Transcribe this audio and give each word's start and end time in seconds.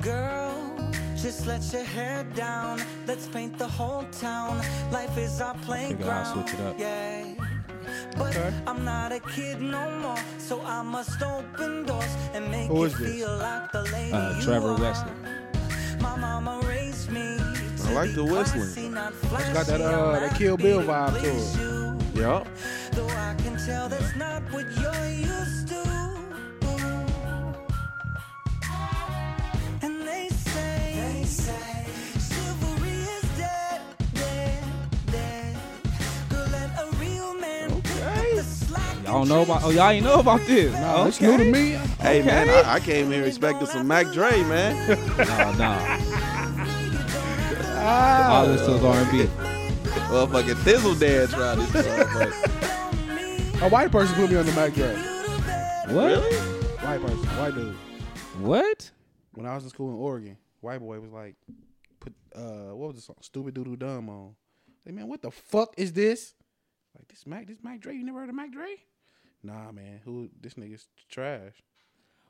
Girl, 0.00 0.74
just 1.16 1.46
let 1.46 1.62
your 1.72 1.82
hair 1.84 2.24
down. 2.34 2.80
Let's 3.06 3.26
paint 3.28 3.58
the 3.58 3.66
whole 3.66 4.04
town. 4.12 4.58
Life 4.92 5.16
is 5.16 5.40
our 5.40 5.54
Figure 5.54 5.74
I'll 5.74 5.86
playground. 5.86 6.34
switch 6.34 6.54
it 6.54 6.60
up. 6.60 6.78
Yeah. 6.78 7.24
But 8.18 8.36
Okay. 8.36 8.52
I'm 8.66 8.84
not 8.84 9.12
a 9.12 9.20
kid 9.20 9.60
no 9.60 9.88
more, 10.00 10.18
so 10.38 10.60
I 10.62 10.82
must 10.82 11.22
open 11.22 11.84
doors 11.86 12.04
and 12.34 12.50
make 12.50 12.68
Who 12.68 12.82
you 12.84 12.88
this? 12.88 12.98
feel 13.14 13.36
like 13.38 13.72
the 13.72 13.82
lady 13.84 14.12
Uh, 14.12 14.40
Trevor 14.42 14.72
are. 14.72 14.78
Wesley. 14.80 15.12
My 16.00 16.16
mama 16.16 16.60
raised 16.66 17.10
me. 17.10 17.38
I 17.86 17.92
like 17.92 18.14
the 18.14 18.24
whistling. 18.24 18.62
It's 18.62 19.52
got 19.54 19.66
that, 19.66 19.80
uh, 19.80 20.20
that 20.20 20.34
Kill 20.36 20.56
Bill 20.56 20.82
vibe 20.82 21.20
to 21.22 21.30
it. 21.30 22.20
Yup. 22.20 22.46
Though 22.92 23.08
I 23.08 23.34
can 23.42 23.56
tell 23.64 23.88
that's 23.88 24.14
not 24.16 24.42
what 24.52 24.66
you're 24.80 25.10
used 25.10 25.55
slack 39.24 39.28
Y'all 39.28 39.38
and 39.38 39.46
know 39.48 39.54
about? 39.54 39.64
Oh, 39.64 39.70
y'all 39.70 39.88
ain't 39.90 40.04
know 40.04 40.20
about 40.20 40.40
this? 40.46 40.72
Nah, 40.72 41.06
it's 41.06 41.20
new 41.20 41.36
to 41.36 41.44
me. 41.44 41.70
Hey 42.00 42.22
man, 42.22 42.48
I, 42.48 42.74
I 42.74 42.80
came 42.80 43.10
here 43.10 43.24
expecting 43.24 43.66
some 43.66 43.86
Mac 43.86 44.12
Dre, 44.12 44.42
man. 44.42 44.88
No, 45.18 45.52
no. 45.52 45.76
Ah, 47.88 48.40
All 48.40 48.46
this 48.48 48.62
is 48.62 48.82
R&B. 48.82 49.24
Motherfucking 50.08 50.54
Thizzle 50.64 50.98
dance 50.98 51.32
around 51.34 51.58
this 51.58 51.70
motherfucker. 51.70 53.62
a 53.62 53.68
white 53.68 53.92
person 53.92 54.14
put 54.16 54.30
me 54.30 54.36
on 54.36 54.46
the 54.46 54.52
Mac 54.52 54.74
Dre. 54.74 54.94
What? 55.94 56.22
White 56.82 57.00
person, 57.00 57.26
white 57.38 57.54
dude. 57.54 57.74
What? 58.40 58.90
When 59.34 59.46
I 59.46 59.54
was 59.54 59.64
in 59.64 59.70
school 59.70 59.90
in 59.90 59.96
Oregon, 59.96 60.36
white 60.60 60.80
boy 60.80 60.98
was 61.00 61.12
like, 61.12 61.36
put 62.00 62.12
uh, 62.34 62.74
what 62.74 62.88
was 62.88 62.96
the 62.96 63.02
song? 63.02 63.16
Stupid 63.20 63.54
Doodoo 63.54 63.78
Dumb 63.78 64.08
on. 64.08 64.34
Say, 64.84 64.90
man, 64.90 65.06
what 65.08 65.22
the 65.22 65.30
fuck 65.30 65.74
is 65.76 65.92
this? 65.92 66.34
Like 66.96 67.08
this 67.08 67.26
Mac, 67.26 67.46
this 67.46 67.58
Mac 67.62 67.80
Dre. 67.80 67.94
You 67.94 68.04
never 68.04 68.20
heard 68.20 68.28
of 68.28 68.34
Mac 68.34 68.50
Dre? 68.52 68.74
Nah, 69.46 69.72
man. 69.72 70.00
Who? 70.04 70.28
This 70.40 70.54
nigga's 70.54 70.88
trash. 71.08 71.52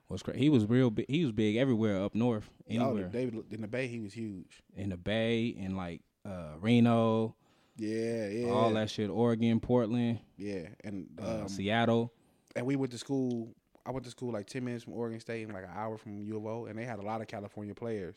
Was 0.08 0.22
crazy. 0.22 0.38
He 0.38 0.50
was 0.50 0.66
real 0.66 0.90
big. 0.90 1.06
He 1.08 1.24
was 1.24 1.32
big 1.32 1.56
everywhere 1.56 2.00
up 2.04 2.14
north, 2.14 2.48
anywhere 2.68 3.08
David 3.08 3.42
in 3.50 3.60
the 3.60 3.66
Bay, 3.66 3.88
he 3.88 3.98
was 4.00 4.12
huge. 4.12 4.62
in 4.76 4.90
the 4.90 4.96
Bay 4.96 5.56
and 5.58 5.76
like 5.76 6.02
uh, 6.24 6.52
Reno, 6.60 7.34
Yeah, 7.76 8.28
yeah, 8.28 8.50
all 8.50 8.72
that 8.74 8.88
shit. 8.90 9.10
Oregon, 9.10 9.58
Portland, 9.58 10.20
Yeah, 10.36 10.68
and 10.84 11.08
uh, 11.20 11.40
um, 11.42 11.48
Seattle. 11.48 12.12
and 12.54 12.64
we 12.66 12.76
went 12.76 12.92
to 12.92 12.98
school. 12.98 13.48
I 13.84 13.90
went 13.90 14.04
to 14.04 14.10
school 14.10 14.32
like 14.32 14.46
ten 14.46 14.64
minutes 14.64 14.84
from 14.84 14.92
Oregon 14.92 15.18
State 15.18 15.42
and 15.44 15.52
like 15.52 15.64
an 15.64 15.70
hour 15.74 15.96
from 15.98 16.20
U 16.22 16.36
of 16.36 16.46
O, 16.46 16.66
and 16.66 16.78
they 16.78 16.84
had 16.84 16.98
a 17.00 17.02
lot 17.02 17.20
of 17.20 17.26
California 17.26 17.74
players, 17.74 18.14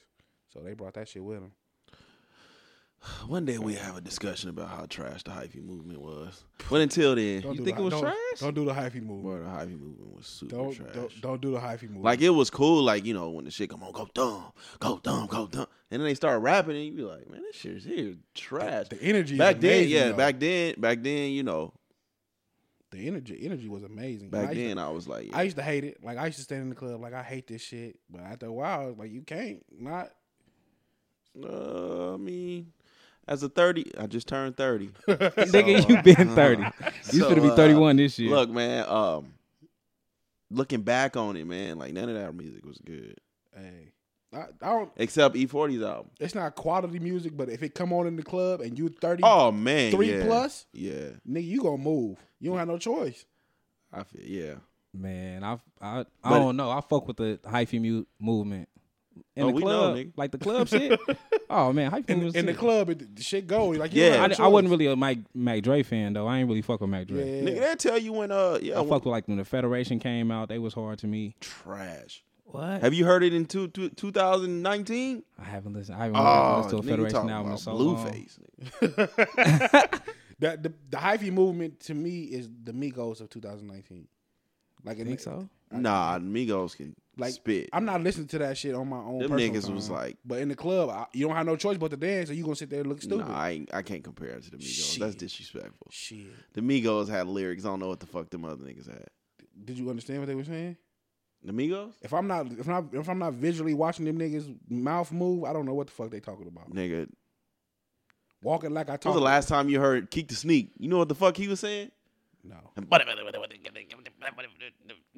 so 0.54 0.60
they 0.60 0.74
brought 0.76 0.94
that 0.94 1.08
shit 1.08 1.24
with 1.24 1.40
them. 1.40 1.52
One 3.28 3.46
day 3.46 3.58
we 3.58 3.76
have 3.76 3.96
a 3.96 4.02
discussion 4.02 4.50
about 4.50 4.70
how 4.70 4.86
trash 4.86 5.24
the 5.24 5.32
hyphy 5.32 5.64
movement 5.64 6.02
was. 6.02 6.44
But 6.70 6.82
until 6.82 7.16
then, 7.16 7.42
Don't 7.42 7.56
You 7.56 7.64
think 7.64 7.78
the, 7.78 7.82
it 7.82 7.86
was 7.86 7.94
don't, 7.94 8.02
trash? 8.02 8.40
Don't 8.40 8.54
do 8.56 8.66
the 8.66 8.74
hyphy 8.74 9.02
movement. 9.02 9.24
boy, 9.24 9.40
the 9.40 9.46
hyphy 9.46 9.80
movement 9.80 10.18
was 10.18 10.26
super 10.28 10.56
Don't, 10.56 10.76
trash. 10.76 10.94
don't 10.94 11.22
don't 11.22 11.42
do 11.42 11.52
the 11.52 11.60
hyphy 11.60 11.84
movement. 11.84 12.04
Like 12.04 12.22
it 12.22 12.30
was 12.30 12.50
cool, 12.50 12.84
like 12.84 13.06
you 13.06 13.14
know 13.14 13.30
when 13.30 13.46
the 13.46 13.52
shit 13.52 13.70
come 13.70 13.84
on, 13.84 13.92
go 13.94 14.08
dumb, 14.14 14.52
go 14.80 15.00
dumb, 15.02 15.28
go 15.28 15.48
dumb, 15.48 15.68
and 15.92 16.02
then 16.02 16.08
they 16.08 16.14
start 16.14 16.42
rapping, 16.42 16.76
and 16.76 16.86
you 16.86 16.92
be 16.92 17.04
like, 17.04 17.30
man, 17.30 17.42
this 17.42 17.56
shit 17.56 17.78
is 17.78 17.84
here 17.86 18.16
trash. 18.36 18.90
the 18.90 19.02
energy. 19.02 19.38
Back 19.38 19.56
is 19.58 19.62
then, 19.62 19.88
yeah, 19.88 20.10
though. 20.10 20.18
back 20.18 20.40
then, 20.40 20.76
back 20.78 21.02
then, 21.02 21.32
you 21.32 21.44
know, 21.44 21.74
the 22.92 23.08
energy 23.08 23.40
energy 23.42 23.70
was 23.70 23.84
amazing. 23.84 24.30
back 24.30 24.50
I 24.50 24.54
then, 24.54 24.76
to, 24.76 24.82
I 24.84 24.90
was 24.90 25.08
like, 25.08 25.30
I 25.34 25.44
used 25.44 25.56
to 25.58 25.64
hate 25.64 25.84
it. 25.86 26.04
Like 26.04 26.18
I 26.18 26.26
used 26.26 26.38
to 26.40 26.44
stand 26.44 26.64
in 26.64 26.70
the 26.70 26.76
club, 26.76 27.00
like 27.02 27.14
I 27.14 27.24
hate 27.24 27.48
this 27.48 27.62
shit. 27.62 27.98
But 28.10 28.22
after 28.22 28.48
a 28.48 28.52
while, 28.52 28.82
I 28.82 28.86
was 28.88 28.98
like 28.98 29.12
you 29.12 29.22
can't 29.22 29.64
not. 29.80 30.12
uh, 31.42 32.16
I 32.16 32.18
mean, 32.18 32.74
as 33.30 33.44
a 33.44 33.48
thirty, 33.50 33.90
I 33.98 34.08
just 34.08 34.28
turned 34.28 34.58
thirty. 34.58 34.88
Nigga, 35.08 35.84
uh, 35.84 35.88
you 35.88 36.02
been 36.04 36.36
thirty. 36.36 36.64
You 37.14 37.22
So, 37.22 37.30
should 37.34 37.42
be 37.44 37.50
uh, 37.50 37.56
thirty 37.56 37.76
one 37.76 37.96
this 37.96 38.20
year. 38.20 38.32
Look, 38.32 38.50
man, 38.50 38.86
um, 38.90 39.34
looking 40.52 40.82
back 40.82 41.16
on 41.16 41.36
it, 41.38 41.46
man, 41.46 41.78
like 41.78 41.94
none 41.94 42.10
of 42.10 42.16
that 42.16 42.34
music 42.36 42.66
was 42.66 42.78
good 42.80 43.16
Hey, 43.56 43.92
I, 44.34 44.38
I 44.62 44.70
don't. 44.70 44.92
except 44.98 45.36
E40's 45.36 45.82
album. 45.84 46.12
It's 46.20 46.36
not 46.36 46.56
quality 46.56 47.00
music, 47.00 47.36
but 47.36 47.50
if 47.50 47.64
it 47.64 47.74
come 47.76 47.92
on 47.94 48.08
in 48.08 48.16
the 48.16 48.24
club 48.24 48.62
and 48.62 48.78
you 48.78 48.90
thirty 48.90 49.22
Oh 49.26 49.52
man, 49.52 49.92
three 49.92 50.18
yeah. 50.18 50.26
plus, 50.26 50.66
yeah, 50.74 51.10
nigga, 51.28 51.46
you 51.46 51.62
gonna 51.62 51.78
move. 51.78 52.18
You 52.40 52.50
don't 52.52 52.60
have 52.60 52.68
no 52.68 52.78
choice. 52.78 53.26
I 53.92 54.04
feel, 54.04 54.22
yeah. 54.24 54.54
Man, 54.94 55.44
I 55.44 55.54
I 55.82 56.00
I 56.00 56.06
But- 56.24 56.40
don't 56.40 56.58
know. 56.58 56.72
I 56.72 56.82
fuck 56.82 57.08
with 57.08 57.18
the 57.18 57.40
hyphy 57.44 57.80
mu- 57.82 58.06
movement. 58.20 58.70
In 59.36 59.44
Oh, 59.44 59.48
the 59.48 59.54
we 59.54 59.62
know, 59.64 59.94
club, 59.94 60.08
like 60.16 60.32
the 60.32 60.38
club 60.38 60.68
shit. 60.68 61.00
oh 61.50 61.72
man, 61.74 61.92
hyphy 61.92 62.10
In, 62.10 62.16
movement. 62.18 62.36
in 62.36 62.46
the 62.46 62.54
club, 62.54 62.90
it, 62.90 63.16
the 63.16 63.22
shit 63.24 63.48
go 63.48 63.68
like 63.70 63.94
Yeah. 63.94 64.10
don't 64.12 64.20
I, 64.20 64.22
have 64.30 64.38
di- 64.38 64.44
a 64.44 64.46
I 64.46 64.50
wasn't 64.50 64.72
really 64.72 64.86
a 64.88 64.96
Mike 64.96 65.20
Mac 65.34 65.62
Dre 65.64 65.84
fan 65.84 66.14
though. 66.14 66.28
I 66.28 66.40
ain't 66.40 66.48
really 66.50 66.62
fuck 66.62 66.82
with 66.82 66.90
Mac 66.90 67.08
Dre. 67.08 67.18
Yeah. 67.44 67.50
Nigga, 67.50 67.60
they 67.60 67.76
tell 67.76 67.98
you 67.98 68.14
when 68.14 68.32
uh 68.32 68.60
yeah 68.62 68.76
I 68.78 68.82
when- 68.82 68.90
fucked 68.90 69.06
with 69.06 69.12
like 69.12 69.28
when 69.28 69.38
the 69.38 69.46
Federation 69.46 70.00
came 70.00 70.32
out. 70.32 70.50
They 70.50 70.60
was 70.60 70.74
hard 70.74 71.00
to 71.00 71.08
me. 71.08 71.36
trash. 71.40 72.24
What? 72.46 72.82
Have 72.82 72.96
you 72.96 73.06
heard 73.06 73.24
it 73.24 73.32
in 73.32 73.46
two, 73.46 73.68
two, 73.68 73.90
2019? 73.90 75.22
I 75.38 75.44
haven't 75.44 75.74
listened. 75.74 75.98
I 76.02 76.06
haven't 76.06 76.18
Oh, 76.20 76.62
listened 76.64 76.72
to 76.72 76.88
a 76.88 76.92
Federation 76.92 77.14
talking 77.16 77.30
album 77.30 77.46
in 77.46 77.52
about 77.52 77.60
so 77.60 77.74
long. 77.76 77.96
Blueface. 77.98 78.40
nigga. 78.82 80.02
That 80.40 80.64
the 80.64 80.74
the 80.90 80.96
hyphy 80.98 81.34
movement 81.34 81.82
to 81.82 81.94
me 81.94 82.22
is 82.24 82.50
the 82.64 82.72
Migos 82.72 83.20
of 83.20 83.30
2019. 83.30 84.08
Like 84.86 84.98
You 84.98 85.04
think 85.04 85.18
the- 85.18 85.24
so? 85.24 85.50
Nah, 85.72 86.20
Migos 86.20 86.76
can 86.76 86.96
Like 87.18 87.34
spit. 87.34 87.70
I'm 87.74 87.86
not 87.86 88.02
listening 88.02 88.28
to 88.28 88.40
that 88.40 88.58
shit 88.58 88.74
on 88.74 88.90
my 88.90 88.98
own. 88.98 89.20
Them 89.20 89.32
niggas 89.32 89.74
was 89.74 89.90
like- 89.90 90.18
but 90.26 90.40
in 90.40 90.50
the 90.50 90.56
club, 90.56 90.90
I, 90.90 91.06
you 91.14 91.28
don't 91.28 91.36
have 91.36 91.46
no 91.46 91.56
choice 91.56 91.78
but 91.78 91.92
to 91.92 91.98
dance, 91.98 92.30
so 92.30 92.34
you 92.34 92.44
gonna 92.44 92.56
sit 92.56 92.70
there 92.70 92.82
and 92.82 92.90
look 92.90 93.02
stupid. 93.02 93.28
Nah, 93.28 93.38
I, 93.38 93.50
ain't, 93.52 93.74
I 93.74 93.82
can't 93.82 94.04
compare 94.04 94.30
it 94.30 94.44
to 94.44 94.52
the 94.52 94.58
Migos. 94.58 94.98
That's 94.98 95.16
disrespectful. 95.16 95.88
Shit. 95.92 96.28
The 96.54 96.62
Migos 96.62 97.10
had 97.10 97.28
lyrics. 97.28 97.66
I 97.66 97.70
don't 97.70 97.80
know 97.80 97.90
what 97.90 98.00
the 98.00 98.08
fuck 98.08 98.30
them 98.30 98.46
other 98.46 98.64
niggas 98.64 98.90
had. 98.90 99.06
Did 99.64 99.78
you 99.78 99.90
understand 99.90 100.20
what 100.20 100.28
they 100.28 100.36
were 100.36 100.44
saying? 100.44 100.78
The 101.44 101.54
Migos? 101.54 101.94
If 102.02 102.14
I'm 102.14 102.28
not, 102.28 102.52
if 102.52 102.68
I'm 102.68 102.74
not, 102.74 102.94
if 102.94 103.10
I'm 103.10 103.20
not 103.20 103.34
visually 103.34 103.74
watching 103.74 104.06
them 104.06 104.18
niggas 104.18 104.54
mouth 104.70 105.12
move, 105.12 105.44
I 105.44 105.54
don't 105.54 105.66
know 105.66 105.74
what 105.74 105.88
the 105.88 105.94
fuck 105.94 106.12
they 106.12 106.20
talking 106.20 106.48
about. 106.48 106.74
Nigga, 106.74 107.08
Walking 108.42 108.74
like 108.74 108.88
I 108.88 108.94
when 108.94 109.00
talk. 109.00 109.14
was 109.14 109.20
the 109.22 109.26
last 109.26 109.50
time 109.50 109.70
you 109.70 109.80
heard 109.80 110.10
Keak 110.12 110.28
da 110.28 110.36
Sneak? 110.36 110.72
You 110.80 110.90
know 110.90 110.98
what 110.98 111.10
the 111.10 111.16
fuck 111.16 111.36
he 111.36 111.48
was 111.48 111.60
saying? 111.60 111.92
No. 112.44 112.56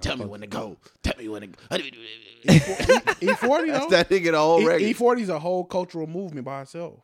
Tell 0.00 0.16
me 0.16 0.24
when 0.26 0.40
to 0.40 0.46
go. 0.46 0.76
Tell 1.02 1.16
me 1.18 1.28
when 1.28 1.42
to 1.42 1.46
go. 1.48 1.56
E40 2.46 3.66
That's 3.66 3.84
though. 3.84 3.90
that 3.90 4.08
nigga 4.08 4.32
the 4.32 4.38
whole 4.38 4.60
E- 4.62 4.66
record. 4.66 4.82
E40 4.82 5.20
is 5.20 5.28
a 5.28 5.38
whole 5.38 5.64
cultural 5.64 6.06
movement 6.06 6.44
by 6.44 6.62
itself. 6.62 7.00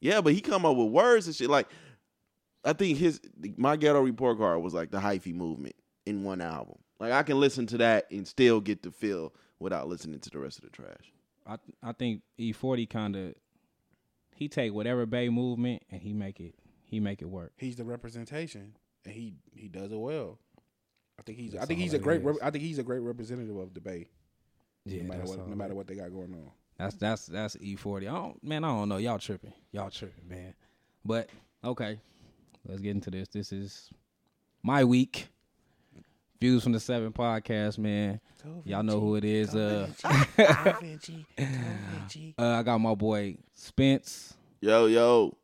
Yeah, 0.00 0.20
but 0.20 0.32
he 0.32 0.40
come 0.40 0.64
up 0.64 0.76
with 0.76 0.88
words 0.90 1.26
and 1.26 1.36
shit. 1.36 1.50
Like, 1.50 1.68
I 2.64 2.72
think 2.72 2.98
his 2.98 3.20
my 3.56 3.76
ghetto 3.76 4.00
report 4.00 4.38
card 4.38 4.62
was 4.62 4.74
like 4.74 4.90
the 4.90 4.98
hyphy 4.98 5.34
movement 5.34 5.76
in 6.06 6.24
one 6.24 6.40
album. 6.40 6.78
Like 6.98 7.12
I 7.12 7.22
can 7.22 7.38
listen 7.40 7.66
to 7.68 7.78
that 7.78 8.10
and 8.10 8.26
still 8.26 8.60
get 8.60 8.82
the 8.82 8.90
feel 8.90 9.32
without 9.58 9.88
listening 9.88 10.20
to 10.20 10.30
the 10.30 10.38
rest 10.38 10.58
of 10.58 10.64
the 10.64 10.70
trash. 10.70 11.12
I 11.46 11.56
I 11.82 11.92
think 11.92 12.22
E 12.38 12.52
forty 12.52 12.86
kind 12.86 13.16
of 13.16 13.34
he 14.34 14.48
take 14.48 14.72
whatever 14.74 15.06
Bay 15.06 15.28
movement 15.28 15.82
and 15.90 16.00
he 16.02 16.12
make 16.12 16.40
it 16.40 16.54
he 16.84 17.00
make 17.00 17.22
it 17.22 17.26
work. 17.28 17.52
He's 17.56 17.76
the 17.76 17.84
representation, 17.84 18.74
and 19.04 19.14
he 19.14 19.34
he 19.54 19.68
does 19.68 19.92
it 19.92 19.98
well. 19.98 20.38
I 21.20 21.22
think 21.22 21.38
he's. 21.38 21.54
I 21.54 21.66
think 21.66 21.80
he's 21.80 21.92
a 21.92 21.98
great. 21.98 22.20
is. 22.20 22.24
Rep, 22.24 22.36
I 22.42 22.50
think 22.50 22.64
he's 22.64 22.78
a 22.78 22.82
great 22.82 23.00
representative 23.00 23.54
of 23.56 23.74
the 23.74 23.80
Bay. 23.80 24.08
Yeah, 24.86 25.02
no 25.02 25.08
matter 25.08 25.24
what. 25.24 25.48
No 25.48 25.54
matter 25.54 25.74
what 25.74 25.86
they 25.86 25.94
got 25.94 26.10
going 26.10 26.32
on. 26.32 26.50
That's 26.78 26.96
that's 26.96 27.26
that's 27.26 27.56
E 27.60 27.76
forty. 27.76 28.08
I 28.08 28.14
don't 28.14 28.42
man, 28.42 28.64
I 28.64 28.68
don't 28.68 28.88
know. 28.88 28.96
Y'all 28.96 29.18
tripping. 29.18 29.52
Y'all 29.70 29.90
tripping, 29.90 30.26
man. 30.26 30.54
But 31.04 31.28
okay. 31.62 32.00
Let's 32.66 32.80
get 32.80 32.90
into 32.92 33.10
this. 33.10 33.28
This 33.28 33.52
is 33.52 33.90
my 34.62 34.84
week. 34.84 35.28
Views 36.40 36.62
from 36.62 36.72
the 36.72 36.80
Seven 36.80 37.12
podcast, 37.12 37.76
man. 37.76 38.18
Y'all 38.64 38.82
know 38.82 38.98
who 38.98 39.16
it 39.16 39.24
is. 39.24 39.54
Uh, 39.54 39.88
uh 40.38 40.72
I 42.38 42.62
got 42.62 42.78
my 42.78 42.94
boy 42.94 43.36
Spence, 43.52 44.34
Yo, 44.62 44.86
yo. 44.86 45.36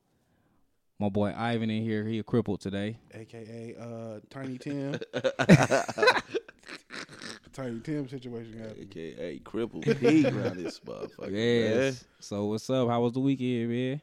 My 0.98 1.08
boy 1.08 1.32
Ivan 1.36 1.70
in 1.70 1.82
here. 1.82 2.04
He 2.04 2.18
a 2.18 2.22
crippled 2.22 2.60
today. 2.60 2.98
AKA 3.12 3.76
uh, 3.78 4.20
Tiny 4.30 4.58
Tim. 4.58 4.98
Tiny 7.52 7.80
Tim 7.80 8.08
situation 8.08 8.58
happened. 8.58 8.88
AKA 8.90 9.38
crippled 9.40 9.84
pig 9.84 10.26
around 10.34 10.56
this 10.58 10.80
motherfucker. 10.80 11.30
Yes. 11.30 12.04
So 12.20 12.44
what's 12.46 12.68
up? 12.68 12.88
How 12.88 13.00
was 13.00 13.12
the 13.12 13.20
weekend, 13.20 13.70
man? 13.70 14.02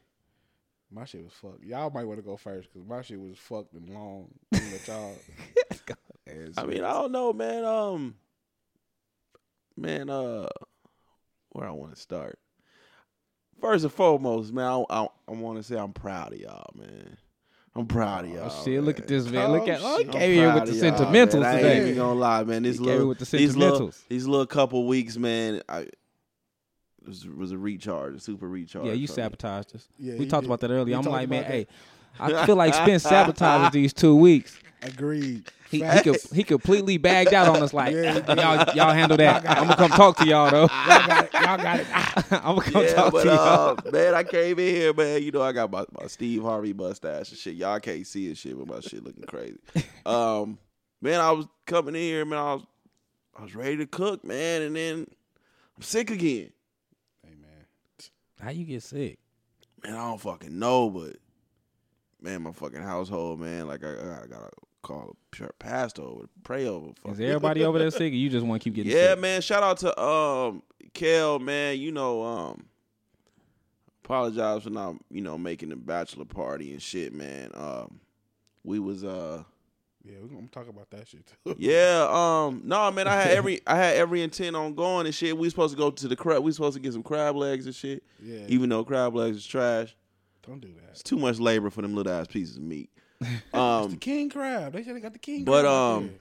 My 0.90 1.04
shit 1.04 1.24
was 1.24 1.32
fucked. 1.32 1.64
Y'all 1.64 1.90
might 1.90 2.04
want 2.04 2.18
to 2.18 2.24
go 2.24 2.36
first 2.36 2.72
because 2.72 2.86
my 2.88 3.02
shit 3.02 3.20
was 3.20 3.36
fucked 3.36 3.72
and 3.74 3.88
long. 3.88 4.28
I'm 4.52 4.60
gonna 4.60 4.72
let 4.72 4.88
y'all. 4.88 5.16
I 6.56 6.64
mean, 6.64 6.84
I 6.84 6.92
don't 6.92 7.12
know, 7.12 7.32
man. 7.32 7.64
Um, 7.64 8.14
man, 9.76 10.08
uh, 10.08 10.48
where 11.50 11.68
I 11.68 11.72
want 11.72 11.94
to 11.94 12.00
start. 12.00 12.38
First 13.64 13.84
and 13.84 13.92
foremost, 13.94 14.52
man, 14.52 14.66
I, 14.66 14.84
I, 14.90 15.08
I 15.26 15.32
want 15.32 15.56
to 15.56 15.62
say 15.62 15.78
I'm 15.78 15.94
proud 15.94 16.34
of 16.34 16.38
y'all, 16.38 16.70
man. 16.74 17.16
I'm 17.74 17.86
proud 17.86 18.26
of 18.26 18.32
oh, 18.32 18.34
y'all. 18.34 18.52
Oh 18.52 18.62
shit! 18.62 18.82
Look 18.82 18.98
at 18.98 19.08
this 19.08 19.26
man. 19.30 19.52
Look 19.52 19.66
at 19.68 19.80
oh, 19.82 19.96
he 20.00 20.04
came 20.04 20.32
here 20.32 20.52
with 20.52 20.66
the 20.66 20.72
sentimentals 20.72 21.40
man. 21.40 21.44
I 21.44 21.56
today. 21.56 21.76
ain't 21.78 21.82
even 21.86 21.96
gonna 21.96 22.20
lie, 22.20 22.44
man. 22.44 22.64
Came 22.64 22.82
little, 22.82 23.08
with 23.08 23.20
the 23.20 23.36
these 23.38 23.56
little, 23.56 23.90
these 24.10 24.26
little 24.26 24.44
couple 24.44 24.86
weeks, 24.86 25.16
man. 25.16 25.62
I, 25.66 25.86
was, 27.06 27.26
was 27.26 27.52
a 27.52 27.58
recharge, 27.58 28.14
a 28.16 28.20
super 28.20 28.48
recharge. 28.48 28.86
Yeah, 28.86 28.92
you 28.92 29.06
for 29.06 29.12
me. 29.12 29.16
sabotaged 29.16 29.74
us. 29.76 29.88
Yeah, 29.98 30.16
we 30.16 30.26
talked 30.26 30.42
did. 30.42 30.48
about 30.48 30.60
that 30.60 30.70
earlier. 30.70 30.84
We 30.84 30.94
I'm 30.94 31.04
like, 31.04 31.28
man, 31.28 31.40
about 31.40 31.52
hey, 31.52 31.66
I 32.18 32.46
feel 32.46 32.56
like 32.56 32.74
Spence 32.74 33.02
sabotaged 33.02 33.72
these 33.72 33.92
two 33.92 34.16
weeks. 34.16 34.58
Agreed. 34.82 35.50
He, 35.70 35.78
he, 35.78 35.82
Facts. 35.82 36.02
could, 36.02 36.20
he 36.36 36.44
completely 36.44 36.98
bagged 36.98 37.32
out 37.32 37.48
on 37.48 37.60
us. 37.62 37.72
Like, 37.72 37.94
Yeah, 37.94 38.34
y'all, 38.34 38.76
y'all 38.76 38.92
handle 38.92 39.16
that. 39.16 39.48
I'm 39.48 39.66
gonna 39.66 39.76
come 39.76 39.90
talk 39.90 40.16
to 40.18 40.26
y'all 40.26 40.50
though. 40.50 40.60
Y'all 40.60 41.06
got 41.06 41.24
it. 41.24 41.32
Y'all 41.32 41.56
got 41.56 41.80
it. 41.80 41.86
I'm 42.32 42.56
gonna 42.56 42.62
come 42.62 42.82
Yeah, 42.84 42.92
talk 42.94 43.12
but 43.12 43.22
to 43.24 43.28
y'all. 43.30 43.78
uh, 43.84 43.90
man, 43.90 44.14
I 44.14 44.22
came 44.22 44.58
in 44.58 44.74
here, 44.74 44.92
man. 44.92 45.22
You 45.22 45.32
know, 45.32 45.42
I 45.42 45.52
got 45.52 45.70
my, 45.72 45.84
my 45.98 46.06
Steve 46.06 46.42
Harvey 46.42 46.74
mustache 46.74 47.30
and 47.30 47.38
shit. 47.38 47.54
Y'all 47.54 47.80
can't 47.80 48.06
see 48.06 48.28
it, 48.30 48.36
shit, 48.36 48.56
but 48.56 48.68
my 48.68 48.80
shit 48.80 49.02
looking 49.02 49.24
crazy. 49.24 49.58
Um, 50.06 50.58
man, 51.00 51.18
I 51.18 51.32
was 51.32 51.46
coming 51.66 51.94
in 51.94 52.00
here, 52.02 52.24
man. 52.26 52.38
I 52.38 52.54
was, 52.54 52.62
I 53.38 53.42
was 53.42 53.54
ready 53.56 53.78
to 53.78 53.86
cook, 53.86 54.22
man, 54.22 54.60
and 54.62 54.76
then 54.76 55.06
I'm 55.76 55.82
sick 55.82 56.10
again. 56.10 56.50
How 58.40 58.50
you 58.50 58.64
get 58.64 58.82
sick? 58.82 59.18
Man, 59.82 59.94
I 59.94 60.08
don't 60.08 60.20
fucking 60.20 60.58
know, 60.58 60.90
but 60.90 61.16
man, 62.20 62.42
my 62.42 62.52
fucking 62.52 62.82
household, 62.82 63.40
man, 63.40 63.66
like 63.66 63.84
I, 63.84 63.90
I 63.90 64.26
gotta 64.26 64.50
call 64.82 65.16
a 65.40 65.52
pastor 65.54 66.02
over, 66.02 66.22
to 66.22 66.28
pray 66.42 66.66
over. 66.66 66.92
Is 67.06 67.20
everybody 67.20 67.64
over 67.64 67.78
there 67.78 67.90
sick, 67.90 68.12
or 68.12 68.16
you 68.16 68.30
just 68.30 68.46
want 68.46 68.62
to 68.62 68.64
keep 68.64 68.74
getting 68.74 68.92
sick? 68.92 69.00
Yeah, 69.00 69.10
sick? 69.10 69.20
man. 69.20 69.40
Shout 69.40 69.62
out 69.62 69.78
to 69.78 70.00
um 70.00 70.62
Kel, 70.92 71.38
man. 71.38 71.78
You 71.78 71.92
know, 71.92 72.22
um 72.22 72.66
apologize 74.04 74.62
for 74.62 74.70
not, 74.70 74.96
you 75.10 75.20
know, 75.20 75.38
making 75.38 75.70
the 75.70 75.76
bachelor 75.76 76.24
party 76.24 76.72
and 76.72 76.82
shit, 76.82 77.12
man. 77.12 77.50
Um 77.54 78.00
we 78.62 78.78
was 78.78 79.04
uh 79.04 79.44
Yeah, 80.04 80.16
we're 80.20 80.28
gonna 80.28 80.48
talk 80.48 80.68
about 80.68 80.90
that 80.90 81.08
shit 81.08 81.24
too. 81.44 81.54
yeah, 81.58 82.06
um 82.10 82.60
no 82.64 82.90
man, 82.90 83.08
I 83.08 83.14
had 83.14 83.30
every 83.30 83.60
I 83.66 83.76
had 83.76 83.96
every 83.96 84.22
intent 84.22 84.54
on 84.54 84.74
going 84.74 85.06
and 85.06 85.14
shit. 85.14 85.36
We 85.36 85.48
supposed 85.48 85.74
to 85.74 85.78
go 85.78 85.90
to 85.90 86.08
the 86.08 86.16
crab 86.16 86.42
we 86.42 86.52
supposed 86.52 86.74
to 86.74 86.80
get 86.80 86.92
some 86.92 87.02
crab 87.02 87.36
legs 87.36 87.64
and 87.66 87.74
shit. 87.74 88.02
Yeah. 88.22 88.44
Even 88.48 88.68
though 88.68 88.84
crab 88.84 89.14
legs 89.14 89.38
is 89.38 89.46
trash. 89.46 89.96
Don't 90.46 90.60
do 90.60 90.68
that. 90.74 90.90
It's 90.90 91.02
too 91.02 91.16
much 91.16 91.38
labor 91.38 91.70
for 91.70 91.80
them 91.80 91.94
little 91.94 92.12
ass 92.12 92.26
pieces 92.26 92.56
of 92.58 92.62
meat. 92.62 92.90
Um, 93.54 93.92
the 93.92 93.96
king 93.96 94.28
crab. 94.28 94.74
They 94.74 94.82
said 94.84 94.94
they 94.94 95.00
got 95.00 95.14
the 95.14 95.18
king 95.18 95.44
But, 95.44 95.62
crab. 95.62 95.72
um, 95.72 96.06
there. 96.08 96.16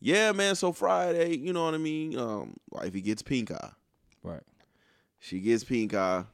yeah, 0.00 0.32
man, 0.32 0.56
so 0.56 0.72
Friday, 0.72 1.36
you 1.36 1.52
know 1.52 1.64
what 1.66 1.74
I 1.74 1.78
mean? 1.78 2.18
Um 2.18 2.54
wifey 2.70 3.00
gets 3.00 3.22
pink 3.22 3.52
eye. 3.52 3.70
Right. 4.24 4.42
She 5.20 5.38
gets 5.38 5.62
pink 5.62 5.94
eye. 5.94 6.24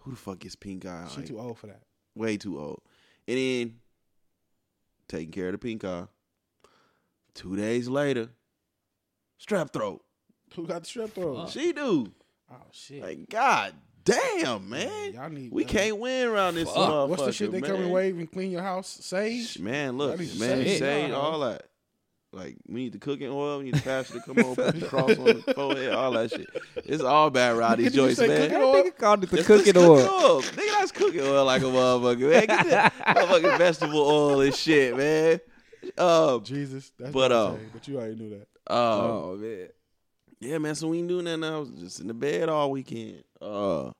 Who 0.00 0.10
the 0.10 0.16
fuck 0.18 0.40
gets 0.40 0.56
pink 0.56 0.84
eye? 0.84 1.06
she 1.10 1.18
Like, 1.20 1.26
too 1.26 1.38
old 1.40 1.56
for 1.58 1.68
that. 1.68 1.80
way 2.14 2.36
too 2.36 2.60
old. 2.60 2.82
And 3.26 3.38
then 3.38 3.76
taking 5.14 5.32
care 5.32 5.46
of 5.46 5.52
the 5.52 5.58
pink 5.58 5.84
eye. 5.84 6.06
Two 7.34 7.56
days 7.56 7.88
later, 7.88 8.30
strep 9.40 9.72
throat. 9.72 10.02
Who 10.54 10.66
got 10.66 10.84
the 10.84 10.88
strep 10.88 11.10
throat? 11.12 11.50
She 11.50 11.72
do. 11.72 12.12
Oh 12.50 12.56
shit. 12.72 13.02
Like, 13.02 13.28
god 13.28 13.74
damn, 14.04 14.68
man. 14.68 15.14
Y'all 15.14 15.30
need 15.30 15.50
We 15.52 15.64
can't 15.64 15.98
win 15.98 16.28
around 16.28 16.54
this 16.56 16.68
Fuck. 16.68 16.76
motherfucker, 16.76 17.08
What's 17.08 17.24
the 17.24 17.32
shit 17.32 17.52
they 17.52 17.60
man. 17.60 17.70
come 17.70 17.80
and 17.82 17.90
wave 17.92 18.18
and 18.18 18.30
clean 18.30 18.50
your 18.50 18.62
house? 18.62 18.86
Sage. 18.88 19.58
Man, 19.58 19.96
look, 19.96 20.10
Y'all 20.10 20.18
need 20.18 20.32
to 20.32 20.38
man, 20.40 20.64
sage 20.64 20.78
say 20.78 21.08
y'all 21.08 21.20
all 21.20 21.40
that. 21.40 21.62
Like, 22.34 22.56
we 22.66 22.74
need 22.82 22.92
the 22.92 22.98
cooking 22.98 23.28
oil. 23.30 23.58
We 23.58 23.64
need 23.66 23.74
the 23.74 23.80
pastor 23.82 24.14
to 24.14 24.20
come 24.20 24.38
over, 24.44 24.72
put 24.72 24.80
the 24.80 24.86
cross 24.86 25.10
on 25.18 25.24
the 25.24 25.42
forehead, 25.54 25.92
all 25.92 26.10
that 26.12 26.30
shit. 26.32 26.48
It's 26.84 27.02
all 27.02 27.30
bad 27.30 27.54
around 27.56 27.78
these 27.78 27.92
Did 27.92 27.94
you 27.94 28.02
joints, 28.06 28.18
man. 28.20 28.50
cooking 28.50 28.56
oil? 28.62 28.74
Nigga 28.82 28.96
called 28.96 29.22
it 29.24 29.30
the 29.30 29.38
It's 29.38 29.46
cooking 29.46 29.72
cooking 29.74 29.88
oil. 29.90 30.42
Nigga, 30.42 30.78
that's 30.78 30.92
cooking 30.92 31.20
oil 31.20 31.44
like 31.44 31.62
a 31.62 31.66
motherfucker, 31.66 32.30
man. 32.30 32.46
Get 32.46 32.66
that 32.70 32.92
motherfucking 33.06 33.58
vegetable 33.58 34.00
oil 34.00 34.40
and 34.40 34.54
shit, 34.54 34.96
man. 34.96 35.40
Um, 35.96 36.42
Jesus. 36.42 36.90
That's 36.98 37.12
But, 37.12 37.30
what 37.30 37.32
um, 37.32 37.56
saying, 37.58 37.70
but 37.72 37.86
you 37.88 37.96
already 37.98 38.14
knew 38.16 38.30
that. 38.30 38.48
um, 38.74 38.78
Oh 38.78 39.36
man. 39.38 39.68
yeah, 40.40 40.58
man. 40.58 40.74
So 40.74 40.88
we 40.88 40.98
ain't 40.98 41.08
doing 41.08 41.24
nothing. 41.26 41.44
I 41.44 41.58
was 41.58 41.68
just 41.70 42.00
in 42.00 42.08
the 42.08 42.14
bed 42.14 42.48
all 42.48 42.70
weekend. 42.70 43.22
Uh, 43.40 43.90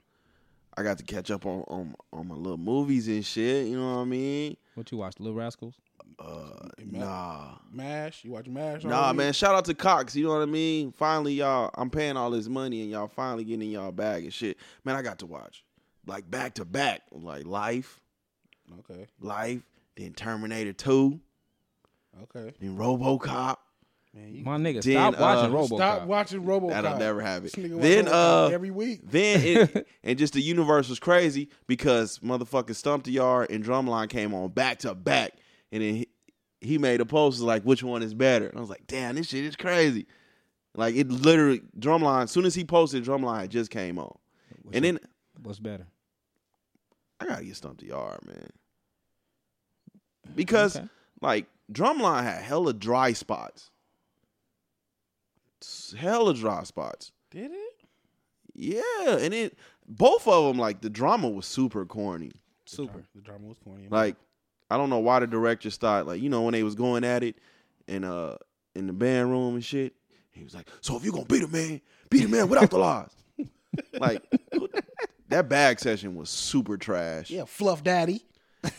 I 0.77 0.83
got 0.83 0.99
to 0.99 1.05
catch 1.05 1.31
up 1.31 1.47
on 1.47 1.61
on, 1.69 1.95
on 2.13 2.27
my 2.27 2.35
little 2.35 2.59
movies 2.59 3.07
and 3.07 3.25
shit. 3.25 3.67
You 3.69 3.77
know 3.79 3.95
what 3.97 4.01
I 4.01 4.05
mean? 4.07 4.57
What 4.75 4.91
you 4.91 4.99
watched, 4.99 5.21
Little 5.21 5.37
Rascals? 5.39 5.75
Uh, 6.19 6.69
man. 6.85 7.01
nah, 7.01 7.55
Mash. 7.73 8.25
You 8.25 8.31
watch 8.33 8.47
Mash? 8.47 8.85
nah, 8.85 9.13
man. 9.13 9.33
Shout 9.33 9.55
out 9.55 9.65
to 9.67 9.75
Cox. 9.75 10.15
You 10.15 10.25
know 10.25 10.35
what 10.35 10.43
I 10.43 10.47
mean? 10.47 10.93
Finally, 10.93 11.35
y'all. 11.35 11.71
I'm 11.75 11.91
paying 11.91 12.17
all 12.17 12.31
this 12.31 12.49
money 12.49 12.83
and 12.83 12.91
y'all 12.91 13.09
finally 13.09 13.45
getting 13.45 13.63
in 13.63 13.71
y'all 13.71 13.93
bag 13.93 14.25
and 14.25 14.33
shit. 14.33 14.57
Man, 14.85 14.95
I 14.97 15.03
got 15.03 15.19
to 15.21 15.27
watch 15.27 15.65
like 16.07 16.31
back 16.31 16.55
to 16.55 16.65
back, 16.65 17.03
like 17.13 17.47
Life, 17.47 18.01
Okay. 18.81 19.07
Life, 19.21 19.63
then 19.97 20.13
Terminator 20.13 20.73
Two, 20.73 21.21
Okay. 22.23 22.53
then 22.61 22.77
RoboCop. 22.77 23.57
Man, 24.15 24.33
you 24.33 24.45
My 24.45 24.57
nigga, 24.59 24.81
Then, 24.81 25.13
stop 25.13 25.19
watching 25.19 25.53
uh, 25.53 25.59
RoboCop. 25.59 25.77
stop 25.77 26.03
watching 26.07 26.45
RoboCop. 26.45 26.69
That'll 26.71 26.99
never 26.99 27.21
happen. 27.21 27.43
This 27.43 27.55
nigga 27.57 27.73
watch 27.75 27.83
Then, 27.83 28.07
uh, 28.07 28.49
every 28.53 28.71
week. 28.71 29.01
Then 29.03 29.41
it, 29.43 29.89
and 30.05 30.17
just 30.17 30.35
the 30.35 30.41
universe 30.41 30.89
was 30.89 31.01
crazy 31.01 31.49
because 31.67 32.21
motherfucking 32.21 32.77
Stomp 32.77 33.03
the 33.05 33.11
Yard 33.11 33.51
and 33.51 33.65
Drumline 33.65 34.09
came 34.09 34.33
on 34.33 34.51
back 34.51 34.79
to 34.81 34.95
back, 34.95 35.33
and 35.73 35.83
then 35.83 35.95
he, 35.95 36.09
he 36.61 36.79
made 36.79 37.01
a 37.01 37.07
post 37.07 37.41
like 37.41 37.63
which 37.63 37.83
one 37.83 38.03
is 38.03 38.15
better. 38.15 38.47
And 38.49 38.57
I 38.57 38.61
was 38.61 38.71
like, 38.71 38.87
damn, 38.87 39.17
this 39.17 39.29
shit 39.29 39.45
is 39.45 39.57
crazy. 39.57 40.07
Like 40.77 40.95
it 40.97 41.09
literally 41.09 41.63
Drumline. 41.79 42.25
As 42.25 42.31
soon 42.31 42.45
as 42.47 42.55
he 42.55 42.65
posted, 42.65 43.05
Drumline 43.05 43.49
just 43.49 43.71
came 43.71 43.99
on, 43.99 44.17
What's 44.63 44.77
and 44.77 44.85
your- 44.85 44.93
then 44.95 45.01
what's 45.43 45.59
better? 45.59 45.87
I 47.21 47.27
gotta 47.27 47.45
get 47.45 47.57
Stomp 47.57 47.79
the 47.81 47.87
Yard, 47.87 48.21
man, 48.27 48.51
because 50.35 50.77
Okay. 50.77 50.89
like 51.21 51.47
Drumline 51.73 52.25
had 52.25 52.43
hella 52.43 52.73
dry 52.73 53.13
spots, 53.13 53.71
hella 55.97 56.35
dry 56.35 56.65
spots. 56.65 57.13
Did 57.31 57.51
it? 57.53 57.81
Yeah, 58.55 59.17
and 59.19 59.33
it 59.35 59.59
both 59.87 60.27
of 60.29 60.45
them 60.47 60.59
like 60.59 60.81
the 60.81 60.91
drama 60.91 61.29
was 61.29 61.47
super 61.47 61.85
corny. 61.87 62.33
Super. 62.67 63.05
The 63.15 63.21
drama 63.21 63.47
was 63.47 63.59
corny. 63.59 63.87
Like 63.89 64.17
I 64.71 64.77
don't 64.77 64.91
know 64.91 64.99
why 64.99 65.21
the 65.21 65.27
director 65.27 65.71
started 65.71 66.07
like 66.09 66.21
you 66.23 66.29
know 66.29 66.43
when 66.43 66.53
they 66.53 66.63
was 66.63 66.75
going 66.75 67.05
at 67.05 67.23
it 67.23 67.37
in 67.87 68.05
uh 68.05 68.37
in 68.75 68.87
the 68.87 68.93
band 68.93 69.31
room 69.31 69.55
and 69.55 69.65
shit. 69.65 69.95
He 70.33 70.43
was 70.43 70.55
like, 70.55 70.69
"So 70.81 70.97
if 70.97 71.05
you 71.05 71.13
gonna 71.13 71.27
beat 71.27 71.43
a 71.45 71.49
man, 71.49 71.81
beat 72.11 72.25
a 72.25 72.29
man 72.29 72.49
without 72.49 72.71
the 72.71 72.79
lies." 72.79 73.11
like 74.01 74.23
that 75.29 75.49
bag 75.49 75.79
session 75.79 76.17
was 76.17 76.31
super 76.31 76.77
trash. 76.77 77.31
yeah, 77.31 77.45
Fluff 77.45 77.83
Daddy. 77.85 78.25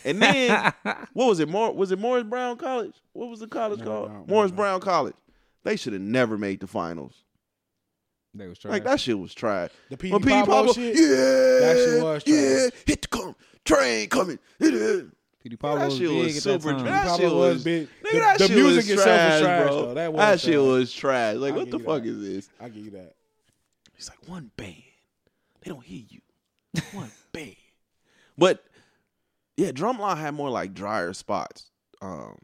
And 0.04 0.20
then 0.20 0.72
what 1.12 1.26
was 1.28 1.40
it? 1.40 1.48
More 1.48 1.72
was 1.72 1.92
it 1.92 1.98
Morris 1.98 2.24
Brown 2.24 2.56
College? 2.56 2.94
What 3.12 3.28
was 3.30 3.40
the 3.40 3.46
college 3.46 3.78
Morris 3.78 3.88
called? 3.88 4.06
Brown- 4.08 4.16
Morris 4.18 4.28
Morris 4.30 4.52
Brown 4.52 4.80
College. 4.80 5.14
They 5.64 5.76
should 5.76 5.92
have 5.94 6.02
never 6.02 6.36
made 6.36 6.60
the 6.60 6.66
finals. 6.66 7.14
They 8.34 8.46
was 8.48 8.58
trash. 8.58 8.72
Like 8.72 8.84
that 8.84 9.00
shit 9.00 9.18
was 9.18 9.32
trash. 9.34 9.70
The 9.88 9.96
P.D. 9.96 10.12
When 10.12 10.22
P.D. 10.22 10.34
Pablo 10.34 10.54
Pablo, 10.56 10.72
shit? 10.74 10.94
yeah, 10.94 11.06
That 11.66 11.76
shit 11.76 12.02
was 12.02 12.24
trash. 12.24 12.34
yeah, 12.34 12.68
hit 12.84 13.02
the 13.02 13.08
come, 13.08 13.34
train 13.64 14.08
coming. 14.10 14.38
Hit 14.58 14.74
it. 14.74 15.06
Petey 15.46 15.56
Pablo 15.58 15.78
that 15.78 15.84
was 15.86 15.96
shit 15.98 16.08
big 16.08 16.24
was 16.24 16.36
at 16.38 16.42
super. 16.42 16.68
that 16.72 16.76
time. 16.76 16.84
That 16.86 17.06
Pablo 17.06 17.16
shit 17.18 17.32
was 17.36 17.54
was 17.54 17.64
big. 17.64 17.86
Nigga, 17.86 18.10
The- 18.12 18.18
that 18.18 18.38
the 18.38 18.46
shit 18.48 18.56
music 18.56 18.76
was 18.76 18.90
itself 18.90 19.06
was 19.32 19.40
trash, 19.42 19.62
bro. 19.68 19.86
though. 19.86 19.94
That 19.94 20.12
was 20.12 20.40
shit 20.40 20.52
trash. 20.54 20.62
was 20.64 20.92
trash. 20.92 21.36
Like, 21.36 21.52
I'll 21.52 21.58
what 21.60 21.70
the 21.70 21.78
fuck 21.78 22.02
that. 22.02 22.08
is 22.08 22.20
this? 22.20 22.48
I 22.60 22.68
give 22.68 22.84
you 22.84 22.90
that. 22.90 23.14
He's 23.94 24.08
like 24.08 24.28
one 24.28 24.50
band. 24.56 24.74
They 25.62 25.70
don't 25.70 25.84
hear 25.84 26.02
you. 26.08 26.20
One 26.92 27.12
band. 27.32 27.54
But 28.36 28.64
yeah, 29.56 29.70
Drumline 29.70 30.18
had 30.18 30.34
more 30.34 30.50
like 30.50 30.74
drier 30.74 31.12
spots. 31.12 31.70
Um, 32.02 32.36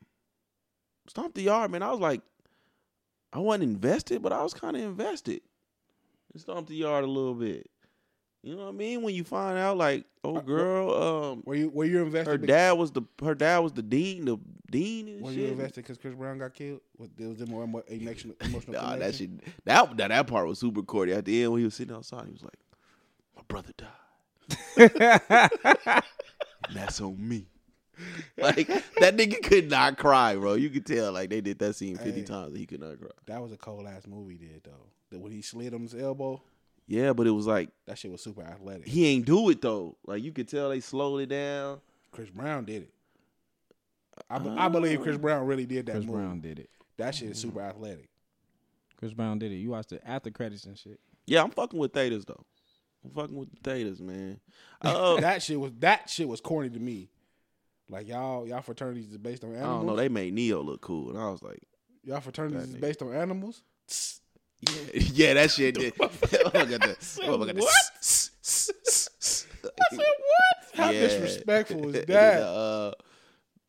Stomp 1.08 1.34
the 1.34 1.42
Yard, 1.42 1.72
man. 1.72 1.82
I 1.82 1.90
was 1.90 1.98
like, 2.00 2.20
I 3.32 3.40
wasn't 3.40 3.64
invested, 3.64 4.22
but 4.22 4.32
I 4.32 4.44
was 4.44 4.54
kind 4.54 4.76
of 4.76 4.82
invested. 4.82 5.40
in 6.32 6.38
Stomp 6.40 6.68
the 6.68 6.76
Yard 6.76 7.02
a 7.02 7.08
little 7.08 7.34
bit. 7.34 7.68
You 8.42 8.56
know 8.56 8.64
what 8.64 8.68
I 8.70 8.72
mean? 8.72 9.02
When 9.02 9.14
you 9.14 9.22
find 9.22 9.56
out, 9.56 9.76
like, 9.76 10.04
oh 10.24 10.40
girl, 10.40 10.92
um, 11.32 11.42
Were 11.46 11.54
you 11.54 11.70
were 11.70 11.84
you 11.84 12.02
invested? 12.02 12.30
her 12.40 12.46
dad 12.46 12.72
was 12.72 12.90
the 12.90 13.02
her 13.22 13.36
dad 13.36 13.58
was 13.60 13.72
the 13.72 13.82
dean, 13.82 14.24
the 14.24 14.36
dean 14.70 15.06
and 15.08 15.20
Were 15.22 15.30
shit. 15.30 15.40
you 15.40 15.46
invested 15.48 15.82
because 15.84 15.96
Chris 15.98 16.14
Brown 16.14 16.38
got 16.38 16.52
killed? 16.52 16.80
Was, 16.98 17.08
there 17.16 17.28
was 17.28 17.46
more 17.46 17.62
emo- 17.62 17.84
emotional 17.88 18.34
emotional 18.40 18.82
Nah, 18.82 18.96
that 18.96 19.14
shit. 19.14 19.30
That, 19.64 19.96
that 19.96 20.08
that 20.08 20.26
part 20.26 20.48
was 20.48 20.58
super 20.58 20.82
corny. 20.82 21.12
At 21.12 21.24
the 21.24 21.42
end, 21.42 21.52
when 21.52 21.60
he 21.60 21.64
was 21.66 21.74
sitting 21.74 21.94
outside, 21.94 22.26
he 22.26 22.32
was 22.32 22.42
like, 22.42 22.58
"My 23.36 23.42
brother 23.46 23.72
died. 23.76 24.90
and 24.98 26.02
that's 26.74 27.00
on 27.00 27.16
me." 27.28 27.46
Like 28.36 28.66
that 28.98 29.16
nigga 29.16 29.40
could 29.42 29.70
not 29.70 29.98
cry, 29.98 30.34
bro. 30.34 30.54
You 30.54 30.70
could 30.70 30.84
tell 30.86 31.12
like 31.12 31.30
they 31.30 31.40
did 31.40 31.60
that 31.60 31.74
scene 31.76 31.96
fifty 31.96 32.20
Hey. 32.20 32.26
times. 32.26 32.48
And 32.48 32.56
he 32.56 32.66
could 32.66 32.80
not 32.80 32.98
cry. 32.98 33.10
That 33.26 33.40
was 33.40 33.52
a 33.52 33.56
cold 33.56 33.86
ass 33.86 34.06
movie, 34.08 34.36
did 34.36 34.62
though. 34.64 34.88
That 35.10 35.20
when 35.20 35.30
he 35.30 35.42
slid 35.42 35.74
on 35.74 35.82
his 35.82 35.94
elbow, 35.94 36.42
Yeah, 36.86 37.12
but 37.12 37.26
it 37.26 37.30
was 37.30 37.46
like 37.46 37.70
that 37.86 37.96
shit 37.98 38.10
was 38.10 38.22
super 38.22 38.42
athletic. 38.42 38.86
he 38.88 39.06
ain't 39.06 39.24
do 39.24 39.48
it 39.50 39.62
though. 39.62 39.96
Like 40.06 40.22
you 40.22 40.32
could 40.32 40.48
tell 40.48 40.68
they 40.70 40.80
slowed 40.80 41.20
it 41.22 41.26
down. 41.28 41.80
Chris 42.10 42.28
Brown 42.30 42.64
did 42.64 42.82
it. 42.82 42.92
I, 44.28 44.38
be- 44.38 44.50
I 44.50 44.68
believe 44.68 45.00
Chris 45.00 45.16
Brown 45.16 45.46
really 45.46 45.64
did 45.66 45.86
that 45.86 45.92
Chris 45.92 46.04
movie. 46.04 46.18
Brown 46.18 46.40
did 46.40 46.58
it. 46.58 46.70
That 46.98 47.14
shit 47.14 47.30
is 47.30 47.38
super 47.38 47.60
athletic. 47.62 48.08
Chris 48.98 49.12
Brown 49.14 49.38
did 49.38 49.50
it. 49.52 49.56
You 49.56 49.70
watched 49.70 49.88
the 49.90 50.06
after 50.08 50.30
credits 50.30 50.64
and 50.64 50.76
shit. 50.78 51.00
Yeah, 51.26 51.42
I'm 51.42 51.50
fucking 51.50 51.78
with 51.78 51.92
Thetas 51.92 52.26
though. 52.26 52.44
I'm 53.04 53.10
fucking 53.10 53.36
with 53.36 53.48
the 53.52 53.70
Thetas, 53.70 54.00
man. 54.00 54.38
Uh, 54.80 55.16
that 55.20 55.42
shit 55.42 55.58
was 55.58 55.72
that 55.80 56.10
shit 56.10 56.28
was 56.28 56.40
corny 56.40 56.68
to 56.70 56.78
me. 56.78 57.08
Like 57.88 58.08
y'all 58.08 58.46
y'all 58.46 58.60
fraternities 58.62 59.10
is 59.10 59.18
based 59.18 59.44
on 59.44 59.50
animals. 59.50 59.64
I 59.64 59.68
animals. 59.70 59.86
don't 59.88 59.96
know. 59.96 60.02
They 60.02 60.08
made 60.08 60.34
Ne-Yo 60.34 60.60
look 60.60 60.80
cool, 60.82 61.10
and 61.10 61.18
I 61.18 61.30
was 61.30 61.42
like, 61.42 61.62
y'all 62.04 62.20
fraternities 62.20 62.60
That 62.60 62.68
is 62.68 62.74
nigga. 62.76 62.80
based 62.80 63.02
on 63.02 63.12
animals. 63.14 63.62
Tss, 63.88 64.20
Yeah, 64.62 64.74
yeah, 64.94 65.34
that 65.34 65.50
shit 65.50 65.74
did. 65.74 65.98
Look 65.98 66.12
at 66.22 66.30
that. 66.80 67.18
Look 67.26 67.48
at 67.48 67.56
what? 67.56 67.74
what? 69.94 70.06
How 70.74 70.90
disrespectful 70.92 71.94
is 71.94 72.04
that? 72.06 72.42
uh, 72.42 72.92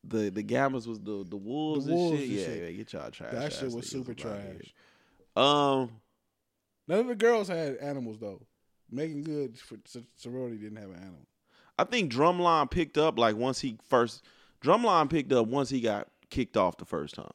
the 0.04 0.30
the 0.30 0.44
gammas 0.44 0.88
was 0.88 1.00
the 1.00 1.26
the 1.28 1.38
wolves, 1.38 1.86
The 1.86 1.94
wolves 1.94 2.20
and 2.20 2.30
shit. 2.30 2.30
and 2.30 2.40
yeah, 2.40 2.46
shit. 2.46 2.64
yeah, 2.64 2.72
get 2.78 2.94
y'all 2.94 3.12
trash. 3.12 3.32
That 3.34 3.54
shit 3.54 3.72
was 3.72 3.90
super 3.90 4.14
trash. 4.14 4.74
Um, 5.36 5.90
None 6.88 7.00
of 7.00 7.08
the 7.08 7.16
girls 7.16 7.48
had 7.48 7.78
animals 7.78 8.20
though. 8.20 8.42
Making 8.92 9.24
good 9.24 9.58
for 9.58 9.78
sorority 10.18 10.58
didn't 10.58 10.78
have 10.78 10.90
an 10.90 10.98
animal. 10.98 11.26
I 11.80 11.86
think 11.86 12.12
Drumline 12.12 12.70
picked 12.70 12.98
up 12.98 13.18
like 13.18 13.36
once 13.36 13.60
he 13.60 13.78
first. 13.90 14.24
Drumline 14.64 15.10
picked 15.10 15.32
up 15.34 15.48
once 15.48 15.70
he 15.70 15.82
got 15.82 16.08
kicked 16.30 16.56
off 16.56 16.78
the 16.78 16.86
first 16.86 17.16
time, 17.16 17.32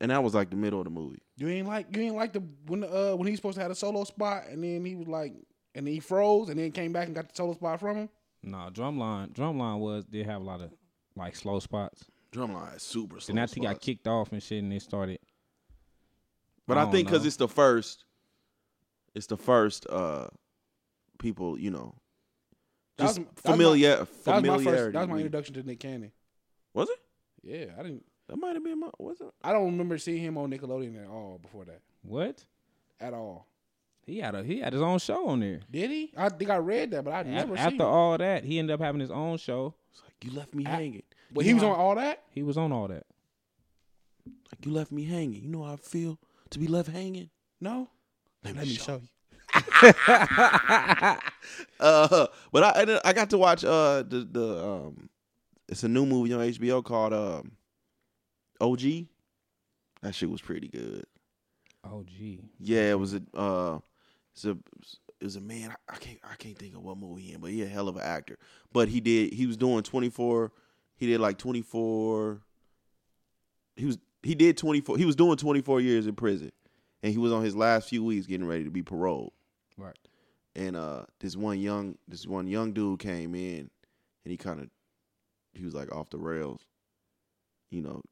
and 0.00 0.10
that 0.10 0.22
was 0.22 0.34
like 0.34 0.50
the 0.50 0.56
middle 0.56 0.80
of 0.80 0.84
the 0.84 0.90
movie. 0.90 1.20
You 1.36 1.48
ain't 1.48 1.68
like 1.68 1.94
you 1.96 2.02
ain't 2.02 2.16
like 2.16 2.32
the 2.32 2.42
when 2.66 2.80
the, 2.80 2.88
uh 3.12 3.16
when 3.16 3.26
he 3.26 3.32
was 3.32 3.38
supposed 3.38 3.56
to 3.56 3.62
have 3.62 3.70
a 3.70 3.74
solo 3.74 4.04
spot 4.04 4.44
and 4.48 4.62
then 4.64 4.84
he 4.84 4.94
was 4.94 5.08
like 5.08 5.34
and 5.74 5.86
then 5.86 5.94
he 5.94 6.00
froze 6.00 6.48
and 6.48 6.58
then 6.58 6.72
came 6.72 6.92
back 6.92 7.06
and 7.06 7.14
got 7.14 7.28
the 7.28 7.34
solo 7.34 7.54
spot 7.54 7.78
from 7.80 7.96
him. 7.96 8.08
No, 8.42 8.68
drumline. 8.72 9.32
Drumline 9.32 9.78
was 9.78 10.04
did 10.06 10.26
have 10.26 10.40
a 10.40 10.44
lot 10.44 10.60
of 10.60 10.70
like 11.16 11.36
slow 11.36 11.58
spots. 11.60 12.04
Drumline 12.32 12.76
is 12.76 12.82
super 12.82 13.20
slow. 13.20 13.34
Then 13.34 13.42
after 13.42 13.56
he 13.56 13.60
got 13.60 13.80
kicked 13.80 14.06
off 14.06 14.32
and 14.32 14.42
shit, 14.42 14.62
and 14.62 14.70
they 14.72 14.78
started. 14.78 15.18
But 16.66 16.78
I 16.78 16.82
I, 16.84 16.90
think 16.90 17.08
because 17.08 17.26
it's 17.26 17.36
the 17.36 17.48
first, 17.48 18.04
it's 19.14 19.26
the 19.26 19.36
first 19.36 19.86
uh 19.88 20.28
people, 21.18 21.58
you 21.58 21.70
know, 21.70 21.94
That 22.96 23.04
just 23.04 23.18
was- 23.18 23.26
that 23.26 23.34
was 23.34 23.44
my- 23.44 23.52
familiar 23.56 23.96
That 23.96 24.06
was 24.06 24.42
my 24.44 24.64
first. 24.64 24.92
That 24.94 25.00
was 25.00 25.08
my 25.08 25.16
introduction 25.16 25.54
to 25.54 25.62
Nick 25.64 25.80
Cannon. 25.80 26.12
Was 26.72 26.88
it? 26.88 26.98
Yeah, 27.42 27.74
I 27.78 27.82
didn't. 27.82 28.04
That 28.30 28.36
might 28.36 28.54
have 28.54 28.62
been 28.62 28.78
my. 28.78 28.86
Was 28.98 29.20
it? 29.20 29.26
I 29.42 29.52
don't 29.52 29.66
remember 29.72 29.98
seeing 29.98 30.22
him 30.22 30.38
on 30.38 30.52
Nickelodeon 30.52 31.02
at 31.02 31.10
all 31.10 31.40
before 31.42 31.64
that. 31.64 31.80
What? 32.02 32.44
At 33.00 33.12
all. 33.12 33.48
He 34.06 34.18
had 34.18 34.36
a 34.36 34.44
he 34.44 34.60
had 34.60 34.72
his 34.72 34.82
own 34.82 35.00
show 35.00 35.26
on 35.28 35.40
there. 35.40 35.60
Did 35.68 35.90
he? 35.90 36.12
I 36.16 36.28
think 36.28 36.48
I 36.48 36.58
read 36.58 36.92
that, 36.92 37.04
but 37.04 37.12
I 37.12 37.24
never 37.24 37.56
seen. 37.56 37.66
After 37.66 37.74
him. 37.82 37.88
all 37.88 38.16
that, 38.16 38.44
he 38.44 38.60
ended 38.60 38.72
up 38.74 38.80
having 38.80 39.00
his 39.00 39.10
own 39.10 39.36
show. 39.38 39.74
It's 39.90 40.00
like 40.04 40.14
you 40.22 40.30
left 40.30 40.54
me 40.54 40.62
hanging. 40.62 41.02
But 41.32 41.44
he 41.44 41.54
was 41.54 41.64
on 41.64 41.72
all 41.72 41.96
that. 41.96 42.22
He 42.30 42.44
was 42.44 42.56
on 42.56 42.70
all 42.70 42.86
that. 42.86 43.04
Like 44.26 44.64
you 44.64 44.70
left 44.72 44.92
me 44.92 45.04
hanging. 45.04 45.42
You 45.42 45.48
know 45.48 45.64
how 45.64 45.72
I 45.72 45.76
feel 45.76 46.16
to 46.50 46.58
be 46.60 46.68
left 46.68 46.88
hanging. 46.88 47.30
No. 47.60 47.88
Let 48.44 48.54
Let 48.54 48.66
me 48.66 48.74
show 48.74 49.00
you. 49.02 49.08
Uh, 51.80 52.26
but 52.52 52.62
I 52.62 52.82
I, 52.82 53.00
I 53.06 53.12
got 53.14 53.30
to 53.30 53.38
watch 53.38 53.64
uh 53.64 54.02
the 54.06 54.28
the 54.30 54.64
um, 54.64 55.08
it's 55.68 55.82
a 55.82 55.88
new 55.88 56.04
movie 56.04 56.32
on 56.34 56.40
HBO 56.40 56.84
called 56.84 57.14
um, 57.14 57.52
OG. 58.60 59.06
That 60.02 60.14
shit 60.14 60.30
was 60.30 60.40
pretty 60.40 60.68
good. 60.68 61.04
Gee. 62.06 62.40
Yeah, 62.58 62.90
it 62.90 62.98
was 62.98 63.14
a 63.14 63.22
uh, 63.34 63.78
it's 64.34 64.44
a 64.44 64.50
it 64.50 65.24
was 65.24 65.36
a 65.36 65.40
man. 65.40 65.70
I, 65.70 65.94
I 65.94 65.96
can't 65.96 66.18
I 66.22 66.34
can't 66.36 66.58
think 66.58 66.74
of 66.74 66.82
what 66.82 66.98
movie 66.98 67.22
he 67.22 67.32
in, 67.32 67.40
but 67.40 67.50
he 67.50 67.62
a 67.62 67.66
hell 67.66 67.88
of 67.88 67.96
an 67.96 68.02
actor. 68.02 68.38
But 68.72 68.88
he 68.88 69.00
did 69.00 69.32
he 69.32 69.46
was 69.46 69.56
doing 69.56 69.82
twenty 69.82 70.10
four. 70.10 70.52
He 70.96 71.06
did 71.06 71.20
like 71.20 71.38
twenty 71.38 71.62
four. 71.62 72.42
He 73.76 73.86
was 73.86 73.98
he 74.22 74.34
did 74.34 74.56
twenty 74.56 74.80
four. 74.80 74.98
He 74.98 75.04
was 75.04 75.16
doing 75.16 75.36
twenty 75.36 75.62
four 75.62 75.80
years 75.80 76.06
in 76.06 76.14
prison, 76.14 76.52
and 77.02 77.12
he 77.12 77.18
was 77.18 77.32
on 77.32 77.42
his 77.42 77.56
last 77.56 77.88
few 77.88 78.04
weeks 78.04 78.26
getting 78.26 78.46
ready 78.46 78.64
to 78.64 78.70
be 78.70 78.82
paroled. 78.82 79.32
Right. 79.76 79.96
And 80.54 80.76
uh, 80.76 81.04
this 81.20 81.36
one 81.36 81.58
young 81.58 81.96
this 82.08 82.26
one 82.26 82.46
young 82.46 82.72
dude 82.72 83.00
came 83.00 83.34
in, 83.34 83.70
and 84.24 84.30
he 84.30 84.36
kind 84.36 84.60
of 84.60 84.68
he 85.54 85.64
was 85.64 85.74
like 85.74 85.94
off 85.94 86.10
the 86.10 86.18
rails. 86.18 86.60
You 87.70 87.82
know, 87.82 88.02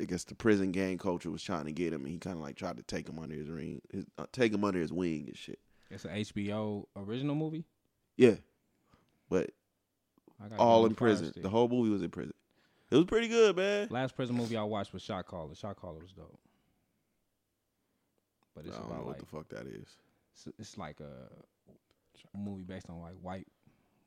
I 0.00 0.04
guess 0.04 0.24
the 0.24 0.34
prison 0.34 0.72
gang 0.72 0.98
culture 0.98 1.30
was 1.30 1.42
trying 1.42 1.66
to 1.66 1.72
get 1.72 1.92
him, 1.92 2.02
and 2.02 2.10
he 2.10 2.18
kind 2.18 2.36
of 2.36 2.42
like 2.42 2.56
tried 2.56 2.76
to 2.78 2.82
take 2.82 3.08
him 3.08 3.18
under 3.18 3.34
his 3.34 3.48
ring, 3.48 3.80
his, 3.92 4.06
uh, 4.18 4.26
take 4.32 4.52
him 4.52 4.64
under 4.64 4.80
his 4.80 4.92
wing 4.92 5.24
and 5.26 5.36
shit. 5.36 5.58
It's 5.90 6.04
an 6.04 6.12
HBO 6.12 6.86
original 6.96 7.34
movie. 7.34 7.64
Yeah, 8.16 8.36
but 9.28 9.50
I 10.42 10.48
gotta 10.48 10.60
all 10.60 10.86
in 10.86 10.94
prison. 10.94 11.30
Stick. 11.30 11.42
The 11.42 11.50
whole 11.50 11.68
movie 11.68 11.90
was 11.90 12.02
in 12.02 12.10
prison. 12.10 12.34
It 12.90 12.96
was 12.96 13.04
pretty 13.04 13.28
good, 13.28 13.56
man. 13.56 13.88
Last 13.90 14.16
prison 14.16 14.36
movie 14.36 14.56
I 14.56 14.62
watched 14.62 14.92
was 14.92 15.02
Shot 15.02 15.26
Caller. 15.26 15.54
Shot 15.54 15.76
Caller 15.76 16.00
was 16.00 16.12
dope. 16.12 16.38
But 18.54 18.64
I 18.64 18.68
it's 18.68 18.76
don't 18.76 18.88
know 18.88 18.94
about 18.94 19.06
what 19.06 19.12
like 19.12 19.20
the 19.20 19.26
fuck 19.26 19.48
that 19.48 19.66
is. 19.66 19.96
it's, 20.34 20.48
it's 20.58 20.78
like 20.78 21.00
a 21.00 22.36
movie 22.36 22.64
based 22.64 22.88
on 22.90 23.00
like 23.00 23.14
white 23.20 23.46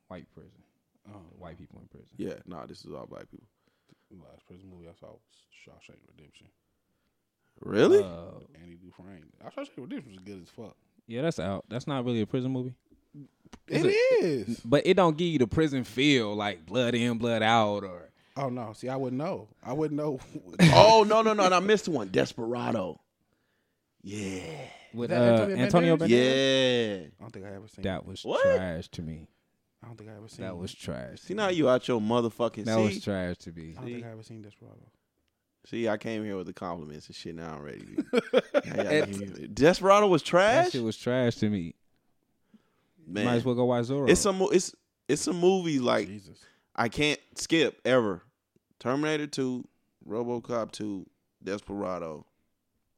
white 0.08 0.26
prison, 0.34 0.62
Oh, 1.08 1.20
white 1.38 1.58
people 1.58 1.80
in 1.80 1.86
prison. 1.88 2.10
Yeah, 2.16 2.34
nah, 2.46 2.66
this 2.66 2.84
is 2.84 2.92
all 2.92 3.06
black 3.06 3.30
people. 3.30 3.46
The 4.10 4.16
last 4.16 4.46
prison 4.46 4.68
movie 4.70 4.88
I 4.88 4.94
saw 4.98 5.06
was 5.08 5.20
Shawshank 5.64 5.96
Redemption. 6.14 6.46
Really? 7.60 8.02
Uh, 8.02 8.40
Andy 8.62 8.76
Dufresne. 8.76 9.24
Shawshank 9.44 9.70
Redemption 9.76 10.12
was 10.12 10.18
good 10.24 10.42
as 10.42 10.48
fuck. 10.50 10.76
yeah, 11.06 11.22
that's 11.22 11.38
out. 11.38 11.64
That's 11.68 11.86
not 11.86 12.04
really 12.04 12.20
a 12.20 12.26
prison 12.26 12.52
movie. 12.52 12.74
Is 13.68 13.84
It 13.84 13.88
it- 13.88 14.24
is. 14.24 14.60
But 14.64 14.86
it 14.86 14.94
don't 14.94 15.16
give 15.16 15.28
you 15.28 15.38
the 15.38 15.46
prison 15.46 15.84
feel 15.84 16.34
like 16.34 16.66
blood 16.66 16.94
in, 16.94 17.18
blood 17.18 17.42
out, 17.42 17.84
or 17.84 18.10
Oh 18.36 18.50
no! 18.50 18.74
See, 18.74 18.88
I 18.90 18.96
wouldn't 18.96 19.18
know. 19.18 19.48
I 19.64 19.72
wouldn't 19.72 19.96
know. 19.96 20.20
oh 20.74 21.04
no 21.08 21.22
no 21.22 21.32
no! 21.32 21.44
And 21.44 21.54
I 21.54 21.60
missed 21.60 21.88
one. 21.88 22.08
Desperado. 22.08 23.00
Yeah. 24.02 24.42
with 24.92 25.10
uh, 25.10 25.14
Antonio 25.14 25.56
Antonio 25.56 25.96
Banderas? 25.96 26.08
Banderas. 26.08 27.00
Yeah. 27.00 27.06
I 27.18 27.22
don't 27.22 27.32
think 27.32 27.46
I 27.46 27.48
ever 27.54 27.68
seen. 27.68 27.82
That 27.84 28.04
was 28.06 28.22
What? 28.24 28.42
trash 28.42 28.88
to 28.88 29.02
me. 29.02 29.28
I 29.82 29.88
don't 29.88 29.96
think 29.96 30.10
I 30.10 30.16
ever 30.16 30.28
seen. 30.28 30.44
That 30.44 30.56
was 30.56 30.74
trash. 30.74 31.20
See 31.20 31.34
now 31.34 31.48
you 31.48 31.68
out 31.68 31.86
your 31.86 32.00
motherfucking 32.00 32.64
that 32.64 32.74
seat. 32.76 32.84
was 32.94 33.04
trash 33.04 33.36
to 33.38 33.52
me. 33.52 33.74
I 33.76 33.80
don't 33.80 33.84
think 33.84 33.98
See? 33.98 34.04
I 34.04 34.10
ever 34.12 34.22
seen 34.22 34.42
Desperado. 34.42 34.80
See, 35.66 35.88
I 35.88 35.96
came 35.96 36.24
here 36.24 36.36
with 36.36 36.46
the 36.46 36.52
compliments 36.52 37.06
and 37.08 37.16
shit. 37.16 37.34
Now 37.34 37.54
I'm 37.54 37.62
ready. 37.62 37.84
Now 38.74 38.82
y'all 38.82 39.06
give 39.06 39.38
me- 39.40 39.46
Desperado 39.48 40.06
was 40.06 40.22
trash. 40.22 40.66
That 40.66 40.72
shit 40.72 40.82
was 40.82 40.96
trash 40.96 41.36
to 41.36 41.50
me. 41.50 41.74
Man, 43.06 43.24
Might 43.26 43.34
as 43.34 43.44
well 43.44 43.54
go 43.54 43.64
watch 43.66 43.84
Zorro. 43.86 44.08
it's 44.08 44.20
some 44.20 44.38
mo- 44.38 44.48
it's 44.48 44.74
it's 45.08 45.22
some 45.22 45.38
movies 45.38 45.80
like 45.80 46.08
Jesus. 46.08 46.38
I 46.74 46.88
can't 46.88 47.20
skip 47.36 47.80
ever. 47.84 48.22
Terminator 48.80 49.26
Two, 49.28 49.66
RoboCop 50.08 50.72
Two, 50.72 51.06
Desperado. 51.42 52.26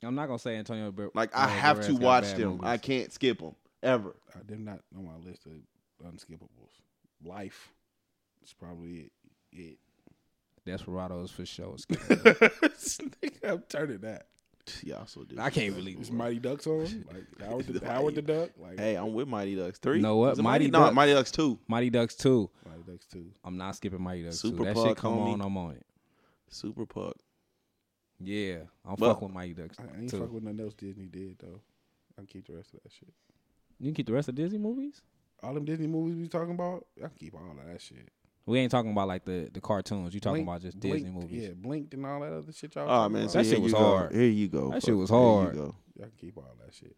I'm 0.02 0.14
not 0.14 0.26
gonna 0.26 0.38
say 0.38 0.56
Antonio. 0.56 0.90
Bar- 0.92 1.10
Like 1.14 1.34
I 1.36 1.46
Banderas 1.46 1.50
have 1.50 1.86
to 1.86 1.94
watch 1.96 2.32
them. 2.34 2.48
movies. 2.52 2.60
I 2.64 2.76
can't 2.78 3.12
skip 3.12 3.38
them 3.40 3.54
ever. 3.82 4.14
Uh, 4.34 4.38
they're 4.46 4.56
not 4.58 4.80
on 4.96 5.04
my 5.04 5.16
list 5.28 5.44
of 5.46 5.52
unskippables. 6.04 6.80
Life 7.24 7.72
is 8.44 8.52
probably 8.52 8.92
it. 8.98 9.12
it. 9.52 9.78
Desperados 10.66 11.30
for 11.30 11.46
sure. 11.46 11.76
I'm 13.44 13.62
turning 13.68 13.98
that. 13.98 14.26
Y'all 14.82 15.06
so 15.06 15.24
do. 15.24 15.36
I 15.40 15.48
can't 15.48 15.74
believe 15.74 15.98
it's. 15.98 16.10
Mighty 16.10 16.38
Ducks 16.38 16.66
on? 16.66 16.82
Like 17.10 17.24
Howard 17.48 17.66
the, 17.68 17.72
The 17.78 17.86
Howard 17.86 18.14
the 18.16 18.22
Duck? 18.22 18.50
Like 18.58 18.78
Hey, 18.78 18.96
I'm 18.96 19.14
with 19.14 19.26
Mighty 19.26 19.56
Ducks 19.56 19.78
three. 19.78 19.96
You 19.96 20.02
know 20.02 20.16
what? 20.16 20.32
Is 20.32 20.38
it 20.40 20.42
Mighty 20.42 20.70
No, 20.70 20.80
Ducks- 20.80 20.94
Mighty 20.94 21.14
Ducks 21.14 21.30
two. 21.30 21.58
Mighty 21.68 21.88
Ducks 21.88 22.14
2. 22.16 22.50
Mighty 22.68 22.82
Ducks 22.92 23.06
too. 23.06 23.30
I'm 23.44 23.56
not 23.56 23.76
skipping 23.76 24.02
Mighty 24.02 24.24
Ducks 24.24 24.38
Super 24.40 24.58
2. 24.58 24.64
That 24.64 24.74
Puck, 24.74 24.88
shit 24.88 24.96
come 24.98 25.14
homie. 25.16 25.32
on, 25.32 25.40
I'm 25.40 25.56
on 25.56 25.70
it. 25.72 25.86
Super 26.50 26.84
Puck. 26.84 27.16
Yeah, 28.20 28.56
I'm 28.84 28.96
Well, 28.98 29.14
fuck 29.14 29.22
with 29.22 29.32
Mighty 29.32 29.54
Ducks 29.54 29.78
I 29.80 30.00
ain't 30.00 30.10
2. 30.10 30.18
fuck 30.20 30.32
with 30.32 30.42
nothing 30.42 30.60
else 30.60 30.74
Disney 30.74 31.06
did 31.06 31.36
though. 31.38 31.60
I 32.18 32.20
can 32.20 32.26
keep 32.26 32.46
the 32.46 32.54
rest 32.54 32.74
of 32.74 32.82
that 32.82 32.92
shit. 32.92 33.08
You 33.78 33.86
can 33.86 33.94
keep 33.94 34.06
the 34.06 34.12
rest 34.12 34.28
of 34.28 34.34
Disney 34.34 34.58
movies? 34.58 35.00
All 35.42 35.54
them 35.54 35.64
Disney 35.64 35.86
movies 35.86 36.16
we 36.16 36.26
talking 36.28 36.54
about, 36.54 36.86
I 36.98 37.08
can 37.08 37.10
keep 37.18 37.34
all 37.34 37.40
of 37.50 37.66
that 37.70 37.80
shit. 37.80 38.08
We 38.46 38.58
ain't 38.60 38.70
talking 38.70 38.90
about 38.92 39.08
like 39.08 39.24
the, 39.24 39.48
the 39.52 39.60
cartoons. 39.60 40.14
You 40.14 40.20
talking 40.20 40.44
Blink- 40.44 40.48
about 40.48 40.62
just 40.62 40.80
Disney 40.80 41.10
Blinked- 41.10 41.20
movies. 41.22 41.42
Yeah, 41.44 41.50
blinked 41.54 41.94
and 41.94 42.06
all 42.06 42.20
that 42.20 42.32
other 42.32 42.52
shit 42.52 42.74
y'all. 42.74 42.84
Oh 42.84 42.86
talking 42.88 43.12
man, 43.12 43.22
about. 43.22 43.32
so 43.32 43.38
That 43.38 43.44
here 43.44 43.54
shit 43.54 43.62
was 43.62 43.72
go. 43.72 43.78
hard. 43.78 44.12
Here 44.14 44.22
you 44.24 44.48
go. 44.48 44.70
That 44.70 44.82
shit 44.82 44.94
Fuck. 44.94 45.00
was 45.00 45.10
Here 45.10 45.18
you 45.18 45.24
hard. 45.24 45.54
go. 45.54 45.74
I 45.98 46.02
can 46.02 46.12
keep 46.18 46.36
all 46.38 46.56
that 46.64 46.74
shit. 46.74 46.96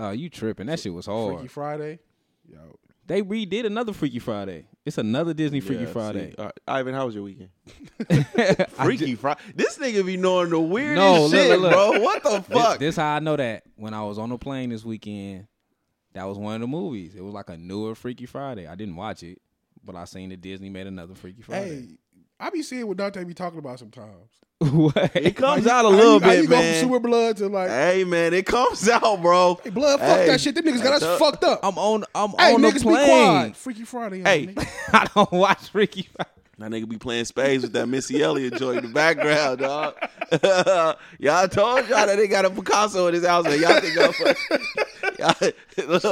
Oh, 0.00 0.10
you 0.10 0.28
tripping. 0.28 0.66
That 0.66 0.80
shit 0.80 0.92
was 0.92 1.06
hard. 1.06 1.34
Freaky 1.34 1.48
Friday, 1.48 1.98
yo. 2.48 2.58
They 3.06 3.22
redid 3.22 3.64
another 3.64 3.94
Freaky 3.94 4.18
Friday. 4.18 4.66
It's 4.84 4.98
another 4.98 5.32
Disney 5.32 5.60
Freaky 5.60 5.84
Yeah, 5.84 5.90
Friday. 5.92 6.30
see. 6.32 6.36
All 6.36 6.44
right, 6.46 6.54
Ivan, 6.68 6.94
how 6.94 7.06
was 7.06 7.14
your 7.14 7.24
weekend? 7.24 7.48
I 8.10 8.22
Freaky 8.84 9.14
Friday. 9.14 9.40
This 9.54 9.78
nigga 9.78 10.04
be 10.04 10.16
knowing 10.18 10.50
the 10.50 10.60
weirdest 10.60 10.96
No, 10.96 11.22
look, 11.22 11.30
shit, 11.32 11.50
look, 11.58 11.60
look. 11.62 11.72
bro. 11.72 12.00
What 12.02 12.22
the 12.22 12.30
This, 12.40 12.46
fuck? 12.62 12.78
this 12.78 12.96
how 12.96 13.14
I 13.14 13.20
know 13.20 13.36
that 13.36 13.62
when 13.76 13.94
I 13.94 14.02
was 14.02 14.18
on 14.18 14.28
the 14.28 14.36
plane 14.36 14.68
this 14.70 14.84
weekend, 14.84 15.46
that 16.18 16.24
was 16.26 16.36
one 16.36 16.56
of 16.56 16.60
the 16.60 16.66
movies. 16.66 17.14
It 17.14 17.22
was 17.22 17.32
like 17.32 17.48
a 17.48 17.56
newer 17.56 17.94
Freaky 17.94 18.26
Friday. 18.26 18.66
I 18.66 18.74
didn't 18.74 18.96
watch 18.96 19.22
it, 19.22 19.40
but 19.84 19.94
I 19.94 20.04
seen 20.04 20.30
that 20.30 20.40
Disney 20.40 20.68
made 20.68 20.86
another 20.88 21.14
Freaky 21.14 21.42
Friday. 21.42 21.70
Hey, 21.70 21.88
I 22.40 22.50
be 22.50 22.62
seeing 22.62 22.86
what 22.88 22.96
Dante 22.96 23.22
be 23.24 23.34
talking 23.34 23.58
about 23.60 23.78
sometimes. 23.78 24.28
what? 24.58 25.14
it 25.14 25.36
comes 25.36 25.64
Like, 25.64 25.72
out 25.72 25.84
a 25.84 25.88
little 25.88 26.14
you, 26.14 26.20
how 26.20 26.28
bit, 26.30 26.42
you 26.42 26.48
go 26.48 26.56
from 26.56 26.64
man. 26.64 26.82
super 26.84 26.98
blood 26.98 27.36
to 27.36 27.46
like, 27.48 27.68
hey, 27.68 28.02
man, 28.04 28.34
it 28.34 28.44
comes 28.46 28.88
out, 28.88 29.22
bro. 29.22 29.60
hey, 29.62 29.70
blood, 29.70 30.00
fuck 30.00 30.18
Hey. 30.18 30.26
that 30.26 30.40
shit. 30.40 30.54
Them 30.56 30.64
niggas 30.64 30.82
got 30.82 30.94
us 30.94 31.02
Hey, 31.04 31.16
fucked 31.18 31.44
up. 31.44 31.60
I'm 31.62 31.78
on. 31.78 32.04
I'm 32.14 32.30
hey, 32.30 32.54
on 32.54 32.62
the 32.62 32.68
niggas 32.68 32.74
be 32.74 32.80
plane. 32.80 33.06
quiet. 33.06 33.56
Freaky 33.56 33.84
Friday. 33.84 34.20
Hey. 34.22 34.46
nigga. 34.48 34.68
I 34.92 35.06
don't 35.14 35.30
watch 35.32 35.68
Freaky 35.68 36.02
Friday. 36.14 36.30
That 36.58 36.72
nigga 36.72 36.88
be 36.88 36.98
playing 36.98 37.24
spades 37.26 37.62
with 37.62 37.72
that 37.74 37.86
Missy 37.86 38.20
Elliott 38.20 38.54
joint 38.56 38.78
in 38.78 38.86
the 38.88 38.92
background, 38.92 39.60
dog. 39.60 39.94
y'all 41.20 41.46
told 41.48 41.88
y'all 41.88 42.06
that 42.06 42.16
they 42.16 42.26
got 42.26 42.44
a 42.44 42.50
Picasso 42.50 43.06
in 43.06 43.14
his 43.14 43.24
house, 43.24 43.44
man. 43.44 43.60
Y'all 43.60 43.80
think 43.80 43.96
I'm 43.96 44.12
look, 45.86 46.02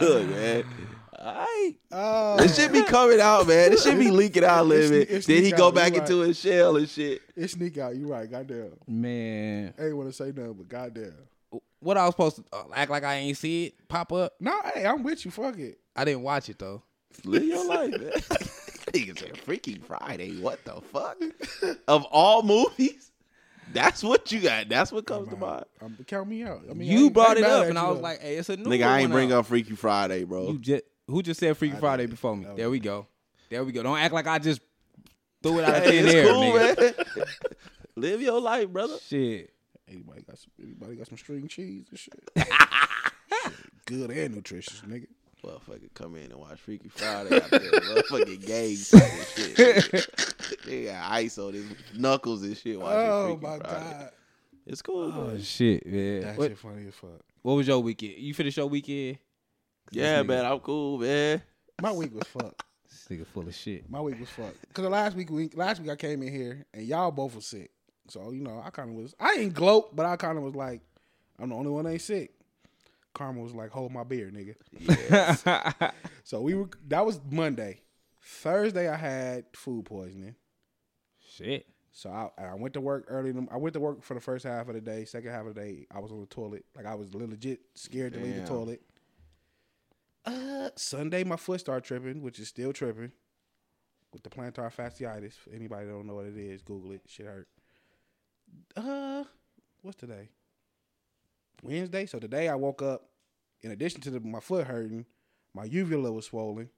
look, 0.00 0.28
man. 0.28 0.64
I 1.18 1.76
Oh, 1.90 2.36
this 2.36 2.56
shit 2.56 2.72
be 2.72 2.82
coming 2.82 3.20
out, 3.20 3.46
man. 3.46 3.70
This 3.70 3.84
shit 3.84 3.98
be 3.98 4.10
leaking 4.10 4.44
out 4.44 4.60
a 4.60 4.62
little 4.62 4.92
It's- 4.92 5.06
bit. 5.08 5.16
it's 5.16 5.26
Then 5.26 5.42
he 5.42 5.52
go 5.52 5.68
out, 5.68 5.74
back 5.74 5.94
you 5.94 6.00
into 6.00 6.20
right. 6.20 6.28
his 6.28 6.38
shell 6.38 6.76
and 6.76 6.88
shit. 6.88 7.22
it 7.34 7.48
sneak 7.50 7.78
out. 7.78 7.96
You 7.96 8.08
right? 8.08 8.30
Goddamn. 8.30 8.72
Man, 8.86 9.72
I 9.78 9.84
ain't 9.86 9.96
want 9.96 10.08
to 10.10 10.12
say 10.12 10.26
nothing, 10.26 10.52
but 10.54 10.68
goddamn. 10.68 11.14
what 11.80 11.96
I 11.96 12.04
was 12.04 12.14
supposed 12.14 12.36
to 12.36 12.44
uh, 12.52 12.64
act 12.74 12.90
like 12.90 13.04
I 13.04 13.14
ain't 13.16 13.36
see 13.38 13.66
it 13.66 13.88
pop 13.88 14.12
up? 14.12 14.34
No, 14.40 14.52
hey, 14.74 14.86
I'm 14.86 15.02
with 15.02 15.24
you. 15.24 15.30
Fuck 15.30 15.58
it. 15.58 15.78
I 15.96 16.04
didn't 16.04 16.22
watch 16.22 16.48
it 16.50 16.58
though. 16.58 16.82
Live 17.24 17.44
your 17.44 17.64
life, 17.68 17.90
man. 17.92 18.10
Nigga 18.92 19.18
said 19.18 19.38
Freaky 19.38 19.76
Friday. 19.78 20.36
What 20.40 20.62
the 20.64 20.80
fuck? 20.92 21.16
of 21.88 22.04
all 22.10 22.42
movies, 22.42 23.12
that's 23.72 24.02
what 24.02 24.30
you 24.32 24.40
got. 24.40 24.68
That's 24.68 24.92
what 24.92 25.06
comes 25.06 25.28
to 25.30 25.36
mind. 25.36 25.64
Um, 25.82 25.96
count 26.06 26.28
me 26.28 26.42
out. 26.42 26.62
I 26.70 26.74
mean, 26.74 26.90
You 26.90 27.04
ain't- 27.04 27.14
brought 27.14 27.36
it 27.36 27.44
up, 27.44 27.66
and 27.66 27.78
I 27.78 27.88
was 27.90 28.00
like, 28.00 28.20
"Hey, 28.20 28.36
it's 28.36 28.48
a 28.48 28.56
new 28.56 28.64
Nigga, 28.64 28.86
I 28.86 29.00
ain't 29.00 29.10
one 29.10 29.12
bring 29.12 29.32
out. 29.32 29.38
up 29.40 29.46
Freaky 29.46 29.74
Friday, 29.74 30.24
bro. 30.24 30.50
You 30.52 30.58
just 30.58 30.82
who 31.06 31.22
just 31.22 31.40
said 31.40 31.56
Freaky 31.56 31.76
I 31.76 31.80
Friday 31.80 32.04
did. 32.04 32.10
before 32.10 32.36
me? 32.36 32.46
There 32.56 32.70
we 32.70 32.78
go. 32.80 33.06
There 33.50 33.64
we 33.64 33.72
go. 33.72 33.82
Don't 33.82 33.98
act 33.98 34.14
like 34.14 34.26
I 34.26 34.38
just 34.38 34.60
threw 35.42 35.58
it 35.58 35.64
out 35.64 35.76
of 35.78 35.84
thin 35.84 36.04
it's 36.06 36.14
air, 36.14 36.26
cool, 36.28 36.42
nigga. 36.52 37.16
man. 37.16 37.26
Live 37.96 38.20
your 38.22 38.40
life, 38.40 38.68
brother. 38.70 38.96
Shit. 39.06 39.50
Anybody 39.88 40.22
got 40.22 40.38
some? 40.38 40.50
Anybody 40.62 40.96
got 40.96 41.06
some 41.08 41.18
string 41.18 41.46
cheese 41.46 41.86
and 41.90 41.98
shit? 41.98 42.14
Shit, 42.36 43.52
Good 43.86 44.10
and 44.10 44.34
nutritious, 44.34 44.80
nigga. 44.82 45.06
Motherfucker 45.44 45.92
come 45.94 46.16
in 46.16 46.24
and 46.32 46.34
watch 46.36 46.58
Freaky 46.58 46.88
Friday 46.88 47.36
out 47.40 47.50
there. 47.50 47.60
Motherfucking 47.60 48.46
gang 48.46 48.70
and 48.70 48.78
shit. 48.78 49.56
nigga. 49.56 50.64
They 50.66 50.84
got 50.84 51.10
ice 51.12 51.38
on 51.38 51.52
his 51.54 51.66
knuckles 51.96 52.42
and 52.42 52.56
shit 52.56 52.78
watching 52.80 53.10
Oh 53.10 53.24
Freaky 53.38 53.46
my 53.46 53.58
Friday. 53.58 53.90
god, 53.90 54.10
It's 54.66 54.82
cool, 54.82 55.04
Oh 55.14 55.24
bro. 55.28 55.38
shit, 55.38 55.84
man. 55.86 56.20
that 56.22 56.36
What, 56.38 56.48
shit 56.50 56.58
funny 56.58 56.86
as 56.88 56.94
fuck. 56.94 57.20
what 57.42 57.54
was 57.54 57.66
your 57.66 57.80
weekend? 57.80 58.14
You 58.18 58.32
finished 58.34 58.56
your 58.56 58.66
weekend? 58.66 59.18
Yeah, 59.90 60.22
nigga- 60.22 60.26
man, 60.26 60.44
I'm 60.46 60.60
cool, 60.60 60.98
man. 60.98 61.42
My 61.82 61.92
week 61.92 62.14
was 62.14 62.26
fucked. 62.26 62.62
This 63.08 63.18
nigga 63.18 63.26
full 63.26 63.42
of 63.48 63.54
shit. 63.54 63.90
My 63.90 64.00
week 64.00 64.20
was 64.20 64.28
fucked. 64.30 64.72
Cause 64.72 64.84
the 64.84 64.88
last 64.88 65.16
week, 65.16 65.28
week 65.28 65.56
last 65.56 65.80
week 65.80 65.90
I 65.90 65.96
came 65.96 66.22
in 66.22 66.32
here 66.32 66.64
and 66.72 66.86
y'all 66.86 67.10
both 67.10 67.34
was 67.34 67.44
sick. 67.46 67.70
So 68.08 68.30
you 68.30 68.40
know, 68.40 68.62
I 68.64 68.70
kind 68.70 68.90
of 68.90 68.94
was. 68.96 69.14
I 69.18 69.36
ain't 69.40 69.52
gloat, 69.54 69.96
but 69.96 70.06
I 70.06 70.14
kind 70.16 70.38
of 70.38 70.44
was 70.44 70.54
like, 70.54 70.80
I'm 71.40 71.48
the 71.48 71.56
only 71.56 71.70
one 71.70 71.84
that 71.84 71.90
ain't 71.90 72.02
sick. 72.02 72.33
Karma 73.14 73.40
was 73.40 73.54
like, 73.54 73.70
hold 73.70 73.92
my 73.92 74.04
beer, 74.04 74.30
nigga. 74.32 75.92
So 76.24 76.40
we 76.40 76.54
were. 76.54 76.68
That 76.88 77.04
was 77.04 77.20
Monday. 77.30 77.80
Thursday 78.22 78.88
I 78.88 78.96
had 78.96 79.44
food 79.54 79.84
poisoning. 79.84 80.34
shit. 81.36 81.66
So 81.92 82.10
I, 82.10 82.30
I 82.42 82.54
went 82.54 82.74
to 82.74 82.80
work 82.80 83.04
early. 83.08 83.32
I 83.52 83.56
went 83.56 83.74
to 83.74 83.80
work 83.80 84.02
for 84.02 84.14
the 84.14 84.20
first 84.20 84.44
half 84.44 84.66
of 84.68 84.74
the 84.74 84.80
day. 84.80 85.04
Second 85.04 85.30
half 85.30 85.46
of 85.46 85.54
the 85.54 85.60
day, 85.60 85.86
I 85.94 86.00
was 86.00 86.10
on 86.10 86.20
the 86.20 86.26
toilet. 86.26 86.64
Like 86.74 86.86
I 86.86 86.94
was 86.94 87.14
legit 87.14 87.60
scared 87.74 88.14
to 88.14 88.20
leave 88.20 88.34
the 88.36 88.46
toilet. 88.46 88.82
Uh, 90.24 90.70
Sunday 90.76 91.22
my 91.22 91.36
foot 91.36 91.60
started 91.60 91.84
tripping, 91.84 92.22
which 92.22 92.38
is 92.40 92.48
still 92.48 92.72
tripping, 92.72 93.12
with 94.12 94.22
the 94.22 94.30
plantar 94.30 94.74
fasciitis. 94.74 95.34
Anybody 95.54 95.86
don't 95.86 96.06
know 96.06 96.14
what 96.14 96.26
it 96.26 96.36
is, 96.36 96.62
Google 96.62 96.92
it. 96.92 97.02
Shit 97.06 97.26
hurt. 97.26 97.48
Uh, 98.74 99.24
what's 99.82 99.98
today? 99.98 100.30
Wednesday. 101.64 102.06
So 102.06 102.18
today 102.18 102.48
I 102.48 102.54
woke 102.54 102.82
up. 102.82 103.02
In 103.62 103.70
addition 103.70 104.00
to 104.02 104.10
the, 104.10 104.20
my 104.20 104.40
foot 104.40 104.66
hurting, 104.66 105.06
my 105.54 105.64
uvula 105.64 106.12
was 106.12 106.26
swollen. 106.26 106.68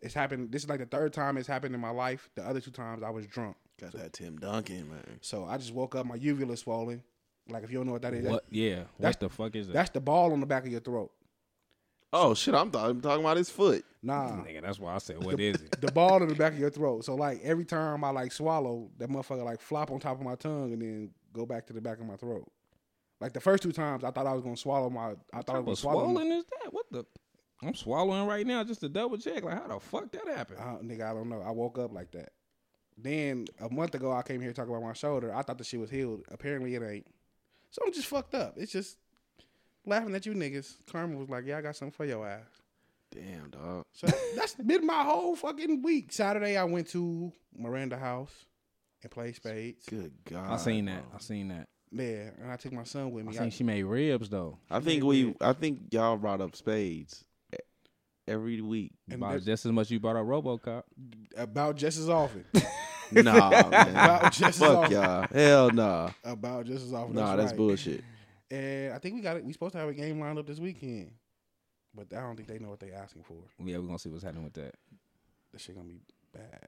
It's 0.00 0.12
happened. 0.14 0.50
This 0.50 0.64
is 0.64 0.68
like 0.68 0.80
the 0.80 0.86
third 0.86 1.12
time 1.12 1.36
it's 1.36 1.46
happened 1.46 1.74
in 1.74 1.80
my 1.80 1.90
life. 1.90 2.28
The 2.34 2.42
other 2.46 2.60
two 2.60 2.72
times 2.72 3.02
I 3.04 3.10
was 3.10 3.26
drunk. 3.26 3.56
Got 3.80 3.92
that 3.92 4.12
Tim 4.12 4.36
Duncan, 4.36 4.90
man. 4.90 5.18
So 5.20 5.44
I 5.44 5.56
just 5.56 5.72
woke 5.72 5.94
up, 5.94 6.04
my 6.04 6.16
uvula 6.16 6.56
swollen. 6.56 7.02
Like 7.48 7.62
if 7.62 7.70
you 7.70 7.78
don't 7.78 7.86
know 7.86 7.92
what 7.92 8.02
that 8.02 8.12
is, 8.14 8.24
What? 8.26 8.44
Yeah. 8.50 8.78
What 8.80 8.86
that's- 8.98 9.16
the 9.16 9.28
fuck 9.28 9.54
is 9.54 9.68
that? 9.68 9.72
that's 9.72 9.90
the 9.90 10.00
ball 10.00 10.32
on 10.32 10.40
the 10.40 10.46
back 10.46 10.64
of 10.66 10.72
your 10.72 10.80
throat. 10.80 11.12
Oh 12.12 12.32
shit, 12.34 12.54
I'm, 12.54 12.70
th- 12.70 12.82
I'm 12.84 13.00
talking 13.00 13.24
about 13.24 13.36
his 13.36 13.50
foot. 13.50 13.84
Nah, 14.02 14.30
Nigga, 14.44 14.62
that's 14.62 14.78
why 14.78 14.94
I 14.94 14.98
said, 14.98 15.22
what 15.24 15.40
is 15.40 15.60
it? 15.62 15.80
the 15.80 15.90
ball 15.90 16.22
in 16.22 16.28
the 16.28 16.34
back 16.36 16.52
of 16.52 16.58
your 16.60 16.70
throat. 16.70 17.04
So 17.04 17.14
like 17.16 17.40
every 17.42 17.64
time 17.64 18.04
I 18.04 18.10
like 18.10 18.30
swallow, 18.30 18.88
that 18.98 19.08
motherfucker 19.08 19.44
like 19.44 19.60
flop 19.60 19.90
on 19.90 19.98
top 19.98 20.18
of 20.18 20.24
my 20.24 20.36
tongue 20.36 20.72
and 20.72 20.80
then 20.82 21.10
go 21.32 21.44
back 21.44 21.66
to 21.66 21.72
the 21.72 21.80
back 21.80 21.98
of 22.00 22.06
my 22.06 22.16
throat. 22.16 22.48
Like 23.20 23.32
the 23.32 23.40
first 23.40 23.62
two 23.62 23.72
times, 23.72 24.04
I 24.04 24.10
thought 24.10 24.26
I 24.26 24.32
was 24.32 24.42
gonna 24.42 24.56
swallow 24.56 24.90
my. 24.90 25.14
I 25.32 25.42
thought 25.42 25.56
I 25.56 25.58
was 25.60 25.64
gonna 25.64 25.64
What 25.64 25.78
swallow. 25.78 26.04
swollen 26.12 26.32
is 26.32 26.44
that? 26.62 26.72
What 26.72 26.86
the? 26.90 27.04
I'm 27.62 27.74
swallowing 27.74 28.26
right 28.26 28.46
now 28.46 28.62
just 28.64 28.80
to 28.80 28.88
double 28.88 29.16
check. 29.16 29.42
Like, 29.44 29.60
how 29.62 29.68
the 29.68 29.80
fuck 29.80 30.10
that 30.12 30.28
happened? 30.28 30.58
Uh, 30.60 30.78
nigga, 30.82 31.10
I 31.10 31.14
don't 31.14 31.28
know. 31.28 31.40
I 31.40 31.50
woke 31.50 31.78
up 31.78 31.92
like 31.92 32.10
that. 32.12 32.30
Then 32.98 33.46
a 33.60 33.68
month 33.72 33.94
ago, 33.94 34.12
I 34.12 34.22
came 34.22 34.40
here 34.40 34.52
talking 34.52 34.70
about 34.72 34.82
my 34.86 34.92
shoulder. 34.92 35.34
I 35.34 35.42
thought 35.42 35.58
the 35.58 35.64
shit 35.64 35.80
was 35.80 35.90
healed. 35.90 36.22
Apparently, 36.30 36.74
it 36.74 36.82
ain't. 36.82 37.06
So 37.70 37.82
I'm 37.86 37.92
just 37.92 38.06
fucked 38.06 38.34
up. 38.34 38.54
It's 38.56 38.70
just 38.72 38.98
laughing 39.86 40.14
at 40.14 40.26
you 40.26 40.34
niggas. 40.34 40.76
Karma 40.90 41.16
was 41.16 41.28
like, 41.30 41.44
"Yeah, 41.46 41.58
I 41.58 41.62
got 41.62 41.76
something 41.76 41.92
for 41.96 42.04
your 42.04 42.26
ass." 42.28 42.46
Damn, 43.10 43.50
dog. 43.50 43.84
So 43.92 44.08
that, 44.08 44.18
that's 44.36 44.54
been 44.54 44.84
my 44.86 45.02
whole 45.04 45.34
fucking 45.36 45.82
week. 45.82 46.12
Saturday, 46.12 46.56
I 46.56 46.64
went 46.64 46.88
to 46.90 47.32
Miranda 47.56 47.96
House 47.96 48.32
and 49.02 49.10
played 49.10 49.36
spades. 49.36 49.86
Good 49.86 50.12
God. 50.24 50.50
I 50.50 50.56
seen 50.56 50.84
that. 50.86 51.08
bro. 51.08 51.16
I 51.16 51.20
seen 51.20 51.48
that. 51.48 51.68
Yeah, 51.92 52.30
and 52.40 52.50
I 52.50 52.56
took 52.56 52.72
my 52.72 52.84
son 52.84 53.12
with 53.12 53.24
me. 53.24 53.30
I 53.30 53.32
me. 53.32 53.38
think 53.38 53.52
she 53.54 53.64
made 53.64 53.82
ribs 53.84 54.28
though. 54.28 54.58
I 54.70 54.80
think 54.80 55.04
we. 55.04 55.34
I 55.40 55.52
think 55.52 55.80
y'all 55.92 56.16
brought 56.16 56.40
up 56.40 56.56
spades 56.56 57.24
every 58.26 58.60
week. 58.60 58.92
And 59.08 59.16
About 59.16 59.30
there's- 59.30 59.44
just 59.44 59.66
as 59.66 59.72
much 59.72 59.90
you 59.90 60.00
brought 60.00 60.16
up 60.16 60.24
RoboCop. 60.26 60.82
about 61.36 61.76
just 61.76 61.98
as 61.98 62.08
often. 62.08 62.44
Nah, 63.12 63.50
man. 63.50 63.66
About 63.90 64.32
just 64.32 64.42
as 64.42 64.58
Fuck 64.58 64.76
often. 64.78 64.92
y'all. 64.92 65.26
Hell 65.30 65.70
nah. 65.70 66.10
About 66.24 66.64
just 66.64 66.86
as 66.86 66.92
often. 66.94 67.14
Nah, 67.14 67.36
that's 67.36 67.50
right. 67.52 67.56
bullshit. 67.56 68.02
And 68.50 68.94
I 68.94 68.98
think 68.98 69.14
we 69.14 69.20
got 69.20 69.36
it. 69.36 69.44
We 69.44 69.52
supposed 69.52 69.72
to 69.72 69.78
have 69.78 69.88
a 69.90 69.94
game 69.94 70.18
lined 70.18 70.38
up 70.38 70.46
this 70.46 70.58
weekend, 70.58 71.12
but 71.94 72.06
I 72.16 72.22
don't 72.22 72.34
think 72.34 72.48
they 72.48 72.58
know 72.58 72.70
what 72.70 72.80
they're 72.80 72.94
asking 72.94 73.22
for. 73.24 73.36
Yeah, 73.62 73.76
we're 73.76 73.86
gonna 73.86 73.98
see 73.98 74.08
what's 74.08 74.24
happening 74.24 74.44
with 74.44 74.54
that. 74.54 74.74
That 75.52 75.60
shit 75.60 75.76
gonna 75.76 75.86
be 75.86 76.00
bad. 76.32 76.66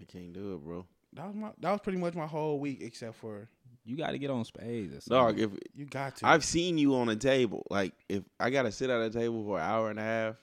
I 0.00 0.04
can't 0.04 0.32
do 0.32 0.54
it, 0.54 0.58
bro. 0.64 0.84
That 1.14 1.28
was 1.28 1.36
my. 1.36 1.50
That 1.60 1.70
was 1.70 1.80
pretty 1.80 1.98
much 1.98 2.14
my 2.14 2.26
whole 2.26 2.58
week, 2.58 2.80
except 2.82 3.14
for 3.14 3.48
You 3.84 3.96
got 3.96 4.12
to 4.12 4.18
get 4.18 4.30
on 4.30 4.44
spades. 4.44 5.06
or 5.08 5.10
Dog, 5.10 5.38
if 5.40 5.50
you 5.74 5.84
got 5.84 6.16
to. 6.16 6.26
I've 6.26 6.44
seen 6.44 6.78
you 6.78 6.94
on 6.96 7.08
a 7.10 7.16
table, 7.16 7.66
like 7.70 7.92
if 8.08 8.22
I 8.40 8.50
gotta 8.50 8.72
sit 8.72 8.88
at 8.90 9.00
a 9.00 9.10
table 9.10 9.44
for 9.44 9.58
an 9.58 9.64
hour 9.64 9.90
and 9.90 9.98
a 9.98 10.02
half, 10.02 10.36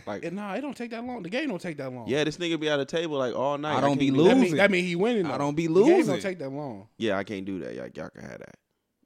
like 0.06 0.24
And 0.24 0.36
nah, 0.36 0.54
it 0.54 0.60
don't 0.62 0.76
take 0.76 0.90
that 0.90 1.04
long. 1.04 1.22
The 1.22 1.28
game 1.30 1.48
don't 1.48 1.60
take 1.60 1.76
that 1.78 1.92
long. 1.92 2.06
yeah, 2.08 2.24
this 2.24 2.36
nigga 2.38 2.58
be 2.58 2.68
at 2.68 2.80
a 2.80 2.84
table 2.84 3.18
like 3.18 3.34
all 3.34 3.56
night. 3.58 3.76
I 3.76 3.80
don't 3.80 3.90
can't 3.90 4.00
be 4.00 4.10
do 4.10 4.16
that 4.16 4.22
that. 4.24 4.34
mean, 4.34 4.40
losing. 4.42 4.56
that 4.56 4.70
mean 4.70 4.84
he 4.84 4.96
winning. 4.96 5.26
I 5.26 5.38
don't 5.38 5.54
be 5.54 5.66
The 5.66 5.74
game 5.74 5.84
losing. 5.96 6.06
don't 6.14 6.20
take 6.22 6.38
that 6.40 6.50
long. 6.50 6.88
Yeah, 6.98 7.18
I 7.18 7.24
can't 7.24 7.44
do 7.44 7.58
that. 7.60 7.74
Y'all, 7.74 7.88
y'all 7.94 8.10
can 8.10 8.22
have 8.22 8.38
that. 8.38 8.56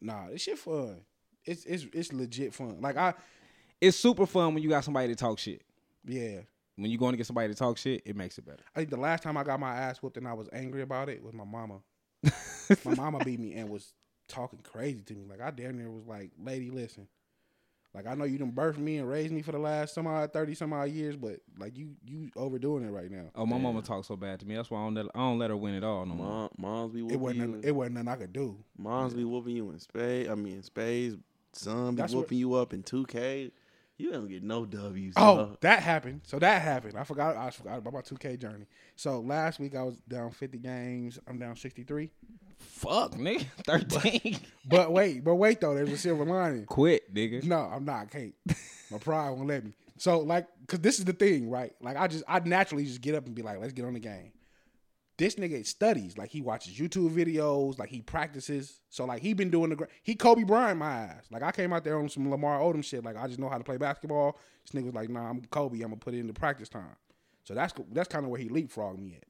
Nah, 0.01 0.29
this 0.31 0.43
shit 0.43 0.59
fun. 0.59 1.01
It's 1.45 1.65
it's 1.65 1.87
it's 1.93 2.13
legit 2.13 2.53
fun. 2.55 2.81
Like 2.81 2.97
I 2.97 3.15
it's 3.81 3.97
super 3.97 4.27
fun 4.27 4.55
when 4.55 4.63
you 4.63 4.69
got 4.71 4.85
somebody 4.85 5.09
to 5.09 5.15
talk 5.15 5.39
shit. 5.39 5.63
yeah. 6.05 6.41
When 6.79 6.91
you 6.91 6.99
going 6.99 7.13
to 7.13 7.17
get 7.17 7.25
somebody 7.27 7.49
to 7.49 7.55
talk 7.55 7.79
shit, 7.79 8.03
it 8.05 8.15
makes 8.17 8.37
it 8.37 8.45
better. 8.45 8.63
I 8.75 8.81
think 8.81 8.91
the 8.91 8.99
last 8.99 9.23
time 9.23 9.39
I 9.39 9.45
got 9.45 9.59
my 9.59 9.75
ass 9.75 10.03
whooped 10.03 10.19
and 10.19 10.29
I 10.29 10.35
was 10.35 10.47
angry 10.53 10.83
about 10.83 11.09
it 11.09 11.23
was 11.23 11.33
my 11.33 11.45
mama. 11.45 11.79
my 12.85 12.95
mama 12.95 13.19
beat 13.25 13.41
me 13.41 13.55
and 13.55 13.69
was 13.69 13.93
talking 14.29 14.61
crazy 14.63 15.03
to 15.03 15.15
me. 15.15 15.25
Like 15.29 15.41
I 15.41 15.51
damn 15.51 15.77
near 15.79 15.91
was 15.91 16.07
like, 16.07 16.31
"Lady, 16.39 16.71
listen. 16.71 17.07
Like 17.95 18.07
I 18.07 18.15
know 18.15 18.25
you 18.25 18.37
done 18.37 18.53
birthed 18.53 18.77
me 18.77 18.99
and 18.99 19.09
raised 19.09 19.33
me 19.33 19.41
for 19.41 19.53
the 19.53 19.59
last 19.59 19.95
some 19.95 20.07
odd 20.07 20.31
thirty 20.33 20.55
some 20.55 20.73
odd 20.75 20.91
years, 20.91 21.17
but 21.17 21.41
like 21.59 21.79
you 21.79 21.93
you 22.05 22.29
overdoing 22.37 22.85
it 22.85 22.91
right 22.91 23.11
now. 23.11 23.31
Oh, 23.35 23.47
my 23.47 23.57
mama 23.57 23.81
talks 23.81 24.09
so 24.09 24.17
bad 24.17 24.39
to 24.41 24.47
me. 24.47 24.55
That's 24.55 24.71
why 24.71 24.81
I 24.81 24.85
don't 24.85 24.95
let, 24.95 25.07
I 25.15 25.19
don't 25.21 25.39
let 25.39 25.49
her 25.51 25.57
win 25.57 25.75
at 25.75 25.83
all 25.85 26.05
no 26.05 26.15
more. 26.15 26.51
Moms 26.59 26.93
be 26.93 27.01
It 27.07 27.19
wasn't 27.19 27.41
you. 27.41 27.47
nothing, 27.47 27.65
it 27.65 27.75
wasn't 27.75 27.95
nothing 27.95 28.09
I 28.09 28.17
could 28.17 28.33
do. 28.35 28.59
moms 28.77 29.15
be 29.15 29.25
whooping 29.25 29.57
you 29.57 29.71
in 29.71 29.79
spades. 29.79 30.29
I 30.29 30.35
mean, 30.35 30.57
in 30.57 30.63
spades. 30.63 31.17
Son 31.55 31.95
be 31.95 32.03
That's 32.03 32.13
what- 32.13 32.23
whooping 32.25 32.37
you 32.39 32.53
up 32.55 32.75
in 32.75 32.83
two 32.83 33.07
K. 33.07 33.51
You 33.97 34.13
don't 34.13 34.29
get 34.29 34.43
no 34.43 34.67
W's. 34.67 35.15
Oh, 35.17 35.37
dog. 35.37 35.61
that 35.63 35.83
happened. 35.83 36.21
So 36.25 36.39
that 36.39 36.61
happened. 36.61 36.99
I 36.99 37.05
forgot. 37.05 37.35
I 37.35 37.49
forgot 37.49 37.79
about 37.79 37.95
my 37.95 38.03
two 38.03 38.19
K 38.19 38.37
journey. 38.37 38.67
So 38.95 39.21
last 39.21 39.59
week 39.59 39.75
I 39.75 39.83
was 39.85 39.97
down 40.07 40.33
fifty 40.33 40.59
games. 40.59 41.19
I'm 41.27 41.39
down 41.39 41.57
sixty 41.57 41.83
three. 41.83 42.11
Fuck, 42.59 43.13
nigga. 43.13 43.47
13. 43.67 44.39
But 44.69 44.93
wait, 44.93 45.25
but 45.25 45.37
wait 45.37 45.61
though. 45.61 45.75
There's 45.75 45.91
a 45.91 45.99
silver 45.99 46.25
lining. 46.25 46.67
Quit, 46.67 47.13
nigga. 47.15 47.45
No, 47.45 47.59
I'm 47.59 47.85
not. 47.85 48.03
I 48.03 48.05
can't. 48.07 48.35
My 48.91 48.99
pride 48.99 49.31
won't 49.31 49.49
let 49.49 49.65
me. 49.65 49.73
So 49.99 50.21
like, 50.21 50.47
cause 50.67 50.81
this 50.81 50.99
is 50.99 51.05
the 51.05 51.13
thing, 51.13 51.51
right? 51.51 51.73
Like 51.81 51.97
I 51.97 52.07
just, 52.07 52.25
I 52.29 52.41
naturally 52.41 52.85
just 52.85 53.01
get 53.01 53.15
up 53.15 53.27
and 53.27 53.35
be 53.35 53.43
like, 53.43 53.59
let's 53.61 53.73
get 53.73 53.85
on 53.85 53.95
the 53.95 54.01
game. 54.01 54.33
This 55.19 55.37
nigga 55.37 55.65
studies, 55.65 56.19
like 56.19 56.29
he 56.29 56.43
watches 56.43 56.75
YouTube 56.79 57.11
videos, 57.11 57.79
like 57.79 57.89
he 57.89 58.03
practices. 58.03 58.81
So 58.91 59.07
like 59.07 59.23
he 59.23 59.33
been 59.33 59.49
doing 59.51 59.71
the, 59.71 59.89
he 60.03 60.15
Kobe 60.15 60.45
Bryant 60.45 60.79
my 60.79 60.93
ass. 60.93 61.25
Like 61.31 61.43
I 61.43 61.53
came 61.53 61.73
out 61.73 61.85
there 61.85 61.99
on 61.99 62.11
some 62.11 62.31
Lamar 62.31 62.61
Odom 62.61 62.85
shit. 62.85 63.03
Like 63.03 63.17
I 63.17 63.27
just 63.27 63.39
know 63.39 63.49
how 63.49 63.57
to 63.57 63.65
play 63.65 63.79
basketball. 63.79 64.39
This 64.71 64.81
nigga's 64.81 64.95
like, 64.95 65.09
nah, 65.09 65.31
I'm 65.31 65.41
Kobe. 65.47 65.77
I'm 65.77 65.89
gonna 65.89 65.97
put 65.97 66.13
it 66.13 66.19
into 66.19 66.35
practice 66.35 66.69
time. 66.69 66.97
So 67.45 67.55
that's 67.55 67.73
that's 67.93 68.09
kind 68.09 68.25
of 68.25 68.31
where 68.31 68.41
he 68.41 68.49
leapfrogged 68.51 68.99
me 68.99 69.17
at. 69.17 69.25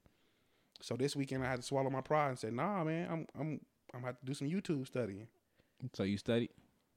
So 0.82 0.96
this 0.96 1.16
weekend 1.16 1.44
I 1.44 1.48
had 1.50 1.56
to 1.60 1.62
swallow 1.66 1.90
my 1.90 2.00
pride 2.00 2.30
and 2.30 2.38
said, 2.38 2.52
nah, 2.52 2.84
man, 2.84 3.08
I'm 3.10 3.26
I'm 3.38 3.60
I'm 3.94 4.00
gonna 4.00 4.06
have 4.06 4.20
to 4.20 4.26
do 4.26 4.34
some 4.34 4.48
YouTube 4.48 4.86
studying. 4.86 5.26
So 5.94 6.02
you 6.02 6.16
studied, 6.18 6.50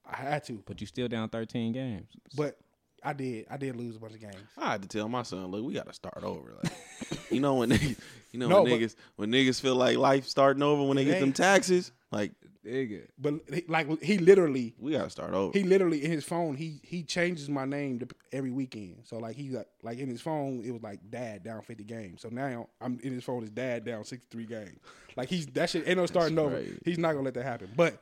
I 0.09 0.15
had 0.17 0.43
to, 0.45 0.63
but 0.65 0.79
you 0.81 0.87
still 0.87 1.07
down 1.07 1.29
13 1.29 1.71
games. 1.73 2.09
but 2.35 2.57
I 3.03 3.13
did. 3.13 3.45
I 3.49 3.55
did 3.57 3.75
lose 3.77 3.95
a 3.95 3.99
bunch 3.99 4.13
of 4.13 4.19
games. 4.21 4.35
I 4.57 4.71
had 4.73 4.81
to 4.81 4.87
tell 4.87 5.07
my 5.07 5.23
son, 5.23 5.45
look, 5.47 5.63
we 5.65 5.73
got 5.73 5.87
to 5.87 5.93
start 5.93 6.21
over. 6.23 6.55
Like, 6.61 6.73
you 7.31 7.39
know 7.39 7.55
when 7.55 7.69
niggas, 7.69 7.97
you 8.31 8.39
know 8.39 8.47
No, 8.49 8.63
when 8.63 8.71
but- 8.73 8.79
niggas, 8.81 8.95
when 9.15 9.31
niggas 9.31 9.61
feel 9.61 9.75
like 9.75 9.97
life 9.97 10.25
starting 10.27 10.63
over 10.63 10.83
when 10.83 10.97
they 10.97 11.05
get 11.05 11.19
them 11.21 11.31
taxes. 11.33 11.91
Like 12.11 12.31
Nigga. 12.65 13.07
But 13.17 13.35
he, 13.53 13.63
like 13.69 14.01
he 14.03 14.17
literally, 14.17 14.75
We 14.79 14.91
gotta 14.91 15.09
start 15.09 15.33
over. 15.33 15.57
he 15.57 15.63
literally 15.63 16.03
in 16.03 16.11
his 16.11 16.25
phone, 16.25 16.55
he 16.55 16.81
he 16.83 17.03
changes 17.03 17.47
my 17.49 17.63
name 17.65 17.99
to, 17.99 18.07
every 18.33 18.51
weekend. 18.51 19.03
So 19.05 19.17
like 19.17 19.35
he 19.37 19.47
got 19.47 19.67
like 19.81 19.97
in 19.97 20.09
his 20.09 20.21
phone, 20.21 20.63
it 20.65 20.71
was 20.71 20.83
like 20.83 20.99
dad 21.09 21.43
down 21.43 21.61
fifty 21.61 21.85
games. 21.85 22.21
So 22.21 22.27
now 22.29 22.67
I'm 22.81 22.99
in 23.01 23.13
his 23.13 23.23
phone 23.23 23.43
is 23.43 23.49
dad 23.49 23.85
down 23.85 24.03
sixty 24.03 24.27
three 24.29 24.45
games. 24.45 24.77
Like 25.15 25.29
he's 25.29 25.45
that 25.47 25.69
shit 25.69 25.87
ain't 25.87 25.97
no 25.97 26.05
starting 26.05 26.37
over. 26.37 26.55
crazy. 26.55 26.77
He's 26.83 26.97
not 26.97 27.13
gonna 27.13 27.23
let 27.23 27.33
that 27.35 27.45
happen. 27.45 27.69
But 27.77 27.97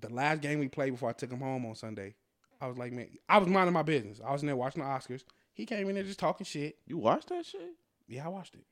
the 0.00 0.12
last 0.12 0.40
game 0.40 0.60
we 0.60 0.68
played 0.68 0.90
before 0.90 1.08
I 1.08 1.12
took 1.12 1.32
him 1.32 1.40
home 1.40 1.66
on 1.66 1.74
Sunday, 1.74 2.14
I 2.60 2.68
was 2.68 2.78
like, 2.78 2.92
man, 2.92 3.08
I 3.28 3.38
was 3.38 3.48
minding 3.48 3.72
my 3.74 3.82
business. 3.82 4.20
I 4.24 4.30
was 4.32 4.42
in 4.42 4.46
there 4.46 4.56
watching 4.56 4.82
the 4.82 4.88
Oscars. 4.88 5.24
He 5.54 5.66
came 5.66 5.88
in 5.88 5.96
there 5.96 6.04
just 6.04 6.20
talking 6.20 6.44
shit. 6.44 6.76
you 6.86 6.98
watched 6.98 7.30
that 7.30 7.44
shit? 7.44 7.74
Yeah, 8.06 8.26
I 8.26 8.28
watched 8.28 8.54
it. 8.54 8.64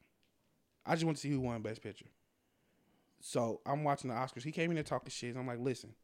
I 0.87 0.95
just 0.95 1.05
want 1.05 1.17
to 1.17 1.21
see 1.21 1.31
who 1.31 1.41
won 1.41 1.61
Best 1.63 1.83
Picture. 1.83 2.07
So 3.20 3.61
I'm 3.66 3.83
watching 3.85 4.11
the 4.11 4.16
Oscars. 4.16 4.42
He 4.44 4.52
came 4.52 4.70
in 4.70 4.74
there 4.76 4.85
talking 4.85 5.11
shit. 5.11 5.37
I'm 5.37 5.46
like, 5.46 5.59
listen, 5.61 5.94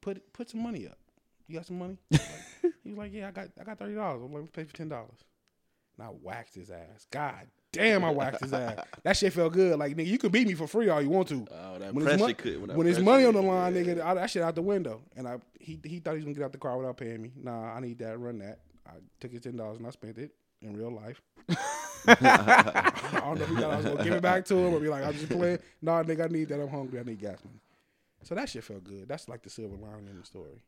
put 0.00 0.32
put 0.32 0.50
some 0.50 0.62
money 0.62 0.86
up. 0.86 0.98
You 1.46 1.56
got 1.56 1.66
some 1.66 1.78
money? 1.78 1.98
Like, 2.10 2.22
he 2.84 2.90
was 2.90 2.98
like, 2.98 3.12
yeah, 3.12 3.28
I 3.28 3.30
got 3.30 3.48
I 3.60 3.64
got 3.64 3.78
thirty 3.78 3.94
dollars. 3.94 4.22
I'm 4.24 4.32
like, 4.32 4.42
let's 4.42 4.52
pay 4.52 4.64
for 4.64 4.74
ten 4.74 4.88
dollars. 4.88 5.24
And 5.98 6.06
I 6.06 6.10
waxed 6.10 6.54
his 6.56 6.70
ass. 6.70 7.06
God 7.10 7.46
damn, 7.72 8.04
I 8.04 8.10
waxed 8.10 8.40
his 8.42 8.52
ass. 8.52 8.78
That 9.04 9.16
shit 9.16 9.32
felt 9.32 9.52
good. 9.52 9.78
Like 9.78 9.96
nigga, 9.96 10.06
you 10.06 10.18
can 10.18 10.30
beat 10.30 10.46
me 10.46 10.54
for 10.54 10.66
free 10.66 10.88
all 10.88 11.00
you 11.02 11.10
want 11.10 11.28
to. 11.28 11.46
Oh, 11.50 11.78
that 11.78 11.92
When 11.94 12.04
pressure 12.04 12.18
mon- 12.18 12.34
could- 12.34 12.60
when 12.60 12.76
when 12.76 12.86
pressure 12.86 13.02
money 13.02 13.24
on 13.26 13.34
the 13.34 13.42
line, 13.42 13.74
yeah. 13.74 13.82
nigga, 13.82 14.00
I, 14.04 14.14
that 14.14 14.30
shit 14.30 14.42
out 14.42 14.54
the 14.54 14.62
window. 14.62 15.02
And 15.16 15.28
I 15.28 15.38
he 15.60 15.78
he 15.84 16.00
thought 16.00 16.12
he 16.12 16.16
was 16.16 16.24
gonna 16.24 16.34
get 16.34 16.44
out 16.44 16.52
the 16.52 16.58
car 16.58 16.76
without 16.78 16.96
paying 16.96 17.20
me. 17.22 17.32
Nah, 17.36 17.74
I 17.74 17.80
need 17.80 17.98
that. 17.98 18.18
Run 18.18 18.38
that. 18.38 18.60
I 18.86 18.92
took 19.20 19.32
his 19.32 19.40
ten 19.42 19.56
dollars 19.56 19.78
and 19.78 19.86
I 19.86 19.90
spent 19.90 20.18
it 20.18 20.32
in 20.62 20.76
real 20.76 20.90
life. 20.90 21.20
I 22.06 23.20
don't 23.24 23.38
know 23.38 23.44
if 23.44 23.48
he 23.50 23.54
thought 23.56 23.72
I 23.72 23.76
was 23.76 23.84
gonna 23.86 24.04
give 24.04 24.12
it 24.14 24.22
back 24.22 24.44
to 24.46 24.56
him 24.56 24.74
or 24.74 24.80
be 24.80 24.88
like, 24.88 25.04
I'm 25.04 25.12
just 25.14 25.28
playing. 25.30 25.58
Nah, 25.82 26.02
nigga, 26.02 26.24
I 26.24 26.28
need 26.28 26.48
that. 26.48 26.60
I'm 26.60 26.68
hungry. 26.68 27.00
I 27.00 27.02
need 27.02 27.18
gas 27.20 27.38
money. 27.44 27.58
So 28.22 28.34
that 28.34 28.48
shit 28.48 28.64
felt 28.64 28.84
good. 28.84 29.06
That's 29.08 29.28
like 29.28 29.42
the 29.42 29.50
silver 29.50 29.76
lining 29.76 30.08
in 30.08 30.18
the 30.18 30.24
story. 30.26 30.62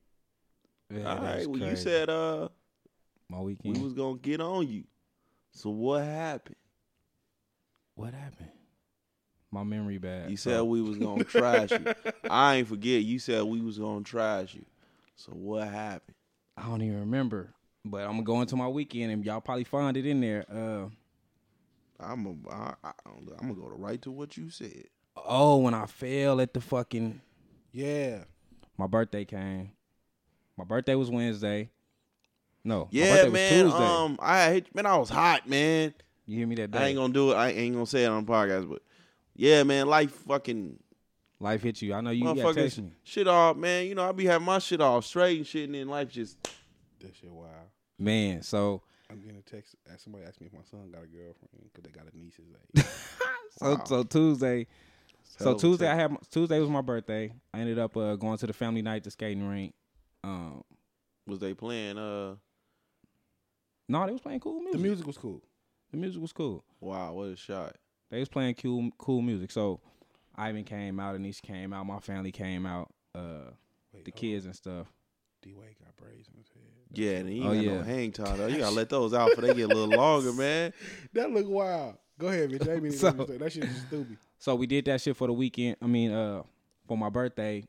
Yeah, 0.91 1.05
All 1.15 1.23
that's 1.23 1.47
right. 1.47 1.51
Well, 1.51 1.71
you 1.71 1.77
said 1.77 2.09
uh 2.11 2.49
my 3.29 3.41
weekend. 3.41 3.77
we 3.77 3.83
was 3.83 3.93
gonna 3.93 4.19
get 4.19 4.41
on 4.41 4.69
you. 4.69 4.85
So 5.53 5.71
what 5.71 6.05
happened? 6.05 6.57
what 7.95 8.13
happened? 8.13 8.51
My 9.51 9.63
memory 9.65 9.97
bad. 9.99 10.31
You 10.31 10.37
so- 10.37 10.51
said 10.51 10.61
we 10.63 10.83
was 10.83 10.99
gonna 10.99 11.25
trash 11.25 11.71
you. 11.71 11.87
I 12.29 12.57
ain't 12.57 12.69
forget. 12.69 13.03
You 13.03 13.19
said 13.19 13.43
we 13.45 13.61
was 13.61 13.79
gonna 13.79 14.05
trash 14.05 14.55
you. 14.55 14.65
So 15.17 15.33
what 15.33 15.67
happened? 15.69 16.15
I 16.59 16.67
don't 16.69 16.83
even 16.83 17.01
remember. 17.01 17.53
But 17.85 18.03
I'm 18.03 18.13
gonna 18.13 18.23
go 18.25 18.41
into 18.43 18.57
my 18.57 18.69
weekend 18.69 19.13
and 19.13 19.25
y'all 19.25 19.41
probably 19.41 19.65
find 19.65 19.97
it 19.97 20.05
in 20.07 20.21
there. 20.21 20.45
Uh 20.51 20.89
I'm 22.01 22.27
a, 22.27 22.51
I, 22.51 22.75
I, 22.85 22.93
I'm 23.07 23.25
gonna 23.25 23.55
go 23.55 23.69
to 23.69 23.75
right 23.77 24.01
to 24.03 24.11
what 24.11 24.37
you 24.37 24.51
said. 24.51 24.85
oh, 25.17 25.57
when 25.59 25.75
I 25.75 25.87
fell 25.87 26.41
at 26.41 26.53
the 26.55 26.61
fucking 26.61 27.21
Yeah. 27.73 28.25
my 28.77 28.87
birthday 28.87 29.25
came. 29.25 29.73
My 30.57 30.65
birthday 30.65 30.95
was 30.95 31.11
Wednesday. 31.11 31.71
No, 32.65 32.85
my 32.85 32.89
Yeah, 32.91 33.09
birthday 33.25 33.31
man. 33.31 33.65
was 33.65 33.73
Tuesday. 33.75 33.87
Um, 33.87 34.19
I 34.21 34.47
hate, 34.49 34.75
man. 34.75 34.87
I 34.87 34.97
was 34.97 35.09
hot, 35.11 35.49
man. 35.49 35.95
you 36.27 36.39
hear 36.39 36.47
me 36.47 36.55
that 36.57 36.71
day? 36.73 36.79
I 36.79 36.87
ain't 36.89 36.97
gonna 36.97 37.13
do 37.13 37.33
it. 37.33 37.35
I 37.35 37.51
ain't 37.51 37.75
gonna 37.75 37.87
say 37.87 38.05
it 38.05 38.09
on 38.09 38.25
the 38.25 38.33
podcast, 38.33 38.69
but 38.69 38.83
yeah, 39.35 39.63
man. 39.63 39.87
Life 39.87 40.13
fucking 40.27 40.79
Life 41.39 41.63
hit 41.63 41.83
you. 41.83 41.93
I 41.93 42.01
know 42.01 42.11
you. 42.11 42.35
Got 42.35 42.55
text 42.55 42.79
me. 42.79 42.93
shit 43.05 43.29
off, 43.29 43.57
man. 43.57 43.87
You 43.87 43.95
know 43.95 44.09
I 44.09 44.13
be 44.13 44.25
having 44.25 44.47
my 44.47 44.59
shit 44.59 44.81
off 44.81 45.05
straight 45.05 45.37
and 45.37 45.47
shit, 45.47 45.65
and 45.65 45.75
then 45.75 45.89
life 45.89 46.09
just 46.11 46.43
That 47.01 47.15
shit 47.15 47.31
wild. 47.31 47.51
Man, 47.99 48.43
so 48.43 48.83
I'm 49.11 49.21
getting 49.21 49.39
a 49.39 49.43
text. 49.43 49.77
Somebody 49.99 50.25
asked 50.25 50.41
me 50.41 50.49
if 50.49 50.53
my 50.53 50.63
son 50.71 50.91
got 50.91 51.05
a 51.05 51.07
girlfriend 51.07 51.51
because 51.73 51.85
they 51.85 51.91
got 51.91 52.13
a 52.13 52.17
niece 52.17 52.35
his 52.37 52.47
age. 52.49 52.85
so 53.59 53.75
Wow. 53.75 53.85
so 53.85 54.03
Tuesday. 54.03 54.67
hell 55.39 55.53
So 55.53 55.59
Tuesday 55.59 55.89
I 55.89 55.95
had 55.95 56.11
my, 56.13 56.19
Tuesday 56.31 56.59
was 56.59 56.71
my 56.71 56.81
birthday. 56.81 57.33
I 57.55 57.61
ended 57.61 57.79
up 57.79 57.97
uh, 57.97 58.17
going 58.17 58.39
to 58.39 58.47
the 58.47 58.53
family 58.53 58.83
night, 58.83 59.05
the 59.05 59.11
skating 59.11 59.47
rink. 59.47 59.75
Um, 60.25 60.63
was 61.27 61.39
they 61.39 61.55
playing. 61.55 61.99
Uh, 61.99 62.37
no, 63.89 64.05
they 64.07 64.13
was 64.13 64.21
playing 64.21 64.41
cool 64.41 64.61
music. 64.61 64.73
the 64.73 64.79
music. 64.79 64.91
music 64.91 65.07
was 65.07 65.19
cool. 65.19 65.43
The 65.93 65.97
music 65.97 66.21
was 66.21 66.33
cool. 66.33 66.65
wow, 66.81 67.13
what 67.13 67.29
a 67.29 67.37
shot. 67.37 67.77
They 68.11 68.19
was 68.19 68.29
playing 68.29 68.55
cool 68.57 68.91
cool 68.99 69.23
music. 69.23 69.51
So 69.51 69.81
Ivan 70.35 70.65
came 70.65 70.99
out, 71.01 71.15
and 71.15 71.25
Anisha 71.25 71.43
came 71.43 71.73
out, 71.73 71.87
my 71.87 72.01
family 72.01 72.33
came 72.33 72.67
out, 72.67 72.93
uh, 73.15 73.51
Wait, 73.93 74.05
the 74.05 74.11
hold 74.11 74.21
kids 74.21 74.47
and 74.47 74.55
stuff. 74.55 74.93
D 75.47 75.53
Wade 75.55 75.77
got 75.79 75.97
braids 75.97 76.29
in 76.29 76.39
his 76.39 76.49
head. 76.49 76.63
Yeah, 76.93 77.11
and 77.19 77.29
he 77.29 77.37
ain't 77.37 77.47
Oh, 77.47 77.55
got 77.55 77.65
yeah. 77.65 77.75
no 77.79 77.83
hang 77.83 78.13
time 78.13 78.39
though. 78.39 78.47
You 78.49 78.59
gotta 78.59 78.75
let 78.75 78.89
those 78.89 79.15
out 79.15 79.33
for 79.33 79.41
they 79.43 79.55
get 79.55 79.65
a 79.71 79.75
little 79.75 79.89
longer, 79.89 80.33
man. 80.33 80.73
That 81.13 81.31
look 81.31 81.47
wild. 81.49 81.97
Go 82.19 82.29
ahead, 82.29 82.51
bitch. 82.51 82.69
I 82.69 82.73
ain't 82.75 82.83
mean 82.83 82.93
to 82.93 82.99
So- 82.99 83.13
that 83.13 83.53
shit 83.53 83.65
is 83.65 83.77
stupid. 83.83 84.17
So 84.39 84.55
we 84.55 84.67
did 84.67 84.85
that 84.87 85.01
shit 85.01 85.17
for 85.17 85.27
the 85.27 85.33
weekend. 85.33 85.77
I 85.83 85.87
mean, 85.87 86.11
uh, 86.13 86.43
for 86.89 86.97
my 86.99 87.09
birthday, 87.09 87.65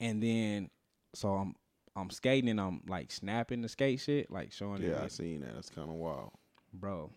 and 0.00 0.22
then 0.22 0.70
so 1.14 1.30
I'm 1.30 1.54
I'm 1.96 2.10
skating 2.10 2.50
and 2.50 2.60
I'm 2.60 2.80
like 2.88 3.10
snapping 3.10 3.62
the 3.62 3.68
skate 3.68 4.00
shit, 4.00 4.30
like 4.30 4.52
showing 4.52 4.82
it. 4.82 4.90
Yeah, 4.90 5.02
I 5.02 5.08
seen 5.08 5.40
that. 5.40 5.54
That's 5.54 5.70
kind 5.70 5.88
of 5.88 5.94
wild. 5.96 6.30
bro. 6.72 7.10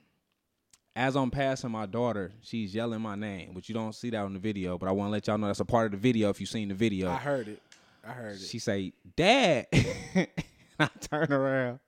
As 0.95 1.15
I'm 1.15 1.31
passing 1.31 1.71
my 1.71 1.85
daughter, 1.85 2.31
she's 2.41 2.75
yelling 2.75 2.99
my 3.01 3.15
name, 3.15 3.53
which 3.53 3.69
you 3.69 3.75
don't 3.75 3.93
see 3.95 4.09
that 4.09 4.17
on 4.25 4.33
the 4.33 4.39
video, 4.39 4.77
but 4.77 4.89
I 4.89 4.91
want 4.91 5.07
to 5.07 5.11
let 5.11 5.27
y'all 5.27 5.37
know 5.37 5.47
that's 5.47 5.61
a 5.61 5.65
part 5.65 5.85
of 5.85 5.91
the 5.91 5.97
video 5.97 6.29
if 6.29 6.41
you've 6.41 6.49
seen 6.49 6.67
the 6.67 6.73
video. 6.73 7.09
I 7.09 7.15
heard 7.15 7.47
it. 7.47 7.61
I 8.07 8.11
heard 8.13 8.35
it. 8.35 8.41
She 8.41 8.59
say, 8.59 8.93
"Dad," 9.15 9.67
I 10.79 10.89
turn 11.09 11.31
around, 11.31 11.79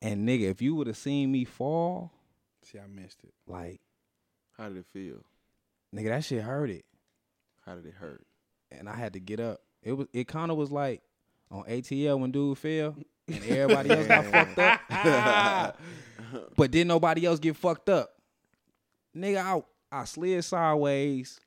and 0.00 0.28
nigga, 0.28 0.50
if 0.50 0.60
you 0.60 0.74
would 0.74 0.86
have 0.88 0.96
seen 0.96 1.30
me 1.30 1.44
fall, 1.44 2.12
See, 2.62 2.78
I 2.78 2.86
missed 2.86 3.18
it. 3.24 3.32
like 3.46 3.80
How 4.56 4.68
did 4.68 4.78
it 4.78 4.86
feel? 4.92 5.24
nigga, 5.94 6.08
that 6.08 6.24
shit 6.24 6.42
hurt 6.42 6.70
it, 6.70 6.84
How 7.64 7.74
did 7.74 7.86
it 7.86 7.94
hurt? 7.94 8.26
and 8.70 8.88
I 8.88 8.96
had 8.96 9.12
to 9.12 9.20
get 9.20 9.38
up. 9.40 9.60
It 9.82 9.92
was, 9.92 10.06
it 10.12 10.26
kind 10.28 10.50
of 10.50 10.56
was 10.56 10.70
like 10.70 11.02
on 11.50 11.64
ATL 11.64 12.18
when 12.18 12.30
dude 12.32 12.58
fell, 12.58 12.96
and 13.28 13.44
everybody 13.44 13.90
else 13.90 14.06
got 14.06 14.24
fucked 14.56 14.58
up, 14.58 15.80
but 16.56 16.70
didn't 16.70 16.88
nobody 16.88 17.26
else 17.26 17.38
get 17.38 17.56
fucked 17.56 17.88
up. 17.88 18.10
Nigga, 19.16 19.36
I 19.92 20.00
I 20.00 20.04
slid 20.06 20.42
sideways, 20.44 21.38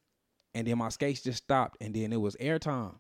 and 0.56 0.66
then 0.66 0.78
my 0.80 0.90
skates 0.90 1.22
just 1.22 1.44
stopped, 1.44 1.78
and 1.82 1.94
then 1.94 2.12
it 2.12 2.20
was 2.20 2.36
airtime. 2.38 2.96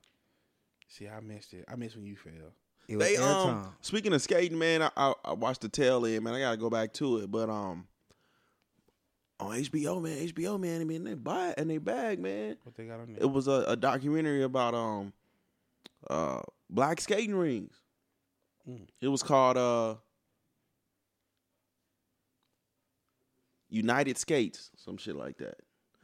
See, 0.88 1.08
I 1.08 1.20
missed 1.22 1.54
it. 1.54 1.65
I 1.68 1.76
missed 1.76 1.96
when 1.96 2.06
you 2.06 2.15
fell. 2.15 2.54
It 2.88 2.98
was 2.98 3.08
They 3.08 3.15
airtime. 3.15 3.65
um 3.65 3.74
speaking 3.82 4.13
of 4.13 4.22
skating, 4.22 4.60
man, 4.60 4.84
I, 4.84 4.91
I 4.96 5.13
I 5.26 5.34
watched 5.34 5.62
the 5.62 5.70
tail 5.70 6.06
end, 6.06 6.24
man. 6.24 6.36
I 6.36 6.39
gotta 6.39 6.58
go 6.58 6.70
back 6.70 6.94
to 6.94 7.18
it, 7.18 7.32
but 7.32 7.50
um 7.50 7.88
on 9.39 9.58
HBO, 9.58 10.02
man, 10.02 10.28
HBO, 10.28 10.60
man, 10.60 10.82
I 10.82 10.84
mean 10.84 11.04
they 11.04 11.15
buy 11.15 11.50
it 11.50 11.56
and 11.58 11.70
they 11.70 11.80
bag, 11.80 12.20
man. 12.20 12.58
What 12.63 12.76
they 12.76 12.86
got 12.86 13.00
on 13.00 13.13
there? 13.13 13.24
It 13.24 13.32
was 13.32 13.48
a, 13.48 13.65
a 13.68 13.76
documentary 13.76 14.44
about 14.44 14.76
um 14.76 15.13
uh 16.10 16.41
black 16.70 17.02
skating 17.02 17.36
rings. 17.36 17.74
Mm. 18.70 18.88
It 19.02 19.08
was 19.08 19.24
called 19.24 19.58
uh 19.58 19.96
United 23.70 24.18
Skates, 24.18 24.70
some 24.78 24.98
shit 24.98 25.15
like 25.15 25.38
that. 25.38 25.56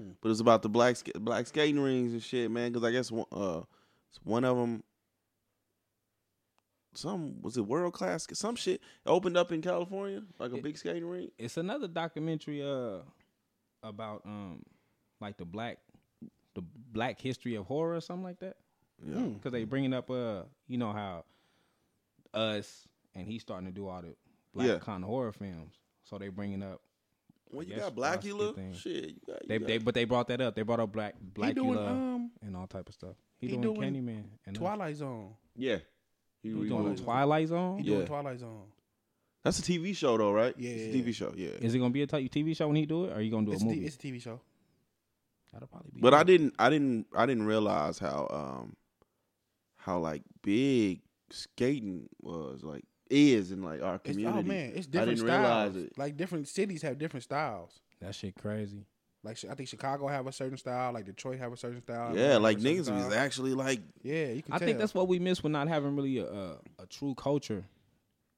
Hmm. 0.02 0.12
But 0.22 0.30
it 0.30 0.32
was 0.32 0.40
about 0.40 0.62
the 0.62 0.70
black 0.70 0.96
black 1.20 1.48
skating 1.48 1.80
rings 1.80 2.14
and 2.14 2.24
shit, 2.24 2.50
man. 2.50 2.72
Because 2.72 2.88
I 2.88 2.92
guess 2.92 3.12
one, 3.12 3.26
uh 3.32 3.62
one 4.24 4.44
of 4.44 4.58
them, 4.58 4.84
some 6.94 7.42
was 7.42 7.56
it 7.58 7.62
world 7.66 7.94
class, 7.94 8.28
some 8.34 8.56
shit 8.56 8.82
opened 9.06 9.38
up 9.38 9.52
in 9.52 9.62
California, 9.62 10.24
like 10.40 10.52
a 10.52 10.56
It- 10.56 10.64
big 10.64 10.78
skating 10.78 11.06
rink. 11.06 11.32
it's 11.38 11.58
another 11.58 11.88
documentary 11.88 12.62
uh 12.64 13.00
about 13.84 14.22
um 14.26 14.62
like 15.22 15.38
the 15.38 15.46
black 15.46 15.80
the 16.54 16.62
black 16.92 17.20
history 17.20 17.56
of 17.56 17.66
horror 17.66 17.96
or 17.96 18.02
something 18.02 18.24
like 18.24 18.40
that 18.40 18.58
Yeah. 19.06 19.16
Mm. 19.16 19.34
because 19.36 19.52
they 19.54 19.64
bringing 19.64 19.94
up 19.94 20.10
uh 20.12 20.44
you 20.68 20.78
know 20.78 20.92
how 20.92 21.24
us 22.34 22.88
and 23.16 23.26
he's 23.26 23.42
starting 23.42 23.68
to 23.68 23.72
do 23.74 23.88
all 23.88 24.02
the 24.02 24.16
black 24.54 24.68
Yeah. 24.68 24.80
kind 24.80 25.04
of 25.04 25.10
horror 25.10 25.32
films 25.32 25.76
so 26.04 26.18
they 26.18 26.28
bringing 26.28 26.62
up 26.62 26.82
Well, 27.52 27.64
you 27.66 27.76
got 27.76 27.96
that's 27.96 28.24
the 28.24 28.30
Blacula, 28.32 28.76
shit. 28.76 28.94
You 29.10 29.16
got, 29.28 29.42
you 29.44 29.48
they 29.48 29.58
got, 29.60 29.68
they 29.68 29.78
but 29.80 29.94
they 29.94 30.06
brought 30.06 30.28
that 30.30 30.42
up 30.42 30.56
they 30.56 30.62
brought 30.62 30.80
up 30.80 30.92
black 30.92 31.16
he 31.20 31.54
doing 31.54 31.78
Blacula 31.78 31.88
um 31.88 32.32
and 32.42 32.56
all 32.56 32.68
type 32.68 32.88
of 32.88 32.94
stuff 32.96 33.16
he, 33.40 33.48
he 33.48 33.58
doing, 33.58 33.76
doing 33.76 33.94
Candyman 33.94 34.24
and 34.46 34.56
Twilight 34.56 34.96
Zone. 34.96 35.34
yeah. 35.56 35.78
He 36.44 36.50
he 36.50 36.56
re- 36.56 36.70
doing 36.70 36.96
Twilight 36.96 36.98
Zone. 36.98 37.06
Twilight 37.06 37.48
Zone 37.50 37.78
He 37.78 37.84
doing 37.84 38.00
Yeah. 38.00 38.06
Twilight 38.06 38.40
Zone. 38.40 38.64
That's 39.44 39.60
a 39.60 39.62
TV 39.64 39.96
show 39.96 40.18
though, 40.18 40.32
right? 40.32 40.54
Yeah, 40.58 40.70
it's 40.72 40.96
a 40.96 41.00
TV 41.00 41.14
show. 41.16 41.34
Yeah. 41.36 41.50
is 41.50 41.74
it 41.76 41.80
gonna 41.80 41.90
be 41.92 42.04
a 42.04 42.08
t- 42.08 42.30
TV 42.30 42.56
show 42.56 42.68
when 42.68 42.76
he 42.78 42.86
do 42.86 43.06
it 43.06 43.12
or 43.12 43.16
are 43.16 43.22
you 43.22 43.32
gonna 43.32 43.46
do 43.46 43.52
It's 43.54 43.62
a 43.62 43.66
a, 43.66 43.68
movie 43.68 43.80
t- 43.82 43.86
it's 43.86 43.96
a 43.96 44.00
TV 44.00 44.22
show. 44.22 44.40
that'll 45.52 45.68
probably 45.68 45.92
be 45.94 46.00
But 46.02 46.14
I 46.14 46.24
didn't, 46.24 46.54
I 46.60 46.70
didn't, 46.70 47.08
I 47.16 47.26
didn't 47.26 47.46
realize 47.46 48.00
how, 48.00 48.28
um, 48.32 48.76
how 49.78 49.98
like 50.00 50.22
big 50.44 51.02
skating 51.32 52.08
was, 52.22 52.64
like 52.64 52.86
is 53.12 53.52
in 53.52 53.62
like 53.64 53.82
our 53.82 53.96
It's, 53.96 54.04
oh, 54.10 54.12
community. 54.12 54.40
oh 54.40 54.44
man, 54.44 54.72
it's 54.76 54.88
I 54.88 54.92
different 54.92 55.18
didn't 55.18 55.28
styles. 55.28 55.74
realize 55.76 55.76
it. 55.76 55.98
Like 55.98 56.18
different 56.18 56.48
cities 56.48 56.82
have 56.84 56.98
different 56.98 57.24
styles. 57.24 57.80
that 58.00 58.16
shit 58.16 58.36
crazy 58.36 58.86
Like 59.24 59.38
I 59.50 59.54
think 59.56 59.70
Chicago 59.70 60.08
have 60.08 60.26
a 60.28 60.32
certain 60.32 60.58
style. 60.58 60.94
Like 60.94 61.06
Detroit 61.06 61.40
have 61.40 61.54
a 61.54 61.58
certain 61.58 61.82
style. 61.82 62.16
Yeah, 62.18 62.38
like 62.38 62.58
have 62.58 62.66
a 62.66 62.70
niggas 62.70 62.78
was 62.78 63.06
style. 63.06 63.14
actually 63.14 63.54
like, 63.54 63.82
Yeah, 64.02 64.28
you 64.28 64.42
can. 64.42 64.54
I 64.54 64.58
think 64.60 64.78
that's 64.80 64.94
what 64.96 65.08
we 65.08 65.20
miss 65.20 65.44
with 65.44 65.52
not 65.52 65.68
having 65.68 65.96
really 65.96 66.18
a 66.20 66.26
a, 66.26 66.58
a 66.80 66.86
true 66.90 67.14
culture 67.16 67.64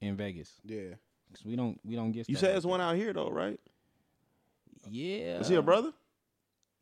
in 0.02 0.16
Vegas. 0.18 0.52
Yeah, 0.66 0.96
because 1.32 1.46
we 1.46 1.56
don't 1.56 1.80
we 1.86 1.96
don't 1.96 2.12
get. 2.12 2.28
you 2.28 2.36
that 2.36 2.40
said 2.42 2.54
there's 2.54 2.66
one 2.66 2.82
out 2.82 2.96
here 2.96 3.14
though, 3.14 3.30
right? 3.30 3.60
Yeah. 4.90 5.40
Is 5.40 5.48
he 5.48 5.56
a 5.56 5.62
brother? 5.62 5.94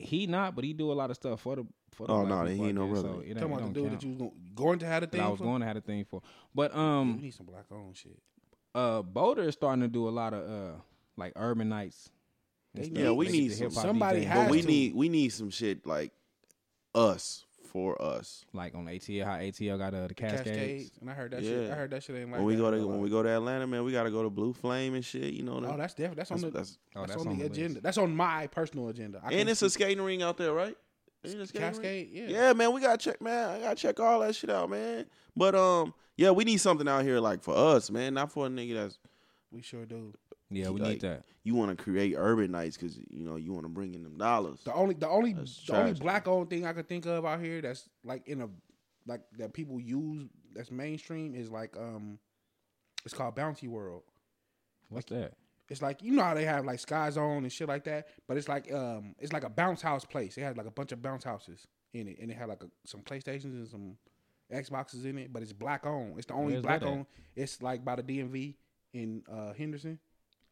He 0.02 0.26
not, 0.26 0.54
but 0.54 0.64
he 0.64 0.72
do 0.72 0.90
a 0.92 0.94
lot 0.94 1.10
of 1.10 1.16
stuff 1.16 1.40
for 1.40 1.56
the 1.56 1.66
for 1.92 2.06
the 2.06 2.12
Oh, 2.12 2.22
no, 2.24 2.42
people 2.44 2.46
he 2.46 2.62
ain't 2.70 2.74
no 2.74 2.84
there, 2.84 2.92
brother. 2.92 3.08
So 3.08 3.20
it 3.20 3.28
ain't- 3.28 3.38
Talking 3.38 3.52
about 3.54 3.66
the 3.68 3.72
dude 3.74 3.88
count. 3.88 4.00
that 4.00 4.06
you 4.06 4.12
was 4.12 4.18
going, 4.18 4.32
going 4.54 4.78
to 4.80 4.86
have 4.86 5.02
a 5.02 5.06
that 5.06 5.12
thing 5.12 5.20
I 5.20 5.28
was 5.28 5.38
for? 5.38 5.44
going 5.44 5.60
to 5.60 5.66
have 5.66 5.76
a 5.76 5.80
thing 5.80 6.04
for. 6.04 6.22
But 6.54 6.74
we 6.74 6.80
um, 6.80 7.18
need 7.20 7.34
some 7.34 7.46
black 7.46 7.64
owned 7.70 7.96
shit. 7.96 8.18
uh, 8.74 9.02
Boulder 9.02 9.42
is 9.42 9.54
starting 9.54 9.82
to 9.82 9.88
do 9.88 10.08
a 10.08 10.10
lot 10.10 10.32
of 10.32 10.48
uh, 10.50 10.76
like 11.16 11.32
urban 11.36 11.68
nights. 11.68 12.08
and 12.74 12.82
They 12.82 12.86
stuff. 12.86 12.96
need- 12.96 13.04
Yeah, 13.04 13.10
we 13.12 13.28
need 13.28 13.52
some- 13.52 13.70
somebody 13.70 14.24
has 14.24 14.44
But 14.44 14.50
we 14.50 14.62
to. 14.62 14.66
need 14.66 14.94
we 14.94 15.08
need 15.10 15.28
some 15.30 15.50
shit 15.50 15.86
like 15.86 16.12
us 16.94 17.44
for 17.72 18.00
us. 18.00 18.44
like 18.52 18.74
on 18.74 18.84
ATL, 18.84 19.24
how 19.24 19.36
ATL 19.36 19.78
got 19.78 19.94
uh, 19.94 20.06
the 20.06 20.14
Cascades. 20.14 20.44
Cascades. 20.44 20.90
And 21.00 21.10
I 21.10 21.14
heard 21.14 21.30
that 21.30 21.42
shit. 21.42 21.70
I 21.70 21.74
heard 21.74 21.90
that 21.90 22.02
shit 22.02 22.16
ain't 22.16 22.30
like 22.30 22.38
when 22.38 22.44
we 22.46 22.54
that 22.56 22.60
go 22.60 22.68
in 22.72 22.80
to 22.80 22.86
when 22.86 23.00
we 23.00 23.08
go 23.08 23.22
to 23.22 23.28
Atlanta, 23.30 23.66
man, 23.66 23.82
we 23.84 23.92
got 23.92 24.02
to 24.02 24.10
go 24.10 24.22
to 24.22 24.30
Blue 24.30 24.52
Flame 24.52 24.94
and 24.94 25.04
shit. 25.04 25.32
You 25.32 25.42
know, 25.42 25.58
That, 25.60 25.70
Oh, 25.72 25.76
that's 25.78 25.94
definitely 25.94 26.16
that's, 26.16 26.28
that's, 26.30 26.42
on 26.44 26.50
the 26.50 26.52
that's- 26.52 26.78
Oh, 26.94 27.06
that's, 27.06 27.16
on, 27.16 27.28
the, 27.38 27.44
list. 27.44 27.52
agenda. 27.52 27.80
That's 27.80 27.98
on 27.98 28.14
my 28.14 28.46
personal 28.48 28.88
agenda. 28.88 29.20
I 29.22 29.28
and 29.28 29.38
can 29.38 29.48
it's 29.48 29.62
a 29.62 29.70
skating 29.70 30.02
ring 30.04 30.22
out 30.22 30.36
there, 30.36 30.52
right? 30.52 30.76
Ain't 31.24 31.34
it 31.34 31.40
a 31.40 31.46
skating 31.46 31.62
ring? 31.62 31.72
Cascade. 31.72 32.10
Yeah. 32.12 32.26
Yeah, 32.28 32.52
man, 32.52 32.72
we 32.72 32.80
gotta 32.82 32.98
check, 32.98 33.22
man. 33.22 33.48
I 33.50 33.58
gotta 33.60 33.76
check 33.76 33.98
all 34.00 34.20
that 34.20 34.34
shit 34.36 34.50
out, 34.50 34.68
man. 34.68 35.06
But 35.34 35.54
um, 35.54 35.94
yeah, 36.16 36.30
we 36.30 36.44
need 36.44 36.58
something 36.58 36.86
out 36.86 37.04
here 37.04 37.20
like 37.20 37.42
for 37.42 37.56
us, 37.56 37.90
man, 37.90 38.14
not 38.14 38.30
for 38.30 38.46
a 38.46 38.48
nigga 38.50 38.74
that's 38.74 38.98
we 39.50 39.62
sure 39.62 39.84
do. 39.86 40.12
Yeah, 40.54 40.70
we 40.70 40.80
Like, 40.80 40.90
need 40.92 41.00
that. 41.02 41.24
you 41.44 41.54
want 41.54 41.76
to 41.76 41.82
create 41.82 42.14
urban 42.16 42.50
nights 42.52 42.76
because 42.76 42.98
you 43.10 43.24
know 43.24 43.36
you 43.36 43.52
want 43.52 43.64
to 43.64 43.68
bring 43.70 43.94
in 43.94 44.02
them 44.02 44.16
dollars. 44.18 44.60
The 44.64 44.72
only 44.74 44.94
the 44.94 45.08
only 45.08 45.32
That's 45.32 45.64
the 45.66 45.76
only 45.76 45.92
black 45.94 46.28
owned 46.28 46.50
thing 46.50 46.66
I 46.66 46.72
could 46.72 46.88
think 46.88 47.06
of 47.06 47.24
out 47.24 47.40
here 47.40 47.60
that's 47.60 47.88
like 48.04 48.26
in 48.28 48.40
a 48.42 48.48
like 49.06 49.22
that 49.38 49.52
people 49.52 49.80
use 49.80 50.28
that's 50.54 50.70
mainstream 50.70 51.34
is 51.34 51.50
like 51.50 51.76
um 51.76 52.18
it's 53.04 53.14
called 53.14 53.34
Bouncy 53.34 53.68
World. 53.68 54.02
What's 54.88 55.06
that? 55.10 55.32
It's 55.68 55.80
like 55.82 56.02
you 56.02 56.12
know 56.12 56.22
how 56.22 56.34
they 56.34 56.44
have 56.44 56.64
like 56.64 56.78
Sky 56.78 57.08
Zone 57.10 57.42
and 57.44 57.52
shit 57.52 57.66
like 57.68 57.84
that, 57.84 58.08
but 58.28 58.36
it's 58.36 58.48
like 58.48 58.72
um 58.72 59.14
it's 59.18 59.32
like 59.32 59.44
a 59.44 59.50
bounce 59.50 59.82
house 59.82 60.04
place. 60.04 60.36
It 60.36 60.42
had 60.42 60.56
like 60.56 60.66
a 60.66 60.70
bunch 60.70 60.92
of 60.92 61.00
bounce 61.02 61.24
houses 61.24 61.66
in 61.94 62.08
it, 62.08 62.18
and 62.20 62.30
it 62.30 62.36
had 62.36 62.48
like 62.48 62.62
a, 62.62 62.68
some 62.86 63.00
PlayStations 63.00 63.44
and 63.44 63.68
some 63.68 63.96
Xboxes 64.52 65.04
in 65.06 65.16
it, 65.18 65.32
but 65.32 65.42
it's 65.42 65.52
black 65.52 65.86
owned. 65.86 66.18
It's 66.18 66.26
the 66.26 66.34
only 66.34 66.52
Where's 66.54 66.62
black 66.62 66.82
owned. 66.82 67.06
It's 67.34 67.62
like 67.62 67.84
by 67.84 67.96
the 67.96 68.02
DMV 68.02 68.54
in 68.92 69.22
uh 69.32 69.52
Henderson. 69.54 69.98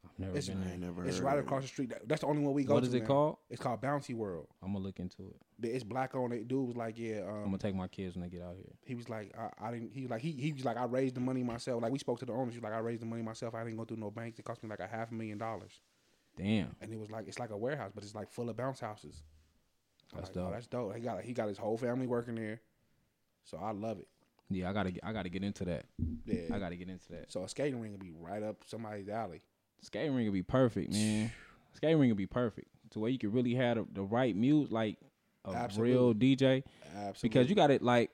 I've 0.05 0.19
never 0.19 0.37
It's, 0.37 0.49
been 0.49 0.59
I 0.61 0.65
there. 0.65 0.73
ain't 0.73 0.83
never 0.83 1.05
it's 1.07 1.19
heard 1.19 1.25
right 1.25 1.33
of 1.39 1.45
it. 1.45 1.47
across 1.47 1.63
the 1.63 1.69
street. 1.69 1.91
That- 1.91 2.09
That's 2.09 2.21
the 2.23 2.27
only 2.27 2.43
one 2.43 2.55
we 2.55 2.65
go 2.65 2.75
What 2.75 2.81
to. 2.81 2.87
is 2.89 2.95
it 2.95 3.01
now. 3.03 3.07
called? 3.07 3.37
It's 3.51 3.61
called 3.61 3.81
Bouncy 3.83 4.15
World. 4.15 4.49
I'm 4.63 4.73
gonna 4.73 4.85
look 4.85 4.99
into 4.99 5.29
it. 5.29 5.37
It's 5.67 5.85
black 5.85 6.15
on 6.15 6.31
That 6.31 6.49
dude 6.49 6.67
was 6.69 6.77
like, 6.77 6.99
yeah. 6.99 7.23
I'm 7.25 7.35
Um, 7.35 7.45
gonna 7.45 7.59
take 7.59 7.75
my 7.75 7.89
kids 7.89 8.15
when 8.17 8.23
they 8.23 8.31
get 8.31 8.43
out 8.43 8.57
here. 8.57 8.73
he 8.85 8.95
was 8.95 9.09
like, 9.09 9.35
I, 9.37 9.51
I 9.69 9.71
didn't. 9.73 9.93
He 9.93 10.03
was 10.03 10.11
like, 10.11 10.23
he 10.23 10.33
he 10.33 10.53
was 10.53 10.65
like, 10.65 10.77
I 10.79 10.85
raised 10.85 11.17
the 11.17 11.21
money 11.21 11.43
myself. 11.43 11.83
Like 11.83 11.93
we 11.93 11.99
spoke 11.99 12.19
to 12.21 12.25
the 12.27 12.33
owners. 12.33 12.55
He 12.55 12.59
was 12.61 12.65
like, 12.65 12.73
I 12.73 12.79
raised 12.79 13.03
the 13.03 13.07
money 13.07 13.23
myself. 13.23 13.55
I 13.55 13.63
didn't 13.65 13.77
go 13.77 13.85
through 13.85 13.99
no 13.99 14.11
banks. 14.11 14.39
It 14.39 14.45
cost 14.45 14.63
me 14.63 14.69
like 14.71 14.81
a 14.81 14.87
half 14.87 15.11
a 15.11 15.15
million 15.15 15.39
dollars. 15.39 15.81
Damn, 16.37 16.75
And 16.81 16.93
it 16.93 16.99
was 16.99 17.11
like 17.11 17.29
it's 17.29 17.39
like 17.39 17.51
a 17.51 17.57
warehouse, 17.57 17.91
but 17.95 18.03
it's 18.05 18.15
like 18.15 18.31
full 18.31 18.49
of 18.49 18.57
bounce 18.57 18.81
houses. 18.81 19.23
I'm 20.13 20.21
That's 20.21 20.31
like, 20.35 20.39
oh, 20.39 20.47
dope. 20.47 20.53
that's 20.55 20.67
dope. 20.67 20.97
He 20.97 21.03
got 21.03 21.23
he 21.23 21.33
got 21.35 21.49
his 21.49 21.59
whole 21.59 21.77
family 21.77 22.07
working 22.07 22.37
there, 22.37 22.61
so 23.45 23.59
I 23.59 23.73
love 23.73 23.99
it. 23.99 24.09
yeah, 24.49 24.71
I 24.71 24.73
gotta 24.73 24.91
get, 24.93 25.05
I 25.05 25.13
gotta 25.13 25.29
get 25.29 25.43
into 25.45 25.65
that. 25.67 25.85
Yeah. 26.25 26.55
I 26.55 26.59
gotta 26.59 26.77
get 26.77 26.89
into 26.89 27.09
that. 27.13 27.31
so 27.31 27.43
a 27.45 27.49
skating 27.49 27.81
ring 27.81 27.93
would 27.93 28.01
be 28.01 28.13
right 28.13 28.43
up 28.43 28.63
somebody's 28.67 29.09
alley. 29.09 29.43
Skating 29.83 30.15
ring 30.15 30.27
would 30.27 30.33
be 30.35 30.43
perfect, 30.43 30.93
man. 30.93 31.31
Skating 31.75 31.99
ring 31.99 32.11
would 32.11 32.17
be 32.19 32.27
perfect 32.27 32.69
to 32.91 32.99
where 32.99 33.11
you 33.11 33.19
could 33.19 33.33
really 33.33 33.55
have 33.55 33.77
the, 33.79 33.87
the 33.93 34.03
right 34.03 34.35
music, 34.37 34.73
like 34.73 34.99
a 35.45 35.69
real 35.79 36.13
DJ. 36.15 36.63
Absolutely. 36.95 37.15
Because 37.29 37.49
you 37.49 37.55
got 37.55 37.71
it, 37.71 37.83
like, 37.83 38.11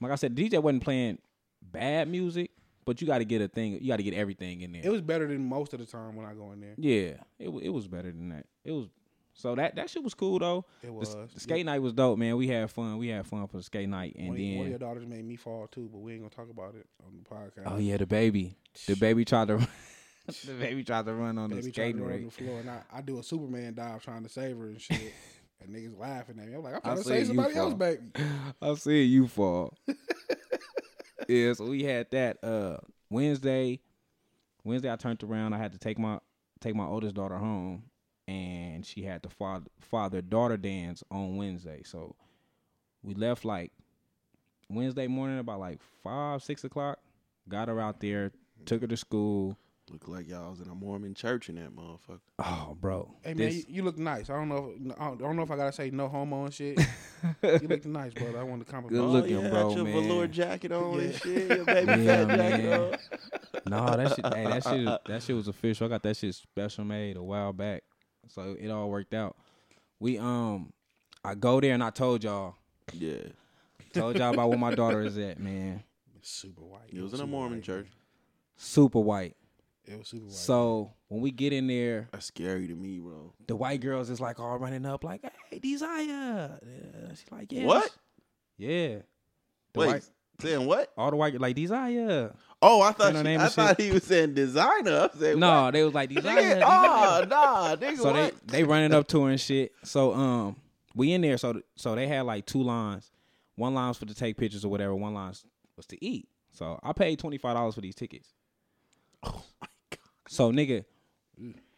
like 0.00 0.10
I 0.12 0.14
said, 0.16 0.34
DJ 0.34 0.60
wasn't 0.62 0.82
playing 0.82 1.18
bad 1.62 2.08
music, 2.08 2.50
but 2.84 3.00
you 3.00 3.06
got 3.06 3.18
to 3.18 3.24
get 3.24 3.40
a 3.42 3.48
thing. 3.48 3.74
You 3.80 3.88
got 3.88 3.98
to 3.98 4.02
get 4.02 4.14
everything 4.14 4.62
in 4.62 4.72
there. 4.72 4.82
it 4.84 4.90
was 4.90 5.02
better 5.02 5.26
than 5.28 5.44
most 5.44 5.72
of 5.74 5.78
the 5.80 5.86
time 5.86 6.16
when 6.16 6.26
I 6.26 6.32
go 6.34 6.50
in 6.52 6.60
there. 6.60 6.74
yeah, 6.78 7.12
it 7.38 7.48
it 7.62 7.68
was 7.68 7.86
better 7.86 8.10
than 8.10 8.30
that. 8.30 8.46
It 8.64 8.72
was 8.72 8.86
so 9.34 9.54
that 9.54 9.76
that 9.76 9.88
shit 9.90 10.02
was 10.02 10.14
cool 10.14 10.38
though. 10.38 10.64
It 10.82 10.86
The, 10.86 10.92
was. 10.92 11.14
the 11.34 11.38
skate 11.40 11.64
night 11.66 11.78
was 11.80 11.92
dope, 11.92 12.18
man. 12.18 12.36
We 12.36 12.48
had 12.48 12.70
fun. 12.70 12.96
We 12.98 13.08
had 13.08 13.26
fun 13.26 13.46
for 13.46 13.58
the 13.58 13.62
skate 13.62 13.88
night, 13.88 14.16
and 14.18 14.28
one, 14.28 14.36
of- 14.38 14.42
one 14.42 14.50
of 14.56 14.62
then 14.62 14.70
your 14.70 14.78
daughters 14.78 15.06
made 15.06 15.24
me 15.24 15.36
fall 15.36 15.66
too, 15.68 15.88
but 15.92 15.98
we 15.98 16.12
ain't 16.14 16.22
gonna 16.22 16.30
talk 16.30 16.50
about 16.50 16.74
it 16.74 16.86
on 17.06 17.12
the 17.22 17.28
podcast. 17.62 17.70
oh 17.72 17.76
yeah, 17.78 17.96
the 17.98 18.06
baby, 18.06 18.56
the 18.86 18.96
baby 18.96 19.24
tried 19.26 19.48
to, 19.48 19.68
the 20.46 20.54
baby 20.54 20.84
tried 20.84 21.06
to 21.06 21.14
run 21.14 21.38
on 21.38 21.50
the 21.50 21.56
Baby 21.56 21.72
tried 21.72 21.84
to 21.84 21.90
skating 21.90 22.02
run 22.02 22.12
on 22.14 22.24
the 22.24 22.30
floor, 22.30 22.60
and 22.60 22.70
I, 22.70 22.82
I 22.92 23.00
do 23.00 23.18
a 23.18 23.22
Superman 23.22 23.74
dive 23.74 24.02
trying 24.02 24.22
to 24.22 24.28
save 24.28 24.56
her 24.56 24.66
and 24.66 24.80
shit. 24.80 25.12
and 25.60 25.74
niggas 25.74 25.98
laughing 25.98 26.38
at 26.38 26.48
me. 26.48 26.54
I'm 26.54 26.62
like, 26.62 26.74
I'm 26.74 26.80
I 26.82 26.94
trying 26.94 26.96
to 26.96 27.04
save 27.04 27.26
somebody 27.26 27.54
else, 27.54 27.74
baby. 27.74 28.02
I 28.62 28.74
see 28.74 29.02
you 29.04 29.28
fall. 29.28 29.76
yeah, 31.28 31.52
so 31.52 31.66
we 31.66 31.84
had 31.84 32.10
that 32.10 32.42
uh 32.42 32.78
Wednesday. 33.10 33.80
Wednesday 34.64 34.92
I 34.92 34.96
turned 34.96 35.22
around. 35.22 35.52
I 35.52 35.58
had 35.58 35.72
to 35.72 35.78
take 35.78 35.98
my 35.98 36.18
take 36.60 36.74
my 36.74 36.86
oldest 36.86 37.14
daughter 37.14 37.38
home, 37.38 37.84
and 38.28 38.84
she 38.84 39.02
had 39.02 39.22
the 39.22 39.30
father 39.30 39.66
father 39.80 40.20
daughter 40.22 40.56
dance 40.56 41.02
on 41.10 41.36
Wednesday. 41.36 41.82
So 41.84 42.14
we 43.02 43.14
left 43.14 43.44
like 43.44 43.72
Wednesday 44.68 45.06
morning 45.06 45.38
about 45.38 45.60
like 45.60 45.80
five 46.02 46.42
six 46.42 46.64
o'clock. 46.64 46.98
Got 47.48 47.68
her 47.68 47.80
out 47.80 48.00
there, 48.00 48.32
took 48.66 48.82
her 48.82 48.86
to 48.86 48.96
school. 48.96 49.56
Look 49.90 50.06
like 50.06 50.28
y'all 50.28 50.50
was 50.50 50.60
in 50.60 50.68
a 50.68 50.74
Mormon 50.74 51.14
church 51.14 51.48
in 51.48 51.56
that 51.56 51.74
motherfucker. 51.74 52.20
Oh, 52.38 52.76
bro, 52.80 53.12
Hey 53.24 53.34
man, 53.34 53.50
you, 53.52 53.64
you 53.68 53.82
look 53.82 53.98
nice. 53.98 54.30
I 54.30 54.34
don't 54.34 54.48
know. 54.48 54.72
If, 54.76 54.92
I 55.00 55.14
don't, 55.16 55.34
know 55.36 55.42
if 55.42 55.50
I 55.50 55.56
gotta 55.56 55.72
say 55.72 55.90
no 55.90 56.08
homo 56.08 56.44
and 56.44 56.54
shit. 56.54 56.78
you 57.42 57.68
look 57.68 57.84
nice, 57.86 58.14
brother. 58.14 58.38
I 58.38 58.44
want 58.44 58.64
to 58.64 58.70
compliment. 58.70 59.02
Good 59.02 59.06
you. 59.28 59.36
looking, 59.36 59.36
oh, 59.36 59.42
yeah, 59.42 59.48
bro, 59.50 59.68
Had 59.68 59.76
your 59.76 59.84
man. 59.84 60.08
velour 60.08 60.26
jacket 60.28 60.72
on 60.72 61.00
and 61.00 61.12
Yeah. 61.12 61.18
shit. 61.18 61.50
Your 61.50 61.64
baby 61.64 61.92
Yeah, 62.04 62.26
fat 62.26 62.36
jacket 62.36 62.64
man. 62.64 62.80
on. 62.80 62.98
No, 63.66 63.96
that 63.96 64.14
shit, 64.14 64.24
hey, 64.34 64.44
that 64.46 64.62
shit, 64.64 65.00
that 65.06 65.22
shit 65.22 65.36
was 65.36 65.48
official. 65.48 65.86
I 65.86 65.90
got 65.90 66.02
that 66.04 66.16
shit 66.16 66.34
special 66.34 66.84
made 66.84 67.16
a 67.16 67.22
while 67.22 67.52
back, 67.52 67.82
so 68.28 68.56
it 68.58 68.68
all 68.70 68.88
worked 68.90 69.12
out. 69.12 69.36
We 69.98 70.18
um, 70.18 70.72
I 71.24 71.34
go 71.34 71.60
there 71.60 71.74
and 71.74 71.82
I 71.84 71.90
told 71.90 72.22
y'all, 72.24 72.54
Yeah, 72.94 73.16
told 73.92 74.16
y'all 74.16 74.32
about 74.32 74.48
where 74.50 74.58
my 74.58 74.74
daughter 74.74 75.02
is 75.02 75.18
at, 75.18 75.38
man. 75.40 75.82
Super 76.22 76.62
white. 76.62 76.90
it 76.92 77.00
was 77.02 77.12
in 77.12 77.20
a 77.20 77.26
Mormon 77.26 77.58
white, 77.58 77.64
church. 77.64 77.86
Super 78.56 79.00
white. 79.00 79.36
It 79.86 79.98
was 79.98 80.08
super 80.08 80.26
white. 80.26 80.34
So 80.34 80.92
when 81.08 81.20
we 81.20 81.30
get 81.30 81.52
in 81.52 81.66
there, 81.66 82.08
That's 82.12 82.26
scary 82.26 82.68
to 82.68 82.74
me, 82.74 82.98
bro. 83.00 83.32
the 83.46 83.56
white 83.56 83.80
girls 83.80 84.10
is 84.10 84.20
like 84.20 84.38
all 84.38 84.56
running 84.58 84.86
up, 84.86 85.02
like, 85.04 85.22
"Hey, 85.50 85.58
Desire." 85.58 86.58
Yeah, 86.62 87.08
She's 87.10 87.24
like, 87.30 87.50
"Yeah." 87.50 87.64
What? 87.64 87.90
Yeah. 88.58 88.98
The 89.72 89.80
Wait, 89.80 89.86
white, 89.86 90.10
saying 90.40 90.66
what? 90.66 90.92
all 90.96 91.10
the 91.10 91.16
white 91.16 91.40
like 91.40 91.56
Desire. 91.56 92.34
Oh, 92.62 92.82
I 92.82 92.92
thought 92.92 93.14
she, 93.14 93.36
I 93.36 93.48
thought 93.48 93.76
shit. 93.78 93.86
he 93.86 93.92
was 93.92 94.04
saying 94.04 94.34
designer. 94.34 95.08
I 95.12 95.18
said, 95.18 95.38
No, 95.38 95.62
what? 95.62 95.70
they 95.72 95.82
was 95.82 95.94
like. 95.94 96.10
Nigga, 96.10 96.56
oh, 96.62 97.24
nah, 97.26 97.74
nigga, 97.76 97.96
so 97.96 98.12
they 98.12 98.24
what? 98.24 98.46
they 98.48 98.64
running 98.64 98.92
up 98.92 99.08
to 99.08 99.24
her 99.24 99.30
and 99.30 99.40
shit. 99.40 99.72
So 99.82 100.12
um, 100.12 100.56
we 100.94 101.12
in 101.12 101.22
there. 101.22 101.38
So 101.38 101.62
so 101.76 101.94
they 101.94 102.06
had 102.06 102.26
like 102.26 102.44
two 102.46 102.62
lines. 102.62 103.10
One 103.56 103.74
line 103.74 103.88
was 103.88 103.96
for 103.98 104.06
to 104.06 104.14
take 104.14 104.36
pictures 104.36 104.64
or 104.64 104.68
whatever. 104.68 104.94
One 104.94 105.14
line 105.14 105.32
was 105.76 105.86
to 105.86 106.04
eat. 106.04 106.28
So 106.52 106.78
I 106.82 106.92
paid 106.92 107.18
twenty 107.18 107.38
five 107.38 107.54
dollars 107.56 107.74
for 107.76 107.80
these 107.80 107.94
tickets. 107.94 108.28
Oh 109.22 109.42
my 109.60 109.68
god. 109.90 109.98
So 110.28 110.52
nigga, 110.52 110.84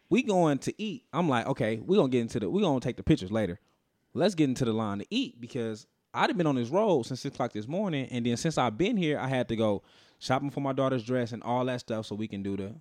we 0.09 0.23
going 0.23 0.59
to 0.59 0.73
eat. 0.81 1.05
I'm 1.13 1.27
like, 1.29 1.47
okay, 1.47 1.77
we 1.77 1.97
gonna 1.97 2.09
get 2.09 2.21
into 2.21 2.39
the. 2.39 2.49
We 2.49 2.61
gonna 2.61 2.79
take 2.79 2.97
the 2.97 3.03
pictures 3.03 3.31
later. 3.31 3.59
Let's 4.13 4.35
get 4.35 4.49
into 4.49 4.65
the 4.65 4.73
line 4.73 4.99
to 4.99 5.05
eat 5.09 5.41
because 5.41 5.87
I'd 6.13 6.29
have 6.29 6.37
been 6.37 6.45
on 6.47 6.55
this 6.55 6.69
road 6.69 7.03
since 7.03 7.21
six 7.21 7.33
o'clock 7.33 7.53
this 7.53 7.67
morning, 7.67 8.07
and 8.11 8.25
then 8.25 8.37
since 8.37 8.57
I've 8.57 8.77
been 8.77 8.95
here, 8.97 9.17
I 9.19 9.27
had 9.27 9.47
to 9.49 9.55
go 9.55 9.81
shopping 10.19 10.51
for 10.51 10.61
my 10.61 10.71
daughter's 10.73 11.03
dress 11.03 11.31
and 11.31 11.41
all 11.43 11.65
that 11.65 11.79
stuff 11.79 12.05
so 12.05 12.15
we 12.15 12.27
can 12.27 12.43
do 12.43 12.55
the 12.55 12.75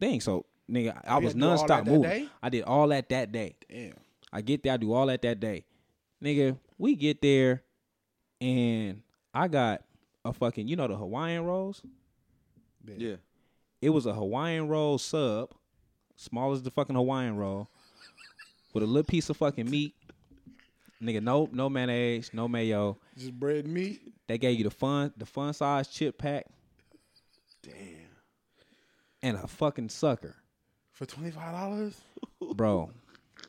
thing. 0.00 0.20
So 0.20 0.46
nigga, 0.70 0.98
I 1.06 1.18
You 1.18 1.24
was 1.24 1.34
had 1.34 1.40
to 1.40 1.46
do 1.46 1.46
all 1.50 1.58
nonstop 1.58 1.68
that 1.68 1.84
that 1.84 1.86
moving. 1.86 2.02
day? 2.10 2.28
I 2.42 2.48
did 2.48 2.64
all 2.64 2.88
that 2.88 3.08
that 3.10 3.30
day. 3.32 3.56
Damn. 3.68 3.92
I 4.32 4.40
get 4.40 4.62
there, 4.62 4.72
I 4.72 4.76
do 4.78 4.92
all 4.94 5.06
that 5.06 5.20
that 5.22 5.40
day. 5.40 5.64
Nigga, 6.24 6.56
we 6.78 6.96
get 6.96 7.20
there 7.20 7.62
and 8.40 9.02
I 9.34 9.48
got 9.48 9.82
a 10.24 10.32
fucking, 10.32 10.66
you 10.68 10.76
know 10.76 10.88
the 10.88 10.96
Hawaiian 10.96 11.44
rolls? 11.44 11.82
Yeah. 12.96 13.16
It 13.82 13.90
was 13.90 14.06
a 14.06 14.14
Hawaiian 14.14 14.68
roll 14.68 14.96
sub, 14.96 15.50
small 16.16 16.52
as 16.52 16.62
the 16.62 16.70
fucking 16.70 16.94
Hawaiian 16.96 17.36
roll, 17.36 17.68
with 18.72 18.82
a 18.82 18.86
little 18.86 19.02
piece 19.06 19.28
of 19.28 19.36
fucking 19.36 19.68
meat. 19.68 19.94
Nigga, 21.02 21.20
no 21.20 21.48
no 21.52 21.68
mayonnaise, 21.68 22.30
no 22.32 22.46
mayo. 22.46 22.96
Just 23.18 23.32
bread 23.38 23.64
and 23.64 23.74
meat. 23.74 24.00
They 24.28 24.38
gave 24.38 24.56
you 24.56 24.64
the 24.64 24.70
fun 24.70 25.12
the 25.16 25.26
fun 25.26 25.52
size 25.52 25.88
chip 25.88 26.16
pack 26.16 26.46
Damn. 27.62 27.74
and 29.20 29.36
a 29.36 29.48
fucking 29.48 29.88
sucker. 29.88 30.36
For 30.92 31.04
twenty 31.04 31.32
five 31.32 31.52
dollars? 31.52 32.00
Bro, 32.54 32.90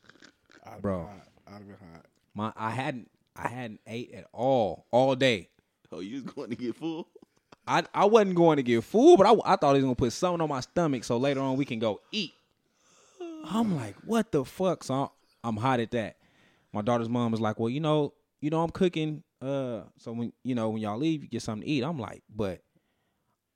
Bro. 0.81 1.09
I'd 1.45 1.51
have 1.53 1.67
been 1.67 1.75
hot. 1.93 2.05
my 2.33 2.51
I 2.55 2.71
hadn't 2.71 3.11
I 3.35 3.49
hadn't 3.49 3.81
ate 3.85 4.11
at 4.15 4.25
all 4.33 4.87
all 4.89 5.15
day. 5.15 5.49
Oh, 5.91 5.99
you 5.99 6.23
was 6.23 6.33
going 6.33 6.49
to 6.49 6.55
get 6.55 6.75
full? 6.75 7.07
I 7.67 7.83
I 7.93 8.05
wasn't 8.05 8.35
going 8.35 8.57
to 8.57 8.63
get 8.63 8.83
food, 8.83 9.17
but 9.17 9.25
I, 9.25 9.53
I 9.53 9.55
thought 9.55 9.75
he 9.75 9.81
was 9.81 9.83
gonna 9.83 9.95
put 9.95 10.13
something 10.13 10.41
on 10.41 10.49
my 10.49 10.59
stomach 10.59 11.03
so 11.03 11.17
later 11.17 11.39
on 11.41 11.57
we 11.57 11.65
can 11.65 11.79
go 11.79 12.01
eat. 12.11 12.33
I'm 13.45 13.75
like, 13.75 13.95
what 14.05 14.31
the 14.31 14.45
fuck? 14.45 14.83
So 14.83 14.93
I'm, 14.93 15.09
I'm 15.43 15.57
hot 15.57 15.79
at 15.79 15.91
that. 15.91 16.17
My 16.71 16.81
daughter's 16.81 17.09
mom 17.09 17.31
was 17.31 17.41
like, 17.41 17.59
well, 17.59 17.69
you 17.69 17.79
know, 17.81 18.13
you 18.41 18.49
know, 18.49 18.63
I'm 18.63 18.69
cooking. 18.69 19.23
Uh, 19.41 19.81
so 19.97 20.13
when 20.13 20.33
you 20.43 20.55
know 20.55 20.69
when 20.69 20.81
y'all 20.81 20.97
leave, 20.97 21.23
you 21.23 21.29
get 21.29 21.41
something 21.41 21.65
to 21.65 21.71
eat. 21.71 21.83
I'm 21.83 21.99
like, 21.99 22.23
but 22.33 22.61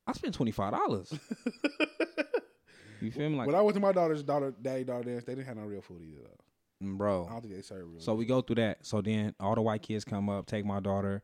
I 0.05 0.13
spent 0.13 0.33
twenty 0.33 0.51
five 0.51 0.73
dollars. 0.73 1.13
you 3.01 3.11
feel 3.11 3.29
me? 3.29 3.37
Like, 3.37 3.47
when 3.47 3.55
I 3.55 3.61
went 3.61 3.75
to 3.75 3.81
my 3.81 3.91
daughter's 3.91 4.23
daughter 4.23 4.53
daddy 4.61 4.83
daughter 4.83 5.03
dance, 5.03 5.23
they 5.23 5.35
didn't 5.35 5.47
have 5.47 5.57
no 5.57 5.63
real 5.63 5.81
food 5.81 6.01
either 6.01 6.21
though. 6.23 6.43
I 6.81 6.85
bro. 6.95 7.27
don't 7.29 7.41
think 7.41 7.55
they 7.55 7.61
serve 7.61 7.89
real. 7.89 8.01
So 8.01 8.13
we 8.13 8.25
go 8.25 8.41
through 8.41 8.57
that. 8.57 8.85
So 8.85 9.01
then 9.01 9.33
all 9.39 9.55
the 9.55 9.61
white 9.61 9.81
kids 9.81 10.05
come 10.05 10.29
up, 10.29 10.45
take 10.45 10.65
my 10.65 10.79
daughter 10.79 11.23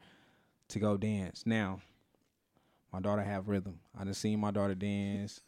to 0.69 0.79
go 0.79 0.97
dance. 0.97 1.43
Now, 1.45 1.79
my 2.93 2.99
daughter 2.99 3.23
have 3.23 3.49
rhythm. 3.49 3.79
I 3.99 4.03
done 4.03 4.13
seen 4.13 4.39
my 4.39 4.51
daughter 4.51 4.75
dance. 4.75 5.41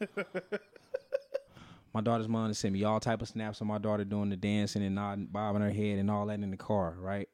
my 1.94 2.02
daughter's 2.02 2.28
mom 2.28 2.54
sent 2.56 2.74
me 2.74 2.84
all 2.84 3.00
type 3.00 3.22
of 3.22 3.28
snaps 3.28 3.62
of 3.62 3.68
my 3.68 3.78
daughter 3.78 4.04
doing 4.04 4.30
the 4.30 4.36
dancing 4.36 4.84
and 4.84 4.96
nodding, 4.96 5.28
bobbing 5.28 5.62
her 5.62 5.72
head 5.72 6.00
and 6.00 6.10
all 6.10 6.26
that 6.26 6.40
in 6.40 6.50
the 6.50 6.58
car, 6.58 6.96
right? 7.00 7.30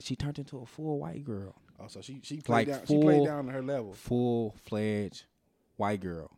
She 0.00 0.16
turned 0.16 0.38
into 0.38 0.58
a 0.58 0.66
full 0.66 0.98
white 0.98 1.24
girl. 1.24 1.54
Oh, 1.78 1.86
so 1.86 2.00
she 2.00 2.20
she 2.22 2.40
played 2.40 2.68
Like 2.68 2.68
down. 2.68 2.86
She 2.86 3.00
played 3.00 3.18
full- 3.18 3.26
down 3.26 3.46
to 3.46 3.52
her 3.52 3.62
level. 3.62 3.92
Full 3.92 4.56
fledged 4.64 5.24
white 5.76 6.00
girl. 6.00 6.30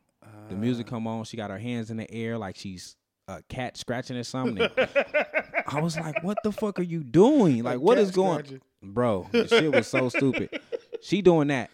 The 0.49 0.55
music 0.55 0.87
ah. 0.89 0.91
come 0.91 1.07
on, 1.07 1.25
she 1.25 1.37
got 1.37 1.51
her 1.51 1.59
hands 1.59 1.91
in 1.91 1.97
the 1.97 2.09
air 2.13 2.39
like 2.39 2.57
she's 2.57 2.97
a 3.27 3.43
cat 3.49 3.77
scratching 3.77 4.17
at 4.17 4.27
something. 4.27 4.69
I 5.67 5.81
was 5.81 5.97
like, 5.97 6.23
"What 6.23 6.39
the 6.45 6.53
fuck 6.53 6.79
are 6.79 6.85
you 6.85 7.03
doing? 7.03 7.63
Like, 7.63 7.81
what 7.81 7.99
cat 7.99 8.11
going?" 8.11 8.61
Bro, 8.83 9.29
the 9.33 9.49
shit 9.49 9.73
was 9.73 9.87
so 9.89 10.09
stupid. 10.09 10.51
She 11.05 11.21
doing 11.21 11.49
that. 11.49 11.69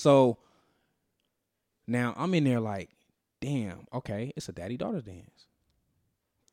So 0.00 0.38
now 1.86 2.14
I'm 2.16 2.32
in 2.32 2.44
there 2.44 2.58
like, 2.58 2.88
damn, 3.42 3.86
okay, 3.92 4.32
it's 4.34 4.48
a 4.48 4.52
daddy 4.52 4.78
daughter 4.78 5.02
dance. 5.02 5.46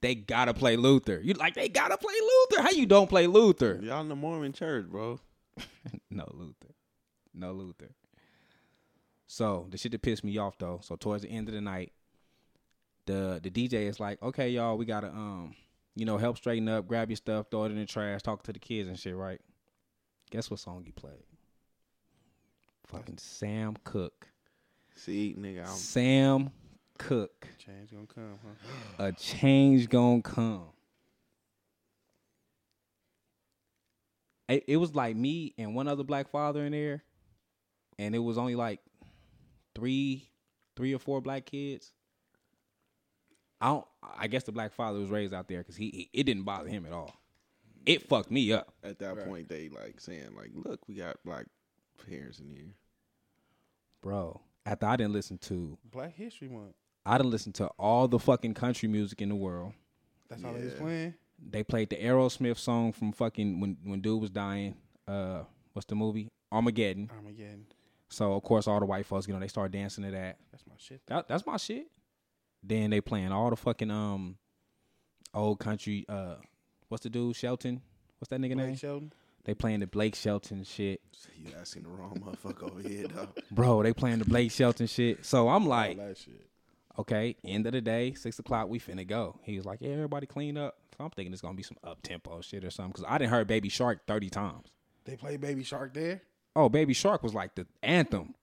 They 0.01 0.15
gotta 0.15 0.53
play 0.53 0.75
Luther. 0.75 1.21
You 1.23 1.33
like 1.33 1.55
they 1.55 1.69
gotta 1.69 1.97
play 1.97 2.13
Luther. 2.13 2.62
How 2.62 2.71
you 2.71 2.86
don't 2.86 3.07
play 3.07 3.25
Luther? 3.25 3.79
Y'all 3.81 4.01
in 4.01 4.10
the 4.10 4.15
Mormon 4.15 4.51
church, 4.51 4.88
bro. 4.88 5.19
No 6.12 6.29
Luther. 6.33 6.73
No 7.33 7.53
Luther. 7.53 7.91
So 9.27 9.67
the 9.69 9.77
shit 9.77 9.93
that 9.93 10.01
pissed 10.01 10.23
me 10.25 10.38
off 10.38 10.57
though. 10.57 10.81
So 10.83 10.97
towards 10.97 11.23
the 11.23 11.29
end 11.29 11.47
of 11.47 11.53
the 11.53 11.62
night, 11.62 11.93
the 13.05 13.39
the 13.41 13.49
DJ 13.49 13.88
is 13.88 13.99
like, 13.99 14.21
okay, 14.21 14.49
y'all, 14.49 14.77
we 14.77 14.86
gotta 14.86 15.07
um, 15.07 15.55
you 15.95 16.05
know, 16.05 16.17
help 16.17 16.38
straighten 16.38 16.67
up, 16.67 16.86
grab 16.86 17.10
your 17.10 17.15
stuff, 17.15 17.47
throw 17.49 17.63
it 17.63 17.71
in 17.71 17.77
the 17.77 17.86
trash, 17.86 18.21
talk 18.21 18.43
to 18.43 18.53
the 18.53 18.60
kids 18.60 18.89
and 18.89 18.99
shit, 18.99 19.15
right? 19.15 19.39
Guess 20.31 20.51
what 20.51 20.60
song 20.60 20.83
he 20.83 20.91
played? 20.91 21.23
Fucking 22.88 23.17
Sam 23.17 23.76
Cooke. 23.84 24.28
See, 24.95 25.36
nigga, 25.38 25.62
I'm 25.62 25.76
Sam 25.76 26.52
Cooke. 26.97 27.47
Change 27.58 27.91
gonna 27.91 28.08
come, 28.08 28.39
huh? 28.43 28.73
A 29.06 29.12
change 29.12 29.89
gonna 29.89 30.21
come. 30.21 30.67
It, 34.47 34.63
it 34.67 34.78
was 34.78 34.95
like 34.95 35.17
me 35.17 35.54
and 35.58 35.76
one 35.76 35.89
other 35.89 36.04
black 36.04 36.30
father 36.30 36.63
in 36.63 36.71
there, 36.71 37.04
and 38.00 38.15
it 38.15 38.19
was 38.19 38.38
only 38.38 38.56
like 38.56 38.80
three, 39.76 40.30
three 40.78 40.93
or 40.93 41.00
four 41.00 41.19
black 41.19 41.45
kids. 41.45 41.91
I 43.60 43.67
don't. 43.67 43.86
I 44.17 44.28
guess 44.28 44.43
the 44.43 44.54
black 44.54 44.71
father 44.71 45.00
was 45.00 45.10
raised 45.10 45.34
out 45.34 45.50
there 45.50 45.60
because 45.60 45.76
he, 45.76 45.89
he 45.89 46.10
it 46.13 46.23
didn't 46.23 46.43
bother 46.43 46.69
him 46.69 46.86
at 46.86 46.93
all. 46.93 47.13
It 47.86 48.08
fucked 48.08 48.32
me 48.32 48.54
up, 48.54 48.73
at 48.84 49.00
that 49.00 49.26
point 49.26 49.50
they 49.50 49.69
like 49.69 50.00
saying 50.00 50.36
like, 50.38 50.52
look, 50.54 50.88
we 50.88 50.95
got 50.95 51.17
black 51.26 51.45
parents 51.97 52.39
in 52.39 52.49
here. 52.49 52.73
bro. 54.01 54.41
After 54.65 54.86
I 54.86 54.97
didn't 54.97 55.13
listen 55.13 55.38
to, 55.39 55.77
Black 55.89 56.13
History 56.15 56.49
Month. 56.49 56.75
I 57.05 57.17
didn't 57.17 57.31
listen 57.31 57.53
to 57.53 57.67
all 57.79 58.07
the 58.10 58.19
fucking 58.19 58.53
country 58.53 58.89
music 58.89 59.21
in 59.21 59.29
the 59.29 59.36
world. 59.36 59.71
That's 60.29 60.43
all 60.43 60.53
they 60.53 60.65
was 60.65 60.73
playing. 60.73 61.13
They 61.39 61.63
played 61.63 61.89
the 61.89 61.95
Aerosmith 61.95 62.57
song 62.57 62.91
from 62.91 63.13
fucking 63.13 63.62
when 63.62 63.77
when 63.83 64.01
dude 64.01 64.19
was 64.19 64.29
dying. 64.29 64.75
Uh, 65.07 65.43
what's 65.71 65.86
the 65.86 65.95
movie? 65.95 66.27
Armageddon. 66.51 67.10
Armageddon. 67.15 67.65
So 68.10 68.33
of 68.33 68.43
course 68.43 68.67
all 68.67 68.79
the 68.79 68.86
white 68.86 69.05
folks, 69.05 69.27
you 69.27 69.33
know, 69.33 69.39
they 69.39 69.47
start 69.47 69.71
dancing 69.71 70.03
to 70.03 70.12
that. 70.12 70.38
That's 70.51 70.65
my 70.67 70.75
shit. 70.77 71.01
That 71.07 71.27
that's 71.29 71.45
my 71.45 71.55
shit. 71.57 71.88
Then 72.62 72.89
they 72.89 72.99
playing 72.99 73.31
all 73.31 73.49
the 73.49 73.55
fucking 73.55 73.91
um 73.91 74.38
old 75.33 75.60
country. 75.60 76.05
Uh, 76.10 76.36
what's 76.89 77.03
the 77.03 77.10
dude 77.10 77.36
Shelton? 77.38 77.81
What's 78.19 78.29
that 78.29 78.41
nigga 78.41 78.55
name? 78.55 78.75
Shelton. 78.75 79.13
They 79.47 79.53
playing 79.53 79.79
the 79.79 79.88
Blake 79.88 80.13
Shelton 80.13 80.65
shit, 80.65 80.99
You 81.41 81.53
asking 81.60 81.83
the 81.83 81.89
wrong 81.89 82.21
motherfucker 82.21 82.63
over 82.69 82.81
here, 82.88 83.07
dog. 83.07 83.29
bro. 83.51 83.81
They 83.81 83.93
playing 83.93 84.19
the 84.19 84.25
Blake 84.25 84.51
Shelton 84.51 84.88
shit. 84.88 85.25
So 85.25 85.47
I'm 85.47 85.65
like, 85.65 85.95
that 85.95 86.17
shit. 86.17 86.45
okay, 86.99 87.38
end 87.45 87.65
of 87.65 87.71
the 87.71 87.79
day, 87.79 88.13
six 88.13 88.38
o'clock, 88.39 88.67
we 88.67 88.77
finna 88.77 89.07
go. 89.07 89.39
He 89.43 89.55
was 89.55 89.65
like, 89.65 89.79
yeah, 89.79 89.91
everybody 89.91 90.27
clean 90.27 90.57
up. 90.57 90.75
So 90.97 91.05
I'm 91.05 91.12
thinking 91.12 91.31
it's 91.31 91.41
gonna 91.41 91.53
be 91.55 91.63
some 91.63 91.77
up 91.81 92.01
tempo 92.03 92.41
shit 92.41 92.65
or 92.65 92.69
something 92.71 92.91
because 92.91 93.05
I 93.07 93.17
didn't 93.19 93.31
heard 93.31 93.47
Baby 93.47 93.69
Shark 93.69 94.05
thirty 94.05 94.29
times. 94.29 94.67
They 95.05 95.15
play 95.15 95.38
Baby 95.38 95.63
Shark 95.63 95.93
there. 95.93 96.21
Oh, 96.53 96.67
Baby 96.67 96.93
Shark 96.93 97.23
was 97.23 97.33
like 97.33 97.55
the 97.55 97.65
anthem. 97.81 98.36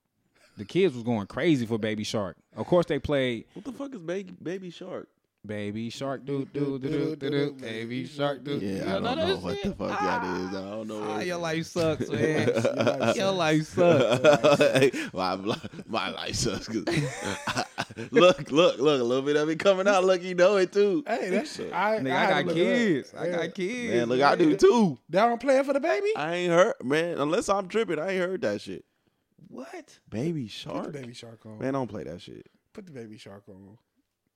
The 0.56 0.64
kids 0.64 0.94
was 0.94 1.02
going 1.02 1.26
crazy 1.26 1.66
for 1.66 1.76
Baby 1.76 2.04
Shark. 2.04 2.38
Of 2.56 2.66
course, 2.66 2.86
they 2.86 2.98
played 2.98 3.44
What 3.52 3.66
the 3.66 3.72
fuck 3.72 3.92
is 3.94 4.00
baby 4.00 4.32
baby 4.42 4.70
shark? 4.70 5.08
Baby 5.46 5.90
Shark 5.90 6.24
do 6.24 6.46
do 6.54 6.78
do 6.78 6.88
do 6.88 7.16
do 7.16 7.30
do. 7.30 7.52
Baby 7.52 8.06
Shark 8.06 8.42
do. 8.44 8.56
Yeah, 8.56 8.70
You 8.76 8.82
I 8.82 8.92
don't 8.94 9.02
that 9.02 9.16
know 9.28 9.36
what 9.36 9.54
shit? 9.56 9.62
the 9.64 9.72
fuck 9.74 10.00
that 10.00 10.24
is. 10.24 10.48
I 10.48 10.70
don't 10.70 10.88
know. 10.88 11.02
Ah, 11.02 11.16
what 11.16 11.26
your 11.26 11.36
it 11.36 11.40
life 11.42 11.66
sucks, 11.66 12.08
man. 12.10 12.50
life 12.54 13.16
your 13.16 13.30
life 13.32 13.62
sucks. 13.66 14.60
is. 14.94 15.12
my, 15.12 15.36
my 15.86 16.08
life 16.10 16.34
sucks. 16.34 16.66
'cause- 16.66 16.84
look, 18.10 18.50
look, 18.50 18.78
look, 18.78 19.00
a 19.00 19.04
little 19.04 19.20
bit 19.22 19.36
of 19.36 19.50
it 19.50 19.58
coming 19.58 19.86
out. 19.86 20.04
Look, 20.04 20.22
you 20.22 20.34
know 20.34 20.56
it 20.56 20.72
too. 20.72 21.04
Hey, 21.06 21.28
that's 21.28 21.60
I. 21.60 21.98
Nigga, 21.98 22.12
I, 22.12 22.16
I 22.16 22.24
had 22.24 22.28
to 22.28 22.34
got 22.34 22.46
look 22.46 22.56
it 22.56 22.60
up. 22.70 22.76
kids. 22.76 23.14
I 23.16 23.26
Yeah. 23.26 23.36
got 23.36 23.54
kids. 23.54 23.94
Man, 23.94 24.08
look, 24.08 24.20
I 24.22 24.36
do 24.36 24.56
too. 24.56 24.98
They 25.10 25.18
don't 25.18 25.40
playing 25.40 25.64
for 25.64 25.74
the 25.74 25.80
baby. 25.80 26.08
I 26.16 26.34
ain't 26.36 26.52
heard, 26.52 26.74
man. 26.82 27.18
Unless 27.18 27.50
I'm 27.50 27.68
tripping, 27.68 27.98
I 27.98 28.12
ain't 28.12 28.20
heard 28.20 28.40
that 28.42 28.62
shit. 28.62 28.84
What? 29.48 29.98
Baby 30.08 30.44
Put 30.44 30.52
shark, 30.52 30.92
the 30.92 31.00
Baby 31.00 31.12
Shark 31.12 31.44
on. 31.44 31.58
man, 31.58 31.74
don't 31.74 31.86
play 31.86 32.04
that 32.04 32.22
shit. 32.22 32.46
Put 32.72 32.86
the 32.86 32.92
Baby 32.92 33.18
Shark 33.18 33.42
on. 33.48 33.76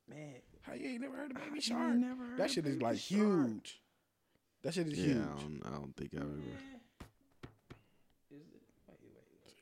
Man, 0.09 0.35
How 0.69 0.75
you 0.75 0.89
ain't 0.89 1.01
never 1.01 1.17
heard 1.17 1.31
of 1.31 1.37
uh, 1.37 1.41
Baby 1.41 1.55
you 1.55 1.61
Shark? 1.61 1.95
never 1.97 2.25
heard 2.27 2.39
that 2.39 2.45
of 2.45 2.51
shit 2.51 2.67
is 2.67 2.73
Baby 2.75 2.85
like 2.85 2.99
Shark? 2.99 3.21
huge. 3.21 3.81
That 4.63 4.75
shit 4.75 4.89
is 4.89 4.99
Yeah, 4.99 5.05
huge. 5.05 5.17
I 5.19 5.41
don't, 5.41 5.63
I 5.67 5.71
don't 5.71 5.97
think 5.97 6.11
I've 6.15 6.21
ever. 6.23 6.33
Eh. 6.33 6.69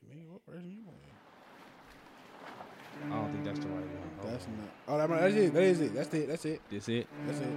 Nigga, 0.09 0.29
what 0.31 0.41
version 0.49 0.71
you 0.71 0.83
want? 0.85 0.97
I 3.05 3.09
don't 3.09 3.31
think 3.31 3.45
that's 3.45 3.59
the 3.59 3.67
right 3.67 3.75
one. 3.75 4.09
Hold 4.21 4.33
That's 4.33 4.45
on. 4.45 4.57
not. 4.57 4.69
Oh, 4.87 4.97
that, 4.97 5.21
that's 5.21 5.35
it. 5.35 5.53
That 5.53 5.63
is 5.63 5.81
it. 5.81 5.93
That's 5.93 6.13
it. 6.13 6.27
That's 6.27 6.45
it. 6.45 6.61
this 6.69 6.89
it. 6.89 7.07
That's 7.27 7.39
it. 7.39 7.47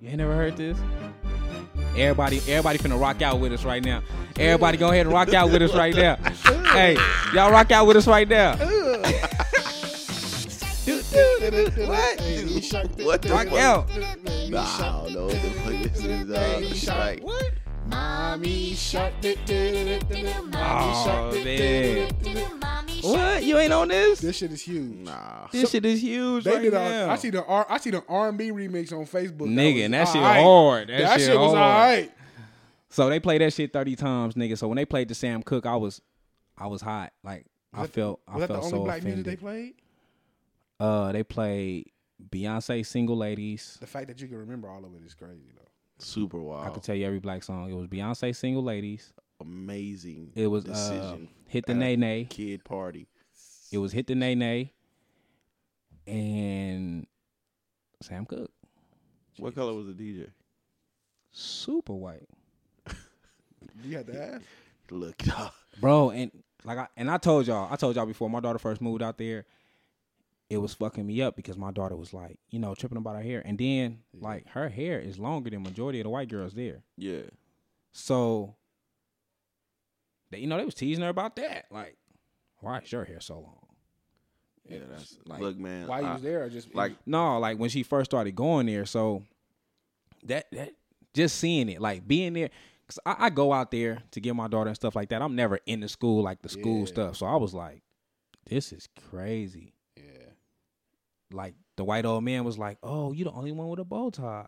You 0.00 0.08
ain't 0.08 0.18
never 0.18 0.34
heard 0.34 0.56
this? 0.56 0.78
Everybody, 1.96 2.38
everybody 2.46 2.78
finna 2.78 3.00
rock 3.00 3.22
out 3.22 3.40
with 3.40 3.52
us 3.52 3.64
right 3.64 3.84
now. 3.84 4.02
Everybody, 4.38 4.78
go 4.78 4.90
ahead 4.90 5.06
and 5.06 5.12
rock 5.12 5.34
out 5.34 5.50
with 5.50 5.62
us 5.62 5.74
right 5.74 5.94
now. 5.96 6.14
hey, 6.72 6.96
y'all 7.34 7.50
rock 7.50 7.72
out 7.72 7.86
with 7.88 7.96
us 7.96 8.06
right 8.06 8.28
now. 8.28 8.54
What? 11.52 12.20
What 13.04 13.22
the 13.22 13.28
fuck? 13.28 13.52
out. 13.52 13.88
Baby 13.88 14.50
Nah, 14.50 14.62
I 14.62 15.02
don't 15.04 15.12
know 15.14 15.24
what 15.26 15.32
the 15.32 15.50
fuck 15.50 15.92
this 15.92 16.04
is. 16.04 16.30
Uh, 16.30 16.58
Baby 16.60 16.74
Shark. 16.76 16.98
like, 16.98 17.22
What? 17.24 17.52
Mommy 17.88 18.74
Shark. 18.74 19.12
Mommy 19.22 19.98
Oh 20.54 21.30
man. 21.44 22.08
What? 23.02 23.42
You 23.42 23.58
ain't 23.58 23.72
on 23.72 23.88
this? 23.88 24.20
This 24.20 24.36
shit 24.36 24.52
is 24.52 24.62
huge. 24.62 25.06
nah. 25.06 25.46
This 25.52 25.70
shit 25.70 25.84
is 25.86 26.02
huge 26.02 26.44
They 26.44 26.52
right 26.52 26.62
did. 26.62 26.74
A, 26.74 26.76
now. 27.06 27.10
I 27.10 27.16
see 27.16 27.30
the 27.30 27.44
R. 27.44 27.66
I 27.68 27.78
see 27.78 27.90
the 27.90 28.04
R 28.08 28.28
and 28.28 28.36
B 28.36 28.50
remix 28.50 28.92
on 28.92 29.06
Facebook. 29.06 29.48
Nigga, 29.48 29.74
was 29.74 29.82
and 29.84 29.94
that 29.94 30.08
shit 30.08 30.16
alright. 30.16 30.42
hard. 30.42 30.88
That, 30.88 30.98
That, 31.00 31.20
shit, 31.20 31.28
shit 31.30 31.38
was 31.38 31.52
alright. 31.54 32.12
So 32.90 33.08
they 33.08 33.20
played 33.20 33.40
that 33.40 33.52
shit 33.52 33.72
thirty 33.72 33.96
times, 33.96 34.34
nigga. 34.34 34.58
So 34.58 34.68
when 34.68 34.76
they 34.76 34.84
played 34.84 35.08
the 35.08 35.14
Sam 35.14 35.42
Cooke, 35.42 35.64
I 35.66 35.76
was, 35.76 36.00
I 36.58 36.66
was 36.66 36.82
hot. 36.82 37.12
Like 37.22 37.46
I 37.72 37.82
Was 37.82 37.88
that- 37.90 37.94
felt, 37.94 38.20
I 38.26 38.32
Was 38.32 38.40
that 38.42 38.48
felt 38.48 38.60
the 38.60 38.66
only 38.66 38.78
so 38.78 38.84
black 38.84 38.98
offended. 38.98 39.16
music 39.24 39.40
they 39.40 39.42
played? 39.42 39.74
Uh, 40.80 41.12
they 41.12 41.22
played 41.24 41.90
Beyonce 42.30 42.84
"Single 42.86 43.16
Ladies." 43.16 43.76
The 43.80 43.86
fact 43.86 44.08
that 44.08 44.20
you 44.20 44.28
can 44.28 44.38
remember 44.38 44.68
all 44.68 44.84
of 44.84 44.94
it 44.94 45.04
is 45.04 45.14
crazy 45.14 45.50
though. 45.56 45.68
Super 45.98 46.38
wild. 46.38 46.60
I 46.60 46.62
wild. 46.64 46.74
could 46.74 46.82
tell 46.84 46.94
you 46.94 47.06
every 47.06 47.18
black 47.20 47.42
song. 47.42 47.70
It 47.70 47.74
was 47.74 47.86
Beyonce 47.88 48.34
"Single 48.34 48.62
Ladies." 48.62 49.12
Amazing. 49.40 50.32
It 50.34 50.46
was 50.48 50.66
uh, 50.66 51.16
"Hit 51.46 51.66
the 51.66 51.74
Nae 51.74 51.96
Nae." 51.96 52.24
Kid 52.28 52.64
party. 52.64 53.08
It 53.72 53.78
was 53.78 53.92
"Hit 53.92 54.06
the 54.06 54.14
Nae 54.14 54.34
Nae," 54.34 54.70
and 56.06 57.06
Sam 58.02 58.24
Cooke, 58.26 58.50
What 59.38 59.54
color 59.54 59.74
was 59.74 59.86
the 59.86 59.92
DJ? 59.92 60.28
super 61.30 61.92
white, 61.92 62.26
You 63.84 63.96
had 63.96 64.06
to 64.06 64.22
ask. 64.34 64.42
Look, 64.90 65.18
dog. 65.18 65.52
bro. 65.80 66.10
And 66.10 66.30
like 66.64 66.78
I 66.78 66.88
and 66.96 67.10
I 67.10 67.18
told 67.18 67.46
y'all, 67.46 67.70
I 67.72 67.76
told 67.76 67.94
y'all 67.96 68.06
before 68.06 68.30
my 68.30 68.40
daughter 68.40 68.58
first 68.58 68.80
moved 68.80 69.02
out 69.02 69.18
there. 69.18 69.44
It 70.50 70.58
was 70.58 70.72
fucking 70.74 71.06
me 71.06 71.20
up 71.20 71.36
because 71.36 71.58
my 71.58 71.70
daughter 71.72 71.94
was 71.94 72.14
like, 72.14 72.38
you 72.48 72.58
know, 72.58 72.74
tripping 72.74 72.96
about 72.98 73.16
her 73.16 73.22
hair, 73.22 73.42
and 73.44 73.58
then 73.58 73.98
like 74.14 74.46
her 74.48 74.68
hair 74.70 74.98
is 74.98 75.18
longer 75.18 75.50
than 75.50 75.62
majority 75.62 76.00
of 76.00 76.04
the 76.04 76.10
white 76.10 76.28
girls 76.30 76.54
there. 76.54 76.82
Yeah. 76.96 77.22
So, 77.92 78.54
they, 80.30 80.38
you 80.38 80.46
know, 80.46 80.56
they 80.58 80.64
was 80.64 80.74
teasing 80.74 81.02
her 81.04 81.10
about 81.10 81.36
that. 81.36 81.66
Like, 81.70 81.96
why 82.60 82.78
is 82.78 82.90
your 82.90 83.04
hair 83.04 83.20
so 83.20 83.34
long? 83.40 83.66
Yeah, 84.68 84.80
that's 84.90 85.16
like- 85.26 85.40
look, 85.40 85.56
man. 85.58 85.86
Why 85.86 86.00
you 86.00 86.06
was 86.08 86.22
there 86.22 86.44
or 86.44 86.48
just 86.50 86.74
like 86.74 86.92
No, 87.06 87.38
like 87.38 87.58
when 87.58 87.70
she 87.70 87.82
first 87.82 88.10
started 88.10 88.34
going 88.34 88.66
there. 88.66 88.84
So 88.86 89.24
that 90.24 90.50
that 90.52 90.72
just 91.14 91.36
seeing 91.38 91.68
it, 91.70 91.80
like 91.80 92.06
being 92.06 92.34
there, 92.34 92.50
cause 92.86 92.98
I, 93.06 93.26
I 93.26 93.30
go 93.30 93.52
out 93.52 93.70
there 93.70 94.02
to 94.10 94.20
get 94.20 94.34
my 94.36 94.46
daughter 94.48 94.68
and 94.68 94.76
stuff 94.76 94.94
like 94.96 95.08
that. 95.10 95.22
I'm 95.22 95.34
never 95.36 95.58
in 95.66 95.80
the 95.80 95.88
school 95.88 96.22
like 96.22 96.42
the 96.42 96.48
school 96.50 96.80
Yeah. 96.80 96.84
stuff. 96.86 97.16
So 97.16 97.26
I 97.26 97.36
was 97.36 97.54
like, 97.54 97.82
this 98.46 98.72
is 98.72 98.88
crazy. 99.10 99.74
Yeah. 101.30 101.36
like 101.36 101.54
the 101.76 101.84
white 101.84 102.04
old 102.04 102.24
man 102.24 102.44
was 102.44 102.58
like, 102.58 102.78
"Oh, 102.82 103.12
you 103.12 103.24
the 103.24 103.30
only 103.32 103.52
one 103.52 103.68
with 103.68 103.78
a 103.80 103.84
bow 103.84 104.10
tie," 104.10 104.46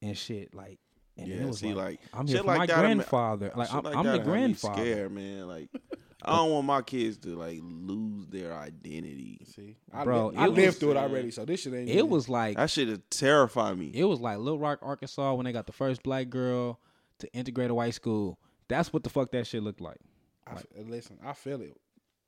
and 0.00 0.16
shit. 0.16 0.54
Like, 0.54 0.78
and 1.16 1.30
then 1.30 1.38
Yeah, 1.38 1.44
it 1.44 1.48
was 1.48 1.58
see, 1.58 1.72
like, 1.74 1.84
like, 1.84 2.00
I'm 2.12 2.26
here 2.26 2.36
shit 2.36 2.44
for 2.44 2.46
my 2.52 2.56
like 2.56 2.68
that, 2.70 2.78
I 2.78 2.82
mean, 2.88 2.96
grandfather. 2.98 3.52
Like, 3.54 3.72
I'm, 3.72 3.82
like 3.84 3.96
I'm 3.96 4.04
that 4.06 4.10
the 4.12 4.18
have 4.18 4.26
grandfather. 4.26 4.82
Scared, 4.82 5.12
man. 5.12 5.46
Like, 5.48 5.68
I 6.24 6.36
don't 6.36 6.50
want 6.50 6.66
my 6.66 6.82
kids 6.82 7.18
to 7.18 7.30
like 7.36 7.60
lose 7.62 8.26
their 8.28 8.52
identity. 8.54 9.40
See, 9.54 9.76
I, 9.92 10.04
Bro, 10.04 10.28
li- 10.28 10.36
I 10.36 10.44
it 10.46 10.48
lived 10.50 10.66
was- 10.66 10.78
through 10.78 10.90
it 10.92 10.96
already, 10.96 11.30
so 11.30 11.44
this 11.44 11.60
shit 11.60 11.74
ain't. 11.74 11.88
It 11.88 12.08
was 12.08 12.28
like 12.28 12.56
That 12.56 12.70
shit 12.70 12.88
would 12.88 13.10
terrify 13.10 13.74
me. 13.74 13.90
it 13.94 14.04
was 14.04 14.20
like 14.20 14.38
Little 14.38 14.58
Rock, 14.58 14.78
Arkansas, 14.82 15.34
when 15.34 15.44
they 15.44 15.52
got 15.52 15.66
the 15.66 15.72
first 15.72 16.02
black 16.02 16.28
girl 16.30 16.80
to 17.18 17.32
integrate 17.32 17.70
a 17.70 17.74
white 17.74 17.94
school. 17.94 18.38
That's 18.68 18.92
what 18.92 19.02
the 19.04 19.10
fuck 19.10 19.30
that 19.32 19.46
shit 19.46 19.62
looked 19.62 19.80
like. 19.80 19.98
I 20.46 20.52
f- 20.54 20.66
listen, 20.86 21.18
I 21.24 21.34
feel 21.34 21.60
it. 21.60 21.76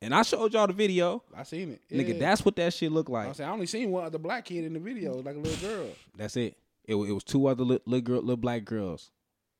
And 0.05 0.15
I 0.15 0.23
showed 0.23 0.53
y'all 0.53 0.67
the 0.67 0.73
video, 0.75 1.23
I 1.35 1.45
seen 1.45 1.73
it. 1.73 1.81
nigga. 1.91 2.19
That's 2.19 2.45
what 2.45 2.57
that 2.57 2.75
shit 2.75 2.93
looked 2.93 3.09
like. 3.09 3.27
was 3.29 3.39
saying, 3.39 3.49
I 3.49 3.53
only 3.53 3.67
seen 3.67 3.91
one 3.91 4.05
other 4.05 4.19
black 4.19 4.45
kid 4.45 4.65
in 4.65 4.75
the 4.75 4.79
video, 4.79 5.15
like 5.23 5.35
a 5.37 5.39
little 5.39 5.69
girl. 5.69 5.87
That's 6.17 6.37
it. 6.37 6.57
It, 6.85 6.95
it 6.95 7.13
was 7.13 7.25
two 7.25 7.47
other 7.47 7.65
little, 7.65 7.83
little 7.87 8.03
girl, 8.05 8.21
little 8.21 8.37
black 8.37 8.65
girls 8.67 9.11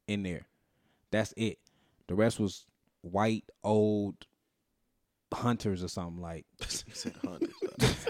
in 0.07 0.23
there. 0.23 0.43
That's 1.11 1.33
it. 1.39 1.59
The 2.09 2.15
rest 2.15 2.39
was 2.39 2.67
white 3.01 3.45
old 3.63 4.17
hunters 5.33 5.83
or 5.83 5.89
something 5.89 6.21
like. 6.21 6.45
He 6.61 6.93
said 6.93 7.15
hundreds. 7.25 7.55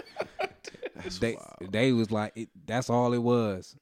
That's 0.95 1.19
They 1.19 1.33
wild. 1.35 1.71
they 1.71 1.91
was 1.91 2.11
like 2.11 2.31
it, 2.35 2.49
that's 2.65 2.89
all 2.89 3.13
it 3.13 3.19
was, 3.21 3.75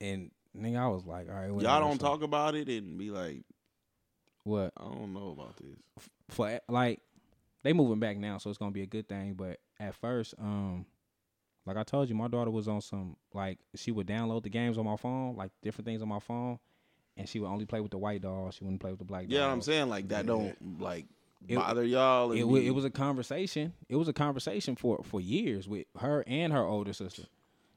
and 0.00 0.30
nigga, 0.56 0.78
I 0.78 0.88
was 0.88 1.06
like, 1.06 1.28
all 1.28 1.34
right, 1.34 1.50
whatever, 1.50 1.72
Y'all 1.72 1.80
don't 1.88 2.00
so- 2.00 2.06
talk 2.06 2.22
about 2.22 2.54
it 2.54 2.68
and 2.68 2.98
be 2.98 3.10
like, 3.10 3.42
what 4.44 4.72
I 4.76 4.84
don't 4.84 5.14
know 5.14 5.30
about 5.30 5.56
this. 5.56 6.04
for 6.28 6.60
like 6.68 7.00
they 7.66 7.72
moving 7.72 7.98
back 7.98 8.16
now, 8.16 8.38
so 8.38 8.48
it's 8.48 8.58
gonna 8.58 8.70
be 8.70 8.82
a 8.82 8.86
good 8.86 9.08
thing. 9.08 9.34
But 9.34 9.58
at 9.80 9.94
first, 9.96 10.34
um, 10.38 10.86
like 11.66 11.76
I 11.76 11.82
told 11.82 12.08
you, 12.08 12.14
my 12.14 12.28
daughter 12.28 12.50
was 12.50 12.68
on 12.68 12.80
some 12.80 13.16
like 13.34 13.58
she 13.74 13.90
would 13.90 14.06
download 14.06 14.44
the 14.44 14.48
games 14.50 14.78
on 14.78 14.84
my 14.84 14.96
phone, 14.96 15.34
like 15.34 15.50
different 15.62 15.86
things 15.86 16.00
on 16.00 16.08
my 16.08 16.20
phone, 16.20 16.60
and 17.16 17.28
she 17.28 17.40
would 17.40 17.48
only 17.48 17.66
play 17.66 17.80
with 17.80 17.90
the 17.90 17.98
white 17.98 18.22
doll. 18.22 18.52
She 18.52 18.62
wouldn't 18.62 18.80
play 18.80 18.90
with 18.90 19.00
the 19.00 19.04
black. 19.04 19.24
Yeah, 19.28 19.40
doll. 19.40 19.50
I'm 19.50 19.62
saying 19.62 19.88
like 19.88 20.08
that 20.10 20.26
don't 20.26 20.56
like 20.80 21.06
It- 21.48 21.56
bother 21.56 21.82
y'all. 21.82 22.30
It, 22.30 22.42
it 22.66 22.70
was 22.70 22.84
a 22.84 22.90
conversation. 22.90 23.72
It 23.88 23.96
was 23.96 24.06
a 24.06 24.12
conversation 24.12 24.76
for 24.76 25.02
for 25.02 25.20
years 25.20 25.68
with 25.68 25.86
her 25.98 26.22
and 26.28 26.52
her 26.52 26.62
older 26.64 26.92
sister. 26.92 27.24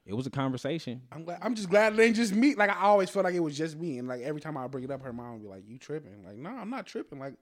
It 0.06 0.14
was 0.14 0.26
a 0.28 0.32
conversation. 0.32 1.02
I'm 1.12 1.24
glad. 1.24 1.40
I'm 1.42 1.56
just 1.56 1.70
glad 1.70 1.94
it 1.94 2.00
ain't 2.00 2.16
just 2.16 2.34
me. 2.34 2.54
Like 2.56 2.70
I 2.70 2.82
always 2.82 3.10
felt 3.10 3.26
like 3.26 3.34
it 3.36 3.40
was 3.42 3.58
just 3.58 3.76
me, 3.78 3.98
and 3.98 4.08
like 4.08 4.22
every 4.22 4.42
time 4.42 4.56
I 4.56 4.68
bring 4.68 4.84
it 4.84 4.92
up, 4.92 5.02
her 5.04 5.14
mom 5.14 5.34
would 5.34 5.42
be 5.44 5.48
like, 5.48 5.64
"You 5.68 5.78
tripping?" 5.80 6.24
Like, 6.26 6.38
no, 6.38 6.50
I'm 6.50 6.70
not 6.70 6.86
tripping. 6.86 7.20
Like 7.20 7.34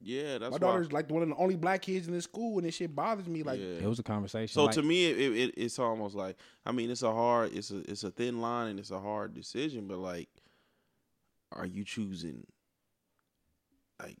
yeah. 0.00 0.38
That's 0.38 0.42
my 0.42 0.48
why- 0.50 0.58
daughter's 0.58 0.92
like 0.92 1.10
one 1.10 1.22
of 1.22 1.28
the 1.28 1.36
only 1.36 1.56
black 1.56 1.82
kids 1.82 2.06
in 2.06 2.12
this 2.14 2.24
school, 2.24 2.58
and 2.58 2.66
this 2.66 2.74
shit 2.74 2.94
bothers 2.94 3.26
me. 3.28 3.42
Like, 3.42 3.60
Yeah. 3.60 3.66
It 3.82 3.86
was 3.86 3.98
a 3.98 4.02
conversation. 4.02 4.52
So 4.54 4.64
Like, 4.64 4.74
to 4.74 4.82
me, 4.82 5.06
it, 5.06 5.18
it 5.36 5.54
it's 5.56 5.78
almost 5.78 6.14
like 6.14 6.36
I 6.66 6.72
mean, 6.72 6.90
it's 6.90 7.02
a 7.02 7.12
hard, 7.12 7.54
it's 7.56 7.70
a 7.70 7.78
it's 7.90 8.04
a 8.04 8.10
thin 8.10 8.40
line 8.40 8.68
and 8.68 8.78
it's 8.78 8.90
a 8.90 9.00
hard 9.00 9.34
decision. 9.34 9.86
But 9.88 9.98
like, 9.98 10.28
are 11.52 11.66
you 11.66 11.84
choosing 11.84 12.46
like 14.00 14.18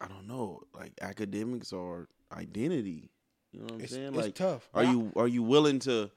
I 0.00 0.08
don't 0.08 0.26
know, 0.26 0.62
like 0.74 0.92
academics 1.00 1.72
or 1.72 2.08
identity? 2.32 3.10
You 3.52 3.60
know 3.60 3.64
what 3.66 3.74
I'm 3.74 3.80
it's, 3.82 3.92
saying? 3.92 4.08
it's 4.08 4.16
Like, 4.16 4.34
tough. 4.34 4.68
are 4.74 4.82
I- 4.84 4.90
you 4.90 5.12
are 5.16 5.28
you 5.28 5.42
willing 5.42 5.78
to 5.80 6.10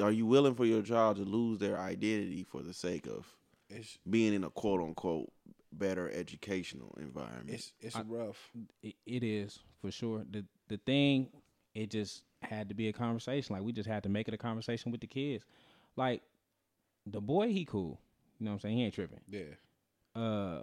are 0.00 0.12
you 0.12 0.24
willing 0.24 0.54
for 0.54 0.64
your 0.64 0.82
child 0.82 1.16
to 1.16 1.24
lose 1.24 1.58
their 1.58 1.76
identity 1.78 2.44
for 2.44 2.62
the 2.62 2.72
sake 2.72 3.06
of 3.06 3.26
It's 3.68 3.98
being 4.08 4.32
in 4.34 4.44
a 4.44 4.50
quote 4.50 4.80
unquote 4.80 5.30
better 5.72 6.10
educational 6.10 6.94
environment? 7.00 7.50
it's 7.50 7.72
it's 7.80 7.96
I- 7.96 8.02
rough. 8.02 8.50
it, 8.82 8.94
it 9.06 9.22
is 9.24 9.58
for 9.80 9.90
sure. 9.90 10.24
The 10.30 10.44
the 10.68 10.78
thing, 10.78 11.28
it 11.74 11.90
just 11.90 12.22
had 12.42 12.68
to 12.68 12.74
be 12.74 12.88
a 12.88 12.92
conversation. 12.92 13.54
Like 13.54 13.64
we 13.64 13.72
just 13.72 13.88
had 13.88 14.02
to 14.04 14.08
make 14.08 14.28
it 14.28 14.34
a 14.34 14.38
conversation 14.38 14.90
with 14.92 15.00
the 15.00 15.06
kids. 15.06 15.44
Like 15.96 16.22
the 17.06 17.20
boy, 17.20 17.48
he 17.48 17.64
cool. 17.64 18.00
You 18.38 18.44
know 18.46 18.52
what 18.52 18.54
I'm 18.56 18.60
saying? 18.60 18.76
He 18.78 18.84
ain't 18.84 18.94
tripping. 18.94 19.20
Yeah. 19.28 20.20
Uh, 20.20 20.62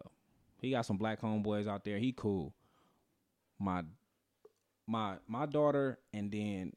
he 0.62 0.72
got 0.72 0.86
some 0.86 0.98
black 0.98 1.22
homeboys 1.22 1.68
out 1.68 1.86
there. 1.86 1.98
He 2.00 2.12
cool. 2.16 2.54
My 3.60 3.84
my 4.88 5.16
my 5.28 5.46
daughter 5.46 6.00
and 6.14 6.32
then 6.32 6.74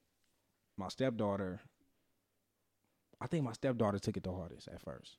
my 0.76 0.89
stepdaughter. 0.89 1.61
I 3.20 3.26
think 3.26 3.45
my 3.45 3.53
stepdaughter 3.53 3.99
took 3.99 4.16
it 4.16 4.22
the 4.22 4.33
hardest 4.33 4.66
at 4.68 4.81
first 4.81 5.16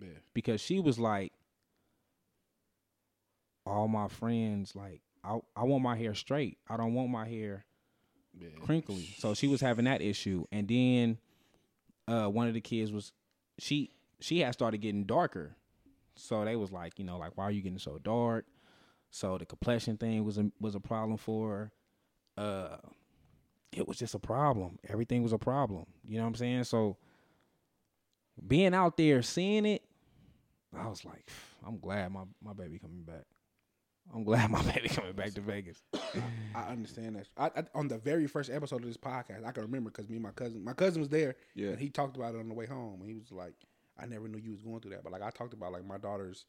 Yeah. 0.00 0.08
because 0.32 0.58
she 0.60 0.80
was 0.80 0.98
like, 0.98 1.32
all 3.66 3.88
my 3.88 4.08
friends 4.08 4.74
like, 4.76 5.00
I 5.24 5.38
I 5.56 5.64
want 5.64 5.82
my 5.82 5.96
hair 5.96 6.14
straight. 6.14 6.58
I 6.68 6.76
don't 6.76 6.94
want 6.94 7.10
my 7.10 7.26
hair 7.28 7.64
Yeah. 8.38 8.48
crinkly. 8.60 9.08
So 9.18 9.34
she 9.34 9.48
was 9.48 9.60
having 9.60 9.84
that 9.86 10.00
issue, 10.02 10.44
and 10.52 10.68
then 10.68 11.18
uh, 12.08 12.28
one 12.28 12.46
of 12.48 12.54
the 12.54 12.60
kids 12.60 12.92
was 12.92 13.12
she 13.58 13.90
she 14.20 14.40
had 14.40 14.52
started 14.54 14.78
getting 14.78 15.04
darker. 15.04 15.56
So 16.14 16.44
they 16.44 16.56
was 16.56 16.72
like, 16.72 16.98
you 16.98 17.04
know, 17.04 17.18
like 17.18 17.36
why 17.36 17.44
are 17.44 17.50
you 17.50 17.60
getting 17.62 17.78
so 17.78 17.98
dark? 17.98 18.46
So 19.10 19.36
the 19.38 19.46
complexion 19.46 19.96
thing 19.96 20.24
was 20.24 20.38
a 20.38 20.50
was 20.60 20.74
a 20.74 20.80
problem 20.80 21.16
for 21.18 21.70
her. 22.36 22.42
Uh, 22.42 22.76
it 23.72 23.86
was 23.88 23.98
just 23.98 24.14
a 24.14 24.18
problem. 24.18 24.78
Everything 24.88 25.22
was 25.22 25.32
a 25.32 25.38
problem. 25.38 25.86
You 26.06 26.16
know 26.18 26.22
what 26.24 26.28
I'm 26.28 26.34
saying? 26.36 26.64
So 26.64 26.96
being 28.46 28.74
out 28.74 28.96
there 28.96 29.22
seeing 29.22 29.66
it, 29.66 29.82
I 30.76 30.86
was 30.88 31.04
like, 31.04 31.30
I'm 31.66 31.78
glad 31.78 32.12
my 32.12 32.22
my 32.42 32.52
baby 32.52 32.78
coming 32.78 33.02
back. 33.02 33.24
I'm 34.14 34.24
glad 34.24 34.50
my 34.50 34.62
baby 34.62 34.88
coming 34.88 35.12
back 35.12 35.34
to 35.34 35.40
Vegas. 35.40 35.82
I 36.54 36.62
understand 36.62 37.16
that. 37.16 37.28
I, 37.36 37.60
I, 37.60 37.64
on 37.74 37.88
the 37.88 37.98
very 37.98 38.26
first 38.26 38.50
episode 38.50 38.82
of 38.82 38.86
this 38.86 38.96
podcast, 38.96 39.44
I 39.46 39.52
can 39.52 39.62
remember 39.62 39.90
because 39.90 40.08
me 40.08 40.16
and 40.16 40.22
my 40.22 40.30
cousin, 40.30 40.64
my 40.64 40.72
cousin 40.72 41.00
was 41.00 41.08
there, 41.10 41.36
Yeah. 41.54 41.70
and 41.70 41.78
he 41.78 41.90
talked 41.90 42.16
about 42.16 42.34
it 42.34 42.38
on 42.38 42.48
the 42.48 42.54
way 42.54 42.66
home, 42.66 43.00
and 43.00 43.08
he 43.10 43.16
was 43.16 43.30
like, 43.32 43.54
"I 44.00 44.06
never 44.06 44.28
knew 44.28 44.38
you 44.38 44.52
was 44.52 44.60
going 44.62 44.80
through 44.80 44.92
that," 44.92 45.02
but 45.02 45.12
like 45.12 45.22
I 45.22 45.30
talked 45.30 45.52
about 45.54 45.72
like 45.72 45.84
my 45.84 45.98
daughters 45.98 46.46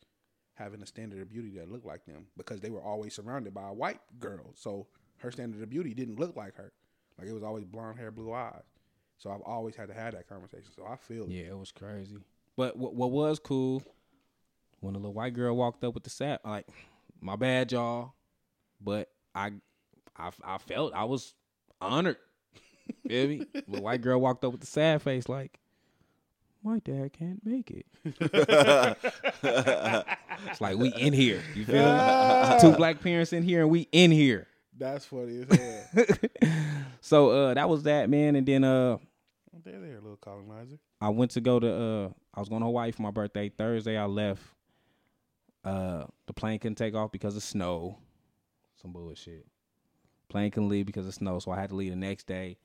having 0.54 0.82
a 0.82 0.86
standard 0.86 1.22
of 1.22 1.30
beauty 1.30 1.50
that 1.58 1.70
looked 1.72 1.86
like 1.86 2.06
them 2.06 2.26
because 2.38 2.62
they 2.62 2.70
were 2.70 2.82
always 2.82 3.14
surrounded 3.14 3.54
by 3.54 3.68
a 3.70 3.74
white 3.74 4.00
girl, 4.20 4.52
so 4.56 4.88
her 5.18 5.32
standard 5.32 5.62
of 5.62 5.70
beauty 5.70 5.94
didn't 5.94 6.20
look 6.20 6.36
like 6.36 6.56
her. 6.56 6.72
Like 7.20 7.28
it 7.28 7.34
was 7.34 7.44
always 7.44 7.66
blonde 7.66 7.98
hair, 7.98 8.12
blue 8.12 8.32
eyes. 8.34 8.64
So 9.18 9.32
I've 9.32 9.42
always 9.42 9.76
had 9.76 9.88
to 9.88 9.94
have 9.96 10.14
that 10.14 10.30
conversation. 10.30 10.68
So 10.76 10.86
I 10.88 10.96
feel 10.96 11.24
it. 11.24 11.32
Yeah, 11.32 11.46
it 11.50 11.58
was 11.58 11.72
crazy. 11.72 12.18
But 12.56 12.78
what 12.78 12.94
what 12.96 13.10
was 13.12 13.40
cool 13.40 13.84
when 14.80 14.94
the 14.94 15.00
little 15.00 15.14
white 15.14 15.34
girl 15.34 15.56
walked 15.58 15.84
up 15.84 15.96
with 15.96 16.04
the 16.04 16.10
sap, 16.12 16.42
like, 16.46 16.68
my 17.22 17.36
bad, 17.36 17.72
y'all, 17.72 18.14
but 18.82 19.10
I 19.34 19.52
I 20.16 20.32
I 20.44 20.58
felt 20.58 20.94
I 20.94 21.06
was 21.06 21.34
honored. 21.82 22.18
Feel 23.08 23.28
me? 23.28 23.46
The 23.54 23.82
white 23.82 24.02
girl 24.02 24.20
walked 24.20 24.44
up 24.46 24.52
with 24.52 24.62
the 24.62 24.68
sad 24.68 25.02
face, 25.02 25.28
like, 25.28 25.60
my 26.64 26.80
dad 26.80 27.14
can't 27.14 27.46
make 27.46 27.72
it. 27.72 27.86
it's 30.46 30.62
like 30.62 30.78
we 30.78 30.90
in 30.94 31.14
here. 31.14 31.42
You 31.56 31.66
feel 31.66 31.84
me? 31.84 32.60
Two 32.60 32.72
black 32.76 33.02
parents 33.02 33.32
in 33.34 33.44
here, 33.44 33.62
and 33.62 33.70
we 33.70 33.88
in 33.92 34.12
here. 34.12 34.48
That's 34.78 35.06
funny 35.06 35.46
as 35.50 35.58
hell. 35.58 36.18
So 37.00 37.30
uh, 37.30 37.54
that 37.54 37.70
was 37.70 37.84
that 37.84 38.10
man, 38.10 38.36
and 38.36 38.46
then 38.46 38.66
uh, 38.66 38.98
there, 39.64 39.80
there, 39.80 40.02
little 40.02 40.18
colonizer. 40.18 40.78
I 41.00 41.08
went 41.10 41.32
to 41.32 41.42
go 41.42 41.60
to 41.60 41.72
uh 41.72 42.10
I 42.34 42.40
was 42.40 42.50
going 42.50 42.62
to 42.62 42.66
Hawaii 42.66 42.92
for 42.92 43.02
my 43.02 43.12
birthday. 43.12 43.48
Thursday 43.50 43.98
I 43.98 44.06
left. 44.06 44.42
Uh 45.64 46.06
the 46.28 46.34
plane 46.34 46.60
couldn't 46.60 46.76
take 46.76 46.96
off 46.96 47.12
because 47.12 47.36
of 47.36 47.44
snow. 47.44 47.98
Some 48.82 48.92
bullshit. 48.92 49.46
Plane 50.30 50.52
couldn't 50.52 50.70
leave 50.70 50.86
because 50.86 51.08
of 51.08 51.14
snow, 51.14 51.40
so 51.40 51.52
I 51.52 51.60
had 51.60 51.70
to 51.70 51.76
leave 51.76 51.92
the 51.92 51.96
next 51.98 52.28
day. 52.28 52.58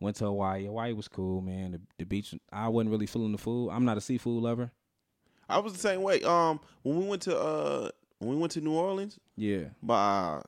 Went 0.00 0.16
to 0.16 0.24
Hawaii. 0.24 0.64
Hawaii 0.66 0.92
was 0.94 1.08
cool, 1.08 1.40
man. 1.42 1.72
The, 1.72 1.80
the 1.98 2.04
beach 2.06 2.34
I 2.52 2.68
wasn't 2.68 2.90
really 2.90 3.06
feeling 3.06 3.32
the 3.32 3.38
food. 3.38 3.70
I'm 3.70 3.84
not 3.84 3.98
a 3.98 4.00
seafood 4.00 4.42
lover. 4.42 4.70
I 5.48 5.58
was 5.58 5.72
the 5.72 5.78
same 5.78 6.02
way. 6.02 6.22
Um, 6.22 6.60
when 6.82 6.98
we 6.98 7.06
went 7.06 7.22
to 7.22 7.38
uh 7.38 7.90
when 8.18 8.30
we 8.30 8.36
went 8.36 8.52
to 8.52 8.60
New 8.60 8.72
Orleans, 8.74 9.18
Yeah. 9.36 9.64
by 9.82 10.42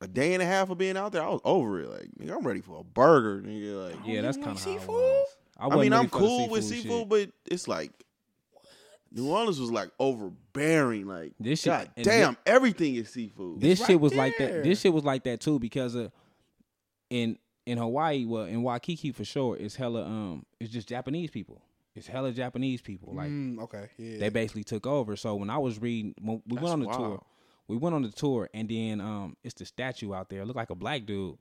a 0.00 0.08
day 0.08 0.34
and 0.34 0.42
a 0.42 0.46
half 0.46 0.68
of 0.70 0.78
being 0.78 0.96
out 0.96 1.12
there, 1.12 1.22
I 1.22 1.28
was 1.28 1.40
over 1.44 1.80
it. 1.80 1.88
Like, 1.88 2.08
nigga, 2.20 2.36
I'm 2.36 2.46
ready 2.46 2.60
for 2.60 2.80
a 2.80 2.84
burger, 2.84 3.40
nigga. 3.40 3.90
Like, 3.92 4.00
Yeah, 4.06 4.20
that's 4.22 4.36
kind 4.36 4.48
like 4.48 4.56
of 4.56 4.64
how 4.64 4.70
it 4.70 4.74
seafood? 4.80 4.88
was. 4.94 5.36
I 5.56 5.66
wasn't 5.68 5.82
mean, 5.82 5.92
I'm 5.92 6.08
for 6.08 6.18
the 6.20 6.26
cool 6.26 6.48
with 6.50 6.64
seafood, 6.64 7.00
shit. 7.00 7.08
but 7.08 7.30
it's 7.46 7.68
like 7.68 7.92
New 9.14 9.28
Orleans 9.30 9.60
was 9.60 9.70
like 9.70 9.90
overbearing. 9.98 11.06
Like, 11.06 11.32
This 11.40 11.60
shit- 11.62 11.70
God 11.70 11.90
and 11.96 12.04
damn, 12.04 12.36
everything 12.44 12.96
is 12.96 13.08
seafood. 13.10 13.60
This 13.60 13.80
right 13.80 13.86
shit 13.86 14.00
was 14.00 14.14
like 14.14 14.36
that. 14.38 14.64
This 14.64 14.80
shit 14.80 14.92
was 14.92 15.04
like 15.04 15.24
that 15.24 15.40
too 15.40 15.58
because 15.58 15.94
uh, 15.96 16.08
in 17.10 17.38
in 17.66 17.78
Hawaii, 17.78 18.24
well, 18.26 18.44
in 18.44 18.62
Waikiki 18.62 19.12
for 19.12 19.24
sure, 19.24 19.56
it's 19.56 19.76
hella 19.76 20.04
um, 20.04 20.44
it's 20.60 20.72
just 20.72 20.88
Japanese 20.88 21.30
people. 21.30 21.62
It's 21.94 22.06
hella 22.08 22.32
Japanese 22.32 22.80
people. 22.82 23.14
Like 23.14 23.30
Mm, 23.30 23.60
okay, 23.62 23.88
yeah. 23.98 24.18
they 24.18 24.28
basically 24.28 24.64
took 24.64 24.86
over. 24.86 25.14
So 25.16 25.36
when 25.36 25.48
I 25.48 25.58
was 25.58 25.80
reading, 25.80 26.14
when 26.20 26.42
we 26.46 26.56
That's 26.56 26.62
went 26.64 26.72
on 26.72 26.80
the 26.80 26.86
wild. 26.86 26.98
tour. 27.00 27.22
We 27.66 27.78
went 27.78 27.94
on 27.94 28.02
the 28.02 28.10
tour, 28.10 28.50
and 28.52 28.68
then 28.68 29.00
um, 29.00 29.36
it's 29.42 29.54
the 29.54 29.64
statue 29.64 30.12
out 30.12 30.28
there. 30.28 30.42
It 30.42 30.44
looked 30.46 30.56
like 30.58 30.68
a 30.68 30.74
black 30.74 31.06
dude. 31.06 31.38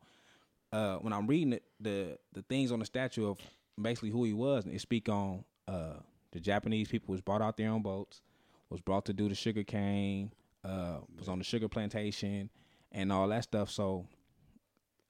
Uh, 0.71 0.95
when 0.97 1.11
I'm 1.11 1.27
reading 1.27 1.51
it, 1.53 1.63
the 1.81 2.17
the 2.31 2.43
things 2.43 2.71
on 2.71 2.79
the 2.79 2.85
statue 2.85 3.27
of 3.29 3.39
basically 3.81 4.09
who 4.11 4.23
he 4.23 4.31
was, 4.31 4.63
and 4.65 4.73
it 4.73 4.79
speak 4.79 5.09
on 5.09 5.43
uh, 5.67 5.95
the 6.33 6.39
Japanese 6.39 6.89
people 6.89 7.11
was 7.13 7.21
brought 7.21 7.41
out 7.41 7.57
there 7.57 7.69
on 7.71 7.81
boats, 7.81 8.21
was 8.69 8.81
brought 8.81 9.05
to 9.05 9.13
do 9.13 9.29
the 9.29 9.35
sugar 9.35 9.63
cane, 9.63 10.33
uh, 10.65 10.97
was 11.17 11.29
on 11.29 11.37
the 11.37 11.43
sugar 11.43 11.69
plantation, 11.69 12.49
and 12.91 13.13
all 13.13 13.27
that 13.29 13.43
stuff. 13.43 13.69
So 13.69 14.07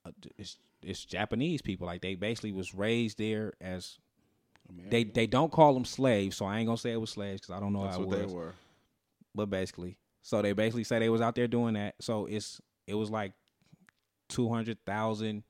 uh, 0.05 0.11
it's 0.37 0.57
it's 0.83 1.03
Japanese 1.05 1.61
people. 1.61 1.87
Like 1.87 2.01
they 2.01 2.15
basically 2.15 2.51
was 2.51 2.75
raised 2.75 3.17
there 3.17 3.53
as 3.61 3.97
they 4.89 5.05
they 5.05 5.25
don't 5.27 5.51
call 5.51 5.73
them 5.73 5.85
slaves. 5.85 6.35
So 6.37 6.45
I 6.45 6.59
ain't 6.59 6.67
gonna 6.67 6.77
say 6.77 6.91
it 6.91 7.01
was 7.01 7.11
slaves 7.11 7.41
because 7.41 7.55
I 7.55 7.59
don't 7.59 7.73
know 7.73 7.83
That's 7.83 7.95
how 7.95 8.03
it 8.03 8.07
what 8.07 8.19
was 8.19 8.27
they 8.27 8.35
were. 8.35 8.53
but 9.33 9.49
basically, 9.49 9.97
so 10.21 10.41
they 10.41 10.51
basically 10.53 10.83
say 10.83 10.99
they 10.99 11.09
was 11.09 11.21
out 11.21 11.35
there 11.35 11.47
doing 11.47 11.75
that. 11.75 11.95
So 12.01 12.25
it's 12.25 12.61
it 12.85 12.95
was 12.95 13.09
like 13.09 13.31
two 14.27 14.49
hundred 14.49 14.77
thousand 14.85 15.43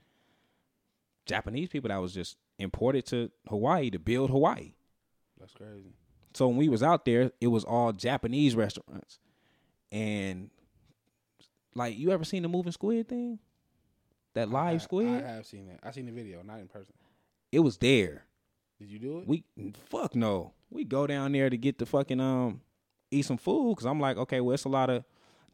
Japanese 1.25 1.69
people 1.69 1.87
that 1.89 1.97
was 1.97 2.13
just 2.13 2.37
imported 2.59 3.05
to 3.07 3.31
Hawaii 3.47 3.89
to 3.89 3.97
build 3.99 4.29
Hawaii. 4.29 4.73
That's 5.43 5.53
crazy. 5.55 5.93
So 6.33 6.47
when 6.47 6.55
we 6.55 6.69
was 6.69 6.81
out 6.81 7.03
there, 7.03 7.31
it 7.41 7.47
was 7.47 7.65
all 7.65 7.91
Japanese 7.91 8.55
restaurants, 8.55 9.19
and 9.91 10.49
like 11.75 11.97
you 11.97 12.11
ever 12.11 12.23
seen 12.23 12.43
the 12.43 12.49
moving 12.49 12.71
squid 12.71 13.09
thing? 13.09 13.39
That 14.35 14.49
live 14.49 14.75
I, 14.75 14.77
squid? 14.77 15.23
I 15.23 15.27
have 15.27 15.45
seen 15.45 15.67
that. 15.67 15.79
I 15.83 15.91
seen 15.91 16.05
the 16.05 16.13
video, 16.13 16.41
not 16.43 16.59
in 16.59 16.67
person. 16.67 16.93
it 17.51 17.59
was 17.59 17.77
there. 17.77 18.23
Did 18.79 18.89
you 18.89 18.99
do 18.99 19.19
it? 19.19 19.27
We 19.27 19.43
fuck 19.89 20.15
no. 20.15 20.53
We 20.69 20.85
go 20.85 21.05
down 21.05 21.33
there 21.33 21.49
to 21.49 21.57
get 21.57 21.77
the 21.77 21.85
fucking 21.85 22.21
um 22.21 22.61
eat 23.11 23.25
some 23.25 23.37
food 23.37 23.75
because 23.75 23.85
I'm 23.85 23.99
like, 23.99 24.15
okay, 24.15 24.39
well, 24.39 24.53
it's 24.53 24.63
a 24.63 24.69
lot 24.69 24.89
of 24.89 25.03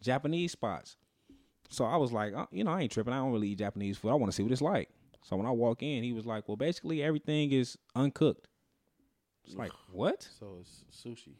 Japanese 0.01 0.51
spots. 0.51 0.97
So 1.69 1.83
I 1.83 1.97
was 1.97 2.11
like, 2.11 2.33
uh, 2.35 2.45
you 2.51 2.63
know, 2.63 2.71
I 2.71 2.81
ain't 2.81 2.91
tripping. 2.91 3.11
I 3.11 3.17
don't 3.17 3.31
really 3.31 3.49
eat 3.49 3.57
Japanese 3.57 3.97
food. 3.97 4.11
I 4.11 4.13
want 4.13 4.31
to 4.31 4.35
see 4.35 4.43
what 4.43 4.51
it's 4.51 4.61
like. 4.61 4.89
So 5.23 5.35
when 5.35 5.47
I 5.47 5.51
walk 5.51 5.81
in, 5.81 6.03
he 6.03 6.13
was 6.13 6.25
like, 6.25 6.47
well, 6.47 6.57
basically 6.57 7.03
everything 7.03 7.51
is 7.51 7.75
uncooked. 7.95 8.47
It's 9.45 9.55
like 9.55 9.71
what? 9.91 10.27
so 10.39 10.57
it's 10.61 10.83
sushi. 10.91 11.33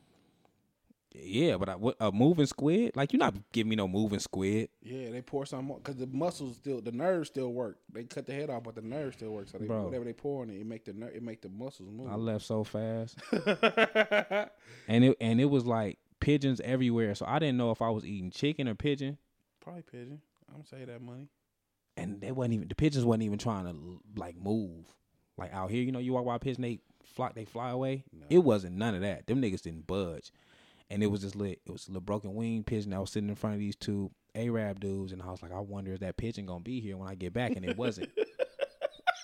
Yeah, 1.12 1.58
but 1.58 1.70
I, 1.70 1.76
what, 1.76 1.95
a 2.00 2.12
moving 2.12 2.45
squid? 2.45 2.95
Like 2.95 3.14
you're 3.14 3.20
not 3.20 3.34
giving 3.52 3.70
me 3.72 3.76
no 3.76 3.88
moving 3.88 4.20
squid, 4.20 4.70
Yeah, 4.84 5.10
they 5.10 5.24
pour 5.24 5.43
some 5.47 5.68
because 5.68 5.95
the 5.95 6.06
muscles 6.06 6.58
still, 6.58 6.82
the 6.82 6.91
nerves 6.91 7.30
still 7.30 7.52
work. 7.52 7.80
They 7.91 8.04
cut 8.04 8.28
the 8.28 8.34
head 8.34 8.52
off, 8.52 8.62
but 8.64 8.76
the 8.76 8.84
nerves 8.84 9.16
still 9.16 9.32
work. 9.32 9.50
So 9.50 9.58
they, 9.58 9.66
Bro. 9.66 9.86
whatever 9.86 10.06
they 10.06 10.14
pour 10.14 10.43
in 10.43 10.52
it, 10.52 10.60
it 10.62 10.68
make 10.68 10.86
the 10.86 10.93
ner- 10.93 11.10
it 11.10 11.24
make 11.24 11.41
the 11.41 11.50
muscles 11.50 11.89
move. 11.91 12.12
I 12.12 12.16
left 12.16 12.45
so 12.45 12.64
fast, 12.64 13.18
and 14.88 15.04
it 15.04 15.18
and 15.20 15.41
it 15.41 15.45
was 15.45 15.66
like 15.66 15.97
pigeons 16.20 16.62
everywhere. 16.62 17.16
So 17.16 17.26
I 17.28 17.39
didn't 17.39 17.58
know 17.58 17.72
if 17.72 17.82
I 17.82 17.89
was 17.89 18.06
eating 18.06 18.30
chicken 18.30 18.68
or 18.68 18.76
pigeon. 18.76 19.18
Probably 19.62 19.82
pigeon. 19.82 20.22
I'm 20.54 20.64
say 20.66 20.86
that 20.86 21.02
money. 21.02 21.28
and 21.97 22.22
they 22.22 22.32
wasn't 22.32 22.54
even 22.54 22.68
the 22.68 22.76
pigeons 22.76 23.04
wasn't 23.06 23.24
even 23.24 23.39
trying 23.39 23.66
to 23.66 24.00
like 24.16 24.36
move. 24.38 24.86
Like 25.38 25.54
out 25.54 25.72
here, 25.72 25.82
you 25.84 25.91
know, 25.91 26.00
you 26.00 26.14
walk 26.14 26.26
by 26.26 26.36
a 26.36 26.39
pigeon, 26.39 26.62
they 26.62 26.80
fly, 27.16 27.32
they 27.34 27.45
fly 27.45 27.70
away. 27.72 28.03
It 28.30 28.39
wasn't 28.39 28.78
none 28.78 28.95
of 28.95 29.01
that. 29.01 29.28
Them 29.28 29.41
niggas 29.41 29.62
didn't 29.62 29.88
budge, 29.88 30.32
and 30.89 31.03
it 31.03 31.07
was 31.07 31.22
just 31.22 31.36
lit. 31.36 31.62
It 31.66 31.72
was 31.72 31.88
a 31.88 31.91
little 31.91 32.01
broken 32.01 32.36
wing 32.36 32.64
pigeon 32.64 32.91
that 32.91 32.99
was 32.99 33.12
sitting 33.12 33.30
in 33.30 33.36
front 33.36 33.55
of 33.55 33.60
these 33.60 33.76
two 33.76 34.12
Arab 34.36 34.80
dudes, 34.80 35.12
and 35.12 35.22
I 35.22 35.32
was 35.32 35.41
like, 35.41 35.51
I 35.51 35.60
wonder 35.60 35.93
if 35.93 35.99
that 36.01 36.18
pigeon 36.18 36.45
gonna 36.45 36.62
be 36.62 36.80
here 36.80 36.97
when 36.97 37.07
I 37.07 37.16
get 37.16 37.34
back, 37.34 37.55
and 37.55 37.66
it 37.66 37.78
wasn't. 37.78 38.10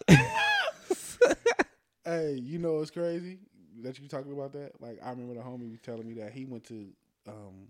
Hey, 2.07 2.39
you 2.39 2.59
know 2.59 2.73
what's 2.75 2.91
crazy 2.91 3.39
that 3.81 3.99
you 3.99 4.07
talking 4.07 4.31
about 4.31 4.53
that? 4.53 4.79
Like 4.79 4.99
I 5.03 5.09
remember 5.09 5.33
the 5.33 5.39
homie 5.39 5.71
was 5.71 5.81
telling 5.81 6.07
me 6.07 6.13
that 6.21 6.33
he 6.33 6.45
went 6.45 6.63
to 6.65 6.87
um 7.27 7.69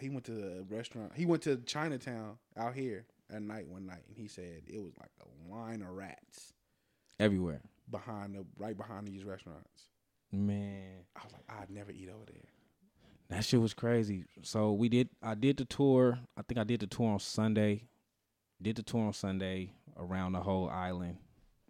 he 0.00 0.08
went 0.08 0.24
to 0.24 0.60
a 0.60 0.74
restaurant. 0.74 1.12
He 1.14 1.26
went 1.26 1.42
to 1.42 1.58
Chinatown 1.58 2.38
out 2.56 2.74
here 2.74 3.04
at 3.30 3.42
night 3.42 3.68
one 3.68 3.84
night, 3.84 4.04
and 4.08 4.16
he 4.16 4.26
said 4.26 4.62
it 4.66 4.82
was 4.82 4.94
like 4.98 5.10
a 5.20 5.54
line 5.54 5.82
of 5.82 5.90
rats 5.90 6.54
Everywhere, 7.20 7.60
behind 7.90 8.34
the 8.34 8.44
right 8.58 8.76
behind 8.76 9.06
these 9.06 9.24
restaurants. 9.24 9.88
man. 10.30 11.04
I 11.16 11.20
was 11.24 11.32
like, 11.32 11.44
I'd 11.48 11.70
never 11.70 11.90
eat 11.90 12.08
over 12.08 12.24
there. 12.26 12.48
That 13.28 13.44
shit 13.44 13.60
was 13.60 13.74
crazy. 13.74 14.24
So 14.42 14.72
we 14.72 14.88
did. 14.88 15.08
I 15.22 15.34
did 15.34 15.56
the 15.56 15.64
tour. 15.64 16.18
I 16.36 16.42
think 16.42 16.58
I 16.58 16.64
did 16.64 16.80
the 16.80 16.86
tour 16.86 17.12
on 17.12 17.18
Sunday. 17.18 17.88
Did 18.60 18.76
the 18.76 18.82
tour 18.82 19.06
on 19.06 19.12
Sunday 19.12 19.72
around 19.96 20.32
the 20.32 20.40
whole 20.40 20.68
island. 20.68 21.16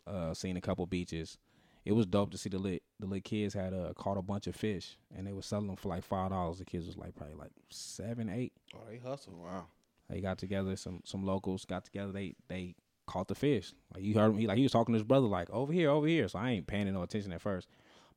Uh, 0.07 0.35
seen 0.35 0.57
a 0.57 0.61
couple 0.61 0.85
beaches. 0.87 1.39
It 1.85 1.93
was 1.93 2.07
dope 2.07 2.31
to 2.33 2.39
see 2.39 2.49
the 2.51 2.59
lit. 2.59 2.83
The 3.01 3.07
lit 3.07 3.25
kids 3.25 3.55
had 3.55 3.73
uh, 3.75 3.93
caught 3.97 4.17
a 4.19 4.23
bunch 4.23 4.47
of 4.47 4.55
fish 4.57 4.97
and 5.17 5.27
they 5.27 5.33
were 5.33 5.43
selling 5.43 5.67
them 5.69 5.77
for 5.77 5.89
like 5.89 6.05
five 6.05 6.31
dollars. 6.31 6.59
The 6.59 6.65
kids 6.65 6.87
was 6.87 6.97
like 6.97 7.15
probably 7.15 7.35
like 7.37 7.53
seven, 7.71 8.29
eight. 8.29 8.53
Oh, 8.75 8.81
they 8.89 8.99
hustle. 8.99 9.35
Wow. 9.37 9.67
They 10.11 10.21
got 10.21 10.39
together. 10.39 10.75
Some 10.77 11.01
some 11.05 11.25
locals 11.25 11.65
got 11.65 11.85
together. 11.85 12.13
They 12.13 12.35
they 12.49 12.75
caught 13.13 13.29
the 13.29 13.35
fish. 13.35 13.73
Like 13.95 14.03
you 14.03 14.15
heard 14.15 14.31
him. 14.33 14.39
He 14.39 14.47
like 14.47 14.57
he 14.57 14.63
was 14.63 14.73
talking 14.73 14.93
to 14.95 14.97
his 14.97 15.07
brother 15.07 15.27
like 15.27 15.51
over 15.51 15.73
here, 15.73 15.91
over 15.91 16.07
here. 16.07 16.27
So 16.29 16.39
I 16.39 16.51
ain't 16.51 16.67
paying 16.67 16.93
no 16.93 17.03
attention 17.03 17.33
at 17.33 17.41
first. 17.41 17.69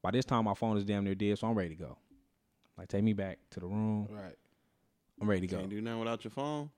By 0.01 0.11
this 0.11 0.25
time 0.25 0.45
my 0.45 0.53
phone 0.53 0.77
is 0.77 0.85
damn 0.85 1.03
near 1.03 1.15
dead, 1.15 1.37
so 1.37 1.47
I'm 1.47 1.55
ready 1.55 1.69
to 1.69 1.75
go. 1.75 1.97
Like 2.77 2.87
take 2.87 3.03
me 3.03 3.13
back 3.13 3.39
to 3.51 3.59
the 3.59 3.67
room. 3.67 4.07
Right. 4.09 4.35
I'm 5.21 5.29
ready 5.29 5.41
to 5.41 5.47
go. 5.47 5.57
Can't 5.57 5.69
do 5.69 5.81
nothing 5.81 5.99
without 5.99 6.23
your 6.23 6.31
phone. 6.31 6.69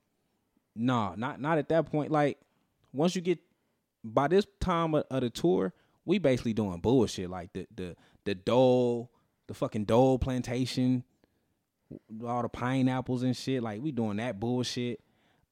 No, 0.76 1.14
not 1.16 1.40
not 1.40 1.58
at 1.58 1.70
that 1.70 1.86
point. 1.86 2.12
Like 2.12 2.40
once 2.92 3.16
you 3.16 3.22
get 3.22 3.40
by 4.04 4.28
this 4.28 4.46
time 4.60 4.96
of, 4.96 5.04
of 5.10 5.22
the 5.22 5.30
tour, 5.30 5.74
we 6.06 6.18
basically 6.18 6.54
doing 6.54 6.80
bullshit. 6.80 7.30
Like 7.30 7.54
the 7.54 7.68
the 7.76 7.96
the 8.26 8.36
Dole, 8.36 9.12
the 9.48 9.54
fucking 9.54 9.86
Dole 9.86 10.20
plantation, 10.20 11.04
all 12.26 12.42
the 12.42 12.50
pineapples 12.50 13.24
and 13.24 13.36
shit. 13.36 13.62
Like 13.62 13.82
we 13.82 13.92
doing 13.92 14.18
that 14.18 14.40
bullshit. 14.40 15.02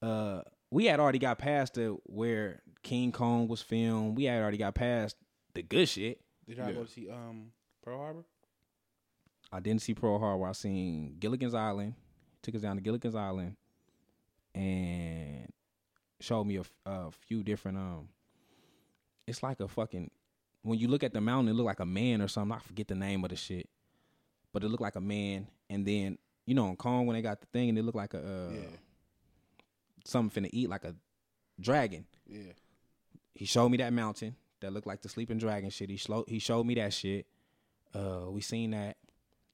Uh, 0.01 0.41
we 0.71 0.85
had 0.85 0.99
already 0.99 1.19
got 1.19 1.37
past 1.37 1.75
the 1.75 1.97
where 2.05 2.61
King 2.83 3.11
Kong 3.11 3.47
was 3.47 3.61
filmed. 3.61 4.17
We 4.17 4.25
had 4.25 4.41
already 4.41 4.57
got 4.57 4.75
past 4.75 5.15
the 5.53 5.61
good 5.61 5.87
shit. 5.89 6.21
Did 6.47 6.57
y'all 6.57 6.67
Yeah. 6.67 6.73
go 6.73 6.83
to 6.83 6.89
see 6.91 7.09
um 7.09 7.51
Pearl 7.83 7.97
Harbor? 7.97 8.23
I 9.51 9.59
didn't 9.59 9.81
see 9.81 9.93
Pearl 9.93 10.19
Harbor. 10.19 10.45
I 10.47 10.51
seen 10.53 11.15
Gilligan's 11.19 11.53
Island. 11.53 11.93
Took 12.41 12.55
us 12.55 12.61
down 12.61 12.75
to 12.75 12.81
Gilligan's 12.81 13.15
Island, 13.15 13.55
and 14.53 15.51
showed 16.19 16.43
me 16.45 16.59
a 16.85 17.11
few 17.11 17.43
different. 17.43 17.77
Um, 17.77 18.09
it's 19.27 19.41
like 19.43 19.59
a 19.59 19.67
fucking. 19.67 20.11
When 20.63 20.79
you 20.79 20.87
look 20.87 21.03
at 21.03 21.13
the 21.13 21.21
mountain, 21.21 21.49
it 21.49 21.55
look 21.55 21.65
like 21.65 21.79
a 21.79 21.85
man 21.85 22.21
or 22.21 22.27
something. 22.27 22.55
I 22.55 22.59
forget 22.59 22.87
the 22.87 22.95
name 22.95 23.23
of 23.23 23.29
the 23.29 23.35
shit, 23.35 23.69
but 24.51 24.63
it 24.63 24.69
looked 24.69 24.81
like 24.81 24.95
a 24.95 25.01
man. 25.01 25.47
And 25.69 25.85
then 25.85 26.17
you 26.45 26.53
know, 26.53 26.69
in 26.69 26.75
Kong 26.75 27.05
when 27.07 27.15
they 27.15 27.21
got 27.21 27.39
the 27.41 27.47
thing, 27.47 27.69
and 27.69 27.77
it 27.77 27.83
looked 27.83 27.97
like 27.97 28.13
a 28.13 28.19
uh, 28.19 28.51
yeah. 28.53 28.59
Something 30.05 30.43
finna 30.43 30.49
eat, 30.53 30.69
like 30.69 30.83
a 30.85 30.95
dragon. 31.59 32.05
Yeah. 32.27 32.53
He 33.33 33.45
showed 33.45 33.69
me 33.69 33.77
that 33.77 33.91
mountain 33.91 34.35
that 34.61 34.71
looked 34.71 34.87
like 34.87 35.01
the 35.01 35.09
sleeping 35.09 35.37
dragon 35.37 35.69
shit. 35.69 35.89
He 35.89 35.97
slow, 35.97 36.23
he 36.27 36.39
showed 36.39 36.65
me 36.65 36.75
that 36.75 36.93
shit. 36.93 37.25
Uh, 37.93 38.25
we 38.29 38.41
seen 38.41 38.71
that. 38.71 38.97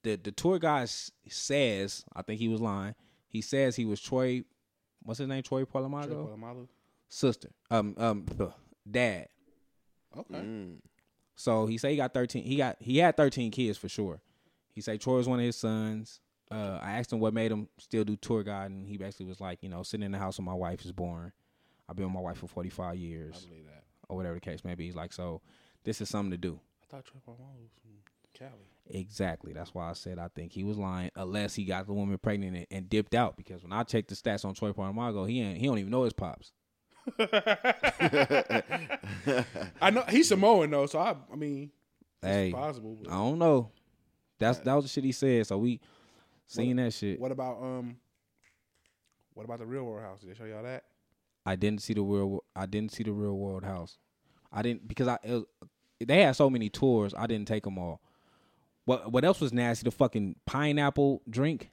The 0.04 0.16
the 0.16 0.32
tour 0.32 0.60
guide 0.60 0.84
s- 0.84 1.12
says, 1.30 2.04
I 2.16 2.22
think 2.22 2.40
he 2.40 2.48
was 2.48 2.60
lying. 2.62 2.96
He 3.28 3.42
says 3.42 3.76
he 3.76 3.86
was 3.86 4.02
Troy, 4.02 4.44
what's 5.04 5.20
his 5.20 5.28
name? 5.28 5.44
Troy 5.44 5.64
Polamago, 5.64 6.08
Troy 6.08 6.36
Polamalu? 6.36 6.68
sister, 7.08 7.50
um, 7.70 7.96
um, 7.98 8.26
dad. 8.90 9.28
Okay. 10.18 10.34
Mm. 10.40 10.78
So 11.36 11.66
he 11.68 11.78
say 11.78 11.92
he 11.92 11.98
got 11.98 12.14
thirteen. 12.14 12.44
He 12.44 12.56
got 12.58 12.78
he 12.80 12.98
had 12.98 13.16
thirteen 13.16 13.52
kids 13.52 13.78
for 13.78 13.88
sure. 13.90 14.22
He 14.74 14.82
say 14.82 14.98
Troy 14.98 15.18
was 15.18 15.28
one 15.30 15.40
of 15.40 15.46
his 15.46 15.56
sons. 15.56 16.20
Uh, 16.52 16.80
I 16.82 16.94
asked 17.00 17.14
him 17.14 17.20
what 17.20 17.34
made 17.34 17.52
him 17.52 17.68
still 17.78 18.04
do 18.04 18.16
tour 18.18 18.44
guide, 18.44 18.72
and 18.72 18.88
he 18.88 18.98
basically 18.98 19.26
was 19.28 19.40
like, 19.40 19.64
you 19.64 19.70
know, 19.70 19.84
sitting 19.84 20.06
in 20.06 20.12
the 20.12 20.18
house 20.18 20.38
when 20.38 20.46
my 20.46 20.54
wife 20.54 20.84
is 20.86 20.92
born. 20.92 21.32
I've 21.88 21.96
been 21.96 22.06
with 22.06 22.14
my 22.14 22.20
wife 22.22 22.38
for 22.38 22.48
forty 22.48 22.70
five 22.70 22.92
I 22.92 22.96
years, 22.96 23.46
believe 23.46 23.66
that. 23.66 23.84
or 24.10 24.18
whatever 24.18 24.36
the 24.36 24.42
case 24.42 24.64
may 24.66 24.76
be. 24.76 24.86
He's 24.86 24.96
like, 24.96 25.14
so 25.14 25.42
this 25.84 26.02
is 26.02 26.10
something 26.10 26.32
to 26.32 26.38
do. 26.38 26.60
I 26.84 26.88
thought 26.90 27.06
Troy 27.06 27.20
Polamalu 27.26 27.62
was 27.64 27.72
from 27.82 27.92
Cali. 28.34 28.52
Exactly. 28.90 29.54
That's 29.54 29.74
why 29.74 29.90
I 29.90 29.94
said 29.94 30.20
I 30.20 30.28
think 30.30 30.52
he 30.52 30.64
was 30.64 30.78
lying, 30.78 31.12
unless 31.16 31.56
he 31.56 31.64
got 31.64 31.88
the 31.88 31.94
woman 31.94 32.18
pregnant 32.18 32.56
and, 32.58 32.66
and 32.70 32.90
dipped 32.90 33.16
out. 33.16 33.38
Because 33.38 33.64
when 33.64 33.72
I 33.72 33.84
checked 33.84 34.10
the 34.10 34.16
stats 34.16 34.44
on 34.44 34.54
Troy 34.54 34.72
Polamago, 34.74 35.30
he 35.30 35.42
ain't, 35.42 35.58
he 35.58 35.68
don't 35.68 35.78
even 35.80 35.92
know 35.92 36.04
his 36.04 36.14
pops. 36.14 36.52
I 39.82 39.90
know 39.92 40.04
he's 40.10 40.28
Samoan 40.28 40.70
though, 40.72 40.86
so 40.86 41.00
I 41.00 41.16
I 41.32 41.36
mean 41.36 41.72
it's 42.22 42.32
Hey, 42.32 42.52
possible. 42.52 42.98
I 43.10 43.14
don't 43.16 43.40
know. 43.40 43.72
That's 44.40 44.60
that 44.60 44.74
was 44.74 44.86
the 44.86 44.90
shit 44.90 45.04
he 45.04 45.12
said. 45.12 45.48
So 45.48 45.58
we 45.58 45.80
seen 46.52 46.78
that 46.78 46.94
shit. 46.94 47.20
what 47.20 47.32
about 47.32 47.62
um 47.62 47.98
what 49.34 49.44
about 49.44 49.60
the 49.60 49.66
real 49.66 49.84
world 49.84 50.04
house? 50.04 50.20
Did 50.22 50.30
they 50.30 50.34
show 50.36 50.46
y'all 50.46 50.64
that? 50.64 50.84
I 51.46 51.56
didn't 51.56 51.82
see 51.82 51.94
the 51.94 52.02
real. 52.02 52.44
I 52.56 52.66
didn't 52.66 52.92
see 52.92 53.04
the 53.04 53.12
real 53.14 53.38
world 53.38 53.64
house. 53.64 53.98
I 54.52 54.62
didn't 54.62 54.88
because 54.88 55.08
I 55.08 55.18
it 55.24 55.32
was, 55.32 55.46
they 56.00 56.24
had 56.24 56.36
so 56.36 56.50
many 56.50 56.70
tours. 56.70 57.14
I 57.18 57.28
didn't 57.28 57.48
take 57.48 57.64
them 57.64 57.78
all. 57.78 58.02
What 58.86 59.12
what 59.12 59.24
else 59.24 59.40
was 59.40 59.54
nasty? 59.54 59.86
The 59.86 59.92
fucking 59.92 60.36
pineapple 60.46 61.22
drink. 61.30 61.72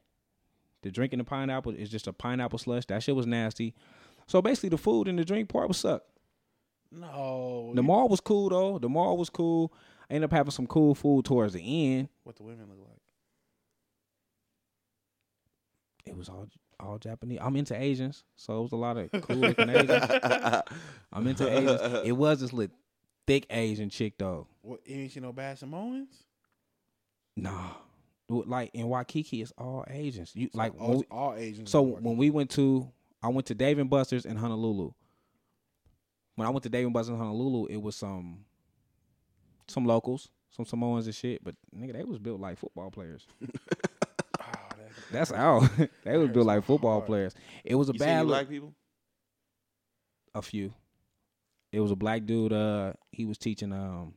The 0.82 0.90
drink 0.90 1.12
in 1.12 1.18
the 1.18 1.24
pineapple 1.24 1.72
is 1.72 1.90
just 1.90 2.06
a 2.06 2.12
pineapple 2.12 2.58
slush. 2.58 2.86
That 2.86 3.02
shit 3.02 3.16
was 3.16 3.26
nasty. 3.26 3.74
So 4.26 4.40
basically, 4.40 4.68
the 4.68 4.78
food 4.78 5.08
and 5.08 5.18
the 5.18 5.24
drink 5.24 5.48
part 5.48 5.68
was 5.68 5.78
suck. 5.78 6.02
No. 6.92 7.72
The 7.74 7.82
mall 7.82 8.08
was 8.08 8.20
cool 8.20 8.48
though. 8.48 8.78
The 8.78 8.88
mall 8.88 9.16
was 9.16 9.28
cool. 9.28 9.72
I 10.08 10.14
ended 10.14 10.30
up 10.30 10.32
having 10.32 10.52
some 10.52 10.66
cool 10.66 10.94
food 10.94 11.24
towards 11.24 11.52
the 11.54 11.60
end. 11.60 12.08
what 12.24 12.36
the 12.36 12.42
women 12.42 12.66
look 12.68 12.78
like. 12.88 13.00
It 16.08 16.16
was 16.16 16.28
all 16.28 16.48
all 16.80 16.98
Japanese. 16.98 17.38
I'm 17.42 17.56
into 17.56 17.80
Asians, 17.80 18.24
so 18.36 18.60
it 18.60 18.62
was 18.62 18.72
a 18.72 18.76
lot 18.76 18.96
of 18.96 19.10
cool 19.22 19.36
looking 19.36 19.68
Asians. 19.68 20.04
I'm 21.12 21.26
into 21.26 21.48
Asians. 21.50 21.80
It 22.06 22.12
was 22.12 22.40
this 22.40 22.52
little 22.52 22.74
thick 23.26 23.46
Asian 23.50 23.90
chick 23.90 24.14
though. 24.18 24.46
What 24.62 24.80
you 24.86 24.96
ain't 25.02 25.12
see 25.12 25.20
no 25.20 25.32
bad 25.32 25.58
Samoans? 25.58 26.14
Nah, 27.36 27.70
Well, 28.28 28.44
like 28.46 28.70
in 28.74 28.88
Waikiki, 28.88 29.42
it's 29.42 29.52
all 29.58 29.84
Asians. 29.88 30.32
You 30.34 30.50
like 30.54 30.72
all, 30.80 30.98
we- 30.98 31.04
all 31.10 31.34
Asians. 31.34 31.70
so 31.70 31.82
when 31.82 32.16
we 32.16 32.30
went 32.30 32.50
to, 32.50 32.90
I 33.22 33.28
went 33.28 33.46
to 33.46 33.54
Dave 33.54 33.78
and 33.78 33.88
Buster's 33.90 34.24
in 34.26 34.36
Honolulu. 34.36 34.90
when 36.36 36.46
I 36.46 36.50
went 36.50 36.62
to 36.64 36.68
Dave 36.68 36.84
and 36.84 36.94
Buster's 36.94 37.14
in 37.14 37.18
Honolulu, 37.18 37.66
it 37.66 37.76
was 37.82 37.96
some 37.96 38.44
some 39.68 39.84
locals, 39.84 40.28
some 40.50 40.64
Samoans 40.64 41.06
and 41.06 41.14
shit. 41.14 41.42
But 41.44 41.54
nigga, 41.76 41.92
they 41.92 42.04
was 42.04 42.18
built 42.18 42.40
like 42.40 42.58
football 42.58 42.90
players. 42.90 43.26
That- 45.10 45.12
That's 45.12 45.30
how 45.30 45.60
they 46.04 46.16
was 46.16 46.28
built 46.30 46.46
like 46.46 46.64
football 46.64 46.92
hard. 46.94 47.06
players. 47.06 47.34
It 47.64 47.74
was 47.74 47.88
a 47.88 47.92
You 47.92 47.98
bad 47.98 48.20
look. 48.26 48.28
black 48.36 48.48
people? 48.48 48.74
a 50.34 50.42
few. 50.42 50.72
It 51.72 51.80
was 51.80 51.90
a 51.90 51.96
black 51.96 52.24
dude. 52.26 52.52
Uh, 52.52 52.92
he 53.12 53.24
was 53.24 53.38
teaching 53.38 53.72
um 53.72 54.14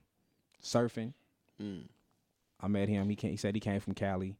surfing. 0.63 1.13
Mm. 1.61 1.83
I 2.59 2.67
met 2.67 2.89
him. 2.89 3.09
He 3.09 3.15
came, 3.15 3.31
he 3.31 3.37
said 3.37 3.55
he 3.55 3.59
came 3.61 3.79
from 3.79 3.93
Cali. 3.93 4.35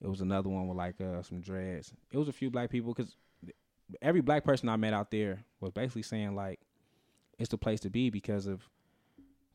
It 0.00 0.08
was 0.08 0.20
another 0.20 0.48
one 0.48 0.68
with 0.68 0.76
like 0.76 1.00
uh 1.00 1.22
some 1.22 1.40
dreads. 1.40 1.92
It 2.12 2.18
was 2.18 2.28
a 2.28 2.32
few 2.32 2.50
black 2.50 2.70
people 2.70 2.94
because 2.94 3.16
every 4.02 4.20
black 4.20 4.44
person 4.44 4.68
I 4.68 4.76
met 4.76 4.92
out 4.94 5.10
there 5.10 5.44
was 5.60 5.72
basically 5.72 6.02
saying 6.02 6.34
like 6.34 6.60
it's 7.38 7.48
the 7.50 7.58
place 7.58 7.80
to 7.80 7.90
be 7.90 8.10
because 8.10 8.46
of 8.46 8.62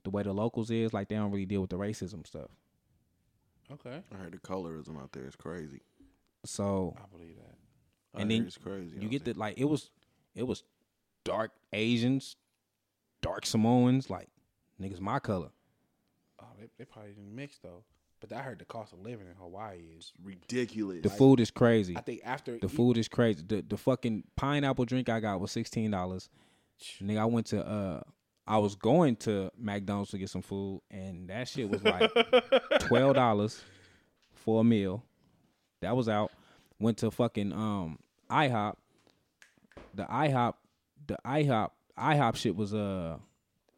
the 0.03 0.09
way 0.09 0.23
the 0.23 0.33
locals 0.33 0.71
is. 0.71 0.93
Like 0.93 1.07
they 1.09 1.15
don't 1.15 1.31
really 1.31 1.45
deal 1.45 1.61
with 1.61 1.69
the 1.69 1.77
racism 1.77 2.25
stuff. 2.27 2.49
Okay, 3.71 4.01
I 4.11 4.15
heard 4.17 4.33
the 4.33 4.37
colorism 4.39 5.01
out 5.01 5.11
there 5.13 5.25
is 5.25 5.35
crazy. 5.35 5.81
So 6.45 6.95
I 6.97 7.05
believe 7.15 7.35
that. 7.35 7.55
I 8.17 8.21
And 8.21 8.31
then 8.31 8.45
it's 8.45 8.57
crazy. 8.57 8.97
you 8.99 9.07
get 9.09 9.23
there. 9.25 9.33
the 9.33 9.39
like 9.39 9.57
it 9.57 9.65
was 9.65 9.89
it 10.35 10.43
was 10.47 10.63
dark 11.23 11.51
Asians, 11.73 12.35
dark 13.21 13.45
Samoans, 13.45 14.09
like 14.09 14.27
niggas 14.81 14.99
my 14.99 15.19
color. 15.19 15.49
Oh, 16.41 16.45
they, 16.59 16.67
they 16.77 16.85
probably 16.85 17.11
didn't 17.11 17.35
mix 17.35 17.57
though. 17.59 17.83
But 18.19 18.33
I 18.33 18.41
heard 18.43 18.59
the 18.59 18.65
cost 18.65 18.93
of 18.93 18.99
living 18.99 19.25
in 19.25 19.33
Hawaii 19.39 19.79
is. 19.97 20.13
ridiculous. 20.23 21.01
The 21.01 21.09
food 21.09 21.39
is 21.39 21.49
crazy. 21.49 21.97
I 21.97 22.01
think 22.01 22.21
after 22.23 22.57
The 22.59 22.67
eat- 22.67 22.71
food 22.71 22.97
is 22.97 23.07
crazy. 23.07 23.43
The 23.47 23.63
the 23.67 23.77
fucking 23.77 24.25
pineapple 24.35 24.85
drink 24.85 25.09
I 25.09 25.19
got 25.19 25.39
was 25.39 25.51
sixteen 25.51 25.91
dollars. 25.91 26.29
Nigga, 27.01 27.19
I 27.19 27.25
went 27.25 27.47
to 27.47 27.65
uh 27.67 28.01
I 28.47 28.57
was 28.57 28.75
going 28.75 29.15
to 29.17 29.51
McDonald's 29.57 30.11
to 30.11 30.17
get 30.17 30.29
some 30.29 30.41
food 30.41 30.81
and 30.89 31.29
that 31.29 31.47
shit 31.47 31.69
was 31.69 31.83
like 31.83 32.11
twelve 32.81 33.15
dollars 33.15 33.63
for 34.33 34.61
a 34.61 34.63
meal. 34.63 35.03
That 35.81 35.95
was 35.95 36.07
out. 36.07 36.31
Went 36.79 36.97
to 36.99 37.11
fucking 37.11 37.51
um 37.53 37.99
IHOP. 38.29 38.75
The 39.93 40.03
IHOP 40.03 40.53
the 41.07 41.17
IHOP 41.25 41.69
IHOP 41.97 42.35
shit 42.35 42.55
was 42.55 42.73
uh 42.73 43.17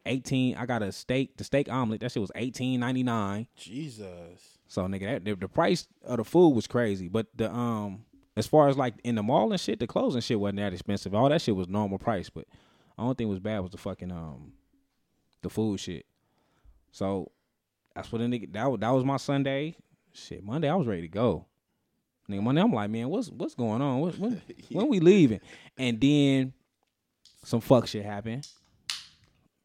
eighteen. 0.06 0.56
I 0.56 0.66
got 0.66 0.82
a 0.82 0.92
steak, 0.92 1.36
the 1.36 1.44
steak 1.44 1.70
omelet, 1.70 2.00
that 2.00 2.12
shit 2.12 2.20
was 2.20 2.32
eighteen 2.34 2.80
ninety 2.80 3.02
nine. 3.02 3.46
Jesus. 3.56 4.58
So 4.68 4.86
nigga, 4.86 5.00
that, 5.00 5.24
the, 5.24 5.34
the 5.34 5.48
price 5.48 5.86
of 6.04 6.18
the 6.18 6.24
food 6.24 6.50
was 6.50 6.66
crazy, 6.66 7.08
but 7.08 7.26
the 7.34 7.52
um 7.52 8.04
as 8.36 8.46
far 8.46 8.68
as 8.68 8.76
like 8.76 8.94
in 9.04 9.14
the 9.14 9.22
mall 9.22 9.52
and 9.52 9.60
shit, 9.60 9.78
the 9.78 9.86
clothes 9.86 10.14
and 10.14 10.24
shit 10.24 10.38
wasn't 10.40 10.58
that 10.58 10.72
expensive. 10.72 11.14
All 11.14 11.28
that 11.28 11.42
shit 11.42 11.56
was 11.56 11.68
normal 11.68 11.98
price, 11.98 12.30
but 12.30 12.46
the 12.96 13.02
only 13.02 13.14
thing 13.14 13.28
was 13.28 13.40
bad 13.40 13.60
was 13.60 13.70
the 13.70 13.78
fucking 13.78 14.12
um 14.12 14.52
the 15.42 15.50
food 15.50 15.80
shit. 15.80 16.06
So 16.92 17.30
that's 17.94 18.10
what 18.10 18.18
the 18.18 18.24
nigga 18.24 18.52
that 18.52 18.80
that 18.80 18.90
was 18.90 19.04
my 19.04 19.16
Sunday. 19.16 19.76
Shit, 20.12 20.44
Monday 20.44 20.68
I 20.68 20.74
was 20.76 20.86
ready 20.86 21.02
to 21.02 21.08
go. 21.08 21.46
Nigga, 22.28 22.42
Monday 22.42 22.62
I'm 22.62 22.72
like, 22.72 22.90
man, 22.90 23.08
what's 23.08 23.28
what's 23.28 23.54
going 23.54 23.82
on? 23.82 24.00
What, 24.00 24.18
when 24.18 24.40
when 24.70 24.88
we 24.88 25.00
leaving? 25.00 25.40
And 25.76 26.00
then 26.00 26.52
some 27.44 27.60
fuck 27.60 27.86
shit 27.86 28.04
happened. 28.04 28.46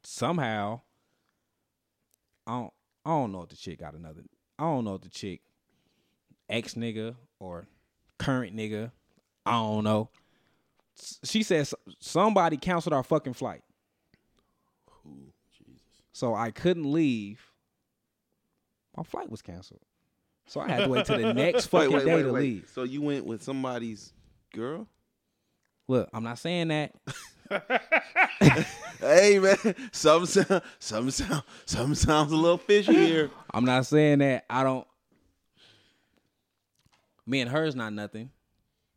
Somehow, 0.04 0.82
I 2.46 2.52
don't 2.52 2.74
I 3.06 3.10
don't 3.12 3.32
know 3.32 3.44
if 3.44 3.50
the 3.50 3.56
chick 3.56 3.80
got 3.80 3.94
another. 3.94 4.22
I 4.58 4.64
don't 4.64 4.84
know 4.84 4.96
if 4.96 5.02
the 5.02 5.10
chick 5.10 5.42
ex 6.50 6.74
nigga 6.74 7.16
or 7.40 7.68
current 8.18 8.56
nigga. 8.56 8.92
I 9.46 9.52
don't 9.54 9.84
know. 9.84 10.10
She 11.24 11.44
says 11.44 11.74
somebody 12.00 12.58
canceled 12.58 12.94
our 12.94 13.04
fucking 13.04 13.34
flight. 13.34 13.62
So 16.12 16.36
I 16.36 16.52
couldn't 16.52 16.92
leave. 16.92 17.54
My 18.98 19.04
flight 19.04 19.30
was 19.30 19.42
canceled. 19.42 19.80
So 20.50 20.62
I 20.62 20.68
had 20.68 20.86
to 20.86 20.90
wait 20.90 21.06
till 21.06 21.20
the 21.20 21.32
next 21.32 21.66
fucking 21.68 21.92
wait, 21.92 22.06
day 22.06 22.16
wait, 22.16 22.24
to 22.24 22.34
wait. 22.34 22.42
leave. 22.42 22.72
So 22.74 22.82
you 22.82 23.04
went 23.04 23.24
with 23.24 23.44
somebody's 23.44 24.12
girl? 24.52 24.88
Look, 25.88 26.10
I'm 26.12 26.24
not 26.24 26.40
saying 26.40 26.70
that. 26.70 26.96
Hey 29.00 29.40
man, 29.40 29.56
some 29.94 30.26
sound, 30.26 30.62
some 30.78 31.10
sound, 31.10 31.44
some 31.66 31.96
sounds 31.96 32.34
a 32.34 32.36
little 32.36 32.58
fishy 32.58 32.94
here. 32.94 33.32
I'm 33.54 33.64
not 33.64 33.86
saying 33.86 34.20
that. 34.20 34.44
I 34.50 34.62
don't. 34.64 34.86
Me 37.26 37.40
and 37.40 37.50
her's 37.50 37.76
not 37.76 37.94
nothing. 37.94 38.30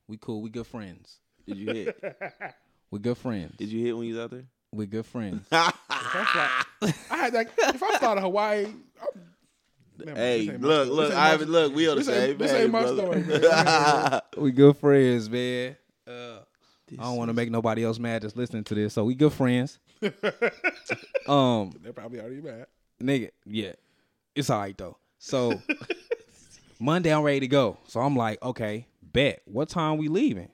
We 0.08 0.16
cool. 0.16 0.42
We 0.42 0.50
good 0.50 0.66
friends. 0.66 1.18
Did 1.46 1.56
you 1.58 1.66
hit? 1.72 2.14
We 2.90 2.98
good 2.98 3.16
friends. 3.16 3.54
Did 3.56 3.68
you 3.68 3.86
hit 3.86 3.96
when 3.96 4.08
you 4.08 4.14
was 4.14 4.24
out 4.24 4.30
there? 4.32 4.44
We 4.72 4.86
good 4.86 5.06
friends. 5.06 5.46
I 5.52 5.72
had 7.08 7.32
that. 7.34 7.48
If 7.56 7.80
I 7.80 7.96
started 7.96 8.22
Hawaii, 8.22 8.66
I'm, 9.00 9.22
Never 10.06 10.18
Hey, 10.18 10.40
this 10.46 10.48
ain't 10.54 10.60
my 10.62 10.68
look, 10.68 10.88
look, 10.88 10.96
This 10.96 11.10
ain't 11.10 11.14
my- 11.16 11.30
Ivan, 11.32 11.48
look, 11.52 11.74
we 11.74 11.88
on 11.88 11.96
the 11.96 12.02
this 12.04 12.08
ain't- 12.08 12.18
same 12.30 12.38
this 12.38 12.52
ain't 12.52 12.70
my 12.70 12.82
brother. 12.82 13.02
story, 13.02 13.22
man. 13.22 14.20
we 14.38 14.52
good 14.52 14.76
friends, 14.76 15.28
man. 15.30 15.76
Uh, 16.06 16.38
I 16.98 17.02
don't 17.04 17.16
want 17.16 17.28
to 17.30 17.34
make 17.34 17.50
nobody 17.50 17.84
else 17.84 17.98
mad 17.98 18.22
that's 18.22 18.36
listening 18.36 18.64
to 18.64 18.74
this. 18.74 18.92
So 18.94 19.04
we 19.04 19.14
good 19.14 19.32
friends. 19.32 19.78
um, 21.28 21.72
They're 21.82 21.92
probably 21.92 22.20
already 22.20 22.40
mad. 22.40 22.66
nigga, 23.02 23.30
yeah, 23.46 23.72
it's 24.34 24.50
all 24.50 24.58
right 24.60 24.76
though. 24.76 24.98
So 25.18 25.60
Monday 26.80 27.14
I'm 27.14 27.22
ready 27.22 27.40
to 27.40 27.48
go. 27.48 27.78
So 27.86 28.00
I'm 28.00 28.16
like, 28.16 28.42
okay, 28.42 28.86
bet. 29.02 29.42
What 29.46 29.68
time 29.68 29.98
we 29.98 30.08
leaving? 30.08 30.48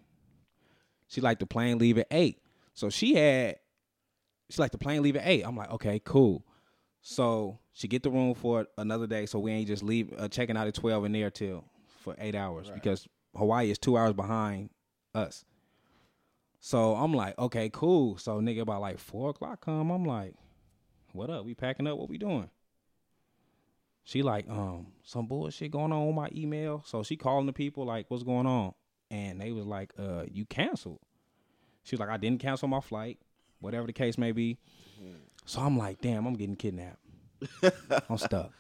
She 1.08 1.20
like 1.20 1.38
the 1.38 1.46
plane 1.46 1.78
leave 1.78 1.98
at 1.98 2.06
eight. 2.10 2.38
So 2.74 2.90
she 2.90 3.14
had, 3.14 3.56
she 4.50 4.60
like 4.60 4.72
the 4.72 4.78
plane 4.78 5.02
leave 5.02 5.16
at 5.16 5.26
eight. 5.26 5.42
I'm 5.42 5.56
like, 5.56 5.70
okay, 5.72 6.00
cool. 6.04 6.44
So 7.00 7.58
she 7.72 7.88
get 7.88 8.02
the 8.02 8.10
room 8.10 8.34
for 8.34 8.66
another 8.76 9.06
day. 9.06 9.26
So 9.26 9.38
we 9.38 9.52
ain't 9.52 9.68
just 9.68 9.82
leave 9.82 10.12
uh, 10.18 10.28
checking 10.28 10.56
out 10.56 10.66
at 10.66 10.74
twelve 10.74 11.04
and 11.04 11.14
there 11.14 11.30
till 11.30 11.64
for 12.00 12.14
eight 12.18 12.34
hours 12.34 12.70
because 12.70 13.06
Hawaii 13.36 13.70
is 13.70 13.78
two 13.78 13.96
hours 13.96 14.12
behind 14.12 14.70
us. 15.14 15.44
So 16.60 16.94
I'm 16.96 17.14
like, 17.14 17.38
okay, 17.38 17.70
cool. 17.72 18.18
So 18.18 18.40
nigga, 18.40 18.62
about 18.62 18.80
like 18.80 18.98
four 18.98 19.30
o'clock 19.30 19.64
come. 19.64 19.90
I'm 19.90 20.04
like, 20.04 20.34
what 21.12 21.30
up? 21.30 21.44
We 21.44 21.54
packing 21.54 21.86
up? 21.86 21.98
What 21.98 22.08
we 22.08 22.18
doing? 22.18 22.50
She 24.04 24.22
like, 24.22 24.48
um, 24.48 24.88
some 25.02 25.26
bullshit 25.26 25.70
going 25.70 25.92
on 25.92 26.06
with 26.06 26.16
my 26.16 26.30
email. 26.34 26.82
So 26.86 27.02
she 27.02 27.16
calling 27.16 27.46
the 27.46 27.52
people 27.52 27.84
like, 27.84 28.06
what's 28.08 28.22
going 28.22 28.46
on? 28.46 28.72
And 29.10 29.40
they 29.40 29.52
was 29.52 29.66
like, 29.66 29.92
uh, 29.98 30.24
you 30.30 30.46
canceled. 30.46 31.00
She 31.82 31.94
was 31.94 32.00
like, 32.00 32.08
I 32.08 32.16
didn't 32.16 32.40
cancel 32.40 32.68
my 32.68 32.80
flight, 32.80 33.18
whatever 33.60 33.86
the 33.86 33.92
case 33.92 34.18
may 34.18 34.32
be. 34.32 34.58
So 35.48 35.62
I'm 35.62 35.78
like, 35.78 36.02
damn, 36.02 36.26
I'm 36.26 36.34
getting 36.34 36.56
kidnapped. 36.56 36.98
I'm 38.10 38.18
stuck. 38.18 38.52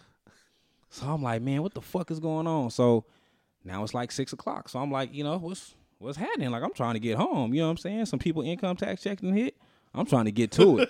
So 0.88 1.06
I'm 1.06 1.22
like, 1.22 1.42
man, 1.42 1.60
what 1.60 1.74
the 1.74 1.82
fuck 1.82 2.10
is 2.10 2.18
going 2.18 2.46
on? 2.46 2.70
So 2.70 3.04
now 3.62 3.84
it's 3.84 3.92
like 3.92 4.10
six 4.10 4.32
o'clock. 4.32 4.70
So 4.70 4.78
I'm 4.78 4.90
like, 4.90 5.12
you 5.12 5.22
know, 5.22 5.36
what's 5.36 5.74
what's 5.98 6.16
happening? 6.16 6.50
Like 6.50 6.62
I'm 6.62 6.72
trying 6.72 6.94
to 6.94 6.98
get 7.00 7.18
home. 7.18 7.52
You 7.52 7.60
know 7.60 7.66
what 7.66 7.72
I'm 7.72 7.76
saying? 7.76 8.06
Some 8.06 8.18
people 8.18 8.40
income 8.40 8.74
tax 8.74 9.02
check 9.02 9.20
and 9.20 9.36
hit. 9.36 9.54
I'm 9.94 10.06
trying 10.06 10.24
to 10.24 10.32
get 10.32 10.50
to 10.52 10.78
it. 10.78 10.88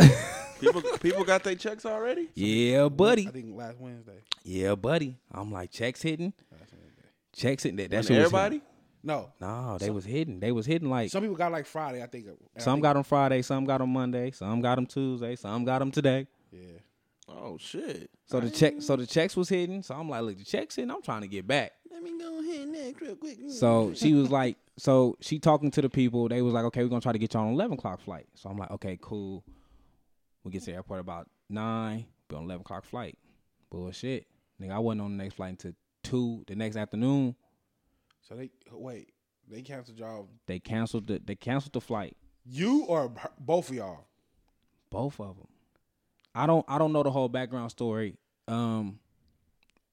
people, 0.60 0.82
people 1.00 1.22
got 1.22 1.44
their 1.44 1.54
checks 1.54 1.86
already. 1.86 2.28
yeah, 2.34 2.88
buddy. 2.88 3.28
I 3.28 3.30
think 3.30 3.56
last 3.56 3.78
Wednesday. 3.78 4.24
Yeah, 4.42 4.74
buddy. 4.74 5.18
I'm 5.30 5.52
like 5.52 5.70
checks 5.70 6.02
hitting. 6.02 6.32
Checks 7.32 7.62
hitting. 7.62 7.76
That, 7.76 7.90
that 7.90 7.96
And 7.98 8.06
shit 8.06 8.16
was 8.16 8.26
everybody. 8.26 8.60
Hitting. 9.02 9.08
No, 9.08 9.32
No, 9.40 9.78
they 9.78 9.90
was 9.90 10.04
hidden. 10.04 10.40
They 10.40 10.52
was 10.52 10.66
hidden 10.66 10.88
like 10.90 11.10
some 11.10 11.22
people 11.22 11.36
got 11.36 11.52
like 11.52 11.66
Friday. 11.66 12.02
I 12.02 12.06
think. 12.06 12.26
and 12.26 12.36
I 12.56 12.60
some 12.60 12.74
think- 12.76 12.82
got 12.82 12.92
them 12.94 13.02
Friday, 13.04 13.42
some 13.42 13.64
got 13.64 13.78
them 13.78 13.90
Monday, 13.92 14.30
some 14.30 14.60
got 14.60 14.76
them 14.76 14.86
Tuesday, 14.86 15.36
some 15.36 15.64
got 15.64 15.78
them 15.80 15.90
today. 15.90 16.26
Yeah. 16.50 16.78
Oh 17.28 17.56
shit! 17.58 18.10
So 18.26 18.40
the 18.40 18.50
check, 18.50 18.74
so 18.80 18.96
the 18.96 19.06
checks 19.06 19.36
was 19.36 19.48
hidden. 19.48 19.82
So 19.82 19.94
I'm 19.94 20.08
like, 20.08 20.22
look, 20.22 20.38
the 20.38 20.44
checks 20.44 20.76
hitting. 20.76 20.90
I'm 20.90 21.00
trying 21.02 21.22
to 21.22 21.28
get 21.28 21.46
back. 21.46 21.72
Let 21.90 22.02
me 22.02 22.18
go 22.18 22.40
ahead 22.40 22.68
next 22.68 23.00
real 23.00 23.14
quick. 23.16 23.40
Mm. 23.40 23.50
So 23.50 23.94
she 23.94 24.12
was 24.12 24.30
like, 24.30 24.56
so 24.76 25.16
she 25.20 25.38
talking 25.38 25.70
to 25.70 25.80
the 25.82 25.88
people. 25.88 26.28
They 26.28 26.42
was 26.42 26.52
like, 26.52 26.64
okay, 26.66 26.82
we're 26.82 26.88
gonna 26.88 27.00
try 27.00 27.12
to 27.12 27.18
get 27.18 27.32
you 27.32 27.40
on 27.40 27.46
an 27.48 27.52
eleven 27.54 27.78
o'clock 27.78 28.00
flight. 28.00 28.26
So 28.34 28.50
I'm 28.50 28.58
like, 28.58 28.70
okay, 28.72 28.98
cool. 29.00 29.44
We 30.44 30.50
get 30.50 30.62
to 30.64 30.70
the 30.72 30.76
airport 30.76 31.00
about 31.00 31.28
nine. 31.48 32.06
Be 32.28 32.36
on 32.36 32.44
eleven 32.44 32.62
o'clock 32.62 32.84
flight. 32.84 33.16
Bullshit, 33.70 34.26
nigga. 34.60 34.72
I 34.72 34.78
wasn't 34.80 35.02
on 35.02 35.16
the 35.16 35.22
next 35.22 35.36
flight 35.36 35.50
until 35.50 35.72
two 36.02 36.44
the 36.48 36.56
next 36.56 36.76
afternoon. 36.76 37.34
So 38.32 38.38
they 38.38 38.50
wait. 38.70 39.12
They 39.46 39.60
canceled 39.60 39.98
y'all. 39.98 40.26
They 40.46 40.58
canceled 40.58 41.06
the 41.06 41.20
they 41.22 41.34
canceled 41.34 41.74
the 41.74 41.82
flight. 41.82 42.16
You 42.46 42.84
or 42.84 43.12
both 43.38 43.68
of 43.68 43.74
y'all? 43.74 44.06
Both 44.88 45.20
of 45.20 45.36
them. 45.36 45.48
I 46.34 46.46
don't 46.46 46.64
I 46.66 46.78
don't 46.78 46.94
know 46.94 47.02
the 47.02 47.10
whole 47.10 47.28
background 47.28 47.70
story. 47.70 48.16
Um, 48.48 49.00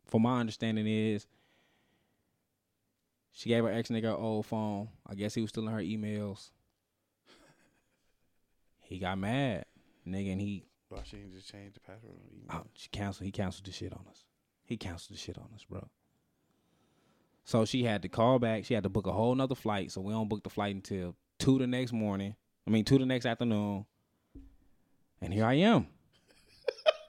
from 0.06 0.22
my 0.22 0.40
understanding 0.40 0.88
is 0.88 1.28
she 3.34 3.50
gave 3.50 3.66
her 3.66 3.72
ex 3.72 3.90
nigga 3.90 4.04
her 4.04 4.12
old 4.12 4.46
phone. 4.46 4.88
I 5.06 5.16
guess 5.16 5.34
he 5.34 5.42
was 5.42 5.50
still 5.50 5.68
in 5.68 5.74
her 5.74 5.82
emails. 5.82 6.52
He 8.80 9.00
got 9.00 9.18
mad, 9.18 9.66
nigga, 10.08 10.32
and 10.32 10.40
he 10.42 10.64
Well, 10.90 11.02
she 11.04 11.18
didn't 11.18 11.34
just 11.34 11.52
change 11.52 11.74
the 11.74 11.82
password. 11.82 12.14
on 12.14 12.20
the 12.30 12.36
email. 12.38 12.64
oh, 12.66 12.70
she 12.74 12.88
canceled. 12.88 13.26
He 13.26 13.32
canceled 13.32 13.66
the 13.66 13.74
shit 13.74 13.92
on 13.92 14.06
us. 14.10 14.24
He 14.64 14.78
canceled 14.78 15.18
the 15.18 15.22
shit 15.22 15.38
on 15.38 15.50
us, 15.54 15.66
bro. 15.70 15.90
So 17.50 17.66
she 17.66 17.84
had 17.84 18.04
to 18.04 18.10
call 18.10 18.38
back. 18.38 18.64
She 18.66 18.76
had 18.76 18.84
to 18.84 18.90
book 18.90 19.08
a 19.08 19.12
whole 19.12 19.34
nother 19.34 19.56
flight. 19.56 19.92
So 19.92 20.02
we 20.02 20.14
don't 20.14 20.30
book 20.30 20.44
the 20.44 20.52
flight 20.52 20.76
until 20.76 21.16
two 21.40 21.58
the 21.58 21.66
next 21.66 21.92
morning. 21.92 22.36
I 22.68 22.70
mean, 22.70 22.86
two 22.86 23.00
the 23.00 23.08
next 23.08 23.26
afternoon, 23.26 23.88
and 25.20 25.34
here 25.34 25.46
I 25.46 25.56
am. 25.56 25.88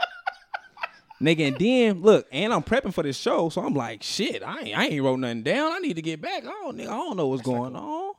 Nigga, 1.20 1.48
and 1.48 1.58
then 1.58 2.00
look, 2.00 2.26
and 2.32 2.54
I'm 2.54 2.62
prepping 2.62 2.94
for 2.94 3.02
this 3.02 3.18
show, 3.18 3.50
so 3.50 3.60
I'm 3.60 3.74
like, 3.74 4.02
shit, 4.02 4.42
I 4.42 4.60
ain't, 4.60 4.78
I 4.78 4.86
ain't 4.86 5.04
wrote 5.04 5.18
nothing 5.18 5.42
down. 5.42 5.72
I 5.72 5.78
need 5.80 5.96
to 5.96 6.02
get 6.02 6.22
back. 6.22 6.44
I 6.44 6.48
don't, 6.48 6.78
nigga, 6.78 6.86
I 6.86 6.96
don't 6.96 7.18
know 7.18 7.26
what's 7.28 7.42
going 7.42 7.76
on. 7.76 8.14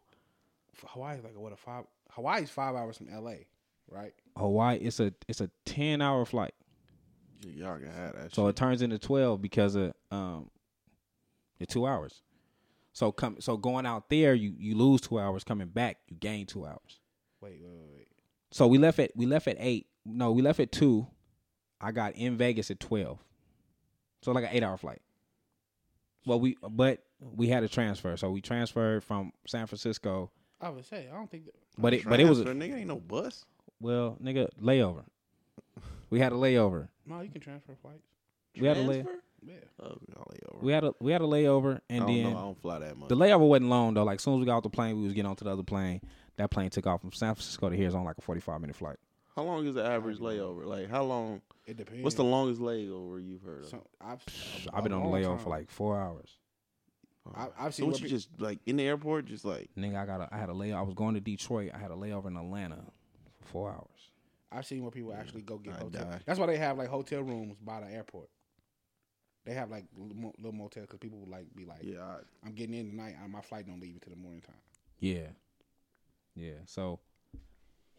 Hawaii's 0.86 1.24
like 1.24 1.36
what 1.36 1.54
a 1.54 1.56
five. 1.56 1.86
Hawaii's 2.12 2.52
five 2.52 2.76
hours 2.76 2.98
from 2.98 3.10
L.A. 3.10 3.48
Right? 3.90 4.14
Hawaii, 4.38 4.78
it's 4.78 5.00
a 5.00 5.12
it's 5.28 5.42
a 5.42 5.50
ten 5.66 6.04
hour 6.04 6.24
flight, 6.26 6.54
Y'all 7.48 7.80
can 7.80 7.92
have 7.92 8.14
that. 8.14 8.36
so 8.36 8.44
shit. 8.44 8.50
it 8.52 8.56
turns 8.58 8.84
into 8.84 9.00
twelve 9.00 9.42
because 9.42 9.74
of 9.74 9.94
um 10.12 10.52
the 11.62 11.66
two 11.68 11.86
hours. 11.88 12.22
So 12.94 13.12
come, 13.12 13.38
so 13.40 13.56
going 13.56 13.86
out 13.86 14.10
there, 14.10 14.34
you 14.34 14.54
you 14.58 14.76
lose 14.76 15.00
two 15.02 15.20
hours. 15.20 15.44
Coming 15.46 15.68
back, 15.70 15.98
you 16.10 16.18
gain 16.18 16.46
two 16.46 16.66
hours. 16.66 17.00
Wait, 17.40 17.60
wait, 17.64 17.72
wait, 17.72 17.90
wait. 17.96 18.08
So 18.52 18.68
we 18.68 18.78
left 18.78 19.00
at 19.00 19.12
we 19.16 19.26
left 19.26 19.48
at 19.48 19.56
eight. 19.60 19.88
No, 20.06 20.32
we 20.32 20.42
left 20.42 20.60
at 20.60 20.72
two. 20.72 21.08
I 21.80 21.92
got 21.92 22.16
in 22.16 22.36
Vegas 22.38 22.70
at 22.70 22.80
twelve. 22.80 23.20
So 24.24 24.32
like 24.34 24.44
an 24.44 24.50
eight 24.52 24.64
hour 24.64 24.78
flight. 24.78 25.02
Well, 26.26 26.40
we 26.40 26.58
but 26.70 27.04
we 27.20 27.48
had 27.48 27.64
a 27.64 27.68
transfer, 27.70 28.16
so 28.18 28.30
we 28.30 28.42
transferred 28.42 29.04
from 29.04 29.32
San 29.48 29.68
Francisco. 29.68 30.30
I 30.60 30.70
would 30.70 30.86
say 30.86 31.08
I 31.12 31.16
don't 31.16 31.30
think. 31.32 31.46
That, 31.46 31.56
But 31.78 31.94
it 31.94 32.04
but 32.08 32.20
it 32.20 32.26
was 32.28 32.42
Transfer, 32.44 32.52
a, 32.66 32.70
nigga 32.70 32.78
ain't 32.80 32.88
no 32.88 33.00
bus. 33.00 33.46
well, 33.80 34.18
nigga 34.22 34.50
layover. 34.62 35.04
We 36.10 36.20
had 36.20 36.34
a 36.34 36.36
layover. 36.36 36.90
no, 37.06 37.22
you 37.22 37.30
can 37.30 37.40
transfer 37.42 37.74
flights. 37.82 38.06
We 38.60 38.68
had 38.68 38.76
a 38.78 38.82
lay, 38.82 39.02
Transfer? 39.02 39.24
Yeah. 39.44 39.56
Uh, 39.82 39.88
oh, 39.90 39.98
y'all 40.10 40.28
lay 40.32 40.40
over. 40.52 40.66
we 40.66 40.72
had 40.72 40.84
a 40.84 40.94
we 41.00 41.12
had 41.12 41.22
a 41.22 41.26
layover, 41.26 41.78
I 41.78 41.82
and 41.90 42.06
don't 42.06 42.16
then 42.16 42.24
know. 42.34 42.38
I 42.38 42.42
don't 42.42 42.62
fly 42.62 42.80
that 42.80 42.98
much. 42.98 43.10
the 43.10 43.16
layover 43.16 43.48
wasn't 43.48 43.70
long 43.70 43.94
though. 43.94 44.04
Like 44.04 44.16
as 44.16 44.22
soon 44.24 44.36
as 44.36 44.40
we 44.40 44.46
got 44.46 44.58
off 44.58 44.64
the 44.64 44.70
plane, 44.70 44.98
we 44.98 45.04
was 45.04 45.14
getting 45.14 45.30
onto 45.30 45.46
the 45.46 45.52
other 45.52 45.64
plane. 45.64 46.02
That 46.38 46.52
plane 46.52 46.70
took 46.70 46.86
off 46.88 47.02
from 47.02 47.12
San 47.12 47.34
Francisco 47.34 47.70
to 47.70 47.76
here. 47.76 47.88
It's 47.88 47.96
on 47.96 48.04
like 48.04 48.18
a 48.18 48.22
forty 48.22 48.42
five 48.42 48.62
minute 48.62 48.76
flight. 48.76 48.98
how 49.36 49.44
long 49.44 49.66
is 49.66 49.76
the 49.76 49.84
average 49.86 50.20
layover? 50.20 50.66
Like 50.66 50.90
how 50.90 51.04
long? 51.04 51.42
It 51.66 51.78
depends. 51.78 52.04
What's 52.04 52.16
the 52.16 52.24
longest 52.24 52.62
layover 52.62 53.24
you've 53.26 53.42
heard 53.44 53.64
of? 53.64 53.70
So, 53.70 53.84
I've, 54.00 54.24
I've 54.74 54.84
been 54.84 54.94
on 54.94 55.04
the 55.04 55.10
layover 55.10 55.36
time. 55.36 55.40
for 55.40 55.50
like 55.50 55.70
four 55.70 56.00
hours. 56.00 56.38
I, 57.36 57.48
I've 57.60 57.74
so 57.76 57.82
seen. 57.84 57.92
what 57.92 58.00
you 58.00 58.06
pe- 58.06 58.10
just 58.10 58.30
like 58.40 58.60
in 58.66 58.78
the 58.78 58.84
airport, 58.84 59.26
just 59.26 59.46
like 59.46 59.70
Nigga, 59.78 59.96
I 59.96 60.06
got 60.08 60.22
a, 60.22 60.30
I 60.32 60.38
had 60.38 60.50
a 60.50 60.54
layover. 60.54 60.78
I 60.78 60.82
was 60.82 60.96
going 60.96 61.14
to 61.14 61.20
Detroit. 61.20 61.72
I 61.74 61.78
had 61.78 61.92
a 61.92 61.96
layover 61.96 62.28
in 62.28 62.36
Atlanta 62.38 62.80
for 63.42 63.48
four 63.48 63.70
hours. 63.72 63.88
I've 64.52 64.66
seen 64.66 64.82
where 64.82 64.92
people 64.92 65.14
actually 65.14 65.44
go 65.44 65.58
get 65.58 65.76
I'd 65.76 65.84
hotel. 65.84 66.06
die. 66.06 66.20
That's 66.26 66.40
why 66.40 66.48
they 66.48 66.58
have 66.58 66.78
like 66.78 66.90
hotel 66.90 67.22
rooms 67.22 67.56
by 67.64 67.80
the 67.82 67.88
airport. 67.94 68.30
They 69.46 69.54
have 69.54 69.72
like 69.72 69.86
little 69.98 70.16
mo- 70.16 70.34
little 70.38 70.52
motels 70.54 70.86
because 70.86 71.00
people 71.00 71.20
would 71.20 71.30
like 71.30 71.48
be 71.56 71.66
like, 71.66 71.82
yeah. 71.84 72.02
I, 72.02 72.18
"I'm 72.46 72.54
getting 72.54 72.76
in 72.76 72.92
tonight. 72.92 73.16
and 73.22 73.32
My 73.32 73.42
flight 73.42 73.66
don't 73.68 73.80
leave 73.80 73.96
until 73.96 74.14
the 74.14 74.20
morning 74.20 74.42
time." 74.42 74.56
Yeah, 75.00 75.28
yeah. 76.36 76.60
So, 76.68 77.00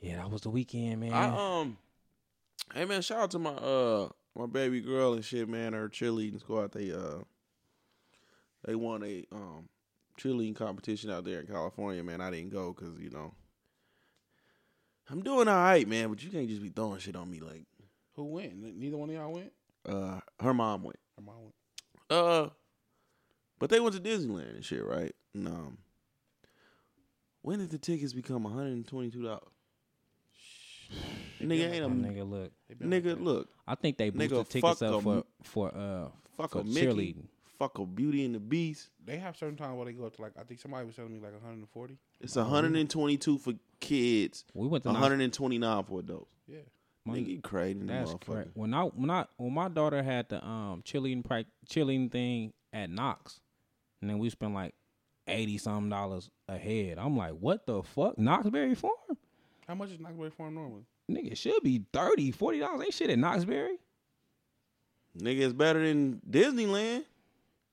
yeah, 0.00 0.16
that 0.16 0.30
was 0.30 0.42
the 0.42 0.50
weekend, 0.50 1.00
man. 1.00 1.12
I 1.12 1.60
um, 1.60 1.78
hey 2.74 2.84
man, 2.84 3.02
shout 3.02 3.18
out 3.18 3.30
to 3.32 3.38
my 3.40 3.50
uh 3.50 4.08
my 4.36 4.46
baby 4.46 4.80
girl 4.80 5.14
and 5.14 5.24
shit, 5.24 5.48
man. 5.48 5.72
Her 5.72 5.88
cheerleading 5.88 6.38
squad, 6.40 6.72
they 6.72 6.92
uh 6.92 7.22
they 8.64 8.76
won 8.76 9.02
a 9.02 9.24
um 9.32 9.68
cheerleading 10.20 10.54
competition 10.54 11.10
out 11.10 11.24
there 11.24 11.40
in 11.40 11.46
California, 11.48 12.04
man. 12.04 12.20
I 12.20 12.30
didn't 12.30 12.50
go 12.52 12.72
because 12.72 12.96
you 13.00 13.10
know 13.10 13.34
I'm 15.10 15.22
doing 15.22 15.48
all 15.48 15.56
right, 15.56 15.88
man. 15.88 16.08
But 16.08 16.22
you 16.22 16.30
can't 16.30 16.48
just 16.48 16.62
be 16.62 16.68
throwing 16.68 17.00
shit 17.00 17.16
on 17.16 17.28
me 17.28 17.40
like 17.40 17.64
Who 18.14 18.24
went? 18.26 18.54
Neither 18.78 18.96
one 18.96 19.10
of 19.10 19.16
y'all 19.16 19.32
went. 19.32 19.52
uh 19.88 20.20
her 20.40 20.54
mom 20.54 20.84
went. 20.84 20.98
Or 21.18 21.24
mine 21.24 21.36
went. 21.40 21.54
Uh, 22.10 22.48
but 23.58 23.70
they 23.70 23.80
went 23.80 23.94
to 23.94 24.00
Disneyland 24.00 24.54
and 24.54 24.64
shit, 24.64 24.84
right? 24.84 25.14
And, 25.34 25.46
um, 25.48 25.78
when 27.42 27.58
did 27.58 27.70
the 27.70 27.78
tickets 27.78 28.12
become 28.12 28.44
one 28.44 28.52
hundred 28.52 28.72
and 28.72 28.86
twenty 28.86 29.10
two 29.10 29.22
dollars? 29.22 29.48
Nigga 31.40 31.72
ain't 31.72 31.84
a 31.84 31.88
nigga, 31.88 32.28
look. 32.28 32.52
They 32.68 32.86
like 32.86 33.02
nigga. 33.04 33.20
Look, 33.20 33.48
I 33.66 33.74
think 33.74 33.96
they 33.98 34.10
boosted 34.10 34.30
Nigga, 34.38 34.48
tickets 34.48 34.82
up 34.82 34.90
up 34.90 34.94
'em. 34.98 35.02
for 35.02 35.24
for 35.42 35.74
uh 35.76 36.08
fuck 36.36 36.52
for 36.52 36.60
a 36.60 36.64
Mickey, 36.64 36.86
cheerleading. 36.86 37.24
fuck 37.58 37.78
a 37.78 37.86
Beauty 37.86 38.24
and 38.24 38.34
the 38.34 38.38
Beast. 38.40 38.90
They 39.04 39.18
have 39.18 39.36
certain 39.36 39.56
times 39.56 39.76
where 39.76 39.86
they 39.86 39.92
go 39.92 40.04
up 40.06 40.14
to 40.16 40.22
like 40.22 40.32
I 40.38 40.44
think 40.44 40.60
somebody 40.60 40.86
was 40.86 40.94
telling 40.94 41.12
me 41.12 41.18
like 41.18 41.32
140. 41.32 41.98
It's 42.20 42.36
one 42.36 42.46
hundred 42.46 42.76
and 42.76 42.88
twenty 42.88 43.16
two 43.16 43.38
for 43.38 43.54
kids, 43.80 44.44
We 44.54 44.68
went 44.68 44.84
to 44.84 44.90
one 44.90 44.94
Knox- 44.94 45.02
hundred 45.08 45.22
and 45.24 45.32
twenty 45.32 45.58
nine 45.58 45.82
for 45.84 45.98
adults. 46.00 46.30
Yeah. 46.46 46.58
My- 47.04 47.16
Nigga, 47.18 47.26
you 47.28 47.40
crazy, 47.40 47.80
That's 47.82 48.12
motherfucker. 48.12 48.26
correct. 48.26 48.50
When 48.54 48.72
I 48.74 48.82
when 48.84 49.10
I 49.10 49.26
when 49.36 49.52
my 49.54 49.68
daughter 49.68 50.02
had 50.02 50.28
the 50.28 50.44
um 50.44 50.82
cheerleading 50.84 51.24
prac 51.24 51.46
cheerleading 51.68 52.10
thing 52.12 52.52
at 52.72 52.90
Knott's, 52.90 53.40
and 54.00 54.08
then 54.08 54.18
we 54.18 54.30
spent 54.30 54.54
like 54.54 54.74
eighty 55.26 55.58
some 55.58 55.88
dollars 55.88 56.30
a 56.48 56.56
head. 56.56 56.98
I'm 56.98 57.16
like, 57.16 57.32
what 57.32 57.66
the 57.66 57.82
fuck? 57.82 58.18
Knott's 58.18 58.50
Berry 58.50 58.74
Farm? 58.76 58.92
How 59.66 59.74
much 59.74 59.90
is 59.90 59.98
Knott's 60.00 60.16
Berry 60.16 60.30
Farm 60.30 60.54
normally? 60.54 60.84
Nigga, 61.10 61.32
it 61.32 61.38
should 61.38 61.62
be 61.64 61.84
30 61.92 62.30
40 62.30 62.58
dollars. 62.60 62.82
Ain't 62.84 62.94
shit 62.94 63.10
at 63.10 63.18
Knott's 63.18 63.44
Berry. 63.44 63.78
Nigga, 65.18 65.40
it's 65.40 65.52
better 65.52 65.84
than 65.86 66.20
Disneyland. 66.28 67.04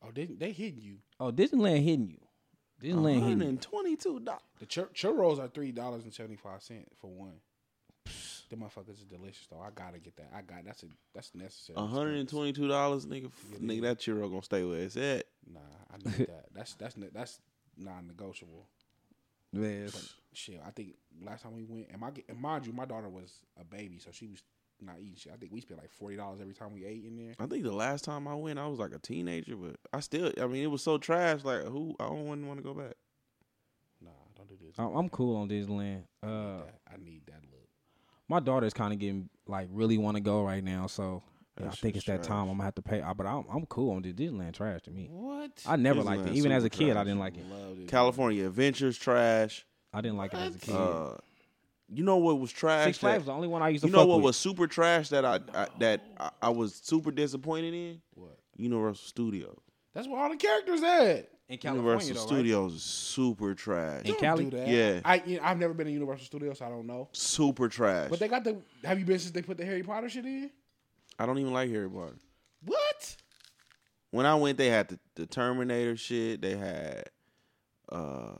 Oh, 0.01 0.09
they 0.13 0.25
they 0.25 0.51
hitting 0.51 0.81
you. 0.81 0.97
Oh, 1.19 1.31
Disneyland 1.31 1.83
hitting 1.83 2.09
you. 2.09 2.17
Disneyland 2.81 3.01
One 3.03 3.21
hitting 3.21 3.41
you. 3.41 3.47
and 3.49 3.61
twenty 3.61 3.95
two 3.95 4.19
dollars. 4.19 4.41
The 4.59 4.65
chur- 4.65 4.89
churros 4.93 5.39
are 5.39 5.47
three 5.47 5.71
dollars 5.71 6.03
and 6.03 6.13
seventy 6.13 6.35
five 6.37 6.61
cent 6.63 6.87
for 6.99 7.07
one. 7.11 7.33
Them 8.49 8.61
motherfuckers 8.61 8.97
is 8.97 9.05
delicious 9.05 9.45
though. 9.49 9.59
I 9.59 9.69
gotta 9.75 9.99
get 9.99 10.15
that. 10.17 10.31
I 10.35 10.41
got 10.41 10.65
that's 10.65 10.83
a 10.83 10.87
that's 11.13 11.33
necessary. 11.35 11.75
One 11.77 11.89
hundred 11.89 12.15
and 12.17 12.27
twenty 12.27 12.51
two 12.53 12.67
dollars, 12.67 13.05
nigga. 13.05 13.27
F- 13.27 13.59
nigga, 13.61 13.81
that 13.83 13.99
churro 13.99 14.29
gonna 14.29 14.41
stay 14.43 14.63
where 14.63 14.79
it's 14.79 14.97
at. 14.97 15.25
Nah, 15.51 15.59
I 15.93 15.97
need 15.97 16.27
that. 16.27 16.45
That's 16.53 16.73
that's 16.75 16.95
that's 17.13 17.39
non 17.77 18.07
negotiable. 18.07 18.65
Yes. 19.51 20.13
Shit, 20.33 20.61
I 20.65 20.69
think 20.71 20.93
last 21.23 21.41
time 21.43 21.55
we 21.55 21.63
went, 21.63 21.87
and 21.91 21.99
my 22.01 22.11
and 22.27 22.39
mind 22.39 22.65
you, 22.67 22.73
my 22.73 22.85
daughter 22.85 23.09
was 23.09 23.31
a 23.59 23.63
baby, 23.63 23.97
so 23.99 24.09
she 24.11 24.27
was 24.27 24.41
not 24.81 24.95
eating 24.99 25.15
shit. 25.17 25.33
I 25.33 25.37
think 25.37 25.51
we 25.51 25.61
spent 25.61 25.79
like 25.79 25.91
forty 25.91 26.15
dollars 26.15 26.39
every 26.41 26.53
time 26.53 26.73
we 26.73 26.85
ate 26.85 27.03
in 27.05 27.17
there. 27.17 27.33
I 27.39 27.45
think 27.47 27.63
the 27.63 27.71
last 27.71 28.03
time 28.03 28.27
I 28.27 28.35
went, 28.35 28.57
I 28.59 28.67
was 28.67 28.79
like 28.79 28.93
a 28.93 28.99
teenager, 28.99 29.55
but 29.55 29.75
I 29.93 29.99
still, 29.99 30.31
I 30.41 30.47
mean, 30.47 30.63
it 30.63 30.67
was 30.71 30.81
so 30.83 30.97
trash. 30.97 31.43
Like, 31.43 31.63
who? 31.65 31.95
I 31.99 32.05
don't 32.07 32.25
want 32.47 32.57
to 32.59 32.63
go 32.63 32.73
back. 32.73 32.93
Nah, 34.01 34.09
don't 34.35 34.47
do 34.49 34.55
this. 34.63 34.75
I'm 34.77 34.95
I'm 34.95 35.09
cool 35.09 35.35
on 35.37 35.49
Disneyland. 35.49 36.03
I 36.23 36.27
need 36.27 36.33
Uh, 36.33 36.57
that. 36.65 36.75
I 36.93 36.97
need 37.03 37.21
that 37.27 37.41
look. 37.51 37.68
My 38.29 38.39
daughter's 38.39 38.73
kind 38.73 38.93
of 38.93 38.99
getting 38.99 39.29
like 39.47 39.67
really 39.71 39.97
want 39.97 40.15
to 40.15 40.21
go 40.21 40.43
right 40.43 40.63
now, 40.63 40.87
so 40.87 41.23
yeah, 41.59 41.67
I 41.67 41.69
think 41.71 41.95
it's 41.95 42.05
shit's 42.05 42.21
that 42.21 42.27
time. 42.27 42.43
I'm 42.43 42.53
gonna 42.53 42.63
have 42.63 42.75
to 42.75 42.81
pay. 42.81 43.03
But 43.17 43.25
I'm 43.25 43.43
I'm 43.51 43.65
cool 43.65 43.91
on 43.95 44.01
this 44.01 44.13
Disneyland. 44.13 44.53
Trash 44.53 44.83
to 44.83 44.91
me. 44.91 45.07
What? 45.11 45.51
I 45.65 45.75
never 45.75 46.01
liked 46.01 46.27
it. 46.27 46.33
Even 46.33 46.51
as 46.51 46.63
a 46.63 46.67
super 46.67 46.77
kid, 46.77 46.97
I 46.97 47.03
didn't 47.03 47.19
like 47.19 47.37
it. 47.37 47.45
love 47.47 47.79
it. 47.79 47.87
California 47.87 48.45
Adventures 48.45 48.97
trash. 48.97 49.65
I 49.91 50.01
didn't 50.01 50.17
like 50.17 50.33
it 50.33 50.37
as 50.37 50.55
a 50.55 50.59
kid. 50.59 50.75
Uh, 50.75 51.15
you 51.91 52.03
know 52.03 52.17
what 52.17 52.39
was 52.39 52.51
trash? 52.51 52.85
Six 52.85 52.97
Flags 52.99 53.21
was 53.21 53.25
the 53.25 53.33
only 53.33 53.47
one 53.47 53.63
I 53.63 53.69
used 53.69 53.81
to. 53.83 53.87
you 53.87 53.93
know 53.93 53.99
fuck 53.99 54.07
what 54.07 54.17
with. 54.17 54.25
was 54.25 54.37
super 54.37 54.67
trash 54.67 55.09
that 55.09 55.25
I, 55.25 55.39
I 55.53 55.67
that 55.79 56.01
I, 56.17 56.29
I 56.43 56.49
was 56.49 56.75
super 56.75 57.11
disappointed 57.11 57.73
in? 57.73 58.01
What? 58.13 58.37
Universal 58.55 59.05
Studios. 59.07 59.59
That's 59.93 60.07
where 60.07 60.19
all 60.21 60.29
the 60.29 60.37
characters 60.37 60.83
at. 60.83 61.29
In 61.49 61.59
Universal 61.61 62.15
Studios 62.15 62.73
is 62.75 62.83
super 62.83 63.55
trash. 63.55 64.01
In 64.05 64.11
Don't 64.11 64.19
Cali? 64.19 64.45
do 64.45 64.57
that. 64.57 64.67
Yeah. 64.67 65.01
I 65.03 65.23
you 65.25 65.37
know, 65.37 65.43
I've 65.43 65.57
never 65.57 65.73
been 65.73 65.87
to 65.87 65.91
Universal 65.91 66.25
Studios, 66.25 66.59
so 66.59 66.65
I 66.65 66.69
don't 66.69 66.85
know. 66.85 67.09
Super 67.11 67.67
trash. 67.67 68.09
But 68.09 68.19
they 68.19 68.27
got 68.27 68.43
the. 68.43 68.57
Have 68.83 68.99
you 68.99 69.05
been 69.05 69.19
since 69.19 69.31
they 69.31 69.41
put 69.41 69.57
the 69.57 69.65
Harry 69.65 69.83
Potter 69.83 70.09
shit 70.09 70.25
in? 70.25 70.51
I 71.17 71.25
don't 71.25 71.39
even 71.39 71.51
like 71.51 71.69
Harry 71.69 71.89
Potter. 71.89 72.15
What? 72.63 73.15
When 74.11 74.25
I 74.25 74.35
went, 74.35 74.57
they 74.57 74.67
had 74.67 74.89
the, 74.89 74.99
the 75.15 75.25
Terminator 75.25 75.95
shit. 75.95 76.41
They 76.41 76.55
had, 76.55 77.09
uh, 77.91 78.35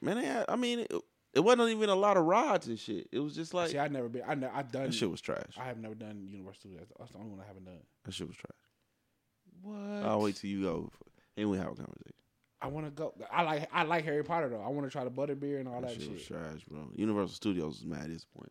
man, 0.00 0.16
they 0.18 0.24
had. 0.24 0.44
I 0.48 0.56
mean, 0.56 0.80
it, 0.80 0.92
it 1.34 1.40
wasn't 1.40 1.70
even 1.70 1.88
a 1.90 1.94
lot 1.94 2.16
of 2.16 2.24
rods 2.24 2.68
and 2.68 2.78
shit. 2.78 3.08
It 3.12 3.18
was 3.20 3.34
just 3.34 3.52
like 3.54 3.70
See, 3.70 3.78
I've 3.78 3.92
never 3.92 4.08
been. 4.08 4.22
I 4.26 4.34
ne- 4.34 4.48
I've 4.52 4.70
done. 4.70 4.84
that 4.84 4.94
shit 4.94 5.10
was 5.10 5.20
trash. 5.20 5.52
I 5.58 5.64
have 5.64 5.78
never 5.78 5.94
done 5.94 6.26
Universal 6.30 6.60
Studios. 6.60 6.86
That's 6.98 7.12
the 7.12 7.18
only 7.18 7.30
one 7.30 7.40
I 7.40 7.46
haven't 7.46 7.64
done. 7.64 7.78
That 8.04 8.14
shit 8.14 8.26
was 8.26 8.36
trash. 8.36 8.52
What? 9.62 10.06
I'll 10.08 10.20
wait 10.20 10.36
till 10.36 10.50
you 10.50 10.62
go, 10.62 10.90
and 11.36 11.50
we 11.50 11.56
have 11.58 11.66
a 11.68 11.74
conversation. 11.74 12.12
I 12.62 12.68
want 12.68 12.86
to 12.86 12.90
go. 12.90 13.12
I 13.30 13.42
like. 13.42 13.68
I 13.72 13.82
like 13.84 14.04
Harry 14.04 14.24
Potter 14.24 14.48
though. 14.48 14.62
I 14.62 14.68
want 14.68 14.86
to 14.86 14.90
try 14.90 15.04
the 15.04 15.10
butterbeer 15.10 15.60
and 15.60 15.68
all 15.68 15.80
That 15.82 15.90
that, 15.90 16.00
shit 16.02 16.10
was 16.12 16.20
shit. 16.22 16.28
trash, 16.28 16.64
bro. 16.70 16.88
Universal 16.96 17.34
Studios 17.34 17.78
is 17.78 17.84
mad 17.84 18.04
at 18.04 18.08
this 18.10 18.24
point. 18.24 18.50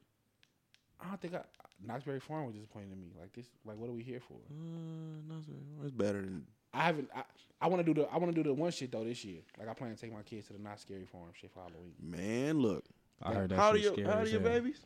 I 1.02 1.08
don't 1.10 1.20
think 1.22 1.34
I. 1.34 1.42
Knott's 1.86 2.06
Berry 2.06 2.20
Farm 2.20 2.46
was 2.46 2.56
disappointing 2.56 2.92
to 2.92 2.96
me. 2.96 3.08
Like 3.20 3.34
this. 3.34 3.48
Like 3.66 3.78
what 3.78 3.90
are 3.90 3.94
we 3.94 4.04
here 4.04 4.20
for? 4.20 4.36
Uh, 4.50 5.22
no, 5.28 5.42
sir. 5.42 5.52
it's 5.84 5.92
better 5.92 6.22
than. 6.22 6.46
I 6.74 6.84
haven't. 6.84 7.10
I, 7.16 7.24
I 7.62 7.68
want 7.68 7.86
to 7.86 7.94
do 7.94 8.00
the. 8.02 8.08
I 8.10 8.18
want 8.18 8.34
to 8.34 8.44
do 8.44 8.48
the 8.48 8.54
one 8.54 8.72
shit 8.72 8.92
though 8.92 9.04
this 9.04 9.26
year. 9.26 9.40
Like 9.60 9.68
I 9.68 9.74
plan 9.74 9.94
to 9.94 10.00
take 10.00 10.14
my 10.14 10.22
kids 10.22 10.48
to 10.48 10.54
the 10.54 10.60
Knott's 10.60 10.84
Scary 10.84 11.06
Farm 11.06 11.30
shit 11.34 11.52
for 11.52 11.62
Halloween. 11.62 11.94
Man, 12.00 12.60
look. 12.60 12.86
I 13.24 13.34
heard 13.34 13.50
that 13.50 13.56
how 13.58 13.68
old 13.68 13.76
are 13.78 13.80
shit 13.80 13.98
your 13.98 14.08
How 14.08 14.14
old 14.14 14.22
are 14.22 14.26
as 14.26 14.32
your 14.32 14.42
babies? 14.42 14.80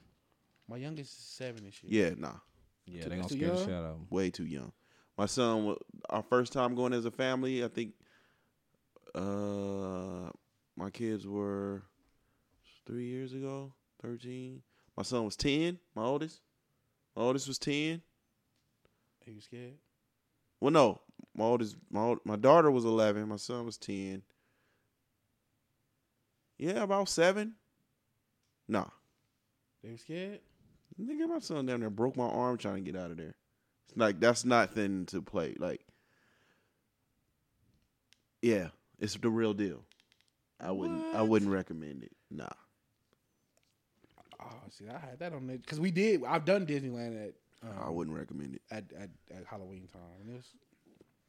My 0.68 0.78
youngest 0.78 1.12
is 1.18 1.24
seven 1.26 1.66
this 1.66 1.84
year. 1.84 2.06
Yeah, 2.10 2.14
nah, 2.18 2.34
Yeah, 2.86 3.04
Too- 3.04 3.10
they 3.10 3.16
gonna 3.18 3.28
too 3.28 3.36
scare 3.36 3.50
the 3.50 3.56
young? 3.56 3.66
shit 3.66 3.74
out 3.74 3.84
of 3.86 3.92
them. 3.98 4.08
way 4.12 4.30
too 4.30 4.46
young. 4.46 4.72
My 5.20 5.26
son, 5.26 5.76
our 6.10 6.24
first 6.24 6.54
time 6.54 6.76
going 6.76 6.94
as 6.94 7.04
a 7.04 7.12
family, 7.12 7.62
I 7.62 7.68
think. 7.68 7.92
Uh, 9.14 10.30
my 10.78 10.90
kids 10.94 11.28
were 11.28 11.84
three 12.86 13.08
years 13.08 13.34
ago, 13.34 13.74
thirteen. 14.02 14.62
My 14.96 15.04
son 15.04 15.26
was 15.26 15.36
ten. 15.36 15.78
My 15.94 16.04
oldest, 16.04 16.40
my 17.18 17.24
oldest 17.24 17.50
was 17.50 17.60
ten. 17.60 18.02
Are 19.28 19.32
you 19.32 19.42
scared? 19.42 19.74
Well, 20.62 20.72
no, 20.72 21.02
my 21.36 21.44
oldest, 21.44 21.76
my 21.92 22.00
old, 22.00 22.20
my 22.24 22.38
daughter 22.38 22.72
was 22.72 22.86
eleven. 22.86 23.28
My 23.28 23.36
son 23.36 23.66
was 23.66 23.78
ten. 23.78 24.22
Yeah, 26.58 26.84
about 26.84 27.10
seven. 27.10 27.56
Nah. 28.70 28.86
They 29.84 29.92
were 29.92 29.98
scared. 29.98 30.40
Nigga, 30.98 31.28
my 31.28 31.40
son 31.40 31.66
down 31.66 31.82
there 31.82 31.90
broke 31.90 32.16
my 32.16 32.24
arm 32.24 32.58
trying 32.58 32.86
to 32.86 32.92
get 32.92 32.98
out 32.98 33.12
of 33.12 33.18
there. 33.18 33.36
It's 33.90 33.98
like 33.98 34.20
that's 34.20 34.46
nothing 34.46 35.06
to 35.08 35.22
play. 35.22 35.56
Like, 35.58 35.82
yeah, 38.42 38.68
it's 39.00 39.16
the 39.16 39.30
real 39.30 39.54
deal. 39.54 39.84
I 40.60 40.72
wouldn't. 40.72 41.16
I 41.16 41.22
wouldn't 41.22 41.52
recommend 41.52 42.04
it. 42.04 42.12
Nah. 42.30 42.48
Oh, 44.42 44.46
see, 44.70 44.86
I 44.88 44.98
had 45.00 45.20
that 45.20 45.34
on 45.34 45.48
there 45.48 45.58
because 45.58 45.80
we 45.80 45.92
did. 45.92 46.24
I've 46.26 46.46
done 46.46 46.66
Disneyland 46.66 47.28
at 47.30 47.34
um, 47.64 47.70
I 47.84 47.90
wouldn't 47.90 48.16
recommend 48.16 48.56
it. 48.56 48.62
at, 48.72 48.86
at 48.98 49.10
at 49.36 49.46
Halloween 49.46 49.88
time. 49.92 50.02
And 50.22 50.30
it 50.30 50.38
was, 50.38 50.48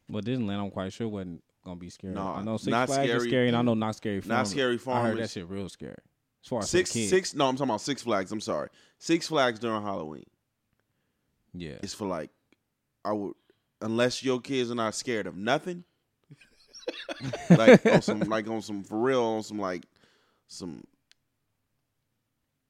Well, 0.08 0.22
Disneyland, 0.22 0.62
I'm 0.62 0.70
quite 0.70 0.92
sure 0.92 1.08
wasn't 1.08 1.42
gonna 1.64 1.76
be 1.76 1.90
scary. 1.90 2.14
No, 2.14 2.22
I 2.28 2.42
know 2.42 2.56
Six 2.56 2.68
not 2.70 2.86
Flags 2.88 3.04
is 3.04 3.10
scary. 3.16 3.28
scary, 3.28 3.48
and 3.48 3.56
I 3.56 3.62
know 3.62 3.74
not 3.74 3.96
scary. 3.96 4.20
Farm. 4.20 4.36
Knott's 4.36 4.50
Scary 4.50 4.78
I 4.86 5.02
heard 5.02 5.18
that 5.18 5.30
shit 5.30 5.48
real 5.48 5.68
scary. 5.68 5.96
As 6.42 6.48
far 6.48 6.60
as 6.60 6.70
Six, 6.70 6.92
for 6.92 6.98
six. 6.98 7.34
No, 7.34 7.48
I'm 7.48 7.56
talking 7.56 7.70
about 7.70 7.80
Six 7.80 8.02
Flags. 8.02 8.32
I'm 8.32 8.40
sorry. 8.40 8.68
Six 8.98 9.26
Flags 9.28 9.58
during 9.58 9.82
Halloween. 9.82 10.24
Yeah, 11.52 11.74
It's 11.82 11.94
for 11.94 12.06
like, 12.06 12.30
I 13.04 13.12
would, 13.12 13.34
unless 13.80 14.22
your 14.22 14.40
kids 14.40 14.70
are 14.70 14.74
not 14.74 14.94
scared 14.94 15.26
of 15.26 15.36
nothing. 15.36 15.84
like 17.50 17.84
on 17.86 18.02
some, 18.02 18.20
like 18.20 18.48
on 18.48 18.62
some 18.62 18.82
for 18.82 18.98
real, 18.98 19.22
on 19.22 19.42
some 19.42 19.58
like, 19.58 19.84
some 20.48 20.82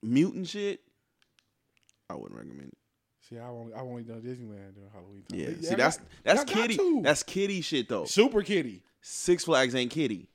mutant 0.02 0.48
shit. 0.48 0.80
I 2.08 2.14
wouldn't 2.14 2.38
recommend 2.38 2.68
it. 2.68 2.78
see, 3.28 3.38
I 3.38 3.46
only 3.48 3.72
I 3.72 3.80
only 3.80 4.02
done 4.02 4.20
Disneyland 4.20 4.74
during 4.74 4.90
Halloween 4.92 5.22
time. 5.28 5.38
Yeah, 5.38 5.50
But 5.50 5.64
see 5.64 5.74
that's 5.76 5.98
that's 6.24 6.44
kitty. 6.44 7.00
That's 7.02 7.22
kitty 7.22 7.60
shit 7.60 7.88
though. 7.88 8.04
super 8.04 8.42
kitty. 8.42 8.82
Six 9.02 9.44
Flags 9.44 9.74
ain't 9.74 9.90
kitty. 9.90 10.28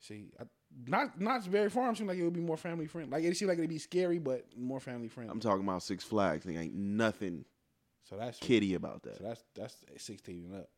See, 0.00 0.26
I, 0.38 0.44
not 0.86 1.20
Knott's 1.20 1.46
Berry 1.46 1.70
Farm 1.70 1.94
seemed 1.96 2.08
like 2.08 2.18
it 2.18 2.24
would 2.24 2.34
be 2.34 2.40
more 2.40 2.56
family 2.56 2.86
friendly. 2.86 3.10
Like 3.10 3.24
it 3.24 3.36
seemed 3.36 3.48
like 3.48 3.58
it'd 3.58 3.70
be 3.70 3.78
scary, 3.78 4.18
but 4.18 4.44
more 4.56 4.80
family 4.80 5.08
friendly. 5.08 5.30
I'm 5.32 5.40
talking 5.40 5.62
about 5.64 5.82
Six 5.82 6.04
Flags. 6.04 6.44
There 6.44 6.58
ain't 6.58 6.74
nothing 6.74 7.44
so 8.08 8.16
that's 8.16 8.38
kitty 8.38 8.74
about 8.74 9.02
that. 9.02 9.18
So 9.18 9.24
that's 9.24 9.42
that's 9.54 9.76
sixteen 9.98 10.44
and 10.46 10.62
up. 10.62 10.68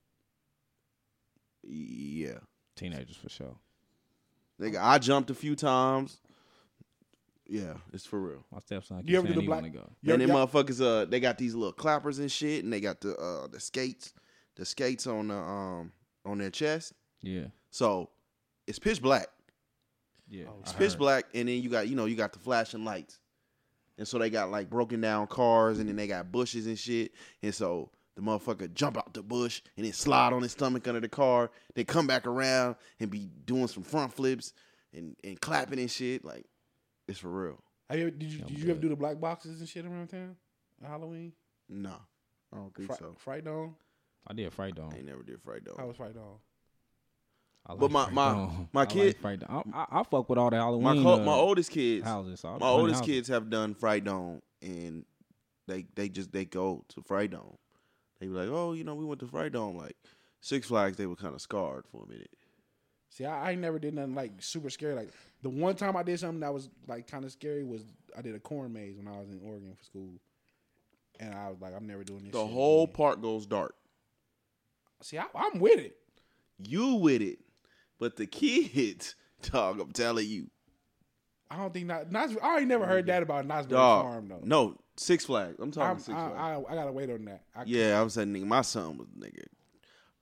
Yeah, 1.63 2.39
teenagers 2.77 3.17
for 3.17 3.29
sure. 3.29 3.57
nigga, 4.61 4.79
I 4.81 4.99
jumped 4.99 5.31
a 5.31 5.35
few 5.35 5.55
times. 5.57 6.19
Yeah, 7.47 7.75
it's 7.93 8.05
for 8.07 8.21
real. 8.21 8.45
My 8.53 8.59
stepson. 8.61 9.03
You 9.07 9.19
ever 9.19 9.27
do 9.29 9.35
the 9.35 9.41
black- 9.43 9.63
wanna 9.63 9.71
go. 9.71 9.91
You 10.03 10.13
and 10.13 10.23
them 10.23 10.29
y'all- 10.31 10.47
motherfuckers, 10.47 10.81
uh, 10.85 11.07
they 11.07 11.19
got 11.19 11.39
these 11.39 11.55
little 11.55 11.73
clappers 11.73 12.19
and 12.19 12.31
shit, 12.31 12.63
and 12.65 12.73
they 12.73 12.81
got 12.81 13.01
the 13.01 13.17
uh 13.17 13.47
the 13.49 13.59
skates, 13.61 14.13
the 14.57 14.65
skates 14.67 15.07
on 15.07 15.29
the 15.29 15.35
um 15.37 15.93
on 16.25 16.39
their 16.39 16.51
chest. 16.51 16.93
Yeah, 17.23 17.47
So 17.71 18.11
it's 18.67 18.79
pitch 18.79 19.01
black. 19.03 19.29
yeah. 20.29 20.45
Oh, 20.49 20.59
It's 20.61 20.73
I 20.73 20.77
pitch 20.77 20.91
heard. 20.93 20.99
black, 20.99 21.25
and 21.35 21.49
then 21.49 21.63
you 21.63 21.69
got 21.71 21.89
you 21.89 21.97
know 21.97 22.05
you 22.05 22.17
got 22.17 22.33
the 22.33 22.39
flashing 22.39 22.85
lights, 22.85 23.19
and 23.99 24.07
so 24.09 24.19
they 24.19 24.31
got 24.31 24.51
like 24.51 24.71
broken 24.71 25.01
down 25.01 25.27
cars, 25.27 25.79
and 25.79 25.89
then 25.89 25.97
they 25.97 26.07
got 26.07 26.33
bushes 26.33 26.67
and 26.67 26.79
shit, 26.79 27.13
and 27.43 27.55
so 27.55 27.91
the 28.17 28.23
motherfucker 28.23 28.73
jump 28.75 28.97
out 28.97 29.13
the 29.15 29.23
bush 29.23 29.61
and 29.77 29.85
then 29.87 29.93
slide 29.93 30.33
on 30.33 30.43
his 30.43 30.51
stomach 30.53 30.89
under 30.89 30.99
the 31.01 31.09
car, 31.09 31.51
then 31.75 31.85
come 31.85 32.07
back 32.07 32.27
around 32.27 32.75
and 32.99 33.11
be 33.11 33.31
doing 33.45 33.69
some 33.69 33.83
front 33.83 34.13
flips 34.13 34.53
and 34.93 35.15
and 35.23 35.41
clapping 35.41 35.79
and 35.79 35.91
shit. 35.91 36.25
Like 36.25 36.47
it's 37.07 37.19
for 37.21 37.29
real. 37.29 37.63
Have 37.91 37.99
you, 37.99 38.07
ever- 38.09 38.17
did 38.17 38.31
you 38.33 38.41
did 38.41 38.59
you 38.59 38.71
ever 38.71 38.81
do 38.81 38.89
the 38.89 38.97
black 38.97 39.21
boxes 39.21 39.61
and 39.61 39.69
shit 39.69 39.85
around 39.87 40.09
town? 40.09 40.37
on 40.83 40.89
Halloween, 40.91 41.33
No, 41.69 41.95
I 42.53 42.57
don't 42.57 42.75
think 42.75 42.89
Fri- 42.89 42.97
so. 42.99 43.15
Fright 43.19 43.45
Dome. 43.45 43.75
I 44.27 44.33
did 44.35 44.53
Fright 44.53 44.75
Dome. 44.75 44.91
I 44.93 44.97
ain't 44.99 45.07
never 45.07 45.23
did 45.23 45.41
fright 45.43 45.63
How 45.67 45.75
dog. 45.77 45.87
was 45.89 45.97
Fright 45.97 46.15
Dome? 46.15 46.39
I 47.69 47.75
But 47.75 47.91
my- 47.91 48.05
Fright 48.05 48.15
my- 48.15 48.33
Dome. 48.33 48.69
my 48.73 48.81
I 48.81 48.83
like 48.85 48.89
kid- 48.91 49.17
Fright 49.19 49.41
Dome. 49.41 49.73
I, 49.75 49.79
I, 49.81 50.01
I 50.01 50.03
fuck 50.05 50.29
with 50.29 50.39
all 50.39 50.51
the 50.51 50.57
Halloween. 50.57 50.83
My 50.85 51.03
co- 51.03 51.21
uh, 51.21 51.25
my 51.25 51.33
oldest 51.35 51.71
kids, 51.71 52.05
houses. 52.05 52.45
all 52.45 52.55
the 52.55 52.61
my 52.61 52.71
oldest 52.71 53.01
houses. 53.01 53.15
kids 53.15 53.29
have 53.29 53.51
done 53.51 53.75
fright 53.75 54.05
dome, 54.05 54.41
and 54.63 55.05
they 55.67 55.85
they 55.95 56.09
just 56.09 56.33
they 56.33 56.45
go 56.47 56.85
to 56.89 57.03
fright 57.03 57.33
dome. 57.33 57.57
They 58.21 58.27
be 58.27 58.33
like, 58.33 58.49
oh, 58.49 58.73
you 58.73 58.85
know, 58.85 58.95
we 58.95 59.05
went 59.05 59.21
to 59.21 59.27
fright 59.27 59.53
dome. 59.53 59.77
Like 59.77 59.97
Six 60.41 60.69
Flags, 60.69 60.97
they 60.97 61.07
were 61.07 61.17
kind 61.17 61.35
of 61.35 61.41
scarred 61.43 61.85
for 61.93 62.05
a 62.05 62.09
minute. 62.09 62.31
See, 63.11 63.25
I, 63.25 63.49
I 63.49 63.51
ain't 63.53 63.61
never 63.61 63.79
did 63.79 63.95
nothing 63.95 64.15
like 64.15 64.33
super 64.41 64.71
scary. 64.71 64.95
Like 64.95 65.11
the 65.43 65.51
one 65.51 65.75
time 65.75 65.97
I 65.97 66.03
did 66.03 66.19
something 66.21 66.41
that 66.41 66.55
was 66.55 66.69
like 66.87 67.07
kind 67.07 67.25
of 67.25 67.33
scary 67.33 67.65
was 67.65 67.83
I 68.17 68.23
did 68.23 68.35
a 68.35 68.41
corn 68.41 68.73
maze 68.73 68.97
when 68.97 69.09
I 69.09 69.19
was 69.21 69.29
in 69.29 69.41
Oregon 69.45 69.75
for 69.77 69.85
school, 69.85 70.11
and 71.21 71.35
I 71.35 71.51
was 71.51 71.61
like, 71.61 71.75
I'm 71.77 71.87
never 71.87 72.03
doing 72.03 72.25
this. 72.25 72.33
The 72.33 72.43
shit 72.45 72.51
whole 72.53 72.85
again. 72.85 72.95
park 72.97 73.21
goes 73.21 73.45
dark. 73.47 73.75
See, 75.03 75.19
I, 75.19 75.25
I'm 75.35 75.59
with 75.61 75.79
it. 75.79 75.97
You 76.61 76.95
with 76.95 77.23
it, 77.23 77.39
but 77.99 78.17
the 78.17 78.27
kids, 78.27 79.15
dog, 79.43 79.81
I'm 79.81 79.93
telling 79.93 80.27
you, 80.27 80.51
I 81.51 81.57
don't 81.57 81.73
think 81.73 81.87
not. 81.87 82.13
Knott's, 82.13 82.35
I 82.43 82.59
ain't 82.59 82.69
never 82.69 82.87
heard 82.87 83.07
that 83.07 83.23
about 83.23 83.49
dog. 83.69 84.05
Farm 84.05 84.29
though. 84.29 84.41
No, 84.43 84.77
Six 84.97 85.25
Flags. 85.25 85.57
I'm 85.61 85.71
talking 85.71 85.91
I'm, 85.91 85.99
Six 85.99 86.17
Flags. 86.17 86.35
I, 86.37 86.73
I 86.73 86.75
gotta 86.75 86.93
wait 86.93 87.11
on 87.11 87.25
that. 87.25 87.43
I, 87.57 87.63
yeah, 87.65 88.01
I'm 88.01 88.11
saying, 88.11 88.33
nigga, 88.35 88.45
my 88.47 88.63
son 88.63 88.99
was 88.99 89.09
nigga. 89.19 89.45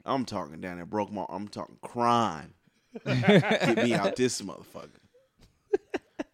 I'm 0.05 0.25
talking 0.25 0.61
down 0.61 0.77
there, 0.77 0.87
broke 0.87 1.11
my. 1.11 1.27
I'm 1.29 1.49
talking 1.49 1.79
crying. 1.83 2.55
Get 3.05 3.77
me 3.79 3.93
out 3.95 4.15
this 4.17 4.41
motherfucker. 4.41 4.89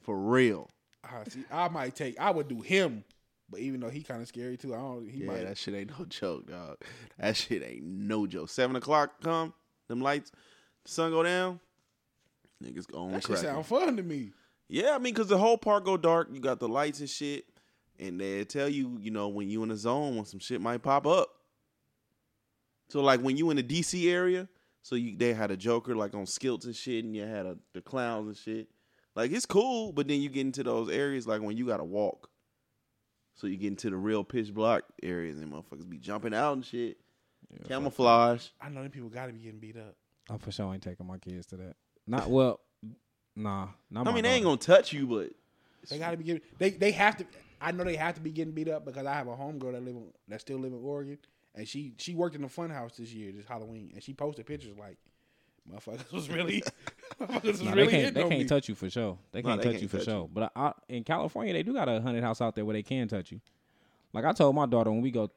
For 0.03 0.17
real. 0.17 0.69
I 1.05 1.25
see. 1.29 1.45
I 1.51 1.69
might 1.69 1.95
take. 1.95 2.19
I 2.21 2.31
would 2.31 2.49
do 2.49 2.61
him, 2.61 3.05
but 3.49 3.61
even 3.61 3.81
though 3.81 3.89
he 3.89 4.03
kind 4.03 4.21
of 4.21 4.29
scary 4.29 4.57
too, 4.57 4.75
I 4.75 4.79
don't. 4.79 5.09
He 5.09 5.21
Yeah, 5.21 5.27
might. 5.29 5.45
that 5.45 5.57
shit 5.59 5.75
ain't 5.75 5.99
no 5.99 6.05
joke, 6.09 6.47
dog. 6.49 6.77
That 7.19 7.37
shit 7.37 7.63
ain't 7.63 7.85
no 7.85 8.27
joke. 8.27 8.51
Seven 8.51 8.77
o'clock 8.77 9.23
come, 9.23 9.55
them 9.89 10.01
lights, 10.01 10.33
sun 10.85 11.11
go 11.11 11.23
down, 11.23 11.61
niggas 12.63 12.91
go 12.91 12.99
on 12.99 13.13
that 13.13 13.23
shit 13.23 13.37
cracking. 13.37 13.45
sound 13.45 13.67
fun 13.67 13.97
to 13.97 14.03
me. 14.03 14.33
Yeah, 14.69 14.95
I 14.95 14.99
mean, 14.99 15.15
cause 15.15 15.27
the 15.27 15.39
whole 15.39 15.59
park 15.59 15.85
go 15.85 15.97
dark. 15.97 16.29
You 16.33 16.41
got 16.41 16.59
the 16.59 16.69
lights 16.69 17.01
and 17.01 17.09
shit, 17.09 17.45
and 17.99 18.21
they 18.21 18.45
tell 18.45 18.69
you, 18.69 18.99
you 19.01 19.11
know, 19.11 19.29
when 19.29 19.49
you 19.49 19.63
in 19.63 19.69
the 19.69 19.77
zone, 19.77 20.17
when 20.17 20.25
some 20.25 20.41
shit 20.41 20.61
might 20.61 20.83
pop 20.83 21.07
up. 21.07 21.29
So 22.89 23.01
like 23.01 23.21
when 23.21 23.37
you 23.37 23.51
in 23.51 23.57
the 23.57 23.63
DC 23.63 24.11
area, 24.11 24.49
so 24.83 24.97
you 24.97 25.17
they 25.17 25.35
had 25.35 25.51
a 25.51 25.57
Joker 25.57 25.95
like 25.95 26.15
on 26.15 26.27
stilts 26.27 26.67
and 26.67 26.75
shit, 26.75 27.05
and 27.05 27.15
you 27.15 27.25
had 27.25 27.47
a, 27.47 27.57
the 27.75 27.81
clowns 27.81 28.29
and 28.29 28.37
shit. 28.37 28.69
Like 29.15 29.31
it's 29.31 29.47
cool, 29.47 29.93
but 29.93 30.09
then 30.09 30.21
you 30.21 30.29
get 30.29 30.43
into 30.43 30.63
those 30.63 30.89
areas 30.91 31.27
like 31.27 31.43
when 31.43 31.57
you 31.57 31.67
gotta 31.67 31.85
walk. 31.85 32.31
So 33.35 33.47
you 33.47 33.57
get 33.57 33.69
into 33.69 33.91
the 33.91 33.97
real 33.97 34.25
pitch 34.25 34.53
black 34.53 34.85
areas 35.03 35.41
and 35.41 35.53
motherfuckers 35.53 35.89
be 35.89 35.99
jumping 35.99 36.35
out 36.35 36.53
and 36.53 36.65
shit. 36.65 36.99
Yeah, 37.51 37.69
Camouflage. 37.69 38.49
I 38.61 38.69
know 38.69 38.83
them 38.83 38.91
people 38.91 39.09
got 39.09 39.27
to 39.27 39.33
be 39.33 39.41
getting 39.41 39.59
beat 39.59 39.77
up. 39.77 39.97
I 40.31 40.37
for 40.39 40.53
sure 40.53 40.73
ain't 40.73 40.83
taking 40.83 41.07
my 41.07 41.19
kids 41.19 41.47
to 41.47 41.57
that. 41.57 41.77
Not 42.07 42.29
well. 42.31 42.61
Nah, 43.35 43.69
not. 43.91 44.07
I 44.07 44.11
my 44.11 44.13
mean, 44.15 44.25
they 44.25 44.31
ain't 44.31 44.45
gonna 44.45 44.57
touch 44.57 44.93
you, 44.93 45.07
but 45.07 45.31
They 45.89 45.99
got 45.99 46.11
to 46.11 46.17
be 46.17 46.25
getting. 46.25 46.43
They 46.59 46.71
they 46.71 46.91
have 46.93 47.17
to. 47.17 47.27
I 47.61 47.73
know 47.73 47.85
they 47.85 47.97
have 47.97 48.15
to 48.17 48.21
be 48.21 48.31
getting 48.31 48.53
beat 48.53 48.69
up 48.69 48.85
because 48.85 49.07
I 49.07 49.15
have 49.15 49.29
a 49.29 49.35
homegirl 49.37 49.73
that 49.73 49.85
live 49.85 49.95
in, 49.97 50.07
that 50.29 50.41
still 50.41 50.59
live 50.59 50.73
in 50.73 50.81
Oregon, 50.85 51.19
and 51.55 51.67
she 51.67 51.95
she 51.97 52.15
worked 52.15 52.35
in 52.37 52.43
the 52.43 52.49
fun 52.49 52.71
house 52.71 52.97
this 52.97 53.13
year, 53.13 53.33
this 53.33 53.47
Halloween, 53.47 53.91
and 53.95 54.03
she 54.03 54.13
posted 54.13 54.45
pictures 54.47 54.77
like, 54.79 54.99
motherfuckers 55.73 56.13
was 56.13 56.29
really, 56.29 56.63
motherfuckers 57.21 57.43
was 57.45 57.63
Nah, 57.63 57.73
really 57.73 57.85
they 57.87 57.91
can't. 58.03 58.15
They 58.15 58.21
can't 58.23 58.39
me. 58.41 58.45
touch 58.45 58.69
you 58.69 58.75
for 58.75 58.91
sure. 58.91 59.17
They 59.33 59.43
can't 59.43 59.59
they 59.63 59.65
touch 59.65 59.73
can't 59.75 59.83
you 59.83 59.89
for 59.89 59.97
touch 59.99 60.07
sure. 60.07 60.23
you. 60.23 60.31
But 60.33 60.53
I, 60.55 60.73
in 60.89 61.05
California, 61.05 61.53
they 61.55 61.63
do 61.63 61.73
got 61.73 61.89
a 61.89 62.01
haunted 62.01 62.23
house 62.25 62.41
out 62.41 62.55
there 62.55 62.65
where 62.65 62.75
they 62.75 62.83
can 62.83 63.09
touch 63.09 63.33
you. 63.33 63.41
Like 64.13 64.25
I 64.27 64.33
told 64.33 64.55
my 64.55 64.67
daughter 64.67 64.91
when 64.91 65.01
we 65.01 65.11
go 65.11 65.31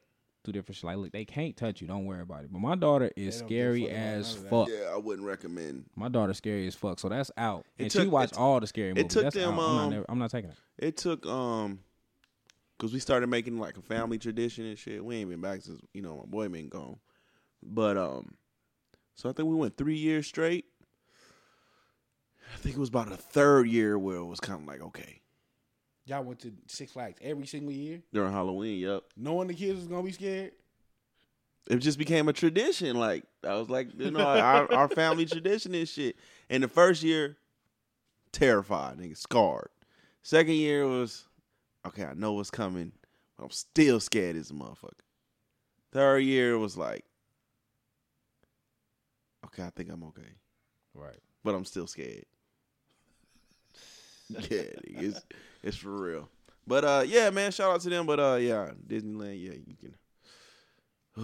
through 0.46 0.54
different 0.54 0.78
shit, 0.78 0.86
like 0.86 0.98
look, 0.98 1.12
they 1.12 1.26
can't 1.26 1.58
touch 1.58 1.82
you. 1.82 1.88
Don't 1.88 2.06
worry 2.06 2.22
about 2.22 2.44
it. 2.46 2.54
But 2.54 2.60
my 2.60 2.76
daughter 2.76 3.12
is 3.16 3.36
They 3.36 3.40
don't 3.42 3.50
give 3.50 3.58
a 3.58 3.72
scary 3.80 3.90
as 3.90 4.28
none 4.28 4.38
of 4.38 4.44
that. 4.44 4.50
fuck. 4.50 4.70
yeah, 4.70 4.94
I 4.94 4.98
wouldn't 4.98 5.28
recommend. 5.28 5.86
My 5.96 6.08
daughter's 6.08 6.38
scary 6.38 6.68
as 6.68 6.76
fuck. 6.76 7.00
So 7.00 7.10
that's 7.10 7.32
out. 7.38 7.66
It 7.78 7.84
and 7.84 7.92
took- 7.92 8.02
she 8.04 8.08
watched 8.08 8.38
all 8.38 8.60
the 8.60 8.68
scary 8.68 8.92
it 8.92 8.96
movies. 8.96 9.14
took 9.14 9.24
that's 9.24 9.36
them, 9.36 9.60
out. 9.60 9.60
I'm, 9.60 9.76
not 9.76 9.84
um, 9.84 9.90
never, 9.90 10.06
I'm 10.08 10.20
not 10.20 10.32
taking 10.32 10.52
it. 10.52 10.58
It 10.78 10.98
took 10.98 11.26
um, 11.26 11.80
cause 12.78 12.94
we 12.94 13.00
started 13.00 13.28
making 13.28 13.60
like 13.60 13.78
a 13.78 13.82
family 13.82 14.18
tradition 14.18 14.66
and 14.66 14.78
shit. 14.78 15.04
We 15.04 15.18
ain't 15.18 15.30
been 15.30 15.42
back 15.42 15.62
since 15.62 15.82
you 15.94 16.02
know 16.02 16.18
my 16.18 16.26
boy 16.26 16.48
been 16.48 16.70
gone, 16.70 16.98
but 17.64 17.98
um, 17.98 18.36
so 19.16 19.30
I 19.30 19.34
think 19.34 19.50
we 19.50 19.56
went 19.56 19.76
three 19.78 19.98
years 19.98 20.28
straight. 20.28 20.66
I 22.54 22.58
think 22.58 22.76
it 22.76 22.80
was 22.80 22.90
about 22.90 23.10
the 23.10 23.18
third 23.18 23.68
year 23.68 23.98
where 23.98 24.18
it 24.18 24.26
was 24.26 24.40
kind 24.40 24.62
of 24.62 24.68
like 24.68 24.82
okay 24.82 25.22
Y'all 26.06 26.24
went 26.24 26.40
to 26.40 26.54
Six 26.68 26.92
Flags 26.92 27.18
every 27.22 27.48
single 27.48 27.72
year, 27.72 28.02
during 28.14 28.32
Halloween. 28.32 28.80
Yep, 28.80 29.04
knowing 29.18 29.48
the 29.48 29.54
kids 29.54 29.80
was 29.80 29.88
gonna 29.88 30.04
be 30.04 30.12
scared. 30.12 30.52
it 31.68 31.78
just 31.78 31.98
became 31.98 32.28
a 32.30 32.34
tradition. 32.34 32.96
Like 32.96 33.24
I 33.44 33.56
was 33.56 33.70
like, 33.70 33.88
you 33.98 34.12
know, 34.12 34.20
our, 34.20 34.72
our 34.72 34.88
family 34.88 35.26
tradition 35.26 35.74
and 35.74 35.88
shit. 35.90 36.16
And 36.50 36.62
the 36.64 36.68
first 36.68 37.02
year, 37.02 37.38
terrified, 38.32 38.98
nigga, 39.00 39.18
scarred. 39.18 39.70
Second 40.22 40.54
year 40.54 40.86
was 40.88 41.28
okay. 41.88 42.04
I 42.06 42.14
know 42.14 42.34
what's 42.34 42.52
coming. 42.52 42.92
But 43.38 43.46
I'm 43.46 43.52
still 43.52 44.00
scared 44.00 44.36
as 44.38 44.50
a 44.52 44.54
motherfucker. 44.54 44.92
Third 45.92 46.20
year 46.20 46.58
was 46.58 46.78
like, 46.78 47.04
okay, 49.46 49.64
I 49.64 49.70
think 49.72 49.90
I'm 49.92 50.04
okay, 50.04 50.22
Right. 50.94 51.18
but 51.44 51.54
I'm 51.56 51.66
still 51.66 51.88
scared. 51.88 52.26
yeah, 54.30 54.40
nigga, 54.88 55.22
it's 55.66 55.76
it's 55.76 55.78
for 55.78 55.92
real. 56.02 56.30
But 56.68 56.84
uh, 56.86 57.04
yeah, 57.06 57.30
man, 57.30 57.52
shout 57.52 57.72
out 57.74 57.82
to 57.82 57.90
them. 57.90 58.06
But 58.06 58.20
uh, 58.20 58.38
yeah, 58.40 58.72
Disneyland, 58.88 59.42
yeah, 59.42 59.54
you 59.66 59.76
can. 59.80 59.96
Nah, 61.16 61.24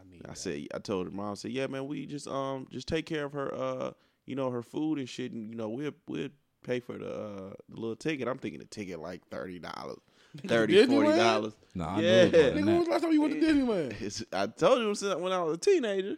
I 0.00 0.10
need. 0.10 0.22
I 0.24 0.28
that. 0.30 0.36
said, 0.38 0.66
I 0.74 0.78
told 0.78 1.06
her 1.06 1.12
mom, 1.12 1.32
I 1.32 1.34
said, 1.34 1.52
yeah, 1.52 1.66
man, 1.66 1.86
we 1.86 2.06
just 2.06 2.26
um 2.28 2.66
just 2.70 2.88
take 2.88 3.06
care 3.06 3.24
of 3.24 3.32
her 3.32 3.54
uh 3.54 3.90
you 4.26 4.34
know 4.34 4.50
her 4.50 4.62
food 4.62 4.98
and 4.98 5.08
shit, 5.08 5.32
and 5.32 5.50
you 5.50 5.56
know 5.56 5.68
we'll 5.68 5.92
we'll 6.08 6.28
pay 6.64 6.80
for 6.80 6.98
the, 6.98 7.08
uh, 7.10 7.52
the 7.68 7.80
little 7.80 7.96
ticket. 7.96 8.28
I'm 8.28 8.38
thinking 8.38 8.60
the 8.60 8.66
ticket 8.66 9.00
like 9.00 9.22
thirty 9.30 9.58
dollars, 9.58 9.98
30 10.46 10.86
forty 10.86 11.14
dollars. 11.14 11.52
Nah, 11.74 11.96
I 11.96 12.00
Yeah. 12.00 12.08
knew 12.08 12.14
it 12.16 12.22
was 12.24 12.32
more 12.32 12.50
than 12.50 12.64
Nigga, 12.64 12.66
when 12.66 12.76
was 12.78 12.84
the 12.86 12.90
last 12.92 13.02
time 13.02 13.12
you 13.12 13.20
went 13.22 13.32
to 13.34 13.40
Disneyland? 13.46 14.02
It's, 14.02 14.24
I 14.32 14.46
told 14.48 14.80
you 14.80 14.94
since 14.94 15.14
when 15.16 15.32
I 15.32 15.42
was 15.42 15.54
a 15.54 15.58
teenager. 15.58 16.16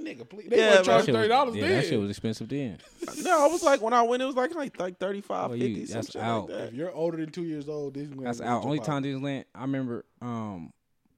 Nigga, 0.00 0.28
please. 0.28 0.48
They 0.48 0.56
Yeah, 0.58 0.62
yeah, 0.70 0.74
man. 0.76 0.84
charge 0.84 0.86
That 0.86 1.04
shit 1.04 1.12
was- 1.14 1.16
thirty 1.20 1.28
dollars 1.28 1.54
yeah, 1.56 1.62
then. 1.62 1.72
that 1.72 1.86
shit 1.86 2.00
was 2.00 2.10
expensive 2.10 2.48
then. 2.48 2.78
No, 3.22 3.44
I 3.44 3.46
was 3.48 3.62
like 3.62 3.82
when 3.82 3.92
I 3.92 4.02
went, 4.02 4.22
it 4.22 4.26
was 4.26 4.34
like 4.36 4.54
like 4.54 4.78
like 4.80 4.98
35, 4.98 5.50
Oh, 5.50 5.52
50, 5.54 5.68
you- 5.68 5.86
some 5.86 5.94
that's 5.96 6.12
shit 6.12 6.22
out. 6.22 6.48
like 6.50 6.60
if 6.68 6.72
you're 6.74 6.92
older 6.92 7.18
than 7.18 7.30
two 7.30 7.44
years 7.44 7.68
old, 7.68 7.94
Disneyland. 7.94 8.24
That's 8.24 8.38
is 8.38 8.42
out. 8.46 8.64
Only 8.64 8.78
pocket. 8.78 8.90
time 8.90 9.02
Disneyland. 9.04 9.44
I 9.54 9.60
remember 9.62 10.04
um 10.22 10.72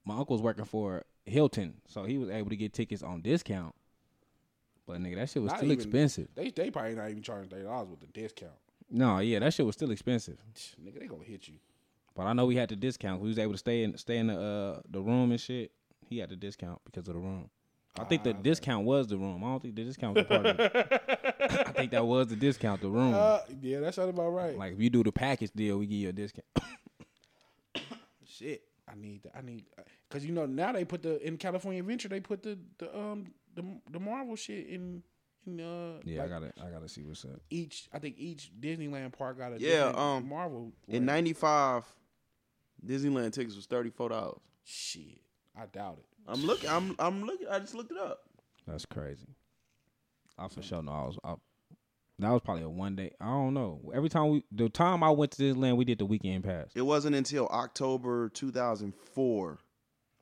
my 0.05 0.17
uncle 0.17 0.35
was 0.35 0.43
working 0.43 0.65
for 0.65 1.05
Hilton, 1.25 1.75
so 1.87 2.05
he 2.05 2.19
was 2.19 2.29
able 2.31 2.51
to 2.51 2.57
get 2.57 2.73
tickets 2.73 3.03
on 3.03 3.21
discount. 3.23 3.75
But 4.87 4.99
nigga, 5.01 5.17
that 5.17 5.31
shit 5.31 5.43
was 5.43 5.51
Not 5.51 5.59
still 5.59 5.73
even- 5.73 5.79
expensive. 5.85 6.29
They 6.35 6.51
they 6.51 6.71
probably 6.71 6.95
not 6.95 7.11
even 7.11 7.23
charging 7.23 7.51
thirty 7.51 7.65
dollars 7.65 7.89
with 7.89 8.01
the 8.01 8.07
discount. 8.09 8.53
No, 8.91 9.19
yeah, 9.19 9.41
that 9.41 9.53
shit 9.53 9.67
was 9.67 9.75
still 9.75 9.91
expensive. 9.91 10.39
Nigga, 10.83 11.01
they 11.01 11.07
gonna 11.07 11.25
hit 11.25 11.49
you. 11.49 11.55
But 12.15 12.27
I 12.27 12.33
know 12.33 12.47
we 12.47 12.57
had 12.57 12.69
the 12.69 12.77
discount. 12.77 13.21
We 13.21 13.29
was 13.29 13.39
able 13.39 13.53
to 13.53 13.59
stay 13.59 13.83
in 13.83 13.97
stay 13.99 14.19
in 14.19 14.29
the 14.29 14.41
uh 14.41 14.81
the 14.89 15.01
room 15.01 15.31
and 15.33 15.41
shit. 15.41 15.73
He 16.09 16.19
had 16.19 16.31
the 16.31 16.37
discount 16.37 16.81
because 16.85 17.09
of 17.09 17.15
the 17.15 17.21
room. 17.21 17.51
I 17.99 18.05
think 18.05 18.23
the 18.25 18.31
Ah, 18.31 18.35
okay. 18.35 18.43
discount 18.43 18.85
was 18.85 19.07
the 19.09 19.17
room. 19.17 19.43
I 19.43 19.49
don't 19.49 19.63
think 19.63 19.75
the 19.77 19.85
discount 19.85 20.17
was 20.17 20.25
the 20.27 20.29
part 20.29 20.47
of 20.47 20.61
it. 20.61 21.63
I 21.69 21.73
think 21.73 21.91
that 21.93 22.05
was 22.05 22.27
the 22.29 22.37
discount, 22.37 22.81
the 22.81 22.89
room. 22.89 23.15
Uh, 23.15 23.41
yeah, 23.63 23.81
that 23.81 23.95
sounds 23.95 24.11
about 24.11 24.29
right. 24.31 24.57
like 24.57 24.73
if 24.75 24.81
you 24.81 24.91
do 24.91 25.03
the 25.03 25.13
package 25.13 25.51
deal, 25.55 25.79
we 25.79 25.87
give 25.87 25.99
you 25.99 26.09
a 26.11 26.13
discount. 26.13 26.47
Shit, 28.25 28.63
I 28.91 28.95
need 28.95 29.23
that. 29.23 29.33
I 29.37 29.41
need 29.41 29.65
because 30.09 30.25
you 30.27 30.33
know 30.33 30.47
now 30.47 30.73
they 30.73 30.85
put 30.85 31.03
the 31.03 31.25
in 31.27 31.37
California 31.37 31.81
Adventure 31.81 32.09
they 32.09 32.21
put 32.21 32.43
the 32.43 32.59
the 32.79 32.97
um 32.97 33.33
the 33.55 33.65
the 33.91 33.99
Marvel 34.01 34.37
shit 34.37 34.67
in 34.67 35.03
in 35.47 35.61
uh 35.61 36.01
yeah, 36.05 36.23
like 36.23 36.27
I 36.27 36.35
gotta 36.35 36.53
I 36.67 36.71
gotta 36.71 36.89
see 36.89 37.03
what's 37.03 37.25
up. 37.25 37.41
each 37.51 37.89
I 37.93 37.99
think 37.99 38.17
each 38.19 38.51
Disneyland 38.61 39.13
park 39.17 39.39
got 39.39 39.53
a 39.55 39.61
Yeah, 39.61 39.93
um, 39.95 40.29
Marvel 40.29 40.73
In 40.89 41.07
'95, 41.07 41.85
Disneyland 42.85 43.33
tickets 43.33 43.57
was 43.57 43.67
thirty 43.67 43.91
four 43.91 44.09
dollars. 44.11 44.41
shit 44.65 45.21
I 45.59 45.65
doubt 45.67 45.99
it. 46.01 46.07
I'm 46.29 46.45
looking. 46.45 46.69
I'm 46.71 46.95
I'm 46.99 47.25
looking. 47.25 47.49
I 47.49 47.59
just 47.59 47.75
looked 47.75 47.93
it 47.93 47.99
up. 47.99 48.21
That's 48.67 48.87
crazy. 48.87 49.29
I 50.39 50.49
for 50.49 50.63
sure 50.63 50.83
know 50.83 50.93
I 50.93 51.05
was. 51.07 51.19
I, 51.25 51.35
that 52.19 52.31
was 52.31 52.41
probably 52.45 52.63
a 52.63 52.69
one 52.69 52.97
day. 52.97 53.13
I 53.21 53.27
don't 53.27 53.55
know. 53.55 53.81
Every 53.95 54.09
time 54.09 54.31
we, 54.31 54.45
the 54.51 54.69
time 54.69 55.03
I 55.03 55.11
went 55.11 55.33
to 55.33 55.43
Disneyland, 55.43 55.77
we 55.77 55.85
did 55.85 55.99
the 55.99 56.07
weekend 56.07 56.45
pass. 56.45 56.69
It 56.75 56.83
wasn't 56.83 57.15
until 57.15 57.47
October 57.49 58.31
2004. 58.31 59.59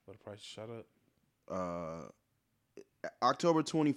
But 0.07 0.13
the 0.13 0.19
price 0.19 0.41
shut 0.41 0.69
up. 0.71 0.87
Uh, 1.49 2.09
October 3.23 3.63
20, 3.63 3.95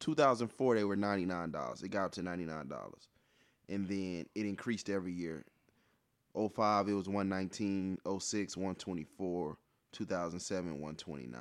2004, 0.00 0.74
they 0.74 0.84
were 0.84 0.96
ninety 0.96 1.24
nine 1.24 1.50
dollars. 1.50 1.82
It 1.82 1.88
got 1.88 2.06
up 2.06 2.12
to 2.12 2.22
ninety 2.22 2.44
nine 2.44 2.68
dollars, 2.68 3.08
and 3.68 3.88
then 3.88 4.26
it 4.34 4.46
increased 4.46 4.90
every 4.90 5.12
year. 5.12 5.44
05, 6.34 6.88
it 6.88 6.94
was 6.94 7.08
119, 7.08 7.98
06, 8.18 8.56
124, 8.56 9.58
2007, 9.92 10.72
129. 10.72 11.40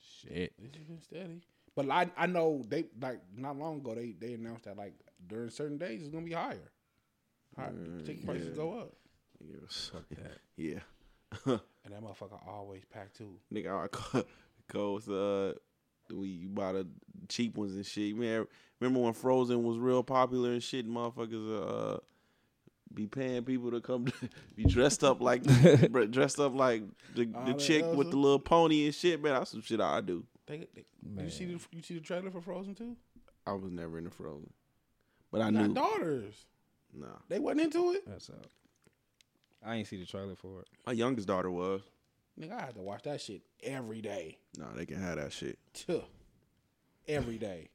Shit. 0.00 0.52
This 0.58 0.70
just 0.70 0.88
been 0.88 1.00
steady. 1.00 1.42
But 1.78 1.90
I 1.90 2.10
I 2.16 2.26
know 2.26 2.64
they 2.68 2.86
like 3.00 3.20
not 3.36 3.56
long 3.56 3.78
ago 3.78 3.94
they 3.94 4.14
they 4.18 4.34
announced 4.34 4.64
that 4.64 4.76
like 4.76 4.94
during 5.28 5.48
certain 5.50 5.78
days 5.78 6.02
it's 6.02 6.10
gonna 6.10 6.24
be 6.24 6.32
higher. 6.32 6.72
Higher 7.56 7.72
ticket 8.04 8.26
prices 8.26 8.48
yeah. 8.48 8.56
go 8.56 8.78
up, 8.80 8.92
Yeah. 10.56 10.80
and 11.46 11.60
that 11.90 12.02
motherfucker 12.02 12.40
always 12.48 12.84
packed 12.86 13.16
too. 13.18 13.38
Nigga, 13.52 13.84
I 13.84 13.88
co- 13.88 14.24
goes 14.72 15.08
uh 15.08 15.52
we 16.12 16.46
buy 16.46 16.72
the 16.72 16.88
cheap 17.28 17.56
ones 17.56 17.74
and 17.74 17.86
shit. 17.86 18.16
Man, 18.16 18.46
remember 18.80 19.00
when 19.00 19.12
Frozen 19.12 19.62
was 19.62 19.78
real 19.78 20.02
popular 20.02 20.52
and 20.52 20.62
shit? 20.62 20.88
Motherfuckers 20.88 21.94
uh 21.94 21.98
be 22.94 23.06
paying 23.06 23.42
people 23.44 23.70
to 23.70 23.80
come 23.80 24.06
be 24.56 24.64
dressed 24.64 25.04
up 25.04 25.20
like 25.20 25.42
dressed 26.10 26.38
up 26.40 26.54
like 26.54 26.82
the, 27.14 27.24
the 27.24 27.32
that 27.46 27.58
chick 27.58 27.84
with 27.94 28.10
the 28.10 28.16
little 28.16 28.38
pony 28.38 28.86
and 28.86 28.94
shit. 28.94 29.22
Man, 29.22 29.34
that's 29.34 29.50
some 29.50 29.62
shit 29.62 29.80
I 29.80 30.00
do. 30.00 30.24
They, 30.46 30.66
they, 30.74 31.24
you 31.24 31.30
see 31.30 31.44
the 31.44 31.60
you 31.72 31.82
see 31.82 31.94
the 31.94 32.00
trailer 32.00 32.30
for 32.30 32.40
Frozen 32.40 32.74
too? 32.74 32.96
I 33.46 33.52
was 33.52 33.70
never 33.70 33.98
into 33.98 34.10
Frozen, 34.10 34.50
but 35.30 35.40
I 35.42 35.50
Not 35.50 35.68
knew. 35.68 35.74
daughters. 35.74 36.46
Nah, 36.94 37.06
They 37.28 37.38
wasn't 37.38 37.62
into 37.62 37.92
it. 37.92 38.04
That's 38.06 38.30
up. 38.30 38.46
I 39.64 39.76
ain't 39.76 39.86
see 39.86 39.98
the 39.98 40.06
trailer 40.06 40.34
for 40.36 40.60
it. 40.62 40.68
my 40.86 40.92
youngest 40.92 41.28
daughter 41.28 41.50
was. 41.50 41.82
Nigga, 42.40 42.52
I 42.52 42.60
had 42.66 42.74
to 42.76 42.80
watch 42.82 43.02
that 43.02 43.20
shit 43.20 43.42
every 43.62 44.00
day. 44.00 44.38
Nah, 44.56 44.72
they 44.74 44.86
can 44.86 45.00
have 45.02 45.16
that 45.16 45.32
shit. 45.32 45.58
Tuh. 45.74 46.02
Every 47.06 47.36
day. 47.36 47.68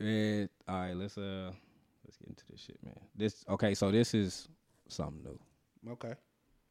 All 0.68 0.80
right, 0.80 0.94
let's 0.94 1.18
uh, 1.18 1.52
let's 2.10 2.16
get 2.16 2.28
into 2.28 2.44
this 2.50 2.60
shit, 2.60 2.76
man. 2.84 2.98
This 3.14 3.44
okay, 3.48 3.74
so 3.74 3.92
this 3.92 4.14
is 4.14 4.48
something 4.88 5.22
new. 5.22 5.92
Okay. 5.92 6.14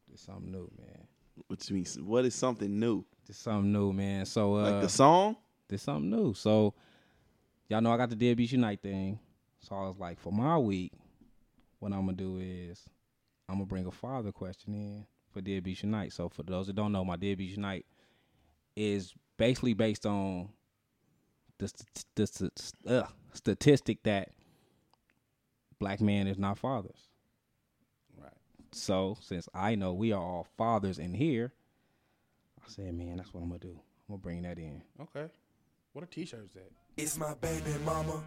This 0.09 0.21
something 0.21 0.51
new, 0.51 0.69
man. 0.77 1.07
Which 1.47 1.71
means 1.71 1.97
what 2.01 2.25
is 2.25 2.35
something 2.35 2.77
new? 2.79 3.05
This 3.25 3.37
something 3.37 3.71
new, 3.71 3.93
man. 3.93 4.25
So 4.25 4.55
uh, 4.57 4.71
Like 4.71 4.81
the 4.81 4.89
song? 4.89 5.37
this 5.69 5.83
something 5.83 6.09
new. 6.09 6.33
So 6.33 6.73
y'all 7.69 7.79
know 7.79 7.93
I 7.93 7.97
got 7.97 8.09
the 8.09 8.15
Deadbeats 8.17 8.51
Unite 8.51 8.81
thing. 8.81 9.17
So 9.61 9.75
I 9.75 9.87
was 9.87 9.97
like, 9.97 10.19
for 10.19 10.33
my 10.33 10.57
week, 10.57 10.91
what 11.79 11.93
I'm 11.93 12.01
gonna 12.01 12.13
do 12.13 12.39
is 12.39 12.83
I'm 13.47 13.55
gonna 13.55 13.65
bring 13.65 13.85
a 13.85 13.91
father 13.91 14.31
question 14.33 14.73
in 14.73 15.05
for 15.31 15.41
Deadbeats 15.41 15.83
Unite. 15.83 16.11
So 16.11 16.27
for 16.27 16.43
those 16.43 16.67
that 16.67 16.75
don't 16.75 16.91
know, 16.91 17.05
my 17.05 17.15
Deadbeats 17.15 17.51
Unite 17.51 17.85
is 18.75 19.13
basically 19.37 19.73
based 19.73 20.05
on 20.05 20.49
the 21.59 21.67
st- 21.69 22.05
the 22.15 22.27
st- 22.27 22.73
uh, 22.87 23.03
statistic 23.33 24.03
that 24.03 24.31
black 25.79 26.01
men 26.01 26.27
is 26.27 26.37
not 26.37 26.57
fathers. 26.57 27.07
Right. 28.17 28.31
So 28.71 29.17
since 29.21 29.47
I 29.53 29.75
know 29.75 29.93
we 29.93 30.11
are 30.11 30.21
all 30.21 30.47
fathers 30.57 30.99
in 30.99 31.13
here, 31.13 31.53
I 32.63 32.69
said, 32.69 32.93
man, 32.93 33.17
that's 33.17 33.33
what 33.33 33.41
I'm 33.41 33.47
gonna 33.49 33.59
do. 33.59 33.79
I'm 34.09 34.15
gonna 34.15 34.17
bring 34.19 34.41
that 34.43 34.57
in. 34.59 34.81
Okay. 35.01 35.27
What 35.93 36.03
a 36.03 36.07
t-shirt 36.07 36.45
is 36.45 36.51
that? 36.53 36.71
It's 36.97 37.17
my 37.17 37.33
baby 37.35 37.71
mama. 37.85 38.21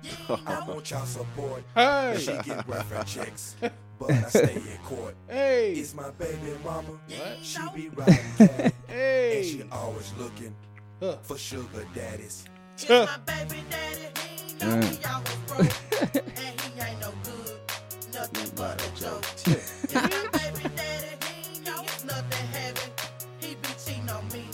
I 0.47 0.65
want 0.69 0.91
y'all 0.91 1.05
support. 1.05 1.63
Hey. 1.75 2.17
She 2.19 2.33
get 2.49 2.67
welfare 2.67 3.05
checks, 3.05 3.55
but 3.99 4.11
I 4.11 4.23
stay 4.23 4.55
in 4.55 4.79
court. 4.85 5.15
Hey. 5.29 5.75
It's 5.75 5.95
my 5.95 6.11
baby 6.13 6.39
mama. 6.65 6.89
What? 6.89 7.39
She 7.43 7.59
be 7.75 7.89
riding 7.91 8.15
cat, 8.39 8.61
and 8.61 8.73
Hey. 8.89 9.43
she 9.45 9.63
always 9.71 10.13
looking 10.19 10.55
Huh. 11.01 11.17
for 11.23 11.37
sugar 11.37 11.85
daddies. 11.95 12.45
It's 12.79 12.89
my 12.89 13.19
baby 13.27 13.63
daddy. 13.69 14.32
He 14.63 14.69
know 14.69 14.81
he 14.81 15.05
always 15.05 15.37
broke. 15.49 15.61
and 16.39 16.61
he 16.61 16.81
ain't 16.81 17.01
no 17.01 17.13
good. 17.25 17.59
Nothing 18.15 18.51
but 18.55 18.81
a 18.81 19.01
joke. 19.01 19.25
It's 19.47 19.95
my 19.95 20.09
baby 20.09 20.69
daddy. 20.77 21.17
He 21.53 21.59
know 21.61 21.83
it's 21.83 22.05
nothing 22.05 22.47
heavy. 22.49 22.91
He 23.41 23.55
be 23.57 23.69
cheating 23.85 24.09
on 24.11 24.27
me. 24.29 24.45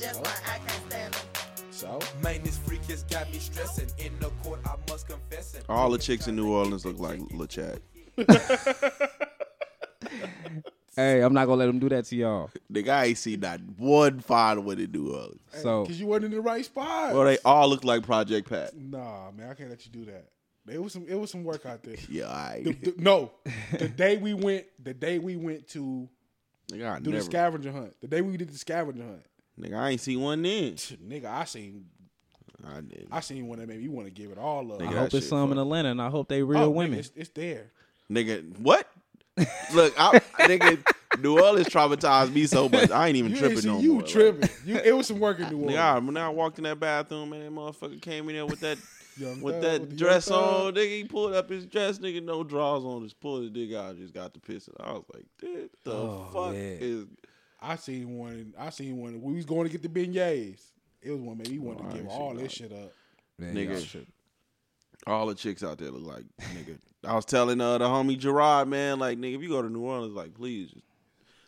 Just 0.00 0.20
why 0.20 0.34
I 0.52 0.58
can't 0.58 0.82
stand 0.90 1.14
him. 1.14 1.22
So 1.70 2.00
Man, 2.22 2.42
this 2.42 2.58
freak 2.58 2.84
has 2.86 3.04
got 3.04 3.30
me 3.30 3.38
stressing. 3.38 3.88
In 3.98 4.18
the 4.18 4.30
court, 4.42 4.60
I 4.66 4.74
must 4.90 5.06
confess 5.08 5.54
it. 5.54 5.64
All 5.68 5.90
the 5.90 5.98
chicks 5.98 6.26
in 6.26 6.34
New 6.36 6.50
Orleans 6.52 6.84
look 6.84 6.98
like 6.98 7.20
Lil 7.30 7.46
Chad. 7.46 7.80
Hey, 10.96 11.20
I'm 11.20 11.34
not 11.34 11.44
gonna 11.44 11.58
let 11.58 11.66
them 11.66 11.78
do 11.78 11.90
that 11.90 12.06
to 12.06 12.16
y'all. 12.16 12.50
Nigga, 12.72 12.88
I 12.88 13.04
ain't 13.06 13.18
seen 13.18 13.40
not 13.40 13.60
one 13.76 14.20
father 14.20 14.62
with 14.62 14.80
in 14.80 14.90
New 14.92 15.12
Orleans. 15.14 15.40
So 15.52 15.82
because 15.82 16.00
you 16.00 16.06
weren't 16.06 16.24
in 16.24 16.30
the 16.30 16.40
right 16.40 16.64
spot. 16.64 17.14
Well, 17.14 17.24
they 17.24 17.36
all 17.44 17.68
look 17.68 17.84
like 17.84 18.02
Project 18.02 18.48
Pat. 18.48 18.74
Nah, 18.76 19.30
man, 19.32 19.50
I 19.50 19.54
can't 19.54 19.68
let 19.68 19.84
you 19.84 19.92
do 19.92 20.06
that. 20.06 20.28
It 20.68 20.82
was 20.82 20.92
some 20.94 21.04
it 21.06 21.14
was 21.14 21.30
some 21.30 21.44
work 21.44 21.66
out 21.66 21.82
there. 21.82 21.96
Yeah, 22.08 22.28
I 22.28 22.62
The- 22.64 22.72
the- 22.72 22.94
no, 22.96 23.30
the 23.78 23.88
day 23.88 24.16
we 24.16 24.32
went, 24.34 24.66
the 24.82 24.94
day 24.94 25.18
we 25.18 25.36
went 25.36 25.68
to 25.68 26.08
nigga, 26.72 26.90
I 26.90 26.98
do 26.98 27.10
never, 27.10 27.18
the 27.22 27.24
scavenger 27.24 27.72
hunt, 27.72 27.94
the 28.00 28.08
day 28.08 28.20
we 28.22 28.36
did 28.38 28.48
the 28.50 28.58
scavenger 28.58 29.04
hunt, 29.04 29.22
nigga, 29.60 29.76
I 29.78 29.90
ain't 29.90 30.00
seen 30.00 30.20
one 30.20 30.42
then. 30.42 30.74
nigga, 30.74 31.26
I 31.26 31.44
seen 31.44 31.84
I 32.66 32.80
didn't. 32.80 33.08
I 33.12 33.20
seen 33.20 33.46
one 33.46 33.58
that 33.58 33.68
made 33.68 33.80
me 33.82 33.88
want 33.88 34.06
to 34.08 34.10
give 34.10 34.30
it 34.32 34.38
all 34.38 34.72
up. 34.72 34.80
I 34.80 34.86
Nigga, 34.86 34.88
hope 34.88 34.94
that 35.10 35.14
it's 35.18 35.26
shit 35.26 35.30
some 35.30 35.50
in 35.52 35.56
fun. 35.56 35.58
Atlanta, 35.58 35.90
and 35.90 36.00
I 36.02 36.08
hope 36.08 36.26
they 36.28 36.40
oh, 36.42 36.46
real 36.46 36.62
Oh, 36.62 36.70
nigga, 36.70 36.74
women. 36.74 36.98
it's, 37.00 37.12
it's 37.14 37.28
there. 37.30 37.70
Nigga, 38.10 38.58
what? 38.58 38.88
Look, 39.74 39.94
I, 39.98 40.18
nigga, 40.40 40.82
New 41.20 41.38
Orleans 41.40 41.68
traumatized 41.68 42.32
me 42.32 42.46
so 42.46 42.68
much. 42.68 42.90
I 42.90 43.08
ain't 43.08 43.16
even 43.16 43.32
You 43.32 43.38
tripping 43.38 43.56
ain't 43.56 43.62
see 43.64 43.68
no 43.68 43.80
you 43.80 43.92
more. 43.94 44.00
Like, 44.02 44.10
tripping. 44.10 44.48
you, 44.64 44.76
it 44.76 44.96
was 44.96 45.06
some 45.06 45.18
work 45.20 45.38
in 45.40 45.48
New 45.50 45.56
Orleans. 45.58 45.76
Nigga, 45.76 45.80
I, 45.80 45.98
when 45.98 46.16
I 46.16 46.28
walked 46.28 46.58
in 46.58 46.64
that 46.64 46.80
bathroom 46.80 47.32
and 47.32 47.42
that 47.42 47.52
motherfucker 47.52 48.00
came 48.00 48.28
in 48.28 48.36
there 48.36 48.46
with 48.46 48.60
that 48.60 48.78
Young 49.18 49.40
with 49.40 49.54
Thug, 49.56 49.62
that 49.62 49.80
with 49.82 49.98
dress 49.98 50.28
Young 50.28 50.38
on, 50.66 50.74
nigga, 50.74 50.96
he 50.96 51.04
pulled 51.04 51.34
up 51.34 51.48
his 51.50 51.66
dress, 51.66 51.98
nigga, 51.98 52.22
no 52.22 52.44
drawers 52.44 52.84
on, 52.84 53.02
just 53.02 53.18
pulled 53.20 53.42
his 53.42 53.50
dick 53.50 53.74
out, 53.74 53.96
just 53.96 54.12
got 54.14 54.32
the 54.34 54.40
piss. 54.40 54.68
I 54.80 54.92
was 54.92 55.04
like, 55.14 55.24
dude, 55.40 55.70
the 55.84 55.92
Oh, 55.92 56.28
fuck 56.32 56.54
yeah. 56.54 56.60
is 56.80 57.06
I 57.60 57.76
seen 57.76 58.16
one. 58.18 58.54
I 58.58 58.70
seen 58.70 58.96
one. 58.98 59.20
We 59.22 59.34
was 59.34 59.44
going 59.46 59.66
to 59.66 59.70
get 59.76 59.82
the 59.82 59.88
beignets. 59.88 60.60
It 61.02 61.10
was 61.10 61.20
one. 61.20 61.38
man. 61.38 61.46
he 61.46 61.58
wanted 61.58 61.84
Oh, 61.86 61.90
to 61.90 61.96
give 61.96 62.08
all 62.08 62.34
this 62.34 62.52
shit 62.52 62.72
up. 62.72 62.92
Man, 63.38 63.54
nigga. 63.54 64.06
Y'all 65.06 65.26
the 65.26 65.34
chicks 65.34 65.62
out 65.62 65.78
there 65.78 65.90
look 65.90 66.02
like 66.14 66.24
nigga. 66.54 66.78
I 67.04 67.14
was 67.14 67.24
telling 67.24 67.60
uh, 67.60 67.78
the 67.78 67.84
homie 67.86 68.18
Gerard, 68.18 68.68
man, 68.68 68.98
like 68.98 69.18
nigga, 69.18 69.36
if 69.36 69.42
you 69.42 69.48
go 69.48 69.62
to 69.62 69.68
New 69.70 69.82
Orleans, 69.82 70.14
like 70.14 70.34
please 70.34 70.70
just 70.70 70.84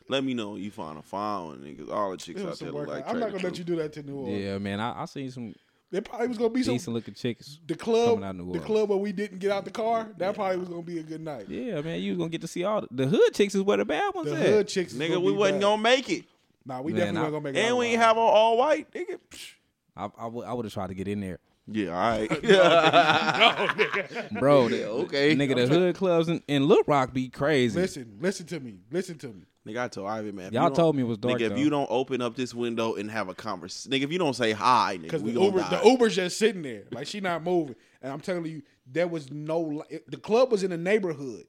let 0.08 0.24
me 0.24 0.32
know 0.34 0.50
when 0.50 0.62
you 0.62 0.70
find 0.70 0.98
a 0.98 1.02
fine 1.02 1.46
one, 1.46 1.58
nigga. 1.58 1.90
All 1.92 2.10
the 2.10 2.16
chicks 2.16 2.40
out 2.42 2.58
there 2.58 2.70
look 2.72 2.86
like 2.88 3.08
I'm 3.08 3.18
not 3.18 3.30
gonna 3.32 3.42
let 3.42 3.58
you 3.58 3.64
do 3.64 3.76
that 3.76 3.92
to 3.94 4.02
New 4.02 4.16
Orleans. 4.16 4.42
Yeah, 4.44 4.58
man, 4.58 4.80
I, 4.80 5.02
I 5.02 5.04
seen 5.06 5.30
some 5.30 5.54
There 5.90 6.00
probably 6.02 6.28
was 6.28 6.38
gonna 6.38 6.50
be 6.50 6.62
some 6.62 6.74
decent 6.74 6.94
looking 6.94 7.14
chicks. 7.14 7.58
the 7.66 7.74
club, 7.74 8.10
coming 8.16 8.24
out 8.24 8.30
of 8.30 8.36
New 8.46 8.52
the 8.52 8.60
club 8.60 8.88
where 8.88 8.98
we 8.98 9.12
didn't 9.12 9.38
get 9.38 9.50
out 9.50 9.64
the 9.64 9.70
car. 9.70 10.08
That 10.18 10.34
probably 10.34 10.58
was 10.58 10.68
gonna 10.68 10.82
be 10.82 10.98
a 10.98 11.02
good 11.02 11.20
night. 11.22 11.46
Yeah, 11.48 11.80
man, 11.80 12.00
you 12.00 12.12
was 12.12 12.18
gonna 12.18 12.30
get 12.30 12.40
to 12.42 12.48
see 12.48 12.64
all 12.64 12.82
the, 12.82 12.88
the 12.90 13.06
hood 13.06 13.34
chicks 13.34 13.54
is 13.54 13.62
where 13.62 13.76
the 13.78 13.84
bad 13.84 14.14
ones 14.14 14.30
at. 14.30 14.38
The 14.38 14.44
at. 14.44 14.48
hood 14.50 14.68
chicks, 14.68 14.92
is 14.92 14.98
Nigga, 15.00 15.20
we 15.20 15.32
be 15.32 15.36
wasn't 15.38 15.56
bad. 15.60 15.62
gonna 15.66 15.82
make 15.82 16.08
it. 16.10 16.24
Nah, 16.64 16.80
we 16.82 16.92
Man, 16.92 17.14
definitely 17.14 17.18
I- 17.18 17.22
weren't 17.22 17.32
gonna 17.32 17.52
make 17.54 17.56
it. 17.56 17.66
And 17.66 17.78
we 17.78 17.86
ain't 17.86 17.96
alive. 17.96 18.06
have 18.08 18.18
on 18.18 18.24
all 18.34 18.56
white, 18.58 18.92
nigga. 18.92 19.18
Psh. 19.30 19.50
I, 19.96 20.04
I 20.04 20.26
I 20.26 20.52
would 20.52 20.64
have 20.64 20.72
tried 20.72 20.88
to 20.88 20.94
get 20.94 21.08
in 21.08 21.20
there, 21.20 21.38
Yeah, 21.70 21.90
all 21.90 22.18
right. 22.18 22.28
bro. 24.38 24.68
the, 24.68 24.88
okay. 24.88 25.36
nigga, 25.36 25.54
the 25.54 25.66
hood 25.66 25.94
clubs 25.96 26.28
in, 26.28 26.42
in 26.48 26.66
Little 26.66 26.84
Rock 26.86 27.12
be 27.12 27.28
crazy. 27.28 27.78
Listen, 27.78 28.16
listen 28.20 28.46
to 28.46 28.60
me. 28.60 28.78
Listen 28.90 29.18
to 29.18 29.28
me. 29.28 29.42
Nigga, 29.66 29.84
I 29.84 29.88
told 29.88 30.08
Ivan, 30.08 30.34
man. 30.34 30.46
if 30.46 30.52
Y'all 30.54 30.68
don't- 30.68 30.76
told 30.76 30.96
me 30.96 31.02
it 31.02 31.06
was 31.06 31.18
dark, 31.18 31.38
Nigga, 31.38 31.42
if 31.42 31.48
though. 31.50 31.56
you 31.58 31.68
don't 31.68 31.88
open 31.90 32.22
up 32.22 32.36
this 32.36 32.54
window 32.54 32.94
and 32.94 33.10
have 33.10 33.28
a 33.28 33.34
conversation, 33.34 33.92
nigga, 33.92 34.04
if 34.04 34.12
you 34.12 34.18
don't 34.18 34.34
say 34.34 34.52
hi, 34.52 34.96
nigga, 34.98 35.02
Because 35.02 35.22
we 35.22 35.32
the 35.32 35.42
Uber, 35.42 35.58
die. 35.60 35.80
the 35.82 35.88
Uber's 35.90 36.16
just 36.16 36.38
sitting 36.38 36.62
there, 36.62 36.84
like 36.90 37.06
she 37.06 37.20
not 37.20 37.42
moving. 37.44 37.76
And 38.00 38.10
I'm 38.12 38.20
telling 38.20 38.46
you, 38.46 38.62
there 38.86 39.08
was 39.08 39.30
no. 39.30 39.82
The 40.06 40.16
club 40.16 40.50
was 40.50 40.62
in 40.62 40.70
the 40.70 40.78
neighborhood, 40.78 41.44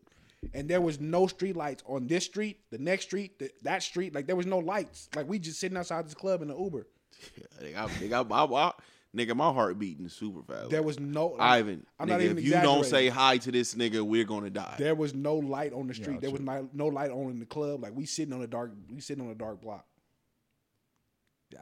and 0.54 0.68
there 0.68 0.82
was 0.82 1.00
no 1.00 1.28
street 1.28 1.56
lights 1.56 1.82
on 1.88 2.08
this 2.08 2.26
street, 2.26 2.60
the 2.72 2.78
next 2.78 3.06
street, 3.06 3.40
the, 3.40 3.52
that 3.62 3.84
street. 3.84 4.14
Like 4.14 4.28
there 4.28 4.36
was 4.36 4.48
no 4.48 4.58
lights. 4.58 5.08
Like 5.16 5.30
we 5.30 5.40
just 5.40 5.60
sitting 5.60 5.78
outside 5.78 6.06
this 6.06 6.16
club 6.16 6.42
in 6.42 6.50
the 6.50 6.58
Uber. 6.58 6.88
nigga, 7.64 7.78
I, 7.78 7.88
nigga, 7.88 8.32
I, 8.32 8.36
I, 8.36 8.68
I, 8.68 8.72
nigga, 9.16 9.36
my 9.36 9.52
heart 9.52 9.78
beating 9.80 10.10
super 10.10 10.42
fast. 10.44 10.70
There 10.70 10.84
was 10.84 11.00
no. 11.00 11.36
Ivan, 11.40 11.86
I'm 12.00 12.08
nigga, 12.08 12.12
not 12.12 12.22
even 12.22 12.38
if 12.38 12.44
you 12.44 12.52
don't 12.52 12.86
say 12.86 13.08
hi 13.10 13.38
to 13.38 13.52
this 13.52 13.76
nigga, 13.76 14.02
we're 14.02 14.26
gonna 14.26 14.50
die. 14.50 14.76
There 14.78 14.96
was 14.96 15.14
no 15.14 15.36
light 15.36 15.74
on 15.74 15.88
the 15.88 15.94
street. 15.94 16.22
there 16.22 16.32
was 16.32 16.42
no, 16.42 16.70
no 16.74 16.88
light 16.88 17.12
on 17.12 17.32
in 17.32 17.40
the 17.40 17.46
club. 17.46 17.82
Like 17.84 17.96
we 17.96 18.06
sitting 18.06 18.34
on 18.34 18.42
a 18.42 18.48
dark. 18.48 18.72
We 18.90 19.02
sitting 19.02 19.24
on 19.24 19.32
a 19.32 19.36
dark 19.36 19.62
block. 19.62 19.86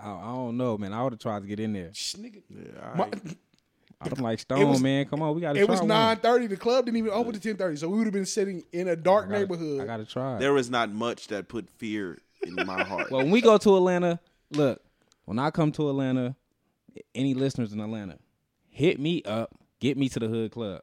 I, 0.02 0.10
I 0.10 0.34
don't 0.34 0.58
know, 0.58 0.78
man. 0.78 0.94
I 0.94 1.04
would 1.04 1.14
have 1.14 1.20
tried 1.20 1.42
to 1.44 1.48
get 1.48 1.60
in 1.60 1.74
there. 1.74 1.92
Shh, 1.94 2.16
nigga. 2.16 2.42
Yeah, 2.50 2.90
all 2.90 2.96
My- 2.96 3.10
I'm 4.02 4.24
like 4.24 4.40
Stone, 4.40 4.70
was- 4.70 4.82
man. 4.82 5.06
Come 5.06 5.24
on, 5.24 5.34
we 5.34 5.42
got 5.42 5.54
to. 5.54 5.60
it 5.60 5.68
was 5.68 5.82
nine 5.82 6.18
thirty. 6.18 6.46
The 6.48 6.58
club 6.58 6.86
didn't 6.86 6.98
even 6.98 7.12
open 7.12 7.34
to 7.34 7.40
ten 7.40 7.56
thirty, 7.58 7.78
so 7.78 7.90
we 7.90 7.98
would 7.98 8.06
have 8.06 8.14
been 8.14 8.26
sitting 8.26 8.64
in 8.72 8.88
a 8.90 8.96
dark 8.96 9.26
I 9.26 9.30
gotta, 9.30 9.40
neighborhood. 9.40 9.82
I 9.82 9.86
got 9.86 9.98
to 9.98 10.06
try. 10.06 10.38
there 10.38 10.56
is 10.58 10.70
not 10.70 10.92
much 10.92 11.28
that 11.30 11.48
put 11.48 11.70
fear 11.78 12.20
in 12.44 12.56
my 12.68 12.84
heart. 12.84 13.10
Well, 13.10 13.22
when 13.22 13.32
we 13.32 13.42
go 13.42 13.58
to 13.58 13.76
Atlanta, 13.76 14.20
look, 14.52 14.82
when 15.26 15.40
I 15.40 15.50
come 15.50 15.72
to 15.74 15.90
Atlanta, 15.90 16.36
any 17.16 17.34
listeners 17.34 17.74
in 17.74 17.80
Atlanta, 17.80 18.18
hit 18.70 19.00
me 19.00 19.22
up. 19.24 19.54
Get 19.80 19.98
me 19.98 20.10
to 20.10 20.20
the 20.20 20.28
hood 20.28 20.52
club. 20.52 20.82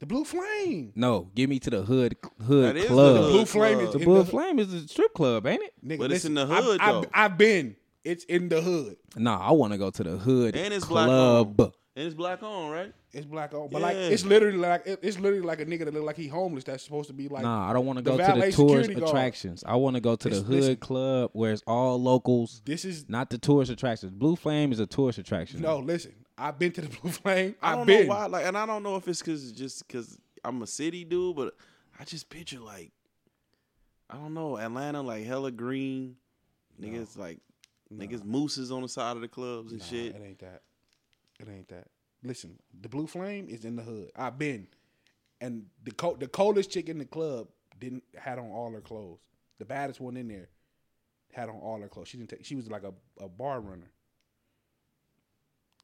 the 0.00 0.06
Blue 0.06 0.24
Flame. 0.24 0.92
No, 0.94 1.30
get 1.34 1.48
me 1.48 1.58
to 1.60 1.70
the 1.70 1.82
hood 1.82 2.16
hood 2.46 2.64
That 2.64 2.76
is 2.76 2.82
the 2.84 2.88
club. 2.88 3.16
hood 3.16 3.30
Blue 3.32 3.44
Flame 3.46 3.80
is 3.80 3.92
the 3.92 3.98
in 3.98 4.04
Blue 4.04 4.22
the, 4.22 4.30
Flame 4.30 4.58
is 4.58 4.72
a 4.72 4.86
strip 4.88 5.12
club, 5.14 5.46
ain't 5.46 5.62
it? 5.62 5.72
Nigga, 5.84 5.98
But 5.98 6.12
it's 6.12 6.24
in 6.24 6.34
the 6.34 6.42
I've- 6.42 6.64
hood, 6.64 6.80
I've, 6.80 7.02
though. 7.02 7.08
I've 7.14 7.36
been. 7.38 7.76
It's 8.04 8.24
in 8.24 8.48
the 8.48 8.60
hood. 8.60 8.96
Nah, 9.16 9.38
I 9.40 9.52
want 9.52 9.72
to 9.72 9.78
go 9.78 9.90
to 9.90 10.02
the 10.02 10.16
hood 10.18 10.56
and 10.56 10.74
it's 10.74 10.84
black 10.86 11.06
club. 11.06 11.72
On. 11.94 12.00
And 12.00 12.06
it's 12.06 12.14
black 12.14 12.42
on, 12.42 12.70
right? 12.70 12.92
It's 13.12 13.26
black 13.26 13.52
on, 13.54 13.68
but 13.70 13.82
like 13.82 13.96
it's 13.96 14.24
literally 14.24 14.56
like 14.58 14.86
it- 14.86 15.00
it's 15.02 15.18
literally 15.18 15.44
like 15.44 15.60
a 15.60 15.66
nigga 15.66 15.84
that 15.84 15.92
look 15.94 16.04
like 16.04 16.16
he 16.16 16.26
homeless. 16.28 16.64
That's 16.64 16.82
supposed 16.82 17.08
to 17.08 17.12
be 17.14 17.28
like 17.28 17.42
Nah, 17.42 17.68
I 17.68 17.72
don't 17.74 17.84
want 17.84 17.98
to 17.98 18.02
go 18.02 18.12
to 18.12 18.16
the 18.16 18.22
valet 18.22 18.50
tourist 18.50 18.56
security 18.56 18.94
guard. 18.94 19.08
attractions. 19.10 19.64
I 19.66 19.76
want 19.76 19.96
to 19.96 20.00
go 20.00 20.16
to 20.16 20.28
the 20.28 20.36
hood 20.36 20.48
listen. 20.48 20.76
club 20.76 21.30
where 21.34 21.52
it's 21.52 21.62
all 21.66 22.00
locals, 22.00 22.62
this 22.64 22.84
is 22.86 23.08
not 23.08 23.28
the 23.30 23.36
tourist 23.38 23.70
attractions. 23.70 24.12
Blue 24.12 24.36
Flame 24.36 24.72
is 24.72 24.80
a 24.80 24.86
tourist 24.86 25.18
attraction. 25.18 25.60
no. 25.60 25.78
Listen, 25.80 26.14
I've 26.38 26.58
been 26.58 26.72
to 26.72 26.80
the 26.80 26.88
Blue 27.00 27.10
Flame. 27.10 27.54
I 27.62 27.72
I've 27.72 27.76
don't 27.78 27.86
been. 27.86 28.06
know 28.08 28.14
why, 28.14 28.26
like, 28.26 28.46
and 28.46 28.56
I 28.56 28.64
don't 28.64 28.82
know 28.82 28.96
if 28.96 29.06
it's 29.06 29.20
because 29.20 29.52
just 29.52 29.86
because 29.86 30.18
I'm 30.44 30.62
a 30.62 30.66
city 30.66 31.04
dude, 31.04 31.36
but 31.36 31.54
I 32.00 32.04
just 32.04 32.30
picture 32.30 32.58
like, 32.60 32.90
I 34.08 34.14
don't 34.16 34.32
know, 34.32 34.56
Atlanta 34.58 35.02
like 35.02 35.24
hella 35.26 35.50
green, 35.50 36.16
niggas 36.80 37.18
like, 37.18 37.40
niggas 37.94 38.24
mooses 38.24 38.72
on 38.72 38.80
the 38.80 38.88
side 38.88 39.16
of 39.16 39.20
the 39.20 39.28
clubs 39.28 39.72
and 39.72 39.80
Nah, 39.82 39.86
shit. 39.86 40.14
It 40.16 40.22
ain't 40.24 40.38
that. 40.38 40.62
It 41.42 41.48
ain't 41.50 41.68
that. 41.68 41.88
Listen, 42.22 42.58
the 42.80 42.88
Blue 42.88 43.06
Flame 43.06 43.48
is 43.48 43.64
in 43.64 43.74
the 43.76 43.82
hood. 43.82 44.10
I've 44.14 44.38
been, 44.38 44.68
and 45.40 45.66
the 45.82 45.90
co- 45.90 46.16
the 46.16 46.28
coldest 46.28 46.70
chick 46.70 46.88
in 46.88 46.98
the 46.98 47.04
club 47.04 47.48
didn't 47.80 48.04
had 48.16 48.38
on 48.38 48.50
all 48.50 48.70
her 48.70 48.80
clothes. 48.80 49.18
The 49.58 49.64
baddest 49.64 50.00
one 50.00 50.16
in 50.16 50.28
there 50.28 50.48
had 51.32 51.48
on 51.48 51.56
all 51.56 51.80
her 51.80 51.88
clothes. 51.88 52.08
She 52.08 52.16
didn't 52.16 52.30
take. 52.30 52.44
She 52.44 52.54
was 52.54 52.70
like 52.70 52.84
a, 52.84 52.92
a 53.22 53.28
bar 53.28 53.60
runner. 53.60 53.90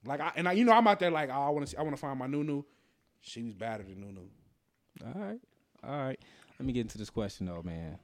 Like 0.04 0.20
I 0.20 0.30
and 0.36 0.48
I, 0.48 0.52
you 0.52 0.64
know, 0.64 0.72
I'm 0.72 0.86
out 0.86 1.00
there 1.00 1.10
like 1.10 1.28
oh, 1.28 1.32
I 1.40 1.48
want 1.50 1.66
to 1.66 1.78
I 1.78 1.82
want 1.82 1.96
to 1.96 2.00
find 2.00 2.16
my 2.18 2.28
Nunu. 2.28 2.62
She 3.20 3.42
was 3.42 3.54
badder 3.54 3.82
than 3.82 4.00
Nunu. 4.00 4.28
All 5.04 5.20
right, 5.20 5.40
all 5.82 5.98
right. 5.98 6.20
Let 6.58 6.66
me 6.66 6.72
get 6.72 6.82
into 6.82 6.98
this 6.98 7.10
question 7.10 7.46
though, 7.46 7.62
man. 7.64 7.98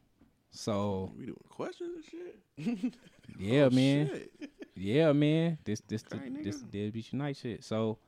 So 0.57 1.13
We 1.19 1.27
doing 1.27 1.37
questions 1.49 1.97
and 1.97 2.05
shit. 2.05 2.95
yeah, 3.39 3.65
oh, 3.65 3.71
man. 3.71 4.07
Shit. 4.09 4.51
Yeah, 4.77 5.13
man. 5.13 5.59
This 5.65 5.81
this 5.89 6.03
the, 6.03 6.17
Okay, 6.17 6.31
this 6.43 6.63
nigga. 6.63 6.71
deadbeat 6.71 7.13
unite 7.13 7.37
shit. 7.37 7.65
So 7.65 7.99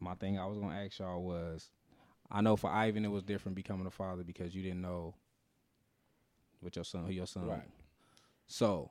my 0.00 0.14
thing 0.14 0.38
I 0.38 0.46
was 0.46 0.58
gonna 0.58 0.76
ask 0.76 0.98
y'all 1.00 1.22
was, 1.22 1.70
I 2.30 2.40
know 2.42 2.56
for 2.56 2.70
Ivan 2.70 3.04
it 3.04 3.08
was 3.10 3.22
different 3.24 3.56
becoming 3.56 3.86
a 3.86 3.90
father 3.90 4.22
because 4.22 4.54
you 4.54 4.62
didn't 4.62 4.82
know 4.82 5.14
what 6.60 6.76
your 6.76 6.84
son 6.84 7.04
who 7.06 7.12
your 7.12 7.26
son. 7.26 7.46
Right. 7.46 7.58
was. 7.58 7.68
So 8.46 8.90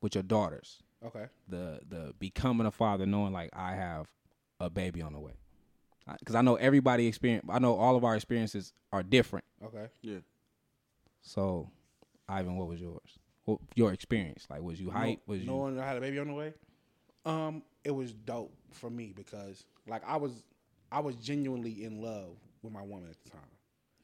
with 0.00 0.14
your 0.14 0.24
daughters, 0.24 0.82
Okay. 1.04 1.26
the 1.48 1.80
the 1.88 2.12
becoming 2.18 2.66
a 2.66 2.70
father, 2.72 3.06
knowing 3.06 3.32
like 3.32 3.50
I 3.52 3.74
have 3.74 4.08
a 4.58 4.68
baby 4.68 5.00
on 5.00 5.12
the 5.12 5.20
way, 5.20 5.34
because 6.18 6.34
I 6.34 6.42
know 6.42 6.56
everybody 6.56 7.06
experience. 7.06 7.46
I 7.48 7.58
know 7.60 7.76
all 7.76 7.96
of 7.96 8.04
our 8.04 8.16
experiences 8.16 8.72
are 8.92 9.02
different. 9.04 9.44
Okay. 9.64 9.86
Yeah. 10.02 10.18
So, 11.22 11.70
Ivan, 12.28 12.56
what 12.56 12.68
was 12.68 12.80
yours? 12.80 13.18
What, 13.44 13.58
your 13.74 13.92
experience? 13.92 14.46
Like, 14.48 14.62
was 14.62 14.80
you 14.80 14.90
hype? 14.90 15.20
Was 15.26 15.40
you? 15.40 15.46
knowing 15.46 15.78
I 15.78 15.86
had 15.86 15.96
a 15.96 16.00
baby 16.00 16.18
on 16.18 16.28
the 16.28 16.34
way? 16.34 16.54
Um, 17.24 17.62
it 17.84 17.90
was 17.90 18.12
dope 18.12 18.52
for 18.72 18.90
me 18.90 19.12
because 19.14 19.64
like 19.86 20.02
I 20.06 20.16
was 20.16 20.42
I 20.90 21.00
was 21.00 21.16
genuinely 21.16 21.84
in 21.84 22.00
love 22.00 22.36
with 22.62 22.72
my 22.72 22.82
woman 22.82 23.08
at 23.10 23.16
the 23.24 23.30
time. 23.30 23.40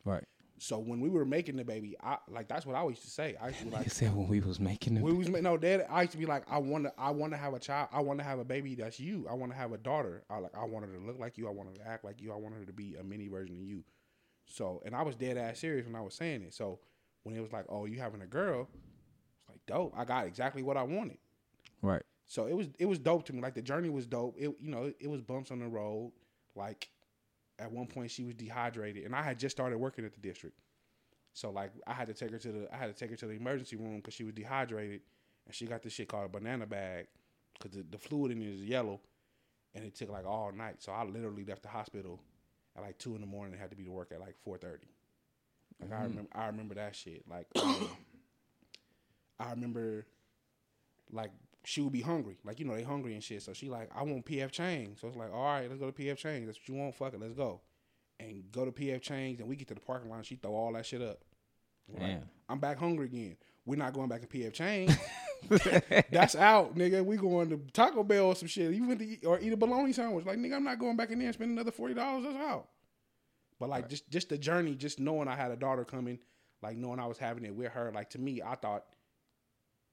Right. 0.04 0.24
So 0.58 0.78
when 0.78 1.00
we 1.00 1.10
were 1.10 1.26
making 1.26 1.56
the 1.56 1.64
baby, 1.64 1.96
I 2.02 2.16
like 2.28 2.48
that's 2.48 2.64
what 2.64 2.76
I 2.76 2.86
used 2.86 3.02
to 3.02 3.10
say. 3.10 3.36
I 3.40 3.48
used 3.48 3.60
to 3.60 3.64
be 3.66 3.70
Like 3.72 3.90
said 3.90 4.14
when 4.14 4.28
we 4.28 4.40
was 4.40 4.58
making 4.58 5.00
we 5.00 5.10
it. 5.10 5.16
was 5.16 5.28
ma- 5.28 5.40
no 5.40 5.56
dad. 5.56 5.86
I 5.90 6.02
used 6.02 6.12
to 6.12 6.18
be 6.18 6.26
like 6.26 6.44
I 6.50 6.58
want 6.58 6.84
to 6.84 6.92
I 6.98 7.10
want 7.10 7.32
to 7.32 7.38
have 7.38 7.54
a 7.54 7.58
child. 7.58 7.88
I 7.92 8.00
want 8.00 8.18
to 8.20 8.24
have 8.24 8.38
a 8.38 8.44
baby 8.44 8.74
that's 8.74 8.98
you. 8.98 9.26
I 9.30 9.34
want 9.34 9.52
to 9.52 9.58
have 9.58 9.72
a 9.72 9.78
daughter. 9.78 10.22
I 10.30 10.38
like 10.38 10.56
I 10.56 10.64
want 10.64 10.86
her 10.86 10.92
to 10.92 10.98
look 11.06 11.18
like 11.18 11.36
you. 11.36 11.48
I 11.48 11.50
want 11.50 11.68
her 11.70 11.74
to 11.84 11.88
act 11.88 12.04
like 12.04 12.20
you. 12.22 12.32
I 12.32 12.36
want 12.36 12.54
her 12.54 12.64
to 12.64 12.72
be 12.72 12.96
a 12.96 13.02
mini 13.04 13.28
version 13.28 13.56
of 13.56 13.62
you. 13.62 13.84
So 14.46 14.82
and 14.86 14.94
I 14.94 15.02
was 15.02 15.14
dead 15.14 15.36
ass 15.36 15.58
serious 15.58 15.86
when 15.86 15.96
I 15.96 16.00
was 16.00 16.14
saying 16.14 16.42
it. 16.42 16.54
So 16.54 16.78
when 17.26 17.34
it 17.34 17.40
was 17.40 17.52
like, 17.52 17.64
oh, 17.68 17.86
you 17.86 17.98
having 17.98 18.22
a 18.22 18.26
girl, 18.26 18.68
it's 19.40 19.48
like 19.48 19.58
dope. 19.66 19.92
I 19.96 20.04
got 20.04 20.28
exactly 20.28 20.62
what 20.62 20.76
I 20.76 20.84
wanted. 20.84 21.18
Right. 21.82 22.02
So 22.24 22.46
it 22.46 22.56
was 22.56 22.68
it 22.78 22.86
was 22.86 23.00
dope 23.00 23.24
to 23.26 23.32
me. 23.32 23.40
Like 23.40 23.54
the 23.54 23.62
journey 23.62 23.90
was 23.90 24.06
dope. 24.06 24.36
It 24.38 24.54
you 24.60 24.70
know 24.70 24.84
it, 24.84 24.96
it 25.00 25.10
was 25.10 25.22
bumps 25.22 25.50
on 25.50 25.58
the 25.58 25.66
road. 25.66 26.12
Like 26.54 26.88
at 27.58 27.72
one 27.72 27.88
point 27.88 28.12
she 28.12 28.22
was 28.22 28.36
dehydrated, 28.36 29.04
and 29.04 29.14
I 29.14 29.22
had 29.22 29.40
just 29.40 29.56
started 29.56 29.78
working 29.78 30.04
at 30.04 30.12
the 30.14 30.20
district. 30.20 30.56
So 31.32 31.50
like 31.50 31.72
I 31.84 31.94
had 31.94 32.06
to 32.06 32.14
take 32.14 32.30
her 32.30 32.38
to 32.38 32.52
the 32.52 32.68
I 32.72 32.76
had 32.76 32.86
to 32.86 32.94
take 32.94 33.10
her 33.10 33.16
to 33.16 33.26
the 33.26 33.34
emergency 33.34 33.74
room 33.74 33.96
because 33.96 34.14
she 34.14 34.22
was 34.22 34.32
dehydrated, 34.32 35.00
and 35.46 35.54
she 35.54 35.66
got 35.66 35.82
this 35.82 35.94
shit 35.94 36.08
called 36.08 36.26
a 36.26 36.28
banana 36.28 36.64
bag 36.64 37.08
because 37.58 37.76
the, 37.76 37.84
the 37.90 37.98
fluid 37.98 38.30
in 38.30 38.40
it 38.40 38.54
is 38.54 38.62
yellow, 38.62 39.00
and 39.74 39.84
it 39.84 39.96
took 39.96 40.10
like 40.10 40.26
all 40.26 40.52
night. 40.52 40.76
So 40.78 40.92
I 40.92 41.02
literally 41.04 41.44
left 41.44 41.62
the 41.62 41.70
hospital 41.70 42.20
at 42.76 42.82
like 42.82 42.98
two 42.98 43.16
in 43.16 43.20
the 43.20 43.26
morning 43.26 43.52
and 43.52 43.60
had 43.60 43.70
to 43.70 43.76
be 43.76 43.84
to 43.84 43.90
work 43.90 44.12
at 44.12 44.20
like 44.20 44.36
four 44.44 44.58
thirty. 44.58 44.86
Like 45.80 45.92
I 45.92 46.02
remember 46.04 46.30
I 46.32 46.46
remember 46.46 46.74
that 46.76 46.96
shit. 46.96 47.24
Like 47.28 47.46
um, 47.60 47.88
I 49.38 49.50
remember 49.50 50.06
like 51.12 51.30
she 51.66 51.80
would 51.80 51.92
be 51.92 52.00
hungry. 52.00 52.38
Like, 52.44 52.60
you 52.60 52.64
know, 52.64 52.76
they 52.76 52.84
hungry 52.84 53.14
and 53.14 53.22
shit. 53.22 53.42
So 53.42 53.52
she 53.52 53.68
like, 53.68 53.90
I 53.94 54.04
want 54.04 54.24
PF 54.24 54.52
Chang's. 54.52 55.00
So 55.00 55.08
it's 55.08 55.16
like, 55.16 55.32
all 55.34 55.44
right, 55.44 55.68
let's 55.68 55.80
go 55.80 55.90
to 55.90 55.92
PF 55.92 56.16
Chang's. 56.16 56.46
That's 56.46 56.58
what 56.58 56.68
you 56.68 56.74
want. 56.76 56.94
Fuck 56.94 57.14
it, 57.14 57.20
let's 57.20 57.34
go. 57.34 57.60
And 58.20 58.44
go 58.52 58.64
to 58.64 58.70
PF 58.70 59.02
Chang's 59.02 59.40
and 59.40 59.48
we 59.48 59.56
get 59.56 59.66
to 59.68 59.74
the 59.74 59.80
parking 59.80 60.08
lot 60.08 60.16
and 60.16 60.26
she 60.26 60.36
throw 60.36 60.54
all 60.54 60.72
that 60.74 60.86
shit 60.86 61.02
up. 61.02 61.24
Like, 61.92 62.20
I'm 62.48 62.60
back 62.60 62.78
hungry 62.78 63.06
again. 63.06 63.36
We're 63.64 63.76
not 63.76 63.94
going 63.94 64.08
back 64.08 64.20
to 64.20 64.26
PF 64.28 64.52
Chang's. 64.52 64.96
That's 66.10 66.36
out, 66.36 66.76
nigga. 66.76 67.04
We 67.04 67.16
going 67.16 67.50
to 67.50 67.58
Taco 67.72 68.04
Bell 68.04 68.26
or 68.26 68.36
some 68.36 68.48
shit. 68.48 68.72
You 68.72 68.86
went 68.86 69.00
to 69.00 69.06
eat, 69.06 69.24
or 69.26 69.40
eat 69.40 69.52
a 69.52 69.56
bologna 69.56 69.92
sandwich. 69.92 70.24
Like, 70.24 70.38
nigga, 70.38 70.54
I'm 70.54 70.64
not 70.64 70.78
going 70.78 70.96
back 70.96 71.10
in 71.10 71.18
there 71.18 71.26
and 71.26 71.34
spend 71.34 71.50
another 71.50 71.70
forty 71.70 71.94
dollars. 71.94 72.24
That's 72.24 72.36
out. 72.36 72.68
But 73.58 73.68
like, 73.68 73.88
just 73.88 74.08
just 74.10 74.28
the 74.28 74.38
journey, 74.38 74.74
just 74.74 75.00
knowing 75.00 75.28
I 75.28 75.36
had 75.36 75.50
a 75.50 75.56
daughter 75.56 75.84
coming, 75.84 76.18
like 76.62 76.76
knowing 76.76 77.00
I 77.00 77.06
was 77.06 77.18
having 77.18 77.44
it 77.44 77.54
with 77.54 77.72
her. 77.72 77.90
Like 77.94 78.10
to 78.10 78.18
me, 78.18 78.42
I 78.42 78.54
thought 78.54 78.84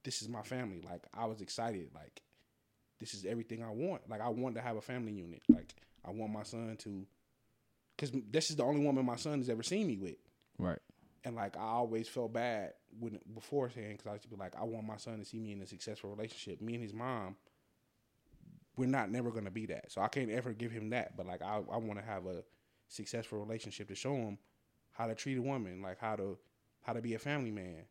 this 0.03 0.22
is 0.22 0.30
my 0.30 0.41
family. 0.41 0.81
Like 0.84 1.03
I 1.14 1.26
was 1.26 1.41
excited. 1.41 1.90
Like 1.94 2.22
this 2.99 3.14
is 3.14 3.26
everything 3.26 3.64
I 3.64 3.69
want. 3.69 4.10
Like 4.10 4.22
I 4.22 4.30
want 4.30 4.56
to 4.56 4.61
have 4.61 4.77
a 4.77 4.81
family 4.81 5.14
unit. 5.14 5.41
Like 5.49 5.73
I 6.06 6.11
want 6.11 6.34
my 6.34 6.44
son 6.44 6.76
to, 6.80 7.06
because 7.95 8.11
this 8.31 8.49
is 8.49 8.56
the 8.56 8.64
only 8.64 8.84
woman 8.84 9.06
my 9.06 9.15
son 9.15 9.40
has 9.40 9.49
ever 9.49 9.64
seen 9.64 9.88
me 9.88 9.98
with. 9.98 10.18
Right. 10.57 10.80
And 11.23 11.35
like 11.35 11.57
I 11.57 11.61
always 11.61 12.07
felt 12.07 12.34
bad 12.34 12.73
when 12.99 13.19
beforehand 13.34 13.98
because 13.98 14.07
I 14.07 14.14
used 14.14 14.23
to 14.23 14.30
be 14.30 14.35
like, 14.35 14.56
I 14.60 14.64
want 14.64 14.85
my 14.85 14.98
son 14.98 15.19
to 15.19 15.26
see 15.26 15.40
me 15.40 15.53
in 15.53 15.61
a 15.61 15.68
successful 15.68 16.10
relationship. 16.10 16.61
Me 16.61 16.76
and 16.76 16.84
his 16.84 16.94
mom, 16.94 17.35
we're 18.76 18.88
not 18.88 19.10
never 19.10 19.31
gonna 19.31 19.52
be 19.52 19.65
that. 19.68 19.91
So 19.91 20.02
I 20.02 20.10
can't 20.10 20.30
ever 20.30 20.52
give 20.52 20.72
him 20.72 20.90
that. 20.90 21.15
But 21.15 21.27
like 21.27 21.41
I, 21.41 21.61
I 21.72 21.77
want 21.77 21.99
to 21.99 22.06
have 22.06 22.26
a 22.26 22.44
successful 22.88 23.39
relationship 23.39 23.88
to 23.88 23.95
show 23.95 24.15
him 24.15 24.38
how 24.91 25.07
to 25.07 25.15
treat 25.15 25.38
a 25.38 25.41
woman, 25.41 25.81
like 25.81 25.99
how 25.99 26.15
to 26.15 26.38
how 26.81 26.93
to 26.93 27.01
be 27.01 27.14
a 27.14 27.19
family 27.19 27.51
man. 27.51 27.85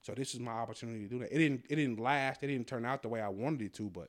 So 0.00 0.12
this 0.14 0.34
is 0.34 0.40
my 0.40 0.52
opportunity 0.52 1.04
to 1.04 1.08
do 1.08 1.18
that. 1.20 1.32
It 1.32 1.38
didn't 1.38 1.64
it 1.68 1.76
didn't 1.76 2.00
last. 2.00 2.42
It 2.42 2.48
didn't 2.48 2.66
turn 2.66 2.84
out 2.84 3.02
the 3.02 3.08
way 3.08 3.20
I 3.20 3.28
wanted 3.28 3.62
it 3.62 3.74
to, 3.74 3.88
but 3.88 4.08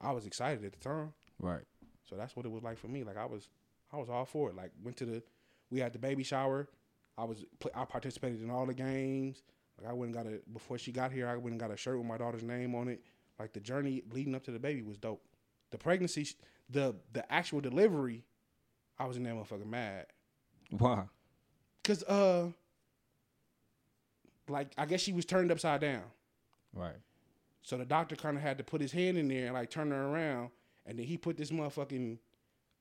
I 0.00 0.12
was 0.12 0.26
excited 0.26 0.64
at 0.64 0.72
the 0.72 0.78
time. 0.78 1.12
Right. 1.38 1.64
So 2.08 2.16
that's 2.16 2.34
what 2.36 2.46
it 2.46 2.52
was 2.52 2.62
like 2.62 2.78
for 2.78 2.88
me. 2.88 3.04
Like 3.04 3.16
I 3.16 3.26
was, 3.26 3.48
I 3.92 3.96
was 3.96 4.08
all 4.08 4.24
for 4.24 4.50
it. 4.50 4.56
Like 4.56 4.72
went 4.82 4.96
to 4.98 5.04
the, 5.04 5.22
we 5.70 5.80
had 5.80 5.92
the 5.92 5.98
baby 5.98 6.22
shower. 6.22 6.68
I 7.16 7.24
was, 7.24 7.44
I 7.74 7.84
participated 7.84 8.42
in 8.42 8.50
all 8.50 8.66
the 8.66 8.74
games. 8.74 9.42
Like 9.78 9.90
I 9.90 9.92
went 9.92 10.14
and 10.14 10.24
got 10.24 10.32
a 10.32 10.40
before 10.52 10.78
she 10.78 10.92
got 10.92 11.12
here. 11.12 11.28
I 11.28 11.36
went 11.36 11.52
and 11.52 11.60
got 11.60 11.70
a 11.70 11.76
shirt 11.76 11.98
with 11.98 12.06
my 12.06 12.18
daughter's 12.18 12.42
name 12.42 12.74
on 12.74 12.88
it. 12.88 13.02
Like 13.38 13.52
the 13.52 13.60
journey 13.60 14.02
leading 14.12 14.34
up 14.34 14.44
to 14.44 14.50
the 14.50 14.58
baby 14.58 14.82
was 14.82 14.98
dope. 14.98 15.22
The 15.70 15.78
pregnancy, 15.78 16.28
the 16.68 16.96
the 17.12 17.30
actual 17.32 17.60
delivery, 17.60 18.24
I 18.98 19.06
was 19.06 19.16
in 19.16 19.22
that 19.24 19.34
motherfucker 19.34 19.66
mad. 19.66 20.06
Why? 20.70 21.04
Cause 21.84 22.02
uh, 22.04 22.48
like 24.48 24.72
I 24.76 24.86
guess 24.86 25.00
she 25.00 25.12
was 25.12 25.24
turned 25.24 25.50
upside 25.50 25.80
down. 25.80 26.02
Right. 26.74 26.96
So 27.62 27.76
the 27.76 27.84
doctor 27.84 28.16
kind 28.16 28.36
of 28.36 28.42
had 28.42 28.58
to 28.58 28.64
put 28.64 28.80
his 28.80 28.92
hand 28.92 29.18
in 29.18 29.28
there 29.28 29.46
and 29.46 29.54
like 29.54 29.70
turn 29.70 29.90
her 29.90 30.06
around, 30.06 30.50
and 30.86 30.98
then 30.98 31.06
he 31.06 31.16
put 31.16 31.36
this 31.36 31.50
motherfucking, 31.50 32.18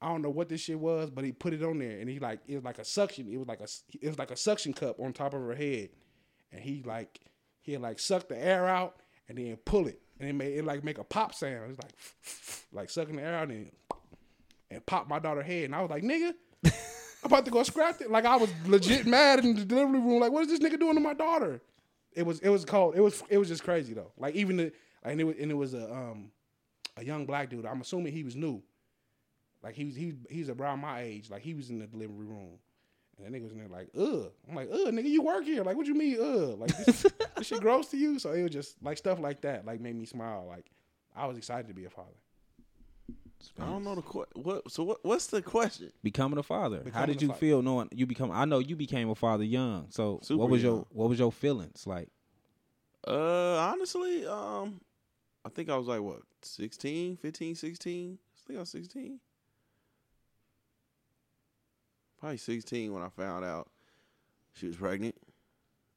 I 0.02 0.08
don't 0.10 0.22
know 0.22 0.30
what 0.30 0.50
this 0.50 0.62
shit 0.62 0.80
was, 0.80 1.10
but 1.10 1.26
he 1.26 1.32
put 1.32 1.54
it 1.54 1.64
on 1.64 1.80
there, 1.80 2.00
and 2.00 2.10
he 2.10 2.20
like 2.20 2.40
it 2.48 2.56
was 2.56 2.64
like 2.64 2.80
a 2.80 2.86
suction. 2.86 3.28
It 3.32 3.38
was 3.38 3.48
like 3.48 3.62
a 3.62 3.68
it 4.02 4.08
was 4.08 4.20
like 4.20 4.32
a 4.32 4.38
suction 4.38 4.74
cup 4.74 5.00
on 5.00 5.14
top 5.14 5.34
of 5.34 5.42
her 5.42 5.56
head, 5.56 5.90
and 6.52 6.62
he 6.62 6.84
like 6.84 7.20
he 7.62 7.78
like 7.78 8.00
suck 8.00 8.28
the 8.28 8.38
air 8.38 8.68
out 8.68 8.98
and 9.28 9.38
then 9.38 9.58
pull 9.66 9.88
it, 9.88 10.02
and 10.20 10.30
it 10.30 10.34
made 10.34 10.58
it 10.58 10.66
like 10.66 10.84
make 10.84 10.98
a 10.98 11.04
pop 11.04 11.34
sound. 11.34 11.72
It's 11.72 11.80
like 11.80 11.94
like 12.72 12.90
sucking 12.90 13.18
the 13.18 13.22
air 13.22 13.36
out 13.36 13.50
and 13.50 13.72
and 14.70 14.86
popped 14.86 15.10
my 15.10 15.20
daughter 15.20 15.42
head, 15.42 15.66
and 15.66 15.76
I 15.76 15.82
was 15.82 15.90
like, 15.90 16.04
nigga. 16.04 16.34
I'm 17.24 17.32
about 17.34 17.46
to 17.46 17.52
go 17.52 17.64
scrap 17.64 18.00
it. 18.00 18.12
Like 18.12 18.26
I 18.26 18.36
was 18.36 18.50
legit 18.66 19.06
mad 19.06 19.44
in 19.44 19.56
the 19.56 19.66
delivery 19.66 20.00
room. 20.00 20.20
Like, 20.20 20.32
what 20.32 20.44
is 20.44 20.50
this 20.50 20.60
nigga 20.60 20.80
doing 20.80 20.94
to 20.94 21.00
my 21.00 21.14
daughter? 21.14 21.62
It 22.14 22.26
was 22.26 22.40
it 22.40 22.50
was 22.50 22.64
cold. 22.64 22.96
It 22.96 23.02
was 23.02 23.24
it 23.30 23.38
was 23.38 23.48
just 23.48 23.64
crazy 23.64 23.94
though. 23.94 24.12
Like 24.18 24.36
even 24.36 24.58
the 24.58 24.72
and 25.04 25.20
it 25.20 25.24
was 25.24 25.36
and 25.40 25.52
it 25.52 25.56
was 25.56 25.74
a 25.74 25.92
um 25.92 26.32
a 26.96 27.04
young 27.04 27.26
black 27.26 27.50
dude. 27.50 27.66
I'm 27.66 27.82
assuming 27.82 28.14
he 28.14 28.24
was 28.24 28.36
new. 28.36 28.62
Like 29.64 29.76
he 29.76 29.86
was 29.86 29.96
he 29.96 30.14
he's 30.30 30.50
around 30.50 30.80
my 30.80 31.02
age. 31.02 31.30
Like 31.30 31.42
he 31.42 31.54
was 31.54 31.70
in 31.70 31.80
the 31.80 31.88
delivery 31.88 32.26
room. 32.26 32.60
And 33.18 33.26
that 33.26 33.36
nigga 33.36 33.44
was 33.44 33.52
in 33.52 33.58
there 33.58 33.68
like, 33.68 33.90
ugh. 33.98 34.32
I'm 34.48 34.56
like, 34.56 34.70
ugh, 34.72 34.94
nigga, 34.94 35.10
you 35.10 35.24
work 35.24 35.44
here. 35.44 35.64
Like, 35.64 35.76
what 35.76 35.88
you 35.88 35.96
mean, 35.96 36.18
ugh? 36.22 36.60
Like 36.60 36.78
this, 36.78 37.06
this 37.36 37.48
shit 37.48 37.62
gross 37.62 37.88
to 37.90 37.98
you? 37.98 38.20
So 38.20 38.32
it 38.32 38.44
was 38.44 38.52
just 38.52 38.76
like 38.84 38.98
stuff 38.98 39.20
like 39.20 39.42
that, 39.42 39.66
like 39.66 39.82
made 39.82 39.96
me 39.96 40.06
smile. 40.06 40.46
Like 40.48 40.66
I 41.16 41.26
was 41.26 41.38
excited 41.38 41.68
to 41.68 41.74
be 41.74 41.86
a 41.86 41.90
father. 41.90 42.10
I 43.60 43.66
don't 43.66 43.84
know 43.84 43.96
the 43.96 44.02
que- 44.02 44.26
what. 44.36 44.72
So 44.72 44.84
what? 44.84 45.04
What's 45.04 45.28
the 45.28 45.42
question? 45.42 45.92
Becoming 46.04 46.38
a 46.40 46.44
father. 46.44 46.84
How 46.94 47.06
did 47.06 47.22
you 47.22 47.30
fa- 47.30 47.34
feel 47.36 47.62
knowing 47.62 47.90
you 47.92 48.06
become? 48.06 48.32
I 48.32 48.46
know 48.46 48.60
you 48.60 48.76
became 48.76 49.10
a 49.10 49.16
father 49.16 49.44
young. 49.44 49.88
So 49.90 50.20
Super 50.24 50.40
what 50.42 50.50
was 50.50 50.64
young. 50.64 50.76
your 50.76 50.86
what 50.92 51.10
was 51.10 51.20
your 51.20 51.32
feelings 51.32 51.86
like? 51.88 52.10
Uh, 53.08 53.58
honestly, 53.58 54.26
um, 54.26 54.82
I 55.46 55.50
think 55.50 55.70
I 55.70 55.78
was 55.78 55.88
like 55.88 56.02
what 56.02 56.20
16, 56.42 57.18
15, 57.18 57.56
16. 57.56 58.18
I 58.22 58.48
think 58.48 58.58
I 58.58 58.60
was 58.62 58.70
sixteen. 58.70 59.20
Probably 62.20 62.38
sixteen 62.38 62.94
when 62.94 63.04
I 63.04 63.10
found 63.10 63.46
out 63.46 63.70
she 64.54 64.68
was 64.68 64.76
pregnant. 64.76 65.16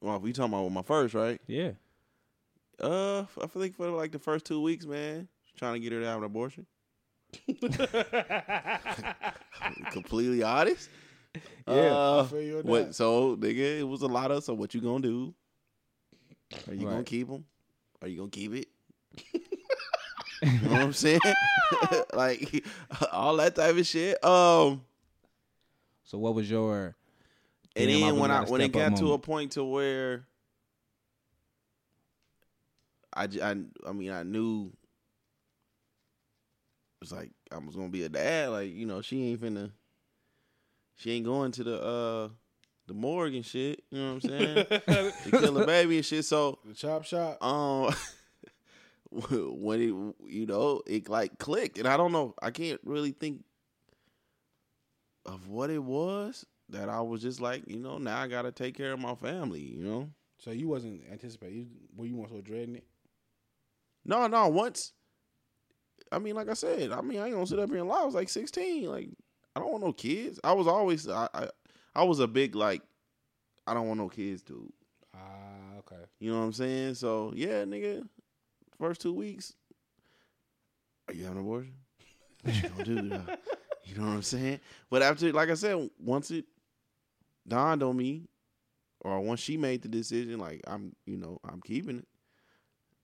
Well, 0.01 0.19
we 0.19 0.33
talking 0.33 0.53
about 0.53 0.69
my 0.71 0.81
first, 0.83 1.13
right? 1.13 1.39
Yeah. 1.47 1.71
Uh, 2.79 3.25
I 3.41 3.47
think 3.47 3.75
for 3.75 3.89
like 3.89 4.11
the 4.11 4.19
first 4.19 4.45
two 4.45 4.61
weeks, 4.61 4.85
man, 4.85 5.27
trying 5.55 5.73
to 5.73 5.79
get 5.79 5.91
her 5.93 5.99
to 5.99 6.05
have 6.07 6.17
an 6.19 6.23
abortion. 6.23 6.65
Completely 9.91 10.43
honest. 10.43 10.89
Yeah, 11.67 11.93
Uh, 11.93 12.23
I 12.23 12.27
feel 12.27 12.41
you 12.41 12.57
on 12.59 12.63
what? 12.63 12.87
that. 12.87 12.95
So, 12.95 13.35
nigga, 13.37 13.79
it 13.79 13.87
was 13.87 14.01
a 14.01 14.07
lot 14.07 14.31
of. 14.31 14.43
So, 14.43 14.53
what 14.53 14.73
you 14.73 14.81
gonna 14.81 15.01
do? 15.01 15.33
Are 16.67 16.73
you 16.73 16.87
gonna 16.87 17.03
keep 17.03 17.29
them? 17.29 17.45
Are 18.01 18.07
you 18.07 18.17
gonna 18.17 18.29
keep 18.29 18.53
it? 18.53 18.67
you 20.41 20.67
know 20.67 20.73
what 20.75 20.81
I'm 20.81 20.93
saying? 20.93 21.19
like 22.13 22.65
all 23.11 23.37
that 23.37 23.55
type 23.55 23.77
of 23.77 23.85
shit. 23.85 24.23
Um, 24.23 24.81
So 26.03 26.17
what 26.17 26.35
was 26.35 26.49
your? 26.49 26.95
and 27.75 27.89
Damn, 27.89 28.01
then 28.01 28.09
really 28.09 28.19
when 28.19 28.31
I 28.31 28.43
when 28.43 28.61
it 28.61 28.71
step 28.73 28.83
up 28.85 28.91
got 28.91 28.99
to 28.99 29.13
a 29.13 29.17
point 29.19 29.53
to 29.53 29.63
where 29.63 30.25
I, 33.13 33.27
I 33.41 33.55
I 33.87 33.91
mean 33.93 34.11
I 34.11 34.23
knew 34.23 34.67
it 34.67 34.73
was 37.01 37.11
like 37.11 37.31
I 37.51 37.57
was 37.57 37.75
gonna 37.75 37.89
be 37.89 38.03
a 38.03 38.09
dad. 38.09 38.49
Like 38.51 38.71
you 38.71 38.85
know 38.85 39.01
she 39.01 39.29
ain't 39.31 39.41
finna 39.41 39.71
she 40.95 41.11
ain't 41.11 41.25
going 41.25 41.51
to 41.53 41.63
the 41.63 41.81
uh 41.83 42.29
the 42.87 42.93
morgue 42.93 43.35
and 43.35 43.45
shit. 43.45 43.83
You 43.91 43.99
know 43.99 44.13
what 44.15 44.23
I'm 44.25 44.29
saying? 44.29 44.65
to 45.23 45.31
kill 45.31 45.57
a 45.61 45.65
baby 45.65 45.97
and 45.97 46.05
shit. 46.05 46.25
So 46.25 46.59
The 46.65 46.73
chop 46.73 47.03
shop. 47.05 47.43
um 47.43 47.93
when 49.59 49.81
it 49.81 49.93
you 50.31 50.45
know 50.45 50.81
it 50.87 51.09
like 51.09 51.37
clicked 51.37 51.77
and 51.77 51.85
i 51.85 51.97
don't 51.97 52.13
know 52.13 52.33
i 52.41 52.49
can't 52.49 52.79
really 52.85 53.11
think 53.11 53.43
of 55.25 55.49
what 55.49 55.69
it 55.69 55.83
was 55.83 56.45
that 56.69 56.87
i 56.87 57.01
was 57.01 57.21
just 57.21 57.41
like 57.41 57.61
you 57.67 57.77
know 57.77 57.97
now 57.97 58.21
i 58.21 58.25
gotta 58.27 58.53
take 58.53 58.73
care 58.75 58.93
of 58.93 58.99
my 58.99 59.13
family 59.15 59.59
you 59.59 59.83
know 59.83 60.09
So 60.39 60.51
you 60.51 60.69
wasn't 60.69 61.01
anticipating. 61.11 61.57
You, 61.57 61.67
were 61.93 62.05
you 62.05 62.15
more 62.15 62.29
so 62.29 62.39
dreading 62.39 62.77
it? 62.77 62.85
no 64.05 64.27
no 64.27 64.47
once 64.47 64.93
i 66.11 66.19
mean 66.19 66.35
like 66.35 66.49
i 66.49 66.53
said 66.53 66.91
i 66.91 67.01
mean 67.01 67.19
i 67.19 67.25
ain't 67.25 67.33
gonna 67.33 67.47
sit 67.47 67.59
up 67.59 67.69
here 67.69 67.79
and 67.79 67.87
lie 67.87 68.01
i 68.01 68.05
was 68.05 68.15
like 68.15 68.29
16 68.29 68.89
like 68.89 69.09
i 69.55 69.59
don't 69.59 69.71
want 69.71 69.83
no 69.83 69.93
kids 69.93 70.39
i 70.43 70.51
was 70.53 70.67
always 70.67 71.07
i 71.07 71.27
i, 71.33 71.47
I 71.95 72.03
was 72.03 72.19
a 72.19 72.27
big 72.27 72.55
like 72.55 72.81
i 73.67 73.73
don't 73.73 73.87
want 73.87 73.99
no 73.99 74.09
kids 74.09 74.41
dude 74.41 74.71
Ah, 75.13 75.77
okay. 75.79 76.01
You 76.19 76.31
know 76.31 76.39
what 76.39 76.45
I'm 76.45 76.53
saying? 76.53 76.95
So 76.95 77.33
yeah, 77.35 77.63
nigga, 77.65 78.07
first 78.79 79.01
two 79.01 79.13
weeks, 79.13 79.53
are 81.07 81.13
you 81.13 81.23
having 81.23 81.39
an 81.39 81.43
abortion? 81.43 81.73
What 82.43 82.55
you 82.55 82.69
gonna 82.69 82.83
do? 82.85 83.09
though? 83.09 83.35
You 83.83 83.95
know 83.97 84.07
what 84.07 84.13
I'm 84.13 84.21
saying? 84.21 84.59
But 84.89 85.01
after, 85.01 85.31
like 85.33 85.49
I 85.49 85.55
said, 85.55 85.89
once 85.99 86.31
it 86.31 86.45
dawned 87.47 87.83
on 87.83 87.97
me, 87.97 88.23
or 89.01 89.19
once 89.19 89.41
she 89.41 89.57
made 89.57 89.81
the 89.81 89.89
decision, 89.89 90.39
like 90.39 90.61
I'm, 90.65 90.95
you 91.05 91.17
know, 91.17 91.39
I'm 91.43 91.61
keeping 91.61 91.99
it. 91.99 92.07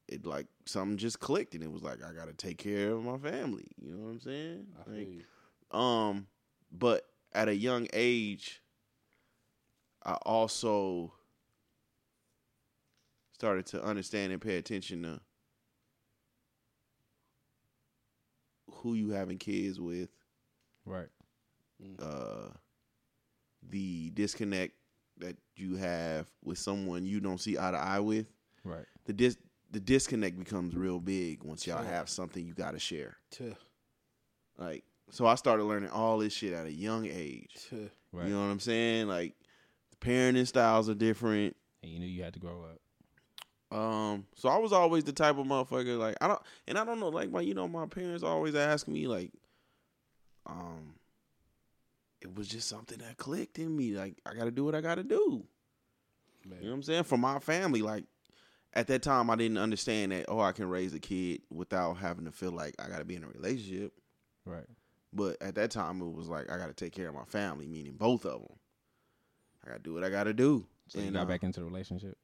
It 0.07 0.25
like 0.25 0.47
something 0.65 0.97
just 0.97 1.19
clicked, 1.19 1.53
and 1.53 1.63
it 1.63 1.71
was 1.71 1.83
like 1.83 2.03
I 2.03 2.13
gotta 2.13 2.33
take 2.33 2.57
care 2.57 2.91
of 2.91 3.03
my 3.03 3.17
family. 3.17 3.67
You 3.81 3.91
know 3.91 4.05
what 4.05 4.11
I'm 4.11 4.19
saying? 4.21 4.67
Like, 4.87 5.79
um, 5.79 6.27
but 6.71 7.03
at 7.33 7.49
a 7.49 7.55
young 7.55 7.87
age, 7.93 8.61
I 10.03 10.13
also 10.25 11.13
started 13.33 13.65
to 13.67 13.83
understand 13.83 14.31
and 14.31 14.41
pay 14.41 14.57
attention 14.57 15.03
to 15.03 15.19
who 18.71 18.93
you 18.93 19.09
having 19.09 19.37
kids 19.37 19.79
with, 19.79 20.09
Right. 20.85 21.09
uh, 21.99 22.49
the 23.61 24.09
disconnect 24.11 24.73
that 25.17 25.35
you 25.55 25.75
have 25.75 26.27
with 26.43 26.57
someone 26.59 27.05
you 27.05 27.19
don't 27.19 27.39
see 27.39 27.57
eye 27.57 27.71
to 27.71 27.77
eye 27.77 27.99
with. 27.99 28.31
Right. 28.63 28.85
The 29.05 29.13
dis 29.13 29.37
the 29.71 29.79
disconnect 29.79 30.37
becomes 30.39 30.75
real 30.75 30.99
big 30.99 31.43
once 31.43 31.67
y'all 31.67 31.83
have 31.83 32.09
something 32.09 32.45
you 32.45 32.53
got 32.53 32.71
to 32.71 32.79
share. 32.79 33.17
Tuh, 33.31 33.53
Like, 34.57 34.83
so 35.11 35.25
I 35.25 35.35
started 35.35 35.63
learning 35.65 35.89
all 35.89 36.17
this 36.17 36.33
shit 36.33 36.53
at 36.53 36.65
a 36.65 36.71
young 36.71 37.05
age. 37.05 37.55
tuh. 37.69 37.89
Right. 38.13 38.27
You 38.27 38.33
know 38.33 38.39
what 38.39 38.51
I'm 38.51 38.59
saying? 38.59 39.07
Like 39.07 39.35
the 39.91 39.97
parenting 39.97 40.47
styles 40.47 40.89
are 40.89 40.95
different. 40.95 41.55
and 41.83 41.91
you 41.91 41.99
knew 41.99 42.07
you 42.07 42.23
had 42.23 42.33
to 42.33 42.39
grow 42.39 42.63
up. 42.63 43.77
Um, 43.77 44.25
so 44.35 44.47
I 44.47 44.57
was 44.57 44.71
always 44.71 45.03
the 45.03 45.11
type 45.11 45.37
of 45.37 45.45
motherfucker 45.45 45.97
like 45.99 46.15
I 46.21 46.27
don't 46.29 46.41
and 46.69 46.77
I 46.77 46.85
don't 46.85 47.01
know 47.01 47.09
like 47.09 47.29
my 47.29 47.41
you 47.41 47.53
know 47.53 47.67
my 47.67 47.85
parents 47.85 48.23
always 48.23 48.55
ask 48.55 48.87
me 48.87 49.07
like 49.07 49.33
um 50.45 50.93
it 52.21 52.33
was 52.33 52.47
just 52.47 52.69
something 52.69 52.97
that 52.99 53.17
clicked 53.17 53.59
in 53.59 53.75
me 53.75 53.91
like 53.91 54.15
I 54.25 54.33
got 54.33 54.45
to 54.45 54.51
do 54.51 54.63
what 54.63 54.73
I 54.73 54.79
got 54.81 54.95
to 54.95 55.03
do. 55.03 55.43
Man. 56.45 56.59
You 56.59 56.65
know 56.65 56.69
what 56.71 56.75
I'm 56.77 56.83
saying? 56.83 57.03
For 57.03 57.17
my 57.17 57.39
family 57.39 57.81
like 57.81 58.05
at 58.77 58.87
that 58.87 59.01
time 59.01 59.29
I 59.29 59.35
didn't 59.35 59.57
understand 59.57 60.11
that 60.11 60.25
oh 60.27 60.39
I 60.39 60.51
can 60.51 60.69
raise 60.69 60.93
a 60.93 60.99
kid 60.99 61.41
without 61.49 61.95
having 61.95 62.25
to 62.25 62.31
feel 62.31 62.51
like 62.51 62.75
I 62.79 62.87
got 62.87 62.99
to 62.99 63.05
be 63.05 63.15
in 63.15 63.23
a 63.23 63.27
relationship. 63.27 63.91
Right. 64.45 64.65
But 65.11 65.41
at 65.41 65.55
that 65.55 65.71
time, 65.71 66.01
it 66.01 66.13
was 66.13 66.27
like 66.27 66.49
I 66.51 66.57
got 66.57 66.67
to 66.67 66.73
take 66.73 66.93
care 66.93 67.09
of 67.09 67.15
my 67.15 67.23
family, 67.25 67.65
meaning 67.67 67.93
both 67.93 68.25
of 68.25 68.41
them. 68.41 68.57
I 69.65 69.69
got 69.69 69.77
to 69.77 69.83
do 69.83 69.93
what 69.93 70.03
I 70.03 70.09
got 70.09 70.25
to 70.25 70.33
do. 70.33 70.65
So 70.89 70.99
you 70.99 71.05
And, 71.05 71.15
got 71.15 71.23
uh, 71.23 71.25
back 71.25 71.43
into 71.43 71.59
the 71.59 71.65
relationship. 71.65 72.17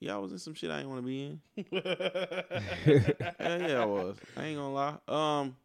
Yeah, 0.00 0.14
I 0.14 0.18
was 0.18 0.32
in 0.32 0.38
some 0.38 0.54
shit 0.54 0.70
I 0.70 0.78
didn't 0.78 0.90
want 0.90 1.02
to 1.02 1.06
be 1.06 1.24
in. 1.26 1.40
yeah, 1.70 3.66
yeah, 3.68 3.82
I 3.82 3.84
was. 3.84 4.16
I 4.36 4.44
ain't 4.44 4.58
gonna 4.58 4.72
lie. 4.72 4.96
Um, 5.06 5.56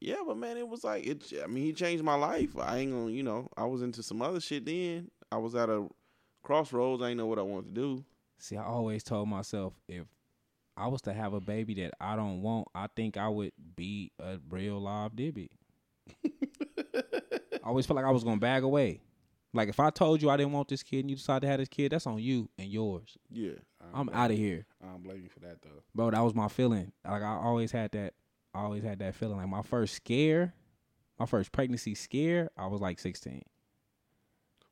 yeah, 0.00 0.16
but 0.26 0.36
man, 0.36 0.56
it 0.56 0.66
was 0.66 0.82
like 0.82 1.06
it. 1.06 1.32
I 1.42 1.46
mean, 1.46 1.64
he 1.64 1.72
changed 1.72 2.02
my 2.02 2.16
life. 2.16 2.58
I 2.58 2.78
ain't 2.78 2.92
gonna, 2.92 3.10
you 3.10 3.22
know, 3.22 3.48
I 3.56 3.64
was 3.64 3.82
into 3.82 4.02
some 4.02 4.20
other 4.20 4.40
shit 4.40 4.64
then. 4.64 5.10
I 5.30 5.36
was 5.36 5.54
at 5.54 5.68
a 5.68 5.86
crossroads. 6.44 7.02
I 7.02 7.08
ain't 7.08 7.18
know 7.18 7.26
what 7.26 7.38
I 7.38 7.42
wanted 7.42 7.74
to 7.74 7.80
do. 7.80 8.04
See, 8.38 8.56
I 8.56 8.64
always 8.64 9.02
told 9.02 9.28
myself 9.28 9.74
if 9.88 10.06
I 10.76 10.86
was 10.88 11.02
to 11.02 11.12
have 11.12 11.32
a 11.32 11.40
baby 11.40 11.74
that 11.74 11.94
I 12.00 12.14
don't 12.14 12.42
want, 12.42 12.68
I 12.74 12.88
think 12.94 13.16
I 13.16 13.28
would 13.28 13.52
be 13.74 14.12
a 14.20 14.38
real 14.48 14.80
live 14.80 15.12
dibby. 15.12 15.48
I 16.24 17.68
always 17.68 17.86
felt 17.86 17.96
like 17.96 18.04
I 18.04 18.10
was 18.10 18.24
gonna 18.24 18.40
bag 18.40 18.62
away. 18.62 19.00
Like 19.52 19.68
if 19.68 19.78
I 19.78 19.90
told 19.90 20.20
you 20.20 20.30
I 20.30 20.36
didn't 20.36 20.52
want 20.52 20.68
this 20.68 20.82
kid 20.82 21.00
and 21.00 21.10
you 21.10 21.16
decided 21.16 21.42
to 21.42 21.46
have 21.46 21.58
this 21.60 21.68
kid, 21.68 21.92
that's 21.92 22.06
on 22.06 22.18
you 22.18 22.50
and 22.58 22.68
yours. 22.68 23.16
Yeah, 23.30 23.52
I'm 23.94 24.10
out 24.10 24.32
of 24.32 24.36
here, 24.36 24.66
I 24.82 24.88
don't 24.88 25.02
blame 25.02 25.22
you 25.22 25.28
for 25.28 25.40
that 25.40 25.62
though. 25.62 25.82
bro. 25.94 26.10
That 26.10 26.20
was 26.20 26.34
my 26.34 26.48
feeling. 26.48 26.92
Like 27.08 27.22
I 27.22 27.36
always 27.36 27.72
had 27.72 27.92
that. 27.92 28.14
I 28.52 28.60
always 28.60 28.82
had 28.82 28.98
that 28.98 29.14
feeling. 29.14 29.36
Like 29.36 29.48
my 29.48 29.62
first 29.62 29.94
scare, 29.94 30.54
my 31.18 31.26
first 31.26 31.52
pregnancy 31.52 31.94
scare, 31.94 32.50
I 32.56 32.66
was 32.66 32.80
like 32.80 32.98
16. 32.98 33.42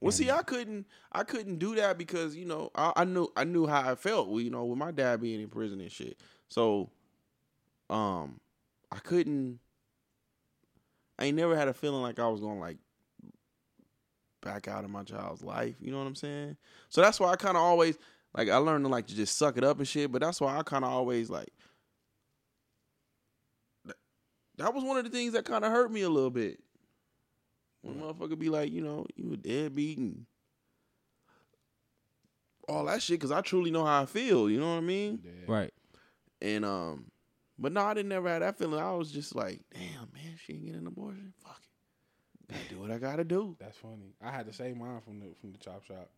Well, 0.02 0.10
see, 0.10 0.32
I 0.32 0.42
couldn't, 0.42 0.86
I 1.12 1.22
couldn't 1.22 1.58
do 1.58 1.76
that 1.76 1.96
because 1.96 2.34
you 2.34 2.44
know, 2.44 2.70
I, 2.74 2.92
I 2.96 3.04
knew, 3.04 3.28
I 3.36 3.44
knew 3.44 3.68
how 3.68 3.88
I 3.88 3.94
felt. 3.94 4.28
You 4.30 4.50
know, 4.50 4.64
with 4.64 4.78
my 4.78 4.90
dad 4.90 5.20
being 5.20 5.40
in 5.40 5.48
prison 5.48 5.80
and 5.80 5.92
shit. 5.92 6.18
So, 6.48 6.90
um, 7.88 8.40
I 8.90 8.98
couldn't. 8.98 9.60
I 11.18 11.26
ain't 11.26 11.36
never 11.36 11.56
had 11.56 11.68
a 11.68 11.74
feeling 11.74 12.02
like 12.02 12.18
I 12.18 12.26
was 12.26 12.40
gonna 12.40 12.58
like 12.58 12.78
back 14.42 14.66
out 14.66 14.82
of 14.84 14.90
my 14.90 15.04
child's 15.04 15.44
life. 15.44 15.76
You 15.80 15.92
know 15.92 15.98
what 15.98 16.06
I'm 16.08 16.16
saying? 16.16 16.56
So 16.88 17.00
that's 17.00 17.20
why 17.20 17.30
I 17.30 17.36
kind 17.36 17.56
of 17.56 17.62
always 17.62 17.96
like 18.34 18.48
I 18.48 18.56
learned 18.56 18.84
to 18.84 18.90
like 18.90 19.06
to 19.06 19.14
just 19.14 19.38
suck 19.38 19.56
it 19.56 19.62
up 19.62 19.78
and 19.78 19.86
shit. 19.86 20.10
But 20.10 20.20
that's 20.20 20.40
why 20.40 20.58
I 20.58 20.64
kind 20.64 20.84
of 20.84 20.90
always 20.90 21.30
like. 21.30 21.52
That 24.58 24.74
was 24.74 24.82
one 24.84 24.98
of 24.98 25.04
the 25.04 25.10
things 25.10 25.32
that 25.32 25.44
kind 25.44 25.64
of 25.64 25.70
hurt 25.70 25.92
me 25.92 26.02
a 26.02 26.10
little 26.10 26.30
bit. 26.30 26.60
When 27.82 27.96
motherfucker 27.96 28.38
be 28.38 28.48
like, 28.48 28.70
you 28.72 28.80
know, 28.80 29.06
you 29.16 29.32
a 29.32 29.36
deadbeat 29.36 29.98
and 29.98 30.24
all 32.68 32.84
that 32.86 33.02
shit, 33.02 33.18
because 33.18 33.32
I 33.32 33.40
truly 33.40 33.70
know 33.70 33.84
how 33.84 34.02
I 34.02 34.06
feel. 34.06 34.48
You 34.48 34.60
know 34.60 34.70
what 34.70 34.78
I 34.78 34.82
mean? 34.82 35.20
Yeah. 35.24 35.30
Right. 35.46 35.74
And 36.40 36.64
um, 36.64 37.06
but 37.58 37.72
no, 37.72 37.82
I 37.82 37.94
didn't 37.94 38.08
never 38.08 38.28
have 38.28 38.40
that 38.40 38.58
feeling. 38.58 38.80
I 38.80 38.92
was 38.92 39.10
just 39.10 39.34
like, 39.34 39.60
damn, 39.72 40.08
man, 40.12 40.36
she 40.44 40.54
ain't 40.54 40.64
getting 40.66 40.80
an 40.80 40.86
abortion. 40.86 41.32
Fuck 41.44 41.60
it, 42.48 42.52
gotta 42.52 42.68
do 42.68 42.80
what 42.80 42.90
I 42.90 42.98
gotta 42.98 43.24
do, 43.24 43.56
That's 43.60 43.76
funny. 43.76 44.14
I 44.22 44.30
had 44.30 44.46
the 44.46 44.52
same 44.52 44.78
mine 44.78 45.00
from 45.00 45.20
the 45.20 45.26
from 45.40 45.52
the 45.52 45.58
chop 45.58 45.84
shop. 45.84 46.10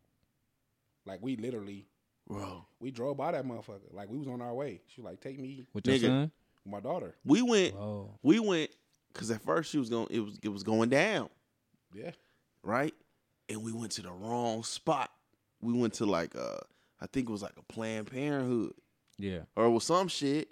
Like 1.06 1.20
we 1.22 1.36
literally 1.36 1.86
bro. 2.28 2.64
we 2.80 2.90
drove 2.90 3.16
by 3.16 3.32
that 3.32 3.46
motherfucker. 3.46 3.92
Like 3.92 4.08
we 4.10 4.18
was 4.18 4.28
on 4.28 4.40
our 4.42 4.54
way. 4.54 4.80
She 4.88 5.00
was 5.00 5.10
like, 5.10 5.20
take 5.20 5.38
me 5.38 5.66
With 5.74 5.86
your 5.86 5.96
Nigga. 5.96 6.00
son. 6.02 6.30
with 6.64 6.72
my 6.72 6.80
daughter. 6.80 7.14
We 7.24 7.42
went, 7.42 7.74
Whoa. 7.74 8.18
we 8.22 8.38
went, 8.38 8.70
because 9.12 9.30
at 9.30 9.42
first 9.42 9.70
she 9.70 9.78
was 9.78 9.90
going, 9.90 10.08
it 10.10 10.20
was 10.20 10.38
it 10.42 10.48
was 10.48 10.62
going 10.62 10.88
down, 10.88 11.28
Yeah. 11.94 12.10
right? 12.62 12.92
And 13.48 13.62
we 13.62 13.72
went 13.72 13.92
to 13.92 14.02
the 14.02 14.10
wrong 14.12 14.62
spot. 14.64 15.10
We 15.62 15.72
went 15.72 15.94
to 15.94 16.06
like 16.06 16.34
uh, 16.36 16.58
I 17.00 17.06
think 17.06 17.28
it 17.28 17.32
was 17.32 17.42
like 17.42 17.56
a 17.58 17.72
Planned 17.72 18.10
Parenthood. 18.10 18.72
Yeah. 19.18 19.40
or 19.54 19.66
it 19.66 19.70
was 19.70 19.84
some 19.84 20.08
shit 20.08 20.48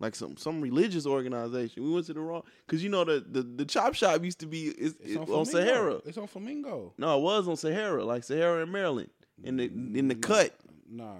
like 0.00 0.14
some 0.14 0.36
some 0.36 0.60
religious 0.60 1.06
organization. 1.06 1.82
We 1.84 1.90
went 1.92 2.06
to 2.06 2.14
the 2.14 2.20
wrong 2.20 2.42
because 2.66 2.82
you 2.82 2.90
know 2.90 3.04
the, 3.04 3.24
the 3.28 3.42
the 3.42 3.64
chop 3.64 3.94
shop 3.94 4.22
used 4.24 4.38
to 4.40 4.46
be 4.46 4.66
it's, 4.68 4.94
It's 5.00 5.12
it- 5.12 5.18
on, 5.18 5.30
on, 5.30 5.44
Sahara. 5.46 6.00
It's 6.04 6.18
on 6.18 6.26
Flamingo. 6.28 6.92
No, 6.98 7.18
it 7.18 7.22
was 7.22 7.48
on 7.48 7.56
Sahara, 7.56 8.04
like 8.04 8.22
Sahara 8.24 8.62
in 8.62 8.70
Maryland, 8.70 9.10
in 9.42 9.56
the 9.56 9.64
in 9.64 10.08
the 10.08 10.14
cut. 10.14 10.54
Nah. 10.88 11.14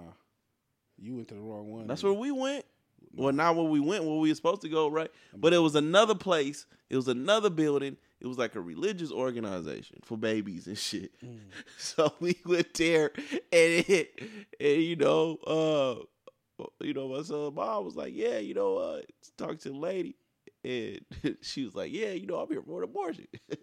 You 0.97 1.15
went 1.15 1.27
to 1.29 1.33
the 1.35 1.41
wrong 1.41 1.69
one. 1.71 1.87
That's 1.87 2.01
then. 2.01 2.11
where 2.11 2.19
we 2.19 2.31
went. 2.31 2.65
Well, 3.13 3.33
not 3.33 3.55
where 3.55 3.65
we 3.65 3.79
went, 3.79 4.03
where 4.03 4.15
we 4.17 4.29
were 4.29 4.35
supposed 4.35 4.61
to 4.61 4.69
go, 4.69 4.89
right? 4.89 5.09
But 5.35 5.53
it 5.53 5.57
was 5.59 5.75
another 5.75 6.15
place. 6.15 6.65
It 6.89 6.95
was 6.97 7.07
another 7.07 7.49
building. 7.49 7.97
It 8.25 8.27
was 8.27 8.39
like 8.39 8.55
a 8.55 8.59
religious 8.61 9.11
organization 9.11 9.99
for 10.03 10.17
babies 10.17 10.65
and 10.65 10.75
shit. 10.75 11.11
So 11.77 12.11
we 12.19 12.35
went 12.43 12.73
there, 12.73 13.11
and 13.15 13.85
it, 13.87 14.19
and 14.59 14.81
you 14.81 14.95
know, 14.95 15.37
uh, 15.45 16.63
you 16.81 16.95
know, 16.95 17.09
my 17.09 17.21
son 17.21 17.53
mom 17.53 17.85
was 17.85 17.95
like, 17.95 18.15
"Yeah, 18.15 18.39
you 18.39 18.55
know, 18.55 18.77
uh, 18.77 19.01
talk 19.37 19.59
to 19.59 19.69
the 19.69 19.75
lady," 19.75 20.15
and 20.63 21.01
she 21.41 21.65
was 21.65 21.75
like, 21.75 21.91
"Yeah, 21.93 22.13
you 22.13 22.25
know, 22.25 22.37
I'm 22.37 22.49
here 22.49 22.63
for 22.63 22.79
an 22.79 22.85
abortion." 22.85 23.27
and 23.51 23.59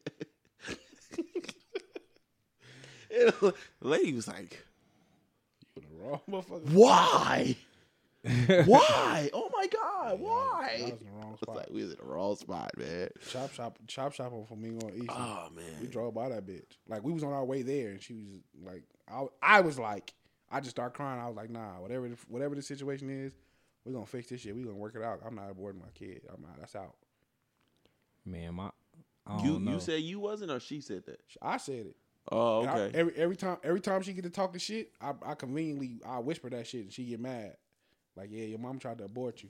the 3.10 3.54
lady 3.80 4.12
was 4.12 4.28
like, 4.28 4.64
You 5.74 5.82
the 5.82 6.04
wrong 6.04 6.20
motherfucker. 6.30 6.70
"Why?" 6.72 7.56
why? 8.66 9.30
Oh 9.32 9.50
my 9.56 9.66
God, 9.66 10.20
why? 10.20 10.76
I 10.78 10.82
was 10.82 10.90
in 11.00 11.06
the 11.06 11.12
wrong 11.12 11.32
It's 11.32 11.42
spot. 11.42 11.56
like 11.56 11.70
we 11.70 11.82
was 11.82 11.92
in 11.92 11.98
the 11.98 12.04
wrong 12.04 12.36
spot, 12.36 12.70
man. 12.76 13.08
Chop 13.28 13.52
shop, 13.52 13.78
chop 13.88 14.12
shop 14.12 14.32
on 14.32 14.44
Flamingo 14.46 14.86
on 14.86 14.94
East. 14.94 15.06
Oh 15.10 15.48
man, 15.54 15.64
We 15.80 15.88
drove 15.88 16.14
by 16.14 16.28
that 16.28 16.46
bitch. 16.46 16.76
Like 16.88 17.02
we 17.02 17.12
was 17.12 17.24
on 17.24 17.32
our 17.32 17.44
way 17.44 17.62
there, 17.62 17.90
and 17.90 18.02
she 18.02 18.14
was 18.14 18.64
like, 18.64 18.84
I, 19.10 19.24
I 19.42 19.60
was 19.60 19.78
like, 19.78 20.14
I 20.50 20.60
just 20.60 20.70
started 20.70 20.94
crying. 20.94 21.20
I 21.20 21.26
was 21.26 21.36
like, 21.36 21.50
Nah, 21.50 21.80
whatever, 21.80 22.08
the, 22.08 22.16
whatever 22.28 22.54
the 22.54 22.62
situation 22.62 23.10
is, 23.10 23.32
we're 23.84 23.92
gonna 23.92 24.06
fix 24.06 24.28
this 24.28 24.40
shit. 24.42 24.54
We 24.54 24.62
gonna 24.62 24.76
work 24.76 24.94
it 24.94 25.02
out. 25.02 25.20
I'm 25.26 25.34
not 25.34 25.48
aborting 25.50 25.80
my 25.80 25.90
kid. 25.94 26.22
I'm 26.32 26.42
not. 26.42 26.58
That's 26.60 26.76
out. 26.76 26.94
Man, 28.24 28.54
my. 28.54 28.70
I 29.26 29.36
don't 29.36 29.44
You 29.44 29.58
know. 29.60 29.72
you 29.72 29.80
said 29.80 30.00
you 30.02 30.20
wasn't, 30.20 30.50
or 30.50 30.60
she 30.60 30.80
said 30.80 31.04
that? 31.06 31.20
I 31.40 31.56
said 31.56 31.86
it. 31.86 31.96
Oh, 32.30 32.60
And 32.60 32.70
I- 32.70 32.78
okay. 32.80 32.98
every 32.98 33.14
every 33.16 33.36
time 33.36 33.56
every 33.64 33.80
time 33.80 34.02
she 34.02 34.12
get 34.12 34.22
to 34.24 34.30
talking 34.30 34.60
shit, 34.60 34.92
I, 35.00 35.12
I 35.26 35.34
conveniently 35.34 36.00
I 36.06 36.20
whisper 36.20 36.50
that 36.50 36.66
shit, 36.68 36.82
and 36.82 36.92
she 36.92 37.04
get 37.04 37.18
mad. 37.20 37.56
Like, 38.16 38.28
yeah, 38.30 38.44
your 38.44 38.58
mom 38.58 38.78
tried 38.78 38.98
to 38.98 39.04
abort 39.04 39.42
you. 39.42 39.48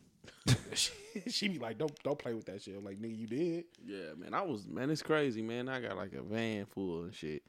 she, 0.75 0.93
she 1.29 1.49
be 1.49 1.59
like, 1.59 1.79
don't 1.79 1.93
don't 2.03 2.19
play 2.19 2.35
with 2.35 2.47
that 2.47 2.63
shit. 2.63 2.77
I'm 2.77 2.85
like, 2.85 2.99
nigga, 3.01 3.19
you 3.19 3.27
did. 3.27 3.65
yeah, 3.85 4.15
man. 4.17 4.35
I 4.35 4.43
was 4.43 4.67
man. 4.67 4.91
It's 4.91 5.03
crazy, 5.03 5.43
man. 5.43 5.69
I 5.69 5.81
got 5.81 5.97
like 5.97 6.13
a 6.13 6.23
van 6.23 6.67
full 6.67 7.05
and 7.05 7.15
shit, 7.15 7.43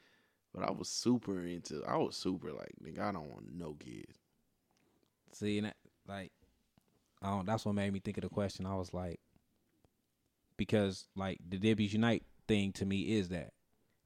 but 0.54 0.64
I 0.64 0.72
was 0.72 0.90
super 0.90 1.44
into. 1.46 1.84
I 1.88 1.98
was 1.98 2.16
super 2.16 2.52
like, 2.52 2.74
nigga. 2.84 3.00
I 3.02 3.12
don't 3.12 3.30
want 3.30 3.54
no 3.54 3.76
kids. 3.80 4.18
See, 5.34 5.58
and 5.58 5.68
that, 5.68 5.78
like, 6.08 6.32
I 7.22 7.30
don't. 7.30 7.46
That's 7.46 7.66
what 7.66 7.76
made 7.76 7.94
me 7.94 8.00
think 8.00 8.18
of 8.18 8.24
the 8.24 8.30
question. 8.30 8.66
I 8.66 8.76
was 8.76 8.94
like, 8.94 9.20
because 10.58 11.08
like 11.16 11.40
the 11.48 11.58
Deadbeats 11.58 11.94
Unite 11.94 12.24
thing 12.48 12.72
to 12.74 12.86
me 12.86 13.18
is 13.18 13.30
that 13.30 13.52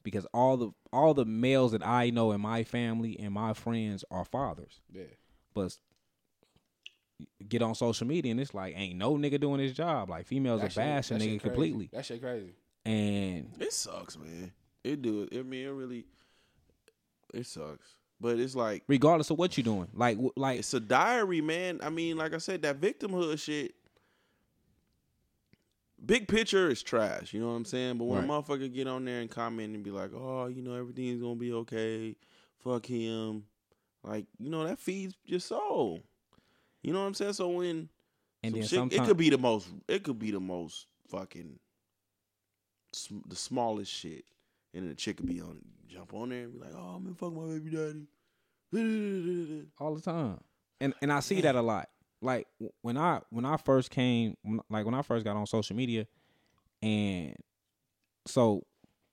because 0.03 0.27
all 0.33 0.57
the 0.57 0.71
all 0.93 1.13
the 1.13 1.25
males 1.25 1.71
that 1.71 1.85
I 1.85 2.09
know 2.09 2.31
in 2.31 2.41
my 2.41 2.63
family 2.63 3.19
and 3.19 3.33
my 3.33 3.53
friends 3.53 4.03
are 4.11 4.23
fathers, 4.25 4.79
Yeah, 4.93 5.03
but 5.53 5.75
get 7.47 7.61
on 7.61 7.73
social 7.75 8.05
media 8.07 8.31
and 8.31 8.39
it's 8.39 8.53
like 8.53 8.73
ain't 8.77 8.97
no 8.97 9.15
nigga 9.15 9.39
doing 9.39 9.59
his 9.59 9.73
job. 9.73 10.09
Like 10.09 10.25
females 10.27 10.61
That 10.61 10.67
are 10.67 10.69
shit- 10.69 10.77
bashing 10.83 11.17
nigga 11.19 11.41
completely, 11.41 11.89
That 11.93 12.05
shit 12.05 12.21
crazy. 12.21 12.53
and 12.85 13.49
It 13.59 13.73
sucks, 13.73 14.17
man. 14.17 14.51
It 14.83 15.01
do 15.01 15.23
it. 15.23 15.37
I 15.37 15.43
mean, 15.43 15.65
it 15.67 15.71
really. 15.71 16.05
It 17.33 17.45
sucks, 17.45 17.95
but 18.21 18.39
it's 18.39 18.55
like 18.55 18.83
regardless 18.87 19.29
of 19.29 19.37
what 19.37 19.57
you're 19.57 19.63
doing, 19.65 19.89
like 19.93 20.17
like 20.37 20.59
it's 20.59 20.73
a 20.73 20.79
diary, 20.79 21.41
man. 21.41 21.79
I 21.83 21.89
mean, 21.89 22.15
like 22.17 22.33
I 22.33 22.37
said, 22.37 22.61
that 22.61 22.79
victimhood 22.79 23.37
shit. 23.39 23.73
Big 26.05 26.27
picture 26.27 26.69
is 26.69 26.83
trash, 26.83 27.33
you 27.33 27.39
know 27.41 27.47
what 27.47 27.53
I'm 27.55 27.65
saying? 27.65 27.97
But 27.97 28.05
when 28.05 28.23
a 28.23 28.27
motherfucker 28.27 28.71
get 28.71 28.87
on 28.87 29.03
there 29.03 29.19
and 29.19 29.29
comment 29.29 29.73
and 29.73 29.83
be 29.83 29.89
like, 29.89 30.11
"Oh, 30.13 30.45
you 30.45 30.61
know 30.61 30.75
everything's 30.75 31.21
gonna 31.21 31.35
be 31.35 31.51
okay," 31.51 32.15
fuck 32.59 32.85
him, 32.85 33.43
like 34.03 34.25
you 34.37 34.49
know 34.51 34.63
that 34.65 34.79
feeds 34.79 35.15
your 35.25 35.39
soul. 35.39 36.03
You 36.83 36.93
know 36.93 37.01
what 37.01 37.07
I'm 37.07 37.13
saying? 37.13 37.33
So 37.33 37.49
when 37.49 37.89
and 38.43 38.53
some 38.67 38.89
then 38.89 38.89
shit, 38.89 39.01
it 39.01 39.05
could 39.05 39.17
be 39.17 39.29
the 39.29 39.37
most, 39.37 39.67
it 39.87 40.03
could 40.03 40.19
be 40.19 40.31
the 40.31 40.39
most 40.39 40.87
fucking, 41.09 41.59
sm- 42.93 43.27
the 43.27 43.35
smallest 43.35 43.91
shit, 43.91 44.25
and 44.73 44.83
then 44.83 44.89
the 44.89 44.95
chick 44.95 45.17
could 45.17 45.27
be 45.27 45.41
on, 45.41 45.59
jump 45.87 46.13
on 46.13 46.29
there 46.29 46.43
and 46.43 46.53
be 46.53 46.59
like, 46.59 46.73
"Oh, 46.75 46.95
I'm 46.95 47.03
gonna 47.03 47.15
fuck 47.15 47.33
my 47.33 47.45
baby 47.45 47.71
daddy." 47.71 48.07
all 49.79 49.95
the 49.95 50.01
time, 50.01 50.39
and 50.79 50.93
and 51.01 51.11
I 51.11 51.19
see 51.21 51.41
that 51.41 51.55
a 51.55 51.61
lot. 51.61 51.89
Like 52.21 52.47
when 52.81 52.97
I 52.97 53.21
when 53.29 53.45
I 53.45 53.57
first 53.57 53.91
came, 53.91 54.35
like 54.69 54.85
when 54.85 54.95
I 54.95 55.01
first 55.01 55.23
got 55.23 55.35
on 55.35 55.45
social 55.45 55.75
media, 55.75 56.05
and 56.81 57.35
so 58.25 58.63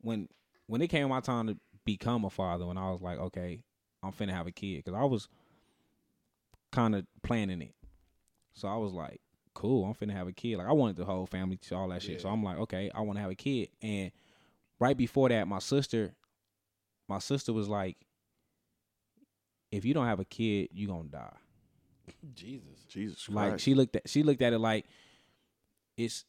when 0.00 0.28
when 0.66 0.82
it 0.82 0.88
came 0.88 1.08
my 1.08 1.20
time 1.20 1.46
to 1.48 1.56
become 1.84 2.24
a 2.24 2.30
father, 2.30 2.66
when 2.66 2.78
I 2.78 2.90
was 2.90 3.00
like, 3.00 3.18
okay, 3.18 3.62
I'm 4.02 4.12
finna 4.12 4.32
have 4.32 4.46
a 4.46 4.52
kid, 4.52 4.84
because 4.84 4.98
I 4.98 5.04
was 5.04 5.28
kind 6.74 6.94
of 6.94 7.06
planning 7.22 7.62
it. 7.62 7.74
So 8.52 8.68
I 8.68 8.76
was 8.76 8.92
like, 8.92 9.20
cool, 9.54 9.84
I'm 9.84 9.94
finna 9.94 10.12
have 10.12 10.26
a 10.28 10.32
kid. 10.32 10.58
Like 10.58 10.66
I 10.66 10.72
wanted 10.72 10.96
the 10.96 11.04
whole 11.04 11.26
family, 11.26 11.56
to 11.56 11.76
all 11.76 11.88
that 11.88 12.02
shit. 12.02 12.20
So 12.20 12.28
I'm 12.28 12.42
like, 12.42 12.58
okay, 12.58 12.90
I 12.94 13.00
want 13.00 13.16
to 13.18 13.22
have 13.22 13.30
a 13.30 13.36
kid. 13.36 13.68
And 13.80 14.10
right 14.80 14.96
before 14.96 15.28
that, 15.28 15.46
my 15.46 15.60
sister, 15.60 16.14
my 17.08 17.18
sister 17.18 17.52
was 17.52 17.68
like, 17.68 17.96
if 19.70 19.84
you 19.84 19.94
don't 19.94 20.06
have 20.06 20.20
a 20.20 20.24
kid, 20.24 20.68
you 20.72 20.86
gonna 20.88 21.04
die. 21.08 21.36
Jesus. 22.34 22.84
Jesus 22.88 23.24
Christ! 23.24 23.36
Like 23.36 23.60
she 23.60 23.74
looked 23.74 23.96
at 23.96 24.08
she 24.08 24.22
looked 24.22 24.42
at 24.42 24.52
it 24.52 24.58
like 24.58 24.84
it's 25.96 26.24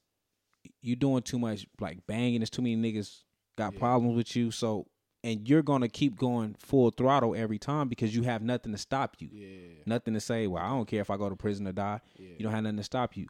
you 0.82 0.96
doing 0.96 1.22
too 1.22 1.38
much 1.38 1.68
like 1.80 2.06
banging. 2.08 2.40
There's 2.40 2.50
too 2.50 2.62
many 2.62 2.76
niggas 2.78 3.22
got 3.58 3.74
Yeah. 3.74 3.80
problems 3.80 4.16
with 4.16 4.36
you. 4.36 4.52
So 4.52 4.88
and 5.26 5.50
you're 5.50 5.64
gonna 5.64 5.90
keep 5.90 6.16
going 6.16 6.56
full 6.60 6.92
throttle 6.92 7.36
every 7.36 7.58
time 7.58 7.90
because 7.90 8.16
you 8.16 8.22
have 8.22 8.44
nothing 8.44 8.72
to 8.72 8.78
stop 8.78 9.16
you. 9.18 9.30
Yeah. 9.32 9.82
Nothing 9.88 10.14
to 10.14 10.20
say. 10.20 10.46
Well, 10.46 10.64
I 10.64 10.70
don't 10.70 10.88
care 10.88 11.02
if 11.02 11.10
I 11.10 11.18
go 11.18 11.28
to 11.30 11.36
prison 11.36 11.68
or 11.68 11.72
die. 11.72 12.00
Yeah. 12.16 12.30
You 12.38 12.44
don't 12.44 12.54
have 12.54 12.64
nothing 12.64 12.78
to 12.78 12.84
stop 12.84 13.18
you. 13.18 13.26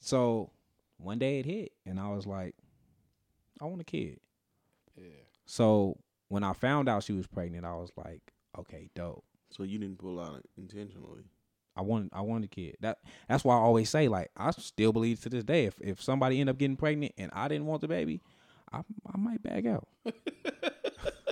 So 0.00 0.50
one 0.96 1.18
day 1.18 1.38
it 1.38 1.44
hit, 1.44 1.72
and 1.84 2.00
I 2.00 2.08
was 2.08 2.26
like, 2.26 2.54
I 3.60 3.66
want 3.66 3.82
a 3.82 3.84
kid. 3.84 4.20
Yeah. 4.96 5.04
So 5.44 5.98
when 6.28 6.42
I 6.42 6.54
found 6.54 6.88
out 6.88 7.04
she 7.04 7.12
was 7.12 7.26
pregnant, 7.26 7.66
I 7.66 7.74
was 7.74 7.90
like, 7.94 8.32
okay, 8.58 8.88
dope. 8.94 9.22
So 9.50 9.64
you 9.64 9.78
didn't 9.78 9.98
pull 9.98 10.18
out 10.18 10.40
intentionally. 10.56 11.24
I 11.76 11.82
wanted 11.82 12.08
I 12.14 12.22
wanted 12.22 12.46
a 12.46 12.48
kid. 12.48 12.76
That 12.80 12.98
that's 13.28 13.44
why 13.44 13.54
I 13.54 13.58
always 13.58 13.90
say 13.90 14.08
like 14.08 14.30
I 14.34 14.50
still 14.52 14.94
believe 14.94 15.20
to 15.22 15.28
this 15.28 15.44
day 15.44 15.66
if 15.66 15.78
if 15.78 16.00
somebody 16.00 16.40
end 16.40 16.48
up 16.48 16.56
getting 16.56 16.76
pregnant 16.76 17.12
and 17.18 17.30
I 17.34 17.48
didn't 17.48 17.66
want 17.66 17.82
the 17.82 17.88
baby, 17.88 18.22
I 18.72 18.78
I 19.12 19.16
might 19.18 19.42
bag 19.42 19.66
out. 19.66 19.86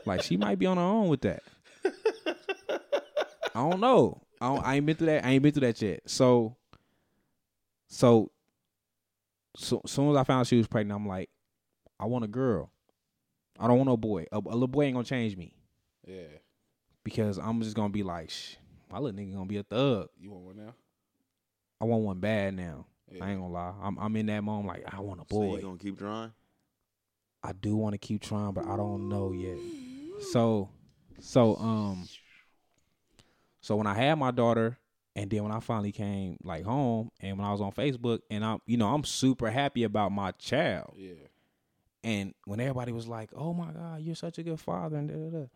like 0.06 0.22
she 0.22 0.36
might 0.36 0.58
be 0.58 0.66
on 0.66 0.76
her 0.76 0.82
own 0.82 1.08
with 1.08 1.22
that. 1.22 1.42
I 3.54 3.68
don't 3.68 3.80
know. 3.80 4.22
I, 4.40 4.48
don't, 4.54 4.64
I 4.66 4.76
ain't 4.76 4.86
been 4.86 4.96
through 4.96 5.06
that. 5.08 5.24
I 5.24 5.30
ain't 5.30 5.42
been 5.42 5.52
through 5.52 5.66
that 5.66 5.82
yet. 5.82 6.00
So, 6.08 6.56
so, 7.88 8.30
so 9.56 9.82
soon 9.86 10.10
as 10.10 10.16
I 10.16 10.24
found 10.24 10.46
she 10.46 10.56
was 10.56 10.68
pregnant, 10.68 10.98
I'm 11.00 11.06
like, 11.08 11.28
I 11.98 12.06
want 12.06 12.24
a 12.24 12.28
girl. 12.28 12.70
I 13.58 13.66
don't 13.66 13.76
want 13.76 13.88
no 13.88 13.96
boy. 13.96 14.26
A, 14.32 14.38
a 14.38 14.38
little 14.38 14.68
boy 14.68 14.84
ain't 14.84 14.94
gonna 14.94 15.04
change 15.04 15.36
me 15.36 15.52
Yeah. 16.06 16.22
because 17.04 17.38
I'm 17.38 17.60
just 17.60 17.76
gonna 17.76 17.90
be 17.90 18.02
like, 18.02 18.30
Shh, 18.30 18.54
my 18.90 18.98
little 18.98 19.18
nigga 19.20 19.34
gonna 19.34 19.46
be 19.46 19.58
a 19.58 19.62
thug. 19.62 20.08
You 20.18 20.30
want 20.30 20.44
one 20.44 20.56
now? 20.56 20.74
I 21.80 21.84
want 21.84 22.02
one 22.04 22.20
bad 22.20 22.54
now. 22.54 22.86
Yeah. 23.12 23.24
I 23.24 23.30
ain't 23.32 23.40
gonna 23.40 23.52
lie. 23.52 23.74
I'm 23.82 23.98
I'm 23.98 24.16
in 24.16 24.26
that 24.26 24.42
moment 24.42 24.68
like 24.68 24.84
I 24.94 25.00
want 25.00 25.20
a 25.20 25.24
So 25.30 25.36
boy. 25.40 25.56
you 25.56 25.62
gonna 25.62 25.76
keep 25.78 25.98
trying? 25.98 26.32
I 27.42 27.52
do 27.52 27.74
want 27.76 27.94
to 27.94 27.98
keep 27.98 28.20
trying, 28.22 28.52
but 28.52 28.66
I 28.66 28.76
don't 28.76 29.08
know 29.08 29.32
yet. 29.32 29.56
So, 30.32 30.68
so 31.20 31.56
um, 31.56 32.06
so 33.60 33.76
when 33.76 33.86
I 33.86 33.94
had 33.94 34.16
my 34.18 34.30
daughter, 34.30 34.78
and 35.16 35.30
then 35.30 35.42
when 35.42 35.52
I 35.52 35.60
finally 35.60 35.92
came 35.92 36.36
like 36.42 36.64
home, 36.64 37.10
and 37.20 37.38
when 37.38 37.46
I 37.46 37.52
was 37.52 37.60
on 37.60 37.72
Facebook, 37.72 38.20
and 38.30 38.44
I'm 38.44 38.58
you 38.66 38.76
know 38.76 38.92
I'm 38.92 39.04
super 39.04 39.50
happy 39.50 39.84
about 39.84 40.12
my 40.12 40.32
child, 40.32 40.94
Yeah. 40.96 41.14
and 42.04 42.34
when 42.44 42.60
everybody 42.60 42.92
was 42.92 43.08
like, 43.08 43.30
"Oh 43.34 43.54
my 43.54 43.72
God, 43.72 44.02
you're 44.02 44.14
such 44.14 44.38
a 44.38 44.42
good 44.42 44.60
father," 44.60 44.96
and 44.96 45.08
da 45.08 45.14
da 45.14 45.38
da, 45.40 45.46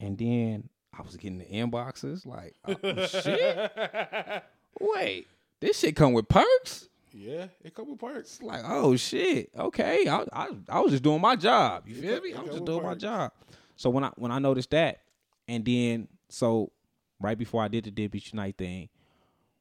and 0.00 0.18
then 0.18 0.68
I 0.96 1.02
was 1.02 1.16
getting 1.16 1.38
the 1.38 1.44
inboxes 1.46 2.26
like, 2.26 2.54
oh, 2.66 3.06
"Shit, 3.06 4.42
wait, 4.80 5.26
this 5.60 5.78
shit 5.78 5.94
come 5.96 6.12
with 6.12 6.28
perks." 6.28 6.88
Yeah. 7.12 7.46
Come 7.74 7.90
with 7.90 8.00
perks. 8.00 8.34
It's 8.34 8.42
like, 8.42 8.62
oh 8.64 8.96
shit, 8.96 9.50
okay. 9.56 10.08
I, 10.08 10.24
I 10.32 10.48
I 10.68 10.80
was 10.80 10.92
just 10.92 11.02
doing 11.02 11.20
my 11.20 11.36
job. 11.36 11.86
You 11.86 11.94
feel 11.94 12.20
me? 12.20 12.34
I 12.34 12.40
was 12.40 12.50
just 12.50 12.64
doing 12.64 12.82
my 12.82 12.94
job. 12.94 13.32
So 13.76 13.90
when 13.90 14.04
I 14.04 14.10
when 14.16 14.30
I 14.30 14.38
noticed 14.38 14.70
that, 14.70 15.00
and 15.48 15.64
then 15.64 16.08
so 16.28 16.72
right 17.20 17.36
before 17.38 17.62
I 17.62 17.68
did 17.68 17.84
the 17.84 17.90
Debbie 17.90 18.22
Night 18.32 18.56
thing, 18.56 18.88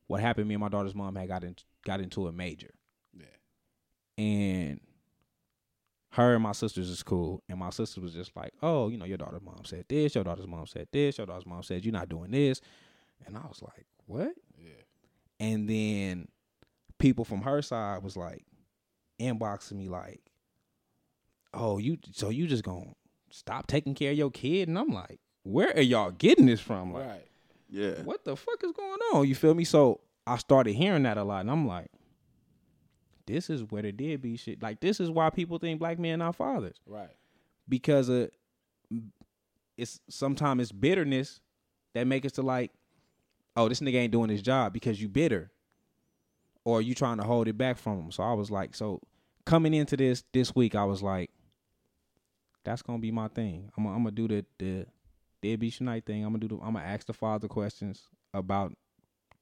what 0.07 0.22
happened? 0.22 0.48
Me 0.48 0.56
and 0.56 0.61
my 0.61 0.69
daughter's 0.69 0.95
mom 0.95 1.15
had 1.15 1.28
got 1.28 1.44
in, 1.44 1.56
got 1.86 1.99
into 2.02 2.28
a 2.28 2.32
major, 2.32 2.72
Yeah. 3.18 4.23
and 4.23 4.80
her 6.11 6.34
and 6.34 6.44
my 6.44 6.52
sisters 6.52 6.90
is 6.90 7.03
cool, 7.03 7.41
and 7.48 7.57
my 7.57 7.69
sister 7.69 8.02
was 8.02 8.14
just 8.14 8.36
like, 8.36 8.52
oh, 8.61 8.90
you 8.90 8.98
know, 8.98 9.06
your 9.06 9.18
daughter's 9.18 9.41
mom 9.41 9.64
said 9.64 9.86
this, 9.88 10.14
your 10.15 10.23
daughter's 10.26 10.48
mom 10.48 10.68
said 10.68 10.88
this, 10.91 11.18
your 11.18 11.26
daughter's 11.28 11.45
mom 11.45 11.64
said 11.64 11.86
you're 11.86 11.94
not 11.94 12.10
doing 12.10 12.32
this, 12.32 12.60
and 13.26 13.38
I 13.38 13.41
was 13.48 13.61
like, 13.61 13.86
what? 14.07 14.34
Yeah. 14.57 14.72
And 15.40 15.69
then 15.69 16.28
people 17.02 17.26
from 17.26 17.41
her 17.41 17.61
side 17.61 18.03
was 18.03 18.15
like 18.15 18.45
inboxing 19.19 19.73
me 19.73 19.90
like, 19.90 20.22
"Oh, 21.53 21.78
you 21.78 21.98
so 22.11 22.30
you 22.30 22.48
just 22.48 22.64
gonna 22.64 22.94
stop 23.30 23.68
taking 23.68 23.94
care 23.95 24.11
of 24.11 24.18
your 24.18 24.32
kid?" 24.32 24.68
And 24.69 24.78
I'm 24.78 24.90
like, 24.90 25.19
"Where 25.44 25.76
are 25.76 25.82
y'all 25.82 26.11
getting 26.11 26.45
this 26.45 26.61
from? 26.61 26.94
Like, 26.94 27.06
Right. 27.07 27.28
Yeah. 27.69 28.02
what 28.03 28.23
the 28.26 28.36
fuck 28.36 28.64
is 28.64 28.72
going 28.72 28.99
on? 29.14 29.28
You 29.28 29.36
feel 29.36 29.53
me?" 29.53 29.64
So 29.64 30.02
I 30.28 30.38
started 30.38 30.73
hearing 30.73 31.03
that 31.03 31.18
a 31.18 31.23
lot, 31.23 31.41
and 31.41 31.52
I'm 31.52 31.68
like, 31.68 31.90
"This 33.26 33.49
is 33.49 33.64
where 33.72 33.82
the 33.82 33.91
be 34.18 34.38
shit. 34.38 34.61
Like, 34.61 34.80
this 34.80 34.99
is 34.99 35.10
why 35.10 35.30
people 35.30 35.57
think 35.57 35.80
black 35.80 35.99
men 35.99 36.22
are 36.22 36.34
fathers 36.34 36.78
Right. 36.86 37.15
because 37.68 38.10
of 38.10 38.30
it's 39.78 39.99
sometimes 40.10 40.61
it's 40.61 40.72
bitterness 40.72 41.40
that 41.94 42.06
make 42.06 42.26
us 42.26 42.34
to 42.34 42.41
like, 42.41 42.72
oh, 43.56 43.68
this 43.69 43.80
nigga 43.80 43.95
ain't 43.95 44.11
doing 44.11 44.30
his 44.30 44.41
job 44.41 44.73
because 44.73 45.02
you 45.02 45.07
bitter, 45.10 45.52
or 46.64 46.80
are 46.80 46.82
you 46.82 46.96
trying 46.96 47.18
to 47.18 47.24
hold 47.24 47.48
it 47.48 47.58
back 47.58 47.78
from 47.78 47.98
them? 47.98 48.12
So 48.12 48.24
I 48.24 48.34
was 48.34 48.52
like, 48.52 48.76
so 48.76 49.02
coming 49.46 49.74
into 49.74 49.98
this 49.98 50.24
this 50.34 50.56
week, 50.56 50.76
I 50.76 50.84
was 50.84 51.02
like, 51.02 51.32
that's 52.64 52.82
gonna 52.82 53.00
be 53.00 53.12
my 53.12 53.28
thing. 53.28 53.72
I'm 53.78 53.84
gonna, 53.84 54.12
do 54.12 54.28
the 54.28 54.46
the 54.60 54.86
deadbeat 55.42 55.82
night 55.82 56.06
thing. 56.06 56.24
I'm 56.24 56.32
gonna 56.32 56.48
do 56.48 56.48
the 56.50 56.56
I'm 56.56 56.74
gonna 56.74 56.86
ask 56.86 57.08
the 57.08 57.14
father 57.14 57.48
questions 57.48 58.04
about 58.34 58.74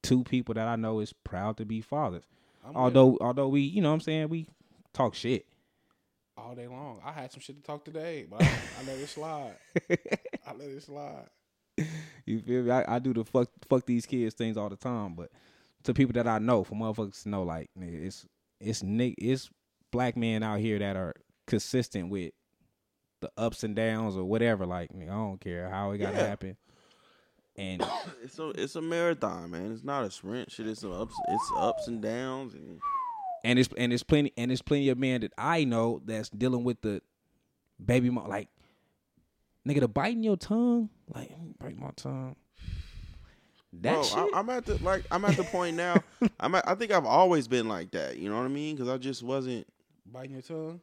two 0.02 0.24
people 0.24 0.54
that 0.54 0.66
I 0.66 0.76
know 0.76 1.00
is 1.00 1.12
proud 1.12 1.56
to 1.58 1.64
be 1.64 1.80
fathers. 1.80 2.24
I'm 2.66 2.76
although 2.76 3.18
although 3.20 3.48
we 3.48 3.60
you 3.62 3.82
know 3.82 3.90
what 3.90 3.94
I'm 3.94 4.00
saying 4.00 4.28
we 4.28 4.46
talk 4.92 5.14
shit. 5.14 5.46
all 6.36 6.54
day 6.54 6.66
long. 6.66 7.00
I 7.04 7.12
had 7.12 7.32
some 7.32 7.40
shit 7.40 7.56
to 7.56 7.62
talk 7.62 7.84
today, 7.84 8.26
but 8.30 8.42
I, 8.42 8.46
I 8.46 8.86
let 8.86 8.98
it 8.98 9.08
slide. 9.08 9.56
I 9.90 10.52
let 10.54 10.68
it 10.68 10.82
slide. 10.82 11.28
You 12.26 12.40
feel 12.40 12.62
me? 12.62 12.70
I, 12.70 12.96
I 12.96 12.98
do 12.98 13.12
the 13.14 13.24
fuck 13.24 13.48
fuck 13.68 13.86
these 13.86 14.06
kids 14.06 14.34
things 14.34 14.56
all 14.56 14.68
the 14.68 14.76
time, 14.76 15.14
but 15.14 15.30
to 15.84 15.94
people 15.94 16.12
that 16.14 16.26
I 16.28 16.38
know, 16.38 16.64
for 16.64 16.74
motherfuckers 16.74 17.22
to 17.22 17.28
know, 17.28 17.42
like 17.42 17.70
nigga, 17.78 18.06
it's 18.06 18.26
it's 18.60 18.82
it's 18.84 19.50
black 19.90 20.16
men 20.16 20.42
out 20.42 20.60
here 20.60 20.78
that 20.78 20.96
are 20.96 21.14
consistent 21.46 22.10
with 22.10 22.32
the 23.20 23.30
ups 23.36 23.64
and 23.64 23.74
downs 23.76 24.16
or 24.16 24.24
whatever. 24.24 24.66
Like 24.66 24.92
nigga, 24.92 25.10
I 25.10 25.14
don't 25.14 25.40
care 25.40 25.68
how 25.70 25.90
it 25.92 25.98
got 25.98 26.10
to 26.12 26.16
Yeah. 26.16 26.26
happen. 26.26 26.56
And 27.56 27.82
It's 28.22 28.38
a 28.38 28.48
it's 28.50 28.76
a 28.76 28.82
marathon, 28.82 29.50
man. 29.50 29.72
It's 29.72 29.84
not 29.84 30.04
a 30.04 30.10
sprint. 30.10 30.50
Shit, 30.50 30.66
it's 30.68 30.80
some 30.80 30.92
ups. 30.92 31.14
It's 31.28 31.52
ups 31.56 31.88
and 31.88 32.00
downs, 32.00 32.54
and 32.54 32.80
and 33.44 33.58
it's 33.58 33.68
and 33.76 33.92
it's 33.92 34.02
plenty 34.02 34.32
and 34.36 34.52
it's 34.52 34.62
plenty 34.62 34.88
of 34.90 34.98
men 34.98 35.22
that 35.22 35.32
I 35.36 35.64
know 35.64 36.00
that's 36.04 36.28
dealing 36.30 36.62
with 36.64 36.80
the 36.82 37.02
baby 37.84 38.10
mom 38.10 38.28
like 38.28 38.48
nigga 39.66 39.80
the 39.80 39.88
biting 39.88 40.22
your 40.22 40.36
tongue 40.36 40.90
like 41.14 41.30
bite 41.58 41.78
my 41.78 41.90
tongue. 41.96 42.36
That 43.72 43.94
bro, 43.94 44.02
shit. 44.02 44.18
I, 44.18 44.38
I'm 44.38 44.50
at 44.50 44.66
the 44.66 44.82
like 44.82 45.04
I'm 45.10 45.24
at 45.24 45.36
the 45.36 45.44
point 45.44 45.76
now. 45.76 46.02
I'm 46.40 46.54
at, 46.54 46.66
I 46.68 46.74
think 46.74 46.90
I've 46.92 47.06
always 47.06 47.46
been 47.48 47.68
like 47.68 47.92
that. 47.92 48.16
You 48.18 48.28
know 48.28 48.36
what 48.36 48.44
I 48.44 48.48
mean? 48.48 48.74
Because 48.76 48.88
I 48.88 48.98
just 48.98 49.22
wasn't. 49.22 49.66
Biting 50.06 50.32
your 50.32 50.42
tongue. 50.42 50.80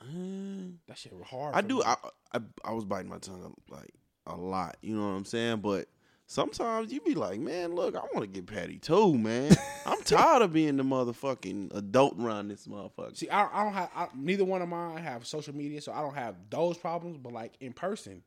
uh, 0.00 0.74
That 0.86 0.98
shit 0.98 1.12
was 1.14 1.26
hard. 1.26 1.54
I 1.54 1.60
do. 1.62 1.82
I, 1.82 1.96
I 2.32 2.40
I 2.64 2.72
was 2.72 2.84
biting 2.84 3.08
my 3.10 3.18
tongue 3.18 3.54
like 3.70 3.94
a 4.26 4.36
lot. 4.36 4.76
You 4.82 4.94
know 4.96 5.02
what 5.02 5.14
I'm 5.14 5.24
saying? 5.24 5.58
But 5.60 5.88
sometimes 6.26 6.92
you 6.92 7.00
be 7.00 7.14
like, 7.14 7.40
man, 7.40 7.74
look, 7.74 7.96
I 7.96 8.00
want 8.00 8.20
to 8.20 8.26
get 8.26 8.46
patty 8.46 8.78
too, 8.78 9.16
man. 9.16 9.56
I'm 9.86 10.02
tired 10.02 10.42
of 10.42 10.52
being 10.52 10.76
the 10.76 10.82
motherfucking 10.82 11.74
adult 11.74 12.18
around 12.18 12.48
this 12.48 12.66
motherfucker. 12.66 13.16
See, 13.16 13.28
I, 13.30 13.48
I 13.60 13.64
don't 13.64 13.72
have 13.72 13.90
I, 13.96 14.08
neither 14.14 14.44
one 14.44 14.60
of 14.60 14.68
mine 14.68 14.98
have 14.98 15.26
social 15.26 15.54
media, 15.54 15.80
so 15.80 15.92
I 15.92 16.02
don't 16.02 16.14
have 16.14 16.36
those 16.50 16.76
problems. 16.76 17.16
But 17.16 17.32
like 17.32 17.54
in 17.60 17.72
person, 17.72 18.22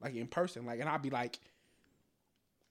like 0.00 0.16
in 0.16 0.26
person, 0.26 0.66
like, 0.66 0.80
and 0.80 0.88
I'd 0.88 1.02
be 1.02 1.10
like, 1.10 1.38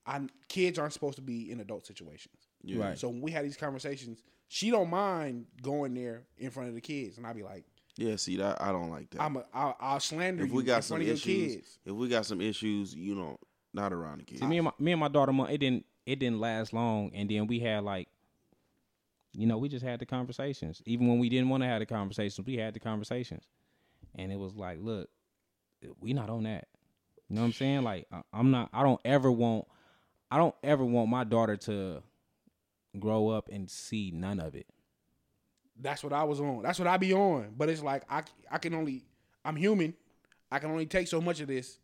I 0.10 0.22
kids 0.48 0.80
aren't 0.80 0.94
supposed 0.94 1.18
to 1.18 1.22
be 1.22 1.52
in 1.52 1.60
adult 1.60 1.86
situations. 1.86 2.36
Yeah. 2.64 2.84
Right. 2.84 2.98
So 2.98 3.10
when 3.10 3.22
we 3.22 3.32
had 3.32 3.46
these 3.46 3.58
conversations, 3.58 4.24
she 4.48 4.72
don't 4.72 4.90
mind 4.90 5.46
going 5.62 5.94
there 5.94 6.24
in 6.38 6.50
front 6.50 6.70
of 6.70 6.76
the 6.76 6.82
kids, 6.82 7.18
and 7.18 7.28
I'd 7.28 7.36
be 7.36 7.44
like, 7.44 7.64
Yeah, 7.96 8.16
see 8.16 8.38
that 8.38 8.62
I 8.62 8.72
don't 8.72 8.90
like 8.90 9.12
that. 9.12 9.22
I'm 9.22 9.38
a, 9.38 9.46
I'll, 9.54 9.78
I'll 9.80 10.00
slander 10.00 10.44
if 10.44 10.50
you 10.50 10.56
we 10.56 10.62
in 10.62 10.66
got 10.68 10.74
front 10.74 10.86
some 10.86 11.02
of 11.02 11.04
your 11.08 11.14
issues, 11.14 11.56
kids. 11.56 11.80
if 11.86 11.94
we 11.94 12.08
got 12.10 12.26
some 12.26 12.42
issues, 12.42 12.96
you 12.96 13.14
know, 13.14 13.38
not 13.74 13.94
around 13.94 14.22
the 14.22 14.24
kids. 14.26 14.42
See, 14.42 14.48
me 14.48 14.58
and 14.58 14.66
my 14.66 14.72
me 14.80 14.92
and 14.94 15.00
my 15.00 15.08
daughter, 15.10 15.32
it 15.48 15.60
didn't 15.60 15.86
it 16.08 16.18
didn't 16.18 16.40
last 16.40 16.74
long, 16.74 17.12
and 17.14 17.30
then 17.30 17.46
we 17.46 17.60
had 17.60 17.84
like, 17.84 18.08
you 19.34 19.46
know, 19.46 19.60
we 19.60 19.70
just 19.70 19.86
had 19.86 20.00
the 20.00 20.08
conversations. 20.08 20.82
Even 20.88 21.08
when 21.08 21.20
we 21.20 21.30
didn't 21.30 21.50
want 21.50 21.62
to 21.62 21.68
have 21.68 21.80
the 21.80 21.86
conversations, 21.86 22.46
we 22.48 22.58
had 22.58 22.74
the 22.74 22.80
conversations, 22.80 23.44
and 24.16 24.32
it 24.32 24.40
was 24.40 24.56
like, 24.56 24.80
look, 24.82 25.08
we 26.00 26.14
not 26.14 26.32
on 26.32 26.44
that. 26.44 26.68
You 27.30 27.36
know 27.36 27.42
what 27.42 27.48
I'm 27.48 27.54
saying? 27.54 27.84
Like, 27.84 28.08
I, 28.12 28.24
I'm 28.34 28.50
not. 28.50 28.70
I 28.74 28.82
don't 28.82 29.00
ever 29.06 29.32
want. 29.32 29.68
I 30.32 30.38
don't 30.38 30.56
ever 30.64 30.86
want 30.86 31.10
my 31.10 31.24
daughter 31.24 31.58
to 31.58 32.04
grow 33.00 33.30
up 33.30 33.50
and 33.52 33.70
see 33.70 34.12
none 34.14 34.40
of 34.40 34.56
it. 34.56 34.68
That's 35.82 36.04
what 36.04 36.14
I 36.14 36.24
was 36.24 36.40
on. 36.40 36.62
That's 36.64 36.78
what 36.78 36.88
I 36.88 36.98
be 36.98 37.14
on. 37.14 37.54
But 37.58 37.70
it's 37.70 37.82
like 37.82 38.04
I 38.10 38.24
I 38.52 38.58
can 38.58 38.74
only 38.74 39.04
I'm 39.46 39.56
human. 39.56 39.94
I 40.52 40.60
can 40.60 40.72
only 40.72 40.86
take 40.86 41.08
so 41.08 41.22
much 41.22 41.40
of 41.40 41.48
this 41.48 41.80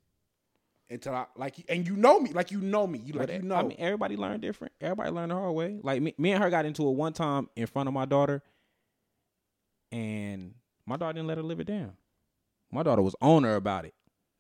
until 0.89 1.13
I 1.15 1.25
like 1.35 1.55
and 1.69 1.87
you 1.87 1.95
know 1.95 2.19
me 2.19 2.31
like 2.33 2.51
you 2.51 2.59
know 2.59 2.85
me. 2.85 2.99
You 2.99 3.13
like 3.13 3.31
you 3.31 3.41
know. 3.41 3.55
I 3.55 3.63
mean, 3.63 3.77
everybody 3.79 4.17
learned 4.17 4.41
different. 4.41 4.73
Everybody 4.81 5.11
learned 5.11 5.31
the 5.31 5.35
hard 5.35 5.55
way. 5.55 5.79
Like 5.81 6.01
me, 6.01 6.13
me 6.17 6.31
and 6.31 6.43
her 6.43 6.49
got 6.49 6.65
into 6.65 6.87
it 6.87 6.91
one 6.91 7.13
time 7.13 7.49
in 7.55 7.67
front 7.67 7.87
of 7.87 7.93
my 7.93 8.05
daughter, 8.05 8.43
and 9.91 10.53
my 10.85 10.97
daughter 10.97 11.13
didn't 11.13 11.27
let 11.27 11.37
her 11.37 11.43
live 11.43 11.59
it 11.59 11.67
down. 11.67 11.93
My 12.71 12.83
daughter 12.83 13.01
was 13.01 13.15
on 13.21 13.43
her 13.43 13.55
about 13.55 13.85
it. 13.85 13.93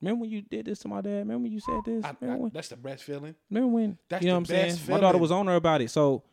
Remember 0.05 0.21
when 0.21 0.29
you 0.29 0.41
did 0.43 0.65
this 0.67 0.79
to 0.79 0.87
my 0.87 1.01
dad? 1.01 1.09
Remember 1.19 1.43
when 1.43 1.51
you 1.51 1.59
said 1.59 1.79
this? 1.83 2.05
I- 2.05 2.09
I- 2.09 2.35
when, 2.35 2.51
that's 2.53 2.67
the 2.67 2.77
best 2.77 3.03
feeling. 3.03 3.33
remember 3.49 3.73
when? 3.73 3.97
that's 4.07 4.23
you 4.23 4.27
know 4.27 4.33
the 4.33 4.35
what 4.35 4.39
I'm 4.41 4.45
saying? 4.45 4.75
best 4.75 4.89
My 4.89 4.99
daughter 4.99 5.17
was 5.17 5.31
on 5.31 5.47
her 5.47 5.55
about 5.55 5.81
it. 5.81 5.89
So 5.89 6.23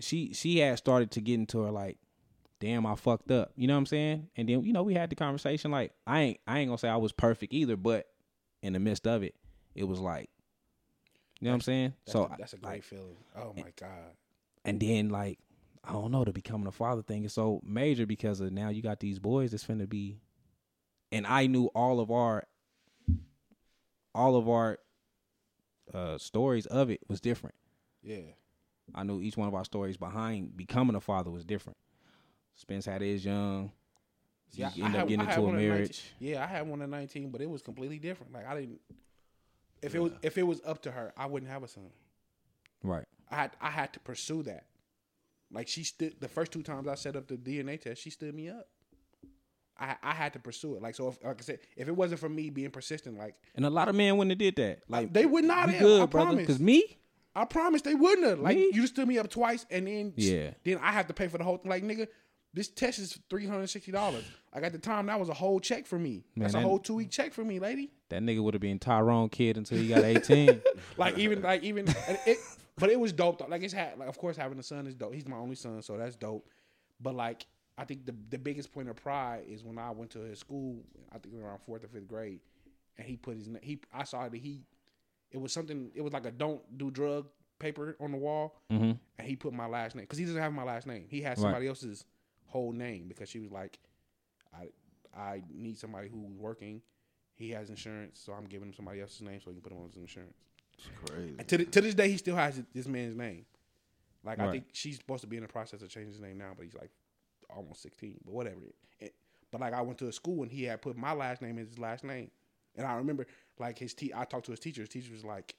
she 0.00 0.34
she 0.34 0.58
had 0.58 0.76
started 0.76 1.10
to 1.12 1.20
get 1.22 1.34
into 1.34 1.60
her 1.62 1.70
like, 1.70 1.96
damn, 2.60 2.84
I 2.84 2.94
fucked 2.94 3.30
up. 3.30 3.52
You 3.56 3.66
know 3.68 3.74
what 3.74 3.78
I'm 3.78 3.86
saying? 3.86 4.28
And 4.36 4.48
then 4.48 4.62
you 4.64 4.72
know 4.74 4.82
we 4.82 4.92
had 4.94 5.08
the 5.08 5.16
conversation. 5.16 5.70
Like 5.70 5.92
I 6.06 6.20
ain't 6.20 6.40
I 6.46 6.58
ain't 6.58 6.68
gonna 6.68 6.78
say 6.78 6.88
I 6.88 6.96
was 6.96 7.12
perfect 7.12 7.54
either, 7.54 7.76
but 7.76 8.06
in 8.62 8.74
the 8.74 8.80
midst 8.80 9.06
of 9.06 9.22
it, 9.22 9.34
it 9.74 9.84
was 9.84 9.98
like, 10.00 10.28
you 11.40 11.46
know 11.46 11.52
what 11.52 11.54
I'm 11.54 11.60
saying? 11.62 11.94
That's, 12.04 12.12
so 12.12 12.24
the- 12.30 12.36
that's 12.38 12.52
a 12.52 12.58
great 12.58 12.70
like, 12.70 12.82
feeling. 12.84 13.16
Oh 13.34 13.54
my 13.56 13.72
god. 13.80 14.12
and 14.64 14.78
then 14.78 15.08
like 15.08 15.38
I 15.82 15.92
don't 15.92 16.10
know, 16.10 16.24
the 16.24 16.32
becoming 16.32 16.66
a 16.66 16.72
father 16.72 17.02
thing 17.02 17.24
is 17.24 17.32
so 17.32 17.60
major 17.64 18.04
because 18.06 18.40
of 18.40 18.52
now 18.52 18.68
you 18.68 18.82
got 18.82 19.00
these 19.00 19.18
boys 19.18 19.52
that's 19.52 19.64
finna 19.64 19.88
be, 19.88 20.18
and 21.12 21.26
I 21.26 21.46
knew 21.46 21.66
all 21.74 22.00
of 22.00 22.10
our, 22.10 22.44
all 24.14 24.36
of 24.36 24.48
our, 24.48 24.78
uh, 25.92 26.16
stories 26.18 26.66
of 26.66 26.90
it 26.90 27.00
was 27.08 27.20
different. 27.20 27.54
Yeah. 28.02 28.22
I 28.94 29.02
knew 29.02 29.20
each 29.20 29.36
one 29.36 29.48
of 29.48 29.54
our 29.54 29.64
stories 29.64 29.96
behind 29.96 30.56
becoming 30.56 30.94
a 30.96 31.00
father 31.00 31.30
was 31.30 31.44
different. 31.44 31.76
Spence 32.54 32.86
had 32.86 33.00
his 33.02 33.24
young. 33.24 33.72
See, 34.50 34.60
you 34.62 34.66
I- 34.66 34.68
I 34.68 34.72
end 34.72 34.94
had- 34.94 34.96
up 35.02 35.08
getting 35.08 35.20
I 35.26 35.30
into 35.30 35.40
a 35.40 35.42
one 35.42 35.54
at 35.54 35.58
19 35.58 35.68
marriage. 35.70 36.12
Yeah, 36.20 36.44
I 36.44 36.46
had 36.46 36.68
one 36.68 36.82
at 36.82 36.88
19, 36.88 37.30
but 37.30 37.40
it 37.40 37.50
was 37.50 37.62
completely 37.62 37.98
different. 37.98 38.32
Like 38.32 38.46
I 38.46 38.60
didn't. 38.60 38.80
If 39.82 39.94
it 39.94 39.98
was 40.00 40.12
if 40.22 40.38
it 40.38 40.42
was 40.44 40.60
up 40.64 40.80
to 40.82 40.92
her, 40.92 41.12
I 41.16 41.26
wouldn't 41.26 41.50
have 41.50 41.62
a 41.62 41.68
son. 41.68 41.90
Right. 42.82 43.06
I 43.30 43.34
had 43.36 43.56
I 43.60 43.70
had 43.70 43.92
to 43.94 44.00
pursue 44.00 44.42
that. 44.44 44.66
Like 45.50 45.68
she 45.68 45.82
stood 45.84 46.20
the 46.20 46.28
first 46.28 46.52
two 46.52 46.62
times 46.62 46.86
I 46.88 46.94
set 46.94 47.16
up 47.16 47.26
the 47.26 47.36
DNA 47.36 47.78
test, 47.80 48.00
she 48.02 48.10
stood 48.10 48.34
me 48.34 48.48
up. 48.48 48.68
I 49.78 49.96
I 50.02 50.12
had 50.12 50.32
to 50.34 50.38
pursue 50.38 50.76
it. 50.76 50.82
Like 50.82 50.94
so, 50.94 51.08
if, 51.08 51.18
like 51.24 51.38
I 51.40 51.42
said, 51.42 51.58
if 51.76 51.88
it 51.88 51.96
wasn't 51.96 52.20
for 52.20 52.28
me 52.28 52.50
being 52.50 52.70
persistent, 52.70 53.18
like 53.18 53.34
And 53.54 53.64
a 53.64 53.70
lot 53.70 53.88
of 53.88 53.94
men 53.94 54.16
wouldn't 54.16 54.32
have 54.32 54.38
did 54.38 54.56
that. 54.56 54.80
Like 54.88 55.12
they 55.12 55.26
would 55.26 55.44
not 55.44 55.68
have. 55.70 55.80
good, 55.80 56.02
I 56.02 56.06
brother. 56.06 56.26
promise. 56.28 56.42
Because 56.46 56.60
me, 56.60 56.98
I 57.34 57.44
promise 57.44 57.82
they 57.82 57.94
wouldn't 57.94 58.26
have. 58.26 58.38
Like 58.40 58.56
Me? 58.56 58.66
you 58.72 58.82
just 58.82 58.94
stood 58.94 59.08
me 59.08 59.18
up 59.18 59.28
twice, 59.30 59.66
and 59.70 59.86
then 59.86 60.12
Yeah. 60.16 60.50
then 60.64 60.78
I 60.82 60.92
have 60.92 61.08
to 61.08 61.14
pay 61.14 61.26
for 61.28 61.38
the 61.38 61.44
whole. 61.44 61.56
Thing. 61.58 61.70
Like 61.70 61.82
nigga, 61.82 62.06
this 62.52 62.68
test 62.68 63.00
is 63.00 63.18
three 63.28 63.46
hundred 63.46 63.66
sixty 63.68 63.90
dollars. 63.90 64.24
Like 64.54 64.62
at 64.62 64.72
the 64.72 64.78
time, 64.78 65.06
that 65.06 65.18
was 65.18 65.28
a 65.28 65.34
whole 65.34 65.58
check 65.58 65.84
for 65.86 65.98
me. 65.98 66.24
Man, 66.36 66.44
That's 66.44 66.54
a 66.54 66.60
whole 66.60 66.78
two 66.78 66.94
week 66.94 67.10
check 67.10 67.32
for 67.32 67.44
me, 67.44 67.58
lady. 67.58 67.90
that 68.10 68.22
nigga 68.22 68.40
would 68.40 68.54
have 68.54 68.60
been 68.60 68.78
Tyrone 68.78 69.28
kid 69.28 69.56
until 69.56 69.78
he 69.78 69.88
got 69.88 70.04
18. 70.04 70.62
Like 70.96 71.18
even 71.18 71.42
like 71.42 71.64
even 71.64 71.86
it, 72.24 72.38
but 72.78 72.90
it 72.90 73.00
was 73.00 73.12
dope. 73.12 73.38
Though. 73.40 73.46
Like 73.48 73.64
it's 73.64 73.74
had 73.74 73.98
like 73.98 74.08
of 74.08 74.16
course 74.16 74.36
having 74.36 74.56
a 74.60 74.62
son 74.62 74.86
is 74.86 74.94
dope. 74.94 75.12
He's 75.14 75.26
my 75.26 75.36
only 75.36 75.56
son, 75.56 75.82
so 75.82 75.96
that's 75.96 76.14
dope. 76.14 76.48
But 77.00 77.16
like 77.16 77.46
I 77.76 77.84
think 77.84 78.06
the 78.06 78.14
the 78.30 78.38
biggest 78.38 78.72
point 78.72 78.88
of 78.88 78.96
pride 78.96 79.44
is 79.48 79.64
when 79.64 79.78
I 79.78 79.90
went 79.90 80.10
to 80.12 80.20
his 80.20 80.38
school. 80.38 80.76
I 81.12 81.18
think 81.18 81.34
around 81.34 81.58
fourth 81.66 81.84
or 81.84 81.88
fifth 81.88 82.06
grade, 82.08 82.40
and 82.98 83.06
he 83.06 83.16
put 83.16 83.36
his 83.36 83.48
na- 83.48 83.58
he. 83.62 83.80
I 83.92 84.04
saw 84.04 84.28
that 84.28 84.36
he. 84.36 84.62
It 85.32 85.38
was 85.40 85.52
something. 85.52 85.90
It 85.94 86.00
was 86.02 86.12
like 86.12 86.26
a 86.26 86.30
don't 86.30 86.62
do 86.78 86.90
drug 86.90 87.26
paper 87.58 87.96
on 88.00 88.12
the 88.12 88.18
wall, 88.18 88.60
hmm 88.70 88.92
and 89.18 89.28
he 89.28 89.36
put 89.36 89.52
my 89.52 89.66
last 89.66 89.94
name 89.94 90.04
because 90.04 90.18
he 90.18 90.24
doesn't 90.24 90.40
have 90.40 90.52
my 90.52 90.64
last 90.64 90.86
name. 90.86 91.06
He 91.08 91.22
has 91.22 91.38
Right. 91.38 91.42
somebody 91.44 91.66
else's 91.68 92.04
whole 92.46 92.72
name 92.72 93.06
because 93.08 93.28
she 93.28 93.38
was 93.40 93.50
like, 93.50 93.78
I 94.52 94.68
I 95.16 95.42
need 95.52 95.78
somebody 95.78 96.08
who's 96.08 96.36
working. 96.38 96.82
He 97.36 97.50
has 97.50 97.70
insurance, 97.70 98.20
so 98.24 98.32
I'm 98.32 98.44
giving 98.44 98.68
him 98.68 98.74
somebody 98.74 99.00
else's 99.00 99.22
name 99.22 99.40
so 99.40 99.50
he 99.50 99.54
can 99.54 99.62
put 99.62 99.72
him 99.72 99.78
on 99.78 99.86
his 99.88 99.96
insurance. 99.96 100.36
It's 100.78 100.88
crazy. 101.04 101.34
And 101.38 101.48
to, 101.48 101.58
the, 101.58 101.64
to 101.66 101.80
this 101.80 101.94
day, 101.94 102.08
he 102.10 102.16
still 102.16 102.36
has 102.36 102.62
this 102.72 102.86
man's 102.86 103.16
name. 103.16 103.44
Like 104.24 104.38
I 104.38 104.50
think 104.52 104.64
she's 104.72 104.96
supposed 104.98 105.22
to 105.22 105.26
be 105.26 105.36
in 105.36 105.42
the 105.42 105.48
process 105.48 105.82
of 105.82 105.88
changing 105.88 106.12
his 106.12 106.20
name 106.20 106.38
now, 106.38 106.52
but 106.56 106.64
he's 106.64 106.74
like 106.74 106.90
almost 107.54 107.82
sixteen. 107.82 108.18
But 108.24 108.34
whatever. 108.34 108.60
It, 109.00 109.14
but 109.50 109.60
like 109.60 109.72
I 109.72 109.82
went 109.82 109.98
to 109.98 110.08
a 110.08 110.12
school 110.12 110.42
and 110.42 110.50
he 110.50 110.64
had 110.64 110.82
put 110.82 110.96
my 110.96 111.12
last 111.12 111.42
name 111.42 111.58
as 111.58 111.68
his 111.68 111.78
last 111.78 112.04
name, 112.04 112.30
and 112.76 112.86
I 112.86 112.94
remember 112.94 113.26
like 113.58 113.78
his 113.78 113.94
te- 113.94 114.12
I 114.14 114.24
talked 114.24 114.46
to 114.46 114.52
his 114.52 114.60
teacher. 114.60 114.82
His 114.82 114.88
teacher 114.88 115.12
was 115.12 115.24
like, 115.24 115.54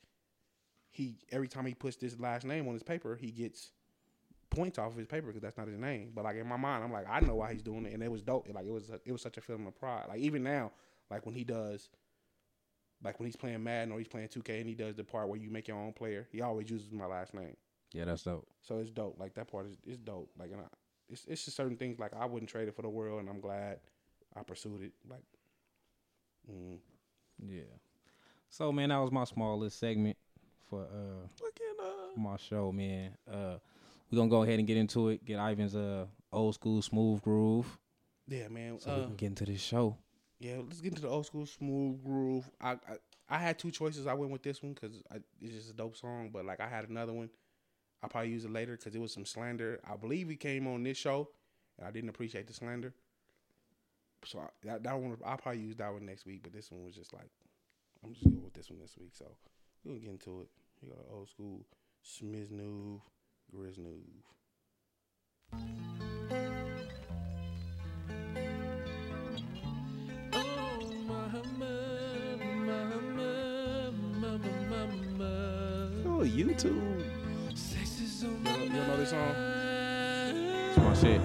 he 0.91 1.17
every 1.31 1.47
time 1.47 1.65
he 1.65 1.73
puts 1.73 1.95
this 1.97 2.19
last 2.19 2.45
name 2.45 2.67
on 2.67 2.73
his 2.73 2.83
paper, 2.83 3.15
he 3.15 3.31
gets 3.31 3.71
points 4.49 4.79
off 4.79 4.91
of 4.91 4.97
his 4.97 5.07
paper 5.07 5.27
because 5.27 5.41
that's 5.41 5.57
not 5.57 5.67
his 5.67 5.77
name. 5.77 6.11
But 6.13 6.23
like 6.23 6.37
in 6.37 6.47
my 6.47 6.57
mind, 6.57 6.83
I'm 6.83 6.91
like, 6.91 7.05
I 7.09 7.19
know 7.19 7.35
why 7.35 7.53
he's 7.53 7.63
doing 7.63 7.85
it, 7.85 7.93
and 7.93 8.01
it 8.03 8.11
was 8.11 8.21
dope. 8.21 8.47
Like 8.53 8.65
it 8.65 8.71
was 8.71 8.89
it 9.05 9.11
was 9.11 9.21
such 9.21 9.37
a 9.37 9.41
feeling 9.41 9.67
of 9.67 9.75
pride. 9.75 10.05
Like 10.07 10.19
even 10.19 10.43
now, 10.43 10.71
like 11.09 11.25
when 11.25 11.35
he 11.35 11.43
does. 11.43 11.89
Like 13.03 13.19
when 13.19 13.27
he's 13.27 13.35
playing 13.35 13.63
Madden 13.63 13.91
or 13.91 13.99
he's 13.99 14.07
playing 14.07 14.29
2K 14.29 14.61
and 14.61 14.67
he 14.67 14.73
does 14.73 14.95
the 14.95 15.03
part 15.03 15.27
where 15.27 15.37
you 15.37 15.51
make 15.51 15.67
your 15.67 15.77
own 15.77 15.93
player, 15.93 16.27
he 16.31 16.41
always 16.41 16.71
uses 16.71 16.91
my 16.91 17.05
last 17.05 17.33
name. 17.35 17.55
Yeah, 17.93 18.05
that's 18.05 18.23
dope. 18.23 18.47
So 18.61 18.79
it's 18.79 18.89
dope. 18.89 19.19
Like 19.19 19.35
that 19.35 19.51
part 19.51 19.67
is 19.67 19.77
it's 19.85 19.97
dope. 19.97 20.31
Like 20.39 20.51
and 20.51 20.61
I, 20.61 20.65
it's 21.09 21.25
it's 21.25 21.45
just 21.45 21.57
certain 21.57 21.77
things 21.77 21.99
like 21.99 22.13
I 22.13 22.25
wouldn't 22.25 22.49
trade 22.49 22.67
it 22.67 22.75
for 22.75 22.81
the 22.81 22.89
world, 22.89 23.19
and 23.19 23.29
I'm 23.29 23.39
glad 23.39 23.79
I 24.35 24.43
pursued 24.43 24.81
it. 24.81 24.93
Like, 25.09 25.23
mm. 26.51 26.77
Yeah. 27.45 27.63
So 28.49 28.71
man, 28.71 28.89
that 28.89 28.97
was 28.97 29.11
my 29.11 29.23
smallest 29.25 29.79
segment 29.79 30.17
for 30.69 30.81
uh 30.83 31.27
Look 31.41 31.59
at 31.59 31.85
uh, 31.85 32.19
my 32.19 32.37
show, 32.37 32.71
man. 32.71 33.11
Uh 33.31 33.57
we're 34.11 34.17
gonna 34.17 34.29
go 34.29 34.43
ahead 34.43 34.59
and 34.59 34.67
get 34.67 34.77
into 34.77 35.09
it. 35.09 35.25
Get 35.25 35.39
Ivan's 35.39 35.75
uh 35.75 36.05
old 36.31 36.55
school 36.55 36.81
smooth 36.81 37.21
groove. 37.21 37.77
yeah, 38.27 38.47
man. 38.47 38.79
So 38.79 38.91
uh, 38.91 38.97
we 38.97 39.03
can 39.05 39.15
get 39.15 39.27
into 39.27 39.45
this 39.45 39.61
show. 39.61 39.97
yeah, 40.39 40.57
let's 40.65 40.81
get 40.81 40.89
into 40.89 41.01
the 41.01 41.09
old 41.09 41.25
school 41.25 41.45
smooth 41.45 42.03
groove. 42.03 42.49
I 42.61 42.71
I, 42.71 42.77
I 43.27 43.37
had 43.39 43.57
two 43.57 43.71
choices. 43.71 44.07
I 44.07 44.13
went 44.13 44.31
with 44.31 44.43
this 44.43 44.61
one 44.61 44.73
because 44.73 45.01
it's 45.41 45.55
just 45.55 45.69
a 45.71 45.73
dope 45.73 45.97
song. 45.97 46.29
But 46.31 46.45
like 46.45 46.59
I 46.59 46.67
had 46.67 46.87
another 46.89 47.13
one. 47.13 47.29
I'll 48.03 48.09
probably 48.09 48.31
use 48.31 48.45
it 48.45 48.51
later 48.51 48.77
because 48.77 48.95
it 48.95 49.01
was 49.01 49.13
some 49.13 49.25
slander. 49.25 49.79
I 49.89 49.95
believe 49.95 50.29
he 50.29 50.35
came 50.35 50.67
on 50.67 50.83
this 50.83 50.97
show, 50.97 51.29
and 51.77 51.87
I 51.87 51.91
didn't 51.91 52.09
appreciate 52.09 52.47
the 52.47 52.53
slander. 52.53 52.93
So 54.25 54.39
I, 54.39 54.47
that 54.63 54.83
that 54.83 54.99
one 54.99 55.17
I'll 55.25 55.37
probably 55.37 55.61
use 55.61 55.75
that 55.77 55.91
one 55.91 56.05
next 56.05 56.25
week. 56.25 56.41
But 56.43 56.53
this 56.53 56.71
one 56.71 56.83
was 56.83 56.95
just 56.95 57.13
like 57.13 57.29
I'm 58.03 58.13
just 58.13 58.25
going 58.25 58.43
with 58.43 58.53
this 58.53 58.69
one 58.69 58.79
this 58.79 58.95
week. 58.99 59.11
So 59.13 59.25
we're 59.83 59.93
gonna 59.93 60.01
get 60.01 60.11
into 60.11 60.41
it. 60.41 60.49
You 60.81 60.89
got 60.89 61.15
old 61.15 61.29
school 61.29 61.65
Smiznuv, 62.03 63.01
Griznuv. 63.53 64.01
oh 76.05 76.23
YouTube. 76.23 77.14
You 78.25 78.31
know, 78.43 78.57
you 78.63 78.69
know 78.71 78.97
this 78.97 79.09
song? 79.11 79.35
It's 80.69 80.77
my 80.77 80.93
shit. 80.95 81.21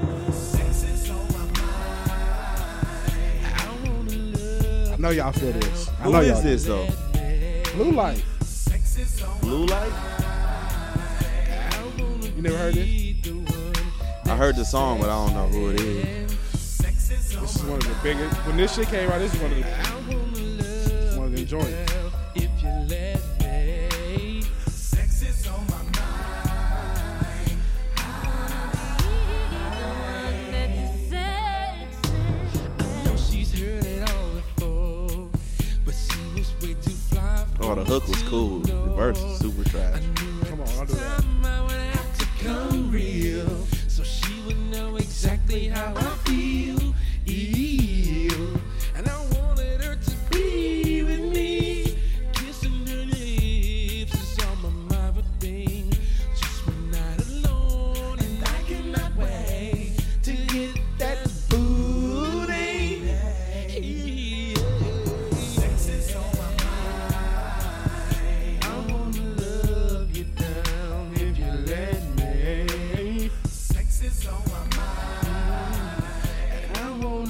I 4.92 4.96
know 4.98 5.10
y'all 5.10 5.32
feel 5.32 5.52
this. 5.52 5.88
I 5.88 5.92
Who 6.02 6.12
know 6.12 6.20
is 6.20 6.28
y'all- 6.28 6.42
this 6.42 6.64
though? 6.64 6.86
Blue 7.74 7.92
Light. 7.92 8.22
Blue 9.40 9.64
Light. 9.66 9.92
You 12.36 12.42
never 12.42 12.56
heard 12.58 12.74
this? 12.74 13.16
I 14.26 14.36
heard 14.36 14.56
the 14.56 14.64
song, 14.64 15.00
but 15.00 15.08
I 15.08 15.26
don't 15.26 15.34
know 15.34 15.46
who 15.48 15.70
it 15.70 15.80
is. 15.80 16.36
This 16.78 17.56
is 17.56 17.62
one 17.62 17.78
of 17.78 17.84
the 17.84 17.94
biggest. 18.02 18.36
When 18.46 18.56
this 18.56 18.74
shit 18.74 18.88
came 18.88 19.10
out, 19.10 19.18
this 19.18 19.34
is 19.34 19.40
one 19.40 19.52
of 19.52 19.58
the 19.58 21.14
one 21.16 21.26
of 21.26 21.32
the 21.36 21.44
joints. 21.44 21.89
Hook 37.90 38.06
was 38.06 38.22
cool. 38.22 38.60
The 38.60 38.72
verse 38.94 39.18
is 39.18 39.38
super 39.40 39.68
trash. 39.68 40.09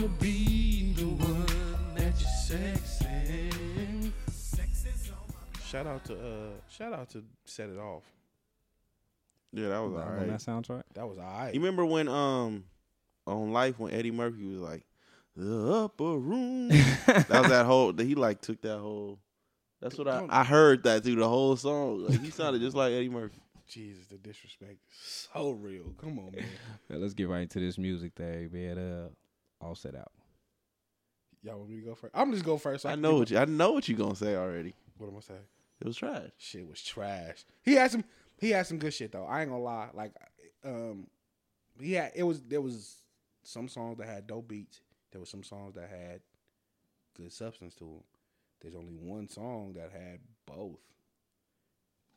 Wanna 0.01 0.13
be 0.21 0.93
the 0.95 1.05
one 1.07 1.47
that 1.95 2.15
you're 2.19 2.59
sexing. 2.59 4.13
Sex 4.31 4.85
is 4.87 5.11
on 5.11 5.17
my 5.29 5.61
Shout 5.67 5.87
out 5.87 6.05
to 6.07 6.15
uh, 6.15 6.51
shout 6.71 6.93
out 6.93 7.11
to 7.11 7.23
Set 7.45 7.69
It 7.69 7.79
Off. 7.79 8.05
Yeah, 9.53 9.69
that 9.69 9.79
was 9.81 9.95
On 9.95 10.01
alright. 10.01 10.29
that 10.29 10.41
soundtrack. 10.41 10.83
That 10.95 11.07
was 11.09 11.19
alright. 11.19 11.55
You 11.55 11.61
remember 11.61 11.85
when 11.85 12.09
um 12.09 12.65
on 13.27 13.53
Life 13.53 13.79
when 13.79 13.93
Eddie 13.93 14.11
Murphy 14.11 14.47
was 14.47 14.61
like 14.61 14.85
the 15.37 15.73
upper 15.85 16.17
room? 16.17 16.69
that 17.07 17.29
was 17.29 17.49
that 17.51 17.67
whole. 17.67 17.93
He 17.93 18.15
like 18.15 18.41
took 18.41 18.63
that 18.63 18.79
whole. 18.79 19.19
That's 19.81 19.97
what 19.99 20.09
I 20.09 20.25
I 20.29 20.45
heard 20.45 20.83
that 20.85 21.03
through 21.05 21.17
the 21.17 21.29
whole 21.29 21.57
song. 21.57 22.07
Like 22.07 22.21
he 22.23 22.31
sounded 22.31 22.61
just 22.63 22.77
like 22.77 22.93
Eddie 22.93 23.09
Murphy. 23.09 23.41
Jesus, 23.69 24.07
the 24.07 24.17
disrespect 24.17 24.79
is 24.91 25.29
so 25.33 25.51
real. 25.51 25.95
Come 26.01 26.19
on, 26.19 26.33
man. 26.33 26.45
Yeah, 26.91 26.97
let's 26.97 27.15
get 27.15 27.29
right 27.29 27.43
into 27.43 27.61
this 27.61 27.79
music 27.79 28.15
thing, 28.17 28.51
man. 28.53 28.79
Uh 28.79 29.09
all 29.61 29.75
set 29.75 29.95
out. 29.95 30.13
Y'all 31.43 31.59
want 31.59 31.71
me 31.71 31.77
to 31.81 31.83
go 31.87 31.95
first? 31.95 32.13
I'm 32.15 32.33
just 32.33 32.45
go 32.45 32.59
first. 32.59 32.83
so 32.83 32.89
I 32.89 32.93
can 32.93 33.03
know 33.03 33.17
what 33.19 33.31
you 33.31 33.39
I 33.39 33.45
know 33.47 33.73
what 33.73 33.89
you 33.89 33.97
gonna 33.97 34.15
say 34.17 34.37
already. 34.37 34.75
What 34.99 35.09
am 35.09 35.17
I 35.17 35.21
saying? 35.21 35.41
It 35.81 35.87
was 35.87 35.97
trash. 35.97 36.31
Shit 36.37 36.69
was 36.69 36.83
trash. 36.83 37.45
He 37.63 37.75
had 37.75 37.91
some. 37.91 38.05
He 38.39 38.51
had 38.51 38.67
some 38.67 38.79
good 38.79 38.93
shit 38.93 39.13
though. 39.13 39.25
I 39.25 39.41
ain't 39.43 39.51
gonna 39.51 39.63
lie. 39.63 39.89
Like, 39.95 40.13
um, 40.65 41.07
yeah, 41.81 42.09
it 42.15 42.23
was. 42.23 42.43
There 42.43 42.61
was 42.61 42.97
some 43.43 43.69
songs 43.69 43.97
that 43.99 44.07
had 44.07 44.27
dope 44.27 44.49
beats. 44.49 44.81
There 45.13 45.21
was 45.21 45.31
some 45.31 45.43
songs 45.43 45.75
that 45.77 45.89
had 45.89 46.21
good 47.17 47.33
substance 47.33 47.75
to 47.77 47.85
them. 47.85 48.03
There's 48.61 48.75
only 48.75 48.93
one 48.93 49.27
song 49.29 49.73
that 49.77 49.91
had 49.93 50.21
both. 50.47 50.79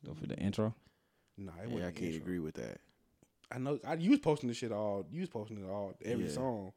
Go 0.05 0.13
for 0.13 0.27
the 0.27 0.37
intro. 0.37 0.75
Nah, 1.37 1.53
it 1.63 1.69
Yeah, 1.69 1.77
I 1.87 1.91
can't 1.91 1.97
intro. 2.07 2.21
agree 2.21 2.39
with 2.39 2.55
that. 2.55 2.79
I 3.49 3.57
know. 3.59 3.79
I 3.87 3.93
you 3.93 4.09
was 4.11 4.19
posting 4.19 4.49
this 4.49 4.57
shit 4.57 4.73
all. 4.73 5.05
You 5.09 5.21
was 5.21 5.29
posting 5.29 5.57
it 5.63 5.69
all. 5.69 5.93
Every 6.03 6.25
Yeah. 6.25 6.31
song. 6.31 6.73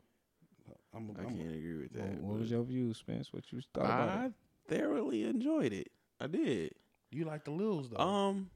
I'm. 0.95 1.11
I 1.19 1.23
I'm 1.23 1.37
can't 1.37 1.51
agree 1.55 1.77
with 1.77 1.93
that. 1.95 2.03
What, 2.03 2.21
what 2.23 2.41
was 2.41 2.51
your 2.51 2.65
view, 2.65 2.93
Spence? 2.95 3.33
What 3.33 3.51
you 3.53 3.61
thought 3.75 3.85
about 3.85 4.09
I 4.09 4.25
it? 4.27 4.33
thoroughly 4.69 5.25
enjoyed 5.25 5.73
it. 5.73 5.89
I 6.21 6.27
did. 6.27 6.73
you 7.11 7.25
like 7.25 7.45
the 7.45 7.51
Lils 7.51 7.91
though. 7.91 8.03
Um, 8.03 8.51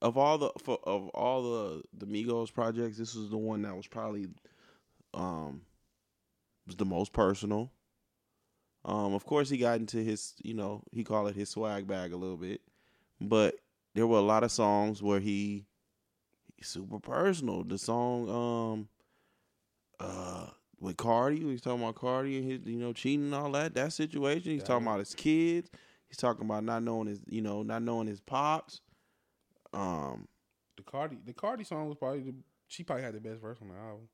of 0.00 0.16
all 0.16 0.38
the 0.38 0.50
for, 0.62 0.78
of 0.84 1.08
all 1.08 1.42
the 1.42 1.82
the 1.92 2.06
Migos 2.06 2.52
projects, 2.52 2.98
this 2.98 3.14
was 3.14 3.30
the 3.30 3.36
one 3.38 3.62
that 3.62 3.76
was 3.76 3.86
probably 3.86 4.28
um 5.14 5.62
was 6.66 6.76
the 6.76 6.84
most 6.84 7.12
personal. 7.12 7.70
Um, 8.84 9.12
of 9.12 9.26
course, 9.26 9.50
he 9.50 9.58
got 9.58 9.80
into 9.80 9.98
his, 9.98 10.34
you 10.42 10.54
know, 10.54 10.82
he 10.92 11.02
called 11.02 11.28
it 11.28 11.34
his 11.36 11.50
swag 11.50 11.86
bag 11.86 12.12
a 12.12 12.16
little 12.16 12.36
bit, 12.36 12.60
but 13.20 13.56
there 13.94 14.06
were 14.06 14.18
a 14.18 14.22
lot 14.22 14.44
of 14.44 14.52
songs 14.52 15.02
where 15.02 15.18
he 15.20 15.66
he's 16.56 16.68
super 16.68 17.00
personal. 17.00 17.64
The 17.64 17.76
song, 17.76 18.30
um, 18.30 18.88
uh, 19.98 20.50
with 20.80 20.96
Cardi, 20.96 21.40
he's 21.40 21.60
talking 21.60 21.82
about 21.82 21.96
Cardi 21.96 22.38
and 22.38 22.50
his, 22.50 22.60
you 22.64 22.78
know, 22.78 22.92
cheating 22.92 23.26
and 23.26 23.34
all 23.34 23.50
that, 23.52 23.74
that 23.74 23.92
situation. 23.92 24.52
He's 24.52 24.62
talking 24.62 24.86
about 24.86 25.00
his 25.00 25.14
kids. 25.14 25.70
He's 26.08 26.16
talking 26.16 26.44
about 26.44 26.64
not 26.64 26.82
knowing 26.82 27.08
his, 27.08 27.20
you 27.28 27.42
know, 27.42 27.62
not 27.62 27.82
knowing 27.82 28.06
his 28.06 28.20
pops. 28.20 28.80
Um, 29.72 30.28
The 30.76 30.82
Cardi, 30.84 31.18
the 31.24 31.32
Cardi 31.34 31.64
song 31.64 31.88
was 31.88 31.96
probably 31.98 32.20
the. 32.20 32.34
She 32.68 32.84
probably 32.84 33.02
had 33.04 33.14
the 33.14 33.20
best 33.20 33.40
verse 33.40 33.58
on 33.62 33.68
the 33.68 33.74
album. 33.74 34.08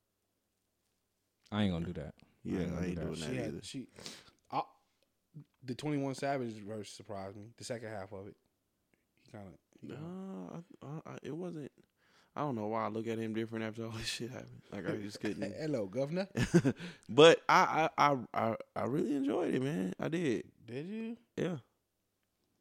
I 1.53 1.63
ain't 1.65 1.73
gonna 1.73 1.87
do 1.87 1.93
that. 1.95 2.15
yeah, 2.45 2.61
ain't 2.61 2.73
I 2.79 2.85
ain't 2.87 2.95
do 2.97 3.03
doing 3.03 3.13
that. 3.13 3.19
that 3.21 3.25
She 3.27 3.33
either. 3.33 3.43
had 3.57 3.65
she. 3.65 3.87
I, 4.51 4.63
the 5.65 5.75
Twenty 5.75 5.99
One 5.99 6.15
Savage 6.15 6.55
verse 6.67 6.91
surprised 6.91 7.37
me. 7.37 7.45
The 7.57 7.65
second 7.65 7.89
half 7.91 8.13
of 8.13 8.27
it, 8.29 8.37
he 9.25 9.31
kind 9.33 9.47
of. 9.49 9.55
No, 9.89 10.63
I, 10.83 10.87
I, 10.87 11.13
I, 11.15 11.19
it 11.23 11.37
wasn't. 11.37 11.71
I 12.37 12.41
don't 12.41 12.57
know 12.57 12.67
why 12.67 12.85
I 12.85 12.89
look 12.89 13.07
at 13.07 13.19
him 13.19 13.33
different 13.33 13.65
after 13.65 13.85
all 13.85 13.93
this 13.93 14.07
shit 14.07 14.31
happened. 14.31 14.63
Like 14.73 14.89
I 14.89 14.97
just 14.97 15.21
couldn't. 15.21 15.55
Hello, 15.61 15.87
governor. 15.87 16.27
but 17.09 17.41
I, 17.49 17.89
I, 17.97 18.17
I, 18.35 18.57
I, 18.75 18.85
really 18.87 19.15
enjoyed 19.15 19.55
it, 19.55 19.63
man. 19.63 19.93
I 20.01 20.09
did. 20.09 20.45
Did 20.67 20.87
you? 20.87 21.17
Yeah. 21.37 21.57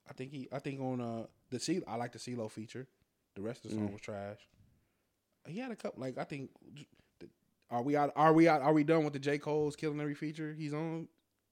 I 0.07 0.13
think 0.13 0.31
he. 0.31 0.47
I 0.51 0.59
think 0.59 0.79
on 0.79 1.01
uh 1.01 1.25
the 1.49 1.59
C. 1.59 1.81
I 1.87 1.95
like 1.95 2.11
the 2.11 2.19
CeeLo 2.19 2.51
feature. 2.51 2.87
The 3.35 3.41
rest 3.41 3.65
of 3.65 3.71
the 3.71 3.77
song 3.77 3.89
Mm. 3.89 3.93
was 3.93 4.01
trash. 4.01 4.37
He 5.47 5.57
had 5.57 5.71
a 5.71 5.75
couple. 5.75 6.01
Like 6.01 6.17
I 6.19 6.23
think. 6.23 6.51
Are 7.71 7.81
we 7.81 7.95
out? 7.95 8.13
Are 8.15 8.33
we 8.33 8.47
out? 8.47 8.61
Are 8.61 8.73
we 8.73 8.83
done 8.83 9.03
with 9.03 9.13
the 9.13 9.19
J 9.19 9.39
Cole's 9.39 9.75
killing 9.75 9.99
every 9.99 10.13
feature 10.13 10.53
he's 10.53 10.73
on? 10.75 11.07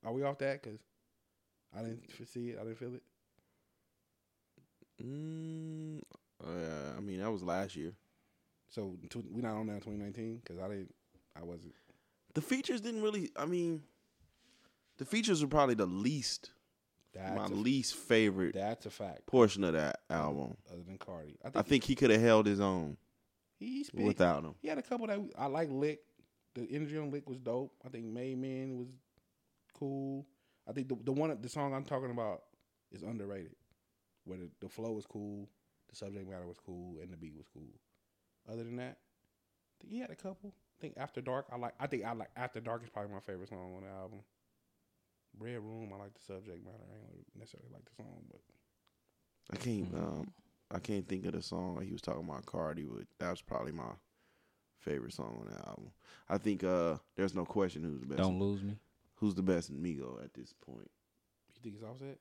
Are 0.05 0.13
we 0.13 0.21
off 0.21 0.37
that? 0.39 0.61
Because 0.61 0.79
I 1.75 1.81
didn't 1.81 2.03
see 2.27 2.49
it. 2.49 2.59
I 2.59 2.63
didn't 2.63 2.77
feel 2.77 2.93
it. 2.93 3.03
Mm, 5.03 6.01
uh, 6.43 6.97
I 6.97 6.99
mean, 6.99 7.19
that 7.21 7.31
was 7.31 7.41
last 7.41 7.75
year. 7.75 7.93
So 8.71 8.97
tw- 9.09 9.31
we 9.31 9.41
not 9.41 9.55
on 9.55 9.67
that 9.67 9.83
2019 9.83 10.41
because 10.43 10.57
I 10.59 10.67
didn't. 10.69 10.95
I 11.39 11.43
wasn't. 11.43 11.73
The 12.33 12.41
features 12.41 12.81
didn't 12.81 13.01
really. 13.03 13.29
I 13.35 13.45
mean, 13.45 13.83
the 14.97 15.05
features 15.05 15.41
were 15.41 15.49
probably 15.49 15.75
the 15.75 15.85
least, 15.85 16.51
That's 17.13 17.35
my 17.35 17.45
a, 17.45 17.49
least 17.49 17.95
favorite 17.95 18.55
That's 18.55 18.85
a 18.85 18.89
fact. 18.89 19.25
portion 19.27 19.63
of 19.65 19.73
that 19.73 19.99
album. 20.09 20.55
Other 20.71 20.83
than 20.87 20.97
Cardi, 20.97 21.37
I 21.41 21.49
think, 21.49 21.57
I 21.57 21.61
think 21.61 21.83
he 21.83 21.95
could 21.95 22.09
have 22.11 22.21
held 22.21 22.45
his 22.47 22.59
own 22.61 22.97
he, 23.59 23.67
he 23.67 23.83
spit. 23.83 24.05
without 24.05 24.43
him. 24.43 24.55
He 24.61 24.69
had 24.69 24.77
a 24.77 24.81
couple 24.81 25.07
that 25.07 25.19
I 25.37 25.47
like. 25.47 25.69
Lick, 25.69 25.99
the 26.55 26.65
energy 26.71 26.97
on 26.97 27.11
Lick 27.11 27.27
was 27.27 27.39
dope. 27.39 27.73
I 27.85 27.89
think 27.89 28.05
Made 28.05 28.37
Man 28.37 28.77
was 28.77 28.87
cool. 29.77 30.25
I 30.67 30.71
think 30.71 30.87
the 30.87 30.95
the 31.03 31.11
one 31.11 31.37
the 31.41 31.49
song 31.49 31.73
I'm 31.73 31.83
talking 31.83 32.11
about 32.11 32.43
is 32.91 33.03
underrated. 33.03 33.55
Where 34.23 34.37
the, 34.37 34.49
the 34.61 34.69
flow 34.69 34.91
was 34.91 35.05
cool, 35.05 35.49
the 35.89 35.95
subject 35.95 36.29
matter 36.29 36.45
was 36.45 36.59
cool, 36.65 36.99
and 37.01 37.11
the 37.11 37.17
beat 37.17 37.35
was 37.35 37.47
cool. 37.53 37.67
Other 38.49 38.63
than 38.63 38.77
that, 38.77 38.97
I 38.97 39.73
think 39.81 39.93
he 39.93 39.99
had 39.99 40.09
a 40.09 40.15
couple. 40.15 40.53
I 40.53 40.81
think 40.81 40.95
After 40.97 41.21
Dark, 41.21 41.47
I 41.51 41.57
like. 41.57 41.73
I 41.79 41.87
think 41.87 42.05
I 42.05 42.13
like 42.13 42.29
After 42.35 42.59
Dark 42.59 42.83
is 42.83 42.89
probably 42.89 43.13
my 43.13 43.19
favorite 43.19 43.49
song 43.49 43.73
on 43.75 43.83
the 43.83 43.89
album. 43.89 44.19
Red 45.39 45.59
Room, 45.59 45.91
I 45.93 45.97
like 45.97 46.13
the 46.13 46.21
subject 46.21 46.63
matter. 46.63 46.77
I 46.77 47.15
ain't 47.15 47.25
necessarily 47.37 47.69
like 47.71 47.85
the 47.85 47.95
song, 47.95 48.23
but 48.29 48.41
I 49.53 49.57
can't. 49.57 49.93
Um, 49.93 50.31
I 50.73 50.79
can't 50.79 51.07
think 51.07 51.25
of 51.25 51.33
the 51.33 51.41
song 51.41 51.81
he 51.83 51.91
was 51.91 52.01
talking 52.01 52.23
about 52.27 52.45
Cardi, 52.45 52.83
but 52.83 53.05
that 53.19 53.29
was 53.31 53.41
probably 53.41 53.71
my 53.71 53.91
favorite 54.79 55.13
song 55.13 55.37
on 55.39 55.53
the 55.53 55.67
album. 55.67 55.91
I 56.29 56.37
think 56.37 56.63
uh, 56.63 56.95
there's 57.15 57.35
no 57.35 57.45
question 57.45 57.83
who's 57.83 57.99
the 57.99 58.05
best. 58.05 58.17
Don't 58.17 58.39
lose 58.39 58.63
me. 58.63 58.77
Who's 59.15 59.35
the 59.35 59.43
best 59.43 59.71
Migo 59.71 60.23
at 60.23 60.33
this 60.33 60.53
point? 60.65 60.89
you 61.55 61.61
think 61.61 61.75
it's 61.75 61.83
Offset? 61.83 62.17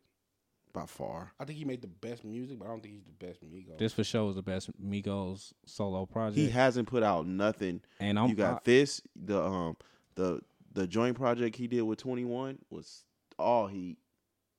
By 0.73 0.87
far. 0.87 1.33
I 1.41 1.45
think 1.45 1.59
he 1.59 1.65
made 1.65 1.83
the 1.83 1.89
best 1.89 2.25
music, 2.25 2.59
but 2.59 2.67
I 2.67 2.69
don't 2.69 2.81
think 2.81 2.95
he's 2.95 3.05
the 3.05 3.27
best 3.27 3.41
Migos. 3.45 3.77
This 3.79 3.93
for 3.93 4.05
sure 4.05 4.31
is 4.31 4.37
the 4.37 4.43
best 4.43 4.71
Migos 4.81 5.53
solo 5.67 6.07
project. 6.07 6.39
He 6.39 6.49
hasn't 6.49 6.87
put 6.87 7.03
out 7.03 7.27
nothing. 7.27 7.81
and 7.99 8.19
I'm 8.19 8.29
you 8.29 8.37
got 8.37 8.55
I- 8.55 8.61
this. 8.65 9.03
The 9.17 9.43
um 9.43 9.77
the 10.15 10.41
the 10.73 10.87
joint 10.87 11.17
project 11.17 11.57
he 11.57 11.67
did 11.67 11.83
with 11.83 11.99
Twenty 11.99 12.25
One 12.25 12.59
was 12.71 13.05
all 13.39 13.67
he. 13.67 13.97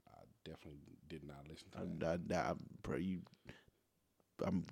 I 0.08 0.24
definitely 0.44 0.82
did 1.08 1.24
not 1.24 1.48
listen 1.48 1.70
to 1.72 1.80
I, 2.10 2.18
that. 2.28 2.46
I, 2.46 2.50
I, 2.52 2.54
bro, 2.84 2.98
you, 2.98 3.20
I'm 4.46 4.66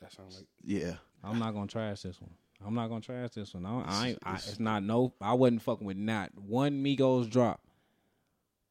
That 0.00 0.12
sounds 0.12 0.36
like 0.36 0.46
yeah. 0.64 0.94
I'm 1.22 1.38
not 1.38 1.52
gonna 1.52 1.66
trash 1.66 2.00
this 2.02 2.18
one. 2.20 2.30
I'm 2.64 2.74
not 2.74 2.88
gonna 2.88 3.00
trash 3.00 3.30
this 3.30 3.52
one. 3.54 3.66
I, 3.66 3.82
I, 3.86 4.08
ain't, 4.08 4.18
I 4.22 4.34
it's 4.36 4.58
not 4.58 4.82
no. 4.82 5.12
I 5.20 5.34
wasn't 5.34 5.62
fucking 5.62 5.86
with 5.86 5.96
not 5.98 6.30
one 6.34 6.82
Migos 6.82 7.28
drop. 7.28 7.60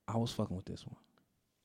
I 0.07 0.17
was 0.17 0.31
fucking 0.31 0.55
with 0.55 0.65
this 0.65 0.85
one. 0.85 0.95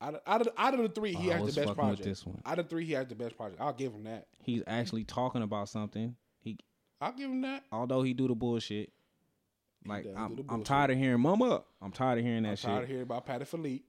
Out 0.02 0.14
of, 0.14 0.20
out 0.26 0.40
of, 0.40 0.48
out 0.58 0.74
of 0.74 0.80
the 0.80 0.88
three, 0.88 1.14
he 1.14 1.30
I 1.30 1.38
has 1.38 1.54
the 1.54 1.60
best 1.60 1.68
fucking 1.68 1.68
with 1.68 1.76
project. 1.76 2.04
this 2.04 2.26
one. 2.26 2.42
Out 2.44 2.58
of 2.58 2.68
three, 2.68 2.84
he 2.84 2.92
has 2.94 3.06
the 3.06 3.14
best 3.14 3.36
project. 3.36 3.60
I'll 3.60 3.72
give 3.72 3.92
him 3.92 4.02
that. 4.04 4.26
He's 4.42 4.62
actually 4.66 5.04
talking 5.04 5.42
about 5.42 5.68
something. 5.68 6.16
He, 6.40 6.58
I'll 7.00 7.12
give 7.12 7.30
him 7.30 7.42
that. 7.42 7.62
although 7.70 8.02
he 8.02 8.12
do 8.12 8.26
the 8.26 8.34
bullshit. 8.34 8.92
Like 9.86 10.06
I'm, 10.16 10.36
the 10.36 10.44
I'm 10.48 10.62
tired 10.62 10.90
of 10.90 10.98
hearing 10.98 11.20
"Mama." 11.20 11.62
I'm 11.80 11.90
tired 11.92 12.18
of 12.18 12.24
hearing 12.24 12.44
that 12.44 12.50
I'm 12.50 12.56
shit. 12.56 12.70
tired 12.70 12.82
of 12.84 12.88
hearing 12.88 13.02
about 13.02 13.26
Patek 13.26 13.46
Philippe. 13.46 13.84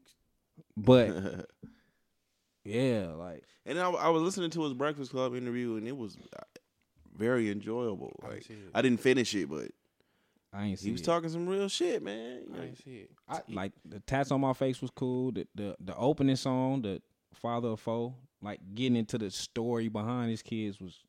But 0.77 1.09
yeah, 2.63 3.07
like 3.15 3.43
And 3.65 3.79
I, 3.79 3.89
I 3.89 4.09
was 4.09 4.21
listening 4.23 4.49
to 4.51 4.63
his 4.63 4.73
Breakfast 4.73 5.11
Club 5.11 5.35
interview, 5.35 5.75
and 5.77 5.87
it 5.87 5.95
was 5.95 6.17
uh, 6.35 6.41
very 7.15 7.51
enjoyable. 7.51 8.19
Like 8.23 8.43
see. 8.43 8.55
I 8.73 8.81
didn't 8.81 9.01
finish 9.01 9.33
it, 9.35 9.49
but 9.49 9.71
I 10.53 10.65
ain't 10.65 10.79
see 10.79 10.85
he 10.87 10.91
was 10.91 11.01
it. 11.01 11.05
talking 11.05 11.29
some 11.29 11.47
real 11.47 11.67
shit, 11.67 12.03
man. 12.03 12.41
You 12.47 12.53
I 12.53 12.57
know, 12.57 12.63
didn't 12.65 12.83
see 12.83 12.95
it. 12.97 13.11
I, 13.27 13.41
like 13.49 13.71
the 13.85 13.99
tats 14.01 14.31
on 14.31 14.39
my 14.41 14.53
face 14.53 14.81
was 14.81 14.91
cool. 14.91 15.31
The 15.31 15.47
the 15.55 15.75
the 15.79 15.95
opening 15.95 16.35
song, 16.35 16.81
the 16.83 17.01
father 17.33 17.69
of 17.69 17.79
foe, 17.79 18.15
like 18.41 18.59
getting 18.75 18.95
into 18.95 19.17
the 19.17 19.31
story 19.31 19.87
behind 19.87 20.29
his 20.29 20.41
kids 20.43 20.79
was 20.79 20.99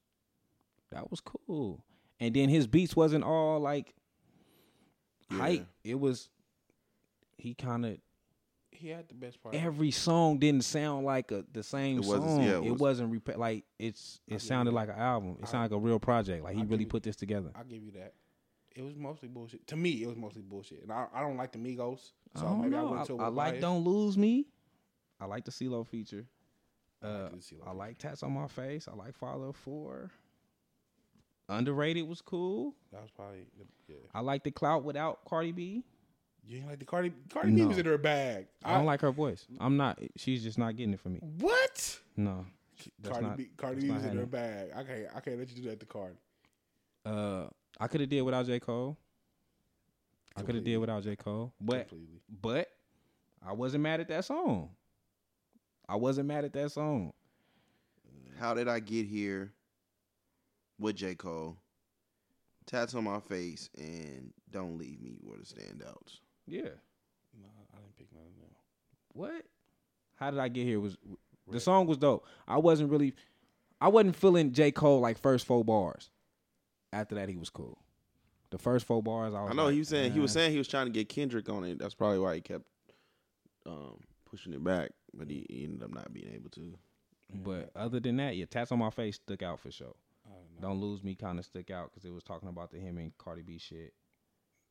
that 0.90 1.10
was 1.10 1.20
cool. 1.20 1.84
And 2.20 2.34
then 2.34 2.48
his 2.48 2.66
beats 2.66 2.96
wasn't 2.96 3.24
all 3.24 3.60
like 3.60 3.94
hype. 5.30 5.66
It 5.82 5.98
was 5.98 6.30
he 7.36 7.54
kind 7.54 7.84
of 7.84 7.98
he 8.70 8.88
had 8.88 9.08
the 9.08 9.14
best 9.14 9.40
project. 9.40 9.62
every 9.64 9.90
song 9.90 10.38
didn't 10.38 10.64
sound 10.64 11.04
like 11.06 11.30
a, 11.30 11.44
the 11.52 11.62
same 11.62 11.98
It 11.98 12.04
wasn't- 12.06 12.24
song. 12.24 12.42
yeah, 12.42 12.58
it, 12.58 12.64
it 12.64 12.70
was- 12.72 12.80
wasn't 12.80 13.12
repa- 13.12 13.36
like 13.36 13.64
it's 13.78 14.20
it 14.26 14.40
sounded 14.40 14.74
like 14.74 14.88
an 14.88 14.96
album. 14.98 15.36
It 15.42 15.48
sounded 15.48 15.72
like 15.74 15.78
a 15.78 15.84
real 15.84 15.98
project. 16.00 16.42
Like 16.44 16.54
he 16.54 16.60
I'll 16.60 16.66
really 16.66 16.78
give 16.78 16.80
you- 16.82 16.86
put 16.88 17.02
this 17.02 17.16
together. 17.16 17.50
I'll 17.54 17.64
give 17.64 17.82
you 17.82 17.92
that. 17.92 18.14
It 18.74 18.82
was 18.82 18.96
mostly 18.96 19.28
bullshit. 19.28 19.66
To 19.68 19.76
me, 19.76 20.02
it 20.02 20.06
was 20.06 20.16
mostly 20.16 20.42
bullshit. 20.42 20.82
And 20.82 20.92
I, 20.92 21.06
I 21.14 21.20
don't 21.20 21.36
like 21.36 21.52
the 21.52 21.58
Migos. 21.58 22.10
I 22.34 22.40
So 22.40 22.46
don't 22.46 22.60
maybe 22.62 22.70
know. 22.70 22.88
I 22.88 22.90
went 22.90 23.06
to 23.06 23.18
I 23.20 23.28
like 23.28 23.60
"Don't 23.60 23.84
Lose 23.84 24.18
Me." 24.18 24.46
I 25.20 25.26
like 25.26 25.44
the 25.44 25.52
CeeLo 25.52 25.86
feature. 25.86 26.26
Uh, 27.02 27.28
like 27.32 27.66
I 27.66 27.72
like 27.72 27.98
tats 27.98 28.22
on 28.22 28.32
my 28.32 28.48
face. 28.48 28.88
I 28.90 28.96
like 28.96 29.14
Father 29.14 29.46
of 29.46 29.56
Four. 29.56 30.10
Underrated 31.48 32.08
was 32.08 32.22
cool. 32.22 32.74
That 32.90 33.02
was 33.02 33.10
probably, 33.10 33.44
yeah. 33.86 33.96
I 34.14 34.20
like 34.20 34.44
the 34.44 34.50
clout 34.50 34.82
without 34.82 35.24
Cardi 35.26 35.52
B. 35.52 35.84
You 36.46 36.58
ain't 36.58 36.68
like 36.68 36.78
the 36.78 36.84
Cardi 36.84 37.12
Cardi 37.30 37.52
B 37.52 37.64
was 37.64 37.78
in 37.78 37.86
her 37.86 37.98
bag. 37.98 38.46
I 38.64 38.74
don't 38.74 38.86
like 38.86 39.00
her 39.00 39.12
voice. 39.12 39.46
I'm 39.60 39.76
not. 39.76 39.98
She's 40.16 40.42
just 40.42 40.58
not 40.58 40.76
getting 40.76 40.94
it 40.94 41.00
for 41.00 41.08
me. 41.08 41.20
What? 41.38 41.98
No, 42.16 42.44
that's 43.00 43.12
Cardi 43.12 43.26
not. 43.26 43.36
B, 43.36 43.48
Cardi 43.56 43.80
B 43.82 43.90
was 43.90 44.04
in 44.04 44.16
her 44.16 44.26
bag. 44.26 44.70
I 44.74 44.82
can't 44.82 45.06
I 45.14 45.20
can't 45.20 45.38
let 45.38 45.48
you 45.50 45.62
do 45.62 45.68
that 45.70 45.80
to 45.80 45.86
Cardi. 45.86 46.16
Uh, 47.06 47.46
I 47.80 47.86
could 47.88 48.00
have 48.00 48.10
did 48.10 48.22
without 48.22 48.46
J 48.46 48.60
Cole. 48.60 48.96
I 50.36 50.42
could 50.42 50.54
have 50.56 50.64
did 50.64 50.78
without 50.78 51.02
J 51.04 51.14
Cole, 51.16 51.52
but 51.60 51.88
Completely. 51.88 52.20
but 52.42 52.68
I 53.46 53.52
wasn't 53.52 53.82
mad 53.82 54.00
at 54.00 54.08
that 54.08 54.24
song. 54.24 54.70
I 55.88 55.96
wasn't 55.96 56.28
mad 56.28 56.44
at 56.44 56.52
that 56.54 56.72
song. 56.72 57.12
How 58.38 58.54
did 58.54 58.66
I 58.68 58.80
get 58.80 59.06
here 59.06 59.52
with 60.78 60.96
J. 60.96 61.14
Cole? 61.14 61.56
Tats 62.66 62.94
on 62.94 63.04
my 63.04 63.20
face 63.20 63.68
and 63.76 64.32
Don't 64.50 64.78
Leave 64.78 65.00
Me 65.00 65.18
were 65.22 65.36
the 65.36 65.44
standouts. 65.44 66.18
Yeah. 66.46 66.62
No, 67.40 67.46
I 67.74 67.78
didn't 67.78 67.96
pick 67.96 68.06
none 68.12 68.22
of 68.24 68.34
them. 68.40 68.50
What? 69.12 69.44
How 70.16 70.30
did 70.30 70.40
I 70.40 70.48
get 70.48 70.64
here? 70.64 70.80
Was 70.80 70.96
the 71.50 71.60
song 71.60 71.86
was 71.86 71.98
dope. 71.98 72.26
I 72.48 72.56
wasn't 72.56 72.90
really, 72.90 73.14
I 73.80 73.88
wasn't 73.88 74.16
feeling 74.16 74.52
J 74.52 74.70
Cole 74.72 75.00
like 75.00 75.18
first 75.18 75.46
four 75.46 75.62
bars. 75.64 76.08
After 76.94 77.16
that, 77.16 77.28
he 77.28 77.36
was 77.36 77.50
cool. 77.50 77.78
The 78.50 78.58
first 78.58 78.86
four 78.86 79.02
bars, 79.02 79.34
I 79.34 79.42
was. 79.42 79.50
I 79.50 79.54
know 79.54 79.64
like, 79.64 79.72
he 79.72 79.80
was 79.80 79.88
saying 79.88 80.12
he 80.12 80.20
was 80.20 80.32
saying 80.32 80.52
he 80.52 80.58
was 80.58 80.68
trying 80.68 80.86
to 80.86 80.92
get 80.92 81.08
Kendrick 81.08 81.48
on 81.48 81.64
it. 81.64 81.78
That's 81.78 81.94
probably 81.94 82.20
why 82.20 82.36
he 82.36 82.40
kept 82.40 82.64
um, 83.66 83.98
pushing 84.30 84.52
it 84.52 84.62
back, 84.62 84.90
but 85.12 85.28
he, 85.28 85.44
he 85.50 85.64
ended 85.64 85.82
up 85.82 85.92
not 85.92 86.12
being 86.12 86.30
able 86.32 86.50
to. 86.50 86.78
But 87.42 87.70
other 87.74 87.98
than 87.98 88.16
that, 88.18 88.36
yeah, 88.36 88.44
tats 88.44 88.70
on 88.70 88.78
my 88.78 88.90
face 88.90 89.16
stuck 89.16 89.42
out 89.42 89.58
for 89.58 89.72
sure. 89.72 89.94
Don't 90.60 90.80
lose 90.80 91.02
me 91.02 91.14
kind 91.14 91.38
of 91.38 91.44
stuck 91.44 91.70
out 91.70 91.90
because 91.90 92.04
it 92.04 92.12
was 92.12 92.22
talking 92.22 92.48
about 92.48 92.70
the 92.70 92.78
him 92.78 92.96
and 92.98 93.16
Cardi 93.18 93.42
B 93.42 93.58
shit. 93.58 93.92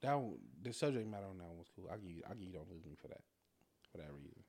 That 0.02 0.18
one, 0.18 0.38
the 0.62 0.74
subject 0.74 1.08
matter 1.08 1.26
on 1.30 1.38
that 1.38 1.48
one 1.48 1.58
was 1.58 1.68
cool. 1.76 1.90
I 1.91 1.98
give 1.98 2.10
you, 2.10 2.24
I 2.26 2.34
give 2.34 2.48
you 2.48 2.54
don't 2.54 2.70
lose 2.70 2.86
me 2.86 2.95
for 3.00 3.10
that, 3.10 3.22
for 3.91 3.98
that 3.98 4.12
reason. 4.18 4.44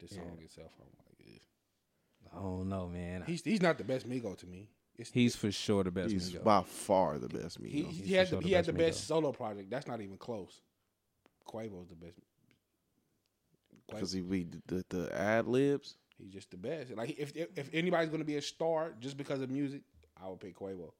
The 0.00 0.08
song 0.08 0.38
itself, 0.42 0.72
I'm 0.80 0.86
like, 0.98 1.16
eh. 1.26 2.36
I 2.36 2.40
don't 2.40 2.68
know, 2.68 2.88
man. 2.88 3.22
He's 3.26 3.42
he's 3.42 3.62
not 3.62 3.78
the 3.78 3.84
best 3.84 4.08
Migo 4.08 4.36
to 4.38 4.46
me. 4.46 4.68
It's, 4.98 5.10
He's 5.10 5.34
for 5.36 5.50
sure 5.50 5.82
the 5.84 5.90
best. 5.90 6.10
He's 6.12 6.32
Migo. 6.32 6.44
by 6.44 6.62
far 6.62 7.18
the 7.18 7.28
best 7.28 7.58
he, 7.64 7.82
Migos. 7.84 7.90
he, 7.92 8.12
had 8.14 8.28
for 8.28 8.36
the, 8.36 8.40
sure 8.40 8.40
he 8.42 8.50
the 8.50 8.56
had 8.56 8.64
the 8.66 8.72
best 8.72 8.86
best 8.98 9.04
Migo. 9.04 9.06
solo 9.08 9.32
project. 9.32 9.70
That's 9.70 9.86
not 9.86 10.00
even 10.00 10.16
close. 10.18 10.60
Quavo's 11.48 11.88
the 11.88 11.96
best. 11.96 12.18
because 13.88 14.12
he 14.12 14.20
be 14.20 14.46
the, 14.66 14.84
the 14.90 15.10
ad 15.18 15.46
libs. 15.46 15.96
He's 16.18 16.30
just 16.32 16.50
the 16.50 16.56
best. 16.56 16.94
Like 16.96 17.18
if 17.18 17.34
if, 17.36 17.48
if 17.56 17.70
anybody's 17.72 18.10
gonna 18.10 18.24
be 18.24 18.36
a 18.36 18.42
star 18.42 18.94
just 19.00 19.16
because 19.16 19.40
of 19.40 19.50
music, 19.50 19.82
I 20.22 20.28
would 20.28 20.40
pick 20.40 20.56
Quavo. 20.58 20.92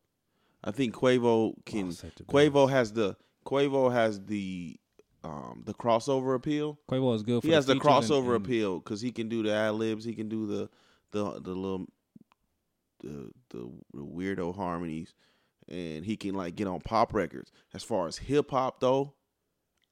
I 0.64 0.70
think 0.73 0.94
Quavo 0.94 1.55
can. 1.64 1.89
Offset 1.89 2.16
the 2.16 2.24
Quavo 2.24 2.69
has 2.69 2.93
the 2.93 3.16
Quavo 3.47 3.93
has 3.93 4.24
the 4.24 4.77
um 5.23 5.62
the 5.66 5.74
crossover 5.74 6.35
appeal. 6.35 6.78
Quavo 6.90 7.14
is 7.14 7.23
good. 7.23 7.43
For 7.43 7.47
He 7.47 7.52
has 7.52 7.66
the 7.66 7.74
features 7.74 7.86
and- 7.86 7.94
crossover 8.05 8.35
and- 8.36 8.44
appeal 8.44 8.78
because 8.81 9.01
he 9.01 9.12
can 9.12 9.28
do 9.28 9.43
the 9.43 9.52
ad 9.52 9.74
libs. 9.74 10.05
He 10.05 10.14
can 10.14 10.28
do 10.28 10.47
the 10.47 10.69
the 11.12 11.40
the 11.40 11.55
little 11.55 11.86
the, 13.02 13.30
the 13.50 13.70
the 13.94 14.02
weirdo 14.04 14.54
harmonies, 14.54 15.14
and 15.68 16.04
he 16.04 16.16
can 16.16 16.34
like 16.34 16.54
get 16.56 16.66
on 16.66 16.80
pop 16.80 17.12
records. 17.14 17.50
As 17.74 17.82
far 17.82 18.06
as 18.06 18.16
hip 18.16 18.50
hop 18.50 18.80
though, 18.80 19.14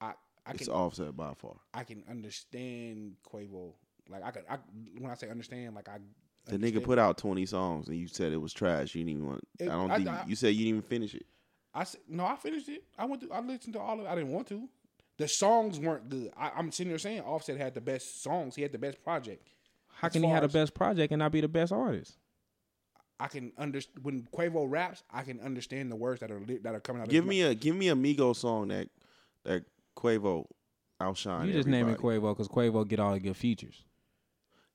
I 0.01 0.13
I 0.47 0.53
it's 0.53 0.65
can 0.65 0.73
Offset 0.75 1.17
by 1.17 1.35
far. 1.35 1.57
I 1.75 1.85
can 1.85 2.03
understand 2.09 3.15
Quavo. 3.31 3.75
Like 4.09 4.25
I 4.25 4.31
could 4.31 4.45
I 4.49 4.59
when 4.99 5.11
I 5.11 5.15
say 5.15 5.29
understand, 5.29 5.75
like 5.75 5.89
I 5.89 5.99
The 6.47 6.59
nigga 6.59 6.83
put 6.83 6.99
out 6.99 7.19
twenty 7.19 7.47
songs 7.47 7.89
and 7.89 7.97
you 7.97 8.09
said 8.09 8.33
it 8.33 8.39
was 8.41 8.53
trash. 8.53 8.95
You 8.95 9.05
didn't 9.05 9.17
even 9.19 9.27
want. 9.27 9.45
It- 9.59 9.69
I 9.69 9.73
don't 9.73 9.91
I- 9.91 9.97
think 9.97 10.09
I- 10.09 10.25
you 10.27 10.35
said 10.37 10.49
you 10.49 10.65
didn't 10.65 10.69
even 10.79 10.83
finish 10.83 11.15
it. 11.15 11.27
I 11.73 11.85
said 11.85 12.01
no. 12.09 12.25
I 12.25 12.35
finished 12.37 12.69
it. 12.69 12.83
I 12.99 13.05
went. 13.05 13.23
To, 13.23 13.33
I 13.33 13.41
listened 13.41 13.75
to 13.75 13.81
all 13.81 14.01
of. 14.01 14.07
it. 14.07 14.09
I 14.09 14.15
didn't 14.17 14.33
want 14.33 14.49
to. 14.49 14.69
The 15.19 15.29
songs 15.29 15.79
weren't 15.79 16.09
good. 16.09 16.33
I, 16.37 16.51
I'm 16.57 16.73
sitting 16.73 16.89
there 16.91 16.99
saying 16.99 17.21
Offset 17.21 17.59
had 17.59 17.75
the 17.75 17.81
best 17.81 18.23
songs. 18.23 18.57
He 18.57 18.63
had 18.63 18.73
the 18.73 18.79
best 18.79 19.03
project. 19.05 19.47
How 19.93 20.09
can 20.09 20.23
he 20.23 20.29
have 20.31 20.43
the 20.43 20.49
best 20.49 20.73
project 20.75 21.13
and 21.13 21.19
not 21.21 21.31
be 21.31 21.43
the 21.43 21.47
best 21.49 21.73
artist? 21.73 22.17
I 23.21 23.29
can 23.29 23.53
understand 23.59 24.05
when 24.05 24.23
Quavo 24.35 24.67
raps. 24.71 25.03
I 25.11 25.23
can 25.23 25.41
understand 25.41 25.91
the 25.93 25.97
words 25.97 26.21
that 26.21 26.31
are 26.31 26.41
li- 26.41 26.59
that 26.63 26.75
are 26.75 26.81
coming 26.81 27.03
out. 27.03 27.09
Give 27.09 27.25
of 27.25 27.31
his 27.31 27.39
me 27.39 27.43
a 27.43 27.55
give 27.55 27.77
me 27.77 27.89
a 27.89 27.95
Migo 27.95 28.35
song 28.35 28.69
that 28.69 28.89
that 29.45 29.65
Quavo 29.97 30.47
outshine. 31.01 31.47
You 31.49 31.53
just 31.53 31.69
naming 31.69 31.95
everybody. 31.95 32.19
Quavo 32.21 32.33
because 32.37 32.49
Quavo 32.49 32.87
get 32.89 32.99
all 33.01 33.13
the 33.13 33.21
good 33.21 33.37
features. 33.37 33.85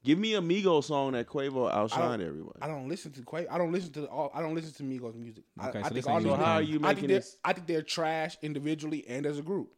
Give 0.04 0.20
me 0.20 0.36
a 0.36 0.42
Migo 0.42 0.84
song 0.84 1.14
that 1.14 1.28
Quavo 1.28 1.68
I 1.70 1.74
outshine 1.78 2.20
don't- 2.20 2.52
I 2.62 2.68
don't 2.68 2.88
listen 2.88 3.12
to 3.14 3.22
Quavo. 3.22 3.48
I 3.50 3.58
don't 3.58 3.72
listen 3.72 3.92
to 3.94 4.06
all. 4.06 4.30
I 4.36 4.42
don't 4.42 4.54
listen 4.54 4.72
to 4.74 4.84
Migos 4.84 5.16
music. 5.16 5.44
I- 5.60 5.70
Okay, 5.70 5.80
I, 5.80 5.88
so 5.90 5.94
think 5.96 6.08
all 6.08 6.14
ain't 6.14 6.24
these 6.24 6.30
your 6.30 6.38
so 6.38 6.44
how 6.46 6.54
are 6.58 6.62
niggas- 6.62 6.68
you 6.68 6.76
I 6.78 6.82
making 6.82 6.96
think 6.96 7.08
they're- 7.08 7.18
this? 7.18 7.38
I 7.44 7.54
think 7.54 7.68
they're 7.68 7.82
trash 7.82 8.38
individually 8.44 9.08
and 9.08 9.26
as 9.26 9.40
a 9.40 9.42
group. 9.42 9.72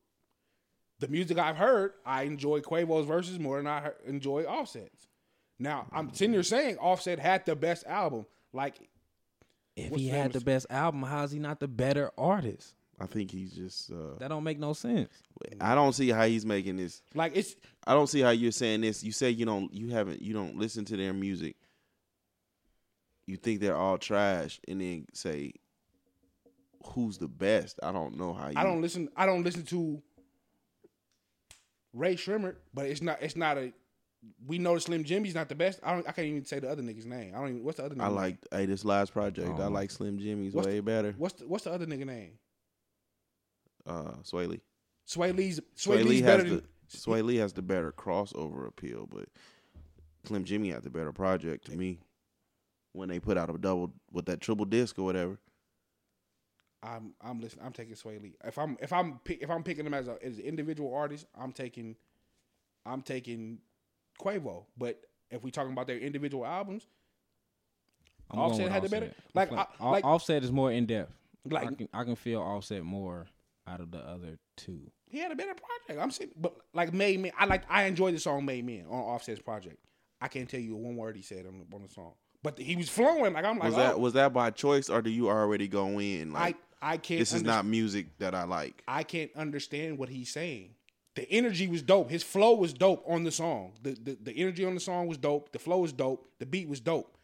The 0.99 1.07
music 1.07 1.37
I've 1.37 1.57
heard, 1.57 1.93
I 2.05 2.23
enjoy 2.23 2.59
Quavo's 2.61 3.05
verses 3.05 3.39
more 3.39 3.57
than 3.57 3.67
I 3.67 3.91
enjoy 4.05 4.43
Offset's. 4.45 5.07
Now 5.59 5.87
I'm 5.91 6.13
sitting 6.13 6.33
here 6.33 6.43
saying 6.43 6.77
Offset 6.79 7.19
had 7.19 7.45
the 7.45 7.55
best 7.55 7.85
album. 7.85 8.25
Like 8.53 8.75
If 9.75 9.93
he 9.93 10.07
had 10.07 10.33
the 10.33 10.41
best 10.41 10.67
album, 10.69 11.03
how 11.03 11.23
is 11.23 11.31
he 11.31 11.39
not 11.39 11.59
the 11.59 11.67
better 11.67 12.11
artist? 12.17 12.73
I 12.99 13.05
think 13.05 13.29
he's 13.29 13.51
just. 13.53 13.91
Uh, 13.91 14.15
That 14.17 14.29
don't 14.29 14.43
make 14.43 14.57
no 14.57 14.73
sense. 14.73 15.11
I 15.61 15.75
don't 15.75 15.93
see 15.93 16.09
how 16.09 16.25
he's 16.25 16.45
making 16.45 16.77
this. 16.77 17.03
like 17.13 17.33
it's 17.35 17.55
I 17.85 17.93
don't 17.93 18.07
see 18.07 18.21
how 18.21 18.31
you're 18.31 18.51
saying 18.51 18.81
this. 18.81 19.03
You 19.03 19.11
say 19.11 19.29
you 19.29 19.45
don't. 19.45 19.71
You 19.73 19.89
haven't. 19.91 20.21
You 20.21 20.33
don't 20.33 20.57
listen 20.57 20.83
to 20.85 20.97
their 20.97 21.13
music. 21.13 21.55
You 23.27 23.35
think 23.37 23.59
they're 23.59 23.75
all 23.75 23.97
trash, 23.99 24.59
and 24.67 24.81
then 24.81 25.05
say 25.13 25.53
who's 26.85 27.17
the 27.19 27.27
best. 27.27 27.79
I 27.83 27.91
don't 27.91 28.17
know 28.17 28.33
how. 28.33 28.47
You, 28.47 28.53
I 28.55 28.63
don't 28.63 28.81
listen. 28.81 29.09
I 29.15 29.25
don't 29.27 29.43
listen 29.43 29.63
to 29.65 30.01
Rae 31.93 32.15
Sremmurd, 32.15 32.55
but 32.73 32.85
it's 32.87 33.01
not. 33.01 33.21
It's 33.21 33.35
not 33.35 33.57
a. 33.57 33.73
We 34.45 34.57
know 34.59 34.77
Slim 34.77 35.03
Jxmmi's 35.03 35.35
not 35.35 35.49
the 35.49 35.55
best. 35.55 35.79
I 35.83 35.93
don't. 35.93 36.07
I 36.07 36.11
can't 36.11 36.27
even 36.27 36.45
say 36.45 36.59
the 36.59 36.69
other 36.69 36.81
nigga's 36.83 37.05
name. 37.05 37.33
I 37.35 37.39
don't 37.39 37.49
even. 37.49 37.63
What's 37.63 37.77
the 37.77 37.85
other? 37.85 37.95
Nigga 37.95 38.01
I 38.03 38.07
name? 38.07 38.15
like. 38.15 38.37
Hey, 38.51 38.65
this 38.65 38.85
last 38.85 39.13
project. 39.13 39.59
I 39.59 39.65
Oh. 39.65 39.69
like 39.69 39.91
Slim 39.91 40.19
Jxmmi's 40.19 40.53
What's 40.53 40.67
way 40.67 40.79
better. 40.79 41.13
What's 41.17 41.35
the 41.35 41.47
What's 41.47 41.63
the 41.65 41.71
other 41.71 41.85
nigga 41.85 42.05
name? 42.05 42.31
Uh, 43.85 44.11
Swae 44.23 44.47
Lee. 44.47 44.61
Swae 45.07 45.35
Lee's. 45.35 45.59
Sway, 45.75 45.97
Swae 45.97 45.99
Lee 45.99 46.09
Lee's 46.09 46.21
has 46.21 46.37
better 46.37 46.43
the 46.49 46.55
than. 46.57 46.67
Swae 46.89 47.23
Lee 47.23 47.35
has 47.37 47.53
the 47.53 47.61
better 47.61 47.91
crossover 47.91 48.67
appeal, 48.67 49.07
but 49.11 49.29
Slim 50.25 50.43
Jxmmi 50.45 50.73
had 50.73 50.83
the 50.83 50.89
better 50.89 51.11
project 51.13 51.65
to 51.67 51.75
me. 51.77 51.99
When 52.93 53.09
they 53.09 53.19
put 53.19 53.37
out 53.37 53.53
a 53.53 53.57
double 53.57 53.93
with 54.11 54.25
that 54.25 54.41
triple 54.41 54.65
disc 54.65 54.97
or 54.97 55.03
whatever, 55.03 55.37
I'm. 56.81 57.13
I'm 57.21 57.39
listening. 57.39 57.65
I'm 57.65 57.73
taking 57.73 57.95
Swae 57.95 58.21
Lee. 58.21 58.35
If 58.43 58.57
I'm. 58.57 58.77
If 58.81 58.91
I'm. 58.91 59.19
If 59.25 59.49
I'm 59.49 59.63
picking 59.63 59.85
him 59.85 59.93
as 59.93 60.07
a 60.07 60.17
as 60.23 60.37
an 60.37 60.43
individual 60.45 60.93
artist, 60.93 61.25
I'm 61.39 61.51
taking. 61.53 61.95
I'm 62.85 63.01
taking 63.01 63.59
Quavo. 64.19 64.65
But 64.77 64.99
if 65.31 65.43
we 65.43 65.51
talking 65.51 65.71
about 65.73 65.87
their 65.87 65.97
individual 65.97 66.45
albums, 66.45 66.87
I'm 68.31 68.39
Offset 68.39 68.63
with 68.65 68.71
had 68.73 68.83
the 68.83 68.89
better- 68.89 69.13
like, 69.33 69.51
Like, 69.51 69.67
I- 69.79 69.89
like- 69.89 70.05
Offset 70.05 70.43
is 70.43 70.51
more 70.51 70.71
in 70.71 70.85
depth. 70.85 71.13
Like- 71.45 71.67
I 71.67 71.73
can 71.73 71.89
I 71.93 72.03
can 72.03 72.15
feel 72.15 72.41
Offset 72.41 72.83
more 72.83 73.27
out 73.65 73.79
of 73.79 73.91
the 73.91 73.99
other 73.99 74.37
two. 74.57 74.91
he 75.09 75.19
had 75.19 75.31
a 75.31 75.35
better 75.35 75.53
project. 75.53 76.01
I'm 76.03 76.11
saying, 76.11 76.31
but 76.35 76.57
like 76.73 76.93
Made 76.93 77.19
Men, 77.21 77.31
I 77.37 77.45
like. 77.45 77.63
I 77.69 77.83
enjoyed 77.83 78.13
the 78.15 78.19
song 78.19 78.43
Made 78.45 78.65
Men 78.65 78.85
on 78.89 78.99
Offset's 78.99 79.41
project. 79.41 79.77
I 80.19 80.27
can't 80.27 80.49
tell 80.49 80.59
you 80.59 80.75
one 80.75 80.95
word 80.97 81.15
he 81.15 81.21
said 81.21 81.45
on 81.45 81.59
the, 81.59 81.75
on 81.75 81.83
the 81.83 81.89
song, 81.89 82.13
but 82.43 82.57
he 82.57 82.75
was 82.75 82.89
flowing. 82.89 83.33
Like 83.33 83.45
I'm 83.45 83.57
like, 83.59 83.67
was 83.67 83.75
that 83.75 83.93
oh, 83.95 83.99
was 83.99 84.13
that 84.13 84.33
by 84.33 84.49
choice 84.51 84.89
or 84.89 85.01
do 85.01 85.09
you 85.09 85.29
already 85.29 85.67
go 85.69 85.99
in 85.99 86.35
I 86.35 86.39
like 86.39 86.57
I 86.81 86.97
can't. 86.97 87.19
this 87.19 87.29
is 87.31 87.39
under- 87.41 87.47
not 87.49 87.65
music 87.65 88.17
that 88.19 88.35
I 88.35 88.43
like? 88.43 88.83
I 88.87 89.03
can't 89.03 89.31
understand 89.35 89.97
what 89.97 90.09
he's 90.09 90.31
saying. 90.31 90.71
The 91.17 91.27
energy 91.31 91.67
was 91.67 91.81
dope. 91.81 92.11
His 92.11 92.21
flow 92.21 92.53
was 92.53 92.73
dope 92.73 93.03
on 93.07 93.23
the 93.23 93.31
song. 93.31 93.71
The, 93.81 93.97
the 93.99 94.17
the 94.21 94.37
energy 94.37 94.63
on 94.63 94.75
the 94.75 94.79
song 94.79 95.07
was 95.07 95.17
dope. 95.17 95.51
The 95.51 95.57
flow 95.57 95.79
was 95.79 95.91
dope. 95.91 96.29
The 96.37 96.45
beat 96.45 96.69
was 96.69 96.79
dope. 96.79 97.17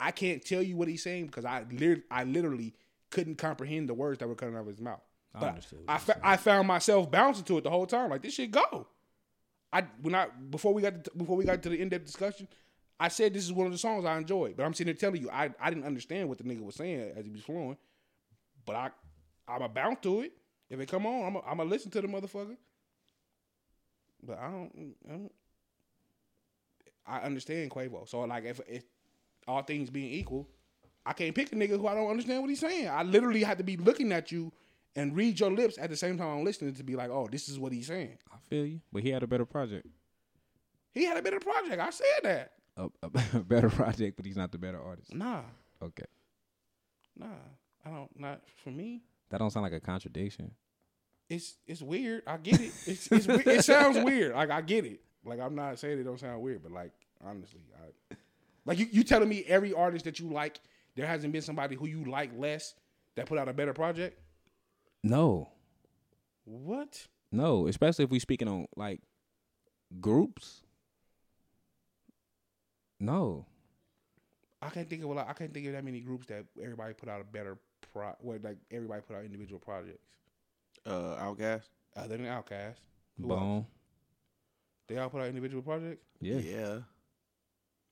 I 0.00 0.12
can't 0.12 0.42
tell 0.42 0.62
you 0.62 0.78
what 0.78 0.88
he's 0.88 1.02
saying 1.02 1.26
because 1.26 1.44
I 1.44 1.66
I 2.10 2.24
literally 2.24 2.72
couldn't 3.10 3.36
comprehend 3.36 3.90
the 3.90 3.92
words 3.92 4.20
that 4.20 4.28
were 4.28 4.34
coming 4.34 4.56
out 4.56 4.62
of 4.62 4.68
his 4.68 4.80
mouth. 4.80 5.02
I 5.34 5.40
But 5.40 5.48
understood 5.50 5.80
what 5.80 5.90
I, 5.90 5.98
fa- 5.98 6.20
I 6.22 6.36
found 6.38 6.66
myself 6.66 7.10
bouncing 7.10 7.44
to 7.44 7.58
it 7.58 7.64
the 7.64 7.70
whole 7.70 7.84
time. 7.84 8.08
Like 8.08 8.22
this 8.22 8.32
shit 8.32 8.50
go. 8.50 8.86
I 9.70 9.84
when 10.00 10.14
I 10.14 10.28
before 10.48 10.72
we 10.72 10.80
got 10.80 11.04
to, 11.04 11.10
before 11.14 11.36
we 11.36 11.44
got 11.44 11.62
to 11.64 11.68
the 11.68 11.78
in 11.78 11.90
depth 11.90 12.06
discussion, 12.06 12.48
I 12.98 13.08
said 13.08 13.34
this 13.34 13.44
is 13.44 13.52
one 13.52 13.66
of 13.66 13.72
the 13.72 13.78
songs 13.78 14.06
I 14.06 14.16
enjoyed. 14.16 14.56
But 14.56 14.64
I'm 14.64 14.72
sitting 14.72 14.94
there 14.94 14.98
telling 14.98 15.20
you 15.20 15.28
I, 15.28 15.50
I 15.60 15.68
didn't 15.68 15.84
understand 15.84 16.30
what 16.30 16.38
the 16.38 16.44
nigga 16.44 16.62
was 16.62 16.76
saying 16.76 17.12
as 17.14 17.26
he 17.26 17.30
was 17.30 17.42
flowing. 17.42 17.76
But 18.64 18.76
I 18.76 18.90
I'm 19.46 19.60
a 19.60 19.68
bounce 19.68 19.98
to 20.04 20.22
it. 20.22 20.32
If 20.70 20.80
it 20.80 20.88
come 20.88 21.04
on, 21.04 21.26
I'm 21.26 21.36
a, 21.36 21.40
I'm 21.40 21.58
gonna 21.58 21.68
listen 21.68 21.90
to 21.90 22.00
the 22.00 22.08
motherfucker. 22.08 22.56
But 24.26 24.38
I 24.38 24.50
don't, 24.50 24.94
I 25.08 25.12
don't. 25.12 25.32
I 27.06 27.18
understand 27.20 27.70
Quavo. 27.70 28.08
So 28.08 28.20
like, 28.20 28.44
if 28.44 28.60
if 28.68 28.84
all 29.46 29.62
things 29.62 29.90
being 29.90 30.10
equal, 30.12 30.48
I 31.04 31.12
can't 31.12 31.34
pick 31.34 31.52
a 31.52 31.54
nigga 31.54 31.78
who 31.78 31.86
I 31.86 31.94
don't 31.94 32.08
understand 32.10 32.40
what 32.40 32.48
he's 32.50 32.60
saying. 32.60 32.88
I 32.88 33.02
literally 33.02 33.42
have 33.42 33.58
to 33.58 33.64
be 33.64 33.76
looking 33.76 34.10
at 34.12 34.32
you 34.32 34.52
and 34.96 35.14
read 35.14 35.38
your 35.38 35.50
lips 35.50 35.76
at 35.76 35.90
the 35.90 35.96
same 35.96 36.16
time 36.16 36.28
I'm 36.38 36.44
listening 36.44 36.74
to 36.74 36.82
be 36.82 36.96
like, 36.96 37.10
oh, 37.10 37.28
this 37.30 37.48
is 37.48 37.58
what 37.58 37.72
he's 37.72 37.86
saying. 37.88 38.16
I 38.32 38.36
feel 38.48 38.64
you, 38.64 38.80
but 38.92 39.02
he 39.02 39.10
had 39.10 39.22
a 39.22 39.26
better 39.26 39.44
project. 39.44 39.86
He 40.92 41.04
had 41.04 41.16
a 41.16 41.22
better 41.22 41.40
project. 41.40 41.80
I 41.80 41.90
said 41.90 42.06
that. 42.22 42.52
A, 42.76 42.88
a 43.02 43.08
better 43.40 43.68
project, 43.68 44.16
but 44.16 44.24
he's 44.24 44.36
not 44.36 44.50
the 44.52 44.58
better 44.58 44.80
artist. 44.80 45.12
Nah, 45.14 45.42
Okay, 45.82 46.04
nah. 47.18 47.26
I 47.84 47.90
don't. 47.90 48.18
Not 48.18 48.40
for 48.62 48.70
me. 48.70 49.02
that 49.28 49.38
don't 49.38 49.50
sound 49.50 49.64
like 49.64 49.74
a 49.74 49.80
contradiction. 49.80 50.52
It's 51.34 51.56
it's 51.66 51.82
weird. 51.82 52.22
I 52.28 52.36
get 52.36 52.60
it. 52.60 52.72
It's, 52.86 53.08
it's 53.10 53.26
it 53.28 53.64
sounds 53.64 53.98
weird. 53.98 54.34
Like 54.34 54.50
I 54.50 54.60
get 54.60 54.84
it. 54.84 55.00
Like 55.24 55.40
I'm 55.40 55.54
not 55.56 55.78
saying 55.80 55.98
it 55.98 56.04
don't 56.04 56.20
sound 56.20 56.40
weird, 56.42 56.62
but 56.62 56.70
like 56.70 56.92
honestly, 57.24 57.60
I 57.76 58.16
like 58.64 58.78
you. 58.78 58.86
You 58.92 59.02
telling 59.02 59.28
me 59.28 59.42
every 59.48 59.72
artist 59.72 60.04
that 60.04 60.20
you 60.20 60.28
like, 60.28 60.60
there 60.94 61.06
hasn't 61.06 61.32
been 61.32 61.42
somebody 61.42 61.74
who 61.74 61.86
you 61.88 62.04
like 62.04 62.30
less 62.38 62.74
that 63.16 63.26
put 63.26 63.36
out 63.38 63.48
a 63.48 63.52
better 63.52 63.72
project. 63.72 64.20
No, 65.02 65.50
What? 66.44 67.06
no, 67.32 67.66
especially 67.66 68.04
if 68.04 68.10
we 68.10 68.18
speaking 68.20 68.48
on 68.48 68.66
like 68.76 69.00
groups. 70.00 70.62
No, 73.00 73.46
I 74.62 74.68
can't 74.70 74.88
think 74.88 75.02
of 75.02 75.10
a 75.10 75.14
lot. 75.14 75.28
I 75.28 75.32
can't 75.32 75.52
think 75.52 75.66
of 75.66 75.72
that 75.72 75.84
many 75.84 76.00
groups 76.00 76.26
that 76.28 76.44
everybody 76.62 76.94
put 76.94 77.08
out 77.08 77.20
a 77.20 77.24
better 77.24 77.58
pro. 77.92 78.12
Well, 78.22 78.38
like 78.42 78.56
everybody 78.70 79.02
put 79.06 79.16
out 79.16 79.24
individual 79.24 79.58
projects 79.58 80.06
Uh, 80.86 81.16
Outkast. 81.22 81.62
other 81.96 82.16
than 82.16 82.26
Outkast. 82.26 82.76
Who 83.20 83.28
Bone. 83.28 83.56
else? 83.58 83.66
They 84.88 84.98
all 84.98 85.08
put 85.08 85.22
out 85.22 85.28
individual 85.28 85.62
projects. 85.62 86.04
Yeah. 86.20 86.36
yeah. 86.38 86.78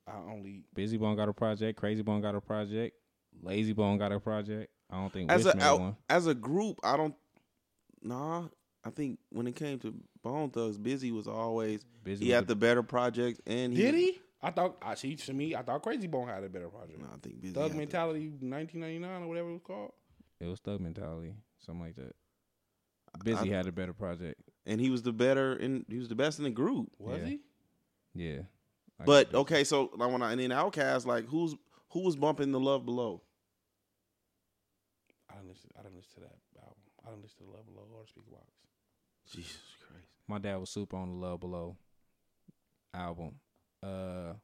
I 0.07 0.17
only 0.31 0.65
Bizzy 0.77 0.99
Bone 0.99 1.17
got 1.17 1.29
a 1.29 1.33
project. 1.33 1.81
Krayzie 1.81 2.05
Bone 2.05 2.21
got 2.21 2.35
a 2.35 2.41
project. 2.41 2.97
Layzie 3.45 3.75
Bone 3.75 3.99
got 3.99 4.13
a 4.13 4.21
project. 4.21 4.71
I 4.91 4.97
don't 4.97 5.13
think 5.13 5.31
As 5.31 5.45
Wish 5.45 5.55
a 5.55 5.57
made 5.57 5.63
out, 5.65 5.81
one. 5.81 5.97
as 6.11 6.27
a 6.27 6.35
group, 6.35 6.81
I 6.83 6.97
don't. 6.97 7.15
Nah, 8.03 8.49
I 8.85 8.91
think 8.91 9.21
when 9.31 9.47
it 9.47 9.55
came 9.57 9.79
to 9.81 9.95
Bone 10.23 10.51
Thugs, 10.51 10.77
Bizzy 10.77 11.13
was 11.13 11.29
always 11.29 11.85
Bizzy 12.05 12.19
he 12.19 12.27
was 12.27 12.35
had 12.35 12.47
the 12.49 12.57
better 12.57 12.83
project, 12.83 13.41
and 13.47 13.75
did 13.75 13.95
he. 13.95 14.19
I 14.43 14.51
thought 14.51 14.77
I 14.83 14.97
see 14.97 15.15
to 15.15 15.33
me. 15.33 15.55
I 15.55 15.63
thought 15.63 15.83
Krayzie 15.85 16.11
Bone 16.11 16.27
had 16.29 16.43
a 16.43 16.49
better 16.49 16.69
project. 16.69 16.99
No, 16.99 17.07
I 17.07 17.17
think 17.23 17.41
Bizzy. 17.41 17.55
Thug 17.55 17.71
had 17.71 17.79
Mentality 17.79 18.27
1999 18.41 19.23
or 19.23 19.29
whatever 19.29 19.49
it 19.51 19.53
was 19.53 19.63
called. 19.65 19.93
It 20.41 20.47
was 20.47 20.59
Thug 20.59 20.81
Mentality, 20.81 21.33
something 21.65 21.81
like 21.85 21.95
that. 21.97 22.15
Bizzy 23.19 23.53
I- 23.53 23.57
had 23.57 23.67
a 23.67 23.73
better 23.73 23.93
project. 23.93 24.41
and 24.67 24.81
he 24.81 24.91
was 24.91 25.03
the 25.03 25.13
better, 25.13 25.53
and 25.55 25.85
he 25.89 25.99
was 25.99 26.09
the 26.09 26.15
best 26.15 26.39
in 26.39 26.45
the 26.45 26.51
group. 26.51 26.91
Was 26.99 27.21
Yeah. 27.21 27.27
he? 27.27 27.41
Yeah, 28.15 28.43
I 28.99 29.05
But 29.05 29.35
okay, 29.35 29.65
so 29.65 29.91
like 29.97 30.11
when 30.13 30.23
I 30.23 30.33
and 30.33 30.41
then 30.41 30.51
Outkast, 30.51 31.07
like 31.07 31.27
who's 31.27 31.55
who 31.91 32.01
was 32.01 32.17
bumping 32.17 32.53
the 32.53 32.61
Love 32.61 32.85
Below? 32.85 33.23
I 35.31 35.35
didn't 35.35 35.49
listen. 35.49 35.71
I 35.79 35.83
didn't 35.83 35.97
listen 35.97 36.13
to 36.15 36.21
that 36.21 36.39
album. 36.61 36.77
I 37.05 37.09
didn't 37.11 37.23
listen 37.23 37.39
to 37.39 37.45
the 37.45 37.51
Love 37.51 37.67
Below 37.67 37.87
or 37.95 38.05
Speakerboxxx. 38.05 39.33
Jesus 39.37 39.61
Christ. 39.87 40.07
My 40.29 40.39
dad 40.39 40.57
was 40.57 40.71
super 40.71 40.97
on 40.97 41.09
the 41.09 41.27
Love 41.27 41.41
Below 41.41 41.77
album. 42.95 43.41
Uh, 43.83 44.35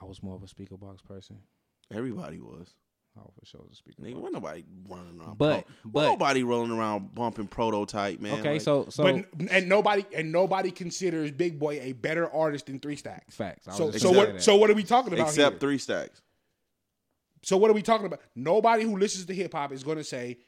I 0.00 0.04
was 0.04 0.22
more 0.22 0.34
of 0.36 0.42
a 0.42 0.46
Speakerboxxx 0.46 1.04
person. 1.04 1.42
Everybody 1.90 2.38
was. 2.40 2.74
I 3.16 3.22
for 3.38 3.44
sure 3.44 3.60
was 3.62 3.72
a 3.72 3.76
speaker 3.76 4.00
Nigga, 4.02 4.12
box. 4.14 4.22
wasn't 4.22 4.34
nobody 4.34 4.64
running 4.88 5.20
around. 5.20 5.38
But- 5.38 5.66
pro- 5.66 5.90
but- 5.90 6.02
nobody 6.08 6.42
rolling 6.44 6.70
around 6.70 7.14
bumping 7.14 7.48
prototype, 7.48 8.20
man. 8.20 8.38
okay, 8.40 8.52
Like, 8.54 8.60
so 8.60 8.86
so 8.88 9.02
but 9.02 9.50
and 9.50 9.68
nobody 9.68 10.04
and 10.14 10.30
nobody 10.32 10.70
considers 10.70 11.30
Big 11.32 11.58
Boy 11.58 11.80
a 11.80 11.92
better 11.92 12.30
artist 12.30 12.66
than 12.66 12.78
Three 12.78 12.96
Stacks. 12.96 13.34
facts. 13.34 13.66
So 13.76 13.90
so 13.90 14.08
gonna 14.08 14.18
what 14.18 14.32
that. 14.34 14.42
so 14.42 14.56
what 14.56 14.70
are 14.70 14.74
we 14.74 14.84
talking 14.84 15.12
about 15.12 15.28
except 15.28 15.54
here? 15.54 15.58
three 15.60 15.78
stacks. 15.78 16.22
So 17.42 17.56
what 17.56 17.70
are 17.70 17.74
we 17.74 17.82
talking 17.82 18.06
about? 18.06 18.20
Nobody 18.36 18.84
who 18.84 18.96
listens 18.96 19.26
to 19.26 19.34
hip 19.34 19.52
hop 19.54 19.72
is 19.72 19.82
going 19.82 19.96
to 19.96 20.04
say 20.04 20.38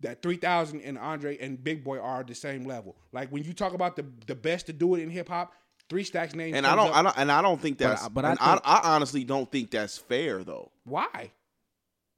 that 0.00 0.22
3000 0.22 0.80
and 0.82 0.98
Andre 0.98 1.36
and 1.38 1.62
Big 1.62 1.84
Boy 1.84 1.98
are 1.98 2.24
the 2.24 2.34
same 2.34 2.64
level. 2.64 2.96
Like 3.12 3.30
when 3.30 3.44
you 3.44 3.52
talk 3.52 3.74
about 3.74 3.96
the 3.96 4.06
the 4.26 4.34
best 4.34 4.66
to 4.66 4.72
do 4.72 4.94
it 4.94 5.02
in 5.02 5.10
hip 5.10 5.28
hop, 5.28 5.52
Three 5.88 6.04
Stacks 6.04 6.34
name 6.34 6.54
And 6.54 6.66
I 6.66 6.74
don't, 6.74 6.88
up- 6.88 6.96
I 6.96 7.02
don't, 7.02 7.18
and 7.18 7.32
I 7.32 7.42
don't 7.42 7.60
think 7.60 7.78
But 7.78 7.88
that's. 7.90 8.08
but 8.08 8.24
I 8.24 8.30
and 8.30 8.38
I, 8.40 8.52
think- 8.52 8.62
I 8.64 8.80
honestly 8.94 9.24
don't 9.24 9.50
think 9.50 9.70
that's 9.70 9.96
fair, 9.98 10.42
though. 10.44 10.70
why? 10.84 11.30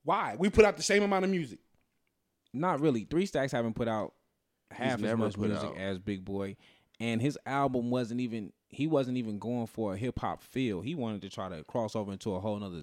Why? 0.05 0.37
We 0.39 0.49
put 0.49 0.65
out 0.65 0.77
the 0.77 0.83
same 0.83 1.03
amount 1.03 1.25
of 1.25 1.31
music. 1.31 1.59
not 2.55 2.81
really. 2.81 3.05
Three 3.05 3.27
Stacks 3.27 3.53
haven't 3.53 3.75
put 3.75 3.89
out 3.89 4.15
half 4.71 5.03
as 5.03 5.17
much 5.17 5.37
music 5.37 5.69
out. 5.71 5.77
as 5.77 5.99
Big 5.99 6.25
Boy, 6.25 6.57
and 7.01 7.21
his 7.21 7.39
album 7.47 7.91
wasn't 7.91 8.21
even. 8.21 8.53
He 8.71 8.87
wasn't 8.87 9.17
even 9.17 9.39
going 9.39 9.67
for 9.67 9.95
a 9.95 9.97
hip 9.97 10.19
hop 10.19 10.43
feel. 10.43 10.83
He 10.83 10.95
wanted 10.95 11.23
to 11.23 11.31
try 11.31 11.49
to 11.49 11.65
cross 11.65 11.97
over 11.97 12.13
into 12.13 12.35
a 12.35 12.41
whole 12.41 12.63
other 12.63 12.83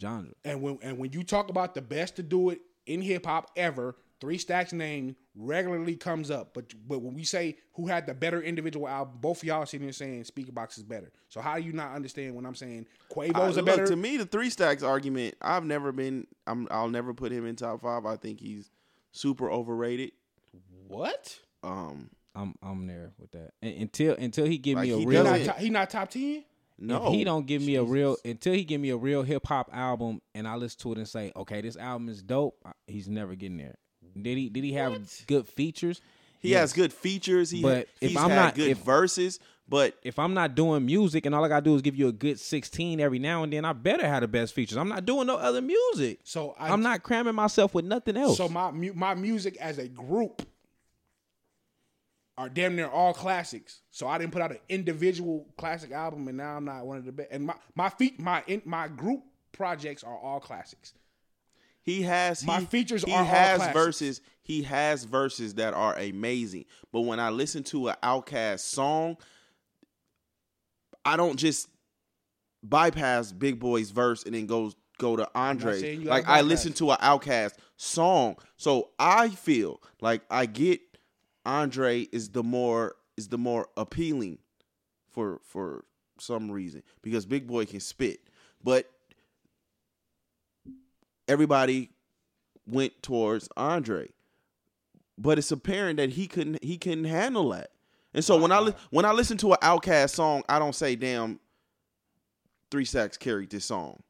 genre. 0.00 0.32
And 0.44 0.62
when 0.62 0.78
and 0.82 0.98
when 0.98 1.12
you 1.12 1.22
talk 1.22 1.50
about 1.50 1.74
the 1.74 1.82
best 1.82 2.16
to 2.16 2.22
do 2.22 2.50
it 2.50 2.60
in 2.86 3.00
hip 3.02 3.26
hop 3.26 3.50
ever, 3.56 3.96
Three 4.20 4.38
Stacks 4.38 4.72
name 4.72 5.14
regularly 5.34 5.94
comes 5.96 6.30
up. 6.30 6.54
But 6.54 6.72
but 6.88 7.00
when 7.02 7.14
we 7.14 7.24
say 7.24 7.58
who 7.74 7.86
had 7.86 8.06
the 8.06 8.14
better 8.14 8.40
individual 8.42 8.88
album, 8.88 9.18
both 9.20 9.38
of 9.38 9.44
y'all 9.44 9.66
sitting 9.66 9.86
here 9.86 9.92
saying 9.92 10.24
Speakerboxxx 10.24 10.78
is 10.78 10.84
better. 10.84 11.12
So 11.28 11.40
how 11.42 11.56
do 11.56 11.62
you 11.62 11.72
not 11.72 11.94
understand 11.94 12.34
when 12.34 12.46
I'm 12.46 12.54
saying 12.54 12.86
I- 13.10 13.14
Quavo's 13.14 13.56
a 13.56 13.62
look, 13.62 13.66
better? 13.66 13.86
to 13.88 13.96
me, 13.96 14.16
the 14.16 14.24
three 14.26 14.48
stacks 14.50 14.82
argument. 14.82 15.34
I've 15.42 15.64
never 15.64 15.92
been. 15.92 16.26
I'm. 16.46 16.66
I'll 16.70 16.88
never 16.88 17.12
put 17.12 17.30
him 17.32 17.46
in 17.46 17.56
top 17.56 17.82
five. 17.82 18.06
I 18.06 18.16
think 18.16 18.40
he's 18.40 18.70
super 19.12 19.50
overrated. 19.50 20.12
what? 20.88 21.38
Um, 21.62 22.10
I'm 22.34 22.54
I'm 22.62 22.86
there 22.86 23.12
with 23.18 23.32
that. 23.32 23.52
And, 23.62 23.74
until 23.82 24.14
until 24.14 24.46
he 24.46 24.58
give 24.58 24.76
Like, 24.76 24.84
me 24.88 24.92
a 24.92 24.96
he 24.96 25.00
He 25.00 25.06
real. 25.06 25.24
not, 25.24 25.30
doesn't- 25.32 25.46
top, 25.46 25.58
he 25.58 25.70
not 25.70 25.90
top 25.90 26.10
ten. 26.10 26.44
no, 26.78 27.08
If 27.08 27.12
he 27.14 27.24
don't 27.24 27.46
give 27.46 27.62
me 27.62 27.74
a 27.76 27.82
real 27.82 28.16
until 28.24 28.54
he 28.54 28.64
give 28.64 28.80
me 28.80 28.90
a 28.90 28.96
real 28.96 29.22
hip 29.22 29.46
hop 29.46 29.70
album 29.72 30.20
and 30.34 30.46
I 30.46 30.54
listen 30.56 30.78
to 30.80 30.92
it 30.92 30.98
and 30.98 31.08
say, 31.08 31.32
okay, 31.36 31.60
this 31.60 31.76
album 31.76 32.08
is 32.08 32.22
dope. 32.22 32.62
He's 32.86 33.08
never 33.08 33.34
getting 33.34 33.56
there. 33.58 33.76
Did 34.22 34.38
he? 34.38 34.48
Did 34.48 34.64
he 34.64 34.72
have 34.74 34.98
good 35.26 35.46
features? 35.46 36.00
He 36.40 36.50
Yes. 36.50 36.60
has 36.60 36.72
good 36.74 36.92
features. 36.92 37.50
He, 37.50 37.62
But 37.62 37.88
if 38.00 38.10
he's 38.10 38.16
I'm 38.16 38.30
had 38.30 38.36
not- 38.36 38.54
good 38.54 38.68
if- 38.70 38.78
verses. 38.78 39.40
But 39.68 39.98
If 40.04 40.20
I'm 40.20 40.32
not 40.32 40.54
doing 40.54 40.86
music 40.86 41.26
and 41.26 41.34
all 41.34 41.44
I 41.44 41.48
gotta 41.48 41.64
do 41.64 41.74
is 41.74 41.82
give 41.82 41.96
you 41.96 42.06
a 42.06 42.12
good 42.12 42.38
16 42.38 43.00
every 43.00 43.18
now 43.18 43.42
and 43.42 43.52
then, 43.52 43.64
I 43.64 43.72
better 43.72 44.06
have 44.06 44.20
the 44.20 44.28
best 44.28 44.54
features. 44.54 44.76
I'm 44.78 44.88
not 44.88 45.04
doing 45.04 45.26
no 45.26 45.34
other 45.38 45.60
music. 45.60 46.20
So 46.22 46.54
I, 46.56 46.70
I'm 46.72 46.82
not 46.82 47.02
cramming 47.02 47.34
myself 47.34 47.74
with 47.74 47.84
nothing 47.84 48.16
else. 48.16 48.36
So 48.36 48.48
my 48.48 48.70
mu- 48.70 48.92
my 48.94 49.14
music 49.14 49.56
as 49.56 49.78
a 49.78 49.88
group 49.88 50.42
are 52.38 52.48
damn 52.48 52.76
near 52.76 52.86
all 52.88 53.12
classics. 53.12 53.80
So 53.90 54.06
I 54.06 54.18
didn't 54.18 54.32
put 54.32 54.42
out 54.42 54.52
an 54.52 54.58
individual 54.68 55.48
classic 55.56 55.90
album, 55.90 56.28
and 56.28 56.36
now 56.36 56.56
I'm 56.56 56.64
not 56.64 56.86
one 56.86 56.98
of 56.98 57.04
the 57.04 57.10
best. 57.12 57.30
And 57.32 57.46
my 57.46 57.54
my 57.74 57.88
feet 57.88 58.20
my 58.20 58.44
in, 58.46 58.62
my 58.64 58.88
group 58.88 59.24
projects 59.52 60.04
are 60.04 60.16
all 60.16 60.38
classics. 60.38 60.92
He 61.86 62.02
has 62.02 62.44
My 62.44 62.58
he, 62.58 62.66
features 62.66 63.04
he 63.04 63.12
has 63.12 63.72
verses. 63.72 64.20
He 64.42 64.64
has 64.64 65.04
verses 65.04 65.54
that 65.54 65.72
are 65.72 65.96
amazing. 65.96 66.64
But 66.92 67.02
when 67.02 67.20
I 67.20 67.30
listen 67.30 67.62
to 67.64 67.88
an 67.88 67.96
Outkast 68.02 68.58
song, 68.58 69.16
I 71.04 71.16
don't 71.16 71.36
just 71.36 71.68
bypass 72.60 73.30
Big 73.30 73.60
Boy's 73.60 73.92
verse 73.92 74.24
and 74.24 74.34
then 74.34 74.46
goes 74.46 74.74
go 74.98 75.14
to 75.14 75.28
Andre. 75.36 75.96
Like 75.98 76.26
I 76.26 76.40
listen 76.40 76.72
to 76.74 76.90
an 76.90 76.98
Outkast 76.98 77.52
song, 77.76 78.36
so 78.56 78.90
I 78.98 79.28
feel 79.28 79.80
like 80.00 80.22
I 80.28 80.46
get 80.46 80.80
Andre 81.44 82.00
is 82.10 82.30
the 82.30 82.42
more 82.42 82.96
is 83.16 83.28
the 83.28 83.38
more 83.38 83.68
appealing 83.76 84.38
for 85.08 85.40
for 85.44 85.84
some 86.18 86.50
reason 86.50 86.82
because 87.02 87.26
Big 87.26 87.46
Boy 87.46 87.64
can 87.64 87.78
spit, 87.78 88.18
but 88.64 88.90
everybody 91.28 91.90
went 92.66 93.02
towards 93.02 93.48
Andre. 93.56 94.08
But 95.18 95.38
it's 95.38 95.50
apparent 95.50 95.96
that 95.98 96.10
he 96.10 96.26
couldn't 96.26 96.62
he 96.62 96.76
couldn't 96.78 97.04
handle 97.04 97.50
that. 97.50 97.70
And 98.12 98.24
so 98.24 98.38
when 98.40 98.52
I 98.52 98.60
li- 98.60 98.74
when 98.90 99.04
I 99.04 99.12
listen 99.12 99.36
to 99.38 99.52
an 99.52 99.58
Outkast 99.62 100.10
song, 100.10 100.42
I 100.48 100.58
don't 100.58 100.74
say, 100.74 100.94
"Damn, 100.96 101.40
Three 102.70 102.84
Sacks 102.84 103.16
carried 103.16 103.50
this 103.50 103.64
song." 103.64 104.02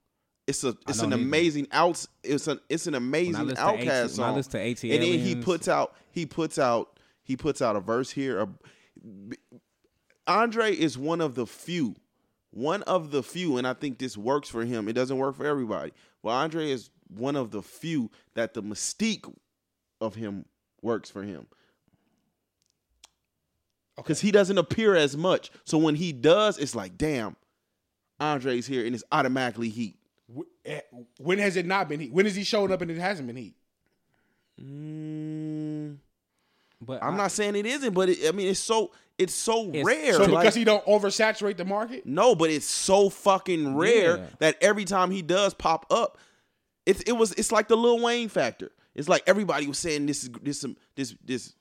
It's 0.47 0.63
a 0.65 0.77
it's 0.89 1.01
an 1.01 1.11
don't 1.11 1.21
either. 1.21 1.29
amazing 1.29 1.67
out 1.73 2.05
it's 2.23 2.47
an 2.49 2.61
it's 2.69 2.87
an 2.87 2.95
amazing 2.95 3.35
Outkast 3.35 4.11
song. 4.11 4.33
I 4.33 4.37
listen 4.37 4.53
to 4.53 4.61
AT 4.61 4.83
and 4.85 5.03
then 5.03 5.19
he 5.19 5.35
puts 5.37 5.69
out 5.69 5.95
he 6.11 6.27
puts 6.27 6.59
out 6.59 6.99
he 7.23 7.37
puts 7.37 7.61
out 7.63 7.77
a 7.77 7.81
verse 7.81 8.11
here. 8.11 8.41
a- 8.41 8.49
Andre 10.27 10.73
is 10.75 10.99
one 10.99 11.21
of 11.21 11.35
the 11.37 11.47
few, 11.47 11.95
one 12.51 12.83
of 12.85 13.11
the 13.13 13.23
few, 13.23 13.57
and 13.59 13.67
I 13.67 13.75
think 13.75 13.99
this 13.99 14.17
works 14.17 14.49
for 14.49 14.65
him. 14.65 14.89
It 14.89 14.95
doesn't 14.95 15.17
work 15.19 15.37
for 15.37 15.47
everybody, 15.47 15.93
Well, 16.23 16.35
Andre 16.35 16.71
is 16.71 16.91
one 17.09 17.37
of 17.37 17.51
the 17.51 17.63
few 17.63 18.11
that 18.35 18.55
the 18.55 18.63
mystique 18.63 19.33
of 20.01 20.15
him 20.15 20.45
works 20.83 21.11
for 21.11 21.23
him 21.23 21.47
because 23.97 24.21
he 24.21 24.31
doesn't 24.31 24.59
appear 24.59 24.95
as 24.95 25.17
much. 25.17 25.51
So 25.65 25.79
when 25.79 25.95
he 25.95 26.13
does, 26.13 26.59
it's 26.59 26.75
like, 26.75 26.99
damn, 26.99 27.35
Andre's 28.21 28.67
here, 28.67 28.85
and 28.85 28.95
it's 28.95 29.05
automatically 29.11 29.69
heat. 29.71 29.97
Eh, 30.65 30.81
When 31.19 31.39
has 31.39 31.57
it 31.57 31.67
not 31.67 31.89
been 31.89 32.01
heat? 32.01 32.13
When 32.13 32.27
has 32.27 32.35
he 32.37 32.45
shown 32.45 32.71
up 32.73 32.83
and 32.83 32.91
it 32.91 32.99
hasn't 32.99 33.27
been 33.27 33.37
heat? 33.37 33.55
Mm, 34.61 35.97
but 36.81 37.03
I'm 37.03 37.15
I- 37.15 37.17
not 37.17 37.33
saying 37.33 37.57
it 37.57 37.67
isn't, 37.67 37.95
but 37.95 38.09
it, 38.11 38.29
I 38.29 38.33
mean, 38.33 38.49
it's 38.49 38.61
so 38.61 38.93
it's 39.19 39.35
so 39.35 39.69
It's- 39.69 39.85
rare. 39.85 40.13
So 40.15 40.25
like- 40.27 40.43
because 40.45 40.55
he 40.55 40.65
don't 40.65 40.85
oversaturate 40.85 41.57
the 41.57 41.65
market? 41.65 42.05
No, 42.05 42.35
but 42.35 42.51
it's 42.51 42.67
so 42.67 43.09
fucking 43.09 43.75
rare 43.77 44.19
Yeah. 44.19 44.27
that 44.41 44.57
every 44.63 44.85
time 44.85 45.11
he 45.11 45.23
does 45.23 45.55
pop 45.55 45.87
up, 45.91 46.19
it's 46.87 47.03
it 47.03 47.13
was 47.13 47.33
it's 47.33 47.53
like 47.53 47.69
the 47.69 47.77
Lil 47.77 48.01
Wayne 48.01 48.29
factor. 48.29 48.71
It's 48.95 49.09
like 49.09 49.23
everybody 49.27 49.67
was 49.67 49.79
saying 49.79 50.07
this 50.07 50.25
is 50.25 50.31
this 50.43 50.65
um, 50.65 50.77
this 50.95 51.15
this 51.25 51.55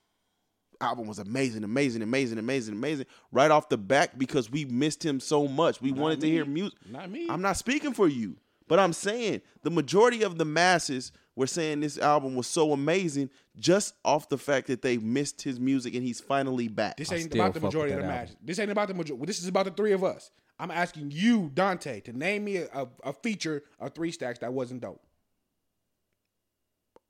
album 0.80 1.08
was 1.08 1.20
amazing, 1.20 1.64
amazing, 1.64 2.02
amazing, 2.02 2.38
amazing, 2.38 2.76
amazing 2.76 3.06
right 3.32 3.52
off 3.52 3.70
the 3.70 3.78
back 3.78 4.18
because 4.18 4.50
we 4.50 4.66
missed 4.66 5.04
him 5.04 5.20
so 5.20 5.48
much. 5.48 5.82
We 5.82 5.92
wanted 5.92 6.22
to 6.22 6.28
hear 6.28 6.46
music. 6.46 6.78
Not 6.90 7.10
me. 7.10 7.28
I'm 7.30 7.42
not 7.42 7.58
speaking 7.58 7.94
for 7.94 8.08
you, 8.08 8.38
but 8.68 8.80
I'm 8.80 8.94
saying 8.94 9.42
the 9.64 9.72
majority 9.72 10.24
of 10.24 10.38
the 10.38 10.46
masses 10.46 11.12
were 11.36 11.48
saying 11.48 11.82
this 11.82 11.98
album 11.98 12.36
was 12.36 12.48
so 12.48 12.72
amazing 12.72 13.30
just 13.58 13.94
off 14.06 14.30
the 14.30 14.38
fact 14.38 14.68
that 14.68 14.82
they 14.82 14.98
missed 14.98 15.42
his 15.42 15.60
music 15.60 15.94
and 15.96 16.04
he's 16.04 16.22
finally 16.22 16.68
back. 16.68 16.98
This 16.98 17.12
ain't 17.12 17.34
about 17.34 17.54
the 17.54 17.60
majority 17.60 17.94
of 17.94 18.02
that 18.02 18.08
the 18.08 18.14
album. 18.14 18.36
This 18.44 18.60
ain't 18.60 18.72
about 18.72 18.88
the 18.88 18.94
majority. 18.94 19.26
This 19.26 19.42
is 19.42 19.48
about 19.48 19.66
the 19.66 19.72
three 19.72 19.92
of 19.92 20.04
us. 20.04 20.32
I'm 20.58 20.72
asking 20.72 21.12
you, 21.12 21.52
Dante, 21.54 22.00
to 22.02 22.14
name 22.14 22.46
me 22.46 22.58
a, 22.58 22.68
a, 22.74 22.88
a 23.04 23.14
feature 23.14 23.64
of 23.80 23.94
three 23.94 24.12
stacks 24.12 24.40
that 24.40 24.54
wasn't 24.54 24.82
dope. 24.82 25.02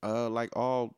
Uh, 0.04 0.30
like 0.30 0.56
all 0.56 0.96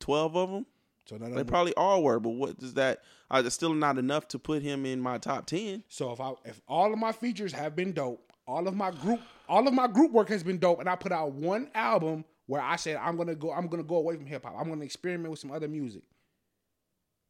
twelve 0.00 0.36
of 0.36 0.50
them. 0.50 0.66
So 1.06 1.16
They 1.16 1.42
probably 1.44 1.72
all 1.74 2.02
were, 2.02 2.20
but 2.20 2.30
what 2.30 2.58
does 2.58 2.74
that? 2.74 3.02
Uh, 3.30 3.42
it's 3.44 3.54
still 3.54 3.72
not 3.72 3.96
enough 3.96 4.28
to 4.28 4.38
put 4.38 4.62
him 4.62 4.84
in 4.84 5.00
my 5.00 5.16
top 5.16 5.46
ten. 5.46 5.82
So 5.88 6.12
if 6.12 6.20
I 6.20 6.32
if 6.44 6.60
all 6.68 6.92
of 6.92 6.98
my 6.98 7.12
features 7.12 7.52
have 7.52 7.74
been 7.74 7.92
dope, 7.92 8.30
all 8.46 8.68
of 8.68 8.74
my 8.74 8.90
group 8.90 9.20
all 9.48 9.66
of 9.66 9.72
my 9.72 9.86
group 9.86 10.12
work 10.12 10.28
has 10.28 10.42
been 10.42 10.58
dope, 10.58 10.80
and 10.80 10.88
I 10.88 10.96
put 10.96 11.12
out 11.12 11.32
one 11.32 11.70
album 11.74 12.24
where 12.46 12.60
I 12.60 12.76
said 12.76 12.96
I'm 12.96 13.16
gonna 13.16 13.34
go 13.34 13.52
I'm 13.52 13.68
gonna 13.68 13.82
go 13.82 13.96
away 13.96 14.16
from 14.16 14.26
hip 14.26 14.44
hop. 14.44 14.54
I'm 14.58 14.68
gonna 14.68 14.84
experiment 14.84 15.30
with 15.30 15.38
some 15.40 15.50
other 15.50 15.68
music. 15.68 16.02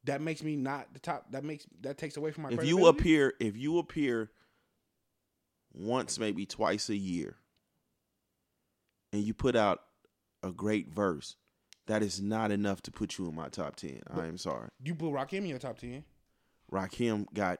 That 0.05 0.21
makes 0.21 0.43
me 0.43 0.55
not 0.55 0.93
the 0.93 0.99
top. 0.99 1.31
That 1.31 1.43
makes 1.43 1.65
that 1.81 1.97
takes 1.97 2.17
away 2.17 2.31
from 2.31 2.43
my. 2.43 2.49
If 2.51 2.65
you 2.65 2.87
appear, 2.87 3.33
if 3.39 3.55
you 3.55 3.77
appear 3.79 4.31
once, 5.73 6.17
maybe 6.19 6.45
twice 6.45 6.89
a 6.89 6.95
year, 6.95 7.35
and 9.13 9.21
you 9.21 9.33
put 9.33 9.55
out 9.55 9.81
a 10.43 10.51
great 10.51 10.89
verse, 10.93 11.35
that 11.87 12.01
is 12.03 12.21
not 12.21 12.51
enough 12.51 12.81
to 12.83 12.91
put 12.91 13.17
you 13.17 13.27
in 13.27 13.35
my 13.35 13.49
top 13.49 13.75
ten. 13.75 14.01
I 14.09 14.25
am 14.27 14.37
sorry. 14.37 14.69
you 14.83 14.95
put 14.95 15.11
Rakim 15.11 15.39
in 15.39 15.45
your 15.47 15.59
top 15.59 15.77
ten. 15.79 16.03
Rakim 16.71 17.25
got. 17.33 17.59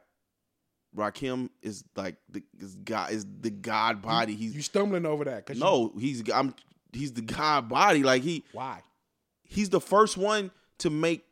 Rakim 0.95 1.49
is 1.61 1.83
like 1.95 2.15
the 2.29 2.41
is 2.59 2.75
God 2.75 3.11
is 3.11 3.23
the 3.41 3.51
God 3.51 4.01
body. 4.01 4.33
He's 4.35 4.55
You 4.55 4.63
stumbling 4.63 5.05
over 5.05 5.23
that? 5.25 5.45
Cause 5.45 5.57
you- 5.57 5.63
no, 5.63 5.93
he's 5.99 6.27
I'm 6.31 6.55
he's 6.93 7.13
the 7.13 7.21
God 7.21 7.69
body. 7.69 8.01
Like 8.01 8.23
he 8.23 8.43
why? 8.53 8.81
he's 9.43 9.69
the 9.69 9.79
first 9.81 10.17
one 10.17 10.49
to 10.79 10.89
make 10.89 11.25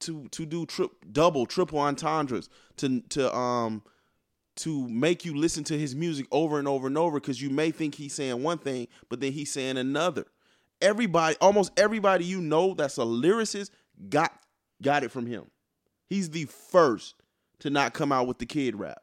to 0.00 0.28
to 0.28 0.46
do 0.46 0.66
trip 0.66 0.92
double 1.10 1.46
triple 1.46 1.80
entendres 1.80 2.48
to 2.76 3.00
to 3.08 3.34
um 3.34 3.82
to 4.56 4.88
make 4.88 5.24
you 5.24 5.34
listen 5.36 5.64
to 5.64 5.76
his 5.76 5.96
music 5.96 6.26
over 6.30 6.58
and 6.58 6.68
over 6.68 6.86
and 6.86 6.96
over 6.96 7.18
because 7.18 7.42
you 7.42 7.50
may 7.50 7.72
think 7.72 7.96
he's 7.96 8.14
saying 8.14 8.40
one 8.42 8.58
thing 8.58 8.86
but 9.08 9.18
then 9.20 9.32
he's 9.32 9.50
saying 9.50 9.76
another 9.78 10.26
everybody 10.80 11.36
almost 11.40 11.72
everybody 11.78 12.24
you 12.24 12.40
know 12.40 12.74
that's 12.74 12.98
a 12.98 13.02
lyricist 13.02 13.70
got 14.08 14.32
got 14.82 15.02
it 15.02 15.10
from 15.10 15.26
him 15.26 15.44
he's 16.08 16.30
the 16.30 16.44
first 16.44 17.14
to 17.60 17.70
not 17.70 17.94
come 17.94 18.12
out 18.12 18.26
with 18.26 18.38
the 18.38 18.46
kid 18.46 18.76
rap 18.76 19.02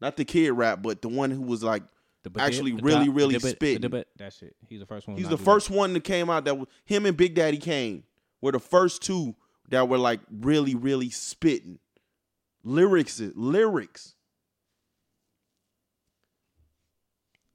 not 0.00 0.16
the 0.16 0.24
kid 0.24 0.50
rap 0.52 0.82
but 0.82 1.00
the 1.02 1.08
one 1.08 1.30
who 1.30 1.40
was 1.42 1.62
like 1.62 1.82
The 2.24 2.30
actually 2.40 2.72
the 2.72 2.82
really 2.82 3.08
really 3.08 3.34
the 3.34 3.40
ba- 3.40 3.48
spitting 3.48 3.80
the 3.80 3.88
ba- 3.88 4.04
That. 4.16 4.34
He's 4.68 4.80
the 4.80 4.86
first 4.86 5.08
one. 5.08 5.16
He's 5.16 5.28
the 5.28 5.36
do 5.36 5.36
that. 5.36 5.44
first 5.44 5.70
one 5.70 5.92
that 5.94 6.04
came 6.04 6.28
out 6.28 6.44
that 6.44 6.58
was 6.58 6.68
him 6.84 7.06
and 7.06 7.16
Big 7.16 7.34
Daddy 7.34 7.58
Kane 7.58 8.04
were 8.40 8.52
the 8.52 8.60
first 8.60 9.02
two 9.02 9.34
that 9.70 9.88
were 9.88 9.98
like 9.98 10.20
really, 10.30 10.74
really 10.74 11.08
spitting. 11.10 11.78
Lyrics 12.64 13.20
lyrics. 13.34 14.14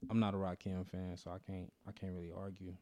I'm 0.09 0.19
not 0.19 0.33
a 0.33 0.37
Rakim 0.37 0.87
fan, 0.89 1.17
so 1.17 1.31
I 1.31 1.37
can't. 1.45 1.71
I 1.87 1.91
can't 1.91 2.13
really 2.13 2.31
argue. 2.35 2.73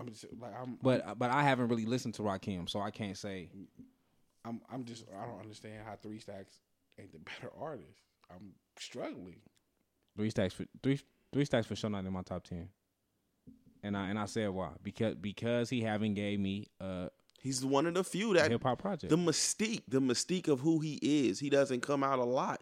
I'm 0.00 0.08
just 0.08 0.24
like 0.40 0.52
I'm, 0.60 0.78
But 0.82 1.18
but 1.18 1.30
I 1.30 1.42
haven't 1.42 1.68
really 1.68 1.84
listened 1.86 2.14
to 2.14 2.22
Rakim, 2.22 2.68
so 2.68 2.80
I 2.80 2.90
can't 2.90 3.16
say. 3.16 3.50
I'm, 4.44 4.62
I'm 4.72 4.84
just, 4.84 5.04
I 5.14 5.26
don't 5.26 5.40
understand 5.40 5.82
how 5.86 5.96
Three 5.96 6.18
Stacks 6.18 6.60
ain't 6.98 7.12
the 7.12 7.18
better 7.18 7.52
artist. 7.60 8.00
I'm 8.30 8.54
struggling. 8.78 9.36
Three 10.16 10.30
stacks 10.30 10.54
for 10.54 10.64
three 10.82 11.00
three 11.32 11.44
stacks 11.44 11.66
for 11.66 11.76
sure 11.76 11.90
not 11.90 12.04
in 12.04 12.12
my 12.12 12.22
top 12.22 12.44
ten. 12.44 12.68
And 13.82 13.96
I 13.96 14.08
and 14.08 14.18
I 14.18 14.26
said 14.26 14.50
why 14.50 14.70
because 14.82 15.14
because 15.16 15.70
he 15.70 15.80
haven't 15.82 16.14
gave 16.14 16.40
me 16.40 16.66
a 16.80 17.08
He's 17.42 17.64
one 17.64 17.86
of 17.86 17.94
the 17.94 18.04
few 18.04 18.34
that 18.34 18.50
hip 18.50 18.62
hop 18.62 18.80
project. 18.80 19.08
the 19.08 19.16
mystique, 19.16 19.82
the 19.88 20.00
mystique 20.00 20.48
of 20.48 20.60
who 20.60 20.80
he 20.80 20.98
is. 21.00 21.38
He 21.38 21.48
doesn't 21.48 21.80
come 21.80 22.04
out 22.04 22.18
a 22.18 22.24
lot. 22.24 22.60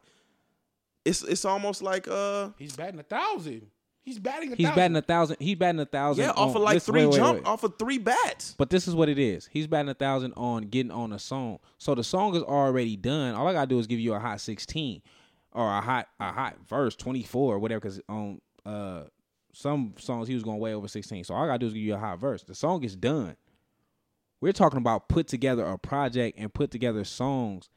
It's 1.04 1.22
it's 1.22 1.44
almost 1.44 1.82
like 1.82 2.06
uh 2.06 2.50
He's 2.58 2.76
batting 2.76 3.00
a 3.00 3.04
thousand. 3.04 3.66
He's 4.08 4.18
batting 4.18 4.52
a 4.52 4.56
He's 4.56 4.66
thousand. 4.66 4.76
batting 4.76 4.96
a 4.96 5.02
thousand. 5.02 5.36
He's 5.40 5.56
batting 5.56 5.80
a 5.80 5.84
thousand. 5.86 6.24
yeah, 6.24 6.30
off 6.30 6.50
on- 6.50 6.56
of 6.56 6.62
like 6.62 6.74
listen, 6.74 6.92
three 6.94 7.02
wait, 7.02 7.10
wait, 7.10 7.16
jump, 7.16 7.38
wait. 7.38 7.46
off 7.46 7.62
of 7.62 7.78
three 7.78 7.98
bats. 7.98 8.54
But 8.56 8.70
this 8.70 8.88
is 8.88 8.94
what 8.94 9.08
it 9.10 9.18
is. 9.18 9.48
He's 9.52 9.66
batting 9.66 9.90
a 9.90 9.94
thousand 9.94 10.32
on 10.36 10.62
getting 10.64 10.90
on 10.90 11.12
a 11.12 11.18
song. 11.18 11.58
So 11.76 11.94
the 11.94 12.02
song 12.04 12.34
is 12.34 12.42
already 12.42 12.96
done. 12.96 13.34
All 13.34 13.46
I 13.46 13.52
gotta 13.52 13.66
do 13.66 13.78
is 13.78 13.86
give 13.86 14.00
you 14.00 14.14
a 14.14 14.18
hot 14.18 14.40
sixteen 14.40 15.02
or 15.52 15.68
a 15.70 15.80
hot 15.82 16.08
a 16.18 16.32
hot 16.32 16.56
verse 16.66 16.96
twenty 16.96 17.22
four 17.22 17.54
or 17.54 17.58
whatever. 17.58 17.80
Because 17.80 18.00
on 18.08 18.40
uh 18.64 19.02
some 19.52 19.94
songs 19.98 20.28
he 20.28 20.34
was 20.34 20.42
going 20.42 20.58
way 20.58 20.72
over 20.74 20.88
sixteen. 20.88 21.22
So 21.24 21.34
all 21.34 21.44
I 21.44 21.46
gotta 21.48 21.58
do 21.58 21.66
is 21.66 21.74
give 21.74 21.82
you 21.82 21.94
a 21.94 21.98
hot 21.98 22.18
verse. 22.18 22.42
The 22.42 22.54
song 22.54 22.84
is 22.84 22.96
done. 22.96 23.36
We're 24.40 24.52
talking 24.52 24.78
about 24.78 25.08
put 25.08 25.26
together 25.26 25.64
a 25.66 25.76
project 25.78 26.38
and 26.38 26.54
put 26.54 26.70
together 26.70 27.04
songs 27.04 27.68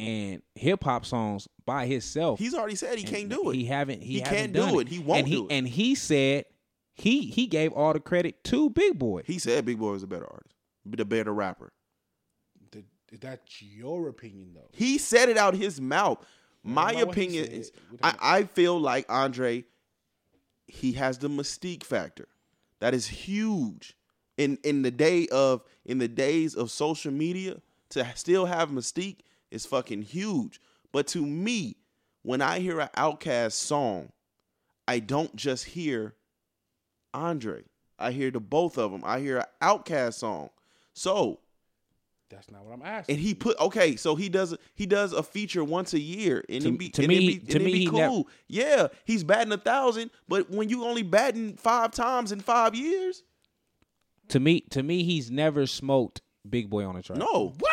and 0.00 0.42
hip 0.54 0.82
hop 0.82 1.04
songs 1.04 1.46
by 1.66 1.86
himself. 1.86 2.38
He's 2.38 2.54
already 2.54 2.74
said 2.74 2.96
he 2.98 3.04
can't 3.04 3.28
do 3.28 3.50
it. 3.50 3.56
He 3.56 3.66
haven't. 3.66 4.02
He, 4.02 4.14
He 4.14 4.20
haven't 4.20 4.36
can't 4.36 4.52
do 4.52 4.80
it. 4.80 4.88
He 4.88 4.98
won't 4.98 5.20
and 5.20 5.28
he, 5.28 5.34
do 5.36 5.46
it. 5.46 5.52
And 5.52 5.68
he 5.68 5.94
said 5.94 6.46
he 6.94 7.22
he 7.26 7.46
gave 7.46 7.72
all 7.72 7.92
the 7.92 8.00
credit 8.00 8.42
to 8.44 8.70
Big 8.70 8.98
Boy. 8.98 9.22
He 9.26 9.38
said 9.38 9.64
Big 9.64 9.78
Boy 9.78 9.92
was 9.92 10.02
a 10.02 10.06
better 10.06 10.26
artist, 10.26 10.56
the 10.86 11.04
better 11.04 11.32
rapper. 11.32 11.72
Th- 12.72 12.84
That's 13.20 13.62
your 13.62 14.08
opinion, 14.08 14.52
though. 14.54 14.68
He 14.72 14.98
said 14.98 15.28
it 15.28 15.36
out 15.36 15.54
his 15.54 15.80
mouth. 15.80 16.24
My 16.62 16.92
about 16.92 17.06
what 17.08 17.16
he 17.16 17.22
opinion 17.22 17.44
is, 17.46 17.72
I, 18.02 18.14
I 18.20 18.42
feel 18.44 18.78
like 18.78 19.06
Andre, 19.08 19.64
he 20.66 20.92
has 20.92 21.18
the 21.18 21.28
mystique 21.28 21.84
factor. 21.84 22.28
That 22.80 22.94
is 22.94 23.06
huge. 23.06 23.96
In 24.36 24.58
in 24.64 24.82
the 24.82 24.90
day 24.90 25.26
of 25.28 25.62
in 25.84 25.98
the 25.98 26.08
days 26.08 26.54
of 26.54 26.70
social 26.70 27.12
media, 27.12 27.60
to 27.90 28.06
still 28.14 28.46
have 28.46 28.70
mystique 28.70 29.18
is 29.50 29.66
fucking 29.66 30.02
huge. 30.02 30.60
But 30.92 31.06
to 31.08 31.24
me, 31.24 31.76
when 32.22 32.42
I 32.42 32.58
hear 32.60 32.80
an 32.80 32.88
Outkast 32.96 33.52
song, 33.52 34.10
I 34.88 34.98
don't 34.98 35.34
just 35.36 35.64
hear 35.66 36.14
Andre. 37.14 37.62
I 37.98 38.12
hear 38.12 38.30
the 38.30 38.40
both 38.40 38.78
of 38.78 38.92
them. 38.92 39.02
I 39.04 39.20
hear 39.20 39.38
an 39.38 39.44
Outkast 39.62 40.14
song. 40.14 40.50
So 40.94 41.40
That's 42.30 42.50
not 42.50 42.64
what 42.64 42.74
I'm 42.74 42.82
asking. 42.82 43.14
and 43.16 43.22
he 43.24 43.34
put 43.34 43.58
okay, 43.60 43.96
so 43.96 44.14
he 44.16 44.28
does 44.28 44.56
he 44.74 44.86
does 44.86 45.12
a 45.12 45.22
feature 45.22 45.62
once 45.64 45.92
a 45.94 46.00
year, 46.00 46.44
and 46.48 46.62
To- 46.62 46.68
it 46.70 46.78
be 46.78 46.88
to 46.90 47.06
me, 47.06 47.16
it 47.16 47.20
he- 47.20 47.38
be, 47.38 47.46
to 47.46 47.52
and 47.58 47.62
it 47.62 47.64
me, 47.64 47.72
be 47.72 47.86
cool. 47.86 47.98
nev- 47.98 48.24
yeah, 48.48 48.86
he's 49.04 49.24
batting 49.24 49.52
a 49.52 49.58
thousand, 49.58 50.10
but 50.28 50.50
when 50.50 50.68
you 50.68 50.84
only 50.84 51.02
batting 51.02 51.56
five 51.56 51.90
times 51.92 52.32
in 52.32 52.40
five 52.40 52.74
years, 52.74 53.22
To 54.28 54.40
me, 54.40 54.60
to 54.70 54.82
me, 54.82 55.02
he's 55.04 55.30
never 55.30 55.66
smoked 55.66 56.20
Big 56.48 56.70
Boy 56.70 56.84
on 56.86 56.96
a 56.96 57.02
track. 57.02 57.18
no, 57.18 57.54
what? 57.58 57.69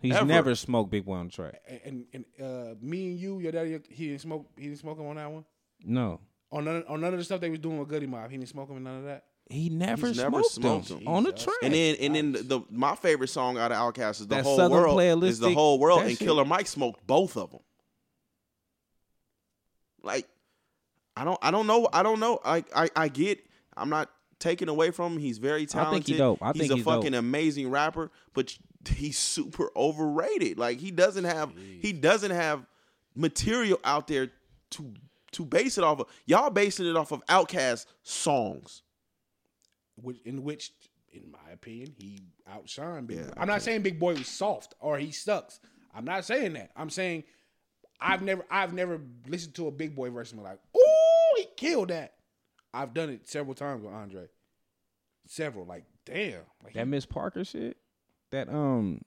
He's 0.00 0.14
ever. 0.14 0.26
never 0.26 0.54
smoked 0.54 0.90
Big 0.90 1.04
Boy 1.04 1.14
on 1.14 1.26
the 1.26 1.32
track. 1.32 1.60
And 1.84 2.04
and 2.12 2.24
uh, 2.40 2.74
me 2.80 3.08
and 3.08 3.18
you, 3.18 3.38
your 3.40 3.52
daddy, 3.52 3.80
he 3.88 4.08
didn't 4.08 4.20
smoke. 4.20 4.46
He 4.56 4.64
didn't 4.64 4.78
smoke 4.78 4.98
him 4.98 5.06
on 5.06 5.16
that 5.16 5.30
one. 5.30 5.44
No, 5.84 6.20
On 6.52 6.64
none, 6.64 6.84
on 6.88 7.00
none 7.00 7.12
of 7.12 7.18
the 7.18 7.24
stuff 7.24 7.40
they 7.40 7.50
was 7.50 7.58
doing 7.58 7.78
with 7.78 7.88
Goodie 7.88 8.06
Mob, 8.06 8.30
he 8.30 8.36
didn't 8.36 8.48
smoke 8.48 8.68
him 8.70 8.76
in 8.78 8.84
none 8.84 8.98
of 8.98 9.04
that. 9.04 9.24
he 9.50 9.68
never 9.68 10.08
He's 10.08 10.16
smoked, 10.16 10.32
never 10.32 10.42
smoked 10.44 10.88
them 10.88 10.98
him. 11.00 11.08
on 11.08 11.22
the 11.22 11.30
Jesus. 11.32 11.44
track. 11.44 11.56
and 11.62 11.74
then 11.74 11.96
and 12.00 12.14
then 12.14 12.32
the, 12.32 12.42
the 12.42 12.60
my 12.70 12.94
favorite 12.96 13.28
song 13.28 13.58
out 13.58 13.72
of 13.72 13.78
Outkast 13.94 14.20
is 14.20 14.26
the 14.26 14.34
That 14.36 14.44
whole 14.44 14.56
Southern 14.56 14.78
world 14.82 15.24
is 15.24 15.38
the 15.38 15.52
whole 15.54 15.78
world, 15.78 16.00
that 16.00 16.06
and 16.08 16.18
shit. 16.18 16.26
Killer 16.26 16.44
Mike 16.44 16.66
smoked 16.66 17.06
both 17.06 17.36
of 17.36 17.50
them. 17.50 17.60
Like, 20.02 20.28
I 21.16 21.24
don't 21.24 21.38
I 21.42 21.50
don't 21.50 21.66
know 21.66 21.88
I 21.92 22.02
don't 22.02 22.20
know 22.20 22.38
I 22.44 22.64
I, 22.74 22.88
I 22.96 23.08
get 23.08 23.40
I'm 23.76 23.88
not 23.90 24.10
taken 24.38 24.68
away 24.68 24.90
from 24.90 25.14
him. 25.14 25.18
He's 25.18 25.38
very 25.38 25.66
talented. 25.66 25.76
I 25.76 25.84
talented. 25.84 26.06
think 26.06 26.14
he 26.14 26.18
dope. 26.18 26.38
I 26.42 26.52
he's 26.52 26.60
think 26.60 26.72
a 26.72 26.76
he's 26.76 26.84
fucking 26.84 27.12
dope. 27.12 27.18
amazing 27.20 27.70
rapper, 27.70 28.10
but 28.34 28.56
he's 28.88 29.18
super 29.18 29.70
overrated. 29.76 30.58
Like 30.58 30.78
he 30.78 30.90
doesn't 30.90 31.24
have 31.24 31.52
he 31.80 31.92
doesn't 31.92 32.30
have 32.32 32.66
material 33.14 33.78
out 33.84 34.06
there 34.06 34.30
to 34.70 34.94
to 35.32 35.44
base 35.44 35.78
it 35.78 35.84
off 35.84 36.00
of. 36.00 36.06
Y'all 36.26 36.50
basing 36.50 36.86
it 36.86 36.96
off 36.96 37.12
of 37.12 37.24
Outkast 37.26 37.86
songs. 38.02 38.82
Which 40.00 40.18
in 40.24 40.44
which, 40.44 40.72
in 41.12 41.30
my 41.30 41.52
opinion, 41.52 41.94
he 41.98 42.20
outshined 42.50 43.06
Big 43.06 43.18
Yeah, 43.18 43.24
Boy. 43.24 43.32
I'm 43.38 43.48
not 43.48 43.62
saying 43.62 43.82
Big 43.82 43.98
Boy 43.98 44.14
was 44.14 44.28
soft 44.28 44.74
or 44.80 44.98
he 44.98 45.10
sucks. 45.10 45.58
I'm 45.94 46.04
not 46.04 46.24
saying 46.24 46.52
that. 46.54 46.70
I'm 46.76 46.90
saying 46.90 47.24
I've 48.00 48.20
never 48.22 48.44
I've 48.50 48.74
never 48.74 49.00
listened 49.26 49.54
to 49.54 49.68
a 49.68 49.70
Big 49.70 49.94
Boy 49.96 50.10
verse 50.10 50.32
and 50.32 50.40
been 50.42 50.50
like, 50.50 50.60
ooh, 50.76 51.34
he 51.36 51.46
killed 51.56 51.88
that. 51.88 52.12
I've 52.74 52.92
done 52.92 53.08
it 53.08 53.26
several 53.26 53.54
times 53.54 53.82
with 53.82 53.94
Andre. 53.94 54.26
Several, 55.26 55.64
like, 55.64 55.84
damn. 56.04 56.40
Like 56.62 56.74
that 56.74 56.84
he- 56.84 56.90
Miss 56.90 57.06
Parker 57.06 57.42
shit. 57.44 57.78
That 58.30 58.48
um, 58.48 59.00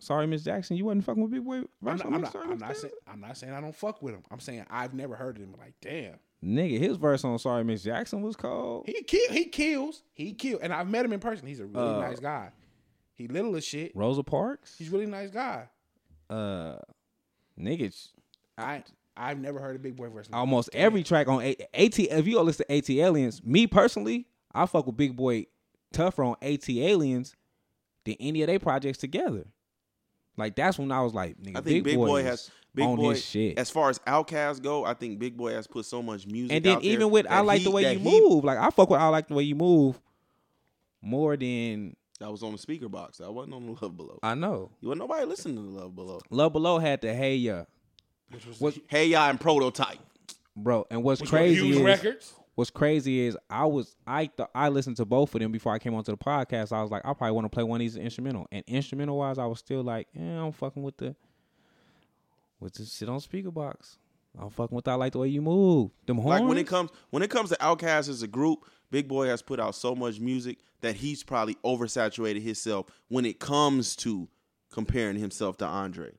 sorry, 0.00 0.26
Miss 0.26 0.42
Jackson, 0.44 0.76
you 0.76 0.84
wasn't 0.86 1.04
fucking 1.04 1.22
with 1.22 1.32
Big 1.32 1.44
Boy. 1.44 1.58
I'm 1.58 1.66
not, 1.96 2.06
I'm 2.06 2.20
not, 2.22 2.32
Sorry 2.32 2.48
I'm 2.50 2.58
not 2.58 2.76
saying 2.76 2.92
I'm 3.06 3.20
not 3.20 3.36
saying 3.36 3.52
I 3.52 3.60
don't 3.60 3.74
fuck 3.74 4.02
with 4.02 4.14
him. 4.14 4.22
I'm 4.30 4.40
saying 4.40 4.64
I've 4.70 4.94
never 4.94 5.14
heard 5.14 5.36
of 5.36 5.42
him. 5.42 5.54
Like, 5.58 5.74
damn. 5.80 6.14
Nigga, 6.44 6.78
his 6.80 6.96
verse 6.96 7.22
on 7.24 7.38
Sorry 7.38 7.62
Miss 7.64 7.82
Jackson 7.82 8.22
was 8.22 8.34
cold. 8.34 8.84
He 8.86 9.02
kill 9.04 9.30
he 9.30 9.44
kills. 9.46 10.02
He 10.12 10.32
kills. 10.32 10.60
And 10.62 10.72
I've 10.72 10.88
met 10.88 11.04
him 11.04 11.12
in 11.12 11.20
person. 11.20 11.46
He's 11.46 11.60
a 11.60 11.66
really 11.66 11.94
Uh, 11.94 12.00
nice 12.00 12.18
guy. 12.18 12.50
He 13.14 13.28
little 13.28 13.54
as 13.56 13.64
shit. 13.64 13.92
Rosa 13.94 14.22
Parks. 14.24 14.74
He's 14.78 14.88
a 14.88 14.90
really 14.92 15.06
nice 15.06 15.30
guy. 15.30 15.68
Uh, 16.30 16.76
niggas. 17.58 18.08
I 18.58 18.82
I've 19.16 19.38
never 19.38 19.60
heard 19.60 19.76
a 19.76 19.78
big 19.78 19.94
boy 19.96 20.08
verse. 20.08 20.28
almost 20.32 20.70
every 20.72 21.02
track 21.02 21.28
on 21.28 21.42
A- 21.42 21.56
AT. 21.74 21.98
If 21.98 22.26
you 22.26 22.34
go 22.36 22.42
listen 22.42 22.64
to 22.66 22.72
ATLiens, 22.80 23.44
me 23.44 23.66
personally, 23.66 24.26
I 24.54 24.64
fuck 24.66 24.86
with 24.86 24.96
Big 24.96 25.14
Boy 25.14 25.46
tougher 25.92 26.24
on 26.24 26.36
ATLiens 26.42 27.34
than 28.04 28.16
any 28.20 28.42
of 28.42 28.46
their 28.48 28.58
projects 28.58 28.98
together. 28.98 29.46
Like 30.36 30.56
that's 30.56 30.78
when 30.78 30.90
I 30.90 31.02
was 31.02 31.12
like, 31.14 31.36
nigga, 31.38 31.58
I 31.58 31.60
think 31.60 31.84
Big, 31.84 31.96
Boy, 31.96 32.22
has 32.24 32.50
Big 32.74 32.86
on 32.86 32.96
Boy 32.96 33.10
his 33.10 33.24
shit. 33.24 33.58
as 33.58 33.68
far 33.70 33.90
as 33.90 33.98
Outkast 34.00 34.62
go. 34.62 34.84
I 34.84 34.94
think 34.94 35.18
Big 35.18 35.36
Boy 35.36 35.52
has 35.52 35.66
put 35.66 35.84
so 35.84 36.02
much 36.02 36.26
music. 36.26 36.56
and 36.56 36.64
then 36.64 36.76
out 36.76 36.82
there 36.82 36.90
even 36.90 37.10
with 37.10 37.26
I 37.28 37.40
like 37.40 37.58
he- 37.58 37.64
the 37.64 37.70
way 37.70 37.92
you 37.92 37.98
he- 37.98 38.20
move. 38.20 38.42
Like 38.44 38.58
I 38.58 38.70
fuck 38.70 38.88
with 38.88 38.98
I 39.00 39.08
like 39.08 39.28
the 39.28 39.34
way 39.34 39.42
you 39.42 39.54
move 39.54 40.00
more 41.02 41.36
than 41.36 41.96
That 42.20 42.30
was 42.30 42.42
on 42.42 42.52
the 42.52 42.58
Speakerboxxx. 42.58 43.18
That 43.18 43.32
wasn't 43.32 43.54
on 43.54 43.66
the 43.66 43.72
Love 43.82 43.96
Below. 43.96 44.18
I 44.22 44.34
know. 44.34 44.70
You 44.80 44.88
wasn't 44.88 45.00
nobody 45.08 45.26
listening 45.26 45.56
to 45.56 45.62
the 45.62 45.68
Love 45.80 45.94
Below. 45.94 46.20
Love 46.30 46.52
Below 46.54 46.78
had 46.78 47.00
the 47.02 47.12
Hey 47.14 47.36
Ya, 47.36 47.64
which 48.30 48.46
was 48.46 48.60
what- 48.60 48.78
Hey, 48.88 49.06
y'all, 49.06 49.28
and 49.28 49.38
Prototype. 49.40 49.98
bro. 50.56 50.86
And 50.90 51.02
what's 51.02 51.20
which 51.20 51.30
crazy 51.30 51.62
huge 51.66 51.76
is 51.76 51.82
records. 51.82 52.34
What's 52.54 52.70
crazy 52.70 53.20
is 53.20 53.36
I 53.48 53.64
was 53.64 53.96
I 54.06 54.26
th- 54.26 54.48
I 54.54 54.68
listened 54.68 54.98
to 54.98 55.04
both 55.06 55.34
of 55.34 55.40
them 55.40 55.52
before 55.52 55.72
I 55.72 55.78
came 55.78 55.94
onto 55.94 56.12
the 56.12 56.18
podcast. 56.18 56.72
I 56.72 56.82
was 56.82 56.90
like, 56.90 57.02
I 57.04 57.14
probably 57.14 57.32
want 57.32 57.46
to 57.46 57.48
play 57.48 57.64
one 57.64 57.76
of 57.76 57.80
these 57.80 57.96
instrumental. 57.96 58.46
And 58.52 58.62
instrumental 58.66 59.16
wise, 59.16 59.38
I 59.38 59.46
was 59.46 59.58
still 59.58 59.82
like, 59.82 60.08
yeah, 60.12 60.42
I'm 60.42 60.52
fucking 60.52 60.82
with 60.82 60.98
the 60.98 61.16
with 62.60 62.74
the 62.74 62.84
shit 62.84 63.08
on 63.08 63.20
Speakerboxxx. 63.20 63.96
I'm 64.38 64.50
fucking 64.50 64.74
with 64.74 64.88
I 64.88 64.94
like 64.94 65.12
the 65.12 65.18
way 65.18 65.28
you 65.28 65.42
move. 65.42 65.90
Them 66.06 66.18
horns. 66.18 66.40
Like 66.40 66.48
when 66.48 66.58
it 66.58 66.66
comes 66.66 66.90
when 67.10 67.22
it 67.22 67.30
comes 67.30 67.50
to 67.50 67.56
Outkast 67.56 68.08
as 68.08 68.22
a 68.22 68.28
group, 68.28 68.66
Big 68.90 69.08
Boy 69.08 69.26
has 69.28 69.42
put 69.42 69.58
out 69.58 69.74
so 69.74 69.94
much 69.94 70.20
music 70.20 70.58
that 70.80 70.96
he's 70.96 71.22
probably 71.22 71.54
oversaturated 71.64 72.42
himself 72.42 72.86
when 73.08 73.24
it 73.24 73.38
comes 73.40 73.96
to 73.96 74.28
comparing 74.70 75.16
himself 75.16 75.56
to 75.58 75.66
Andre. 75.66 76.12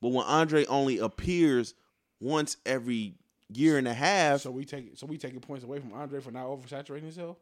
But 0.00 0.08
when 0.10 0.26
Andre 0.26 0.66
only 0.66 0.98
appears 0.98 1.74
once 2.20 2.56
every 2.66 3.14
year 3.52 3.78
and 3.78 3.86
a 3.86 3.94
half, 3.94 4.40
So 4.40 4.50
we 4.50 4.64
take 4.64 4.96
so 4.96 5.06
we 5.06 5.18
taking 5.18 5.40
points 5.40 5.64
away 5.64 5.78
from 5.78 5.92
Andre 5.92 6.20
for 6.20 6.30
not 6.30 6.46
oversaturating 6.46 7.02
himself. 7.02 7.36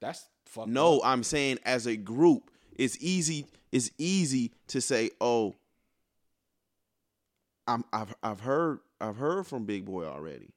That's 0.00 0.26
fucked. 0.46 0.68
no, 0.68 0.98
up. 1.00 1.06
I'm 1.06 1.22
saying 1.22 1.58
as 1.64 1.86
a 1.86 1.96
group, 1.96 2.50
it's 2.74 2.96
easy. 3.00 3.46
It's 3.72 3.90
easy 3.98 4.52
to 4.68 4.80
say, 4.80 5.10
"Oh, 5.20 5.56
I'm, 7.66 7.84
I've 7.92 8.14
I've 8.22 8.40
heard 8.40 8.80
I've 9.00 9.16
heard 9.16 9.46
from 9.46 9.64
Big 9.66 9.84
Boy 9.84 10.06
already." 10.06 10.54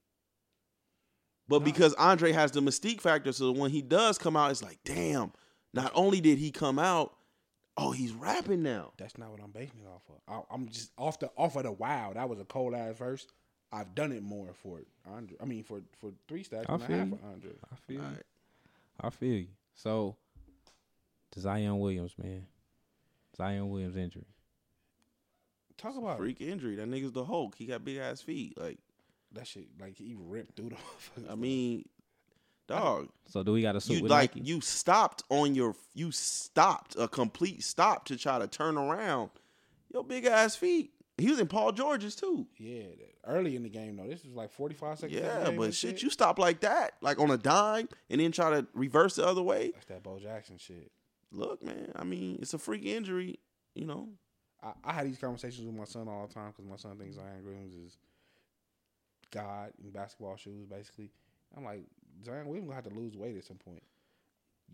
But 1.47 1.59
because 1.59 1.93
Andre 1.95 2.31
has 2.31 2.51
the 2.51 2.61
mystique 2.61 3.01
factor, 3.01 3.31
so 3.33 3.51
when 3.51 3.69
he 3.69 3.81
does 3.81 4.17
come 4.17 4.37
out, 4.37 4.51
it's 4.51 4.63
like, 4.63 4.79
damn. 4.85 5.33
Not 5.73 5.91
only 5.93 6.21
did 6.21 6.37
he 6.37 6.51
come 6.51 6.79
out, 6.79 7.15
oh, 7.77 7.91
he's 7.91 8.13
rapping 8.13 8.63
now. 8.63 8.93
That's 8.97 9.17
not 9.17 9.31
what 9.31 9.41
I'm 9.43 9.51
basing 9.51 9.81
it 9.81 9.87
off 9.87 10.03
of. 10.09 10.21
I, 10.27 10.53
I'm 10.53 10.69
just 10.69 10.91
off 10.97 11.19
the 11.19 11.31
off 11.35 11.55
of 11.55 11.63
the 11.63 11.71
wow. 11.71 12.11
That 12.13 12.29
was 12.29 12.39
a 12.39 12.45
cold 12.45 12.73
ass 12.75 12.97
verse. 12.97 13.27
I've 13.73 13.95
done 13.95 14.11
it 14.11 14.21
more 14.21 14.49
for 14.61 14.79
Andre. 15.11 15.35
I 15.41 15.45
mean, 15.45 15.63
for 15.63 15.81
for 15.99 16.11
three 16.27 16.43
stacks 16.43 16.67
I 16.69 16.73
and 16.75 16.83
a 16.83 16.85
half 16.85 17.07
you. 17.07 17.17
for 17.17 17.27
Andre. 17.27 17.51
I 17.71 17.75
feel 17.75 17.95
you. 17.97 18.03
Alright. 18.03 18.23
I 19.01 19.09
feel 19.09 19.33
you. 19.33 19.47
So, 19.73 20.15
Zion 21.37 21.79
Williams, 21.79 22.13
man. 22.21 22.45
Zion 23.35 23.69
Williams 23.69 23.95
injury. 23.95 24.25
Talk 25.77 25.97
about 25.97 26.17
Freak 26.17 26.39
injury. 26.39 26.75
That 26.75 26.87
nigga's 26.89 27.11
the 27.11 27.25
Hulk. 27.25 27.55
He 27.57 27.65
got 27.65 27.83
big 27.83 27.97
ass 27.97 28.21
feet. 28.21 28.55
Like, 28.57 28.77
that 29.31 29.47
shit. 29.47 29.67
Like 29.79 29.97
he 29.97 30.15
ripped 30.17 30.55
through 30.55 30.69
the. 30.69 30.75
motherfuckers. 31.21 31.31
I 31.31 31.35
mean, 31.35 31.85
dog. 32.67 33.09
So 33.27 33.41
do 33.41 33.51
we 33.53 33.63
got 33.63 33.71
to 33.73 33.81
suit 33.81 33.97
You 33.97 34.03
with 34.03 34.11
like 34.11 34.35
Nike? 34.35 34.47
you 34.47 34.61
stopped 34.61 35.23
on 35.29 35.55
your 35.55 35.75
you 35.95 36.11
stopped 36.11 36.95
a 36.97 37.07
complete 37.07 37.63
stop 37.63 38.05
to 38.05 38.17
try 38.17 38.37
to 38.37 38.47
turn 38.47 38.77
around 38.77 39.31
your 39.91 40.03
big 40.03 40.25
ass 40.25 40.55
feet. 40.55 40.91
He 41.17 41.29
was 41.29 41.39
in 41.39 41.47
Paul 41.47 41.71
George's 41.71 42.15
too. 42.15 42.47
yeah, 42.57 42.85
early 43.27 43.55
in 43.55 43.63
the 43.63 43.69
game 43.69 43.97
though. 43.97 44.07
This 44.07 44.23
was 44.23 44.33
like 44.33 44.51
45 44.51 44.99
seconds. 44.99 45.21
Yeah, 45.21 45.51
but 45.55 45.73
shit, 45.73 46.01
you 46.01 46.09
stop 46.09 46.39
like 46.39 46.61
that, 46.61 46.93
like 47.01 47.19
on 47.19 47.29
a 47.29 47.37
dime, 47.37 47.87
and 48.09 48.19
then 48.19 48.31
try 48.31 48.49
to 48.49 48.65
reverse 48.73 49.15
the 49.15 49.25
other 49.25 49.43
way. 49.43 49.71
That's 49.73 49.85
that 49.85 50.03
Bo 50.03 50.17
Jackson 50.19 50.57
shit. 50.57 50.91
Look, 51.31 51.63
man. 51.63 51.91
I 51.95 52.03
mean, 52.03 52.39
it's 52.41 52.53
a 52.53 52.57
freak 52.57 52.85
injury. 52.85 53.39
You 53.75 53.85
know, 53.85 54.09
I, 54.63 54.71
I 54.83 54.93
had 54.93 55.05
these 55.07 55.17
conversations 55.17 55.65
with 55.65 55.75
my 55.75 55.85
son 55.85 56.07
all 56.07 56.27
the 56.27 56.33
time 56.33 56.51
because 56.51 56.65
my 56.65 56.77
son 56.77 56.97
thinks 56.97 57.15
Zion 57.15 57.43
Williams 57.45 57.75
is 57.75 57.97
God 59.31 59.71
in 59.83 59.91
basketball 59.91 60.35
shoes, 60.35 60.65
basically. 60.65 61.11
I'm 61.55 61.63
like, 61.63 61.83
Zion 62.25 62.47
Williams 62.47 62.67
gonna 62.67 62.75
have 62.81 62.91
to 62.91 62.99
lose 62.99 63.15
weight 63.15 63.37
at 63.37 63.43
some 63.43 63.57
point. 63.57 63.83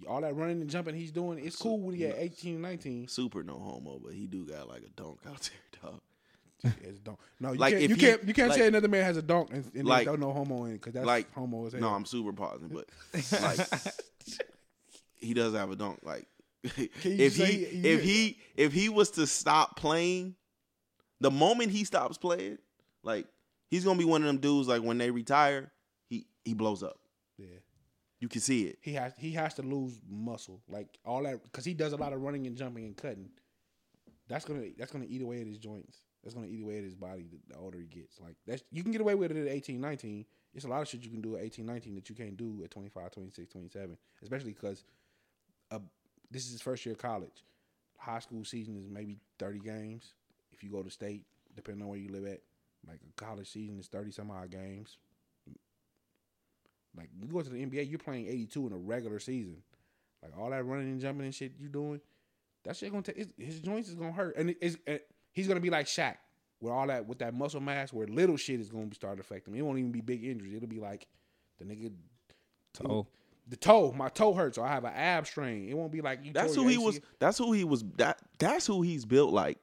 All 0.08 0.22
that 0.22 0.36
running 0.36 0.62
and 0.62 0.70
jumping 0.70 0.96
he's 0.96 1.12
doing, 1.12 1.44
it's 1.46 1.58
cool 1.58 1.80
when 1.80 1.96
he 1.96 2.06
at 2.06 2.16
18, 2.18 2.62
19. 2.62 3.08
super 3.10 3.44
no 3.44 3.60
homo, 3.60 4.00
but 4.02 4.14
he 4.14 4.28
do 4.28 4.46
got 4.46 4.70
like 4.70 4.84
a 4.84 4.90
dunk 4.90 5.20
out 5.28 5.42
there, 5.42 5.82
dog. 5.92 6.00
It's 6.64 7.00
don't. 7.00 7.18
No, 7.40 7.54
you 7.54 7.60
Like, 7.60 7.74
can't. 7.74 7.90
You 7.90 7.96
can't. 7.96 8.24
You 8.26 8.34
can't 8.34 8.50
like- 8.50 8.58
say 8.60 8.68
another 8.68 8.88
man 8.88 9.04
has 9.06 9.18
a 9.18 9.22
dunk 9.22 9.50
and, 9.54 9.70
and 9.76 9.88
Like- 9.88 10.06
don't 10.06 10.20
know 10.20 10.34
homo 10.34 10.66
in 10.66 10.74
because 10.74 10.94
that's 10.94 11.06
like- 11.06 11.32
homo 11.34 11.66
as 11.68 11.74
hell. 11.74 11.82
No, 11.82 11.90
I'm 11.90 12.06
super 12.06 12.34
pausing, 12.34 12.68
but 12.70 12.86
like 13.42 13.68
he 15.16 15.34
does 15.34 15.54
have 15.54 15.72
a 15.72 15.76
dunk. 15.76 16.00
Like 16.04 16.28
if 16.64 17.36
he 17.36 17.44
if 17.64 18.04
he 18.04 18.40
if 18.56 18.74
he 18.74 18.90
was 18.90 19.12
to 19.12 19.26
stop 19.28 19.78
playing, 19.78 20.36
the 21.22 21.32
moment 21.32 21.72
he 21.72 21.84
stops 21.84 22.18
playing, 22.18 22.58
like 23.04 23.26
he's 23.70 23.86
gonna 23.86 24.00
be 24.00 24.06
one 24.06 24.22
of 24.22 24.28
them 24.28 24.38
dudes. 24.38 24.68
Like 24.68 24.82
when 24.82 24.98
they 24.98 25.12
retire, 25.12 25.72
he 26.10 26.26
he 26.44 26.54
blows 26.54 26.84
up. 26.84 27.00
yeah. 27.38 27.48
You 28.22 28.28
can 28.28 28.42
see 28.42 28.64
it. 28.64 28.80
He 28.82 28.92
has 28.94 29.14
he 29.18 29.32
has 29.32 29.54
to 29.54 29.62
lose 29.62 29.98
muscle, 30.10 30.62
like 30.68 30.88
all 31.06 31.24
that, 31.24 31.42
because 31.42 31.64
he 31.64 31.74
does 31.74 31.94
a 31.94 31.96
lot 31.96 32.12
of 32.12 32.22
running 32.22 32.48
and 32.48 32.58
jumping 32.58 32.84
and 32.84 32.98
cutting. 32.98 33.30
That's 34.28 34.44
gonna 34.44 34.66
that's 34.78 34.92
gonna 34.92 35.06
eat 35.08 35.22
away 35.22 35.40
at 35.40 35.48
his 35.48 35.58
joints. 35.58 36.02
That's 36.24 36.36
gonna 36.36 36.48
eat 36.48 36.62
away 36.62 36.78
at 36.78 36.84
his 36.84 36.96
body 36.96 37.26
the, 37.48 37.56
older 37.58 37.80
he 37.80 37.86
gets. 37.86 38.20
Like 38.20 38.36
that's 38.46 38.64
you 38.72 38.84
can 38.84 38.92
get 38.92 39.02
away 39.02 39.16
with 39.16 39.32
it 39.32 39.38
at 39.38 39.52
18, 39.52 39.80
19. 39.80 40.26
It's 40.54 40.66
a 40.66 40.68
lot 40.68 40.82
of 40.82 40.88
shit 40.88 41.04
you 41.04 41.12
can 41.12 41.22
do 41.22 41.36
at 41.36 41.44
18, 41.44 41.66
19 41.66 41.96
that 41.96 42.10
you 42.10 42.16
can't 42.16 42.36
do 42.36 42.62
at 42.64 42.72
25, 42.72 43.12
26, 43.12 43.52
27. 43.52 43.98
Especially 44.22 44.52
because 44.52 44.84
uh, 45.72 45.80
this 46.32 46.46
is 46.46 46.54
his 46.54 46.62
first 46.62 46.86
year 46.86 46.94
of 46.94 47.00
college. 47.00 47.44
High 47.98 48.20
school 48.20 48.44
season 48.44 48.78
is 48.78 48.90
maybe 48.90 49.18
30 49.38 49.60
games. 49.60 50.14
If 50.52 50.64
you 50.64 50.70
go 50.70 50.82
to 50.82 50.90
state, 50.90 51.26
depending 51.56 51.84
on 51.84 51.90
where 51.90 52.00
you 52.00 52.10
live 52.10 52.26
at, 52.26 52.42
like 52.88 53.00
a 53.08 53.24
college 53.24 53.50
season 53.52 53.80
is 53.80 53.88
30 53.88 54.12
some 54.12 54.32
odd 54.32 54.52
games. 54.52 54.98
Like 56.98 57.10
you 57.16 57.28
go 57.28 57.42
to 57.42 57.50
the 57.50 57.66
NBA, 57.66 57.90
you're 57.90 58.00
playing 58.00 58.28
82 58.28 58.68
in 58.68 58.74
a 58.74 58.78
regular 58.78 59.20
season. 59.20 59.58
Like 60.24 60.38
all 60.38 60.50
that 60.50 60.66
running 60.66 60.90
and 60.90 61.00
jumping 61.00 61.26
and 61.26 61.36
shit 61.36 61.54
you're 61.58 61.70
doing, 61.70 62.02
that 62.66 62.76
shit 62.76 62.92
gonna 62.92 63.04
take 63.04 63.18
his, 63.18 63.28
his 63.38 63.60
joints 63.62 63.90
is 63.90 63.96
gonna 63.96 64.12
hurt, 64.12 64.36
and 64.36 64.50
it, 64.50 64.58
it's, 64.62 64.78
it, 64.86 65.08
he's 65.32 65.48
gonna 65.48 65.60
be 65.60 65.70
like 65.70 65.86
Shaq 65.86 66.16
with 66.62 66.72
all 66.72 66.88
that 66.88 67.08
with 67.08 67.20
that 67.20 67.34
muscle 67.34 67.62
mass, 67.62 67.94
where 67.94 68.08
little 68.08 68.38
shit 68.38 68.60
is 68.60 68.70
gonna 68.70 68.88
be 68.88 68.96
start 68.96 69.20
affecting 69.20 69.54
him. 69.54 69.60
It 69.60 69.64
won't 69.64 69.80
even 69.80 69.92
be 69.92 70.02
big 70.02 70.24
injuries. 70.24 70.54
It'll 70.56 70.68
be 70.68 70.80
like 70.80 71.08
the 71.58 71.66
nigga 71.66 71.92
Toe. 72.74 73.08
the 73.48 73.56
toe, 73.56 73.92
my 73.92 74.10
toe 74.10 74.34
hurts, 74.34 74.58
or 74.58 74.66
I 74.66 74.70
have 74.70 74.86
an 74.86 74.94
ab 74.94 75.26
strain. 75.26 75.70
It 75.70 75.76
won't 75.76 75.92
be 75.92 76.02
like 76.02 76.24
you. 76.24 76.32
That's 76.34 76.56
who 76.56 76.64
your 76.64 76.72
he 76.72 76.78
was. 76.78 77.00
That's 77.20 77.38
who 77.38 77.52
he 77.52 77.64
was. 77.64 77.84
That 77.98 78.20
that's 78.38 78.68
who 78.68 78.82
he's 78.82 79.06
built 79.06 79.34
like. 79.34 79.58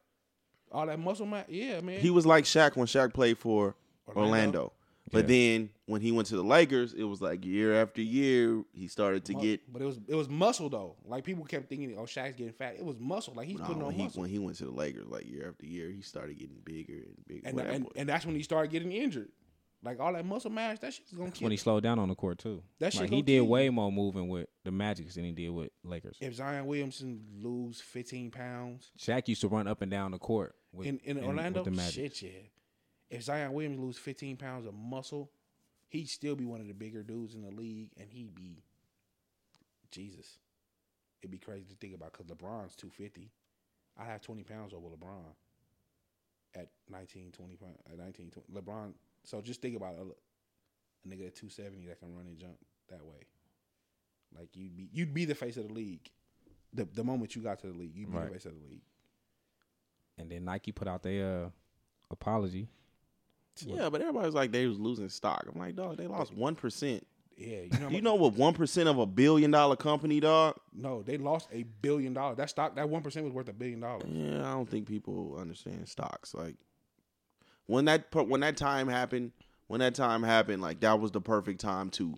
All 0.73 0.87
that 0.87 0.99
muscle 0.99 1.27
mass, 1.27 1.47
yeah, 1.49 1.81
man. 1.81 2.01
He 2.01 2.11
was 2.11 2.27
like 2.27 2.45
Shaq 2.45 2.77
when 2.77 2.87
Shaq 2.87 3.15
played 3.15 3.39
for 3.39 3.77
Orlando. 4.09 4.23
Orlando. 4.23 4.73
But 5.13 5.25
Yeah. 5.25 5.27
then 5.59 5.71
when 5.87 6.01
he 6.01 6.11
went 6.11 6.27
to 6.29 6.37
the 6.37 6.43
Lakers, 6.43 6.93
it 6.93 7.05
was 7.05 7.23
like 7.23 7.45
year 7.45 7.81
after 7.81 8.03
year 8.03 8.65
he 8.73 8.89
started 8.89 9.25
to 9.27 9.35
Mu- 9.35 9.41
get. 9.41 9.73
but 9.73 9.81
it 9.81 9.85
was 9.85 10.01
it 10.09 10.15
was 10.17 10.29
muscle 10.29 10.69
though. 10.69 10.97
Like 11.05 11.23
people 11.25 11.45
kept 11.45 11.69
thinking, 11.69 11.97
oh, 11.97 12.03
Shaq's 12.03 12.35
getting 12.35 12.53
fat. 12.53 12.75
It 12.77 12.85
was 12.85 12.99
muscle. 12.99 13.33
Like 13.35 13.47
he's 13.47 13.59
No, 13.61 13.67
putting 13.67 13.83
on 13.83 13.93
he, 13.93 14.03
muscle. 14.05 14.23
when 14.23 14.31
he 14.31 14.39
went 14.41 14.57
to 14.59 14.65
the 14.65 14.71
Lakers, 14.73 15.07
like 15.07 15.29
year 15.29 15.49
after 15.49 15.65
year, 15.67 15.91
he 15.91 16.03
started 16.03 16.39
getting 16.39 16.57
bigger 16.65 16.95
and 16.95 17.17
bigger. 17.27 17.49
and, 17.49 17.61
and, 17.61 17.87
and 17.95 18.09
that's 18.09 18.27
when 18.27 18.35
he 18.35 18.43
started 18.43 18.71
getting 18.73 18.91
injured. 18.93 19.29
Like 19.85 20.01
all 20.01 20.13
that 20.15 20.25
muscle 20.27 20.51
mass, 20.51 20.81
that 20.81 20.93
shit's 20.95 21.13
gonna 21.13 21.27
That's 21.27 21.39
kill. 21.39 21.47
when 21.47 21.53
he 21.53 21.57
slowed 21.59 21.85
down 21.85 22.01
on 22.01 22.09
the 22.09 22.15
court 22.17 22.39
too. 22.39 22.63
That 22.81 22.93
shit 22.93 23.03
like 23.03 23.11
he 23.11 23.23
did 23.23 23.41
kill 23.43 23.47
way 23.47 23.69
more 23.71 23.93
moving 23.93 24.29
with 24.29 24.49
the 24.65 24.73
Magic 24.73 25.09
than 25.13 25.23
he 25.25 25.31
did 25.33 25.51
with 25.51 25.71
Lakers. 25.85 26.17
if 26.21 26.35
Zion 26.35 26.67
Williamson 26.67 27.23
lose 27.41 27.81
15 27.81 28.33
pounds 28.33 28.91
Shaq 28.99 29.29
used 29.29 29.43
to 29.43 29.49
run 29.49 29.69
up 29.69 29.83
and 29.83 29.91
down 29.91 30.11
the 30.11 30.19
court 30.19 30.57
with, 30.73 30.89
in, 30.89 30.99
in 31.05 31.17
with 31.25 31.65
the 31.65 31.71
Magic. 31.71 32.15
shit, 32.17 32.23
yeah. 32.23 32.31
If 33.11 33.23
Zion 33.23 33.53
Williams 33.53 33.79
lose 33.79 33.99
15 33.99 34.37
pounds 34.37 34.67
of 34.67 34.75
muscle, 34.75 35.31
he'd 35.89 36.09
still 36.09 36.35
be 36.35 36.45
one 36.45 36.61
of 36.61 36.67
the 36.67 36.75
bigger 36.75 37.03
dudes 37.03 37.35
in 37.35 37.43
the 37.43 37.51
league, 37.51 37.91
and 37.99 38.09
he'd 38.11 38.35
be 38.35 38.63
Jesus. 39.91 40.39
It'd 41.23 41.31
be 41.31 41.39
crazy 41.39 41.67
to 41.71 41.75
think 41.77 41.95
about 41.95 42.13
because 42.13 42.27
LeBron's 42.27 42.75
250. 42.77 43.31
I 43.99 44.05
have 44.05 44.21
20 44.21 44.43
pounds 44.43 44.73
over 44.75 44.89
LeBron 44.89 45.23
at 46.55 46.69
19, 46.91 47.33
20 47.33 47.57
pounds, 47.57 47.79
at 47.91 47.99
19, 47.99 48.31
20. 48.31 48.53
LeBron. 48.61 48.93
So 49.25 49.41
just 49.41 49.63
think 49.63 49.77
about 49.77 49.95
a, 49.95 50.03
a 50.03 51.09
nigga 51.09 51.27
at 51.29 51.35
270 51.37 51.87
that 51.87 51.99
can 52.01 52.15
run 52.15 52.27
and 52.27 52.39
jump 52.39 52.57
that 52.91 53.05
way. 53.05 53.27
Like 54.37 54.49
you'd 54.55 54.77
be 54.77 54.89
you'd 54.93 55.15
be 55.15 55.25
the 55.25 55.35
face 55.35 55.57
of 55.57 55.69
the 55.69 55.73
league. 55.73 56.11
The 56.75 56.85
the 56.85 57.05
moment 57.05 57.35
you 57.37 57.43
got 57.43 57.61
to 57.61 57.69
the 57.69 57.73
league, 57.79 57.95
you'd 57.95 58.11
be 58.11 58.17
Right. 58.19 58.27
the 58.27 58.33
face 58.35 58.45
of 58.47 58.53
the 58.61 58.69
league. 58.69 58.83
And 60.19 60.31
then 60.31 60.45
Nike 60.45 60.73
put 60.73 60.89
out 60.89 61.03
their 61.03 61.45
uh, 61.47 61.49
apology. 62.11 62.69
Yeah, 63.65 63.89
but 63.89 64.01
everybody's 64.01 64.35
like 64.35 64.53
they 64.53 64.67
was 64.67 64.79
losing 64.79 65.09
stock. 65.09 65.47
I'm 65.53 65.59
like, 65.59 65.77
dog, 65.77 65.97
they 65.97 66.07
lost 66.07 66.35
one 66.35 66.55
percent. 66.55 67.07
Yeah, 67.39 67.59
you 67.71 67.79
know, 67.81 67.89
You 67.91 68.01
know 68.01 68.15
what 68.15 68.33
one 68.33 68.55
percent 68.55 68.89
of 68.89 68.99
a 68.99 69.05
billion 69.05 69.51
dollar 69.51 69.77
company, 69.77 70.21
dog? 70.21 70.57
no, 70.73 71.03
they 71.03 71.19
lost 71.19 71.49
a 71.53 71.65
billion 71.65 72.15
dollars. 72.15 72.39
That 72.39 72.49
stock, 72.49 72.77
that 72.77 72.89
one 72.89 73.03
percent 73.03 73.25
was 73.25 73.33
worth 73.35 73.49
a 73.49 73.53
billion 73.53 73.81
dollars. 73.81 74.05
Yeah, 74.11 74.39
I 74.41 74.53
don't 74.55 74.69
think 74.69 74.89
people 74.89 75.37
understand 75.39 75.87
stocks. 75.89 76.33
Like 76.35 76.57
when 77.67 77.85
that 77.87 78.07
when 78.15 78.41
that 78.41 78.57
time 78.57 78.89
happened, 78.89 79.33
when 79.67 79.81
that 79.81 79.95
time 79.95 80.23
happened, 80.23 80.63
like 80.63 80.81
that 80.81 80.99
was 81.01 81.11
the 81.11 81.21
perfect 81.21 81.61
time 81.61 81.91
to 81.91 82.15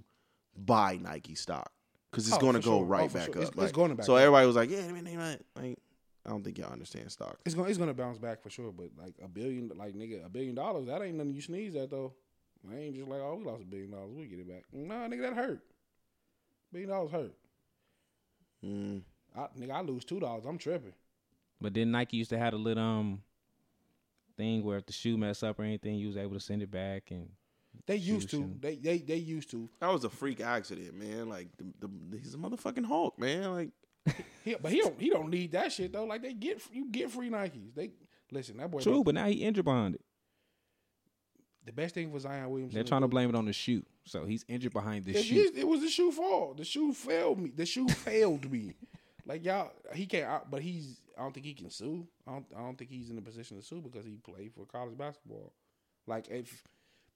buy 0.56 0.98
Nike 1.02 1.34
stock 1.34 1.72
because 2.10 2.28
it's 2.28 2.36
Oh, 2.36 2.40
going 2.40 2.54
to 2.54 2.60
go 2.60 2.78
sure. 2.78 2.84
right 2.84 3.10
Oh, 3.10 3.14
back 3.14 3.24
sure. 3.26 3.30
up. 3.30 3.36
It's- 3.36 3.48
it's 3.48 3.56
Like, 3.56 3.72
going 3.72 3.94
back 3.96 4.06
so 4.06 4.14
up. 4.16 4.20
everybody 4.20 4.46
was 4.46 4.56
like, 4.56 4.70
yeah, 4.70 4.84
I 4.88 4.92
mean, 4.92 5.04
they 5.04 5.16
might, 5.16 5.40
like 5.56 5.78
I 6.26 6.30
don't 6.30 6.42
think 6.42 6.58
y'all 6.58 6.72
understand 6.72 7.10
stocks. 7.10 7.40
It's 7.46 7.54
gonna 7.54 7.68
it's 7.68 7.78
gonna 7.78 7.94
bounce 7.94 8.18
back 8.18 8.42
for 8.42 8.50
sure. 8.50 8.72
But 8.72 8.90
like 8.98 9.14
a 9.22 9.28
billion, 9.28 9.70
like 9.76 9.94
nigga, 9.94 10.26
a 10.26 10.28
billion 10.28 10.54
dollars, 10.54 10.86
that 10.86 11.02
ain't 11.02 11.16
nothing 11.16 11.34
you 11.34 11.40
sneeze 11.40 11.74
at 11.76 11.90
though. 11.90 12.12
I 12.70 12.76
ain't 12.76 12.96
just 12.96 13.08
like, 13.08 13.20
oh, 13.20 13.36
we 13.36 13.44
lost 13.44 13.62
a 13.62 13.66
billion 13.66 13.92
dollars, 13.92 14.10
we 14.14 14.26
get 14.26 14.40
it 14.40 14.48
back. 14.48 14.64
Nah, 14.72 15.06
nigga, 15.06 15.22
that 15.22 15.34
hurt. 15.34 15.60
Billion 16.72 16.90
dollars 16.90 17.10
hurt. 17.12 17.34
Mm. 18.64 19.02
I, 19.36 19.46
nigga, 19.58 19.70
I 19.70 19.80
lose 19.82 20.04
two 20.04 20.20
dollars. 20.20 20.44
I'm 20.44 20.58
tripping. 20.58 20.92
But 21.60 21.74
then 21.74 21.90
Nike 21.90 22.16
used 22.16 22.30
to 22.30 22.38
have 22.38 22.52
a 22.52 22.56
little 22.56 22.82
um 22.82 23.22
thing 24.36 24.64
where 24.64 24.78
if 24.78 24.86
the 24.86 24.92
shoe 24.92 25.16
mess 25.16 25.42
up 25.42 25.58
or 25.58 25.64
anything, 25.64 25.96
you 25.96 26.08
was 26.08 26.16
able 26.16 26.34
to 26.34 26.40
send 26.40 26.62
it 26.62 26.70
back 26.70 27.10
and 27.10 27.28
They 27.86 27.96
used 27.96 28.30
to. 28.30 28.54
They 28.60 28.76
they 28.76 28.98
they 28.98 29.16
used 29.16 29.50
to. 29.50 29.68
That 29.80 29.92
was 29.92 30.04
a 30.04 30.10
freak 30.10 30.40
accident, 30.40 30.94
man. 30.94 31.28
Like 31.28 31.48
the, 31.56 31.88
the, 32.10 32.18
he's 32.18 32.34
a 32.34 32.38
motherfucking 32.38 32.84
Hulk, 32.84 33.18
man. 33.18 33.52
Like 33.52 33.70
He, 34.44 34.54
but 34.60 34.72
he 34.72 34.80
don't 34.80 34.98
he 35.00 35.10
don't 35.10 35.28
need 35.30 35.52
that 35.52 35.72
shit 35.72 35.92
though. 35.92 36.04
Like 36.04 36.22
they 36.22 36.32
get 36.32 36.60
you 36.72 36.86
get 36.90 37.10
free 37.10 37.28
Nikes. 37.28 37.74
They 37.74 37.90
listen 38.32 38.56
that 38.58 38.70
boy. 38.70 38.80
true. 38.80 39.04
But 39.04 39.14
now 39.14 39.26
he 39.26 39.34
injured 39.44 39.64
behind 39.64 39.94
it. 39.96 40.00
The 41.64 41.72
best 41.72 41.94
thing 41.94 42.10
for 42.10 42.18
Zion 42.18 42.48
Williams. 42.50 42.72
They're 42.72 42.84
trying 42.84 43.02
to 43.02 43.08
blame 43.08 43.28
it 43.28 43.34
on 43.34 43.44
the 43.44 43.52
shoe, 43.52 43.84
so 44.04 44.24
he's 44.24 44.44
injured 44.48 44.72
behind 44.72 45.04
the 45.04 45.14
It, 45.14 45.22
shoe. 45.24 45.34
is- 45.36 45.56
it 45.56 45.68
was 45.68 45.82
the 45.82 45.88
shoe 45.90 46.10
fault. 46.10 46.56
The 46.56 46.64
shoe 46.64 46.94
failed 46.94 47.38
me. 47.38 47.50
The 47.50 47.66
shoe 47.66 47.88
failed 47.88 48.50
me. 48.50 48.72
Like 49.26 49.44
y'all, 49.44 49.70
he 49.94 50.06
can't. 50.06 50.24
out- 50.24 50.50
But 50.50 50.62
he's. 50.62 51.00
I 51.18 51.22
don't 51.22 51.34
think 51.34 51.44
he 51.44 51.52
can 51.52 51.68
sue. 51.68 52.06
I 52.26 52.32
don't. 52.32 52.46
I 52.56 52.60
don't 52.60 52.78
think 52.78 52.90
he's 52.90 53.10
in 53.10 53.18
a 53.18 53.22
position 53.22 53.58
to 53.58 53.62
sue 53.62 53.82
because 53.82 54.06
he 54.06 54.16
played 54.16 54.54
for 54.54 54.64
college 54.64 54.96
basketball. 54.96 55.52
Like 56.06 56.28
if 56.30 56.64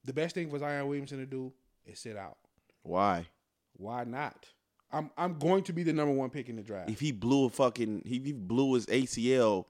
the 0.04 0.12
best 0.12 0.34
thing 0.34 0.50
for 0.50 0.58
Zion 0.58 0.86
Williamson 0.86 1.18
to 1.18 1.26
do 1.26 1.52
is 1.86 1.98
sit 1.98 2.16
out. 2.18 2.36
why? 2.82 3.26
Why 3.74 4.04
not? 4.04 4.48
I'm 4.92 5.10
I'm 5.16 5.38
going 5.38 5.64
to 5.64 5.72
be 5.72 5.82
the 5.82 5.92
number 5.92 6.12
one 6.12 6.30
pick 6.30 6.48
in 6.48 6.56
the 6.56 6.62
draft. 6.62 6.90
If 6.90 7.00
he 7.00 7.12
blew 7.12 7.46
a 7.46 7.50
fucking, 7.50 8.02
if 8.04 8.24
he 8.24 8.32
blew 8.32 8.74
his 8.74 8.86
ACL 8.86 9.64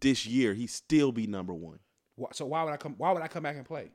this 0.00 0.24
year, 0.26 0.54
he'd 0.54 0.70
still 0.70 1.12
be 1.12 1.26
number 1.26 1.52
one 1.54 1.78
so 2.32 2.46
why 2.46 2.62
would 2.62 2.72
I 2.72 2.76
come? 2.76 2.94
Why 2.98 3.10
would 3.12 3.22
I 3.22 3.28
come 3.28 3.42
back 3.42 3.56
and 3.56 3.64
play? 3.64 3.90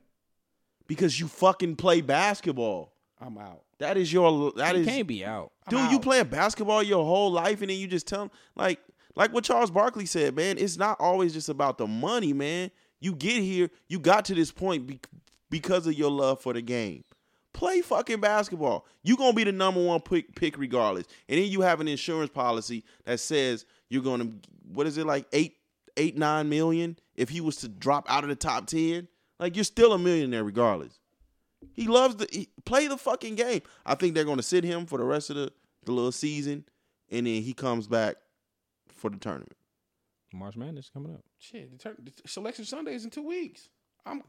because 0.86 1.18
you 1.20 1.28
fucking 1.28 1.76
play 1.76 2.00
basketball. 2.00 2.92
I'm 3.20 3.36
out. 3.38 3.62
That 3.78 3.96
is 3.96 4.12
your. 4.12 4.52
That 4.56 4.74
He 4.74 4.82
is. 4.82 4.86
can't 4.86 5.06
be 5.08 5.24
out. 5.24 5.52
I'm 5.66 5.70
Dude, 5.76 5.90
you 5.90 5.96
out. 5.96 6.02
playing 6.02 6.24
basketball 6.26 6.82
your 6.82 7.04
whole 7.04 7.30
life, 7.30 7.60
and 7.62 7.70
then 7.70 7.78
you 7.78 7.86
just 7.86 8.06
tell 8.06 8.22
him 8.22 8.30
like 8.56 8.80
like 9.14 9.32
what 9.32 9.44
Charles 9.44 9.70
Barkley 9.70 10.06
said, 10.06 10.34
man. 10.36 10.58
It's 10.58 10.76
not 10.76 10.98
always 11.00 11.32
just 11.32 11.48
about 11.48 11.78
the 11.78 11.86
money, 11.86 12.32
man. 12.32 12.70
You 13.00 13.14
get 13.14 13.42
here, 13.42 13.70
you 13.88 13.98
got 14.00 14.24
to 14.26 14.34
this 14.34 14.50
point 14.50 14.86
be- 14.86 15.00
because 15.50 15.86
of 15.86 15.94
your 15.94 16.10
love 16.10 16.40
for 16.40 16.52
the 16.52 16.62
game. 16.62 17.04
Play 17.54 17.80
fucking 17.80 18.20
basketball. 18.20 18.86
You 19.02 19.16
gonna 19.16 19.32
be 19.32 19.44
the 19.44 19.52
number 19.52 19.82
one 19.82 20.00
pick, 20.00 20.34
pick 20.34 20.58
regardless, 20.58 21.06
and 21.28 21.38
then 21.40 21.48
you 21.50 21.60
have 21.62 21.80
an 21.80 21.88
insurance 21.88 22.30
policy 22.30 22.84
that 23.04 23.20
says 23.20 23.64
you're 23.88 24.02
gonna 24.02 24.28
what 24.72 24.86
is 24.86 24.98
it 24.98 25.06
like 25.06 25.26
eight 25.32 25.56
eight 25.96 26.16
nine 26.16 26.48
million 26.48 26.96
if 27.16 27.28
he 27.28 27.40
was 27.40 27.56
to 27.56 27.68
drop 27.68 28.06
out 28.08 28.22
of 28.22 28.28
the 28.30 28.36
top 28.36 28.66
ten. 28.66 29.08
Like 29.40 29.56
you're 29.56 29.64
still 29.64 29.92
a 29.92 29.98
millionaire 29.98 30.44
regardless. 30.44 30.98
He 31.72 31.86
loves 31.88 32.16
the 32.16 32.28
he, 32.30 32.48
play 32.64 32.86
the 32.86 32.96
fucking 32.96 33.34
game. 33.34 33.62
I 33.84 33.94
think 33.94 34.14
they're 34.14 34.24
going 34.24 34.36
to 34.36 34.42
sit 34.42 34.62
him 34.64 34.86
for 34.86 34.98
the 34.98 35.04
rest 35.04 35.30
of 35.30 35.36
the, 35.36 35.52
the 35.84 35.92
little 35.92 36.12
season, 36.12 36.64
and 37.10 37.26
then 37.26 37.42
he 37.42 37.52
comes 37.52 37.88
back 37.88 38.16
for 38.88 39.10
the 39.10 39.16
tournament. 39.16 39.56
March 40.32 40.56
Madness 40.56 40.90
coming 40.90 41.14
up. 41.14 41.22
Shit, 41.38 41.70
the, 41.72 41.78
tur- 41.78 41.96
the 42.02 42.12
selection 42.26 42.64
Sunday 42.64 42.94
is 42.94 43.04
in 43.04 43.10
two 43.10 43.26
weeks. 43.26 43.68
I'm. 44.04 44.22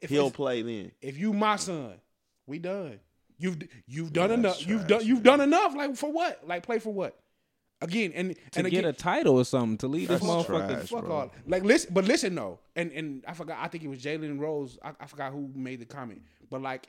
If 0.00 0.10
He'll 0.10 0.30
play 0.30 0.62
then. 0.62 0.92
if 1.00 1.16
you 1.18 1.32
my 1.32 1.56
son, 1.56 1.94
we 2.46 2.58
done. 2.58 3.00
You've 3.38 3.58
you've 3.86 4.12
done 4.12 4.30
Yeah, 4.30 4.34
enough. 4.34 4.58
that's 4.58 4.66
You've 4.66 4.86
done 4.86 5.04
you've 5.04 5.22
done 5.22 5.40
enough. 5.40 5.74
Like 5.74 5.96
for 5.96 6.10
what? 6.12 6.46
Like 6.46 6.62
play 6.62 6.78
for 6.78 6.92
what? 6.92 7.18
Again 7.80 8.12
and 8.14 8.36
To 8.52 8.60
and 8.60 8.70
get 8.70 8.84
a 8.84 8.92
title 8.92 9.36
or 9.36 9.44
something 9.44 9.76
to 9.78 9.88
lead 9.88 10.08
this 10.08 10.22
motherfucker. 10.22 10.68
trash. 10.68 10.88
fuck 10.88 11.04
bro. 11.04 11.14
all. 11.16 11.32
Like 11.46 11.64
listen, 11.64 11.92
but 11.92 12.04
listen 12.04 12.34
though, 12.34 12.60
and 12.76 12.92
and 12.92 13.24
I 13.26 13.34
forgot. 13.34 13.58
I 13.60 13.68
think 13.68 13.82
it 13.84 13.88
was 13.88 14.00
Jalen 14.00 14.38
Rose. 14.38 14.78
I, 14.82 14.92
I 15.00 15.06
forgot 15.06 15.32
who 15.32 15.50
made 15.54 15.80
the 15.80 15.84
comment, 15.84 16.22
but 16.50 16.62
like 16.62 16.88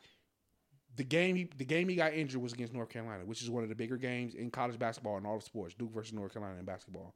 the 0.95 1.03
game 1.03 1.35
he 1.35 1.49
the 1.57 1.65
game 1.65 1.89
he 1.89 1.95
got 1.95 2.13
injured 2.13 2.41
was 2.41 2.53
against 2.53 2.71
North 2.73 2.89
Carolina, 2.89 3.25
which 3.25 3.41
is 3.41 3.49
one 3.49 3.63
of 3.63 3.69
the 3.69 3.75
bigger 3.75 3.97
games 3.97 4.35
in 4.35 4.51
college 4.51 4.77
basketball 4.79 5.17
and 5.17 5.25
all 5.25 5.35
of 5.37 5.43
sports. 5.43 5.73
Duke 5.73 5.91
versus 5.91 6.13
North 6.13 6.31
Carolina 6.33 6.59
in 6.59 6.65
basketball. 6.65 7.13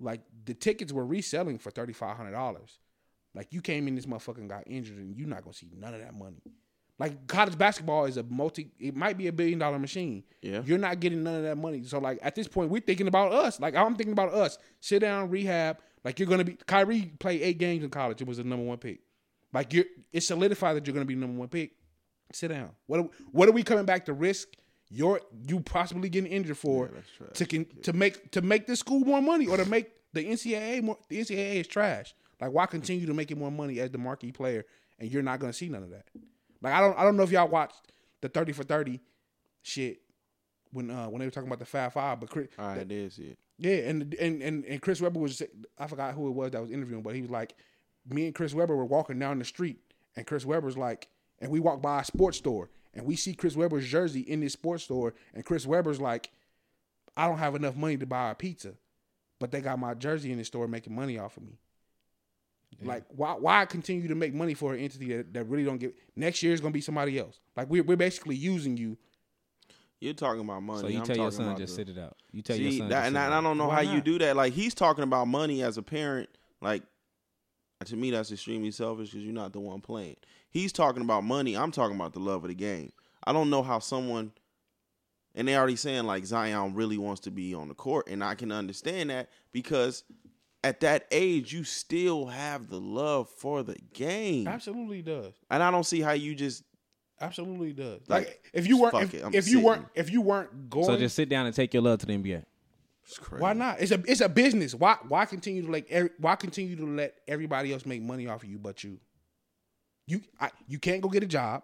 Like 0.00 0.22
the 0.46 0.54
tickets 0.54 0.92
were 0.92 1.06
reselling 1.06 1.58
for 1.58 1.70
thirty 1.70 1.92
five 1.92 2.16
hundred 2.16 2.32
dollars. 2.32 2.78
Like 3.34 3.52
you 3.52 3.60
came 3.60 3.86
in 3.86 3.94
this 3.94 4.06
motherfucker 4.06 4.38
and 4.38 4.48
got 4.50 4.64
injured, 4.66 4.96
and 4.98 5.14
you're 5.16 5.28
not 5.28 5.42
gonna 5.44 5.54
see 5.54 5.70
none 5.78 5.94
of 5.94 6.00
that 6.00 6.14
money. 6.14 6.42
Like 7.02 7.26
college 7.26 7.58
basketball 7.58 8.04
is 8.04 8.16
a 8.16 8.22
multi. 8.22 8.70
It 8.78 8.94
might 8.94 9.18
be 9.18 9.26
a 9.26 9.32
billion 9.32 9.58
dollar 9.58 9.76
machine. 9.76 10.22
Yeah. 10.40 10.62
you're 10.64 10.78
not 10.78 11.00
getting 11.00 11.24
none 11.24 11.34
of 11.34 11.42
that 11.42 11.58
money. 11.58 11.82
So 11.82 11.98
like 11.98 12.20
at 12.22 12.36
this 12.36 12.46
point, 12.46 12.70
we're 12.70 12.80
thinking 12.80 13.08
about 13.08 13.32
us. 13.32 13.58
Like 13.58 13.74
I'm 13.74 13.96
thinking 13.96 14.12
about 14.12 14.32
us. 14.32 14.56
Sit 14.78 15.00
down, 15.00 15.28
rehab. 15.28 15.78
Like 16.04 16.20
you're 16.20 16.28
gonna 16.28 16.44
be. 16.44 16.56
Kyrie 16.64 17.12
played 17.18 17.42
eight 17.42 17.58
games 17.58 17.82
in 17.82 17.90
college. 17.90 18.20
It 18.20 18.28
was 18.28 18.36
the 18.36 18.44
number 18.44 18.64
one 18.64 18.78
pick. 18.78 19.00
Like 19.52 19.72
you're. 19.72 19.86
It's 20.12 20.28
solidified 20.28 20.76
that 20.76 20.86
you're 20.86 20.94
gonna 20.94 21.04
be 21.04 21.16
the 21.16 21.22
number 21.22 21.40
one 21.40 21.48
pick. 21.48 21.72
Sit 22.32 22.48
down. 22.48 22.70
What 22.86 23.00
are, 23.00 23.08
what 23.32 23.48
are 23.48 23.52
we 23.52 23.64
coming 23.64 23.84
back 23.84 24.04
to 24.04 24.12
risk? 24.12 24.46
Your 24.88 25.20
you 25.48 25.58
possibly 25.58 26.08
getting 26.08 26.30
injured 26.30 26.56
for 26.56 26.88
Yeah, 26.94 27.26
to 27.34 27.46
can, 27.46 27.64
to 27.82 27.92
make 27.92 28.30
to 28.30 28.42
make 28.42 28.68
this 28.68 28.78
school 28.78 29.00
more 29.00 29.20
money 29.20 29.48
or 29.48 29.56
to 29.56 29.64
make 29.68 29.90
the 30.12 30.24
NCAA 30.24 30.84
more. 30.84 30.98
The 31.08 31.18
NCAA 31.18 31.54
is 31.56 31.66
trash. 31.66 32.14
Like 32.40 32.52
why 32.52 32.66
continue 32.66 33.06
to 33.06 33.14
make 33.14 33.32
it 33.32 33.38
more 33.38 33.50
money 33.50 33.80
as 33.80 33.90
the 33.90 33.98
marquee 33.98 34.30
player 34.30 34.64
and 35.00 35.10
you're 35.10 35.22
not 35.22 35.40
gonna 35.40 35.52
see 35.52 35.68
none 35.68 35.82
of 35.82 35.90
that. 35.90 36.04
Like 36.62 36.74
I 36.74 36.80
don't 36.80 36.98
I 36.98 37.04
don't 37.04 37.16
know 37.16 37.24
if 37.24 37.30
y'all 37.30 37.48
watched 37.48 37.92
the 38.20 38.28
thirty 38.28 38.52
for 38.52 38.62
thirty 38.64 39.00
shit 39.62 40.00
when 40.72 40.90
uh 40.90 41.06
when 41.06 41.20
they 41.20 41.26
were 41.26 41.30
talking 41.30 41.48
about 41.48 41.58
the 41.58 41.64
Fab 41.66 41.92
Five, 41.92 42.20
but 42.20 42.30
Chris, 42.30 42.48
All 42.58 42.68
right, 42.68 42.88
there's 42.88 43.18
it. 43.18 43.38
yeah, 43.58 43.74
and 43.88 44.14
and 44.14 44.42
and 44.42 44.64
and 44.64 44.80
Chris 44.82 45.00
Webber 45.00 45.20
was 45.20 45.42
I 45.78 45.86
forgot 45.86 46.14
who 46.14 46.28
it 46.28 46.32
was 46.32 46.52
that 46.52 46.62
was 46.62 46.70
interviewing, 46.70 47.02
but 47.02 47.14
he 47.14 47.20
was 47.22 47.30
like, 47.30 47.54
me 48.08 48.26
and 48.26 48.34
Chris 48.34 48.54
Webber 48.54 48.76
were 48.76 48.84
walking 48.84 49.18
down 49.18 49.38
the 49.38 49.44
street, 49.44 49.80
and 50.16 50.26
Chris 50.26 50.46
Webber's 50.46 50.76
like, 50.78 51.08
and 51.40 51.50
we 51.50 51.60
walked 51.60 51.82
by 51.82 52.00
a 52.00 52.04
sports 52.04 52.38
store, 52.38 52.70
and 52.94 53.04
we 53.04 53.16
see 53.16 53.34
Chris 53.34 53.56
Webber's 53.56 53.86
jersey 53.86 54.20
in 54.20 54.40
this 54.40 54.52
sports 54.54 54.84
store, 54.84 55.14
and 55.34 55.44
Chris 55.44 55.66
Webber's 55.66 56.00
like, 56.00 56.30
I 57.16 57.26
don't 57.28 57.38
have 57.38 57.54
enough 57.54 57.76
money 57.76 57.96
to 57.98 58.06
buy 58.06 58.30
a 58.30 58.34
pizza, 58.34 58.74
but 59.38 59.50
they 59.50 59.60
got 59.60 59.78
my 59.78 59.94
jersey 59.94 60.32
in 60.32 60.38
the 60.38 60.44
store 60.44 60.66
making 60.68 60.94
money 60.94 61.18
off 61.18 61.36
of 61.36 61.42
me. 61.42 61.58
Like 62.84 63.04
why 63.08 63.32
why 63.32 63.64
continue 63.66 64.08
to 64.08 64.14
make 64.14 64.34
money 64.34 64.54
for 64.54 64.74
an 64.74 64.80
entity 64.80 65.16
that, 65.16 65.32
that 65.34 65.44
really 65.44 65.64
don't 65.64 65.78
get 65.78 65.94
next 66.16 66.42
year 66.42 66.52
is 66.52 66.60
gonna 66.60 66.72
be 66.72 66.80
somebody 66.80 67.18
else. 67.18 67.40
Like 67.56 67.68
we're 67.68 67.82
we're 67.82 67.96
basically 67.96 68.36
using 68.36 68.76
you. 68.76 68.96
You're 70.00 70.14
talking 70.14 70.40
about 70.40 70.62
money. 70.62 70.80
So 70.80 70.88
you 70.88 70.98
I'm 70.98 71.04
tell 71.04 71.16
your 71.16 71.30
son 71.30 71.56
just 71.56 71.76
the- 71.76 71.84
sit 71.84 71.96
it 71.96 71.98
out. 72.00 72.16
You 72.32 72.42
tell 72.42 72.56
See, 72.56 72.62
your 72.62 72.72
son. 72.72 72.88
that, 72.88 72.94
just 72.96 73.06
and, 73.08 73.14
sit 73.14 73.20
I, 73.20 73.22
it 73.22 73.26
and 73.26 73.34
I 73.34 73.40
don't 73.40 73.58
know 73.58 73.68
Why 73.68 73.84
how 73.84 73.92
you 73.92 74.00
do 74.00 74.18
that. 74.18 74.34
Like 74.36 74.52
he's 74.52 74.74
talking 74.74 75.04
about 75.04 75.28
money 75.28 75.62
as 75.62 75.78
a 75.78 75.82
parent. 75.82 76.28
Like 76.60 76.82
to 77.84 77.96
me, 77.96 78.10
that's 78.10 78.30
extremely 78.32 78.70
selfish 78.70 79.10
because 79.10 79.24
you're 79.24 79.34
not 79.34 79.52
the 79.52 79.60
one 79.60 79.80
playing. 79.80 80.16
He's 80.50 80.72
talking 80.72 81.02
about 81.02 81.24
money. 81.24 81.56
I'm 81.56 81.72
talking 81.72 81.96
about 81.96 82.12
the 82.12 82.20
love 82.20 82.44
of 82.44 82.48
the 82.48 82.54
game. 82.54 82.92
I 83.24 83.32
don't 83.32 83.50
know 83.50 83.62
how 83.62 83.78
someone, 83.78 84.32
and 85.34 85.48
they 85.48 85.56
already 85.56 85.76
saying 85.76 86.04
like 86.04 86.24
Zion 86.24 86.74
really 86.74 86.98
wants 86.98 87.20
to 87.22 87.30
be 87.30 87.54
on 87.54 87.68
the 87.68 87.74
court, 87.74 88.08
and 88.08 88.22
I 88.22 88.34
can 88.34 88.52
understand 88.52 89.10
that 89.10 89.30
because 89.52 90.04
at 90.64 90.80
that 90.80 91.06
age 91.10 91.52
you 91.52 91.64
still 91.64 92.26
have 92.26 92.68
the 92.68 92.80
love 92.80 93.28
for 93.28 93.62
the 93.62 93.76
game, 93.94 94.46
Absolutely 94.48 95.02
does. 95.02 95.32
and 95.50 95.62
I 95.62 95.70
don't 95.70 95.84
see 95.84 96.00
how 96.00 96.12
you 96.12 96.34
just 96.34 96.62
Absolutely 97.20 97.72
does. 97.72 98.00
Like, 98.08 98.26
Like, 98.26 98.50
if 98.52 98.66
you 98.66 98.78
weren't, 98.78 98.92
fuck 98.92 99.02
if, 99.04 99.14
it, 99.14 99.24
I'm 99.24 99.32
if 99.34 99.46
you 99.48 99.60
weren't, 99.60 99.86
if 99.94 100.10
you 100.10 100.20
weren't 100.22 100.68
going, 100.68 100.86
So 100.86 100.96
just 100.96 101.14
sit 101.14 101.28
down 101.28 101.46
and 101.46 101.54
take 101.54 101.72
your 101.72 101.82
love 101.82 102.00
to 102.00 102.06
the 102.06 102.14
NBA. 102.14 102.42
it's 103.04 103.18
crazy. 103.18 103.40
why 103.40 103.52
not? 103.52 103.80
It's 103.80 103.92
a 103.92 104.02
it's 104.06 104.20
a 104.20 104.28
business. 104.28 104.74
Why 104.74 104.96
why 105.06 105.24
continue 105.26 105.62
to 105.64 105.70
like 105.70 105.86
every, 105.90 106.10
why 106.18 106.34
continue 106.36 106.74
to 106.76 106.86
let 106.86 107.14
everybody 107.28 107.72
else 107.72 107.86
make 107.86 108.02
money 108.02 108.26
off 108.26 108.42
of 108.42 108.48
you 108.48 108.58
but 108.58 108.82
you? 108.82 108.98
You 110.08 110.20
I, 110.40 110.50
you 110.66 110.80
can't 110.80 111.00
go 111.00 111.08
get 111.08 111.22
a 111.22 111.26
job. 111.26 111.62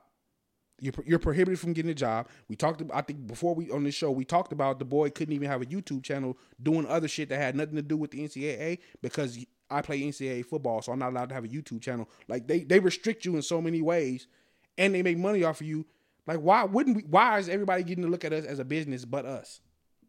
You're 0.80 0.94
you're 1.04 1.18
prohibited 1.18 1.58
from 1.58 1.72
getting 1.72 1.90
a 1.90 1.94
job. 1.94 2.28
We 2.48 2.56
talked. 2.56 2.80
About, 2.80 2.96
I 2.96 3.00
think 3.02 3.26
before 3.26 3.54
we 3.54 3.70
on 3.70 3.82
this 3.84 3.94
show 3.94 4.10
we 4.10 4.24
talked 4.24 4.52
about 4.52 4.78
the 4.78 4.84
boy 4.84 5.10
couldn't 5.10 5.34
even 5.34 5.48
have 5.48 5.62
a 5.62 5.66
YouTube 5.66 6.04
channel 6.04 6.38
doing 6.62 6.86
other 6.86 7.08
shit 7.08 7.28
that 7.30 7.38
had 7.38 7.56
nothing 7.56 7.76
to 7.76 7.82
do 7.82 7.96
with 7.96 8.12
the 8.12 8.20
NCAA 8.20 8.78
because 9.02 9.44
I 9.70 9.82
play 9.82 10.00
NCAA 10.00 10.44
football, 10.46 10.80
so 10.80 10.92
I'm 10.92 10.98
not 10.98 11.10
allowed 11.10 11.28
to 11.30 11.34
have 11.34 11.44
a 11.44 11.48
YouTube 11.48 11.82
channel. 11.82 12.08
Like 12.28 12.46
they 12.46 12.60
they 12.60 12.78
restrict 12.78 13.24
you 13.24 13.36
in 13.36 13.42
so 13.42 13.60
many 13.60 13.82
ways, 13.82 14.28
and 14.76 14.94
they 14.94 15.02
make 15.02 15.18
money 15.18 15.44
off 15.44 15.60
of 15.60 15.66
you. 15.66 15.84
Like 16.26 16.38
why 16.38 16.64
wouldn't 16.64 16.96
we? 16.96 17.02
Why 17.02 17.38
is 17.38 17.48
everybody 17.48 17.82
getting 17.82 18.04
to 18.04 18.10
look 18.10 18.24
at 18.24 18.32
us 18.32 18.44
as 18.44 18.58
a 18.58 18.64
business 18.64 19.04
but 19.04 19.24
us? 19.24 19.60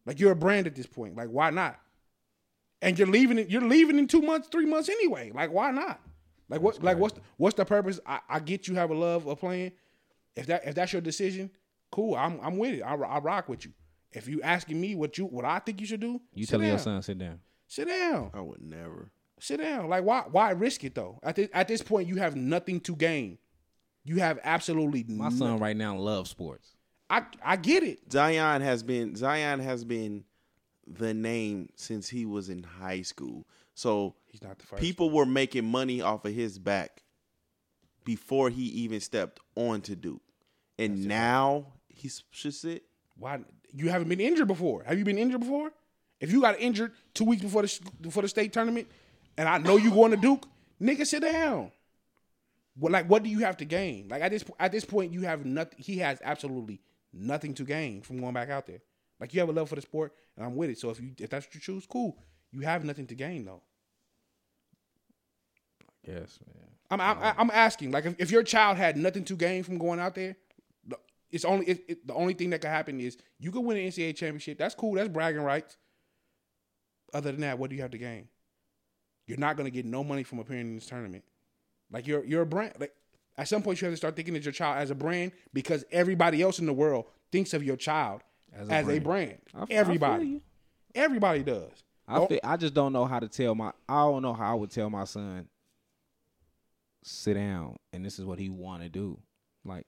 Like 0.05 0.19
you're 0.19 0.31
a 0.31 0.35
brand 0.35 0.67
at 0.67 0.75
this 0.75 0.87
point. 0.87 1.15
Like 1.15 1.29
why 1.29 1.49
not? 1.49 1.79
And 2.81 2.97
you're 2.97 3.07
leaving 3.07 3.39
it. 3.39 3.49
You're 3.49 3.61
leaving 3.61 3.97
in 3.97 4.07
two 4.07 4.21
months, 4.21 4.47
three 4.49 4.65
months 4.65 4.87
anyway. 4.87 5.31
Like 5.33 5.51
why 5.51 5.71
not? 5.71 5.99
Like 6.47 6.61
what? 6.61 6.83
Like 6.83 6.97
what's 6.97 7.15
the, 7.15 7.21
what's 7.37 7.55
the 7.55 7.65
purpose? 7.65 7.99
I, 8.05 8.19
I 8.29 8.39
get 8.39 8.67
you 8.67 8.75
have 8.75 8.91
a 8.91 8.95
love 8.95 9.27
of 9.27 9.39
playing. 9.39 9.71
If 10.35 10.47
that 10.47 10.65
if 10.67 10.75
that's 10.75 10.93
your 10.93 11.01
decision, 11.01 11.51
cool. 11.91 12.15
I'm 12.15 12.39
I'm 12.41 12.57
with 12.57 12.73
it. 12.75 12.81
I, 12.81 12.95
I 12.95 13.19
rock 13.19 13.49
with 13.49 13.65
you. 13.65 13.71
If 14.11 14.27
you 14.27 14.41
asking 14.41 14.79
me 14.81 14.95
what 14.95 15.17
you 15.17 15.25
what 15.25 15.45
I 15.45 15.59
think 15.59 15.79
you 15.81 15.85
should 15.87 15.99
do, 15.99 16.21
You 16.33 16.45
sit 16.45 16.57
tell 16.59 16.67
your 16.67 16.77
son 16.79 17.01
sit 17.01 17.17
down. 17.19 17.39
sit 17.67 17.87
down, 17.87 18.31
I 18.33 18.41
would 18.41 18.61
never. 18.61 19.11
sit 19.39 19.57
down. 19.59 19.87
Like 19.89 20.03
why 20.03 20.23
why 20.31 20.51
risk 20.51 20.83
it 20.83 20.95
though? 20.95 21.19
At 21.23 21.35
this 21.35 21.49
at 21.53 21.67
this 21.67 21.81
point, 21.81 22.07
you 22.07 22.15
have 22.17 22.35
nothing 22.35 22.79
to 22.81 22.95
gain. 22.95 23.37
You 24.05 24.17
have 24.19 24.39
absolutely 24.43 25.03
My 25.07 25.25
nothing. 25.25 25.37
son 25.39 25.59
right 25.59 25.77
now 25.77 25.95
loves 25.97 26.29
sports. 26.29 26.75
I 27.09 27.23
I 27.43 27.55
get 27.57 27.83
it. 27.83 28.11
Zion 28.11 28.61
has 28.61 28.81
been 28.83 29.15
Zion 29.15 29.59
has 29.59 29.83
been 29.83 30.23
the 30.87 31.13
name 31.13 31.69
since 31.75 32.09
he 32.09 32.25
was 32.25 32.49
in 32.49 32.63
high 32.63 33.01
school. 33.03 33.45
So 33.75 34.15
He's 34.27 34.41
not 34.41 34.57
the 34.57 34.65
first. 34.65 34.81
people 34.81 35.11
were 35.11 35.25
making 35.25 35.65
money 35.69 36.01
off 36.01 36.25
of 36.25 36.33
his 36.33 36.57
back 36.57 37.03
before 38.03 38.49
he 38.49 38.63
even 38.63 38.99
stepped 38.99 39.39
on 39.55 39.81
to 39.81 39.95
Duke. 39.95 40.21
And 40.77 41.05
now 41.05 41.67
he 41.87 42.09
should 42.31 42.53
sit. 42.53 42.83
Why 43.17 43.39
you 43.73 43.89
haven't 43.89 44.09
been 44.09 44.21
injured 44.21 44.47
before? 44.47 44.83
Have 44.83 44.97
you 44.97 45.05
been 45.05 45.17
injured 45.17 45.41
before? 45.41 45.71
If 46.19 46.31
you 46.31 46.41
got 46.41 46.59
injured 46.59 46.93
two 47.13 47.25
weeks 47.25 47.41
before 47.41 47.61
the 47.61 47.79
before 48.01 48.23
the 48.23 48.29
state 48.29 48.53
tournament, 48.53 48.87
and 49.37 49.47
I 49.47 49.57
know 49.57 49.77
you 49.77 49.91
going 49.91 50.11
to 50.11 50.17
Duke, 50.17 50.45
nigga, 50.81 51.05
sit 51.05 51.21
down. 51.21 51.71
What 52.77 52.91
like 52.91 53.09
what 53.09 53.23
do 53.23 53.29
you 53.29 53.39
have 53.39 53.57
to 53.57 53.65
gain? 53.65 54.07
Like 54.09 54.21
at 54.21 54.31
this 54.31 54.43
at 54.59 54.71
this 54.71 54.85
point, 54.85 55.13
you 55.13 55.21
have 55.21 55.45
nothing. 55.45 55.77
He 55.77 55.97
has 55.97 56.19
absolutely 56.23 56.81
nothing 57.13 57.53
to 57.55 57.63
gain 57.63 58.01
from 58.01 58.19
going 58.19 58.33
back 58.33 58.49
out 58.49 58.67
there. 58.67 58.79
Like 59.19 59.33
you 59.33 59.39
have 59.41 59.49
a 59.49 59.53
love 59.53 59.69
for 59.69 59.75
the 59.75 59.81
sport, 59.81 60.13
and 60.37 60.45
I'm 60.45 60.55
with 60.55 60.69
it. 60.69 60.77
So 60.77 60.89
if 60.89 60.99
you 60.99 61.11
if 61.19 61.29
that's 61.29 61.45
what 61.45 61.55
you 61.55 61.61
choose, 61.61 61.85
cool. 61.85 62.17
You 62.51 62.61
have 62.61 62.83
nothing 62.83 63.07
to 63.07 63.15
gain 63.15 63.45
though. 63.45 63.61
Yes, 66.07 66.39
man. 66.47 66.78
I'm 66.91 66.99
I'm, 67.01 67.17
I'm 67.37 67.51
asking 67.51 67.91
like 67.91 68.05
if, 68.05 68.15
if 68.19 68.31
your 68.31 68.43
child 68.43 68.77
had 68.77 68.97
nothing 68.97 69.23
to 69.25 69.35
gain 69.35 69.63
from 69.63 69.77
going 69.77 69.99
out 69.99 70.15
there, 70.15 70.35
the- 70.87 70.97
it's 71.31 71.45
only 71.45 71.65
it, 71.67 71.83
it, 71.87 72.07
the 72.07 72.13
only 72.13 72.33
thing 72.33 72.49
that 72.51 72.61
could 72.61 72.69
happen 72.71 72.99
is 72.99 73.17
you 73.39 73.51
could 73.51 73.61
win 73.61 73.77
an 73.77 73.83
NCAA 73.87 74.15
championship. 74.15 74.57
That's 74.57 74.75
cool. 74.75 74.93
That's 74.95 75.09
bragging 75.09 75.41
rights. 75.41 75.77
Other 77.13 77.31
than 77.31 77.41
that, 77.41 77.57
what 77.57 77.69
do 77.69 77.75
you 77.75 77.81
have 77.81 77.91
to 77.91 77.97
gain? 77.97 78.27
You're 79.27 79.37
not 79.39 79.57
gonna 79.57 79.69
get 79.69 79.85
no 79.85 80.03
money 80.03 80.23
from 80.23 80.39
appearing 80.39 80.67
in 80.67 80.75
this 80.75 80.85
tournament. 80.87 81.23
Like 81.91 82.07
you're 82.07 82.23
you're 82.23 82.41
a 82.43 82.45
brand. 82.45 82.73
Like 82.79 82.93
at 83.37 83.47
some 83.47 83.61
point, 83.61 83.81
you 83.81 83.85
have 83.85 83.93
to 83.93 83.97
start 83.97 84.15
thinking 84.15 84.35
of 84.35 84.43
your 84.43 84.51
child 84.51 84.77
as 84.79 84.91
a 84.91 84.95
brand 84.95 85.31
because 85.53 85.85
everybody 85.91 86.41
else 86.41 86.59
in 86.59 86.65
the 86.65 86.73
world 86.73 87.05
thinks 87.31 87.53
of 87.53 87.63
your 87.63 87.77
child 87.77 88.21
As 88.53 88.67
as 88.69 88.87
a 88.87 88.91
a 88.97 88.99
brand. 88.99 89.03
brand. 89.03 89.37
I 89.55 89.61
f- 89.61 89.67
I 89.69 89.73
Everybody, 89.73 90.41
everybody 90.95 91.43
does. 91.43 91.71
I 92.07 92.25
feel, 92.25 92.39
I 92.43 92.57
just 92.57 92.73
don't 92.73 92.91
know 92.91 93.05
how 93.05 93.19
to 93.19 93.27
tell 93.27 93.53
my 93.53 93.71
I 93.87 94.01
don't 94.01 94.23
know 94.23 94.33
how 94.33 94.51
I 94.51 94.55
would 94.55 94.71
tell 94.71 94.89
my 94.89 95.03
son 95.03 95.47
sit 97.09 97.33
down 97.35 97.77
and 97.93 98.05
this 98.05 98.19
is 98.19 98.25
what 98.25 98.39
he 98.39 98.49
want 98.49 98.83
to 98.83 98.89
do. 98.89 99.19
Like 99.65 99.85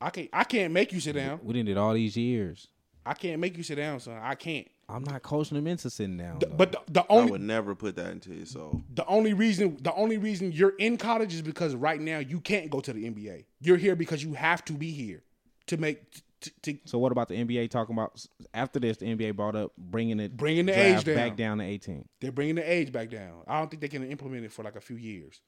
I 0.00 0.10
can't. 0.10 0.28
I 0.32 0.44
can't 0.44 0.72
make 0.72 0.92
you 0.92 1.00
sit 1.00 1.14
down. 1.14 1.40
we 1.42 1.52
didn't 1.54 1.66
did 1.66 1.76
all 1.76 1.94
these 1.94 2.16
years. 2.16 2.68
I 3.04 3.14
can't 3.14 3.40
make 3.40 3.56
you 3.56 3.62
sit 3.62 3.76
down, 3.76 4.00
son. 4.00 4.18
I 4.20 4.34
can't. 4.34 4.66
I'm 4.88 5.04
not 5.04 5.22
coaching 5.22 5.56
him 5.56 5.66
into 5.66 5.90
sitting 5.90 6.16
down. 6.16 6.38
The- 6.40 6.46
but 6.48 6.72
the, 6.72 6.80
the 6.88 7.00
I 7.02 7.06
only 7.08 7.30
would 7.32 7.40
never 7.40 7.74
put 7.74 7.96
that 7.96 8.10
into 8.12 8.30
his 8.30 8.50
soul. 8.50 8.82
the 8.94 9.04
only 9.06 9.32
reason 9.32 9.78
the 9.80 9.92
only 9.94 10.18
reason 10.18 10.52
you're 10.52 10.74
in 10.78 10.96
college 10.96 11.34
is 11.34 11.42
because 11.42 11.74
right 11.74 12.00
now 12.00 12.18
you 12.18 12.40
can't 12.40 12.70
go 12.70 12.80
to 12.80 12.92
the 12.92 13.04
NBA. 13.10 13.44
You're 13.60 13.76
here 13.76 13.96
because 13.96 14.22
you 14.22 14.34
have 14.34 14.64
to 14.66 14.72
be 14.72 14.90
here 14.92 15.22
to 15.68 15.76
make 15.76 16.02
to, 16.42 16.50
to 16.62 16.78
so 16.84 16.98
what 16.98 17.10
about 17.12 17.28
the 17.28 17.34
NBA 17.34 17.70
talking 17.70 17.94
about 17.94 18.24
after 18.52 18.78
this? 18.78 18.98
The 18.98 19.06
NBA 19.06 19.34
brought 19.36 19.56
up 19.56 19.72
bringing 19.78 20.20
it 20.20 20.36
Bringing 20.36 20.66
the 20.66 20.72
draft 20.72 20.98
age 21.00 21.04
down. 21.04 21.14
back 21.14 21.36
down 21.36 21.58
to 21.58 21.64
18. 21.64 22.06
they're 22.20 22.32
bringing 22.32 22.56
the 22.56 22.70
age 22.70 22.92
back 22.92 23.08
down. 23.10 23.42
I 23.48 23.58
don't 23.58 23.70
think 23.70 23.80
they 23.80 23.88
can 23.88 24.04
implement 24.08 24.44
it 24.44 24.52
for 24.52 24.62
like 24.62 24.76
a 24.76 24.80
few 24.80 24.96
years. 24.96 25.40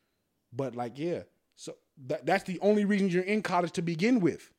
But 0.53 0.75
like 0.75 0.99
yeah, 0.99 1.23
so 1.57 1.75
that 2.07 2.25
that's 2.27 2.45
the 2.45 2.59
only 2.61 2.85
reason 2.85 3.09
you're 3.09 3.23
in 3.25 3.43
college 3.43 3.73
to 3.73 3.83
begin 3.83 4.20
with. 4.20 4.51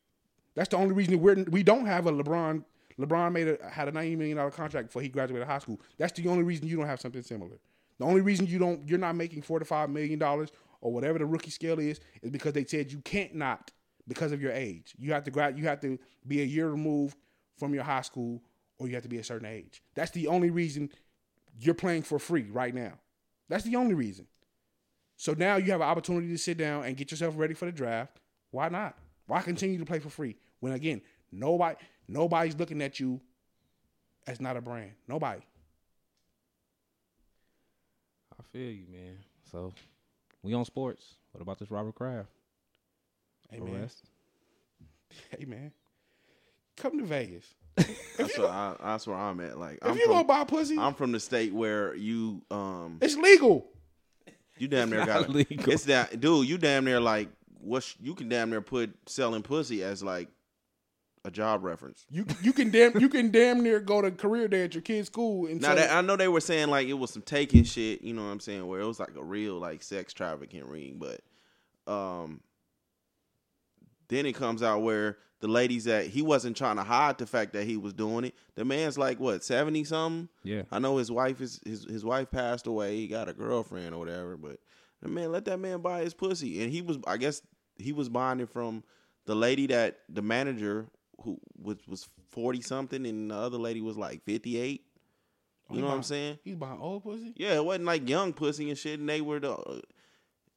That's 0.56 0.70
the 0.70 0.78
only 0.78 0.94
reason 0.94 1.20
we're 1.20 1.44
we 1.46 1.64
don't 1.64 1.86
have 1.86 2.08
a 2.08 2.12
LeBron. 2.12 2.64
LeBron 3.00 3.32
made 3.32 3.48
a 3.48 3.70
had 3.70 3.88
a 3.88 3.92
ninety 3.92 4.16
million 4.16 4.38
dollar 4.38 4.52
contract 4.52 4.88
before 4.88 5.02
he 5.02 5.10
graduated 5.10 5.48
high 5.48 5.60
school. 5.60 5.80
That's 5.98 6.12
the 6.14 6.28
only 6.28 6.44
reason 6.44 6.68
you 6.68 6.78
don't 6.78 6.88
have 6.88 7.00
something 7.00 7.22
similar. 7.22 7.58
The 7.98 8.06
only 8.06 8.22
reason 8.22 8.46
you 8.46 8.60
don't 8.60 8.88
you're 8.88 9.00
not 9.00 9.16
making 9.16 9.42
four 9.42 9.60
to 9.60 9.66
five 9.66 9.90
million 9.90 10.20
dollars 10.20 10.52
or 10.82 10.92
whatever 10.92 11.20
the 11.20 11.26
rookie 11.26 11.52
scale 11.52 11.80
is 11.80 12.00
is 12.22 12.30
because 12.30 12.54
they 12.54 12.66
said 12.66 12.92
you 12.92 13.00
can't 13.00 13.36
not 13.36 13.72
because 14.08 14.32
of 14.32 14.42
your 14.42 14.52
age. 14.52 14.94
You 14.98 15.14
have 15.14 15.24
to 15.26 15.32
grad 15.32 15.58
you 15.58 15.66
have 15.66 15.80
to 15.82 15.98
be 16.28 16.42
a 16.42 16.46
year 16.46 16.70
removed 16.70 17.18
from 17.58 17.74
your 17.74 17.84
high 17.84 18.02
school 18.02 18.42
or 18.80 18.88
you 18.88 18.94
have 18.96 19.04
to 19.04 19.10
be 19.10 19.18
a 19.18 19.24
certain 19.24 19.48
age. 19.48 19.82
That's 19.96 20.12
the 20.12 20.28
only 20.28 20.50
reason 20.50 20.90
you're 21.60 21.74
playing 21.76 22.04
for 22.04 22.20
free 22.20 22.48
right 22.50 22.74
now. 22.74 22.94
That's 23.50 23.64
the 23.64 23.76
only 23.76 23.94
reason. 23.94 24.28
So 25.20 25.36
now 25.38 25.58
you 25.58 25.70
have 25.74 25.82
an 25.82 25.88
opportunity 25.88 26.30
to 26.30 26.38
sit 26.38 26.58
down 26.58 26.86
and 26.86 26.96
get 26.96 27.12
yourself 27.12 27.34
ready 27.38 27.54
for 27.54 27.66
the 27.66 27.74
draft. 27.74 28.22
Why 28.52 28.70
not? 28.70 28.98
Why 29.28 29.42
continue 29.42 29.78
to 29.78 29.84
play 29.84 30.00
for 30.00 30.10
free 30.10 30.38
when 30.62 30.72
again 30.72 31.02
nobody 31.30 31.76
nobody's 32.08 32.56
looking 32.56 32.82
at 32.82 33.02
you 33.02 33.20
as 34.28 34.40
not 34.40 34.56
a 34.56 34.62
brand. 34.62 34.92
Nobody. 35.10 35.42
I 38.40 38.44
feel 38.54 38.72
you, 38.72 38.86
man. 38.90 39.18
So 39.52 39.74
we 40.42 40.54
on 40.54 40.64
sports. 40.64 41.16
What 41.34 41.42
about 41.42 41.60
this 41.60 41.70
Robert 41.70 41.96
Kraft 41.96 42.30
Hey 43.52 43.60
man. 43.60 43.90
Hey 45.38 45.44
man. 45.44 45.74
Come 46.78 46.98
to 46.98 47.04
Vegas. 47.04 47.46
That's 47.76 48.38
what 48.38 48.50
I, 48.50 48.76
that's 48.82 49.06
where 49.06 49.18
I'm 49.18 49.42
at. 49.42 49.58
Like 49.58 49.80
I'm 49.82 49.92
if 49.92 49.98
you 49.98 50.06
from, 50.06 50.14
gonna 50.14 50.28
buy 50.28 50.46
pussy, 50.46 50.78
I'm 50.78 50.94
from 50.94 51.12
the 51.12 51.20
state 51.20 51.54
where 51.54 51.94
you 51.94 52.42
um 52.50 53.00
it's 53.02 53.18
legal. 53.18 53.68
You 54.60 54.68
damn 54.68 54.90
near 54.90 55.06
got 55.06 55.30
legal. 55.30 55.72
It's 55.72 55.86
that 55.86 56.20
dude. 56.20 56.48
You 56.48 56.58
damn 56.58 56.86
near 56.86 57.00
like 57.00 57.30
what 57.62 57.94
you 58.02 58.16
can 58.16 58.30
damn 58.30 58.50
near 58.50 58.62
put 58.62 58.94
selling 59.08 59.44
pussy 59.44 59.84
as 59.84 60.04
like 60.04 60.30
a 61.26 61.32
job 61.32 61.64
reference. 61.64 62.06
You 62.10 62.26
you 62.42 62.54
can 62.54 62.72
damn 62.72 63.00
you 63.00 63.10
can 63.10 63.32
damn 63.32 63.62
near 63.62 63.80
go 63.80 64.02
to 64.02 64.12
career 64.12 64.48
day 64.48 64.64
at 64.64 64.74
your 64.74 64.82
kid's 64.82 65.08
school 65.08 65.48
and 65.48 65.62
Now 65.62 65.70
say, 65.70 65.82
that 65.82 65.92
I 65.92 66.02
know 66.02 66.16
they 66.16 66.28
were 66.28 66.42
saying 66.42 66.70
like 66.70 66.88
it 66.88 66.94
was 66.94 67.12
some 67.12 67.22
taking 67.22 67.64
shit, 67.64 68.02
you 68.02 68.14
know 68.14 68.24
what 68.24 68.32
I'm 68.32 68.40
saying, 68.40 68.66
where 68.68 68.80
it 68.80 68.86
was 68.86 69.00
like 69.00 69.16
a 69.16 69.24
real 69.24 69.60
like 69.60 69.84
sex 69.84 70.14
trafficking 70.14 70.66
ring, 70.66 71.00
but 71.00 71.22
um 71.92 72.42
then 74.08 74.26
it 74.26 74.34
comes 74.34 74.64
out 74.64 74.82
where 74.82 75.18
the 75.42 75.48
ladies 75.48 75.86
that 75.86 76.08
he 76.08 76.22
wasn't 76.22 76.58
trying 76.58 76.76
to 76.76 76.84
hide 76.84 77.18
the 77.18 77.26
fact 77.26 77.54
that 77.54 77.64
he 77.66 77.78
was 77.78 77.94
doing 77.94 78.26
it. 78.26 78.36
The 78.56 78.66
man's 78.66 78.98
like 78.98 79.20
what, 79.20 79.44
seventy 79.44 79.84
something? 79.84 80.30
Yeah. 80.44 80.64
I 80.72 80.80
know 80.80 80.98
his 80.98 81.12
wife 81.12 81.40
is 81.42 81.60
his 81.66 81.86
his 81.86 82.04
wife 82.06 82.30
passed 82.32 82.68
away. 82.68 82.98
He 82.98 83.08
got 83.08 83.30
a 83.30 83.34
girlfriend 83.34 83.94
or 83.96 84.00
whatever, 84.00 84.36
but 84.38 84.60
the 85.02 85.08
man 85.08 85.32
let 85.32 85.46
that 85.46 85.60
man 85.60 85.80
buy 85.82 86.02
his 86.02 86.14
pussy, 86.14 86.62
and 86.62 86.72
he 86.72 86.82
was 86.82 86.98
I 87.08 87.18
guess 87.18 87.42
he 87.78 87.94
was 87.94 88.10
buying 88.10 88.40
it 88.42 88.50
from 88.50 88.84
the 89.26 89.36
lady 89.36 89.68
that 89.68 90.00
the 90.10 90.22
manager 90.22 90.88
who 91.24 91.40
was 91.58 91.78
was 91.88 92.10
forty 92.30 92.62
something, 92.62 93.06
and 93.06 93.32
the 93.32 93.36
other 93.36 93.58
lady 93.58 93.82
was 93.82 93.98
like 93.98 94.24
fifty 94.24 94.58
eight. 94.58 94.84
Oh, 95.70 95.74
You 95.74 95.76
he 95.78 95.82
know 95.84 95.90
what 95.90 95.96
I'm 95.98 96.04
saying? 96.04 96.40
He's 96.44 96.56
buying 96.56 96.80
old 96.82 97.04
pussy. 97.04 97.34
Yeah, 97.38 97.56
it 97.56 97.64
wasn't 97.64 97.86
like 97.86 98.10
young 98.10 98.34
pussy 98.34 98.70
and 98.70 98.78
shit, 98.78 99.00
and 99.00 99.08
they 99.08 99.22
were 99.22 99.40
the. 99.40 99.54
Uh, 99.54 99.80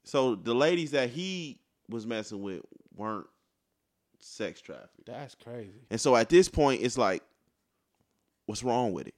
so 0.05 0.35
the 0.35 0.55
ladies 0.55 0.91
that 0.93 1.11
he 1.11 1.61
was 1.89 2.07
messing 2.07 2.43
with 2.43 2.63
weren't 2.97 3.27
sex 4.25 4.61
trafficking. 4.61 5.05
That's 5.07 5.35
crazy. 5.35 5.87
and 5.91 6.01
so 6.01 6.17
at 6.17 6.29
this 6.29 6.49
point, 6.49 6.83
it's 6.83 6.97
like, 6.99 7.23
what's 8.47 8.63
wrong 8.63 8.93
with 8.93 9.09
it? 9.09 9.15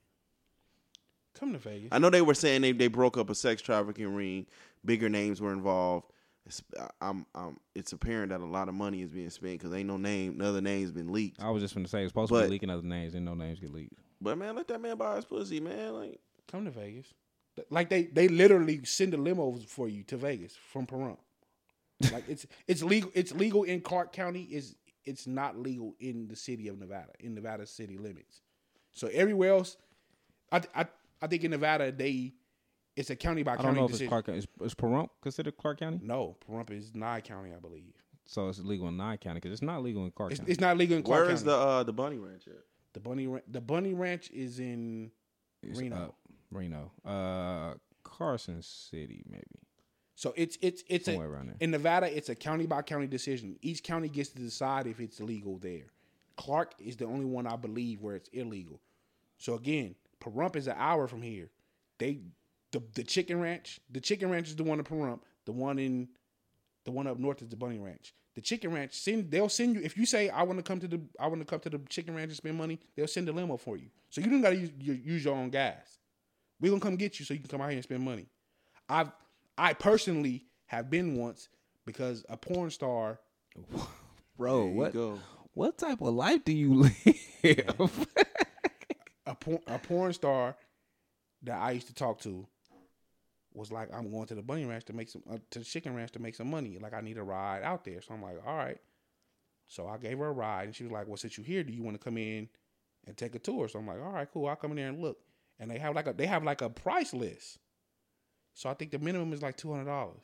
Come 1.38 1.52
to 1.52 1.58
Vegas. 1.58 1.88
I 1.92 1.98
know 1.98 2.10
they 2.10 2.22
were 2.22 2.34
saying 2.34 2.62
they, 2.62 2.72
they 2.72 2.86
broke 2.88 3.16
up 3.18 3.28
a 3.30 3.34
sex 3.34 3.60
trafficking 3.60 4.14
ring. 4.14 4.46
Bigger 4.84 5.08
names 5.08 5.40
were 5.40 5.52
involved. 5.52 6.06
It's, 6.46 6.62
I- 6.78 6.88
I'm, 7.00 7.26
I'm, 7.34 7.58
it's 7.74 7.92
apparent 7.92 8.30
that 8.30 8.40
a 8.40 8.44
lot 8.46 8.68
of 8.68 8.74
money 8.74 9.02
is 9.02 9.10
being 9.10 9.30
spent 9.30 9.58
because 9.58 9.74
ain't 9.74 9.88
no 9.88 9.96
name, 9.96 10.38
no 10.38 10.46
other 10.50 10.60
names 10.60 10.92
been 10.92 11.10
leaked. 11.12 11.42
I 11.42 11.50
was 11.50 11.62
just 11.62 11.74
gonna 11.74 11.88
say 11.88 12.02
it's 12.02 12.10
supposed 12.10 12.32
to 12.32 12.42
be 12.42 12.48
leaking 12.48 12.70
other 12.70 12.82
names 12.82 13.14
and 13.14 13.24
no 13.24 13.34
names 13.34 13.58
get 13.58 13.70
leaked. 13.72 13.94
But 14.20 14.38
man, 14.38 14.54
let 14.54 14.68
that 14.68 14.80
man 14.80 14.96
buy 14.96 15.16
his 15.16 15.24
pussy, 15.24 15.60
man. 15.60 15.94
Like, 15.94 16.20
Come 16.50 16.66
to 16.66 16.70
Vegas. 16.70 17.06
Like 17.70 17.88
they 17.88 18.04
they 18.04 18.28
literally 18.28 18.84
send 18.84 19.12
the 19.12 19.16
limos 19.16 19.64
for 19.66 19.88
you 19.88 20.02
to 20.04 20.16
Vegas 20.16 20.56
from 20.72 20.86
Pahrump. 20.86 21.18
Like 22.12 22.24
it's 22.28 22.46
it's 22.68 22.82
legal 22.82 23.10
it's 23.14 23.32
legal 23.32 23.62
in 23.62 23.80
Clark 23.80 24.12
County 24.12 24.42
is 24.42 24.74
it's 25.06 25.26
not 25.26 25.58
legal 25.58 25.94
in 26.00 26.28
the 26.28 26.36
city 26.36 26.68
of 26.68 26.78
Nevada 26.78 27.12
in 27.20 27.34
Nevada 27.34 27.66
city 27.66 27.96
limits. 27.96 28.40
So 28.92 29.08
everywhere 29.12 29.50
else, 29.50 29.76
I 30.52 30.62
I 30.74 30.86
I 31.22 31.26
think 31.26 31.44
in 31.44 31.50
Nevada 31.50 31.90
they 31.92 32.32
it's 32.96 33.10
a 33.10 33.16
county 33.16 33.42
by 33.42 33.52
I 33.52 33.56
don't 33.56 33.64
county 33.66 33.78
know 33.80 33.84
if 33.86 33.90
it's 33.90 33.98
decision. 33.98 34.08
Clark 34.08 34.28
Is, 34.30 34.46
is 34.62 34.74
Pahrump 34.74 35.08
considered 35.20 35.56
Clark 35.56 35.80
County? 35.80 36.00
No, 36.02 36.36
Pahrump 36.48 36.70
is 36.70 36.94
Nye 36.94 37.20
County, 37.22 37.50
I 37.52 37.58
believe. 37.58 37.92
So 38.26 38.48
it's 38.48 38.60
legal 38.60 38.88
in 38.88 38.96
Nye 38.96 39.16
County 39.16 39.40
because 39.40 39.52
it's 39.52 39.62
not 39.62 39.82
legal 39.82 40.04
in 40.04 40.10
Clark 40.12 40.30
It's, 40.32 40.40
County. 40.40 40.52
it's 40.52 40.60
not 40.60 40.78
legal 40.78 40.96
in 40.96 41.02
Clark 41.02 41.18
where 41.20 41.24
County. 41.26 41.34
is 41.34 41.44
the 41.44 41.56
uh, 41.56 41.82
the 41.82 41.92
bunny 41.92 42.18
ranch 42.18 42.46
at? 42.46 42.54
the 42.94 43.00
bunny 43.00 43.26
Ran- 43.26 43.42
the 43.48 43.60
bunny 43.60 43.92
ranch 43.94 44.30
is 44.30 44.60
in 44.60 45.10
It's 45.62 45.78
Reno. 45.80 45.96
up 45.96 46.14
Reno. 46.52 46.92
Uh, 47.04 47.74
Carson 48.04 48.62
City, 48.62 49.24
maybe. 49.28 49.63
So 50.14 50.32
it's 50.36 50.56
it's 50.60 50.82
it's 50.88 51.06
Somewhere 51.06 51.26
a, 51.26 51.30
around 51.30 51.46
there. 51.48 51.56
in 51.60 51.70
Nevada. 51.70 52.14
It's 52.16 52.28
a 52.28 52.34
county 52.34 52.66
by 52.66 52.82
county 52.82 53.06
decision. 53.06 53.56
Each 53.62 53.82
county 53.82 54.08
gets 54.08 54.30
to 54.30 54.38
decide 54.38 54.86
if 54.86 55.00
it's 55.00 55.20
legal 55.20 55.58
there. 55.58 55.86
Clark 56.36 56.74
is 56.78 56.96
the 56.96 57.06
only 57.06 57.24
one 57.24 57.46
I 57.46 57.56
believe 57.56 58.00
where 58.00 58.16
it's 58.16 58.28
illegal. 58.32 58.80
So 59.38 59.54
again, 59.54 59.94
Pahrump 60.20 60.56
is 60.56 60.66
an 60.68 60.76
hour 60.78 61.08
from 61.08 61.22
here. 61.22 61.50
They 61.98 62.20
the 62.70 62.82
the 62.94 63.02
chicken 63.02 63.40
ranch. 63.40 63.80
The 63.90 64.00
chicken 64.00 64.30
ranch 64.30 64.48
is 64.48 64.56
the 64.56 64.64
one 64.64 64.78
in 64.78 64.84
Pahrump. 64.84 65.20
The 65.46 65.52
one 65.52 65.78
in 65.78 66.08
the 66.84 66.90
one 66.90 67.06
up 67.06 67.18
north 67.18 67.42
is 67.42 67.48
the 67.48 67.56
bunny 67.56 67.78
ranch. 67.78 68.14
The 68.34 68.40
chicken 68.40 68.72
ranch 68.72 68.94
send 68.94 69.30
they'll 69.30 69.48
send 69.48 69.76
you 69.76 69.82
if 69.82 69.96
you 69.96 70.06
say 70.06 70.28
I 70.28 70.42
want 70.42 70.58
to 70.58 70.62
come 70.62 70.80
to 70.80 70.88
the 70.88 71.00
I 71.18 71.26
want 71.26 71.40
to 71.40 71.44
come 71.44 71.60
to 71.60 71.70
the 71.70 71.78
chicken 71.88 72.14
ranch 72.14 72.28
and 72.28 72.36
spend 72.36 72.56
money. 72.56 72.78
They'll 72.96 73.06
send 73.08 73.28
a 73.28 73.32
limo 73.32 73.56
for 73.56 73.76
you. 73.76 73.88
So 74.10 74.20
you 74.20 74.28
don't 74.28 74.42
got 74.42 74.50
to 74.50 74.56
use, 74.56 74.70
use 74.78 75.24
your 75.24 75.34
own 75.34 75.50
gas. 75.50 75.98
We're 76.60 76.70
gonna 76.70 76.80
come 76.80 76.96
get 76.96 77.18
you 77.18 77.24
so 77.24 77.34
you 77.34 77.40
can 77.40 77.48
come 77.48 77.60
out 77.60 77.68
here 77.68 77.76
and 77.76 77.84
spend 77.84 78.02
money. 78.04 78.26
I've 78.88 79.10
I 79.56 79.72
personally 79.74 80.46
have 80.66 80.90
been 80.90 81.16
once 81.16 81.48
because 81.86 82.24
a 82.28 82.36
porn 82.36 82.70
star 82.70 83.20
Bro, 84.36 84.66
what 84.66 84.92
go. 84.92 85.20
what 85.52 85.78
type 85.78 86.00
of 86.00 86.14
life 86.14 86.44
do 86.44 86.52
you 86.52 86.74
live? 87.44 88.06
a 89.26 89.34
porn 89.34 89.60
a 89.66 89.78
porn 89.78 90.12
star 90.12 90.56
that 91.42 91.60
I 91.60 91.72
used 91.72 91.86
to 91.88 91.94
talk 91.94 92.20
to 92.22 92.46
was 93.52 93.70
like, 93.70 93.94
I'm 93.94 94.10
going 94.10 94.26
to 94.26 94.34
the 94.34 94.42
bunny 94.42 94.64
ranch 94.64 94.86
to 94.86 94.92
make 94.92 95.08
some 95.08 95.22
uh, 95.30 95.38
to 95.50 95.60
the 95.60 95.64
chicken 95.64 95.94
ranch 95.94 96.10
to 96.12 96.18
make 96.18 96.34
some 96.34 96.50
money. 96.50 96.78
Like 96.80 96.94
I 96.94 97.00
need 97.00 97.18
a 97.18 97.22
ride 97.22 97.62
out 97.62 97.84
there. 97.84 98.02
So 98.02 98.14
I'm 98.14 98.22
like, 98.22 98.38
all 98.44 98.56
right. 98.56 98.78
So 99.68 99.86
I 99.86 99.96
gave 99.96 100.18
her 100.18 100.26
a 100.26 100.32
ride, 100.32 100.66
and 100.66 100.74
she 100.76 100.82
was 100.82 100.92
like, 100.92 101.06
"Well, 101.06 101.16
since 101.16 101.38
you're 101.38 101.46
here, 101.46 101.62
do 101.64 101.72
you 101.72 101.82
want 101.82 101.98
to 101.98 102.02
come 102.04 102.18
in 102.18 102.48
and 103.06 103.16
take 103.16 103.34
a 103.34 103.38
tour?" 103.38 103.66
So 103.66 103.78
I'm 103.78 103.86
like, 103.86 104.00
"All 104.02 104.12
right, 104.12 104.28
cool. 104.30 104.46
I'll 104.46 104.56
come 104.56 104.72
in 104.72 104.76
there 104.76 104.88
and 104.88 105.00
look." 105.00 105.18
And 105.58 105.70
they 105.70 105.78
have 105.78 105.94
like 105.94 106.06
a 106.06 106.12
they 106.12 106.26
have 106.26 106.44
like 106.44 106.60
a 106.60 106.68
price 106.68 107.14
list. 107.14 107.58
So 108.54 108.70
I 108.70 108.74
think 108.74 108.92
the 108.92 108.98
minimum 108.98 109.32
is 109.32 109.42
like 109.42 109.56
two 109.56 109.70
hundred 109.72 109.86
dollars. 109.86 110.22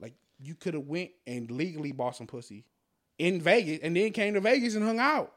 Like 0.00 0.14
you 0.38 0.54
could 0.54 0.74
have 0.74 0.86
went 0.86 1.10
and 1.26 1.50
legally 1.50 1.92
bought 1.92 2.16
some 2.16 2.26
pussy 2.26 2.64
in 3.18 3.40
Vegas, 3.40 3.80
and 3.82 3.96
then 3.96 4.12
came 4.12 4.34
to 4.34 4.40
Vegas 4.40 4.74
and 4.74 4.84
hung 4.84 4.98
out. 4.98 5.32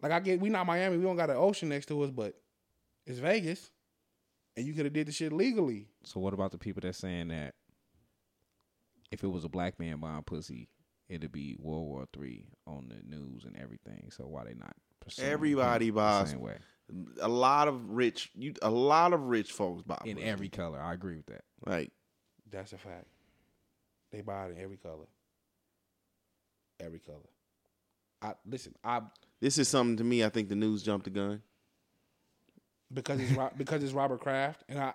Like 0.00 0.12
I 0.12 0.20
get, 0.20 0.40
we 0.40 0.48
not 0.48 0.66
Miami, 0.66 0.96
we 0.96 1.02
don't 1.04 1.16
got 1.16 1.30
an 1.30 1.36
ocean 1.36 1.68
next 1.68 1.86
to 1.86 2.02
us, 2.02 2.10
but 2.10 2.34
it's 3.06 3.18
Vegas, 3.18 3.70
and 4.56 4.66
you 4.66 4.72
could 4.74 4.84
have 4.84 4.92
did 4.92 5.08
the 5.08 5.12
shit 5.12 5.32
legally. 5.32 5.88
so 6.04 6.20
what 6.20 6.34
about 6.34 6.52
the 6.52 6.58
people 6.58 6.80
that's 6.82 6.98
saying 6.98 7.28
that 7.28 7.54
if 9.10 9.22
it 9.24 9.28
was 9.28 9.44
a 9.44 9.48
black 9.48 9.78
man 9.78 9.98
buying 9.98 10.22
pussy, 10.22 10.68
it'd 11.08 11.32
be 11.32 11.56
World 11.58 11.86
War 11.86 12.06
Three 12.12 12.46
on 12.66 12.88
the 12.88 13.16
news 13.16 13.44
and 13.44 13.56
everything. 13.56 14.10
So 14.10 14.26
why 14.26 14.44
they 14.44 14.54
not? 14.54 14.76
Pursuing 15.04 15.30
Everybody 15.30 15.90
buys 15.90 16.30
same 16.30 16.40
way 16.40 16.56
A 17.22 17.28
lot 17.28 17.68
of 17.68 17.90
rich, 17.90 18.30
you, 18.34 18.54
a 18.62 18.70
lot 18.70 19.12
of 19.12 19.20
rich 19.22 19.52
folks 19.52 19.82
buy 19.82 20.00
in 20.04 20.16
pussy. 20.16 20.28
every 20.28 20.48
color. 20.48 20.80
I 20.80 20.92
agree 20.92 21.16
with 21.16 21.26
that. 21.26 21.44
like 21.66 21.90
That's 22.50 22.72
a 22.72 22.78
fact. 22.78 23.06
They 24.12 24.20
buy 24.20 24.46
it 24.46 24.56
in 24.56 24.62
every 24.62 24.76
color. 24.76 25.06
Every 26.80 26.98
color. 27.00 27.18
I 28.22 28.34
listen. 28.46 28.74
I 28.84 29.02
This 29.40 29.58
is 29.58 29.68
something 29.68 29.96
to 29.98 30.04
me. 30.04 30.24
I 30.24 30.28
think 30.28 30.48
the 30.48 30.54
news 30.56 30.82
jumped 30.82 31.04
the 31.04 31.10
gun, 31.10 31.42
because 32.92 33.20
it's 33.20 33.32
because 33.56 33.82
it's 33.82 33.92
Robert 33.92 34.20
Kraft, 34.20 34.62
and 34.68 34.78
I 34.78 34.92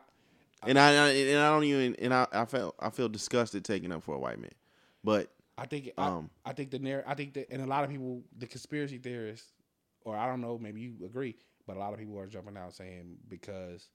and 0.66 0.78
I, 0.80 0.90
I 0.92 1.10
and 1.10 1.40
I 1.40 1.50
don't 1.50 1.64
even 1.64 1.96
and 1.96 2.14
I, 2.14 2.28
I 2.32 2.46
felt 2.46 2.76
I 2.80 2.90
feel 2.90 3.08
disgusted 3.10 3.64
taking 3.66 3.92
up 3.92 4.04
for 4.04 4.16
a 4.16 4.20
white 4.20 4.40
man, 4.40 4.52
but 5.04 5.32
I 5.58 5.66
think 5.66 5.92
Um, 5.98 6.30
I, 6.46 6.52
I 6.52 6.54
think 6.54 6.72
the 6.72 6.80
narr- 6.80 7.04
I 7.08 7.14
think 7.16 7.34
that 7.34 7.50
and 7.52 7.62
a 7.62 7.66
lot 7.68 7.84
of 7.84 7.90
people 7.90 8.24
the 8.38 8.48
conspiracy 8.48 8.98
theorists 8.98 9.52
or 10.06 10.16
I 10.18 10.28
don't 10.28 10.42
know 10.42 10.58
maybe 10.58 10.82
you 10.82 10.94
agree 11.06 11.36
but 11.68 11.76
a 11.78 11.80
lot 11.80 11.94
of 11.94 12.00
people 12.00 12.18
are 12.20 12.28
jumping 12.28 12.58
out 12.58 12.74
saying 12.74 13.18
because 13.28 13.90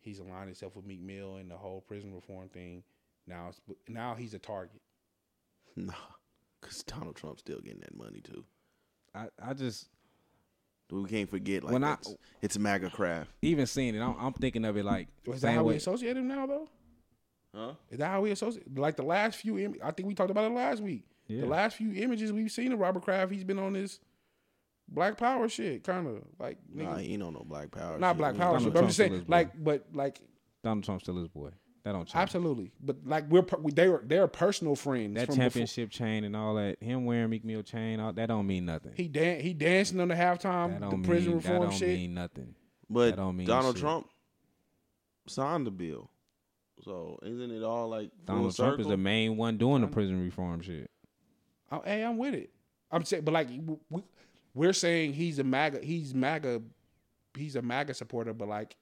he's 0.00 0.18
aligned 0.18 0.46
himself 0.46 0.76
with 0.76 0.84
Meek 0.84 1.00
Mill 1.02 1.36
and 1.36 1.50
the 1.50 1.56
whole 1.56 1.80
prison 1.80 2.14
reform 2.14 2.48
thing 2.48 2.82
now 3.26 3.46
it's, 3.48 3.60
now 3.88 4.14
he's 4.14 4.34
a 4.34 4.38
target. 4.38 4.82
nah, 5.76 5.94
because 6.60 6.82
Donald 6.82 7.16
Trump's 7.16 7.40
still 7.40 7.60
getting 7.60 7.80
that 7.80 7.96
money 7.96 8.20
too. 8.20 8.44
I, 9.14 9.28
I 9.42 9.54
just 9.54 9.88
We 10.90 11.04
can't 11.08 11.30
forget 11.30 11.64
like 11.64 11.72
When 11.72 11.84
I- 11.84 11.94
it's, 11.94 12.14
it's 12.42 12.58
MAGA 12.58 12.90
Kraft, 12.90 13.30
even 13.42 13.66
seeing 13.66 13.94
it, 13.94 14.00
I'm, 14.00 14.14
I'm 14.18 14.32
thinking 14.34 14.64
of 14.66 14.76
it 14.76 14.84
like 14.84 15.08
Is 15.24 15.40
that 15.40 15.48
same 15.48 15.56
how 15.56 15.64
we 15.64 15.76
associate 15.76 16.16
him 16.16 16.28
now 16.28 16.46
though? 16.46 16.68
huh? 17.54 17.72
Is 17.90 17.98
that 17.98 18.08
how 18.10 18.20
we 18.20 18.30
associate? 18.32 18.76
Like 18.76 18.96
the 18.96 19.04
last 19.04 19.36
few, 19.36 19.58
Im- 19.58 19.76
I 19.82 19.90
think 19.92 20.06
we 20.06 20.14
talked 20.14 20.30
about 20.30 20.50
it 20.50 20.54
last 20.54 20.82
week. 20.82 21.04
Yeah. 21.28 21.40
The 21.42 21.46
last 21.46 21.76
few 21.76 21.92
images 21.94 22.30
we've 22.32 22.50
seen 22.52 22.72
of 22.72 22.78
Robert 22.80 23.02
Kraft, 23.04 23.32
he's 23.32 23.44
been 23.44 23.58
on 23.58 23.72
this 23.72 24.00
Black 24.94 25.16
Power 25.16 25.48
shit, 25.48 25.84
kind 25.84 26.06
of 26.06 26.22
like 26.38 26.58
Nah, 26.72 26.94
nigga, 26.96 27.00
he 27.02 27.14
ain't 27.14 27.22
on 27.22 27.34
no 27.34 27.44
Black 27.46 27.70
Power. 27.70 27.98
not 27.98 28.10
shit. 28.12 28.18
Black 28.18 28.36
Power 28.36 28.54
ain't 28.54 28.64
shit. 28.64 28.72
But 28.72 28.80
I'm 28.80 28.86
just 28.86 28.96
saying, 28.96 29.24
like, 29.28 29.50
but 29.62 29.86
like 29.92 30.20
Donald 30.62 30.84
Trump 30.84 31.02
still 31.02 31.16
his 31.16 31.28
boy. 31.28 31.50
That 31.84 31.92
don't 31.92 32.06
change. 32.06 32.16
Absolutely, 32.16 32.72
but 32.80 32.96
like 33.04 33.28
we're 33.28 33.42
per- 33.42 33.58
we, 33.58 33.70
they 33.70 33.88
were 33.88 34.02
they're 34.06 34.26
personal 34.26 34.74
friends. 34.74 35.16
That 35.16 35.26
from 35.26 35.34
before- 35.34 35.44
championship 35.44 35.90
chain 35.90 36.24
and 36.24 36.34
all 36.34 36.54
that, 36.54 36.82
him 36.82 37.04
wearing 37.04 37.28
Meek 37.28 37.44
Mill 37.44 37.62
chain, 37.62 38.00
all, 38.00 38.10
that 38.14 38.26
don't 38.26 38.46
mean 38.46 38.64
nothing. 38.64 38.92
He 38.96 39.06
dan- 39.06 39.40
he 39.40 39.52
dancing 39.52 40.00
on 40.00 40.08
the 40.08 40.14
that 40.14 40.40
halftime, 40.40 40.80
don't 40.80 41.02
the 41.02 41.06
prison 41.08 41.32
mean, 41.32 41.40
that 41.40 41.60
don't 41.60 41.72
shit. 41.74 41.88
mean 41.90 42.14
nothing. 42.14 42.54
But 42.88 43.10
That 43.10 43.16
don't 43.16 43.36
mean 43.36 43.46
Donald 43.46 43.74
shit. 43.76 43.82
Trump 43.82 44.06
signed 45.26 45.66
the 45.66 45.70
bill, 45.70 46.10
so 46.82 47.18
isn't 47.22 47.50
it 47.50 47.62
all 47.62 47.88
like 47.90 48.10
full 48.26 48.36
Donald 48.36 48.56
Trump 48.56 48.80
is 48.80 48.86
the 48.86 48.96
main 48.96 49.36
one 49.36 49.58
doing 49.58 49.82
the 49.82 49.88
prison 49.88 50.22
reform 50.22 50.62
shit. 50.62 50.90
Oh, 51.70 51.82
hey, 51.84 52.02
I'm 52.02 52.16
with 52.16 52.32
it. 52.34 52.50
I'm 52.90 53.04
saying, 53.04 53.24
but 53.24 53.34
like 53.34 53.48
we, 53.90 54.02
we're 54.54 54.72
saying 54.72 55.14
he's 55.14 55.38
a 55.38 55.44
MAGA, 55.44 55.80
he's 55.82 56.14
MAGA, 56.14 56.62
he's 57.36 57.56
a 57.56 57.62
MAGA 57.62 57.94
supporter. 57.94 58.32
But 58.32 58.48
like, 58.48 58.76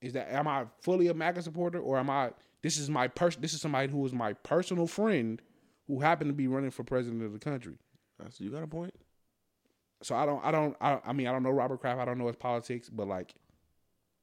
is 0.00 0.12
that 0.14 0.32
am 0.32 0.48
I 0.48 0.66
fully 0.80 1.08
a 1.08 1.14
MAGA 1.14 1.42
supporter 1.42 1.78
or 1.78 1.98
am 1.98 2.10
I? 2.10 2.32
This 2.62 2.78
is 2.78 2.90
my 2.90 3.08
person. 3.08 3.40
This 3.40 3.54
is 3.54 3.60
somebody 3.60 3.90
who 3.90 4.04
is 4.06 4.12
my 4.12 4.34
personal 4.34 4.86
friend 4.86 5.40
who 5.88 6.00
happened 6.00 6.28
to 6.30 6.34
be 6.34 6.46
running 6.46 6.70
for 6.70 6.84
president 6.84 7.22
of 7.22 7.32
the 7.32 7.38
country. 7.38 7.74
That's- 8.18 8.40
you 8.40 8.50
got 8.50 8.62
a 8.62 8.66
point. 8.68 8.94
So 10.02 10.16
I 10.16 10.26
don't, 10.26 10.44
I 10.44 10.50
don't, 10.50 10.76
I, 10.80 10.98
I 11.06 11.12
mean, 11.12 11.28
I 11.28 11.32
don't 11.32 11.44
know 11.44 11.50
Robert 11.50 11.80
Kraft. 11.80 12.00
I 12.00 12.04
don't 12.04 12.18
know 12.18 12.26
his 12.26 12.36
politics, 12.36 12.88
but 12.88 13.06
like, 13.06 13.34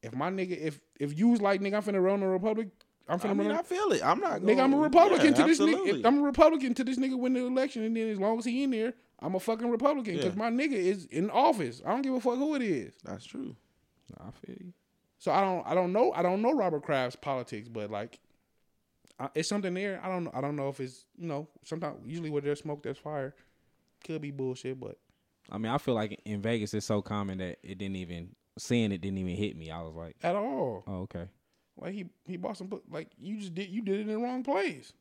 if 0.01 0.13
my 0.13 0.29
nigga, 0.29 0.57
if 0.59 0.81
if 0.99 1.17
you 1.17 1.29
was 1.29 1.41
like 1.41 1.61
nigga, 1.61 1.75
I'm 1.75 1.83
finna 1.83 2.03
run 2.03 2.19
the 2.19 2.27
Republic. 2.27 2.69
I'm 3.09 3.19
finna 3.19 3.29
I 3.31 3.33
mean, 3.33 3.47
run. 3.49 3.57
I 3.57 3.61
feel 3.63 3.91
it. 3.91 4.01
I'm 4.05 4.19
not. 4.19 4.41
Nigga, 4.41 4.57
gonna, 4.57 4.63
I'm 4.63 4.73
a 4.73 4.77
Republican 4.77 5.27
yeah, 5.27 5.33
to 5.33 5.43
this 5.43 5.59
absolutely. 5.59 6.01
nigga. 6.01 6.05
I'm 6.05 6.19
a 6.19 6.21
Republican 6.23 6.73
to 6.75 6.83
this 6.83 6.97
nigga 6.97 7.17
win 7.17 7.33
the 7.33 7.45
election, 7.45 7.83
and 7.83 7.95
then 7.95 8.09
as 8.09 8.19
long 8.19 8.37
as 8.37 8.45
he 8.45 8.63
in 8.63 8.71
there, 8.71 8.93
I'm 9.19 9.35
a 9.35 9.39
fucking 9.39 9.69
Republican 9.69 10.15
because 10.15 10.35
Yeah. 10.35 10.39
my 10.39 10.49
nigga 10.49 10.73
is 10.73 11.05
in 11.05 11.29
office. 11.31 11.81
I 11.85 11.89
don't 11.91 12.01
give 12.03 12.13
a 12.13 12.19
fuck 12.21 12.35
who 12.37 12.55
it 12.55 12.61
is. 12.61 12.93
That's 13.03 13.25
true. 13.25 13.55
I 14.19 14.31
feel 14.31 14.55
you. 14.59 14.73
So 15.17 15.31
I 15.31 15.41
don't, 15.41 15.67
I 15.67 15.73
don't 15.75 15.91
know, 15.91 16.13
I 16.13 16.21
don't 16.21 16.41
know 16.41 16.53
Robert 16.53 16.83
Kraft's 16.83 17.17
politics, 17.17 17.67
but 17.67 17.91
like, 17.91 18.19
I, 19.19 19.27
it's 19.35 19.49
something 19.49 19.73
there. 19.73 19.99
I 20.01 20.07
don't, 20.07 20.23
know. 20.25 20.31
I 20.33 20.39
don't 20.39 20.55
know 20.55 20.69
if 20.69 20.79
it's 20.79 21.05
you 21.17 21.27
know, 21.27 21.49
sometimes 21.65 21.97
usually 22.05 22.29
where 22.29 22.41
there's 22.41 22.59
smoke, 22.61 22.83
there's 22.83 22.97
fire. 22.97 23.35
Could 24.05 24.21
be 24.21 24.31
bullshit, 24.31 24.79
but 24.79 24.97
I 25.51 25.57
mean, 25.57 25.71
I 25.71 25.77
feel 25.77 25.93
like 25.95 26.21
in 26.23 26.41
Vegas 26.41 26.73
it's 26.73 26.85
so 26.85 27.01
common 27.01 27.39
that 27.39 27.57
it 27.63 27.77
didn't 27.77 27.97
even 27.97 28.29
seeing 28.57 28.91
it 28.93 29.01
didn't 29.01 29.17
even 29.17 29.35
hit 29.35 29.57
me. 29.57 29.71
I 29.71 29.81
was 29.81 29.93
like, 29.93 30.15
at 30.23 30.35
all, 30.35 30.83
oh 30.87 30.93
okay, 31.01 31.25
like 31.79 31.93
he 31.93 32.05
he 32.25 32.37
bought 32.37 32.57
some, 32.57 32.69
like 32.91 33.09
you 33.19 33.37
just 33.39 33.53
did, 33.55 33.69
you 33.69 33.81
did 33.81 33.99
it 33.99 34.01
in 34.01 34.07
the 34.07 34.17
wrong 34.17 34.43
place. 34.43 34.93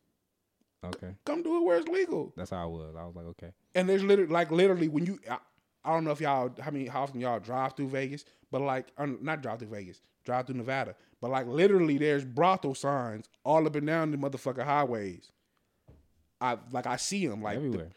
okay. 0.85 1.15
Come 1.25 1.43
do 1.43 1.57
it 1.59 1.65
where 1.65 1.79
it's 1.79 1.89
legal. 1.89 2.33
That's 2.37 2.51
how 2.51 2.63
I 2.63 2.67
was. 2.67 2.95
I 2.97 3.05
was 3.05 3.17
like, 3.17 3.27
okay. 3.27 3.53
And 3.75 3.89
there's 3.89 4.05
literally 4.05 4.33
like 4.33 4.51
literally 4.51 4.89
when 4.89 5.05
you 5.07 5.19
I, 5.31 5.39
I 5.85 5.93
don't 5.93 6.05
know 6.05 6.11
if 6.13 6.21
y'all 6.21 6.51
how 6.61 6.71
many 6.71 6.87
how 6.87 7.03
often 7.03 7.21
y'all 7.21 7.41
drive 7.41 7.75
through 7.75 7.89
Vegas, 7.89 8.25
but 8.51 8.61
like 8.61 8.87
not 8.99 9.43
drive 9.43 9.59
through 9.59 9.69
Vegas, 9.69 10.01
drive 10.25 10.47
through 10.47 10.57
Nevada, 10.57 10.95
but 11.21 11.31
like 11.31 11.47
literally 11.47 11.99
there's 11.99 12.25
brothel 12.25 12.75
signs 12.75 13.29
all 13.45 13.67
up 13.67 13.75
and 13.77 13.87
down 13.87 14.11
the 14.11 14.17
motherfucking 14.17 14.65
highways. 14.65 15.33
I 16.41 16.59
like 16.71 16.87
I 16.87 16.97
see 16.97 17.27
them 17.27 17.43
like 17.43 17.59
the- 17.59 17.65
Everywhere. 17.67 17.89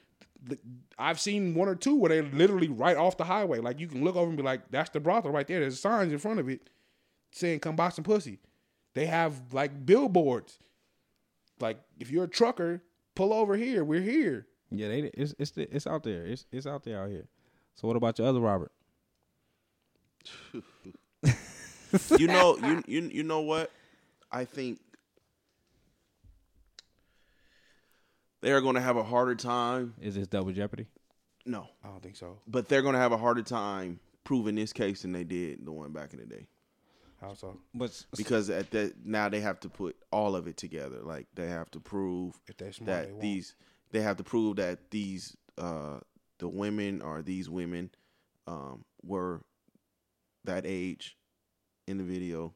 the- 0.43 0.59
I've 0.97 1.19
seen 1.19 1.53
one 1.53 1.67
or 1.67 1.75
two 1.75 1.95
where 1.95 2.09
they're 2.09 2.23
literally 2.31 2.69
right 2.69 2.97
off 2.97 3.17
the 3.17 3.23
highway. 3.25 3.59
Like 3.59 3.79
you 3.79 3.87
can 3.87 4.03
look 4.03 4.15
over 4.15 4.27
and 4.27 4.37
be 4.37 4.43
like, 4.43 4.71
"That's 4.71 4.89
the 4.89 4.99
brothel 4.99 5.31
right 5.31 5.47
there." 5.47 5.59
There's 5.59 5.79
signs 5.79 6.11
in 6.11 6.17
front 6.19 6.39
of 6.39 6.49
it 6.49 6.69
saying 7.31 7.59
"Come 7.59 7.75
buy 7.75 7.89
some 7.89 8.03
pussy." 8.03 8.39
They 8.93 9.05
have 9.05 9.53
like 9.53 9.85
billboards. 9.85 10.59
Like 11.59 11.79
if 11.99 12.11
you're 12.11 12.25
a 12.25 12.29
trucker, 12.29 12.81
pull 13.15 13.33
over 13.33 13.55
here. 13.55 13.83
We're 13.83 14.01
here. 14.01 14.47
Yeah, 14.69 14.87
they 14.87 15.11
it's 15.13 15.33
it's 15.37 15.53
it's 15.55 15.87
out 15.87 16.03
there. 16.03 16.25
It's 16.25 16.45
it's 16.51 16.65
out 16.67 16.83
there 16.83 17.01
out 17.03 17.09
here. 17.09 17.27
So 17.75 17.87
what 17.87 17.97
about 17.97 18.19
your 18.19 18.27
other 18.27 18.39
Robert? 18.39 18.71
you 20.53 22.27
know, 22.27 22.57
you 22.57 22.83
you 22.87 23.01
you 23.01 23.23
know 23.23 23.41
what? 23.41 23.71
I 24.31 24.45
think 24.45 24.79
they 28.41 28.51
are 28.51 28.61
going 28.61 28.75
to 28.75 28.81
have 28.81 28.97
a 28.97 29.03
harder 29.03 29.35
time. 29.35 29.93
Is 30.01 30.15
this 30.15 30.27
double 30.27 30.51
jeopardy? 30.51 30.87
No, 31.45 31.67
I 31.83 31.87
don't 31.87 32.01
think 32.03 32.15
so. 32.15 32.39
but 32.47 32.67
they're 32.69 32.81
going 32.83 32.93
to 32.93 32.99
have 32.99 33.11
a 33.11 33.17
harder 33.17 33.41
time 33.41 33.99
proving 34.23 34.55
this 34.55 34.71
case 34.71 35.01
than 35.01 35.11
they 35.11 35.23
did 35.23 35.65
the 35.65 35.71
one 35.71 35.91
back 35.91 36.13
in 36.13 36.19
the 36.19 36.25
day. 36.25 36.47
How 37.21 37.35
so? 37.35 37.59
But 37.73 38.03
Because 38.17 38.49
at 38.49 38.71
that 38.71 39.05
now 39.05 39.29
they 39.29 39.41
have 39.41 39.59
to 39.61 39.69
put 39.69 39.95
all 40.11 40.35
of 40.35 40.47
it 40.47 40.57
together. 40.57 40.99
Like 41.03 41.27
they 41.35 41.47
have 41.47 41.69
to 41.71 41.79
prove 41.79 42.39
If 42.47 42.57
they're 42.57 42.73
smart, 42.73 43.07
that 43.07 43.15
they 43.15 43.21
these 43.21 43.55
they 43.91 44.01
have 44.01 44.17
to 44.17 44.23
prove 44.23 44.55
that 44.55 44.89
these 44.89 45.37
uh 45.57 45.99
the 46.39 46.47
women 46.47 47.01
or 47.01 47.21
these 47.21 47.49
women 47.49 47.91
um 48.47 48.83
were 49.03 49.41
that 50.45 50.65
age 50.65 51.17
in 51.87 51.99
the 51.99 52.03
video. 52.03 52.53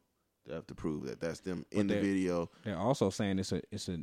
They 0.48 0.56
have 0.56 0.68
to 0.68 0.76
prove 0.76 1.06
that 1.06 1.22
that's 1.22 1.42
them 1.42 1.66
in 1.72 1.88
the 1.88 2.00
video. 2.00 2.50
they're 2.64 2.78
also 2.78 3.10
saying 3.12 3.40
it's 3.40 3.52
a 3.52 3.62
it's 3.72 3.88
a 3.88 4.00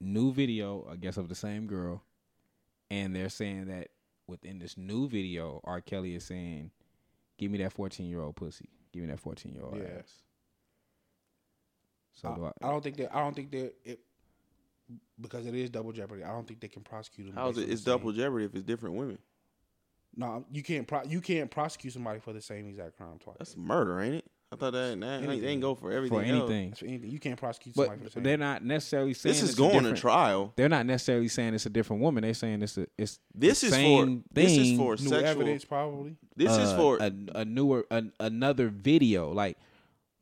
new 0.00 0.32
video, 0.32 0.86
I 0.90 0.96
guess, 0.96 1.18
of 1.18 1.28
the 1.28 1.34
same 1.34 1.66
girl, 1.66 2.02
and 2.90 3.14
they're 3.14 3.28
saying 3.28 3.66
that 3.66 3.88
within 4.26 4.58
this 4.58 4.76
new 4.78 5.08
video, 5.08 5.60
R. 5.64 5.80
Kelly 5.80 6.14
is 6.14 6.24
saying, 6.24 6.70
"Give 7.38 7.50
me 7.50 7.58
that 7.58 7.72
fourteen 7.72 8.08
year 8.08 8.20
old 8.20 8.36
pussy. 8.36 8.68
Give 8.92 9.02
me 9.02 9.08
that 9.08 9.20
fourteen 9.20 9.52
year 9.52 9.64
old 9.64 9.76
Yeah. 9.76 9.98
ass." 9.98 10.12
So 12.12 12.28
I, 12.28 12.34
do 12.34 12.44
I, 12.44 12.52
I 12.62 12.70
don't 12.70 12.82
think 12.82 12.96
that. 12.96 13.14
I 13.14 13.20
don't 13.20 13.34
think 13.34 13.50
that 13.52 13.74
it 13.84 14.00
because 15.20 15.46
it 15.46 15.54
is 15.54 15.70
double 15.70 15.92
jeopardy. 15.92 16.24
I 16.24 16.28
don't 16.28 16.46
think 16.46 16.60
they 16.60 16.68
can 16.68 16.82
prosecute 16.82 17.28
him. 17.28 17.34
How's 17.34 17.58
it? 17.58 17.68
It's 17.68 17.82
double 17.82 18.12
jeopardy 18.12 18.44
if 18.46 18.54
it's 18.54 18.64
different 18.64 18.96
women. 18.96 19.18
No, 20.16 20.44
you 20.50 20.62
can't. 20.62 20.86
Pro, 20.86 21.04
you 21.04 21.20
can't 21.20 21.50
prosecute 21.50 21.92
somebody 21.92 22.18
for 22.18 22.32
the 22.32 22.40
same 22.42 22.68
exact 22.68 22.96
crime 22.96 23.18
twice. 23.20 23.36
That's 23.38 23.56
murder, 23.56 24.00
ain't 24.00 24.16
it? 24.16 24.24
I 24.52 24.56
thought 24.56 24.72
that, 24.72 24.98
that 25.00 25.20
they 25.40 25.46
ain't 25.46 25.60
go 25.60 25.76
for 25.76 25.92
everything. 25.92 26.18
for 26.18 26.24
anything. 26.24 26.70
That's 26.70 26.80
for 26.80 26.86
anything. 26.86 27.10
You 27.10 27.20
can't 27.20 27.38
prosecute 27.38 27.76
But 27.76 27.86
somebody 27.86 28.08
for 28.08 28.14
the 28.18 28.20
they're 28.24 28.36
not 28.36 28.64
necessarily 28.64 29.14
saying 29.14 29.30
This 29.34 29.42
is 29.44 29.50
it's 29.50 29.58
a 29.58 29.62
going 29.62 29.84
to 29.84 29.94
trial. 29.94 30.52
They're 30.56 30.68
not 30.68 30.86
necessarily 30.86 31.28
saying 31.28 31.54
it's 31.54 31.66
a 31.66 31.70
different 31.70 32.02
woman. 32.02 32.22
They're 32.22 32.34
saying 32.34 32.60
it's 32.62 32.76
a 32.76 32.86
it's 32.98 33.20
This 33.32 33.60
the 33.60 33.66
is 33.68 33.72
for 33.72 33.76
same 33.76 34.24
this 34.32 34.56
is 34.56 34.76
for 34.76 34.96
New 34.96 35.08
sexual. 35.08 35.24
evidence, 35.24 35.64
probably. 35.64 36.16
This 36.34 36.50
is 36.50 36.70
uh, 36.70 36.76
for 36.76 36.96
a, 36.98 37.12
a 37.36 37.44
newer 37.44 37.86
a, 37.92 38.02
another 38.18 38.68
video. 38.70 39.30
Like 39.32 39.56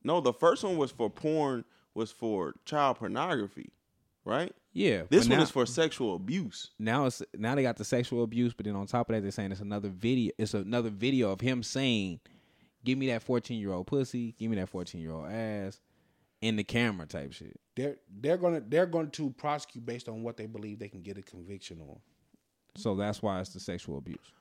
no. 0.05 0.21
The 0.21 0.35
first 0.35 0.63
one 0.63 0.77
was 0.77 0.91
for 0.91 1.09
porn. 1.09 1.65
Was 1.95 2.13
for 2.13 2.55
child 2.65 2.99
pornography, 2.99 3.71
right? 4.25 4.55
yeah, 4.73 5.03
This 5.11 5.27
one 5.29 5.39
now- 5.39 5.43
is 5.43 5.51
for 5.51 5.67
sexual 5.67 6.15
abuse. 6.15 6.71
now 6.79 7.07
it's 7.07 7.23
now 7.37 7.57
they 7.57 7.63
got 7.63 7.77
the 7.77 7.85
sexual 7.85 8.23
abuse, 8.23 8.53
but 8.55 8.67
then 8.67 8.77
on 8.77 8.87
top 8.87 9.09
of 9.11 9.17
that, 9.17 9.23
they're 9.23 9.33
saying 9.33 9.51
it's 9.51 9.61
another 9.63 9.89
video. 9.89 10.31
It's 10.39 10.55
another 10.55 10.91
video 10.91 11.33
of 11.33 11.41
him 11.41 11.65
saying, 11.65 12.21
"Give 12.89 12.97
me 12.97 13.09
that 13.09 13.23
fourteen 13.23 13.61
year 13.61 13.73
old 13.73 13.87
pussy. 13.87 14.33
Give 14.39 14.51
me 14.51 14.57
that 14.57 14.71
fourteen 14.71 15.03
year 15.03 15.13
old 15.13 15.31
ass." 15.31 15.79
In 16.41 16.57
the 16.57 16.65
camera 16.65 17.05
type 17.07 17.33
shit. 17.33 17.61
They're 17.77 17.97
they're 18.09 18.37
gonna 18.39 18.61
they're 18.61 18.87
going 18.87 19.11
to 19.11 19.31
prosecute 19.31 19.85
based 19.85 20.09
on 20.09 20.23
what 20.23 20.37
they 20.39 20.47
believe 20.47 20.79
they 20.79 20.89
can 20.89 21.03
get 21.03 21.19
a 21.19 21.23
conviction 21.23 21.81
on. 21.83 21.99
So 22.77 22.95
that's 22.95 23.21
why 23.21 23.41
it's 23.41 23.51
the 23.51 23.61
sexual 23.61 23.99
abuse. 23.99 24.33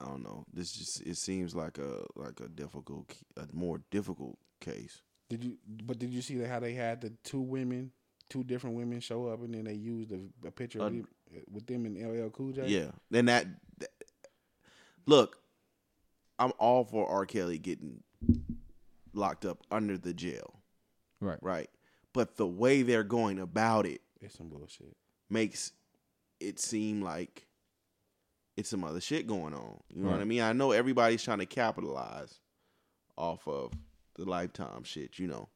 I 0.00 0.06
don't 0.06 0.22
know. 0.22 0.44
This 0.52 0.72
just 0.72 1.02
it 1.02 1.16
seems 1.16 1.54
like 1.54 1.76
a 1.78 2.04
like 2.16 2.40
a 2.40 2.48
difficult, 2.48 3.12
a 3.36 3.46
more 3.52 3.82
difficult 3.90 4.38
case. 4.60 5.02
Did 5.28 5.44
you? 5.44 5.58
But 5.84 5.98
did 5.98 6.10
you 6.10 6.22
see 6.22 6.38
how 6.38 6.60
they 6.60 6.72
had 6.72 7.00
the 7.02 7.10
two 7.22 7.40
women, 7.40 7.90
two 8.30 8.44
different 8.44 8.76
women 8.76 9.00
show 9.00 9.26
up, 9.26 9.42
and 9.42 9.52
then 9.52 9.64
they 9.64 9.74
used 9.74 10.12
a, 10.12 10.20
a 10.46 10.50
picture 10.50 10.80
Uh, 10.80 10.86
of 10.86 10.92
them, 10.92 11.08
with 11.50 11.66
them 11.66 11.84
in 11.84 11.94
LL 12.26 12.30
Cool 12.30 12.52
J? 12.52 12.66
Yeah, 12.68 12.92
and 13.12 13.28
that, 13.28 13.46
that- 13.78 13.90
look, 15.06 15.38
I'm 16.38 16.52
all 16.58 16.84
for 16.84 17.08
R. 17.08 17.26
Kelly 17.26 17.58
getting 17.58 18.02
locked 19.12 19.44
up 19.44 19.58
under 19.70 19.96
the 19.96 20.12
jail, 20.12 20.60
Right. 21.20 21.38
right? 21.42 21.70
But 22.12 22.36
the 22.36 22.46
way 22.46 22.82
they're 22.82 23.04
going 23.04 23.38
about 23.38 23.86
it 23.86 24.00
it's 24.20 24.36
some 24.36 24.48
bullshit. 24.48 24.96
makes 25.30 25.72
it 26.40 26.58
seem 26.58 27.02
like 27.02 27.46
it's 28.56 28.68
some 28.70 28.84
other 28.84 29.00
shit 29.00 29.26
going 29.26 29.52
on. 29.54 29.80
You 29.94 30.02
know 30.02 30.10
what 30.10 30.20
I 30.20 30.24
mean? 30.24 30.40
I 30.40 30.52
know 30.52 30.70
everybody's 30.72 31.22
trying 31.22 31.38
to 31.40 31.46
capitalize 31.46 32.40
off 33.18 33.46
of 33.48 33.72
the 34.16 34.24
lifetime 34.24 34.82
shit, 34.84 35.18
you 35.18 35.26
know. 35.26 35.48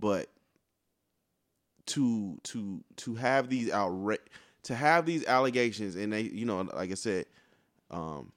But 0.00 0.30
to 1.86 2.38
to 2.44 2.82
to 2.96 3.14
have 3.14 3.48
these 3.48 3.70
outra- 3.70 4.18
to 4.64 4.74
have 4.74 5.06
these 5.06 5.24
allegations 5.26 5.94
and 5.94 6.12
they 6.12 6.22
you 6.22 6.44
know 6.44 6.62
like 6.74 6.90
I 6.90 6.94
said 6.94 7.26
um 7.90 8.32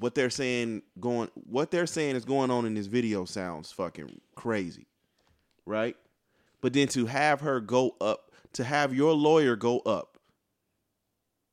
what 0.00 0.14
they're 0.14 0.30
saying 0.30 0.82
going 1.00 1.28
what 1.34 1.70
they're 1.70 1.86
saying 1.86 2.16
is 2.16 2.24
going 2.24 2.50
on 2.50 2.66
in 2.66 2.74
this 2.74 2.86
video 2.86 3.24
sounds 3.24 3.72
fucking 3.72 4.20
crazy. 4.34 4.86
Right? 5.64 5.96
But 6.60 6.72
then 6.72 6.88
to 6.88 7.06
have 7.06 7.40
her 7.40 7.60
go 7.60 7.96
up 8.00 8.30
to 8.54 8.64
have 8.64 8.94
your 8.94 9.12
lawyer 9.14 9.56
go 9.56 9.78
up 9.80 10.12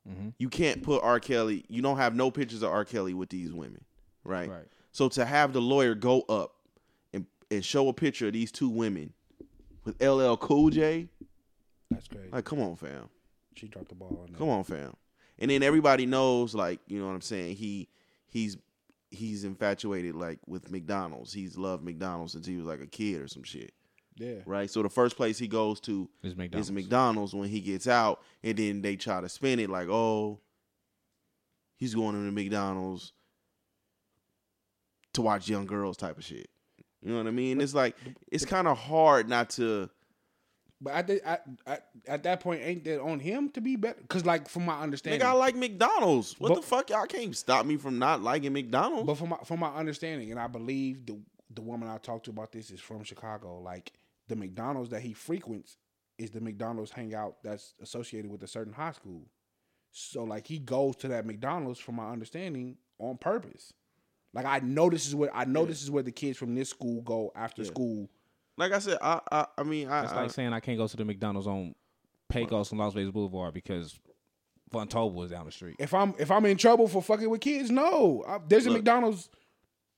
Mm-hmm. 0.09 0.29
you 0.37 0.49
can't 0.49 0.83
put 0.83 1.01
R. 1.01 1.17
Kelly. 1.17 1.63
You 1.69 1.81
don't 1.81 1.95
have 1.95 2.13
no 2.13 2.29
pictures 2.29 2.61
of 2.61 2.69
R. 2.69 2.83
Kelly 2.83 3.13
with 3.13 3.29
these 3.29 3.53
women, 3.53 3.85
right? 4.25 4.49
Right. 4.49 4.65
So 4.91 5.07
to 5.07 5.23
have 5.23 5.53
the 5.53 5.61
lawyer 5.61 5.95
go 5.95 6.23
up 6.27 6.55
and 7.13 7.25
and 7.49 7.63
show 7.63 7.87
a 7.87 7.93
picture 7.93 8.27
of 8.27 8.33
these 8.33 8.51
two 8.51 8.67
women 8.67 9.13
with 9.85 10.01
LL 10.03 10.35
Cool 10.35 10.71
J, 10.71 11.07
That's 11.89 12.09
crazy. 12.09 12.27
like, 12.33 12.43
come 12.43 12.59
on, 12.59 12.75
fam, 12.75 13.07
she 13.55 13.69
dropped 13.69 13.87
the 13.87 13.95
ball. 13.95 14.23
On 14.25 14.31
that. 14.33 14.37
come 14.37 14.49
on, 14.49 14.65
fam. 14.65 14.93
And 15.39 15.49
then 15.49 15.63
everybody 15.63 16.05
knows, 16.05 16.53
like, 16.53 16.81
you 16.85 16.99
know 16.99 17.07
what 17.07 17.13
I'm 17.13 17.21
saying? 17.21 17.55
He 17.55 17.87
he's 18.33 18.57
he's 19.11 19.43
infatuated 19.43 20.15
like 20.15 20.39
with 20.47 20.69
McDonald's. 20.71 21.31
He's 21.31 21.55
loved 21.57 21.83
McDonald's 21.83 22.33
since 22.33 22.47
he 22.47 22.57
was 22.57 22.65
like 22.65 22.81
a 22.81 22.87
kid 22.87 23.21
or 23.21 23.27
some 23.27 23.43
shit, 23.43 23.71
Yeah. 24.17 24.39
right? 24.47 24.69
So 24.69 24.81
the 24.81 24.89
first 24.89 25.15
place 25.15 25.37
he 25.37 25.47
goes 25.47 25.79
to 25.81 26.09
It's 26.23 26.35
McDonald's. 26.35 26.67
is 26.69 26.71
McDonald's 26.73 27.33
when 27.35 27.47
he 27.49 27.59
gets 27.61 27.87
out, 27.87 28.21
and 28.43 28.57
then 28.57 28.81
they 28.81 28.95
try 28.95 29.21
to 29.21 29.29
spin 29.29 29.59
it 29.59 29.69
like, 29.69 29.87
oh, 29.87 30.39
he's 31.77 31.93
going 31.93 32.15
to 32.15 32.31
McDonald's 32.31 33.13
to 35.13 35.21
watch 35.21 35.47
young 35.47 35.67
girls 35.67 35.95
type 35.95 36.17
of 36.17 36.23
shit. 36.25 36.49
You 37.03 37.11
know 37.11 37.17
what 37.17 37.27
I 37.27 37.31
mean? 37.31 37.61
It's 37.61 37.75
like 37.75 37.95
it's 38.31 38.45
kind 38.45 38.67
of 38.67 38.77
hard 38.77 39.29
not 39.29 39.51
to. 39.51 39.89
But 40.81 40.93
at, 40.93 41.07
the, 41.07 41.25
at, 41.27 41.45
at, 41.65 41.85
at 42.07 42.23
that 42.23 42.39
point, 42.41 42.61
ain't 42.61 42.83
that 42.83 43.01
on 43.01 43.19
him 43.19 43.49
to 43.51 43.61
be 43.61 43.77
better? 43.77 43.99
Because, 44.01 44.25
like, 44.25 44.49
from 44.49 44.65
my 44.65 44.81
understanding, 44.81 45.21
Nigga, 45.21 45.29
I 45.29 45.33
like 45.33 45.55
McDonald's. 45.55 46.35
What 46.39 46.49
But- 46.49 46.55
the 46.55 46.61
fuck? 46.67 46.89
Y'all 46.89 47.05
can't 47.05 47.35
stop 47.37 47.65
me 47.65 47.77
from 47.77 47.99
not 47.99 48.21
liking 48.21 48.51
McDonald's. 48.51 49.07
But 49.07 49.15
from 49.17 49.29
my 49.29 49.37
from 49.45 49.59
my 49.61 49.73
understanding, 49.73 50.31
and 50.31 50.39
I 50.39 50.47
believe 50.47 51.05
the 51.05 51.17
the 51.53 51.61
woman 51.61 51.87
I 51.87 51.97
talked 51.99 52.25
to 52.25 52.31
about 52.31 52.51
this 52.51 52.69
is 52.71 52.79
from 52.81 53.03
Chicago. 53.03 53.59
Like 53.61 53.93
the 54.27 54.35
McDonald's 54.35 54.89
that 54.89 55.01
he 55.01 55.13
frequents 55.13 55.77
is 56.17 56.31
the 56.31 56.41
McDonald's 56.41 56.91
hangout 56.91 57.37
that's 57.43 57.75
associated 57.81 58.29
with 58.29 58.43
a 58.43 58.47
certain 58.47 58.73
high 58.73 58.91
school. 58.91 59.27
So 59.91 60.23
like 60.23 60.47
he 60.47 60.59
goes 60.59 60.95
to 60.97 61.07
that 61.09 61.25
McDonald's, 61.25 61.79
from 61.79 61.95
my 61.95 62.09
understanding, 62.11 62.77
on 62.99 63.17
purpose. 63.17 63.71
Like 64.33 64.45
I 64.45 64.59
know 64.59 64.89
this 64.89 65.07
is 65.07 65.15
where 65.15 65.33
I 65.35 65.45
know 65.45 65.65
this 65.65 65.81
is 65.83 65.89
where 65.91 66.03
the 66.03 66.11
kids 66.11 66.37
from 66.37 66.55
this 66.55 66.69
school 66.69 67.01
go 67.03 67.31
after 67.35 67.61
Yeah. 67.61 67.67
school. 67.69 68.09
Like 68.57 68.71
I 68.71 68.79
said, 68.79 68.97
I 69.01 69.19
I, 69.31 69.45
I 69.57 69.63
mean, 69.63 69.87
I, 69.87 70.03
It's 70.03 70.13
I 70.13 70.21
like 70.23 70.31
saying 70.31 70.53
I 70.53 70.59
can't 70.59 70.77
go 70.77 70.87
to 70.87 70.97
the 70.97 71.05
McDonald's 71.05 71.47
on 71.47 71.75
Pecos 72.29 72.71
and 72.71 72.79
Las 72.79 72.93
Vegas 72.93 73.11
Boulevard 73.11 73.53
because 73.53 73.99
Von 74.71 74.87
Tobel 74.87 75.13
was 75.13 75.31
down 75.31 75.45
the 75.45 75.51
street. 75.51 75.75
If 75.79 75.93
I'm 75.93 76.13
if 76.17 76.31
I'm 76.31 76.45
in 76.45 76.57
trouble 76.57 76.87
for 76.87 77.01
fucking 77.01 77.29
with 77.29 77.41
kids, 77.41 77.69
no. 77.69 78.23
I, 78.27 78.39
there's 78.47 78.65
a 78.65 78.71
McDonald's. 78.71 79.29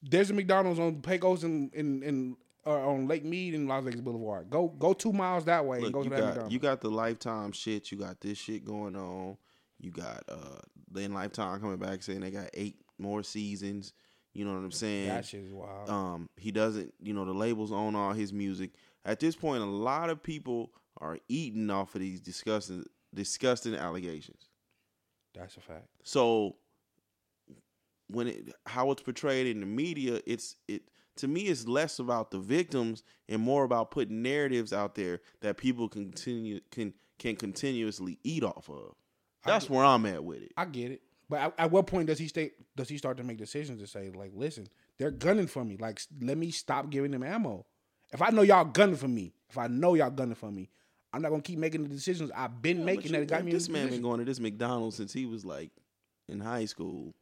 There's 0.02 0.30
a 0.30 0.34
McDonald's 0.34 0.80
on 0.80 1.02
Pecos 1.02 1.44
and 1.44 1.74
in 1.74 2.04
in 2.04 2.38
uh, 2.68 2.90
on 2.90 3.08
Lake 3.08 3.24
Mead 3.24 3.54
and 3.56 3.68
Las 3.68 3.84
Vegas 3.84 4.02
Boulevard. 4.02 4.50
Go 4.50 4.68
go 4.68 4.94
two 4.94 5.14
miles 5.14 5.46
that 5.46 5.66
way 5.66 5.78
and 5.78 5.86
Look, 5.86 5.94
go 5.94 6.04
you 6.04 6.04
to 6.06 6.10
that 6.12 6.20
got 6.20 6.26
McDonald's. 6.28 6.54
you 6.54 6.60
got 6.60 6.82
the 6.82 6.90
lifetime 6.90 7.52
shit. 7.52 7.92
You 7.92 7.98
got 7.98 8.20
this 8.22 8.38
shit 8.38 8.66
going 8.66 8.96
on. 8.96 9.38
You 9.80 9.92
got 9.92 10.24
uh 10.30 10.60
then 10.92 11.14
lifetime 11.14 11.60
coming 11.60 11.78
back 11.78 12.04
saying 12.04 12.22
they 12.22 12.32
got 12.32 12.50
eight 12.54 12.76
more 12.98 13.24
seasons. 13.24 13.94
You 14.36 14.44
know 14.44 14.52
what 14.52 14.64
I'm 14.64 14.72
saying? 14.72 15.08
that 15.08 15.26
shit 15.26 15.46
is 15.46 15.54
wild. 15.54 15.90
Um, 15.90 16.30
he 16.36 16.52
doesn't. 16.52 16.94
You 17.02 17.14
know 17.14 17.24
the 17.24 17.34
labels 17.34 17.72
own 17.72 17.96
all 17.96 18.12
his 18.12 18.34
music. 18.34 18.72
At 19.06 19.20
this 19.20 19.36
point, 19.36 19.64
a 19.64 19.66
lot 19.66 20.10
of 20.10 20.22
people 20.22 20.72
are 21.00 21.18
eating 21.30 21.70
off 21.70 21.96
of 21.96 22.02
these 22.02 22.20
disgusting 22.20 22.86
disgusting 23.14 23.76
allegations. 23.76 24.50
That's 25.34 25.56
a 25.56 25.62
fact. 25.62 25.88
So 26.04 26.58
when 28.08 28.28
it 28.28 28.54
how 28.66 28.92
it's 28.92 29.02
portrayed 29.02 29.48
in 29.48 29.62
the 29.62 29.66
media, 29.66 30.20
it's 30.26 30.58
it 30.68 30.84
to 31.18 31.30
me 31.30 31.44
it's 31.44 31.66
less 31.66 32.00
about 32.00 32.32
the 32.32 32.40
victims 32.40 33.04
and 33.30 33.42
more 33.42 33.64
about 33.64 33.90
putting 33.90 34.22
narratives 34.22 34.74
out 34.74 34.96
there 34.96 35.22
that 35.42 35.56
people 35.58 35.88
can 35.88 36.12
continue 36.12 36.60
can 36.72 36.94
can 37.20 37.38
continuously 37.38 38.20
eat 38.24 38.44
off 38.44 38.70
of. 38.70 38.96
That's 39.46 39.70
where 39.70 39.86
I'm 39.86 40.06
at 40.08 40.24
with 40.24 40.42
it. 40.42 40.52
I 40.58 40.66
get 40.66 40.92
it, 40.92 41.02
but 41.30 41.40
at, 41.40 41.54
at 41.58 41.72
what 41.72 41.88
point 41.88 42.08
does 42.08 42.20
he 42.20 42.28
stay? 42.28 42.52
Does 42.76 42.90
he 42.90 42.98
start 42.98 43.18
to 43.18 43.24
make 43.24 43.38
decisions 43.38 43.82
to 43.82 43.88
say 43.88 44.10
like, 44.12 44.32
listen, 44.36 44.68
they're 44.98 45.12
gunning 45.12 45.48
for 45.48 45.64
me. 45.66 45.78
Like, 45.78 46.02
let 46.22 46.38
me 46.38 46.52
stop 46.52 46.90
giving 46.90 47.12
them 47.12 47.24
ammo. 47.24 47.66
If 48.14 48.22
I 48.22 48.30
know 48.30 48.44
y'all 48.44 48.66
gunning 48.66 48.96
for 48.96 49.08
me, 49.08 49.34
if 49.50 49.58
I 49.58 49.68
know 49.68 49.94
y'all 49.96 50.10
gunning 50.12 50.36
for 50.36 50.52
me, 50.52 50.70
I'm 51.14 51.22
not 51.22 51.30
gonna 51.30 51.42
keep 51.42 51.58
making 51.60 51.84
the 51.84 51.90
decisions 51.90 52.30
I've 52.36 52.62
been 52.62 52.78
But 52.80 52.86
making 52.86 53.14
you- 53.14 53.20
that 53.20 53.28
got 53.28 53.44
me 53.46 53.52
this 53.52 53.64
this 53.68 53.70
man 53.70 53.90
been 53.90 54.02
going 54.02 54.20
to 54.20 54.26
this 54.26 54.40
McDonald's 54.40 54.96
since 54.98 55.14
he 55.14 55.26
was 55.26 55.46
like 55.46 55.72
in 56.28 56.40
high 56.40 56.66
school 56.66 57.14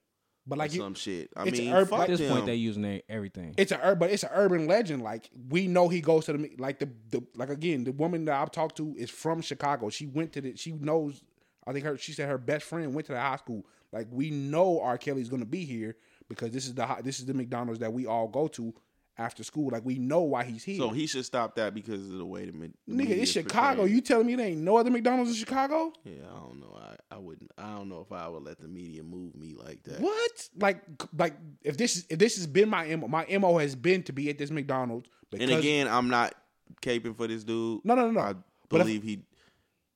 But 0.48 0.56
or 0.56 0.60
like 0.60 0.74
you, 0.74 0.82
some 0.82 0.94
shit. 0.96 1.30
I 1.38 1.46
mean, 1.46 1.72
urban- 1.72 1.88
fuck 1.88 2.00
At 2.02 2.08
this 2.10 2.20
them. 2.20 2.32
point, 2.34 2.46
they 2.48 2.56
using 2.56 3.02
everything. 3.08 3.54
it's 3.58 3.72
a 3.72 3.80
urban, 3.86 4.10
it's 4.10 4.24
an 4.24 4.30
urban 4.34 4.68
legend. 4.68 5.04
Like 5.04 5.30
we 5.50 5.68
know 5.68 5.88
he 5.90 6.02
goes 6.02 6.26
to 6.26 6.34
the 6.34 6.52
like 6.58 6.80
the, 6.80 6.90
the 7.12 7.22
like 7.36 7.50
again 7.50 7.84
the 7.86 7.92
woman 7.94 8.26
that 8.26 8.42
I've 8.42 8.52
talked 8.52 8.78
to 8.78 8.94
is 8.98 9.10
from 9.10 9.42
Chicago. 9.42 9.90
She 9.90 10.08
went 10.08 10.34
to 10.34 10.42
the 10.42 10.56
she 10.58 10.72
knows. 10.74 11.24
I 11.66 11.72
think 11.72 11.86
her 11.86 11.98
she 11.98 12.12
said 12.12 12.28
her 12.30 12.38
best 12.38 12.66
friend 12.66 12.94
went 12.94 13.08
to 13.08 13.14
the 13.14 13.20
high 13.22 13.38
school. 13.38 13.66
Like 13.94 14.08
we 14.12 14.30
know 14.32 14.82
R. 14.82 14.98
Kelly's 14.98 15.30
gonna 15.30 15.46
be 15.46 15.64
here 15.64 15.96
because 16.28 16.52
this 16.52 16.66
is 16.66 16.74
the 16.74 16.86
this 17.04 17.20
is 17.20 17.26
the 17.26 17.34
McDonald's 17.34 17.80
that 17.80 17.94
we 17.94 18.06
all 18.08 18.28
go 18.28 18.48
to 18.50 18.74
after 19.18 19.44
school. 19.44 19.70
Like 19.72 19.86
we 19.86 20.00
know 20.00 20.22
why 20.22 20.44
he's 20.44 20.64
here. 20.64 20.78
so 20.78 20.90
he 20.90 21.06
should 21.06 21.24
stop 21.24 21.56
that 21.56 21.76
because 21.76 22.10
of 22.10 22.18
the 22.18 22.26
way 22.26 22.46
the, 22.46 22.72
the 22.88 22.94
Nigga, 23.06 23.10
it's 23.22 23.32
Chicago. 23.32 23.82
portrayed. 23.82 23.96
You 23.96 24.02
telling 24.02 24.26
me 24.26 24.36
there 24.36 24.48
ain't 24.48 24.62
no 24.62 24.78
other 24.78 24.90
McDonald's 24.90 25.30
in 25.30 25.38
Chicago? 25.38 25.94
Yeah, 26.04 26.24
I 26.36 26.40
don't 26.40 26.60
know. 26.60 26.76
I, 26.76 27.16
I 27.16 27.18
wouldn't. 27.20 27.52
I 27.58 27.76
don't 27.76 27.90
know 27.90 28.02
if 28.02 28.12
I 28.12 28.28
would 28.28 28.44
let 28.44 28.60
the 28.60 28.68
media 28.68 29.04
move 29.04 29.36
me 29.36 29.54
like 29.56 29.84
that. 29.84 30.00
What? 30.00 30.50
Like, 30.58 30.82
like 31.16 31.36
if 31.62 31.78
this 31.78 31.98
is 31.98 32.06
if 32.10 32.18
this 32.18 32.36
has 32.38 32.48
been 32.48 32.70
my 32.70 32.96
mo, 32.96 33.08
my 33.08 33.28
mo 33.40 33.60
has 33.60 33.76
been 33.76 34.02
to 34.04 34.12
be 34.14 34.30
at 34.32 34.40
this 34.40 34.50
McDonald's. 34.50 35.08
Because, 35.30 35.50
And 35.50 35.60
again, 35.60 35.88
I'm 35.88 36.10
not 36.10 36.34
caping 36.82 37.16
for 37.16 37.28
this 37.28 37.44
dude. 37.44 37.86
No, 37.86 37.94
no, 37.94 38.06
no, 38.10 38.12
no. 38.12 38.20
I 38.22 38.34
But 38.70 38.82
if- 38.82 38.88
believe 38.88 39.04
he 39.04 39.20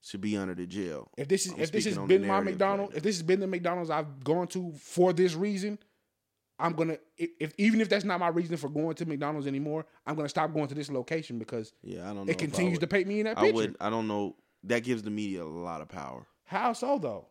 should 0.08 0.22
be 0.22 0.38
under 0.38 0.56
the 0.56 0.66
jail. 0.66 1.10
if 1.18 1.28
this 1.28 1.46
is 1.46 1.54
I'm 1.54 1.60
if 1.60 1.72
this 1.72 1.86
has 1.86 1.94
speaking 1.96 2.02
on 2.04 2.08
the 2.08 2.18
been 2.20 2.28
my 2.28 2.40
McDonald's, 2.42 2.92
right 2.94 2.98
if 2.98 3.04
this 3.04 3.16
has 3.18 3.24
been 3.24 3.40
the 3.40 3.48
McDonald's 3.48 3.90
I've 3.90 4.24
gone 4.24 4.48
to 4.50 4.72
for 4.80 5.14
this 5.14 5.34
reason, 5.36 5.78
I'm 6.60 6.74
gonna 6.74 6.98
if, 7.18 7.30
if 7.40 7.54
even 7.58 7.82
if 7.82 7.90
that's 7.90 8.06
not 8.06 8.20
my 8.20 8.30
reason 8.30 8.58
for 8.58 8.70
going 8.70 8.96
to 8.96 9.06
McDonald's 9.06 9.48
anymore, 9.48 9.86
I'm 10.06 10.16
gonna 10.16 10.30
stop 10.30 10.54
going 10.54 10.68
to 10.68 10.76
this 10.76 10.90
location 10.92 11.40
because 11.40 11.74
Yeah, 11.84 12.10
I 12.10 12.14
don't 12.14 12.26
know. 12.26 12.32
it 12.32 12.38
continues 12.38 12.74
would- 12.80 12.82
to 12.82 12.88
paint 12.88 13.08
me 13.08 13.20
in 13.20 13.26
that 13.26 13.38
I 13.38 13.42
picture. 13.42 13.56
would. 13.56 13.76
I 13.80 13.90
don't 13.90 14.08
know. 14.08 14.36
That 14.64 14.84
gives 14.84 15.04
the 15.04 15.12
media 15.12 15.44
a 15.44 15.46
lot 15.46 15.82
of 15.82 15.88
power 15.90 16.26
How 16.46 16.74
so 16.74 16.98
though? 16.98 17.28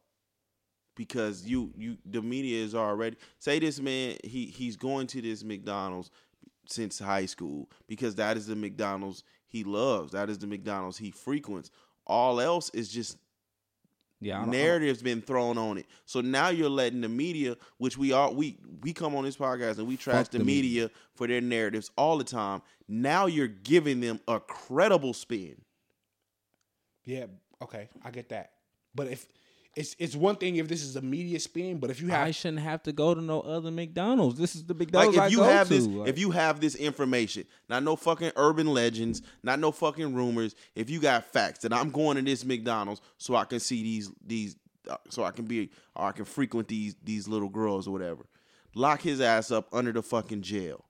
because 0.94 1.44
you 1.44 1.73
you 1.77 1.98
the 2.07 2.23
media 2.23 2.62
is 2.65 2.74
already 2.74 3.16
say 3.39 3.59
this 3.59 3.81
man 3.81 4.16
he 4.24 4.47
he's 4.47 4.77
going 4.77 5.07
to 5.09 5.20
this 5.20 5.44
McDonald's 5.44 6.11
since 6.69 6.98
high 6.98 7.27
school 7.27 7.70
because 7.86 8.15
that 8.16 8.36
is 8.36 8.47
the 8.47 8.57
McDonald's 8.57 9.23
he 9.48 9.62
loves. 9.62 10.12
That 10.12 10.28
is 10.28 10.39
the 10.39 10.47
McDonald's 10.48 10.98
he 10.98 11.11
frequents. 11.12 11.70
All 12.06 12.40
else 12.40 12.70
is 12.70 12.88
just 12.88 13.18
Yeah, 14.20 14.38
I 14.38 14.40
don't- 14.42 14.50
narrative's 14.52 15.02
been 15.02 15.20
thrown 15.22 15.58
on 15.58 15.78
it. 15.78 15.86
So 16.04 16.20
now 16.20 16.48
you're 16.48 16.70
letting 16.70 17.00
the 17.00 17.08
media, 17.08 17.56
which 17.78 17.98
we 17.98 18.12
are 18.12 18.30
we 18.32 18.58
we 18.82 18.92
come 18.92 19.14
on 19.14 19.24
this 19.24 19.36
podcast 19.36 19.78
and 19.78 19.86
we 19.86 19.96
trash 19.96 20.16
Fuck 20.26 20.30
the, 20.30 20.38
the 20.38 20.44
media, 20.44 20.90
for 21.14 21.26
their 21.26 21.40
narratives 21.40 21.90
all 21.96 22.16
the 22.18 22.24
time. 22.24 22.62
Now 22.88 23.26
you're 23.26 23.48
giving 23.48 24.00
them 24.00 24.20
a 24.28 24.38
credible 24.40 25.12
spin. 25.12 25.56
Yeah, 27.04 27.26
okay, 27.62 27.88
I 28.04 28.10
get 28.10 28.28
that. 28.30 28.52
But 28.94 29.08
if 29.08 29.26
it's 29.77 29.94
it's 29.98 30.16
one 30.16 30.36
thing 30.36 30.57
if 30.57 30.69
this 30.69 30.82
is 30.82 30.97
a 30.97 31.03
media 31.03 31.39
spin, 31.39 31.78
but 31.78 31.90
if 31.90 32.01
you 32.01 32.09
have 32.09 32.27
I 32.27 32.31
shouldn't 32.31 32.61
have 32.62 32.82
to 32.85 32.93
go 32.93 33.15
to 33.15 33.20
no 33.20 33.43
other 33.43 33.70
McDonald's. 33.70 34.39
This 34.39 34.57
is 34.57 34.65
the 34.65 34.73
Like 34.74 34.81
McDonald's 34.93 35.16
if 35.16 35.23
I 35.23 35.27
you 35.28 35.36
go 35.39 35.44
have 35.44 35.69
to. 35.69 35.74
this, 35.74 35.86
Like, 35.86 36.09
if 36.09 36.19
you 36.19 36.31
have 36.31 36.61
this 36.61 36.74
information, 36.74 37.44
not 37.69 37.82
no 37.82 37.94
fucking 37.94 38.32
urban 38.36 38.69
legends, 38.69 39.23
not 39.43 39.59
no 39.61 39.70
fucking 39.73 40.15
rumors. 40.15 40.55
If 40.74 40.89
you 40.90 40.98
got 41.01 41.24
facts 41.27 41.61
that 41.61 41.73
I'm 41.74 41.90
going 41.90 42.16
to 42.16 42.23
this 42.23 42.44
McDonald's 42.44 43.01
so 43.19 43.35
I 43.36 43.44
can 43.44 43.61
see 43.61 43.82
these 43.82 44.11
these, 44.27 44.57
uh, 44.89 44.97
so 45.11 45.24
I 45.24 45.31
can 45.31 45.44
be 45.44 45.70
or 45.94 46.07
I 46.07 46.12
can 46.12 46.24
frequent 46.24 46.69
these 46.69 46.97
these 47.05 47.28
little 47.28 47.51
girls 47.51 47.86
or 47.86 47.90
whatever, 47.93 48.24
lock 48.74 49.03
his 49.03 49.20
ass 49.20 49.51
up 49.51 49.69
under 49.73 49.93
the 49.93 50.03
fucking 50.03 50.40
jail. 50.43 50.85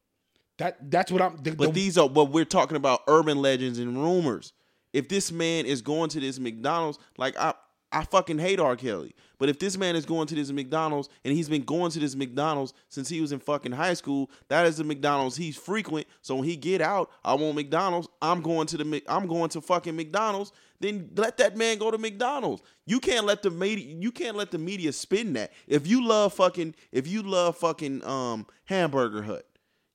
that 0.58 0.90
that's 0.90 1.10
what 1.10 1.20
I'm. 1.22 1.36
The, 1.42 1.52
But 1.52 1.66
the- 1.66 1.72
these 1.72 1.98
are 1.98 2.06
what 2.08 2.30
we're 2.30 2.44
talking 2.44 2.76
about 2.76 3.02
urban 3.08 3.42
legends 3.42 3.78
and 3.80 3.96
rumors. 3.96 4.52
If 4.92 5.08
this 5.08 5.30
man 5.32 5.66
is 5.66 5.82
going 5.82 6.08
to 6.10 6.20
this 6.20 6.38
McDonald's, 6.38 6.98
like 7.18 7.36
I 7.36 7.52
I 7.96 8.04
fucking 8.04 8.38
hate 8.38 8.60
R. 8.60 8.76
Kelly. 8.76 9.14
But 9.38 9.48
if 9.48 9.58
this 9.58 9.78
man 9.78 9.96
is 9.96 10.04
going 10.04 10.26
to 10.26 10.34
this 10.34 10.52
McDonald's 10.52 11.08
and 11.24 11.32
he's 11.32 11.48
been 11.48 11.64
going 11.64 11.90
to 11.92 11.98
this 11.98 12.14
McDonald's 12.14 12.74
since 12.90 13.08
he 13.08 13.22
was 13.22 13.32
in 13.32 13.38
fucking 13.38 13.72
high 13.72 13.94
school, 13.94 14.30
that 14.48 14.66
is 14.66 14.76
the 14.76 14.84
McDonald's 14.84 15.34
he's 15.34 15.56
frequent. 15.56 16.06
So 16.20 16.34
when 16.34 16.44
he 16.44 16.56
get 16.56 16.82
out, 16.82 17.10
I 17.24 17.32
want 17.32 17.56
McDonald's. 17.56 18.06
I'm 18.20 18.42
going 18.42 18.66
to 18.66 18.76
the 18.76 19.02
I'm 19.08 19.26
going 19.26 19.48
to 19.50 19.62
fucking 19.62 19.96
McDonald's. 19.96 20.52
then 20.78 21.08
let 21.16 21.38
that 21.38 21.56
man 21.56 21.78
go 21.78 21.90
to 21.90 21.96
McDonald's. 21.96 22.62
You 22.84 23.00
can't 23.00 23.24
let 23.24 23.42
the 23.42 23.50
media 23.50 23.96
you 23.98 24.12
can't 24.12 24.36
let 24.36 24.50
the 24.50 24.58
media 24.58 24.92
spin 24.92 25.32
that. 25.32 25.52
If 25.66 25.86
you 25.86 26.06
love 26.06 26.34
fucking 26.34 26.74
if 26.92 27.06
you 27.06 27.22
love 27.22 27.56
fucking 27.56 28.04
um 28.04 28.46
hamburger 28.66 29.22
hut, 29.22 29.46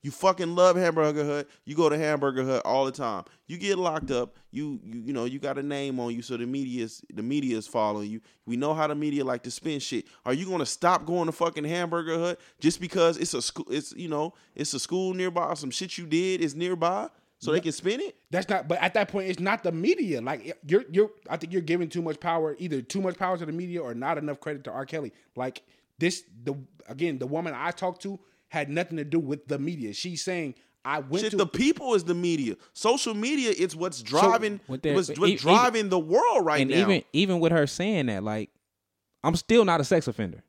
you 0.04 0.10
fucking 0.10 0.56
love 0.56 0.76
Hamburger 0.78 1.24
Hut. 1.24 1.50
You 1.66 1.76
go 1.76 1.88
to 1.88 1.98
Hamburger 1.98 2.44
Hut 2.44 2.62
all 2.66 2.86
the 2.86 2.92
time. 2.92 3.24
You 3.48 3.58
get 3.58 3.78
locked 3.78 4.10
up. 4.10 4.38
You 4.50 4.80
you 4.84 5.02
you 5.06 5.14
know 5.14 5.26
you 5.26 5.38
got 5.38 5.58
a 5.58 5.64
name 5.64 6.00
on 6.00 6.14
you, 6.16 6.22
so 6.22 6.38
the 6.38 6.46
media's 6.46 7.04
the 7.14 7.22
media 7.22 7.58
is 7.58 7.68
following 7.68 8.10
you. 8.10 8.22
We 8.46 8.56
know 8.58 8.74
how 8.74 8.88
the 8.88 8.96
media 8.96 9.24
like 9.24 9.44
to 9.44 9.52
spin 9.52 9.80
shit. 9.80 10.06
Are 10.26 10.34
you 10.34 10.50
gonna 10.50 10.66
stop 10.66 11.06
going 11.06 11.28
to 11.28 11.32
fucking 11.32 11.66
Hamburger 11.66 12.18
Hut 12.18 12.40
just 12.60 12.82
because 12.82 13.18
it's 13.18 13.34
a 13.34 13.42
school? 13.42 13.68
It's 13.70 13.92
you 13.94 14.08
know 14.08 14.34
it's 14.56 14.74
a 14.74 14.80
school 14.80 15.14
nearby. 15.14 15.54
Some 15.54 15.72
shit 15.72 15.98
you 15.98 16.08
did 16.08 16.42
is 16.42 16.56
nearby, 16.56 17.10
so 17.42 17.52
they 17.52 17.60
can 17.60 17.72
spin 17.72 18.02
it. 18.02 18.16
That's 18.30 18.50
not. 18.50 18.68
But 18.68 18.82
at 18.82 18.94
that 18.96 19.08
point, 19.08 19.30
it's 19.30 19.40
not 19.40 19.64
the 19.64 19.72
media. 19.72 20.22
Like 20.22 20.58
you're, 20.68 20.86
you're. 20.92 21.12
I 21.30 21.38
think 21.38 21.54
you're 21.54 21.62
giving 21.62 21.90
too 21.90 22.02
much 22.02 22.20
power, 22.20 22.56
either 22.60 22.82
too 22.82 23.02
much 23.02 23.18
power 23.18 23.38
to 23.38 23.46
the 23.46 23.52
media 23.52 23.82
or 23.82 23.94
not 23.94 24.18
enough 24.18 24.40
credit 24.40 24.64
to 24.66 24.72
R. 24.72 24.86
Kelly. 24.86 25.12
Like 25.36 25.62
this, 26.00 26.24
the 26.44 26.56
again, 26.88 27.18
the 27.18 27.28
woman 27.28 27.54
I 27.56 27.72
talked 27.72 28.02
to 28.04 28.20
had 28.52 28.70
nothing 28.70 28.98
to 28.98 29.04
do 29.04 29.20
with 29.20 29.48
the 29.48 29.58
media. 29.58 29.94
She's 29.94 30.24
saying 30.24 30.56
I 30.86 31.00
went 31.00 31.24
Shit, 31.24 31.32
to 31.32 31.38
the 31.38 31.46
people 31.48 31.94
is 31.94 32.04
the 32.06 32.14
media. 32.16 32.56
Social 32.74 33.14
media 33.14 33.52
is 33.52 33.76
what's 33.76 34.02
driving 34.02 34.60
with 34.68 34.82
that- 34.82 34.96
what's, 34.96 35.10
what's 35.18 35.32
e- 35.34 35.36
driving 35.38 35.90
the 35.90 36.00
world 36.00 36.46
right 36.46 36.62
and 36.62 36.70
now. 36.72 36.78
even 36.78 37.04
even 37.14 37.40
with 37.40 37.52
her 37.52 37.68
saying 37.68 38.08
that, 38.08 38.24
like, 38.24 38.50
I'm 39.24 39.36
still 39.36 39.64
not 39.66 39.80
a 39.80 39.84
sex 39.84 40.08
offender. 40.08 40.44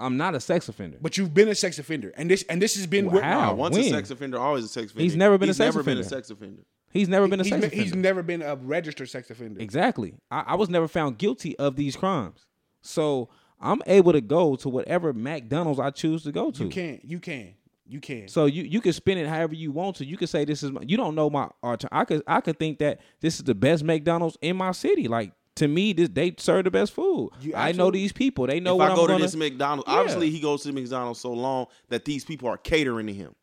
I'm 0.00 0.16
not 0.16 0.34
a 0.34 0.40
sex 0.40 0.68
offender. 0.68 0.98
But 1.00 1.16
you've 1.16 1.32
been 1.32 1.46
a 1.48 1.54
sex 1.54 1.78
offender, 1.78 2.12
and 2.16 2.28
this 2.28 2.42
and 2.48 2.60
this 2.60 2.74
has 2.74 2.86
been 2.88 3.10
where- 3.10 3.22
Wow. 3.22 3.50
Nah, 3.50 3.54
once 3.54 3.76
a 3.76 3.88
sex 3.88 4.10
offender, 4.10 4.36
always 4.38 4.64
a 4.64 4.68
sex 4.68 4.86
offender. 4.90 5.02
He's 5.04 5.14
never 5.16 5.38
been 5.38 5.48
a 5.48 5.50
He's 5.50 5.56
sex 5.58 5.74
never 5.74 5.82
been 5.84 5.96
a 5.96 6.00
offender. 6.00 6.16
sex 6.16 6.30
offender. 6.30 6.62
He's 6.90 7.08
never 7.08 7.28
been 7.28 7.40
a 7.40 7.44
he's, 7.44 7.50
sex 7.52 7.60
ne- 7.62 7.66
offender. 7.68 7.82
he's 7.84 7.94
never 7.94 8.22
been 8.22 8.42
a 8.42 8.56
registered 8.56 9.08
sex 9.08 9.30
offender. 9.30 9.60
Exactly. 9.60 10.14
I, 10.30 10.40
I 10.48 10.54
was 10.56 10.68
never 10.68 10.88
found 10.88 11.18
guilty 11.18 11.56
of 11.58 11.76
these 11.76 11.94
crimes. 11.96 12.44
So 12.82 13.28
I'm 13.62 13.80
able 13.86 14.12
to 14.12 14.20
go 14.20 14.56
to 14.56 14.68
whatever 14.68 15.12
McDonald's 15.12 15.78
I 15.80 15.90
choose 15.90 16.24
to 16.24 16.32
go 16.32 16.50
to. 16.50 16.64
You 16.64 16.70
can't. 16.70 17.04
you 17.04 17.18
can, 17.20 17.54
you 17.86 18.00
can. 18.00 18.28
So 18.28 18.46
you 18.46 18.62
you 18.64 18.80
can 18.80 18.92
spin 18.92 19.18
it 19.18 19.26
however 19.28 19.54
you 19.54 19.70
want 19.72 19.96
to. 19.96 20.04
You 20.04 20.16
can 20.16 20.26
say 20.26 20.44
this 20.44 20.62
is 20.62 20.72
my, 20.72 20.82
you 20.86 20.96
don't 20.96 21.14
know 21.14 21.30
my 21.30 21.44
uh, 21.44 21.48
art. 21.62 21.84
I 21.92 22.04
could 22.04 22.22
I 22.26 22.40
could 22.40 22.58
think 22.58 22.78
that 22.80 23.00
this 23.20 23.36
is 23.36 23.44
the 23.44 23.54
best 23.54 23.84
McDonald's 23.84 24.36
in 24.42 24.56
my 24.56 24.72
city. 24.72 25.08
Like 25.08 25.32
to 25.56 25.68
me, 25.68 25.92
this 25.92 26.08
they 26.08 26.34
serve 26.38 26.64
the 26.64 26.70
best 26.70 26.92
food. 26.92 27.30
You 27.40 27.52
I 27.54 27.72
know 27.72 27.90
these 27.90 28.12
people. 28.12 28.46
They 28.46 28.58
know 28.60 28.74
if 28.74 28.78
what 28.78 28.88
I 28.88 28.90
I'm 28.92 28.96
go 28.96 29.06
to 29.06 29.12
gonna, 29.14 29.22
this 29.24 29.36
McDonald's, 29.36 29.88
Yeah. 29.90 29.98
obviously 29.98 30.30
he 30.30 30.40
goes 30.40 30.62
to 30.64 30.72
McDonald's 30.72 31.20
so 31.20 31.32
long 31.32 31.66
that 31.88 32.04
these 32.04 32.24
people 32.24 32.48
are 32.48 32.56
catering 32.58 33.06
to 33.06 33.12
him. 33.12 33.34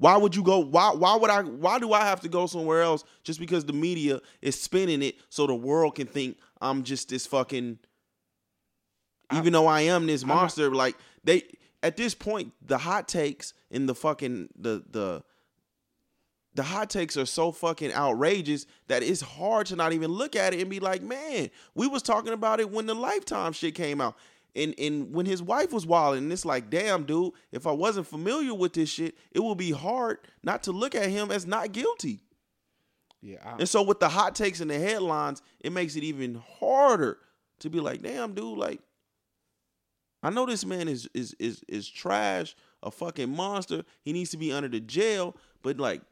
Why 0.00 0.16
would 0.16 0.36
you 0.36 0.44
go? 0.44 0.60
Why 0.60 0.90
why 0.92 1.16
would 1.16 1.28
I? 1.28 1.42
Why 1.42 1.80
do 1.80 1.92
I 1.92 2.02
have 2.04 2.20
to 2.20 2.28
go 2.28 2.46
somewhere 2.46 2.82
else 2.82 3.02
just 3.24 3.40
because 3.40 3.64
the 3.64 3.72
media 3.72 4.20
is 4.40 4.60
spinning 4.60 5.02
it 5.02 5.16
so 5.28 5.46
the 5.48 5.56
world 5.56 5.96
can 5.96 6.06
think 6.06 6.36
I'm 6.60 6.84
just 6.84 7.08
this 7.08 7.26
fucking. 7.26 7.80
Even 9.32 9.52
though 9.52 9.66
I 9.66 9.82
am 9.82 10.06
this 10.06 10.24
monster, 10.24 10.70
like 10.74 10.96
they 11.24 11.42
at 11.82 11.96
this 11.96 12.14
point, 12.14 12.52
the 12.64 12.78
hot 12.78 13.08
takes 13.08 13.52
in 13.70 13.86
the 13.86 13.94
fucking 13.94 14.48
the 14.58 14.82
the 14.90 15.22
the 16.54 16.62
hot 16.64 16.90
takes 16.90 17.16
are 17.16 17.26
so 17.26 17.52
fucking 17.52 17.92
outrageous 17.92 18.66
that 18.88 19.02
it's 19.02 19.20
hard 19.20 19.66
to 19.66 19.76
not 19.76 19.92
even 19.92 20.10
look 20.10 20.34
at 20.34 20.54
it 20.54 20.60
and 20.60 20.68
be 20.68 20.80
like, 20.80 21.02
man, 21.02 21.50
we 21.74 21.86
was 21.86 22.02
talking 22.02 22.32
about 22.32 22.58
it 22.58 22.70
when 22.70 22.86
the 22.86 22.94
lifetime 22.94 23.52
shit 23.52 23.74
came 23.74 24.00
out. 24.00 24.16
And 24.56 24.74
and 24.78 25.12
when 25.12 25.26
his 25.26 25.42
wife 25.42 25.72
was 25.72 25.86
wilding, 25.86 26.24
and 26.24 26.32
it's 26.32 26.44
like, 26.44 26.70
damn, 26.70 27.04
dude, 27.04 27.32
if 27.52 27.66
I 27.66 27.72
wasn't 27.72 28.06
familiar 28.06 28.54
with 28.54 28.72
this 28.72 28.88
shit, 28.88 29.16
it 29.30 29.40
would 29.40 29.58
be 29.58 29.70
hard 29.70 30.18
not 30.42 30.64
to 30.64 30.72
look 30.72 30.94
at 30.94 31.10
him 31.10 31.30
as 31.30 31.46
not 31.46 31.70
guilty. 31.72 32.24
yeah, 33.20 33.36
I, 33.44 33.56
And 33.58 33.68
so 33.68 33.82
with 33.82 34.00
the 34.00 34.08
hot 34.08 34.34
takes 34.34 34.60
and 34.60 34.70
the 34.70 34.78
headlines, 34.78 35.42
it 35.60 35.70
makes 35.70 35.94
it 35.96 36.02
even 36.02 36.42
harder 36.58 37.18
to 37.60 37.70
be 37.70 37.78
like, 37.78 38.02
damn, 38.02 38.32
dude, 38.34 38.58
like, 38.58 38.80
I 40.22 40.30
know 40.30 40.46
this 40.46 40.64
man 40.64 40.88
is 40.88 41.08
is 41.14 41.34
is 41.38 41.64
is 41.68 41.88
trash, 41.88 42.56
a 42.82 42.90
fucking 42.90 43.34
monster. 43.34 43.84
He 44.04 44.12
needs 44.12 44.30
to 44.30 44.36
be 44.36 44.52
under 44.52 44.68
the 44.68 44.80
jail, 44.80 45.36
but 45.62 45.78
like, 45.78 46.02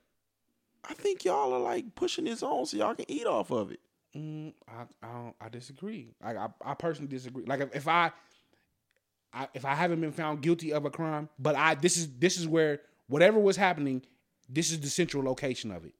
I 0.88 0.94
think 0.94 1.24
y'all 1.24 1.52
are 1.52 1.60
like 1.60 1.94
pushing 1.94 2.24
this 2.24 2.42
on 2.42 2.66
so 2.66 2.76
y'all 2.76 2.94
can 2.94 3.10
eat 3.10 3.26
off 3.26 3.50
of 3.50 3.72
it. 3.72 3.80
Mm, 4.16 4.52
I, 4.68 5.06
I. 5.06 5.32
I 5.40 5.48
disagree. 5.48 6.14
I, 6.22 6.48
I 6.64 6.74
personally 6.74 7.08
disagree. 7.08 7.44
Like 7.44 7.60
if, 7.60 7.74
if 7.74 7.88
I, 7.88 8.12
I, 9.32 9.48
if 9.54 9.64
I 9.64 9.74
haven't 9.74 10.00
been 10.00 10.12
found 10.12 10.40
guilty 10.40 10.72
of 10.72 10.84
a 10.84 10.90
crime, 10.90 11.28
but 11.38 11.56
I, 11.56 11.74
this 11.74 11.96
is 11.96 12.08
this 12.18 12.38
is 12.38 12.46
where 12.46 12.80
whatever 13.08 13.38
was 13.38 13.56
happening, 13.56 14.02
this 14.48 14.70
is 14.70 14.80
the 14.80 14.88
central 14.88 15.22
location 15.24 15.70
of 15.70 15.84
it. 15.84 15.94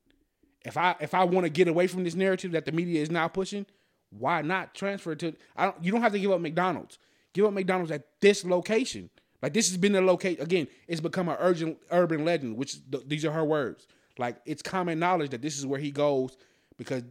If 0.65 0.76
I 0.76 0.94
if 1.01 1.12
I 1.12 1.25
want 1.25 1.44
to 1.44 1.51
get 1.51 1.68
away 1.68 1.86
from 1.86 2.05
this 2.05 2.15
narrative 2.15 2.52
that 2.52 2.65
the 2.65 2.73
media 2.73 3.02
is 3.02 3.10
now 3.10 3.28
pushing, 3.28 3.67
why 4.10 4.43
not 4.43 4.75
transfer 4.75 5.15
to? 5.17 5.35
I 5.57 5.67
don't. 5.67 5.85
You 5.85 5.93
don't 5.93 6.02
have 6.02 6.12
to 6.12 6.20
give 6.20 6.31
up 6.31 6.41
McDonald's. 6.41 6.99
Give 7.37 7.45
up 7.45 7.53
McDonald's 7.53 7.93
at 7.93 8.03
this 8.23 8.47
location. 8.47 9.11
Like 9.43 9.53
this 9.53 9.69
has 9.69 9.77
been 9.77 9.93
the 9.93 10.01
location 10.01 10.41
again. 10.43 10.69
It's 10.89 11.03
become 11.03 11.29
an 11.29 11.37
urgent 11.39 11.77
urban 11.91 12.25
legend, 12.25 12.57
which 12.57 12.79
th- 12.91 13.05
these 13.07 13.27
are 13.27 13.31
her 13.33 13.45
words. 13.45 13.87
Like 14.19 14.39
it's 14.47 14.63
common 14.63 14.99
knowledge 14.99 15.31
that 15.33 15.43
this 15.43 15.59
is 15.59 15.67
where 15.67 15.79
he 15.79 15.91
goes 15.91 16.35
because 16.79 17.03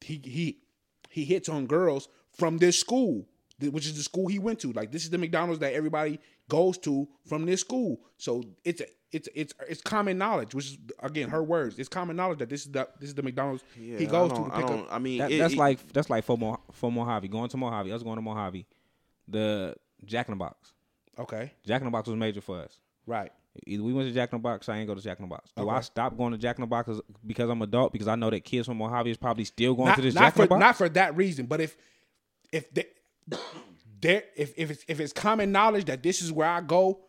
he 0.00 0.20
he 0.24 0.58
he 1.08 1.24
hits 1.24 1.48
on 1.48 1.66
girls 1.66 2.08
from 2.36 2.58
this 2.58 2.76
school, 2.78 3.24
th- 3.60 3.72
which 3.72 3.86
is 3.86 3.96
the 3.96 4.02
school 4.02 4.26
he 4.26 4.40
went 4.40 4.58
to. 4.60 4.72
Like 4.72 4.90
this 4.90 5.04
is 5.04 5.10
the 5.10 5.18
McDonald's 5.18 5.60
that 5.60 5.74
everybody 5.74 6.18
goes 6.48 6.76
to 6.78 7.06
from 7.24 7.46
this 7.46 7.60
school. 7.60 8.00
So 8.18 8.42
it's 8.64 8.80
a, 8.80 8.86
it's 9.12 9.28
it's 9.32 9.54
it's 9.68 9.80
common 9.82 10.18
knowledge, 10.18 10.52
which 10.56 10.66
is 10.72 10.78
again 11.00 11.28
her 11.28 11.42
words. 11.44 11.78
It's 11.78 11.88
common 11.88 12.16
knowledge 12.16 12.40
that 12.40 12.48
this 12.48 12.62
is 12.66 12.72
the 12.72 12.88
this 12.98 13.10
is 13.10 13.14
the 13.14 13.22
McDonald's 13.22 13.62
he 13.76 13.94
I 13.96 14.04
goes 14.06 14.30
to 14.32 14.36
to 14.38 14.42
I 14.52 14.56
pick 14.58 14.66
don't. 14.66 14.80
up. 14.80 14.88
I 14.90 14.98
mean, 14.98 15.18
That, 15.18 15.30
it- 15.30 15.38
that's 15.38 15.54
it- 15.54 15.58
like 15.58 15.92
that's 15.92 16.10
like 16.10 16.24
for 16.24 16.36
Mo, 16.36 16.58
for 16.72 16.90
Mojave 16.90 17.28
going 17.28 17.48
to 17.50 17.56
Mojave. 17.56 17.90
I 17.90 17.94
was 17.94 18.02
going 18.02 18.16
to 18.16 18.22
Mojave. 18.22 18.66
The 19.30 19.74
Jack 20.04 20.28
in 20.28 20.32
the 20.32 20.36
Box. 20.36 20.72
Okay, 21.18 21.52
Jack 21.66 21.80
in 21.80 21.84
the 21.86 21.90
Box 21.90 22.08
was 22.08 22.16
major 22.16 22.40
for 22.40 22.58
us. 22.60 22.78
right. 23.06 23.32
Either 23.66 23.82
we 23.82 23.92
went 23.92 24.08
to 24.08 24.14
Jack 24.14 24.32
in 24.32 24.38
the 24.38 24.42
Box, 24.42 24.68
I 24.68 24.78
ain't 24.78 24.86
go 24.86 24.94
to 24.94 25.00
Jack 25.00 25.18
in 25.18 25.24
the 25.24 25.28
Box. 25.28 25.50
Do 25.56 25.68
I 25.68 25.74
Okay. 25.78 25.82
stop 25.82 26.16
going 26.16 26.30
to 26.30 26.38
Jack 26.38 26.56
in 26.56 26.60
the 26.60 26.68
Box 26.68 26.88
because 27.26 27.50
I'm 27.50 27.60
adult? 27.62 27.92
Because 27.92 28.06
I 28.06 28.14
know 28.14 28.30
that 28.30 28.44
kids 28.44 28.68
from 28.68 28.76
Mojave 28.78 29.10
is 29.10 29.16
probably 29.16 29.44
still 29.44 29.74
going 29.74 29.88
Not, 29.88 29.96
to 29.96 30.02
this 30.02 30.14
Jack 30.14 30.34
for 30.36 30.42
in 30.42 30.44
the 30.44 30.48
Box. 30.50 30.60
not 30.60 30.76
for 30.76 30.88
that 30.90 31.16
reason, 31.16 31.46
but 31.46 31.60
if 31.60 31.76
if 32.52 32.72
they, 32.72 32.84
there 34.00 34.22
if 34.36 34.54
if 34.56 34.70
it's 34.70 34.84
if 34.86 35.00
it's 35.00 35.12
common 35.12 35.50
knowledge 35.52 35.86
that 35.86 36.02
this 36.02 36.22
is 36.22 36.32
where 36.32 36.48
I 36.48 36.60
go 36.60 37.00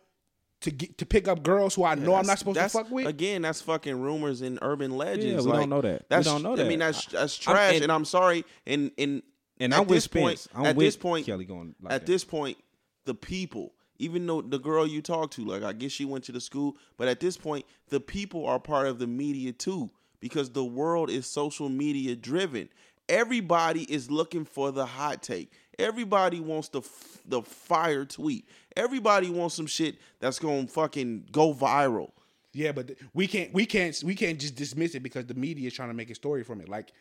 to 0.62 0.70
get 0.72 0.98
to 0.98 1.06
pick 1.06 1.28
up 1.28 1.42
girls 1.44 1.74
who 1.76 1.84
I 1.84 1.94
know 1.94 2.14
I'm 2.16 2.26
not 2.26 2.38
supposed 2.40 2.56
to 2.56 2.60
that's- 2.60 2.72
fuck 2.72 2.90
with. 2.90 3.06
Again, 3.06 3.42
that's 3.42 3.60
fucking 3.60 4.00
rumors 4.00 4.42
and 4.42 4.58
urban 4.62 4.96
legends. 4.96 5.26
Yeah, 5.26 5.36
we 5.40 5.42
like, 5.46 5.60
don't 5.60 5.70
know 5.70 5.80
that. 5.80 6.00
We 6.02 6.06
That's, 6.08 6.26
don't 6.26 6.42
know 6.42 6.56
that. 6.56 6.66
I 6.66 6.68
mean, 6.68 6.80
that. 6.80 6.92
that's 6.94 7.06
that's 7.06 7.46
I'm- 7.48 7.54
trash, 7.56 7.74
and- 7.74 7.82
and, 7.84 7.92
I'm 7.92 8.04
sorry. 8.04 8.44
And 8.66 8.90
and 8.98 9.22
and 9.60 9.72
at 9.72 9.80
I'm 9.80 9.86
with 9.86 9.96
this 9.96 10.06
point, 10.06 10.38
Spence. 10.38 10.58
I'm 10.58 10.66
at 10.66 10.76
with 10.76 10.86
this 10.86 10.96
point, 10.96 11.26
Kelly 11.26 11.44
going 11.44 11.74
like 11.80 11.92
at 11.92 12.06
that. 12.06 12.12
this 12.12 12.24
point, 12.24 12.58
the 13.04 13.14
people, 13.14 13.72
even 13.98 14.26
though 14.26 14.42
the 14.42 14.58
girl 14.58 14.86
you 14.86 15.02
talked 15.02 15.34
to, 15.34 15.44
like 15.44 15.62
I 15.62 15.72
guess 15.72 15.92
she 15.92 16.04
went 16.04 16.24
to 16.24 16.32
the 16.32 16.40
school, 16.40 16.76
but 16.96 17.08
at 17.08 17.20
this 17.20 17.36
point, 17.36 17.64
the 17.88 18.00
people 18.00 18.46
are 18.46 18.58
part 18.58 18.86
of 18.86 18.98
the 18.98 19.06
media 19.06 19.52
too, 19.52 19.90
because 20.20 20.50
the 20.50 20.64
world 20.64 21.10
is 21.10 21.26
social 21.26 21.68
media 21.68 22.16
driven. 22.16 22.68
Everybody 23.08 23.82
is 23.92 24.10
looking 24.10 24.44
for 24.44 24.70
the 24.70 24.86
hot 24.86 25.22
take. 25.22 25.52
Everybody 25.78 26.40
wants 26.40 26.68
the 26.68 26.80
f- 26.80 27.18
the 27.26 27.42
fire 27.42 28.04
tweet. 28.04 28.48
Everybody 28.76 29.28
wants 29.30 29.54
some 29.54 29.66
shit 29.66 29.96
that's 30.20 30.38
gonna 30.38 30.66
fucking 30.66 31.26
go 31.32 31.52
viral. 31.52 32.12
Yeah, 32.54 32.72
but 32.72 32.88
th- 32.88 32.98
we 33.14 33.26
can't 33.26 33.52
we 33.52 33.66
can't 33.66 34.00
we 34.04 34.14
can't 34.14 34.38
just 34.38 34.54
dismiss 34.54 34.94
it 34.94 35.02
because 35.02 35.26
the 35.26 35.34
media 35.34 35.66
is 35.66 35.74
trying 35.74 35.88
to 35.88 35.94
make 35.94 36.10
a 36.10 36.14
story 36.14 36.42
from 36.44 36.60
it. 36.60 36.68
Like 36.68 36.92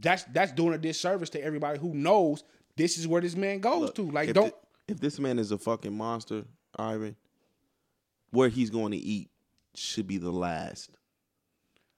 that's 0.00 0.24
that's 0.24 0.52
doing 0.52 0.74
a 0.74 0.78
disservice 0.78 1.30
to 1.30 1.42
everybody 1.42 1.78
who 1.78 1.94
knows 1.94 2.44
this 2.76 2.98
is 2.98 3.08
where 3.08 3.20
this 3.20 3.36
man 3.36 3.60
goes 3.60 3.92
to. 3.92 4.10
Like 4.10 4.28
if 4.28 4.34
don't 4.34 4.50
thi- 4.50 4.92
if 4.92 5.00
this 5.00 5.18
man 5.18 5.38
is 5.38 5.50
a 5.50 5.58
fucking 5.58 5.96
monster, 5.96 6.44
Ivan, 6.78 7.16
where 8.30 8.48
he's 8.48 8.70
going 8.70 8.92
to 8.92 8.98
eat 8.98 9.30
should 9.74 10.06
be 10.06 10.18
the 10.18 10.30
last 10.30 10.96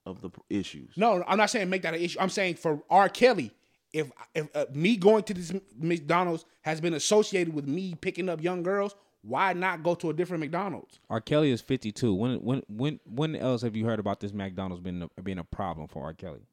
of 0.06 0.20
the 0.22 0.30
issues. 0.48 0.92
no, 0.96 1.22
I'm 1.26 1.36
not 1.38 1.50
saying 1.50 1.68
make 1.68 1.82
that 1.82 1.94
an 1.94 2.00
issue. 2.00 2.18
I'm 2.20 2.30
saying 2.30 2.54
for 2.54 2.82
R. 2.88 3.08
Kelly, 3.08 3.52
if 3.92 4.10
if 4.34 4.48
uh, 4.54 4.66
me 4.72 4.96
going 4.96 5.22
to 5.24 5.34
this 5.34 5.52
McDonald's 5.76 6.44
has 6.62 6.80
been 6.80 6.94
associated 6.94 7.54
with 7.54 7.66
me 7.66 7.94
picking 8.00 8.28
up 8.28 8.42
young 8.42 8.62
girls, 8.62 8.94
why 9.22 9.52
not 9.52 9.82
go 9.82 9.94
to 9.96 10.10
a 10.10 10.14
different 10.14 10.40
McDonald's? 10.40 10.98
R. 11.10 11.20
Kelly 11.20 11.50
is 11.50 11.60
52. 11.60 12.14
When 12.14 12.36
when 12.36 12.62
when 12.68 13.00
when 13.04 13.36
else 13.36 13.62
have 13.62 13.76
you 13.76 13.84
heard 13.84 13.98
about 13.98 14.20
this 14.20 14.32
McDonald's 14.32 14.82
being 14.82 15.08
a, 15.16 15.22
being 15.22 15.38
a 15.38 15.44
problem 15.44 15.88
for 15.88 16.02
R. 16.04 16.14
Kelly? 16.14 16.46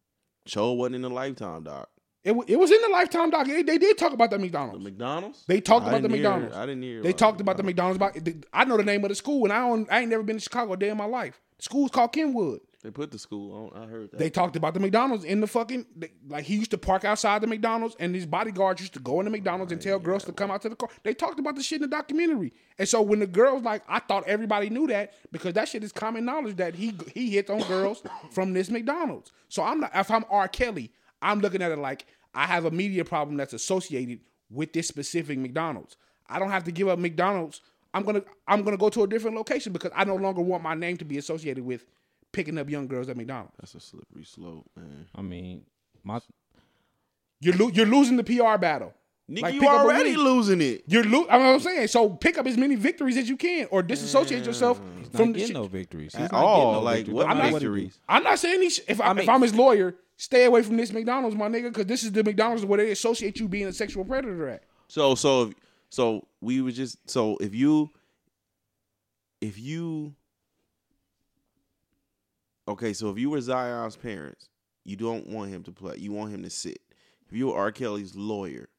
Show 0.46 0.74
wasn't 0.74 0.96
in 0.96 1.02
the 1.02 1.10
lifetime, 1.10 1.64
doc. 1.64 1.90
It, 2.24 2.36
it 2.48 2.56
was 2.58 2.72
in 2.72 2.82
the 2.82 2.90
Lifetime 2.90 3.30
doc. 3.30 3.46
They, 3.46 3.62
they 3.62 3.78
did 3.78 4.00
talk 4.00 4.12
about 4.12 4.32
the 4.32 4.38
The 4.38 4.44
McDonald's. 4.44 4.84
McDonald's. 4.84 5.44
They 5.48 5.62
talked 5.62 5.86
I 5.86 5.90
about 5.90 6.02
the 6.02 6.08
hear- 6.10 6.18
McDonald's. 6.18 6.56
I 6.56 6.66
didn't 6.66 6.82
hear. 6.82 7.04
They 7.04 7.14
talked 7.14 7.40
about 7.40 7.58
the 7.58 7.62
McDonald's. 7.64 7.98
About 7.98 8.18
I 8.52 8.66
know 8.66 8.78
the 8.78 8.84
name 8.84 9.04
of 9.04 9.10
the 9.10 9.16
school, 9.16 9.44
and 9.44 9.54
I 9.54 9.60
don't. 9.60 9.92
I 9.92 10.00
ain't 10.00 10.10
never 10.10 10.24
been 10.24 10.38
to 10.38 10.42
Chicago 10.42 10.74
a 10.74 10.78
day 10.78 10.90
in 10.90 10.98
my 10.98 11.06
life. 11.06 11.40
The 11.58 11.64
school's 11.64 11.92
called 11.92 12.14
Kenwood. 12.14 12.62
They 12.86 12.92
put 12.92 13.10
the 13.10 13.18
school 13.18 13.72
on. 13.74 13.82
I 13.84 13.88
heard 13.88 14.12
that. 14.12 14.20
They 14.20 14.30
talked 14.30 14.56
about 14.56 14.76
the 14.76 14.80
McDonald's 14.80 15.24
in 15.24 15.42
the 15.42 15.48
fucking 15.48 15.88
they- 15.96 16.12
like 16.28 16.46
he 16.46 16.56
used 16.56 16.70
to 16.70 16.78
park 16.78 17.04
outside 17.04 17.42
the 17.42 17.48
McDonald's, 17.48 17.96
and 18.00 18.14
his 18.14 18.28
bodyguards 18.28 18.80
used 18.80 18.94
to 18.94 19.00
go 19.00 19.20
in 19.20 19.26
the 19.26 19.32
McDonald's 19.32 19.72
and 19.72 19.82
tell 19.82 19.98
girls 19.98 20.24
to 20.26 20.32
come 20.32 20.52
out 20.52 20.62
to 20.62 20.70
the 20.70 20.76
car. 20.76 20.90
They 21.02 21.16
talked 21.16 21.40
about 21.40 21.56
the 21.56 21.64
shit 21.64 21.78
in 21.78 21.90
the 21.90 21.96
documentary, 21.96 22.54
and 22.78 22.88
so 22.88 23.02
when 23.02 23.18
the 23.18 23.26
girls 23.26 23.64
like, 23.64 23.82
I 23.90 23.98
thought 24.02 24.28
everybody 24.28 24.70
knew 24.70 24.86
that 24.86 25.14
because 25.32 25.56
that 25.56 25.68
shit 25.68 25.84
is 25.84 25.92
common 25.92 26.26
knowledge 26.26 26.58
that 26.58 26.76
he 26.76 26.94
he 27.12 27.32
hits 27.32 27.50
on 27.50 27.62
girls 27.62 28.04
from 28.32 28.54
this 28.54 28.70
McDonald's. 28.70 29.32
So 29.50 29.64
I'm 29.64 29.80
not 29.80 29.90
if 29.96 30.12
I'm 30.12 30.24
R. 30.30 30.48
Kelly, 30.48 30.92
I'm 31.24 31.40
looking 31.40 31.64
at 31.64 31.72
it 31.72 31.80
like 31.80 32.06
I 32.36 32.46
have 32.46 32.66
a 32.66 32.72
media 32.72 33.04
problem 33.04 33.36
that's 33.36 33.54
associated 33.54 34.20
with 34.52 34.74
this 34.74 34.88
specific 34.88 35.40
McDonald's. 35.40 35.98
I 36.30 36.38
don't 36.38 36.52
have 36.52 36.66
to 36.66 36.72
give 36.72 36.88
up 36.88 37.00
McDonald's. 37.00 37.62
I'm 37.96 38.04
gonna 38.04 38.22
I'm 38.48 38.62
gonna 38.62 38.78
go 38.78 38.90
to 38.90 39.02
a 39.02 39.08
different 39.08 39.36
location 39.36 39.74
because 39.74 39.92
I 39.96 40.04
no 40.04 40.18
longer 40.18 40.42
want 40.44 40.62
my 40.62 40.76
name 40.76 40.98
to 40.98 41.06
be 41.06 41.18
associated 41.18 41.66
with 41.66 41.84
picking 42.36 42.58
up 42.58 42.70
young 42.70 42.88
girls 42.88 43.08
at 43.10 43.18
McDonald's. 43.18 43.54
That's 43.60 43.76
a 43.76 43.80
slippery 43.80 44.26
slope, 44.26 44.70
man. 44.76 45.08
I 45.16 45.22
mean, 45.22 45.64
my 46.04 46.20
You're 47.40 47.56
lo- 47.56 47.70
you're 47.74 47.86
losing 47.86 48.18
the 48.18 48.24
PR 48.24 48.58
battle. 48.58 48.94
Nigga, 49.30 49.42
Like, 49.42 49.54
you 49.56 49.60
pick 49.62 49.70
up 49.70 49.76
a 49.78 49.80
already 49.80 50.12
winning- 50.12 50.24
losing 50.24 50.62
it. 50.62 50.84
You're 50.88 51.04
lo- 51.04 51.26
I 51.30 51.38
know 51.40 51.46
what 51.46 51.54
I'm 51.56 51.60
saying. 51.60 51.88
So 51.88 52.10
pick 52.10 52.38
up 52.38 52.46
as 52.46 52.58
many 52.58 52.76
victories 52.76 53.18
as 53.18 53.28
you 53.28 53.38
can, 53.38 53.68
or 53.72 53.82
disassociate 53.82 54.46
yourself 54.46 54.80
he's 55.00 55.08
from 55.10 55.20
not 55.20 55.26
the 55.28 55.34
getting 55.34 55.48
shit. 55.48 55.54
no 55.56 55.64
victories. 55.68 56.14
He's 56.14 56.26
At 56.26 56.32
not 56.32 56.44
all. 56.44 56.74
no 56.74 56.80
Like, 56.82 56.98
victories. 56.98 57.16
what 57.16 57.28
Don't 57.28 57.38
matter 57.38 57.48
he 57.48 57.54
victories? 57.54 57.94
do. 57.96 58.00
I'm 58.08 58.24
not 58.24 58.38
saying 58.38 58.62
he. 58.62 58.70
Sh- 58.70 58.82
if 58.88 59.02
I, 59.02 59.14
mean- 59.14 59.24
if 59.24 59.30
I'm 59.30 59.42
his 59.42 59.56
lawyer, 59.56 59.96
stay 60.18 60.46
away 60.46 60.62
from 60.62 60.78
this 60.78 60.92
McDonald's, 60.94 61.36
my 61.36 61.48
nigga, 61.50 61.64
because 61.74 61.88
this 61.88 62.04
is 62.04 62.12
the 62.12 62.24
McDonald's 62.24 62.66
where 62.66 62.78
they 62.78 62.92
associate 62.92 63.40
you 63.40 63.48
being 63.48 63.66
a 63.66 63.74
sexual 63.74 64.06
predator 64.06 64.48
at. 64.48 64.64
So 64.88 65.16
so 65.16 65.52
so 65.90 66.28
we 66.42 66.62
would 66.62 66.76
just 66.76 67.10
so 67.10 67.38
if 67.38 67.56
you 67.56 67.90
if 69.42 69.58
you 69.58 70.14
okay, 72.68 72.94
so 72.94 73.10
if 73.10 73.18
you 73.18 73.30
were 73.30 73.42
Zion's 73.42 73.96
parents, 73.96 74.50
you 74.84 74.96
don't 74.96 75.28
want 75.28 75.52
him 75.52 75.64
to 75.64 75.72
play. 75.72 75.96
You 75.98 76.12
want 76.12 76.32
him 76.32 76.44
to 76.44 76.50
sit. 76.50 76.80
If 77.30 77.36
you 77.36 77.48
were 77.48 77.56
R. 77.56 77.72
Kelly's 77.72 78.16
lawyer, 78.16 78.70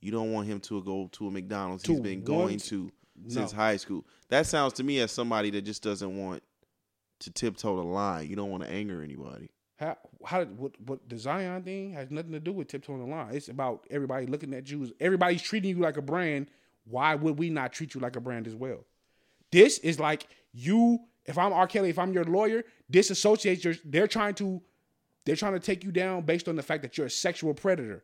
you 0.00 0.10
don't 0.10 0.32
want 0.32 0.48
him 0.48 0.60
to 0.60 0.82
go 0.82 1.08
to 1.12 1.28
a 1.28 1.30
McDonald's 1.30 1.86
He's 1.86 2.00
been 2.00 2.24
going 2.24 2.58
to 2.58 2.90
since 3.28 3.52
No. 3.52 3.58
high 3.58 3.76
school. 3.76 4.04
That 4.28 4.46
sounds 4.46 4.72
to 4.74 4.84
me 4.84 4.98
as 5.00 5.12
somebody 5.12 5.50
that 5.50 5.62
just 5.62 5.82
doesn't 5.82 6.16
want 6.16 6.42
to 7.20 7.30
tiptoe 7.30 7.76
the 7.76 7.84
line. 7.84 8.28
You 8.28 8.34
don't 8.34 8.50
want 8.50 8.64
to 8.64 8.70
anger 8.70 9.02
anybody. 9.02 9.50
How 9.76 9.96
how 10.24 10.44
what 10.44 10.72
what 10.80 11.08
the 11.08 11.16
Zion 11.18 11.62
thing 11.62 11.92
has 11.92 12.10
nothing 12.10 12.32
to 12.32 12.40
do 12.40 12.52
with 12.52 12.68
tiptoeing 12.68 13.00
the 13.00 13.06
line. 13.06 13.34
It's 13.34 13.48
about 13.48 13.86
everybody 13.90 14.26
looking 14.26 14.54
at 14.54 14.70
you. 14.70 14.92
Everybody's 15.00 15.42
treating 15.42 15.76
you 15.76 15.82
like 15.82 15.96
a 15.96 16.02
brand. 16.02 16.48
Why 16.84 17.14
would 17.14 17.38
we 17.38 17.50
not 17.50 17.72
treat 17.72 17.94
you 17.94 18.00
like 18.00 18.16
a 18.16 18.20
brand 18.20 18.46
as 18.46 18.54
well? 18.54 18.84
This 19.52 19.78
is 19.78 20.00
like 20.00 20.26
you. 20.52 21.00
If 21.26 21.38
I'm 21.38 21.52
R. 21.52 21.66
Kelly, 21.66 21.90
if 21.90 21.98
I'm 21.98 22.12
your 22.12 22.24
lawyer, 22.24 22.64
disassociate 22.90 23.64
your. 23.64 23.74
They're 23.84 24.08
trying 24.08 24.34
to, 24.34 24.60
they're 25.24 25.36
trying 25.36 25.52
to 25.52 25.60
take 25.60 25.84
you 25.84 25.92
down 25.92 26.22
based 26.22 26.48
on 26.48 26.56
the 26.56 26.62
fact 26.62 26.82
that 26.82 26.98
you're 26.98 27.06
a 27.06 27.10
sexual 27.10 27.54
predator. 27.54 28.02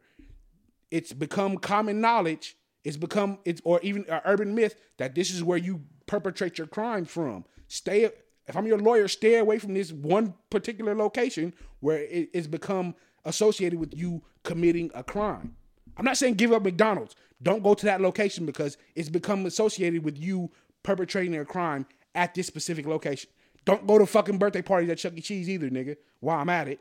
It's 0.91 1.13
become 1.13 1.59
common 1.59 2.01
knowledge. 2.01 2.57
It's 2.85 2.97
become 2.97 3.39
it's 3.45 3.61
or 3.65 3.81
even 3.83 4.05
an 4.09 4.21
urban 4.25 4.55
myth 4.55 4.77
that 4.99 5.15
this 5.15 5.31
is 5.31 5.43
where 5.43 5.59
you 5.59 5.83
perpetrate 6.07 6.59
your 6.59 6.67
crime 6.67 7.05
from. 7.05 7.45
Stay. 7.67 8.11
If 8.47 8.57
I'm 8.57 8.67
your 8.67 8.79
lawyer, 8.79 9.09
stay 9.09 9.37
away 9.37 9.59
from 9.59 9.75
this 9.75 9.93
one 9.93 10.33
particular 10.49 10.95
location 10.95 11.53
where 11.81 11.99
it, 11.99 12.31
it's 12.33 12.47
become 12.47 12.95
associated 13.27 13.79
with 13.79 13.95
you 13.95 14.23
committing 14.43 14.91
a 14.95 15.03
crime. 15.05 15.55
I'm 15.99 16.05
not 16.05 16.17
saying 16.17 16.35
give 16.35 16.53
up 16.53 16.63
McDonald's. 16.63 17.15
Don't 17.43 17.63
go 17.63 17.75
to 17.75 17.87
that 17.87 18.01
location 18.01 18.47
because 18.47 18.79
it's 18.95 19.09
become 19.09 19.45
associated 19.45 20.05
with 20.05 20.17
you 20.19 20.51
perpetrating 20.83 21.37
a 21.37 21.45
crime 21.45 21.85
at 22.19 22.35
this 22.35 22.47
specific 22.47 22.87
location. 22.87 23.31
Don't 23.65 23.87
go 23.87 23.99
to 23.99 24.07
fucking 24.07 24.39
birthday 24.39 24.63
parties 24.63 24.91
at 24.91 24.99
Chuck 24.99 25.13
E. 25.17 25.21
Cheese 25.21 25.49
either, 25.49 25.71
nigga. 25.71 25.97
While 26.21 26.41
I'm 26.41 26.49
at 26.49 26.69
it, 26.69 26.81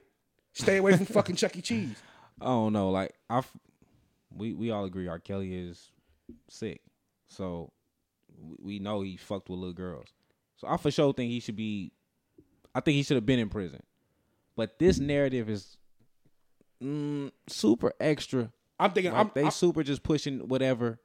stay 0.54 0.78
away 0.78 0.98
from 0.98 1.06
fucking 1.06 1.36
Chuck 1.36 1.56
E. 1.56 1.62
Cheese. 1.62 1.96
I 2.42 2.46
don't 2.46 2.74
know. 2.74 2.90
Like 2.90 3.14
I, 3.30 3.40
f- 3.40 3.52
we 4.36 4.54
we 4.54 4.72
all 4.72 4.86
agree 4.86 5.08
R. 5.08 5.20
Kelly 5.20 5.54
is 5.56 5.92
sick, 6.50 6.82
so 7.28 7.72
we- 8.38 8.58
we 8.60 8.80
know 8.80 9.02
he 9.02 9.18
fucked 9.18 9.50
with 9.50 9.60
little 9.60 9.74
girls. 9.74 10.08
So 10.58 10.68
I 10.68 10.78
for 10.78 10.92
sure 10.92 11.14
think 11.14 11.32
he 11.32 11.40
should 11.40 11.56
be. 11.56 11.92
I 12.74 12.80
think 12.80 12.96
he 12.96 13.04
should 13.04 13.16
have 13.16 13.26
been 13.26 13.40
in 13.40 13.50
prison, 13.50 13.82
but 14.56 14.78
this 14.80 15.00
narrative 15.00 15.50
is 15.50 15.78
mm, 16.82 17.32
super 17.48 17.94
extra. 18.00 18.52
I'm 18.80 18.92
thinking. 18.92 19.12
Like 19.12 19.22
I'm, 19.22 19.32
they 19.34 19.44
I, 19.44 19.50
super 19.50 19.84
just 19.84 20.04
pushing 20.04 20.48
whatever. 20.48 21.00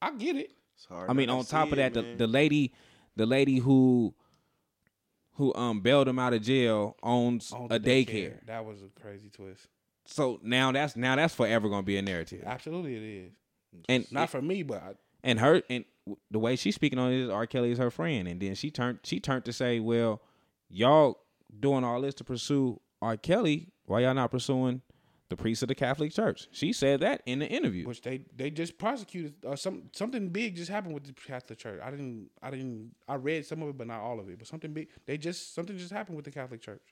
I 0.00 0.12
get 0.12 0.36
it. 0.36 0.52
It's 0.76 0.84
hard. 0.86 1.10
I 1.10 1.12
mean, 1.12 1.28
on 1.28 1.44
top 1.44 1.70
of 1.72 1.76
that, 1.78 1.96
it, 1.96 2.18
the, 2.18 2.26
the 2.26 2.26
lady, 2.28 2.72
the 3.18 3.26
lady 3.26 3.58
who 3.58 4.14
who 5.34 5.54
um 5.54 5.80
bailed 5.80 6.08
him 6.08 6.18
out 6.18 6.32
of 6.32 6.40
jail 6.42 6.96
owns 7.02 7.52
On 7.52 7.66
a 7.70 7.78
the 7.78 7.80
daycare. 7.80 8.44
That 8.46 8.64
was 8.64 8.78
a 8.82 9.00
crazy 9.00 9.28
twist. 9.28 9.66
So 10.06 10.40
now 10.42 10.72
that's 10.72 10.96
now 10.96 11.16
that's 11.16 11.34
forever 11.34 11.68
gonna 11.68 11.82
be 11.82 11.98
a 11.98 12.02
narrative. 12.02 12.44
Absolutely, 12.46 12.96
it 12.96 13.02
is. 13.02 13.32
And 13.88 14.10
Not 14.10 14.30
for 14.30 14.40
me, 14.40 14.62
but 14.62 14.82
I, 14.82 14.92
and 15.22 15.38
her 15.40 15.62
and 15.68 15.84
the 16.30 16.38
way 16.38 16.56
she's 16.56 16.74
speaking 16.74 16.98
on 16.98 17.12
it 17.12 17.20
is 17.24 17.28
R. 17.28 17.46
Kelly 17.46 17.70
is 17.72 17.78
her 17.78 17.90
friend, 17.90 18.26
and 18.26 18.40
then 18.40 18.54
she 18.54 18.70
turned 18.70 19.00
she 19.02 19.20
turned 19.20 19.44
to 19.44 19.52
say, 19.52 19.80
"Well, 19.80 20.22
y'all 20.70 21.18
doing 21.60 21.84
all 21.84 22.00
this 22.00 22.14
to 22.14 22.24
pursue 22.24 22.80
R. 23.02 23.16
Kelly, 23.16 23.68
why 23.84 24.00
y'all 24.00 24.14
not 24.14 24.30
pursuing 24.30 24.80
the 25.28 25.36
priest 25.36 25.62
of 25.62 25.68
the 25.68 25.74
Catholic 25.74 26.12
Church?" 26.12 26.48
She 26.50 26.72
said 26.72 27.00
that 27.00 27.22
in 27.26 27.38
the 27.38 27.46
interview. 27.46 27.86
which 27.86 28.02
they 28.02 28.22
they 28.36 28.50
just 28.50 28.78
prosecuted 28.78 29.34
uh, 29.44 29.56
some 29.56 29.84
something 29.92 30.28
big 30.28 30.56
just 30.56 30.70
happened 30.70 30.94
with 30.94 31.04
the 31.04 31.12
Catholic 31.12 31.58
Church. 31.58 31.80
I 31.82 31.90
didn't 31.90 32.30
I 32.42 32.50
didn't 32.50 32.94
I 33.06 33.14
read 33.14 33.46
some 33.46 33.62
of 33.62 33.68
it, 33.68 33.78
but 33.78 33.86
not 33.86 34.00
all 34.00 34.20
of 34.20 34.28
it. 34.28 34.38
But 34.38 34.46
something 34.46 34.72
big 34.72 34.88
they 35.06 35.18
just 35.18 35.54
something 35.54 35.76
just 35.76 35.92
happened 35.92 36.16
with 36.16 36.24
the 36.24 36.30
Catholic 36.30 36.60
Church, 36.60 36.82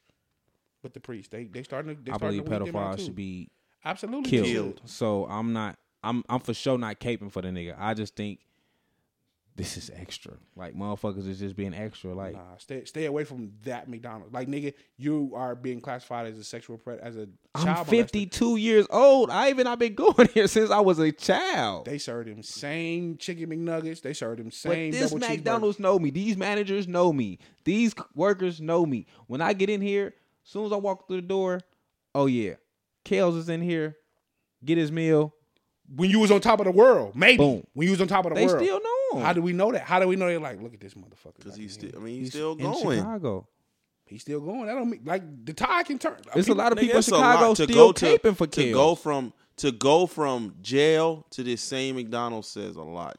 with 0.83 0.95
the 0.95 1.01
priest. 1.01 1.31
They 1.31 1.45
they 1.45 1.63
starting 1.63 1.97
to 1.97 2.03
they 2.03 2.13
I 2.13 2.17
starting 2.17 2.39
believe 2.39 2.51
to 2.51 2.65
weed 2.65 2.73
them 2.73 2.77
out 2.77 2.99
pedophiles 2.99 3.05
should 3.05 3.17
be 3.17 3.51
absolutely 3.85 4.31
killed. 4.31 4.47
killed. 4.47 4.81
So 4.85 5.27
I'm 5.27 5.53
not. 5.53 5.79
I'm 6.03 6.25
I'm 6.29 6.41
for 6.41 6.55
sure 6.55 6.79
not 6.79 7.01
caping 7.01 7.33
for 7.33 7.43
the 7.43 7.49
nigga. 7.49 7.75
I 7.79 7.95
just 7.95 8.15
think 8.17 8.41
this 9.57 9.79
is 9.79 9.91
extra. 9.95 10.35
Like 10.55 10.75
motherfuckers 10.77 11.27
is 11.27 11.39
just 11.39 11.57
being 11.57 11.73
extra. 11.75 12.15
Like 12.15 12.35
Nah, 12.35 12.57
stay 12.59 12.85
stay 12.85 13.07
away 13.07 13.25
from 13.25 13.53
that 13.65 13.89
McDonald's. 13.89 14.33
Like 14.35 14.49
nigga, 14.49 14.75
you 14.99 15.33
are 15.35 15.55
being 15.55 15.81
classified 15.81 16.27
as 16.27 16.39
a 16.39 16.45
sexual 16.45 16.77
pred 16.79 16.99
as 17.01 17.17
a 17.17 17.27
child. 17.27 17.31
I'm 17.55 17.67
molester. 17.67 17.87
52 17.87 18.57
years 18.57 18.87
old. 18.91 19.31
I 19.31 19.49
even 19.49 19.67
I've 19.67 19.79
been 19.79 19.95
going 19.97 20.29
here 20.35 20.47
since 20.47 20.71
I 20.71 20.81
was 20.81 20.99
a 20.99 21.11
child. 21.11 21.87
They 21.87 21.97
serve 21.97 22.27
them 22.27 22.43
same 22.43 23.17
chicken 23.17 23.49
McNuggets. 23.49 24.03
They 24.03 24.13
serve 24.13 24.37
them 24.37 24.47
But 24.49 24.55
same 24.55 24.93
this 24.93 25.11
double 25.11 25.27
McDonald's 25.27 25.81
know 25.81 25.99
me. 25.99 26.11
These 26.11 26.37
managers 26.37 26.87
know 26.87 27.13
me. 27.13 27.39
These 27.65 27.95
workers 28.15 28.61
know 28.61 28.85
me. 28.85 29.07
When 29.27 29.41
I 29.41 29.55
get 29.55 29.71
in 29.71 29.81
here, 29.81 30.09
as 30.45 30.51
soon 30.51 30.67
as 30.67 30.73
I 30.73 30.77
walk 30.77 31.09
through 31.09 31.23
the 31.23 31.27
door, 31.27 31.63
oh 32.15 32.27
yeah, 32.27 32.55
Kells 33.05 33.37
is 33.37 33.49
in 33.49 33.63
here. 33.63 33.97
Get 34.65 34.77
his 34.77 34.93
meal. 34.93 35.33
When 35.95 36.11
you 36.11 36.19
was 36.19 36.31
on 36.33 36.41
top 36.41 36.59
of 36.59 36.65
the 36.67 36.73
world, 36.73 37.15
maybe 37.15 37.37
Boom. 37.39 37.67
when 37.73 37.87
you 37.87 37.93
was 37.93 38.01
on 38.01 38.09
top 38.09 38.27
of 38.27 38.31
the 38.31 38.35
They 38.35 38.47
world. 38.47 38.59
still 38.61 38.81
know 38.83 38.96
him. 39.19 39.25
How 39.25 39.33
do 39.33 39.43
we 39.43 39.53
know 39.53 39.73
that? 39.73 39.83
How 39.83 39.99
do 40.01 40.09
we 40.09 40.17
know 40.17 40.27
they're 40.27 40.39
like, 40.41 40.61
look 40.63 40.75
at 40.75 40.81
this 40.81 40.95
motherfucker? 40.95 41.37
Because 41.37 41.53
Like, 41.53 41.61
he's 41.61 41.73
still, 41.75 41.91
I 41.97 41.99
mean, 41.99 42.15
he's, 42.15 42.23
He's 42.25 42.33
still 42.33 42.53
in 42.53 42.59
going. 42.59 42.99
Chicago. 42.99 43.47
He's 44.07 44.23
still 44.23 44.41
going. 44.41 44.67
That 44.67 44.75
don't 44.75 44.89
mean 44.91 45.01
like 45.05 45.45
the 45.45 45.53
tide 45.53 45.87
can 45.87 45.99
turn. 45.99 46.17
There's 46.33 46.49
a 46.49 46.55
lot 46.55 46.71
of 46.73 46.79
people 46.79 46.97
in 46.97 47.03
Chicago 47.03 47.55
to 47.55 47.65
still 47.65 47.75
go 47.75 47.93
to, 47.93 48.07
caping 48.19 48.37
for 48.37 48.47
to 48.47 48.73
go 48.73 48.95
from 48.95 49.33
to 49.57 49.73
go 49.73 50.07
from 50.07 50.55
jail 50.63 51.27
to 51.31 51.43
this 51.43 51.61
same 51.61 51.97
McDonald's 51.97 52.47
says 52.49 52.77
a 52.77 52.83
lot. 52.83 53.19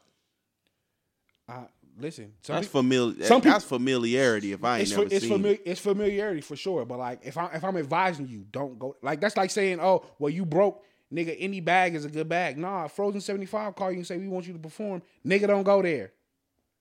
Uh, 1.48 1.64
listen, 1.98 2.32
some 2.42 2.54
That's 2.56 2.66
people- 2.68 2.80
familiar. 2.82 3.24
some 3.24 3.40
that's 3.40 3.64
familiarity. 3.64 4.52
If 4.52 4.64
I 4.64 4.78
ain't 4.78 4.82
it's, 4.88 4.90
never 4.92 5.02
it's, 5.10 5.20
seen. 5.26 5.38
famili- 5.42 5.60
it's 5.64 5.80
familiarity 5.80 6.40
for 6.40 6.56
sure. 6.56 6.84
But 6.84 6.98
like, 6.98 7.20
if 7.22 7.36
I 7.36 7.46
if 7.54 7.64
I'm 7.64 7.76
advising 7.76 8.28
you, 8.28 8.46
don't 8.50 8.78
go. 8.78 8.96
Like 9.02 9.20
that's 9.20 9.36
like 9.36 9.50
saying, 9.50 9.80
oh, 9.80 10.04
well, 10.18 10.30
you 10.30 10.44
broke, 10.46 10.82
nigga. 11.12 11.36
Any 11.38 11.60
bag 11.60 11.94
is 11.94 12.04
a 12.04 12.08
good 12.08 12.28
bag. 12.28 12.58
Nah, 12.58 12.88
Frozen 12.88 13.20
seventy 13.20 13.46
five 13.46 13.74
call 13.74 13.90
you 13.90 13.98
and 13.98 14.06
say 14.06 14.16
we 14.16 14.28
want 14.28 14.46
you 14.46 14.52
to 14.52 14.58
perform. 14.58 15.02
Nigga, 15.26 15.46
don't 15.46 15.62
go 15.62 15.82
there. 15.82 16.12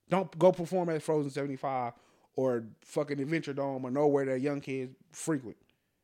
Don't 0.10 0.38
go 0.38 0.52
perform 0.52 0.90
at 0.90 1.02
Frozen 1.02 1.32
seventy 1.32 1.56
five 1.56 1.94
or 2.36 2.66
fucking 2.82 3.20
Adventure 3.20 3.54
Dome 3.54 3.86
or 3.86 3.92
nowhere 3.92 4.26
that 4.26 4.42
young 4.42 4.62
kids 4.62 4.96
frequent. 5.12 5.58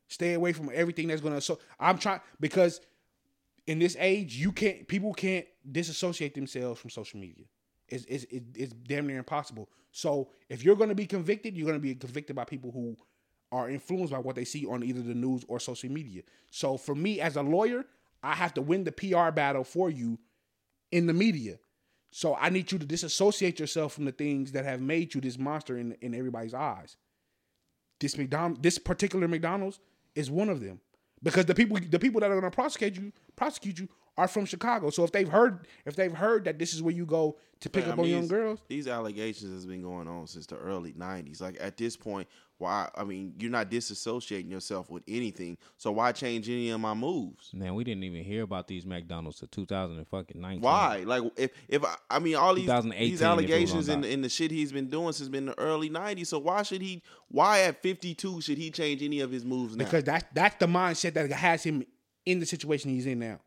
Stay 0.08 0.34
away 0.34 0.52
from 0.52 0.70
everything 0.74 1.08
that's 1.08 1.20
gonna. 1.20 1.40
So 1.40 1.58
I'm 1.80 1.98
trying 1.98 2.20
because 2.40 2.80
in 3.66 3.78
this 3.78 3.96
age, 3.98 4.36
you 4.36 4.52
can't. 4.52 4.86
People 4.86 5.14
can't 5.14 5.46
disassociate 5.70 6.34
themselves 6.34 6.80
from 6.80 6.90
social 6.90 7.18
media. 7.18 7.46
It's 7.88 8.04
it's, 8.04 8.26
it's 8.30 8.72
damn 8.72 9.06
near 9.06 9.18
impossible. 9.18 9.68
So 9.92 10.30
if 10.48 10.64
you're 10.64 10.76
gonna 10.76 10.94
be 10.94 11.06
convicted, 11.06 11.56
you're 11.56 11.66
gonna 11.66 11.78
be 11.78 11.94
convicted 11.94 12.36
by 12.36 12.44
people 12.44 12.70
who 12.72 12.96
are 13.52 13.70
influenced 13.70 14.12
by 14.12 14.18
what 14.18 14.34
they 14.34 14.44
see 14.44 14.66
on 14.66 14.82
either 14.82 15.00
the 15.00 15.14
news 15.14 15.44
or 15.48 15.60
social 15.60 15.90
media. 15.90 16.22
So 16.50 16.76
for 16.76 16.94
me 16.94 17.20
as 17.20 17.36
a 17.36 17.42
lawyer, 17.42 17.86
I 18.24 18.34
have 18.34 18.54
to 18.54 18.62
win 18.62 18.84
the 18.84 18.92
PR 18.92 19.30
battle 19.30 19.64
for 19.64 19.90
you 19.90 20.18
in 20.90 21.06
the 21.06 21.12
media. 21.12 21.58
So 22.10 22.36
I 22.36 22.48
need 22.48 22.70
you 22.70 22.78
to 22.78 22.86
disassociate 22.86 23.58
yourself 23.58 23.92
from 23.92 24.04
the 24.04 24.12
things 24.12 24.52
that 24.52 24.64
have 24.64 24.80
made 24.80 25.14
you 25.14 25.20
this 25.20 25.38
monster 25.38 25.76
in 25.76 25.92
in 26.00 26.14
everybody's 26.14 26.54
eyes. 26.54 26.96
This 28.00 28.16
McDonald, 28.16 28.62
this 28.62 28.78
particular 28.78 29.28
McDonald's 29.28 29.80
is 30.14 30.30
one 30.30 30.48
of 30.48 30.60
them 30.60 30.80
because 31.22 31.46
the 31.46 31.54
people 31.54 31.78
the 31.90 31.98
people 31.98 32.20
that 32.20 32.30
are 32.30 32.40
going 32.40 32.50
to 32.50 32.54
prosecute 32.54 32.96
you 32.96 33.12
prosecute 33.36 33.78
you 33.80 33.88
are 34.16 34.28
from 34.28 34.44
Chicago. 34.46 34.90
So 34.90 35.02
if 35.02 35.10
they've 35.10 35.28
heard 35.28 35.66
if 35.84 35.96
they've 35.96 36.12
heard 36.12 36.44
that 36.44 36.58
this 36.58 36.72
is 36.72 36.82
where 36.82 36.94
you 36.94 37.06
go 37.06 37.36
to 37.60 37.70
pick 37.70 37.86
I 37.86 37.90
up 37.90 37.96
mean, 37.98 38.06
on 38.06 38.12
young 38.12 38.28
girls, 38.28 38.60
These 38.68 38.86
allegations 38.86 39.52
has 39.52 39.66
been 39.66 39.82
going 39.82 40.06
on 40.06 40.26
since 40.28 40.46
the 40.46 40.56
early 40.56 40.92
'90s. 40.92 41.40
Like 41.40 41.56
at 41.60 41.76
this 41.76 41.96
point, 41.96 42.28
why? 42.58 42.88
I 42.94 43.04
mean, 43.04 43.34
you're 43.38 43.50
not 43.50 43.70
disassociating 43.70 44.50
yourself 44.50 44.88
with 44.90 45.02
anything. 45.08 45.58
So 45.76 45.90
why 45.92 46.12
change 46.12 46.48
any 46.48 46.70
of 46.70 46.80
my 46.80 46.94
moves? 46.94 47.50
Man, 47.52 47.74
we 47.74 47.82
didn't 47.84 48.04
even 48.04 48.22
hear 48.22 48.42
about 48.42 48.68
these 48.68 48.86
McDonald's 48.86 49.40
till 49.40 49.48
2019. 49.48 50.60
Why? 50.60 51.02
Like 51.04 51.24
if 51.36 51.50
if 51.68 51.84
I, 51.84 51.96
I 52.10 52.18
mean 52.20 52.36
all 52.36 52.54
these 52.54 52.70
these 52.92 53.22
allegations 53.22 53.88
on 53.88 53.96
and 53.96 54.04
in 54.04 54.22
the 54.22 54.28
shit 54.28 54.50
he's 54.50 54.72
been 54.72 54.88
doing 54.88 55.12
since 55.12 55.28
been 55.28 55.46
the 55.46 55.58
early 55.58 55.90
'90s. 55.90 56.28
So 56.28 56.38
why 56.38 56.62
should 56.62 56.80
he? 56.80 57.02
Why 57.28 57.62
at 57.62 57.82
52 57.82 58.40
should 58.40 58.58
he 58.58 58.70
change 58.70 59.02
any 59.02 59.20
of 59.20 59.30
his 59.30 59.44
moves 59.44 59.76
now? 59.76 59.84
because 59.84 60.04
that's 60.04 60.24
that's 60.32 60.56
the 60.56 60.66
mindset 60.66 61.14
that 61.14 61.30
has 61.32 61.64
him 61.64 61.84
in 62.24 62.40
the 62.40 62.46
situation 62.46 62.90
he's 62.90 63.06
in 63.06 63.18
now. 63.18 63.40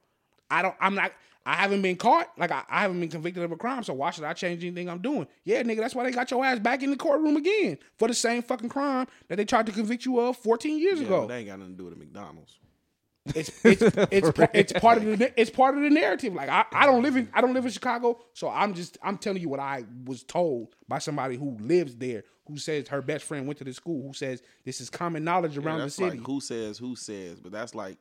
I 0.49 0.61
don't. 0.61 0.75
I'm 0.79 0.95
not. 0.95 1.11
I 1.47 1.53
haven't 1.55 1.81
been 1.81 1.95
caught. 1.95 2.29
Like 2.37 2.51
I, 2.51 2.63
I 2.69 2.81
haven't 2.81 2.99
been 2.99 3.09
convicted 3.09 3.41
of 3.43 3.51
a 3.51 3.55
crime. 3.55 3.83
So 3.83 3.93
why 3.93 4.11
should 4.11 4.25
I 4.25 4.33
change 4.33 4.63
anything 4.63 4.89
I'm 4.89 4.99
doing? 5.01 5.27
Yeah, 5.45 5.63
nigga. 5.63 5.77
That's 5.77 5.95
why 5.95 6.03
they 6.03 6.11
got 6.11 6.29
your 6.29 6.43
ass 6.43 6.59
back 6.59 6.83
in 6.83 6.91
the 6.91 6.97
courtroom 6.97 7.37
again 7.37 7.77
for 7.97 8.07
the 8.07 8.13
same 8.13 8.41
fucking 8.43 8.69
crime 8.69 9.07
that 9.29 9.37
they 9.37 9.45
tried 9.45 9.65
to 9.67 9.71
convict 9.71 10.05
you 10.05 10.19
of 10.19 10.37
14 10.37 10.77
years 10.79 10.99
Yeah, 10.99 11.05
ago. 11.07 11.21
but 11.21 11.27
that 11.29 11.35
ain't 11.37 11.47
got 11.47 11.59
nothing 11.59 11.73
to 11.73 11.77
do 11.77 11.83
with 11.85 11.93
the 11.93 11.99
McDonald's. 11.99 12.59
It's 13.35 13.49
it's 13.63 13.81
it's, 14.11 14.31
pa- 14.31 14.47
it's 14.53 14.73
part 14.73 14.97
of 14.99 15.03
the 15.19 15.33
it's 15.41 15.49
part 15.49 15.75
of 15.75 15.83
the 15.83 15.89
narrative. 15.89 16.33
Like 16.33 16.49
I, 16.49 16.65
I 16.71 16.85
don't 16.85 17.01
live 17.03 17.15
in 17.15 17.29
I 17.33 17.41
don't 17.41 17.53
live 17.53 17.65
in 17.65 17.71
Chicago, 17.71 18.19
so 18.33 18.49
I'm 18.49 18.73
just 18.73 18.97
I'm 19.03 19.17
telling 19.17 19.41
you 19.41 19.49
what 19.49 19.59
I 19.59 19.83
was 20.05 20.23
told 20.23 20.75
by 20.87 20.99
somebody 20.99 21.35
who 21.35 21.57
lives 21.59 21.95
there, 21.97 22.23
who 22.47 22.57
says 22.57 22.87
her 22.87 23.01
best 23.01 23.25
friend 23.25 23.45
went 23.45 23.57
to 23.59 23.63
the 23.65 23.73
school, 23.73 24.05
who 24.05 24.13
says 24.13 24.41
this 24.65 24.79
is 24.81 24.89
common 24.89 25.23
knowledge 25.25 25.57
Yeah, 25.57 25.63
around 25.63 25.79
the 25.79 25.89
city. 25.89 26.17
like 26.17 26.25
who 26.27 26.39
says 26.41 26.77
who 26.77 26.95
says, 26.95 27.39
but 27.39 27.51
that's 27.51 27.75
like 27.75 27.97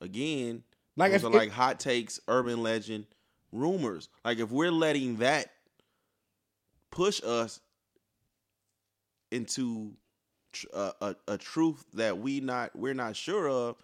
again, 0.00 0.62
Like 0.98 1.12
like 1.12 1.16
if- 1.16 1.22
those 1.22 1.34
are 1.34 1.38
like 1.38 1.50
hot 1.50 1.80
takes, 1.80 2.20
urban 2.28 2.62
legend, 2.62 3.06
rumors. 3.52 4.08
Like 4.24 4.38
if 4.38 4.50
we're 4.50 4.70
letting 4.72 5.16
that 5.16 5.50
push 6.90 7.22
us 7.22 7.60
into 9.30 9.92
a, 10.72 10.92
a, 11.00 11.16
a 11.28 11.38
truth 11.38 11.84
that 11.94 12.18
we 12.18 12.40
not 12.40 12.74
we're 12.74 12.94
not 12.94 13.16
sure 13.16 13.48
of, 13.48 13.76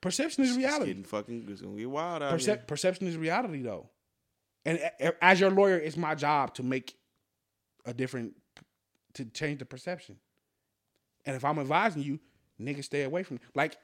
Perception 0.00 0.44
is 0.44 0.50
it's 0.50 0.58
reality. 0.58 0.86
getting 0.86 1.04
fucking 1.04 1.46
it's 1.50 1.60
gonna 1.60 1.76
get 1.76 1.90
wild 1.90 2.22
out 2.22 2.32
Percep- 2.32 2.44
here. 2.46 2.64
perception 2.66 3.06
is 3.08 3.16
reality, 3.16 3.62
though. 3.62 3.88
And 4.64 4.78
as 5.20 5.40
your 5.40 5.50
lawyer, 5.50 5.76
it's 5.78 5.96
my 5.96 6.14
job 6.14 6.54
to 6.54 6.62
make 6.62 6.94
a 7.86 7.92
different, 7.94 8.34
to 9.14 9.24
change 9.24 9.58
the 9.60 9.64
perception. 9.64 10.16
And 11.24 11.34
if 11.34 11.44
I'm 11.44 11.58
advising 11.58 12.02
you, 12.02 12.20
nigga, 12.60 12.84
stay 12.84 13.02
away 13.04 13.22
from. 13.22 13.40
Like, 13.54 13.76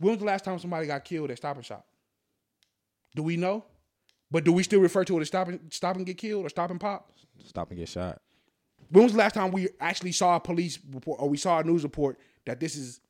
when 0.00 0.10
was 0.14 0.18
the 0.18 0.24
last 0.26 0.44
time 0.44 0.58
somebody 0.58 0.86
got 0.88 1.04
killed 1.04 1.30
at 1.30 1.36
Stop 1.36 1.56
and 1.56 1.64
Shop? 1.64 1.86
Do 3.14 3.22
we 3.22 3.36
know? 3.36 3.64
But 4.30 4.44
do 4.44 4.52
we 4.52 4.62
still 4.62 4.80
refer 4.80 5.04
to 5.04 5.18
it 5.18 5.20
as 5.22 5.28
stop 5.28 5.48
and 5.48 5.60
stop 5.72 5.96
and 5.96 6.06
get 6.06 6.16
killed 6.18 6.44
or 6.46 6.48
stop 6.48 6.70
and 6.70 6.80
pop? 6.80 7.12
Stop 7.44 7.70
and 7.70 7.78
get 7.78 7.88
shot. 7.88 8.20
When 8.90 9.04
was 9.04 9.12
the 9.12 9.18
last 9.18 9.34
time 9.34 9.50
we 9.52 9.68
actually 9.80 10.12
saw 10.12 10.36
a 10.36 10.40
police 10.40 10.78
report 10.92 11.20
or 11.20 11.28
we 11.28 11.36
saw 11.36 11.58
a 11.60 11.64
news 11.64 11.82
report 11.82 12.18
that 12.46 12.60
this 12.60 12.76
is 12.76 13.00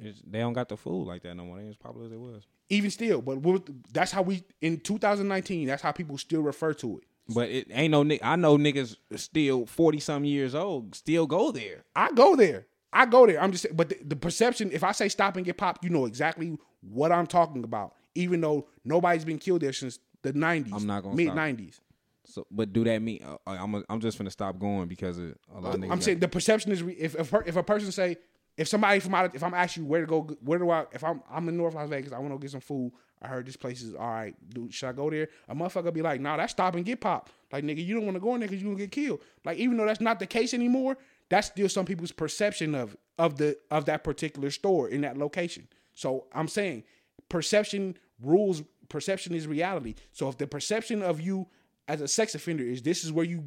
It's, 0.00 0.20
they 0.26 0.38
don't 0.40 0.52
got 0.54 0.68
the 0.68 0.76
food 0.76 1.06
like 1.06 1.22
that 1.22 1.34
no 1.34 1.44
more. 1.44 1.56
They 1.56 1.62
ain't 1.64 1.70
as 1.70 1.76
popular 1.76 2.06
as 2.06 2.12
it 2.12 2.18
was. 2.20 2.42
even 2.70 2.90
still? 2.90 3.20
But 3.22 3.38
what- 3.38 3.68
that's 3.92 4.12
how 4.12 4.22
we 4.22 4.44
in 4.62 4.80
2019. 4.80 5.66
That's 5.66 5.82
how 5.82 5.92
people 5.92 6.16
still 6.18 6.40
refer 6.42 6.72
to 6.74 6.98
it. 6.98 7.04
But 7.34 7.50
it 7.50 7.68
ain't 7.70 7.90
no. 7.92 8.18
I 8.22 8.36
know 8.36 8.56
niggas 8.58 8.96
still 9.16 9.64
forty 9.66 10.00
some 10.00 10.24
years 10.24 10.54
old 10.54 10.94
still 10.94 11.26
go 11.26 11.52
there. 11.52 11.84
I 11.94 12.10
go 12.12 12.34
there. 12.34 12.66
I 12.92 13.06
go 13.06 13.26
there. 13.26 13.40
I'm 13.40 13.52
just 13.52 13.62
saying, 13.62 13.76
but 13.76 13.88
the, 13.88 13.98
the 14.04 14.16
perception, 14.16 14.70
if 14.72 14.84
I 14.84 14.92
say 14.92 15.08
stop 15.08 15.36
and 15.36 15.44
get 15.44 15.56
popped, 15.56 15.84
you 15.84 15.90
know 15.90 16.06
exactly 16.06 16.56
what 16.82 17.10
I'm 17.12 17.26
talking 17.26 17.64
about. 17.64 17.94
Even 18.14 18.40
though 18.40 18.66
nobody's 18.84 19.24
been 19.24 19.38
killed 19.38 19.62
there 19.62 19.72
since 19.72 19.98
the 20.22 20.32
90s, 20.32 20.72
I'm 20.74 20.86
not 20.86 21.02
gonna 21.02 21.16
mid 21.16 21.28
stop. 21.28 21.38
90s. 21.38 21.80
So, 22.24 22.46
but 22.50 22.72
do 22.72 22.84
that 22.84 23.00
mean 23.02 23.22
uh, 23.24 23.36
I'm 23.46 23.74
a, 23.74 23.82
I'm 23.88 24.00
just 24.00 24.18
gonna 24.18 24.30
stop 24.30 24.58
going 24.58 24.88
because 24.88 25.18
of 25.18 25.34
a 25.54 25.60
lot 25.60 25.74
of 25.74 25.80
niggas. 25.80 25.90
I'm 25.90 26.00
saying 26.00 26.18
the 26.20 26.28
perception 26.28 26.72
is 26.72 26.82
re- 26.82 26.94
if 26.94 27.14
if, 27.14 27.32
if 27.46 27.56
a 27.56 27.62
person 27.62 27.90
say 27.90 28.16
if 28.56 28.68
somebody 28.68 29.00
from 29.00 29.14
out 29.14 29.26
of, 29.26 29.34
if 29.34 29.42
I'm 29.42 29.54
asking 29.54 29.84
you 29.84 29.88
where 29.88 30.02
to 30.02 30.06
go, 30.06 30.22
where 30.42 30.58
do 30.58 30.70
I 30.70 30.84
if 30.92 31.02
I'm 31.02 31.22
I'm 31.30 31.48
in 31.48 31.56
North 31.56 31.74
Las 31.74 31.88
Vegas, 31.88 32.12
I 32.12 32.18
want 32.18 32.32
to 32.34 32.38
get 32.38 32.50
some 32.50 32.60
food. 32.60 32.92
I 33.20 33.28
heard 33.28 33.46
this 33.46 33.56
place 33.56 33.82
is 33.82 33.94
all 33.94 34.06
right. 34.08 34.34
Dude, 34.50 34.74
should 34.74 34.88
I 34.88 34.92
go 34.92 35.08
there? 35.08 35.28
A 35.48 35.54
motherfucker 35.54 35.92
be 35.92 36.02
like, 36.02 36.20
nah, 36.20 36.36
that's 36.36 36.52
stop 36.52 36.74
and 36.74 36.84
get 36.84 37.00
popped. 37.00 37.32
Like 37.52 37.64
nigga, 37.64 37.84
you 37.84 37.94
don't 37.94 38.04
want 38.04 38.16
to 38.16 38.20
go 38.20 38.34
in 38.34 38.40
there 38.40 38.48
because 38.48 38.62
you 38.62 38.68
gonna 38.68 38.78
get 38.78 38.92
killed. 38.92 39.20
Like 39.44 39.58
even 39.58 39.76
though 39.76 39.86
that's 39.86 40.00
not 40.00 40.18
the 40.18 40.26
case 40.26 40.54
anymore, 40.54 40.98
that's 41.32 41.46
still 41.46 41.68
some 41.68 41.86
people's 41.86 42.12
perception 42.12 42.74
of 42.74 42.94
of 43.18 43.38
the 43.38 43.56
of 43.70 43.86
that 43.86 44.04
particular 44.04 44.50
store 44.50 44.88
in 44.88 45.00
that 45.00 45.16
location. 45.16 45.66
So 45.94 46.26
I'm 46.34 46.46
saying 46.46 46.84
perception 47.30 47.96
rules. 48.20 48.62
Perception 48.90 49.34
is 49.34 49.46
reality. 49.46 49.94
So 50.12 50.28
if 50.28 50.36
the 50.36 50.46
perception 50.46 51.02
of 51.02 51.22
you 51.22 51.46
as 51.88 52.02
a 52.02 52.08
sex 52.08 52.34
offender 52.34 52.62
is 52.62 52.82
this 52.82 53.02
is 53.02 53.10
where 53.10 53.24
you 53.24 53.44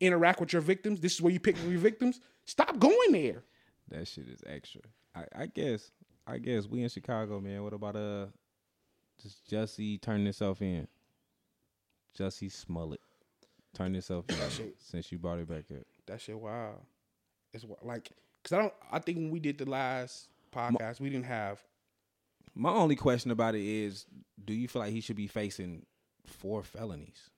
interact 0.00 0.40
with 0.40 0.52
your 0.52 0.60
victims, 0.60 1.00
this 1.00 1.14
is 1.14 1.22
where 1.22 1.32
you 1.32 1.40
pick 1.40 1.56
your 1.66 1.78
victims, 1.78 2.20
stop 2.44 2.78
going 2.78 3.12
there. 3.12 3.44
that 3.88 4.06
shit 4.06 4.28
is 4.28 4.42
extra. 4.46 4.82
I, 5.14 5.24
I 5.34 5.46
guess. 5.46 5.90
I 6.26 6.38
guess 6.38 6.66
we 6.66 6.82
in 6.82 6.88
Chicago, 6.88 7.40
man. 7.40 7.64
What 7.64 7.72
about 7.72 7.96
uh, 7.96 8.26
just 9.20 9.50
Jussie 9.50 10.00
turning 10.00 10.24
himself 10.24 10.62
in? 10.62 10.86
Jussie 12.16 12.52
Smollett 12.52 13.00
turn 13.74 13.94
himself 13.94 14.26
in 14.28 14.72
since 14.78 15.10
you 15.10 15.18
brought 15.18 15.38
it 15.38 15.48
back 15.48 15.64
up. 15.72 15.86
That 16.06 16.20
shit 16.20 16.38
wild. 16.38 16.82
It's 17.52 17.64
wi- 17.64 17.78
like 17.82 18.10
because 18.42 18.56
I 18.56 18.60
don't. 18.60 18.74
I 18.90 18.98
think 18.98 19.18
when 19.18 19.30
we 19.30 19.40
did 19.40 19.58
the 19.58 19.68
last 19.68 20.28
podcast, 20.54 21.00
we 21.00 21.10
didn't 21.10 21.26
have. 21.26 21.60
My 22.54 22.70
only 22.70 22.96
question 22.96 23.30
about 23.30 23.54
it 23.54 23.62
is, 23.62 24.04
do 24.44 24.52
you 24.52 24.68
feel 24.68 24.82
like 24.82 24.92
he 24.92 25.00
should 25.00 25.16
be 25.16 25.26
facing 25.26 25.86
four 26.26 26.62
felonies? 26.62 27.30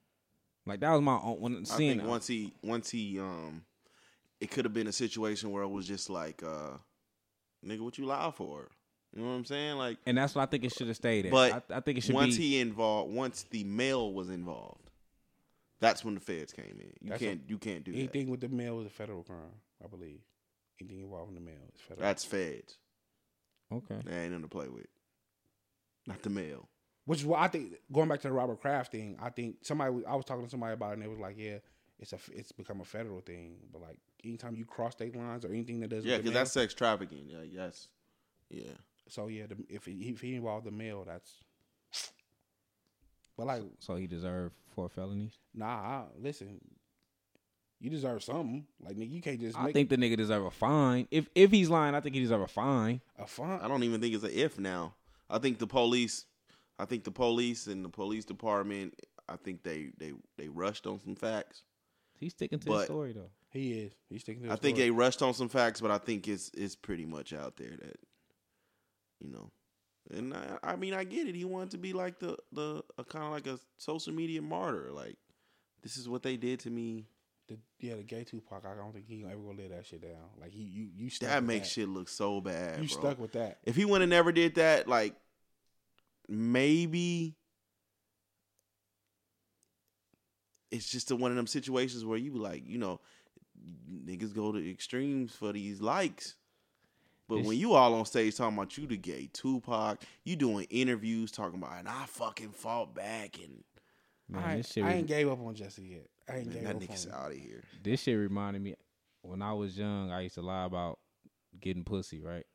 Like 0.66 0.80
that 0.80 0.90
was 0.90 1.02
my 1.02 1.18
own 1.22 1.40
when 1.40 1.56
I 1.58 1.64
seeing 1.64 1.98
think 1.98 2.08
once 2.08 2.26
he 2.26 2.52
once 2.62 2.90
he 2.90 3.20
um 3.20 3.62
it 4.40 4.50
could 4.50 4.64
have 4.64 4.72
been 4.74 4.86
a 4.86 4.92
situation 4.92 5.50
where 5.50 5.62
it 5.62 5.68
was 5.68 5.86
just 5.86 6.08
like 6.08 6.42
uh 6.42 6.78
nigga 7.64 7.80
what 7.80 7.98
you 7.98 8.06
lie 8.06 8.32
for? 8.34 8.68
You 9.14 9.22
know 9.22 9.28
what 9.28 9.34
I'm 9.34 9.44
saying? 9.44 9.76
Like 9.76 9.98
and 10.06 10.16
that's 10.16 10.34
what 10.34 10.42
I 10.42 10.46
think 10.46 10.64
it 10.64 10.72
should 10.72 10.88
have 10.88 10.96
stayed 10.96 11.26
at. 11.26 11.32
But 11.32 11.64
I, 11.70 11.76
I 11.76 11.80
think 11.80 11.98
it 11.98 12.04
should 12.04 12.14
once 12.14 12.36
be. 12.36 12.42
he 12.42 12.60
involved 12.60 13.12
once 13.12 13.42
the 13.50 13.62
mail 13.64 14.12
was 14.12 14.30
involved, 14.30 14.90
that's 15.80 16.04
when 16.04 16.14
the 16.14 16.20
feds 16.20 16.52
came 16.52 16.80
in. 16.80 16.92
You 17.00 17.18
can't 17.18 17.42
you 17.46 17.58
can't 17.58 17.84
do 17.84 17.92
that. 17.92 17.98
Anything 17.98 18.30
with 18.30 18.40
the 18.40 18.48
mail 18.48 18.80
is 18.80 18.86
a 18.86 18.90
federal 18.90 19.22
crime, 19.22 19.60
I 19.84 19.88
believe. 19.88 20.20
Anything 20.80 21.00
involving 21.02 21.34
the 21.34 21.40
mail 21.40 21.54
is 21.74 21.80
federal. 21.80 22.02
That's 22.02 22.24
feds. 22.24 22.78
okay. 23.72 24.00
That 24.04 24.12
ain't 24.12 24.30
nothing 24.32 24.42
to 24.42 24.48
play 24.48 24.68
with. 24.68 24.86
Not 26.06 26.22
the 26.22 26.30
mail. 26.30 26.68
Which 27.06 27.20
is 27.20 27.26
why 27.26 27.42
I 27.42 27.48
think 27.48 27.74
going 27.92 28.08
back 28.08 28.20
to 28.22 28.28
the 28.28 28.34
Robert 28.34 28.60
Kraft 28.60 28.90
thing, 28.92 29.16
I 29.22 29.30
think 29.30 29.56
somebody 29.62 30.04
I 30.06 30.16
was 30.16 30.24
talking 30.24 30.44
to 30.44 30.50
somebody 30.50 30.72
about 30.74 30.90
it 30.90 30.94
and 30.94 31.02
they 31.02 31.08
was 31.08 31.18
like, 31.18 31.36
yeah, 31.38 31.58
it's 31.98 32.12
a 32.12 32.18
it's 32.32 32.50
become 32.52 32.80
a 32.80 32.84
federal 32.84 33.20
thing. 33.20 33.56
But 33.72 33.82
like 33.82 33.98
anytime 34.24 34.56
you 34.56 34.64
cross 34.64 34.92
state 34.92 35.14
lines 35.14 35.44
or 35.44 35.48
anything 35.48 35.80
that 35.80 35.88
does 35.88 36.04
Yeah, 36.04 36.16
because 36.16 36.32
that's 36.32 36.52
sex 36.52 36.74
trafficking. 36.74 37.26
Yeah, 37.28 37.42
yes. 37.48 37.88
Yeah. 38.50 38.72
so 39.08 39.28
yeah, 39.28 39.46
the, 39.46 39.56
if 39.68 39.84
he, 39.84 39.92
if 40.10 40.20
he 40.20 40.34
involved 40.34 40.66
the 40.66 40.70
mail, 40.72 41.04
that's. 41.06 41.32
But 43.36 43.46
like, 43.46 43.62
So 43.80 43.96
he 43.96 44.06
deserved 44.06 44.54
four 44.74 44.88
felonies. 44.88 45.38
nah, 45.54 45.66
I, 45.66 46.04
listen, 46.20 46.60
you 47.84 47.90
deserve 47.90 48.22
something. 48.22 48.66
Like 48.80 48.96
nigga, 48.96 49.10
you 49.10 49.20
can't 49.20 49.38
just 49.38 49.58
I 49.58 49.64
make 49.64 49.74
think 49.74 49.88
the 49.90 49.96
nigga 49.96 50.16
deserve 50.16 50.44
a 50.46 50.50
fine. 50.50 51.06
If 51.10 51.28
if 51.34 51.50
he's 51.50 51.68
lying, 51.68 51.94
I 51.94 52.00
think 52.00 52.14
he 52.14 52.20
deserve 52.22 52.40
a 52.40 52.46
fine. 52.48 53.02
a 53.18 53.26
fine. 53.26 53.60
I 53.60 53.68
don't 53.68 53.82
even 53.82 54.00
think 54.00 54.14
it's 54.14 54.24
an 54.24 54.30
if 54.32 54.58
now. 54.58 54.94
I 55.28 55.38
think 55.38 55.58
the 55.58 55.66
police 55.66 56.24
I 56.78 56.86
think 56.86 57.04
the 57.04 57.10
police 57.10 57.66
and 57.66 57.84
the 57.84 57.88
police 57.90 58.24
department 58.24 58.94
I 59.28 59.36
think 59.36 59.62
they 59.62 59.90
they 59.98 60.12
they 60.38 60.48
rushed 60.48 60.86
on 60.86 60.98
some 61.00 61.14
facts. 61.14 61.62
He's 62.18 62.32
sticking 62.32 62.58
to 62.60 62.66
But- 62.66 62.76
his 62.78 62.84
story 62.86 63.12
though. 63.12 63.30
He 63.50 63.72
is. 63.74 63.92
He's 64.08 64.22
sticking 64.22 64.42
to. 64.44 64.48
I 64.48 64.52
his 64.52 64.60
think 64.60 64.78
they 64.78 64.90
rushed 64.90 65.22
on 65.22 65.32
some 65.34 65.48
facts, 65.48 65.80
but 65.80 65.90
I 65.90 65.98
think 65.98 66.26
it's 66.26 66.50
it's 66.54 66.74
pretty 66.74 67.04
much 67.04 67.32
out 67.34 67.56
there 67.56 67.70
that 67.70 67.96
you 69.20 69.30
know. 69.30 69.50
And 70.10 70.34
I, 70.34 70.58
I 70.62 70.76
mean, 70.76 70.92
I 70.92 71.04
get 71.04 71.28
it. 71.28 71.34
He 71.34 71.44
wanted 71.44 71.70
to 71.72 71.78
be 71.78 71.92
like 71.92 72.18
the 72.18 72.36
the 72.52 72.82
kind 73.08 73.24
of 73.26 73.30
like 73.30 73.46
a 73.46 73.58
social 73.76 74.12
media 74.12 74.42
martyr. 74.42 74.90
Like 74.90 75.16
this 75.82 75.96
is 75.96 76.08
what 76.08 76.22
they 76.22 76.36
did 76.36 76.60
to 76.60 76.70
me. 76.70 77.06
The, 77.48 77.58
yeah, 77.78 77.96
the 77.96 78.02
gay 78.02 78.24
Tupac. 78.24 78.64
I 78.64 78.74
don't 78.74 78.92
think 78.92 79.06
he 79.06 79.22
ever 79.24 79.36
gonna 79.36 79.60
let 79.60 79.70
that 79.70 79.84
shit 79.86 80.00
down. 80.00 80.30
Like 80.40 80.52
he, 80.52 80.62
you, 80.62 80.88
you 80.96 81.10
stuck. 81.10 81.28
That 81.28 81.42
with 81.42 81.48
makes 81.48 81.68
that. 81.68 81.80
shit 81.80 81.88
look 81.88 82.08
so 82.08 82.40
bad. 82.40 82.80
You 82.80 82.88
bro. 82.88 83.00
stuck 83.00 83.18
with 83.18 83.32
that. 83.32 83.58
If 83.64 83.76
he 83.76 83.84
would 83.84 84.00
have 84.00 84.10
never 84.10 84.32
did 84.32 84.54
that, 84.54 84.88
like 84.88 85.14
maybe 86.26 87.36
it's 90.70 90.88
just 90.90 91.10
a, 91.10 91.16
one 91.16 91.30
of 91.30 91.36
them 91.36 91.46
situations 91.46 92.04
where 92.04 92.18
you 92.18 92.32
be 92.32 92.38
like, 92.38 92.66
you 92.66 92.78
know, 92.78 93.00
niggas 93.90 94.34
go 94.34 94.50
to 94.52 94.70
extremes 94.70 95.34
for 95.34 95.52
these 95.52 95.80
likes. 95.80 96.36
But 97.28 97.36
This- 97.36 97.46
when 97.46 97.58
you 97.58 97.74
all 97.74 97.94
on 97.94 98.06
stage 98.06 98.36
talking 98.36 98.56
about 98.56 98.76
you 98.76 98.86
the 98.86 98.96
gay 98.96 99.28
Tupac, 99.32 100.00
you 100.24 100.36
doing 100.36 100.66
interviews 100.70 101.30
talking 101.30 101.58
about 101.58 101.78
and 101.78 101.88
I 101.88 102.06
fucking 102.06 102.50
fought 102.52 102.94
back 102.94 103.38
and 103.38 103.64
Man, 104.28 104.42
I, 104.42 104.60
shit. 104.62 104.84
I 104.84 104.94
ain't 104.94 105.06
gave 105.06 105.28
up 105.28 105.40
on 105.40 105.54
Jussie 105.54 105.90
yet. 105.92 106.06
I 106.28 106.38
ain't 106.38 106.54
man, 106.54 106.64
that 106.64 106.78
nigga's 106.78 107.08
out 107.08 107.32
of 107.32 107.36
here. 107.36 107.62
this 107.82 108.02
shit 108.02 108.16
reminded 108.18 108.62
me 108.62 108.74
when 109.22 109.42
I 109.42 109.52
was 109.52 109.76
young. 109.78 110.10
I 110.10 110.20
used 110.22 110.34
to 110.36 110.42
lie 110.42 110.64
about 110.64 110.98
getting 111.60 111.84
pussy, 111.84 112.20
right? 112.20 112.46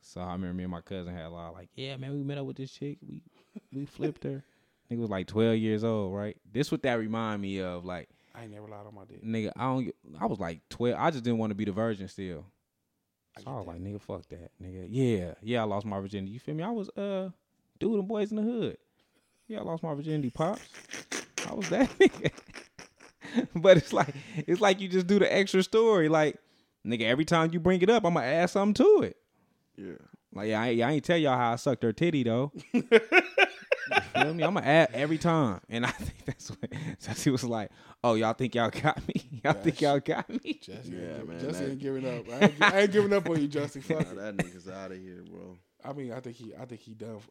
So 0.00 0.20
I 0.20 0.32
remember 0.32 0.54
me 0.54 0.64
and 0.64 0.72
my 0.72 0.80
cousin 0.80 1.14
had 1.14 1.26
a 1.26 1.28
lie 1.30 1.48
like, 1.50 1.68
yeah, 1.74 1.96
man, 1.96 2.12
we 2.12 2.22
met 2.22 2.38
up 2.38 2.46
with 2.46 2.56
this 2.56 2.72
chick. 2.72 2.98
We 3.06 3.22
we 3.72 3.84
flipped 3.86 4.24
her. 4.24 4.42
Nigga 4.90 4.98
was 4.98 5.10
like 5.10 5.26
twelve 5.26 5.56
years 5.56 5.84
old, 5.84 6.14
right? 6.14 6.36
This 6.50 6.70
what 6.72 6.82
that 6.82 6.94
remind 6.98 7.40
me 7.42 7.60
of, 7.60 7.84
like. 7.84 8.08
I 8.34 8.44
ain't 8.44 8.52
never 8.52 8.66
lied 8.66 8.86
on 8.86 8.94
my 8.94 9.04
dick. 9.04 9.22
nigga, 9.22 9.52
I 9.56 9.64
don't. 9.64 9.84
get- 9.84 9.96
I 10.18 10.26
was 10.26 10.40
like 10.40 10.60
twelve. 10.70 10.96
I 10.98 11.10
just 11.10 11.22
didn't 11.22 11.38
want 11.38 11.50
to 11.50 11.54
be 11.54 11.64
the 11.66 11.72
virgin 11.72 12.08
still. 12.08 12.46
I 13.36 13.40
So 13.40 13.44
get 13.44 13.50
I 13.50 13.56
was 13.56 13.66
that. 13.66 13.72
like, 13.72 13.80
nigga, 13.82 14.00
fuck 14.00 14.28
that, 14.30 14.50
nigga. 14.62 14.86
Yeah, 14.90 15.34
yeah, 15.42 15.60
I 15.60 15.64
lost 15.64 15.84
my 15.86 16.00
virginity. 16.00 16.32
You 16.32 16.40
feel 16.40 16.54
me? 16.54 16.62
I 16.64 16.70
was 16.70 16.88
uh, 16.90 17.28
dude, 17.78 17.98
and 17.98 18.08
boys 18.08 18.30
in 18.30 18.36
the 18.38 18.42
hood. 18.42 18.78
Yeah, 19.48 19.60
I 19.60 19.62
lost 19.62 19.82
my 19.82 19.92
virginity, 19.94 20.30
pops. 20.30 20.62
I 21.48 21.54
was 21.54 21.68
that 21.68 21.88
nigga. 21.98 22.30
but 23.54 23.76
it's 23.76 23.92
like, 23.92 24.14
it's 24.36 24.60
like 24.60 24.80
you 24.80 24.88
just 24.88 25.06
do 25.06 25.18
the 25.18 25.32
extra 25.32 25.62
story. 25.62 26.08
Like, 26.08 26.36
nigga, 26.86 27.02
every 27.02 27.24
time 27.24 27.50
you 27.52 27.60
bring 27.60 27.80
it 27.82 27.90
up, 27.90 28.04
I'm 28.04 28.14
gonna 28.14 28.26
add 28.26 28.50
something 28.50 28.74
to 28.84 29.02
it. 29.02 29.16
Yeah. 29.76 29.92
Like 30.34 30.48
yeah, 30.48 30.62
I, 30.62 30.68
ain't- 30.68 30.82
I 30.82 30.90
ain't 30.92 31.04
tell 31.04 31.16
y'all 31.18 31.36
how 31.36 31.52
I 31.52 31.56
sucked 31.56 31.82
her 31.82 31.92
titty 31.92 32.22
though. 32.22 32.52
you 32.72 32.82
feel 32.82 34.34
me? 34.34 34.42
I'm 34.44 34.54
gonna 34.54 34.62
add 34.66 34.90
every 34.94 35.18
time, 35.18 35.60
and 35.68 35.84
I 35.84 35.90
think 35.90 36.14
that's 36.24 36.50
what 36.50 36.70
Jussie 37.02 37.30
was 37.32 37.44
like. 37.44 37.70
Oh, 38.04 38.14
y'all 38.14 38.32
think 38.32 38.54
y'all 38.54 38.70
got 38.70 39.06
me? 39.08 39.14
Y'all 39.44 39.52
think 39.54 39.80
y'all 39.80 40.00
got 40.00 40.28
me? 40.28 40.60
Jussie, 40.62 40.92
Yeah, 40.92 41.16
ain't, 41.18 41.28
man, 41.28 41.40
Jussie 41.40 41.52
that- 41.52 41.68
ain't 41.70 41.78
giving 41.78 42.06
up. 42.06 42.24
I 42.30 42.44
ain't, 42.46 42.62
I 42.62 42.80
ain't 42.80 42.92
giving 42.92 43.12
up 43.12 43.28
on 43.28 43.40
you, 43.42 43.48
Jussie. 43.48 43.82
Fuck 43.82 44.14
Nah, 44.14 44.22
that 44.22 44.36
nigga's 44.36 44.68
out 44.68 44.92
of 44.92 44.98
here, 44.98 45.22
bro. 45.30 45.56
I 45.84 45.92
mean, 45.92 46.12
I 46.12 46.20
think 46.20 46.36
he, 46.36 46.54
I 46.54 46.64
think 46.64 46.80
he 46.80 46.94
done. 46.94 47.16
f- 47.16 47.30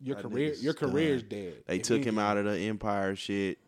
Your 0.00 0.16
That 0.16 0.22
career, 0.24 0.54
your 0.54 0.74
career's 0.74 1.22
done. 1.22 1.38
dead. 1.38 1.54
They 1.66 1.76
If 1.76 1.82
took 1.82 2.02
him 2.04 2.18
out 2.18 2.38
of 2.38 2.46
the 2.46 2.56
Empire 2.58 3.14
shit. 3.16 3.58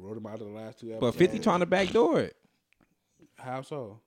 Wrote 0.00 0.16
him 0.16 0.26
out 0.26 0.40
of 0.40 0.46
the 0.46 0.52
last 0.52 0.80
two 0.80 0.96
But. 1.00 1.14
Fifty 1.14 1.38
trying 1.38 1.60
to 1.60 1.66
backdoor 1.66 2.20
it. 2.20 2.36
How 3.38 3.62
so? 3.62 4.00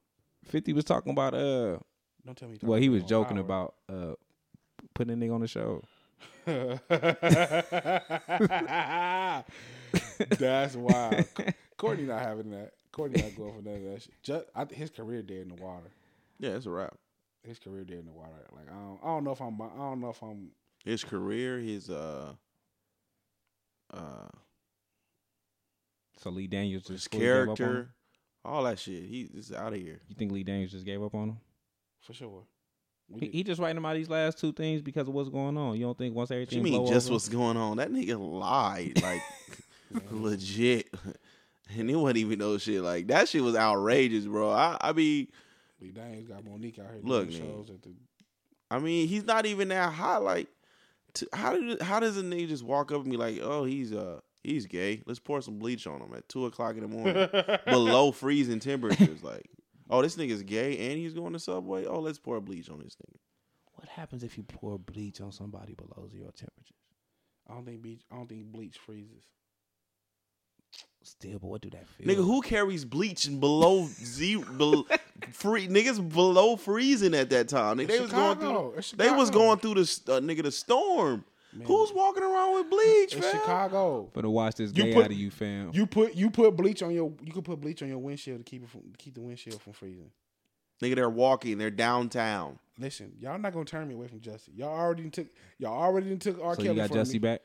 Fifty 0.45 0.73
was 0.73 0.83
talking 0.83 1.11
about 1.11 1.33
uh, 1.33 1.77
Don't 2.25 2.37
tell 2.37 2.49
me. 2.49 2.57
well, 2.61 2.79
he 2.79 2.89
was 2.89 3.03
joking 3.03 3.37
Howard. 3.37 3.45
about 3.45 3.75
uh, 3.89 4.13
putting 4.93 5.13
a 5.13 5.17
nigga 5.25 5.33
on 5.33 5.41
the 5.41 5.47
show. 5.47 5.81
That's 10.37 10.75
wild. 10.75 11.25
Courtney 11.77 12.05
not 12.05 12.21
having 12.21 12.51
that. 12.51 12.71
Courtney 12.91 13.21
not 13.21 13.35
going 13.35 13.53
for 13.55 13.61
none 13.61 13.75
of 13.75 13.83
that 13.83 14.01
shit. 14.01 14.13
Just, 14.23 14.45
I, 14.55 14.65
his 14.71 14.89
career 14.89 15.21
dead 15.21 15.41
in 15.43 15.49
the 15.49 15.61
water. 15.61 15.91
Yeah, 16.39 16.51
it's 16.51 16.65
a 16.65 16.69
wrap. 16.69 16.95
His 17.43 17.59
career 17.59 17.83
dead 17.83 17.99
in 17.99 18.05
the 18.05 18.11
water. 18.11 18.31
Like 18.55 18.67
I 18.69 18.73
don't, 18.75 18.99
I 19.03 19.07
don't 19.07 19.23
know 19.23 19.31
if 19.31 19.41
I'm. 19.41 19.61
I 19.61 19.67
don't 19.77 20.01
know 20.01 20.09
if 20.09 20.21
I'm. 20.21 20.49
His 20.83 21.03
career, 21.03 21.59
his 21.59 21.89
uh, 21.89 22.33
uh, 23.93 24.27
So 26.23 26.29
Lee 26.29 26.47
Daniels 26.47 26.87
his 26.87 27.01
just 27.01 27.11
fully 27.11 27.25
gave 27.25 27.33
up 27.33 27.41
on 27.41 27.49
him? 27.49 27.55
character, 27.57 27.89
all 28.45 28.63
that 28.63 28.79
shit. 28.79 29.03
He 29.03 29.29
is 29.33 29.51
out 29.51 29.73
of 29.73 29.79
here. 29.79 30.01
You 30.07 30.15
think 30.15 30.31
Lee 30.31 30.43
Daniels 30.43 30.71
just 30.71 30.85
gave 30.85 31.03
up 31.03 31.13
on 31.13 31.29
him? 31.29 31.37
For 32.01 32.13
sure. 32.13 32.43
He, 33.19 33.27
he 33.27 33.43
just 33.43 33.59
writing 33.61 33.77
about 33.77 33.95
these 33.95 34.09
last 34.09 34.39
two 34.39 34.53
things 34.53 34.81
because 34.81 35.07
of 35.07 35.13
what's 35.13 35.29
going 35.29 35.57
on. 35.57 35.75
You 35.77 35.85
don't 35.85 35.97
think 35.97 36.15
once 36.15 36.29
What 36.29 36.35
everything 36.35 36.59
you 36.59 36.63
mean 36.63 36.87
just 36.87 37.07
over- 37.07 37.13
what's 37.15 37.29
going 37.29 37.57
on? 37.57 37.77
That 37.77 37.91
nigga 37.91 38.17
lied, 38.17 39.01
like 39.03 39.21
legit. 40.11 40.89
And 41.75 41.89
it 41.89 41.95
wasn't 41.95 42.17
even 42.17 42.39
no 42.39 42.57
shit 42.57 42.81
like 42.81 43.07
that. 43.07 43.29
Shit 43.29 43.41
was 43.41 43.55
outrageous, 43.55 44.25
bro. 44.25 44.51
I, 44.51 44.77
I 44.81 44.91
mean, 44.91 45.27
Lee 45.81 45.91
Daniels 45.91 46.27
got 46.27 46.43
Mo'Nique 46.43 46.77
out 46.77 46.91
here 46.91 46.99
Look, 47.01 47.29
doing 47.31 47.41
man. 47.41 47.51
shows 47.55 47.69
at 47.69 47.81
the. 47.81 47.89
I 48.69 48.79
mean, 48.79 49.07
he's 49.07 49.23
not 49.23 49.45
even 49.45 49.69
that 49.69 49.93
hot. 49.93 50.23
Like, 50.23 50.49
to, 51.15 51.27
how 51.33 51.53
did 51.53 51.81
how 51.81 51.99
does 52.01 52.17
a 52.17 52.21
nigga 52.21 52.49
just 52.49 52.63
walk 52.63 52.91
up 52.91 53.01
and 53.01 53.09
be 53.09 53.17
like, 53.17 53.39
"Oh, 53.41 53.63
he's 53.63 53.93
uh 53.93 54.19
he's 54.43 54.65
gay. 54.65 55.01
Let's 55.05 55.19
pour 55.19 55.41
some 55.41 55.59
bleach 55.59 55.87
on 55.87 56.01
him 56.01 56.13
at 56.15 56.27
two 56.29 56.45
o'clock 56.45 56.75
in 56.75 56.81
the 56.81 56.87
morning, 56.87 57.27
below 57.65 58.11
freezing 58.11 58.59
temperatures." 58.59 59.23
Like, 59.23 59.49
oh, 59.89 60.01
this 60.01 60.15
nigga's 60.15 60.43
gay 60.43 60.89
and 60.89 60.97
he's 60.97 61.13
going 61.13 61.33
to 61.33 61.39
Subway. 61.39 61.85
Oh, 61.85 61.99
let's 61.99 62.19
pour 62.19 62.39
bleach 62.41 62.69
on 62.69 62.79
this 62.79 62.95
nigga. 62.95 63.17
What 63.75 63.89
happens 63.89 64.23
if 64.23 64.37
you 64.37 64.43
pour 64.43 64.77
bleach 64.77 65.19
on 65.21 65.31
somebody 65.31 65.73
below 65.73 66.07
zero 66.09 66.31
temperatures? 66.35 66.77
I 67.49 67.53
don't 67.53 67.65
think 67.65 67.81
bleach. 67.81 68.01
I 68.11 68.15
don't 68.15 68.29
think 68.29 68.45
bleach 68.45 68.77
freezes. 68.77 69.25
Still, 71.03 71.37
but 71.39 71.47
what 71.47 71.61
do 71.61 71.69
that 71.71 71.85
feel? 71.87 72.07
Nigga, 72.07 72.23
who 72.25 72.41
carries 72.41 72.85
bleach 72.85 73.25
and 73.25 73.41
below 73.41 73.87
zero, 73.87 74.43
below, 74.53 74.85
free 75.33 75.67
niggas 75.67 76.13
below 76.13 76.55
freezing 76.55 77.13
at 77.13 77.29
that 77.31 77.49
time? 77.49 77.77
Nigga, 77.77 77.89
It's 77.89 77.97
they 77.97 77.99
was 77.99 78.11
going 78.11 78.37
through. 78.37 78.97
They 78.97 79.11
was 79.11 79.29
going 79.29 79.59
through 79.59 79.73
the 79.73 79.81
uh, 79.81 80.19
nigga 80.21 80.43
the 80.43 80.51
storm. 80.51 81.25
Man, 81.55 81.67
Who's 81.67 81.91
walking 81.93 82.23
around 82.23 82.53
with 82.55 82.69
bleach, 82.69 83.15
It's 83.15 83.27
fam? 83.27 83.31
Chicago. 83.39 84.09
For 84.13 84.21
to 84.21 84.29
watch 84.29 84.55
this 84.55 84.71
You 84.75 84.83
gay 84.85 84.93
put- 84.93 85.05
out 85.05 85.11
of 85.11 85.17
you, 85.17 85.29
fam. 85.31 85.71
You 85.73 85.85
put 85.85 86.15
you 86.15 86.29
put 86.29 86.55
bleach 86.55 86.81
on 86.81 86.91
your 86.93 87.13
you 87.23 87.31
could 87.31 87.45
put 87.45 87.61
bleach 87.61 87.81
on 87.83 87.89
your 87.89 87.99
windshield 87.99 88.39
to 88.39 88.43
keep 88.43 88.63
it 88.63 88.69
from 88.69 88.81
keep 88.97 89.13
the 89.13 89.21
windshield 89.21 89.61
from 89.61 89.73
freezing. 89.73 90.09
Nigga, 90.81 90.95
they're 90.95 91.09
walking. 91.09 91.57
They're 91.59 91.69
downtown. 91.69 92.59
Listen, 92.79 93.13
y'all 93.19 93.37
not 93.37 93.53
gonna 93.53 93.65
turn 93.65 93.87
me 93.87 93.93
away 93.93 94.07
from 94.07 94.19
Jussie. 94.19 94.49
Y'all 94.55 94.69
already 94.69 95.09
took 95.09 95.27
y'all 95.59 95.79
already 95.81 96.17
took 96.17 96.41
R. 96.43 96.55
so 96.55 96.63
Kelly 96.63 96.69
you 96.69 96.75
got 96.81 96.89
from 96.89 96.97
Jussie 96.97 97.13
me. 97.13 97.19
back. 97.19 97.41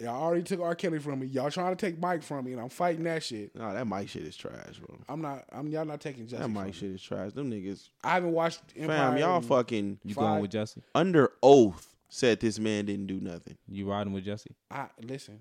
Y'all 0.00 0.22
already 0.22 0.44
took 0.44 0.60
R. 0.60 0.76
Kelly 0.76 1.00
from 1.00 1.18
me. 1.18 1.26
Y'all 1.26 1.50
trying 1.50 1.74
to 1.74 1.86
take 1.86 1.98
Mike 1.98 2.22
from 2.22 2.44
me, 2.44 2.52
and 2.52 2.60
I'm 2.60 2.68
fighting 2.68 3.02
that 3.04 3.20
shit. 3.24 3.52
Nah, 3.56 3.72
that 3.72 3.84
Mike 3.84 4.08
shit 4.08 4.22
is 4.22 4.36
trash, 4.36 4.78
bro. 4.78 4.96
I'm 5.08 5.20
not. 5.20 5.44
I'm 5.50 5.66
y'all 5.68 5.84
not 5.84 6.00
taking 6.00 6.26
Jussie. 6.26 6.32
That 6.32 6.42
from 6.42 6.52
mic 6.52 6.66
me. 6.66 6.72
shit 6.72 6.90
is 6.92 7.02
trash. 7.02 7.32
Them 7.32 7.50
niggas, 7.50 7.88
I 8.04 8.10
haven't 8.10 8.30
watched 8.30 8.60
Empire. 8.76 8.96
fam, 8.96 9.16
y'all 9.16 9.40
fucking 9.40 9.98
You 10.04 10.14
Five. 10.14 10.22
going 10.24 10.42
with 10.42 10.52
Jussie? 10.52 10.82
under 10.94 11.32
oath 11.42 11.96
said 12.08 12.40
this 12.40 12.58
man 12.58 12.86
didn't 12.86 13.06
do 13.06 13.20
nothing. 13.20 13.56
You 13.68 13.90
riding 13.90 14.12
with 14.12 14.24
Jussie? 14.26 14.54
I 14.70 14.88
listen. 15.02 15.40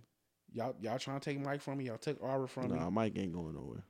Y'all 0.54 0.76
y'all 0.82 0.98
trying 1.00 1.20
to 1.20 1.26
take 1.30 1.40
Mike 1.40 1.62
from 1.62 1.78
me. 1.78 1.86
Y'all 1.86 1.98
took 1.98 2.22
Arbor 2.24 2.48
from 2.48 2.70
Nah, 2.70 2.86
me. 2.86 2.92
Mike 2.92 3.18
ain't 3.18 3.34
going 3.34 3.54
nowhere. 3.56 3.84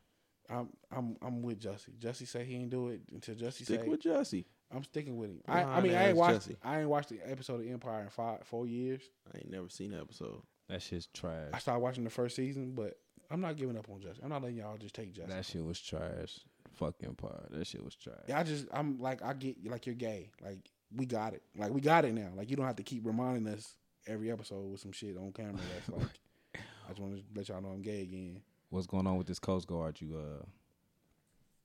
I'm 0.49 0.69
I'm 0.91 1.17
I'm 1.21 1.41
with 1.41 1.59
Jussie. 1.61 1.97
Jussie 1.99 2.27
say 2.27 2.45
he 2.45 2.55
ain't 2.55 2.69
do 2.69 2.89
it 2.89 3.01
until 3.11 3.35
Jussie 3.35 3.63
Stick 3.63 3.81
say 3.81 3.87
with 3.87 4.01
Jussie. 4.01 4.45
I'm 4.73 4.83
sticking 4.83 5.17
with 5.17 5.29
him. 5.29 5.41
I, 5.47 5.63
I 5.63 5.81
mean 5.81 5.93
I 5.95 6.09
ain't 6.09 6.17
watched 6.17 6.49
Jussie. 6.49 6.55
I 6.63 6.79
ain't 6.79 6.89
watched 6.89 7.09
the 7.09 7.19
episode 7.29 7.61
of 7.61 7.67
Empire 7.71 8.01
in 8.03 8.09
five 8.09 8.43
four 8.43 8.65
years. 8.67 9.01
I 9.33 9.37
ain't 9.37 9.51
never 9.51 9.69
seen 9.69 9.91
that 9.91 10.01
episode. 10.01 10.41
That 10.69 10.81
shit's 10.81 11.07
trash. 11.13 11.51
I 11.53 11.59
started 11.59 11.79
watching 11.81 12.03
the 12.03 12.09
first 12.09 12.35
season, 12.35 12.71
but 12.75 12.97
I'm 13.29 13.41
not 13.41 13.55
giving 13.57 13.77
up 13.77 13.89
on 13.89 13.99
Jussie. 13.99 14.23
I'm 14.23 14.29
not 14.29 14.41
letting 14.41 14.57
y'all 14.57 14.77
just 14.77 14.95
take 14.95 15.13
Jussie. 15.13 15.27
That 15.29 15.45
shit 15.45 15.63
was 15.63 15.79
trash. 15.81 16.39
Fuck 16.73 16.95
Empire. 17.03 17.47
That 17.51 17.65
shit 17.67 17.83
was 17.83 17.95
trash. 17.95 18.15
Yeah, 18.27 18.39
I 18.39 18.43
just 18.43 18.67
I'm 18.71 18.99
like 18.99 19.21
I 19.23 19.33
get 19.33 19.65
like 19.69 19.85
you're 19.85 19.95
gay. 19.95 20.31
Like 20.43 20.59
we 20.95 21.05
got 21.05 21.33
it. 21.33 21.43
Like 21.55 21.71
we 21.71 21.81
got 21.81 22.05
it 22.05 22.13
now. 22.13 22.29
Like 22.35 22.49
you 22.49 22.55
don't 22.55 22.65
have 22.65 22.75
to 22.77 22.83
keep 22.83 23.05
reminding 23.05 23.51
us 23.53 23.75
every 24.05 24.31
episode 24.31 24.71
with 24.71 24.79
some 24.79 24.91
shit 24.91 25.17
on 25.17 25.31
camera. 25.31 25.61
That's 25.73 25.89
like 25.89 26.09
I 26.55 26.89
just 26.89 26.99
want 26.99 27.15
to 27.15 27.23
let 27.35 27.49
y'all 27.49 27.61
know 27.61 27.69
I'm 27.69 27.81
gay 27.81 28.01
again. 28.01 28.41
What's 28.69 28.87
going 28.87 29.07
on 29.07 29.17
with 29.17 29.27
this 29.27 29.39
Coast 29.39 29.67
Guard 29.67 29.99
you 30.01 30.17
uh 30.17 30.45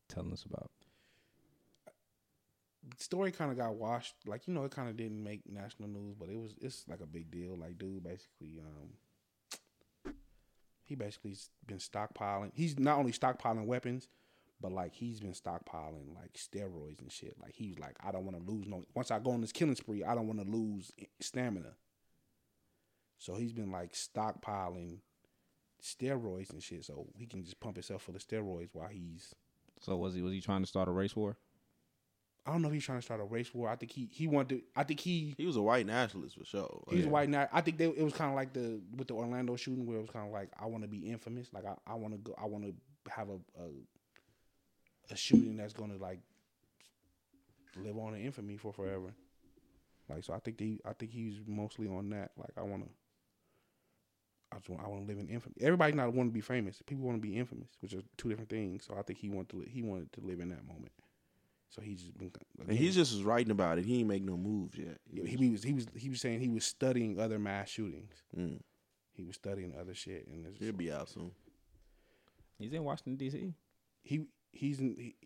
telling 0.09 0.33
us 0.33 0.45
about? 0.45 0.71
The 2.97 3.03
story 3.03 3.31
kind 3.31 3.51
of 3.53 3.57
got 3.57 3.75
washed. 3.75 4.15
Like 4.27 4.49
you 4.49 4.55
know, 4.55 4.65
it 4.65 4.73
kind 4.73 4.89
of 4.89 4.97
didn't 4.97 5.23
make 5.23 5.43
national 5.49 5.89
news, 5.89 6.15
but 6.19 6.29
it 6.29 6.39
was 6.39 6.55
it's 6.61 6.85
like 6.89 7.01
a 7.01 7.07
big 7.07 7.31
deal. 7.31 7.57
Like 7.57 7.79
dude, 7.79 8.03
basically, 8.03 8.61
um, 8.61 10.15
he 10.83 10.95
basically's 10.97 11.51
been 11.67 11.79
stockpiling. 11.79 12.51
He's 12.55 12.79
not 12.79 12.99
only 12.99 13.13
stockpiling 13.13 13.67
weapons, 13.67 14.09
but 14.63 14.73
like 14.73 14.95
he's 14.95 15.21
been 15.21 15.33
stockpiling 15.33 16.15
like 16.15 16.35
steroids 16.35 17.01
and 17.01 17.11
shit. 17.13 17.37
Like 17.43 17.55
he's 17.55 17.79
like, 17.79 17.97
I 18.03 18.13
don't 18.13 18.25
want 18.25 18.39
to 18.39 18.51
lose 18.51 18.67
no. 18.67 18.85
Once 18.95 19.11
I 19.11 19.19
go 19.19 19.33
on 19.33 19.41
this 19.41 19.53
killing 19.53 19.75
spree, 19.75 20.05
I 20.05 20.15
don't 20.15 20.29
want 20.29 20.41
to 20.41 20.47
lose 20.49 20.93
stamina. 21.21 21.75
So 23.19 23.35
he's 23.35 23.53
been 23.53 23.71
like 23.71 23.93
stockpiling 23.93 24.99
steroids 25.83 26.51
and 26.51 26.63
shit, 26.63 26.85
so 26.85 27.09
he 27.17 27.27
can 27.27 27.45
just 27.45 27.61
pump 27.61 27.77
himself 27.77 28.03
full 28.03 28.17
of 28.17 28.27
steroids 28.27 28.71
while 28.73 28.89
he's. 28.89 29.35
So 29.81 29.97
was 29.97 30.15
he 30.15 30.23
was 30.23 30.33
he 30.33 30.41
trying 30.41 30.63
to 30.63 30.69
start 30.69 30.89
a 30.89 30.93
race 30.93 31.17
war? 31.17 31.37
I 32.45 32.51
don't 32.51 32.63
know 32.63 32.69
if 32.69 32.75
he's 32.75 32.85
trying 32.85 32.99
to 32.99 33.03
start 33.03 33.21
a 33.21 33.25
race 33.25 33.55
war. 33.55 33.69
I 33.69 33.77
think 33.77 33.93
he 33.93 34.09
he 34.11 34.27
wanted. 34.27 34.59
To, 34.59 34.63
I 34.75 34.85
think 34.85 35.01
he 35.01 35.35
He 35.37 35.47
was 35.47 35.57
a 35.57 35.63
white 35.63 35.87
nationalist 35.87 36.37
for 36.37 36.45
sure. 36.45 36.83
He's 36.91 37.05
Like, 37.05 37.13
white 37.13 37.29
now. 37.29 37.49
I 37.53 37.61
think 37.61 37.79
they, 37.79 37.87
it 37.87 38.03
was 38.03 38.15
kind 38.15 38.31
of 38.31 38.37
like 38.37 38.53
the 38.53 38.81
with 38.97 39.09
the 39.09 39.15
Orlando 39.15 39.55
shooting, 39.57 39.87
where 39.87 39.99
it 39.99 40.03
was 40.03 40.11
kind 40.11 40.27
of 40.27 40.33
like 40.33 40.51
I 40.61 40.67
want 40.67 40.83
to 40.83 40.89
be 40.89 41.11
infamous. 41.11 41.49
Like 41.53 41.65
I, 41.65 41.75
I 41.87 41.95
want 41.95 42.15
to 42.15 42.19
go. 42.19 42.35
I 42.41 42.47
want 42.47 42.65
to 42.65 42.75
have 43.13 43.29
a, 43.29 43.35
a 43.61 43.69
a 45.13 45.17
shooting 45.17 45.57
that's 45.57 45.73
going 45.73 45.91
to 45.91 46.03
like 46.03 46.21
live 47.77 47.97
on 47.99 48.15
in 48.15 48.23
infamy 48.23 48.57
for 48.57 48.73
forever. 48.73 49.15
Like 50.09 50.25
so, 50.25 50.35
I 50.35 50.39
think 50.39 50.59
he, 50.61 50.81
I 50.85 50.93
think 50.93 51.13
he's 51.13 51.41
mostly 51.47 51.89
on 51.89 52.11
that. 52.11 52.33
Like 52.37 52.53
I 52.57 52.63
want 52.63 52.85
to. 52.85 52.91
I 54.53 54.57
just 54.57 54.69
want, 54.69 54.83
I 54.85 54.89
want 54.89 55.07
to 55.07 55.09
live 55.09 55.19
in 55.19 55.29
infamy. 55.29 55.55
Everybody 55.63 55.95
not 55.95 56.13
want 56.13 56.29
to 56.29 56.33
be 56.33 56.43
famous. 56.43 56.83
People 56.85 57.07
want 57.07 57.17
to 57.17 57.27
be 57.27 57.39
infamous, 57.39 57.71
which 57.81 57.95
are 57.95 58.03
two 58.19 58.29
different 58.29 58.51
things. 58.51 58.85
So 58.87 58.95
I 58.99 59.03
think 59.03 59.19
he 59.19 59.31
wanted 59.31 59.49
to. 59.51 59.65
He 59.67 59.83
wanted 59.83 60.13
to 60.13 60.21
live 60.21 60.41
in 60.41 60.51
that 60.51 60.67
moment. 60.67 60.93
So 61.71 61.81
he's 61.81 62.03
just 62.03 62.19
been. 62.19 62.31
And 62.69 62.77
he 62.77 62.91
just 62.91 63.15
was 63.15 63.23
writing 63.23 63.51
about 63.51 63.79
it. 63.79 63.87
He 63.87 64.01
ain't 64.01 64.09
make 64.09 64.23
no 64.23 64.37
moves 64.37 64.77
yet. 64.77 64.99
Yeah, 65.11 65.25
he 65.25 65.49
was 65.49 65.63
he 65.63 65.73
was 65.73 65.87
he 65.97 66.11
was 66.11 66.21
saying 66.21 66.41
he 66.41 66.51
was 66.51 66.67
studying 66.67 67.19
other 67.19 67.39
mass 67.39 67.71
shootings. 67.71 68.13
Mm. 68.37 68.61
He 69.15 69.25
was 69.25 69.37
studying 69.37 69.75
other 69.79 69.95
shit, 69.95 70.27
and 70.27 70.47
it's 70.47 70.59
He'll 70.59 70.73
be 70.73 70.93
out 70.93 71.09
soon. 71.09 71.31
He's 72.59 72.73
in 72.73 72.85
Washington 72.85 73.17
D.C. 73.17 73.55
he 74.03 74.27
he's 74.53 74.81
in 74.81 74.95
he, 74.99 75.17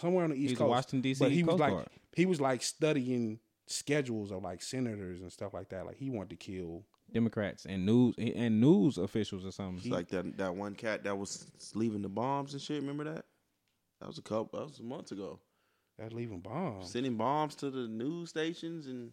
somewhere 0.00 0.24
on 0.24 0.30
the 0.30 0.36
east 0.36 0.50
He's 0.50 0.58
a 0.58 0.62
coast. 0.62 0.70
Washington 0.70 1.00
D.C. 1.00 1.24
but 1.24 1.32
he 1.32 1.42
was 1.42 1.58
like 1.58 1.72
Guard. 1.72 1.88
he 2.14 2.26
was 2.26 2.40
like 2.40 2.62
studying 2.62 3.38
schedules 3.66 4.30
of 4.30 4.42
like 4.42 4.62
senators 4.62 5.20
and 5.20 5.32
stuff 5.32 5.54
like 5.54 5.70
that. 5.70 5.86
Like 5.86 5.96
he 5.96 6.10
wanted 6.10 6.30
to 6.30 6.36
kill. 6.36 6.84
Democrats 7.12 7.66
and 7.66 7.86
news 7.86 8.14
and 8.18 8.60
news 8.60 8.98
officials 8.98 9.44
or 9.46 9.52
something. 9.52 9.78
It's 9.78 9.86
like 9.86 10.08
that 10.08 10.36
that 10.38 10.54
one 10.54 10.74
cat 10.74 11.04
that 11.04 11.16
was 11.16 11.46
leaving 11.74 12.02
the 12.02 12.08
bombs 12.08 12.52
and 12.52 12.60
shit. 12.60 12.80
Remember 12.80 13.04
that? 13.04 13.24
That 14.00 14.08
was 14.08 14.18
a 14.18 14.22
couple. 14.22 14.58
That 14.58 14.66
was 14.66 14.80
months 14.82 15.12
ago. 15.12 15.40
That's 15.98 16.12
leaving 16.12 16.40
bombs. 16.40 16.90
Sending 16.90 17.16
bombs 17.16 17.54
to 17.56 17.70
the 17.70 17.88
news 17.88 18.28
stations 18.30 18.86
and 18.86 19.12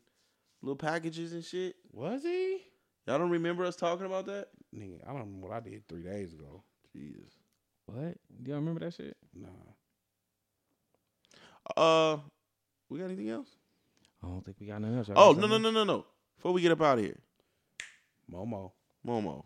little 0.62 0.76
packages 0.76 1.34
and 1.34 1.44
shit. 1.44 1.76
Was 1.92 2.24
he? 2.24 2.62
Y'all 3.08 3.20
don't 3.20 3.30
remember 3.30 3.64
us 3.64 3.76
talking 3.76 4.06
about 4.06 4.26
that? 4.26 4.48
Nigga, 4.76 5.02
I 5.04 5.12
don't 5.12 5.20
remember 5.20 5.48
what 5.48 5.56
I 5.56 5.60
did 5.60 5.88
three 5.88 6.04
days 6.04 6.34
ago. 6.34 6.64
Jesus. 6.94 7.34
What? 7.94 8.18
Do 8.42 8.50
y'all 8.52 8.60
remember 8.60 8.80
that 8.82 8.94
shit? 8.94 9.16
Nah. 9.36 9.48
Uh, 11.78 12.18
we 12.90 13.00
got 13.00 13.06
anything 13.06 13.30
else? 13.30 13.48
I 14.24 14.28
don't 14.28 14.44
think 14.44 14.58
we 14.60 14.68
got 14.68 14.82
nothing 14.82 14.98
else. 14.98 15.08
Y'all 15.08 15.18
Oh 15.20 15.34
got 15.34 15.42
no 15.42 15.48
no 15.48 15.54
something 15.56 15.74
no 15.74 15.84
no 15.86 15.94
no! 15.98 16.06
Before 16.38 16.52
we 16.54 16.62
get 16.62 16.72
up 16.72 16.82
out 16.82 16.98
of 17.00 17.04
here, 17.06 17.20
Momo. 18.32 18.72
Momo. 19.06 19.46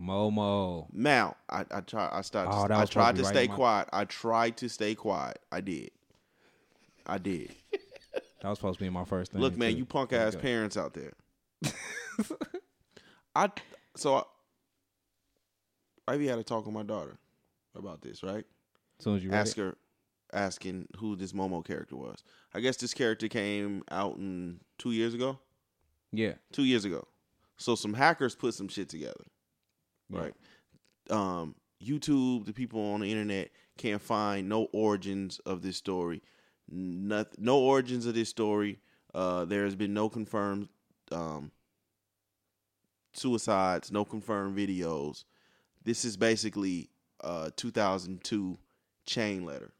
Momo. 0.00 0.86
Now 0.92 1.36
I 1.48 1.64
I 1.70 1.80
try 1.82 2.08
I 2.10 2.22
started 2.22 2.50
Oh, 2.50 2.62
that 2.68 2.72
I 2.72 2.80
was 2.80 2.90
supposed 2.90 2.92
tried 2.92 3.16
to 3.16 3.16
to 3.16 3.22
be 3.22 3.24
right 3.26 3.34
stay 3.34 3.44
in 3.44 3.50
my- 3.50 3.56
quiet. 3.56 3.88
I 3.92 4.04
tried 4.06 4.56
to 4.58 4.68
stay 4.68 4.94
quiet. 4.94 5.38
I 5.52 5.60
did. 5.60 5.90
I 7.06 7.18
did. 7.18 7.54
That 8.42 8.48
was 8.48 8.58
supposed 8.58 8.78
to 8.78 8.84
be 8.84 8.90
my 8.90 9.04
first 9.04 9.32
thing. 9.32 9.40
Look, 9.42 9.56
man, 9.58 9.72
too. 9.72 9.78
you 9.78 9.84
punk 9.84 10.12
ass 10.14 10.34
go. 10.34 10.40
parents 10.40 10.76
out 10.78 10.94
there. 10.94 11.12
I 13.34 13.50
so 13.96 14.14
I, 16.08 16.12
Ivy 16.14 16.26
had 16.28 16.38
a 16.38 16.42
talk 16.42 16.64
with 16.64 16.74
my 16.74 16.82
daughter 16.82 17.18
about 17.74 18.02
this, 18.02 18.22
right? 18.22 18.44
As 18.98 19.04
soon 19.04 19.16
as 19.16 19.24
you 19.24 19.30
Ask 19.32 19.56
her, 19.56 19.76
asking 20.32 20.88
who 20.98 21.16
this 21.16 21.32
Momo 21.32 21.64
character 21.64 21.96
was. 21.96 22.22
I 22.54 22.60
guess 22.60 22.76
this 22.76 22.94
character 22.94 23.28
came 23.28 23.82
out 23.90 24.16
in 24.16 24.60
two 24.78 24.92
years 24.92 25.14
ago. 25.14 25.38
Yeah. 26.12 26.34
Two 26.52 26.64
years 26.64 26.84
ago. 26.84 27.06
So 27.56 27.74
some 27.74 27.94
hackers 27.94 28.34
put 28.34 28.54
some 28.54 28.68
shit 28.68 28.88
together, 28.88 29.24
Yeah. 30.08 30.18
right? 30.20 30.34
Um, 31.10 31.54
YouTube, 31.82 32.44
the 32.46 32.52
people 32.52 32.80
on 32.92 33.00
the 33.00 33.10
internet 33.10 33.50
can't 33.78 34.02
find 34.02 34.48
no 34.48 34.64
origins 34.72 35.38
of 35.40 35.62
this 35.62 35.76
story. 35.76 36.22
Noth- 36.68 37.38
no 37.38 37.58
origins 37.58 38.06
of 38.06 38.14
this 38.14 38.28
story. 38.28 38.78
Uh, 39.14 39.44
there 39.44 39.64
has 39.64 39.74
been 39.74 39.92
no 39.94 40.08
confirmed 40.08 40.68
um, 41.10 41.50
suicides, 43.12 43.90
no 43.90 44.04
confirmed 44.04 44.56
videos. 44.56 45.24
This 45.82 46.04
is 46.04 46.16
basically 46.16 46.89
Uh, 47.22 47.44
a 47.48 47.50
2002 47.50 48.58
chain 49.06 49.44
letter 49.44 49.72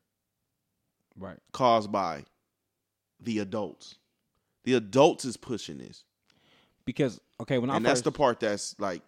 Right. 1.19 1.39
caused 1.53 1.91
by 1.93 2.25
the 3.21 3.39
adults. 3.41 3.97
The 4.65 4.75
adults 4.75 5.25
is 5.25 5.37
pushing 5.37 5.79
this, 5.79 6.05
Because 6.85 7.21
okay, 7.41 7.59
when 7.59 7.71
I 7.71 7.77
and 7.77 7.85
first 7.85 7.91
that's 7.91 8.01
the 8.03 8.13
part 8.13 8.41
that's 8.41 8.79
like. 8.79 9.03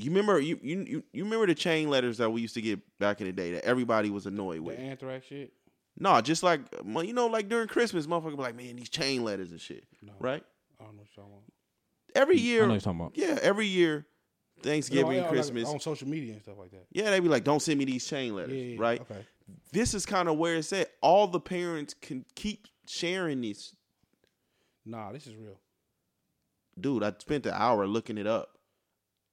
You 0.00 0.10
remember 0.10 0.38
you, 0.38 0.60
you 0.62 0.84
you 0.86 1.04
you 1.12 1.24
remember 1.24 1.46
the 1.46 1.54
chain 1.56 1.90
letters 1.90 2.18
that 2.18 2.30
we 2.30 2.40
used 2.40 2.54
to 2.54 2.60
get 2.62 2.78
back 3.00 3.20
in 3.20 3.26
the 3.26 3.32
day 3.32 3.52
that 3.52 3.64
everybody 3.64 4.10
was 4.10 4.26
annoyed 4.26 4.58
The 4.58 4.62
with. 4.62 4.78
anthrax 4.78 5.26
shit. 5.26 5.52
No, 5.98 6.20
just 6.20 6.44
like 6.44 6.60
you 6.84 7.12
know, 7.12 7.26
like 7.26 7.48
during 7.48 7.66
Christmas, 7.66 8.06
motherfucker 8.06 8.36
be 8.36 8.42
like, 8.42 8.54
man, 8.54 8.76
these 8.76 8.88
chain 8.88 9.24
letters 9.24 9.50
and 9.50 9.60
shit, 9.60 9.84
No, 10.00 10.12
right? 10.20 10.44
I 10.80 10.84
don't 10.84 10.94
know 10.94 11.00
what 11.02 11.08
you're 11.16 11.24
talking 11.24 11.32
about. 11.38 11.42
Every 12.14 12.36
I 12.36 12.38
year, 12.38 12.62
know 12.62 12.68
what 12.68 12.74
you're 12.74 12.80
talking 12.80 13.00
about. 13.00 13.12
yeah, 13.16 13.38
every 13.42 13.66
year, 13.66 14.06
Thanksgiving, 14.62 15.06
No, 15.06 15.16
yeah, 15.16 15.20
like 15.22 15.30
Christmas, 15.30 15.68
on 15.68 15.80
social 15.80 16.08
media 16.08 16.32
and 16.34 16.42
stuff 16.42 16.56
like 16.58 16.70
that. 16.70 16.86
yeah, 16.90 17.10
they 17.10 17.20
be 17.20 17.28
like, 17.28 17.44
don't 17.44 17.60
send 17.60 17.78
me 17.78 17.84
these 17.84 18.06
chain 18.06 18.34
letters, 18.34 18.52
Yeah, 18.54 18.62
yeah, 18.74 18.76
right? 18.80 19.00
Okay. 19.00 19.24
This 19.72 19.94
is 19.94 20.04
kind 20.04 20.28
of 20.28 20.36
where 20.36 20.56
it's 20.56 20.72
at. 20.72 20.90
All 21.00 21.26
the 21.26 21.40
parents 21.40 21.94
can 22.00 22.24
keep 22.34 22.66
sharing 22.86 23.40
these. 23.40 23.74
Nah, 24.84 25.12
this 25.12 25.26
is 25.26 25.34
real. 25.36 25.58
Dude, 26.80 27.02
I 27.02 27.12
spent 27.18 27.46
an 27.46 27.54
hour 27.54 27.86
looking 27.86 28.18
it 28.18 28.26
up. 28.26 28.58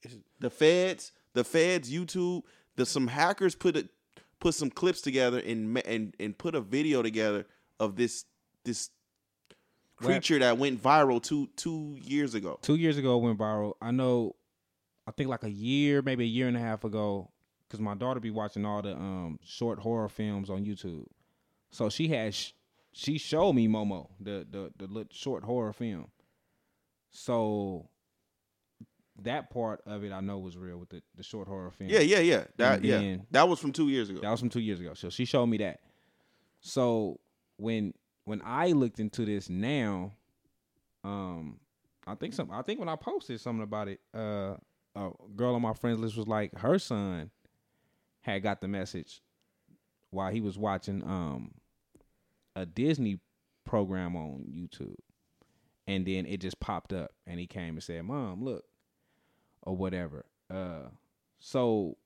It's, 0.03 0.15
the 0.39 0.49
feds, 0.49 1.11
the 1.33 1.43
feds, 1.43 1.91
YouTube, 1.91 2.43
the 2.75 2.85
some 2.85 3.07
hackers 3.07 3.55
put 3.55 3.75
it 3.77 3.89
put 4.39 4.53
some 4.53 4.69
clips 4.69 5.01
together 5.01 5.39
and 5.39 5.77
and 5.85 6.13
and 6.19 6.37
put 6.37 6.55
a 6.55 6.61
video 6.61 7.01
together 7.01 7.45
of 7.79 7.95
this 7.95 8.25
this 8.63 8.89
What? 9.99 10.07
creature 10.07 10.39
that 10.39 10.57
went 10.57 10.81
viral 10.81 11.21
two 11.21 11.47
two 11.55 11.97
years 12.01 12.35
ago. 12.35 12.59
two 12.61 12.75
years 12.75 12.97
ago 12.97 13.17
it 13.17 13.21
went 13.21 13.37
viral. 13.39 13.73
I 13.81 13.91
know, 13.91 14.35
I 15.07 15.11
think 15.11 15.29
like 15.29 15.43
a 15.43 15.49
year, 15.49 16.01
maybe 16.01 16.23
a 16.23 16.27
year 16.27 16.47
and 16.47 16.57
a 16.57 16.59
half 16.59 16.83
ago, 16.83 17.29
because 17.67 17.79
my 17.79 17.95
daughter 17.95 18.19
be 18.19 18.31
watching 18.31 18.65
all 18.65 18.81
the 18.81 18.93
um 18.95 19.39
short 19.43 19.79
horror 19.79 20.09
films 20.09 20.49
on 20.49 20.65
YouTube. 20.65 21.05
So 21.71 21.89
she 21.89 22.07
had 22.07 22.33
sh- 22.33 22.51
she 22.91 23.17
showed 23.17 23.53
me 23.53 23.67
Momo 23.67 24.09
the 24.19 24.45
the 24.49 24.71
the 24.77 24.87
little 24.87 25.11
short 25.11 25.43
horror 25.43 25.73
film. 25.73 26.07
So 27.11 27.89
that 29.21 29.49
part 29.49 29.81
of 29.85 30.03
it 30.03 30.11
I 30.11 30.19
know 30.19 30.39
was 30.39 30.57
real 30.57 30.77
with 30.77 30.89
the 30.89 31.01
the 31.15 31.23
short 31.23 31.47
horror 31.47 31.71
film. 31.71 31.89
Yeah, 31.89 31.99
yeah, 31.99 32.19
yeah. 32.19 32.43
That 32.57 32.77
And 32.77 32.85
yeah, 32.85 33.17
that 33.31 33.47
was 33.47 33.59
from 33.59 33.71
two 33.71 33.89
years 33.89 34.09
ago. 34.09 34.19
That 34.21 34.31
was 34.31 34.39
from 34.39 34.49
two 34.49 34.59
years 34.59 34.79
ago. 34.79 34.93
So 34.93 35.09
she 35.09 35.25
showed 35.25 35.45
me 35.47 35.57
that. 35.57 35.81
So 36.61 37.19
when 37.57 37.93
when 38.25 38.41
I 38.43 38.71
looked 38.71 38.99
into 38.99 39.23
this 39.23 39.49
now, 39.49 40.13
um, 41.03 41.59
I 42.07 42.15
think 42.15 42.33
some 42.33 42.49
I 42.51 42.61
think 42.63 42.79
when 42.79 42.89
I 42.89 42.95
posted 42.95 43.39
something 43.39 43.63
about 43.63 43.87
it, 43.87 43.99
uh, 44.13 44.55
a 44.95 45.09
girl 45.35 45.55
on 45.55 45.61
my 45.61 45.73
friends 45.73 45.99
list 45.99 46.15
was 46.17 46.27
like 46.27 46.57
her 46.59 46.79
son 46.79 47.31
had 48.21 48.41
got 48.43 48.61
the 48.61 48.67
message 48.67 49.21
while 50.11 50.31
he 50.31 50.41
was 50.41 50.57
watching 50.57 51.03
um 51.03 51.51
a 52.55 52.65
Disney 52.65 53.19
program 53.65 54.15
on 54.15 54.45
YouTube. 54.49 54.95
And 55.87 56.05
then 56.05 56.25
it 56.25 56.37
just 56.41 56.59
popped 56.59 56.93
up 56.93 57.11
and 57.27 57.39
he 57.39 57.45
came 57.47 57.75
and 57.75 57.83
said, 57.83 58.03
Mom, 58.05 58.43
look, 58.43 58.63
or 59.61 59.75
whatever. 59.75 60.25
Uh 60.49 60.89
so 61.39 61.97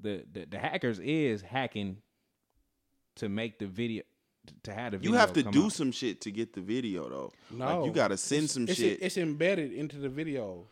the, 0.00 0.24
the 0.30 0.46
the 0.50 0.58
hackers 0.58 0.98
is 0.98 1.40
hacking 1.42 1.98
to 3.16 3.28
make 3.28 3.58
the 3.58 3.66
video 3.66 4.02
to 4.62 4.72
have 4.74 4.92
the 4.92 4.98
video. 4.98 5.12
you 5.12 5.18
have 5.18 5.32
to 5.32 5.42
do 5.42 5.66
out. 5.66 5.72
some 5.72 5.90
shit 5.92 6.20
to 6.22 6.30
get 6.30 6.52
the 6.52 6.60
video 6.60 7.08
though. 7.08 7.32
no, 7.50 7.78
like 7.80 7.86
you 7.86 7.92
got 7.92 8.08
to 8.08 8.16
send 8.16 8.44
It's- 8.44 8.52
some 8.54 8.64
it's, 8.64 8.74
shit. 8.78 8.98
It's 9.02 9.16
embedded 9.16 9.72
into 9.72 9.96
the 9.96 10.08
videos. 10.08 10.64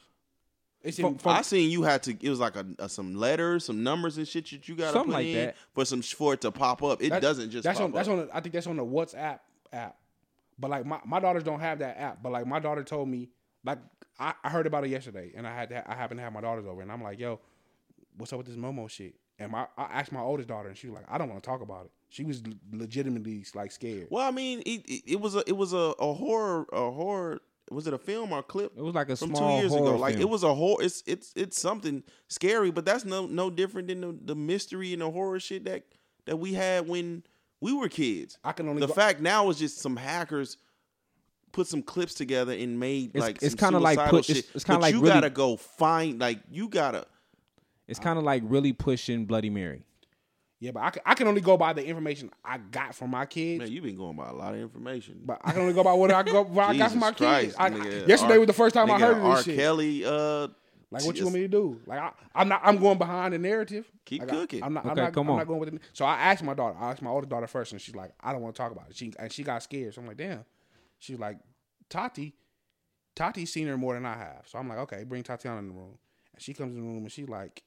From- 0.92 1.16
from, 1.18 1.32
I 1.32 1.42
seen 1.42 1.70
you 1.70 1.82
had 1.82 2.02
to. 2.04 2.16
It 2.20 2.28
was 2.30 2.40
like 2.40 2.56
a, 2.56 2.66
a 2.78 2.88
some 2.88 3.14
letters, 3.14 3.64
some 3.64 3.82
numbers 3.82 4.18
and 4.18 4.28
shit 4.28 4.50
that 4.50 4.68
you 4.68 4.74
got 4.76 4.88
to 4.88 4.92
Something 4.92 5.12
put 5.12 5.14
like 5.18 5.26
in 5.26 5.34
that. 5.46 5.56
for 5.72 5.84
some 5.84 6.02
for 6.02 6.34
it 6.34 6.40
to 6.42 6.50
pop 6.50 6.82
up. 6.82 7.02
It 7.02 7.10
that- 7.10 7.22
doesn't 7.22 7.50
just. 7.50 7.64
that's 7.64 7.78
pop 7.78 7.86
on 7.86 7.92
that's 7.92 8.08
on. 8.08 8.28
I 8.32 8.40
think 8.40 8.52
that's 8.52 8.66
on 8.66 8.76
the 8.76 8.84
WhatsApp 8.84 9.40
app. 9.72 9.96
But 10.58 10.70
like 10.70 10.86
my, 10.86 11.00
my 11.04 11.20
daughters 11.20 11.42
don't 11.42 11.60
have 11.60 11.80
that 11.80 11.98
app. 11.98 12.22
But 12.22 12.32
like 12.32 12.46
my 12.46 12.60
daughter 12.60 12.84
told 12.84 13.08
me, 13.08 13.30
like 13.64 13.78
I, 14.18 14.34
I 14.44 14.50
heard 14.50 14.66
about 14.66 14.84
it 14.84 14.90
yesterday, 14.90 15.32
and 15.36 15.46
I 15.46 15.54
had 15.54 15.68
to, 15.70 15.90
I 15.90 15.94
happened 15.94 16.18
to 16.18 16.24
have 16.24 16.32
my 16.32 16.40
daughters 16.40 16.66
over, 16.66 16.80
and 16.82 16.92
I'm 16.92 17.02
like, 17.02 17.18
yo, 17.18 17.40
what's 18.16 18.32
up 18.32 18.38
with 18.38 18.46
this 18.46 18.56
Momo 18.56 18.88
shit? 18.88 19.14
And 19.38 19.50
my 19.50 19.66
I 19.76 19.84
asked 19.84 20.12
my 20.12 20.20
oldest 20.20 20.48
daughter, 20.48 20.68
and 20.68 20.76
she 20.76 20.86
was 20.86 20.94
like, 20.96 21.06
I 21.08 21.18
don't 21.18 21.28
want 21.28 21.42
to 21.42 21.48
talk 21.48 21.60
about 21.60 21.86
it. 21.86 21.90
She 22.08 22.22
was 22.24 22.42
legitimately 22.72 23.44
like 23.54 23.72
scared. 23.72 24.06
Well, 24.10 24.24
I 24.26 24.30
mean, 24.30 24.60
it, 24.60 24.84
it, 24.86 25.02
it 25.12 25.20
was 25.20 25.34
a 25.34 25.42
it 25.48 25.56
was 25.56 25.72
a, 25.72 25.94
a 25.98 26.12
horror 26.12 26.66
a 26.72 26.90
horror. 26.90 27.40
Was 27.74 27.86
it 27.86 27.94
a 27.94 27.98
film 27.98 28.32
or 28.32 28.38
a 28.38 28.42
clip? 28.42 28.72
It 28.76 28.82
was 28.82 28.94
like 28.94 29.08
a 29.10 29.16
from 29.16 29.34
small 29.34 29.56
two 29.56 29.60
years 29.62 29.72
horror 29.72 29.90
ago. 29.94 29.96
Like 29.98 30.16
it 30.18 30.28
was 30.28 30.42
a 30.42 30.54
horror. 30.54 30.82
It's 30.82 31.02
it's 31.06 31.32
it's 31.36 31.60
something 31.60 32.02
scary, 32.28 32.70
but 32.70 32.84
that's 32.84 33.04
no 33.04 33.26
no 33.26 33.50
different 33.50 33.88
than 33.88 34.00
the, 34.00 34.16
the 34.24 34.34
mystery 34.34 34.92
and 34.92 35.02
the 35.02 35.10
horror 35.10 35.40
shit 35.40 35.64
that 35.64 35.84
that 36.26 36.36
we 36.36 36.54
had 36.54 36.88
when 36.88 37.22
we 37.60 37.72
were 37.72 37.88
kids. 37.88 38.38
I 38.44 38.52
can 38.52 38.68
only 38.68 38.80
The 38.80 38.86
go- 38.88 38.94
fact 38.94 39.20
now 39.20 39.48
is 39.50 39.58
just 39.58 39.78
some 39.78 39.96
hackers 39.96 40.56
put 41.52 41.66
some 41.66 41.82
clips 41.82 42.14
together 42.14 42.52
and 42.52 42.80
made 42.80 43.10
It's- 43.10 43.22
like 43.22 43.42
it's 43.42 43.54
kinda 43.54 43.78
like 43.78 43.96
suicidal 43.98 44.18
put- 44.20 44.30
it's- 44.30 44.44
shit. 44.46 44.54
it's 44.56 44.64
kinda 44.64 44.80
like 44.80 44.92
you 44.94 45.00
really- 45.00 45.14
gotta 45.14 45.30
go 45.30 45.56
find 45.56 46.18
like 46.20 46.40
you 46.50 46.68
gotta. 46.68 47.06
It's 47.86 47.98
kind 48.00 48.18
of 48.18 48.24
like 48.24 48.42
really 48.46 48.72
pushing 48.72 49.26
Bloody 49.26 49.50
Mary. 49.50 49.82
Yeah, 50.64 50.70
but 50.70 50.82
I 50.82 50.90
can, 50.90 51.02
I 51.04 51.14
can 51.14 51.28
only 51.28 51.42
go 51.42 51.58
by 51.58 51.74
the 51.74 51.84
information 51.84 52.30
I 52.42 52.56
got 52.56 52.94
from 52.94 53.10
my 53.10 53.26
kids. 53.26 53.58
Man, 53.60 53.70
you've 53.70 53.84
been 53.84 53.96
going 53.96 54.16
by 54.16 54.30
a 54.30 54.32
lot 54.32 54.54
of 54.54 54.60
information. 54.60 55.20
But 55.22 55.42
I 55.44 55.52
can 55.52 55.60
only 55.60 55.74
go 55.74 55.84
by 55.84 55.92
what 55.92 56.10
I 56.10 56.22
go 56.22 56.42
what 56.44 56.64
I 56.70 56.76
got 56.78 56.90
from 56.90 57.00
my 57.00 57.12
Christ, 57.12 57.44
kids. 57.48 57.56
I, 57.58 57.68
nigga. 57.68 58.08
yesterday 58.08 58.32
R- 58.34 58.38
was 58.40 58.46
the 58.46 58.54
first 58.54 58.74
time 58.74 58.90
I 58.90 58.98
heard 58.98 59.18
of 59.18 59.24
R. 59.24 59.36
this 59.36 59.44
shit. 59.44 59.56
Kelly, 59.58 60.06
uh, 60.06 60.48
Like, 60.90 61.04
what 61.04 61.16
you 61.18 61.24
want 61.24 61.34
me 61.34 61.40
to 61.42 61.48
do? 61.48 61.78
Like, 61.86 61.98
I, 61.98 62.12
I'm 62.34 62.48
not. 62.48 62.62
I'm 62.64 62.78
going 62.78 62.96
behind 62.96 63.34
the 63.34 63.38
narrative. 63.38 63.90
Keep 64.06 64.20
Like, 64.22 64.30
cooking. 64.30 64.62
I'm 64.62 64.72
not. 64.72 64.86
I'm 64.86 64.96
not, 64.96 65.12
come 65.12 65.26
I'm 65.26 65.32
on. 65.32 65.38
not 65.38 65.46
going 65.48 65.60
with 65.60 65.74
it. 65.74 65.82
So 65.92 66.06
I 66.06 66.14
asked 66.16 66.42
my 66.42 66.54
daughter. 66.54 66.76
I 66.80 66.92
asked 66.92 67.02
my 67.02 67.10
older 67.10 67.26
daughter 67.26 67.46
first, 67.46 67.72
and 67.72 67.80
she's 67.80 67.94
like, 67.94 68.12
I 68.22 68.32
don't 68.32 68.40
want 68.40 68.54
to 68.54 68.62
talk 68.62 68.72
about 68.72 68.88
it. 68.88 68.96
She 68.96 69.12
and 69.18 69.30
she 69.30 69.42
got 69.42 69.62
scared. 69.62 69.92
So 69.92 70.00
I'm 70.00 70.06
like, 70.06 70.16
damn. 70.16 70.46
She's 70.98 71.18
like, 71.18 71.36
Tati. 71.90 72.34
Tati's 73.14 73.52
seen 73.52 73.66
her 73.68 73.76
more 73.76 73.92
than 73.94 74.06
I 74.06 74.16
have. 74.16 74.44
So 74.46 74.58
I'm 74.58 74.68
like, 74.68 74.78
okay, 74.78 75.04
bring 75.04 75.22
Tatiana 75.22 75.58
in 75.58 75.68
the 75.68 75.74
room. 75.74 75.98
And 76.32 76.42
she 76.42 76.54
comes 76.54 76.74
in 76.74 76.80
the 76.80 76.86
room 76.88 77.02
and 77.02 77.12
she's 77.12 77.28
like, 77.28 77.62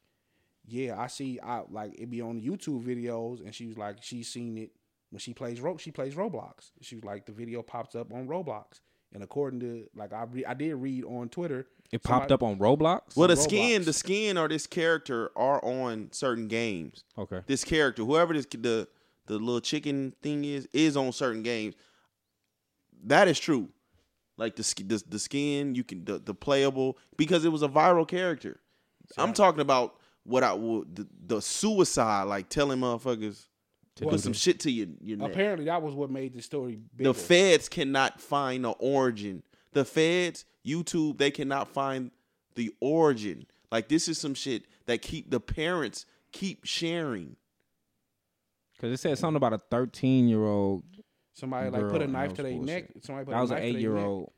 yeah, 0.68 1.00
I 1.00 1.08
see. 1.08 1.40
I 1.42 1.62
like 1.70 2.00
it 2.00 2.10
be 2.10 2.22
on 2.22 2.42
YouTube 2.42 2.84
videos, 2.84 3.42
and 3.44 3.54
she 3.56 3.66
was 3.68 3.78
like, 3.78 3.98
she's 4.02 4.28
seen 4.32 4.58
it 4.58 4.72
when 5.10 5.20
she 5.20 5.34
plays 5.34 5.62
Ro- 5.62 5.78
she 5.78 5.92
plays 5.92 6.16
Roblox. 6.16 6.72
She 6.82 6.96
was 6.96 7.04
like, 7.06 7.26
the 7.26 7.32
video 7.32 7.62
pops 7.62 7.96
up 7.96 8.14
on 8.14 8.28
Roblox. 8.28 8.82
And 9.14 9.24
according 9.24 9.62
to 9.62 9.88
like 9.96 10.12
I 10.12 10.24
re- 10.24 10.46
I 10.46 10.54
did 10.54 10.76
read 10.76 11.06
on 11.06 11.30
Twitter, 11.30 11.68
It 11.94 12.04
popped 12.04 12.32
up 12.32 12.44
on 12.44 12.60
Roblox. 12.60 13.16
well, 13.16 13.30
the 13.30 13.36
Roblox. 13.36 13.44
skin, 13.44 13.84
the 13.86 13.94
skin, 13.94 14.38
or 14.38 14.50
this 14.50 14.68
character 14.68 15.32
are 15.38 15.64
on 15.64 16.10
certain 16.12 16.50
games. 16.50 17.06
Okay. 17.18 17.40
This 17.48 17.64
character, 17.64 18.04
whoever 18.04 18.34
this 18.34 18.46
the 18.46 18.88
the 19.28 19.34
little 19.40 19.62
chicken 19.62 20.14
thing 20.22 20.44
is, 20.44 20.68
is 20.74 20.98
on 20.98 21.14
certain 21.14 21.42
games. 21.42 21.76
That 23.06 23.28
is 23.28 23.40
true. 23.40 23.70
Like 24.38 24.56
the 24.58 24.64
the, 24.86 25.04
the 25.08 25.20
skin, 25.20 25.74
you 25.74 25.84
can 25.84 26.04
the, 26.06 26.20
the 26.20 26.34
playable 26.34 26.98
because 27.16 27.46
it 27.46 27.50
was 27.50 27.64
a 27.64 27.70
viral 27.70 28.08
character. 28.08 28.60
I'm 29.18 29.32
talking 29.34 29.62
about 29.62 29.96
what 30.27 30.43
I 30.43 30.53
would 30.53 30.95
the, 30.95 31.07
the 31.25 31.41
suicide, 31.41 32.23
like 32.23 32.49
telling 32.49 32.80
motherfuckers 32.80 33.45
to 33.95 34.06
Well, 34.06 34.11
put 34.11 34.22
some 34.22 34.33
shit 34.33 34.59
to 34.61 34.72
your 34.72 34.88
your 35.01 35.17
neck. 35.17 35.31
Apparently, 35.31 35.65
that 35.65 35.81
was 35.81 35.95
what 35.95 36.11
made 36.11 36.33
the 36.33 36.41
story 36.41 36.80
bigger. 36.95 37.09
The 37.09 37.14
feds 37.14 37.69
cannot 37.69 38.22
find 38.22 38.64
the 38.65 38.72
origin. 38.72 39.43
The 39.72 39.85
feds, 39.85 40.45
YouTube, 40.65 41.17
they 41.17 41.31
cannot 41.31 41.69
find 41.69 42.11
the 42.56 42.73
origin. 42.80 43.45
Like 43.72 43.88
this 43.88 44.07
is 44.07 44.17
some 44.19 44.33
shit 44.33 44.65
that 44.85 45.01
keep 45.01 45.31
the 45.31 45.39
parents 45.39 46.06
keep 46.31 46.65
sharing. 46.65 47.35
Because 48.75 48.93
it 48.93 48.97
said 49.01 49.17
something 49.17 49.38
about 49.38 49.53
a 49.53 49.57
13 49.57 50.27
year 50.27 50.43
old. 50.43 50.83
Somebody 51.33 51.69
like 51.69 51.89
put 51.89 52.01
a 52.01 52.07
knife 52.07 52.33
to 52.35 52.43
their 52.43 52.53
neck. 52.53 52.85
Somebody 53.01 53.25
put 53.25 53.31
That 53.31 53.38
a 53.38 53.41
was 53.41 53.51
an 53.51 53.57
knife 53.57 53.64
to 53.64 53.69
eight 53.69 53.80
year 53.80 53.97
old. 53.97 54.31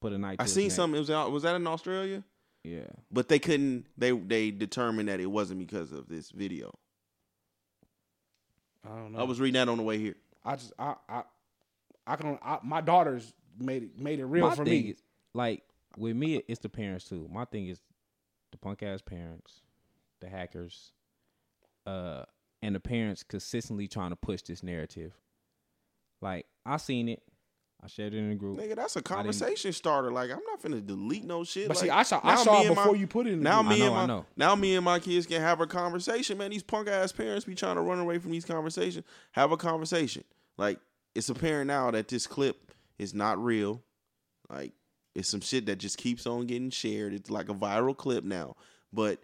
Put 0.00 0.12
a 0.12 0.18
knife. 0.18 0.36
I 0.40 0.44
to 0.44 0.48
seen 0.48 0.64
neck. 0.64 0.72
something. 0.72 0.96
It 0.96 1.00
was 1.00 1.10
out, 1.10 1.30
was 1.30 1.44
that 1.44 1.56
in 1.56 1.66
Australia? 1.66 2.22
Yeah. 2.64 2.88
But 3.10 3.28
they 3.28 3.38
couldn't. 3.38 3.86
They 3.98 4.12
they 4.12 4.50
determined 4.50 5.08
that 5.08 5.20
it 5.20 5.26
wasn't 5.26 5.58
because 5.58 5.92
of 5.92 6.08
this 6.08 6.30
video. 6.30 6.72
I 8.84 8.90
don't 8.96 9.12
know. 9.12 9.20
I 9.20 9.22
was 9.24 9.40
reading 9.40 9.60
that 9.60 9.68
on 9.70 9.78
the 9.78 9.82
way 9.84 9.98
here. 9.98 10.16
I 10.44 10.56
just 10.56 10.72
I 10.78 10.94
I 11.08 11.22
I 12.06 12.16
can. 12.16 12.38
I, 12.42 12.58
my 12.62 12.80
daughters 12.80 13.32
made 13.58 13.82
it 13.84 13.98
made 13.98 14.20
it 14.20 14.26
real 14.26 14.48
my 14.48 14.54
for 14.54 14.64
thing 14.64 14.84
me. 14.84 14.90
is 14.90 15.02
like 15.34 15.62
with 15.96 16.16
me, 16.16 16.42
it's 16.48 16.60
the 16.60 16.68
parents 16.68 17.08
too. 17.08 17.28
My 17.30 17.44
thing 17.44 17.68
is 17.68 17.80
the 18.50 18.58
punk 18.58 18.82
ass 18.82 19.00
parents, 19.00 19.60
the 20.20 20.28
hackers, 20.28 20.92
uh, 21.86 22.24
and 22.62 22.74
the 22.74 22.80
parents 22.80 23.22
consistently 23.22 23.88
trying 23.88 24.10
to 24.10 24.16
push 24.16 24.42
this 24.42 24.62
narrative. 24.62 25.12
Like 26.20 26.46
I 26.64 26.76
seen 26.76 27.08
it, 27.08 27.22
I 27.84 27.88
shared 27.88 28.14
it 28.14 28.18
in 28.18 28.28
the 28.28 28.34
group. 28.36 28.58
Nigga, 28.60 28.76
that's 28.76 28.94
a 28.94 29.02
conversation 29.02 29.72
starter. 29.72 30.12
Like 30.12 30.30
I'm 30.30 30.38
not 30.48 30.62
finna 30.62 30.84
delete 30.86 31.24
no 31.24 31.42
shit. 31.42 31.66
But 31.66 31.78
like, 31.78 31.84
see, 31.86 31.90
I 31.90 32.02
saw 32.04 32.20
I 32.22 32.36
saw 32.36 32.60
it 32.60 32.66
and 32.66 32.76
my- 32.76 32.82
before 32.82 32.96
you 32.96 33.06
put 33.08 33.26
it 33.26 33.32
in. 33.32 33.38
the 33.40 33.44
Now 33.44 33.62
group. 33.62 33.74
me 33.78 33.82
and 33.86 33.90
know, 33.94 34.00
I 34.00 34.06
my 34.06 34.22
now 34.36 34.54
me 34.54 34.76
and 34.76 34.84
my 34.84 34.98
kids 35.00 35.26
can 35.26 35.40
have 35.40 35.60
a 35.60 35.66
conversation, 35.66 36.38
man. 36.38 36.50
These 36.52 36.62
punk 36.62 36.88
ass 36.88 37.10
parents 37.10 37.44
be 37.44 37.54
trying 37.56 37.74
to 37.76 37.82
run 37.82 37.98
away 37.98 38.18
from 38.18 38.30
these 38.30 38.44
conversations. 38.44 39.04
Have 39.32 39.50
a 39.50 39.56
conversation. 39.56 40.22
Like 40.58 40.78
it's 41.14 41.28
apparent 41.28 41.66
now 41.66 41.90
that 41.90 42.06
this 42.08 42.26
clip 42.26 42.70
is 42.98 43.14
not 43.14 43.42
real. 43.42 43.82
Like 44.48 44.72
it's 45.16 45.28
some 45.28 45.40
shit 45.40 45.66
that 45.66 45.76
just 45.76 45.98
keeps 45.98 46.24
on 46.26 46.46
getting 46.46 46.70
shared. 46.70 47.12
It's 47.12 47.30
like 47.30 47.48
a 47.48 47.54
viral 47.54 47.96
clip 47.96 48.22
now. 48.22 48.54
But 48.92 49.18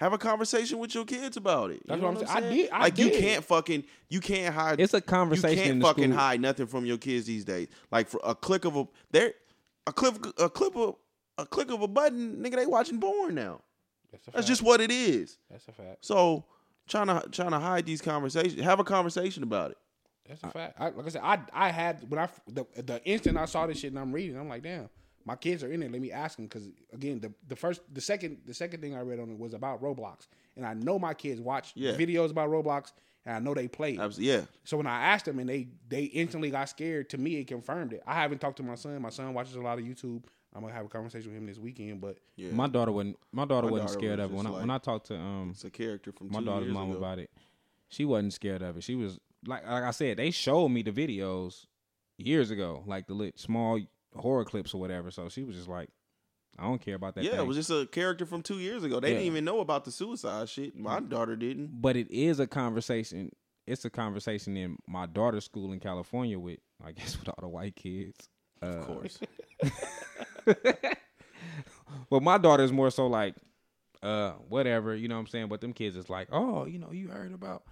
have 0.00 0.12
a 0.14 0.18
conversation 0.18 0.78
with 0.78 0.94
your 0.94 1.04
kids 1.04 1.36
about 1.36 1.70
it. 1.70 1.74
You 1.74 1.80
That's 1.88 2.00
know 2.00 2.08
what 2.08 2.16
I'm 2.30 2.36
I'm 2.36 2.42
saying. 2.42 2.52
I 2.52 2.54
did- 2.56 2.70
I 2.70 2.80
like 2.80 2.98
you 2.98 3.10
can't 3.10 3.44
fucking 3.44 3.84
you 4.08 4.20
can't 4.20 4.54
hide 4.54 4.80
It's 4.80 4.94
a 4.94 5.00
conversation 5.00 5.58
You 5.58 5.64
can't 5.64 5.80
the 5.80 5.86
fucking 5.86 6.04
school. 6.04 6.16
hide 6.18 6.40
nothing 6.40 6.66
from 6.66 6.86
your 6.86 6.96
kids 6.98 7.26
these 7.26 7.44
days. 7.44 7.68
Like 7.92 8.08
for 8.08 8.18
a 8.24 8.34
click 8.34 8.64
of 8.64 8.76
a 8.76 8.88
there 9.10 9.34
a 9.86 9.92
clip 9.92 10.14
a 10.38 10.48
clip 10.48 10.74
of 10.74 10.96
a 11.38 11.46
click 11.46 11.70
of 11.70 11.82
a 11.82 11.88
button, 11.88 12.36
nigga, 12.42 12.56
they 12.56 12.66
watching 12.66 12.98
porn 13.00 13.34
now. 13.34 13.60
That's, 14.10 14.26
That's 14.32 14.46
just 14.46 14.62
what 14.62 14.80
it 14.80 14.90
is. 14.90 15.38
That's 15.50 15.68
a 15.68 15.72
fact. 15.72 15.98
So 16.04 16.44
trying 16.88 17.06
to 17.06 17.22
trying 17.30 17.50
to 17.52 17.58
hide 17.60 17.86
these 17.86 18.00
conversations, 18.00 18.60
have 18.62 18.80
a 18.80 18.84
conversation 18.84 19.42
about 19.42 19.70
it. 19.72 19.78
That's 20.28 20.42
a 20.42 20.48
fact. 20.50 20.76
I, 20.80 20.88
like 20.90 21.06
I 21.06 21.08
said, 21.10 21.22
I 21.22 21.38
I 21.52 21.70
had 21.70 22.08
when 22.10 22.18
I 22.20 22.28
the 22.48 22.64
the 22.82 23.00
instant 23.04 23.36
I 23.36 23.44
saw 23.44 23.66
this 23.66 23.78
shit 23.80 23.90
and 23.92 23.98
I'm 23.98 24.12
reading, 24.12 24.36
I'm 24.38 24.48
like, 24.48 24.62
damn, 24.62 24.88
my 25.24 25.36
kids 25.36 25.62
are 25.62 25.70
in 25.72 25.82
it. 25.82 25.92
Let 25.92 26.00
me 26.00 26.10
ask 26.12 26.36
them 26.36 26.46
because 26.46 26.68
again, 26.92 27.20
the 27.20 27.32
the 27.48 27.56
first, 27.56 27.80
the 27.92 28.00
second, 28.00 28.38
the 28.46 28.54
second 28.54 28.80
thing 28.80 28.94
I 28.96 29.00
read 29.00 29.20
on 29.20 29.30
it 29.30 29.38
was 29.38 29.52
about 29.54 29.82
Roblox, 29.82 30.26
and 30.56 30.64
I 30.66 30.74
know 30.74 30.98
my 30.98 31.14
kids 31.14 31.40
watch 31.40 31.72
Yeah. 31.74 31.92
videos 31.92 32.30
about 32.30 32.48
Roblox, 32.50 32.92
and 33.26 33.34
I 33.36 33.38
know 33.38 33.54
they 33.54 33.68
play. 33.68 33.94
it. 33.94 34.00
Abs- 34.00 34.18
Yeah, 34.18 34.42
So 34.64 34.76
when 34.76 34.86
I 34.86 35.02
asked 35.06 35.26
them 35.26 35.38
and 35.38 35.48
they 35.48 35.68
they 35.88 36.04
instantly 36.04 36.50
got 36.50 36.68
scared, 36.68 37.10
to 37.10 37.18
me 37.18 37.36
it 37.36 37.46
confirmed 37.46 37.92
it. 37.92 38.02
I 38.06 38.14
haven't 38.14 38.40
talked 38.40 38.56
to 38.58 38.62
my 38.62 38.74
son. 38.76 39.00
My 39.02 39.10
son 39.10 39.34
watches 39.34 39.54
a 39.56 39.60
lot 39.60 39.78
of 39.78 39.84
YouTube. 39.84 40.24
I'm 40.52 40.62
gonna 40.62 40.74
have 40.74 40.86
a 40.86 40.88
conversation 40.88 41.30
with 41.30 41.38
him 41.38 41.46
this 41.46 41.58
weekend, 41.58 42.00
but 42.00 42.16
yeah. 42.34 42.50
My 42.50 42.66
daughter 42.66 42.90
wasn't. 42.90 43.16
My 43.30 43.44
daughter 43.44 43.66
My 43.68 43.72
wasn't 43.72 43.88
daughter 43.90 44.00
scared 44.00 44.18
was 44.18 44.24
of 44.26 44.32
it 44.32 44.36
when 44.36 44.46
I 44.46 44.50
when 44.50 44.70
I 44.70 44.78
talked 44.78 45.06
to 45.08 45.16
um 45.16 45.50
it's 45.52 45.62
a 45.64 45.70
character 45.70 46.10
from 46.12 46.30
my 46.30 46.40
two 46.40 46.46
daughter's 46.46 46.64
years 46.66 46.74
mom 46.74 46.90
ago. 46.90 46.98
about 46.98 47.18
it. 47.20 47.30
She 47.88 48.04
wasn't 48.04 48.32
scared 48.32 48.62
of 48.62 48.76
it. 48.76 48.82
She 48.82 48.94
was 48.96 49.20
like 49.46 49.64
like 49.66 49.84
I 49.84 49.90
said, 49.92 50.16
they 50.16 50.30
showed 50.32 50.70
me 50.70 50.82
the 50.82 50.90
videos 50.92 51.66
years 52.18 52.50
ago, 52.50 52.82
like 52.86 53.06
the 53.06 53.14
lit 53.14 53.38
small 53.38 53.78
horror 54.16 54.44
clips 54.44 54.74
or 54.74 54.80
whatever. 54.80 55.10
So 55.10 55.28
she 55.28 55.44
was 55.44 55.56
just 55.56 55.68
like, 55.68 55.88
I 56.58 56.64
don't 56.64 56.80
care 56.80 56.96
about 56.96 57.14
that. 57.14 57.24
Yeah, 57.24 57.32
thing. 57.32 57.40
it 57.40 57.46
was 57.46 57.56
just 57.56 57.70
a 57.70 57.86
character 57.86 58.26
from 58.26 58.42
two 58.42 58.58
years 58.58 58.82
ago. 58.84 59.00
They 59.00 59.08
Yeah. 59.08 59.14
didn't 59.18 59.26
even 59.28 59.44
know 59.44 59.60
about 59.60 59.84
the 59.84 59.92
suicide 59.92 60.48
shit. 60.48 60.76
My 60.76 61.00
daughter 61.00 61.36
didn't. 61.36 61.80
but 61.80 61.96
it 61.96 62.10
is 62.10 62.40
a 62.40 62.46
conversation. 62.46 63.30
It's 63.66 63.84
a 63.84 63.90
conversation 63.90 64.56
in 64.56 64.76
my 64.88 65.06
daughter's 65.06 65.44
school 65.44 65.72
in 65.72 65.78
California 65.80 66.38
with, 66.38 66.58
I 66.84 66.92
guess, 66.92 67.16
with 67.20 67.28
all 67.28 67.36
the 67.40 67.48
white 67.48 67.76
kids. 67.76 68.28
Uh, 68.62 68.66
Of 68.66 68.86
course. 68.86 69.18
well, 72.10 72.20
my 72.20 72.38
daughter's 72.38 72.72
more 72.72 72.90
so 72.90 73.06
like, 73.06 73.34
uh, 74.02 74.32
whatever, 74.48 74.94
you 74.94 75.08
know 75.08 75.14
what 75.16 75.20
I'm 75.22 75.26
saying? 75.28 75.48
But 75.48 75.60
them 75.60 75.72
kids 75.72 75.96
is 75.96 76.08
like, 76.10 76.28
oh, 76.32 76.66
you 76.66 76.78
know, 76.78 76.90
you 76.90 77.08
heard 77.08 77.32
about, 77.32 77.62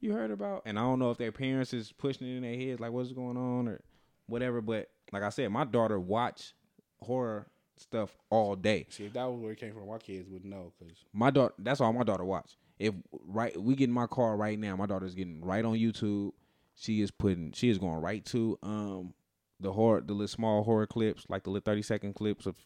you 0.00 0.12
heard 0.12 0.30
about, 0.30 0.62
and 0.66 0.78
I 0.78 0.82
don't 0.82 0.98
know 0.98 1.10
if 1.10 1.18
their 1.18 1.32
parents 1.32 1.72
is 1.72 1.92
pushing 1.92 2.26
it 2.26 2.36
in 2.36 2.42
their 2.42 2.56
heads, 2.56 2.80
like 2.80 2.92
what's 2.92 3.12
going 3.12 3.36
on 3.36 3.68
or 3.68 3.80
whatever. 4.28 4.60
But 4.60 4.90
like 5.12 5.22
I 5.22 5.30
said, 5.30 5.50
my 5.50 5.64
daughter 5.64 5.98
watch 5.98 6.54
horror 7.00 7.46
stuff 7.76 8.16
all 8.30 8.56
day. 8.56 8.86
see 8.90 9.04
if 9.04 9.12
that 9.12 9.24
was 9.24 9.40
where 9.40 9.52
it 9.52 9.58
came 9.60 9.72
from, 9.72 9.88
my 9.88 9.98
kids 9.98 10.28
would 10.30 10.44
know 10.44 10.72
because 10.78 10.96
My 11.12 11.30
daughter, 11.30 11.54
that's 11.58 11.80
all 11.80 11.92
my 11.92 12.02
daughter 12.04 12.24
watch. 12.24 12.56
If 12.78 12.94
right, 13.26 13.60
we 13.60 13.74
get 13.74 13.88
in 13.88 13.94
my 13.94 14.06
car 14.06 14.36
right 14.36 14.58
now. 14.58 14.76
My 14.76 14.86
daughter's 14.86 15.14
getting 15.14 15.40
right 15.44 15.64
on 15.64 15.74
YouTube. 15.74 16.32
She 16.76 17.00
is 17.00 17.10
putting, 17.10 17.52
she 17.52 17.68
is 17.68 17.78
going 17.78 18.00
right 18.00 18.24
to 18.26 18.58
um 18.62 19.14
the 19.60 19.72
horror, 19.72 20.00
the 20.00 20.12
little 20.12 20.28
small 20.28 20.62
horror 20.62 20.86
clips, 20.86 21.24
like 21.28 21.42
the 21.42 21.50
little 21.50 21.64
thirty 21.64 21.82
second 21.82 22.14
clips 22.14 22.46
of 22.46 22.56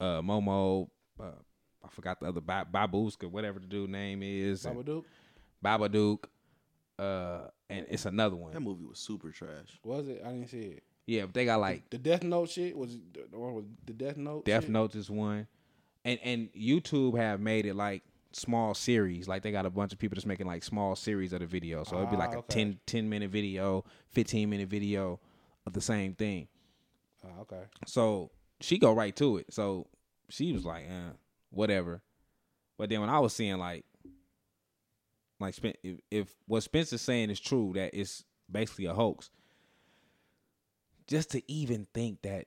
uh 0.00 0.20
Momo. 0.22 0.88
Uh, 1.20 1.32
I 1.84 1.88
forgot 1.88 2.20
the 2.20 2.26
other 2.26 2.40
ba- 2.40 2.66
Babuska, 2.72 3.28
whatever 3.30 3.58
the 3.58 3.66
dude 3.66 3.90
name 3.90 4.22
is, 4.22 4.64
and 4.64 4.76
Babadook 4.84 5.04
Babadook. 5.64 6.24
Uh, 6.98 7.48
and 7.70 7.86
it's 7.88 8.06
another 8.06 8.34
one. 8.36 8.52
That 8.52 8.60
movie 8.60 8.84
was 8.84 8.98
super 8.98 9.30
trash. 9.30 9.78
was 9.84 10.08
it? 10.08 10.20
I 10.24 10.30
didn't 10.30 10.48
see 10.48 10.58
it. 10.58 10.82
Yeah, 11.08 11.22
but 11.22 11.32
they 11.32 11.46
got 11.46 11.58
like 11.60 11.88
The 11.88 11.96
Death 11.96 12.22
Note 12.22 12.50
shit 12.50 12.76
was 12.76 12.98
or 13.32 13.54
was 13.54 13.64
the 13.86 13.94
Death 13.94 14.18
Note. 14.18 14.44
Death 14.44 14.64
shit? 14.64 14.70
Notes 14.70 14.94
is 14.94 15.08
one, 15.10 15.46
and 16.04 16.18
and 16.22 16.52
YouTube 16.52 17.16
have 17.18 17.40
made 17.40 17.64
it 17.64 17.74
like 17.74 18.02
small 18.32 18.74
series. 18.74 19.26
Like 19.26 19.42
they 19.42 19.50
got 19.50 19.64
a 19.64 19.70
bunch 19.70 19.94
of 19.94 19.98
people 19.98 20.16
just 20.16 20.26
making 20.26 20.46
like 20.46 20.62
small 20.62 20.94
series 20.94 21.32
of 21.32 21.40
the 21.40 21.46
video. 21.46 21.82
So 21.84 21.96
it'd 21.96 22.10
be 22.10 22.16
like 22.16 22.30
Ah, 22.32 22.34
a 22.34 22.38
okay. 22.40 22.62
10, 22.64 22.80
10 22.86 23.08
minute 23.08 23.30
video, 23.30 23.84
fifteen 24.10 24.50
minute 24.50 24.68
video 24.68 25.18
of 25.66 25.72
the 25.72 25.80
same 25.80 26.12
thing. 26.14 26.46
Oh, 27.24 27.40
okay. 27.40 27.62
So 27.86 28.30
she 28.60 28.78
go 28.78 28.92
right 28.92 29.16
to 29.16 29.38
it. 29.38 29.46
So 29.52 29.86
she 30.28 30.52
was 30.52 30.66
like, 30.66 30.84
eh, 30.84 31.12
whatever. 31.50 32.02
But 32.76 32.90
then 32.90 33.00
when 33.00 33.08
I 33.08 33.18
was 33.18 33.32
seeing 33.34 33.56
like, 33.56 33.86
like 35.40 35.54
if, 35.82 36.00
if 36.10 36.34
what 36.46 36.62
Spencer's 36.64 37.00
saying 37.00 37.30
is 37.30 37.40
true, 37.40 37.72
that 37.76 37.94
it's 37.98 38.24
basically 38.50 38.84
a 38.86 38.94
hoax. 38.94 39.30
Just 41.08 41.30
to 41.30 41.50
even 41.50 41.86
think 41.94 42.22
that 42.22 42.46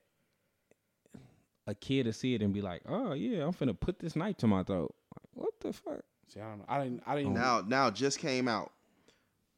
a 1.68 1.76
kid 1.76 2.04
to 2.04 2.14
see 2.14 2.36
it 2.36 2.42
and 2.42 2.54
be 2.54 2.62
like, 2.62 2.84
oh 2.88 3.14
yeah, 3.14 3.44
I'm 3.44 3.54
finna 3.54 3.78
put 3.78 4.00
this 4.00 4.16
knife 4.16 4.38
to 4.38 4.48
my 4.48 4.64
throat. 4.64 4.94
Like, 5.16 5.46
what 5.46 5.60
the 5.60 5.74
fuck? 5.74 6.04
See, 6.28 6.40
I 6.40 6.48
don't 6.48 6.60
know. 6.60 6.66
I 6.70 6.84
didn't. 6.84 7.04
I 7.06 7.16
didn't. 7.16 7.34
Now, 7.34 7.64
now 7.66 7.90
just 7.90 8.20
came 8.20 8.48
out. 8.48 8.72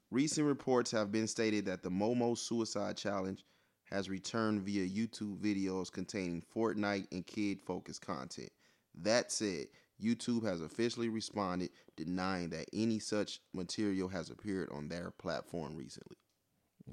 Recent 0.10 0.48
reports 0.48 0.92
have 0.92 1.12
been 1.12 1.28
stated 1.28 1.66
that 1.66 1.84
the 1.84 1.90
Momo 1.90 2.38
Suicide 2.38 2.98
Challenge 2.98 3.44
has 3.86 4.10
returned 4.10 4.62
via 4.62 4.88
YouTube 4.88 5.38
videos 5.40 5.92
containing 5.92 6.44
Fortnite 6.56 7.08
and 7.12 7.26
kid-focused 7.26 8.06
content. 8.06 8.50
That 8.96 9.32
said, 9.32 9.66
YouTube 10.02 10.46
has 10.46 10.62
officially 10.62 11.10
responded, 11.10 11.72
denying 11.98 12.50
that 12.52 12.66
any 12.74 13.00
such 13.00 13.40
material 13.54 14.08
has 14.08 14.30
appeared 14.30 14.70
on 14.72 14.88
their 14.88 15.12
platform 15.12 15.76
recently. 15.76 16.18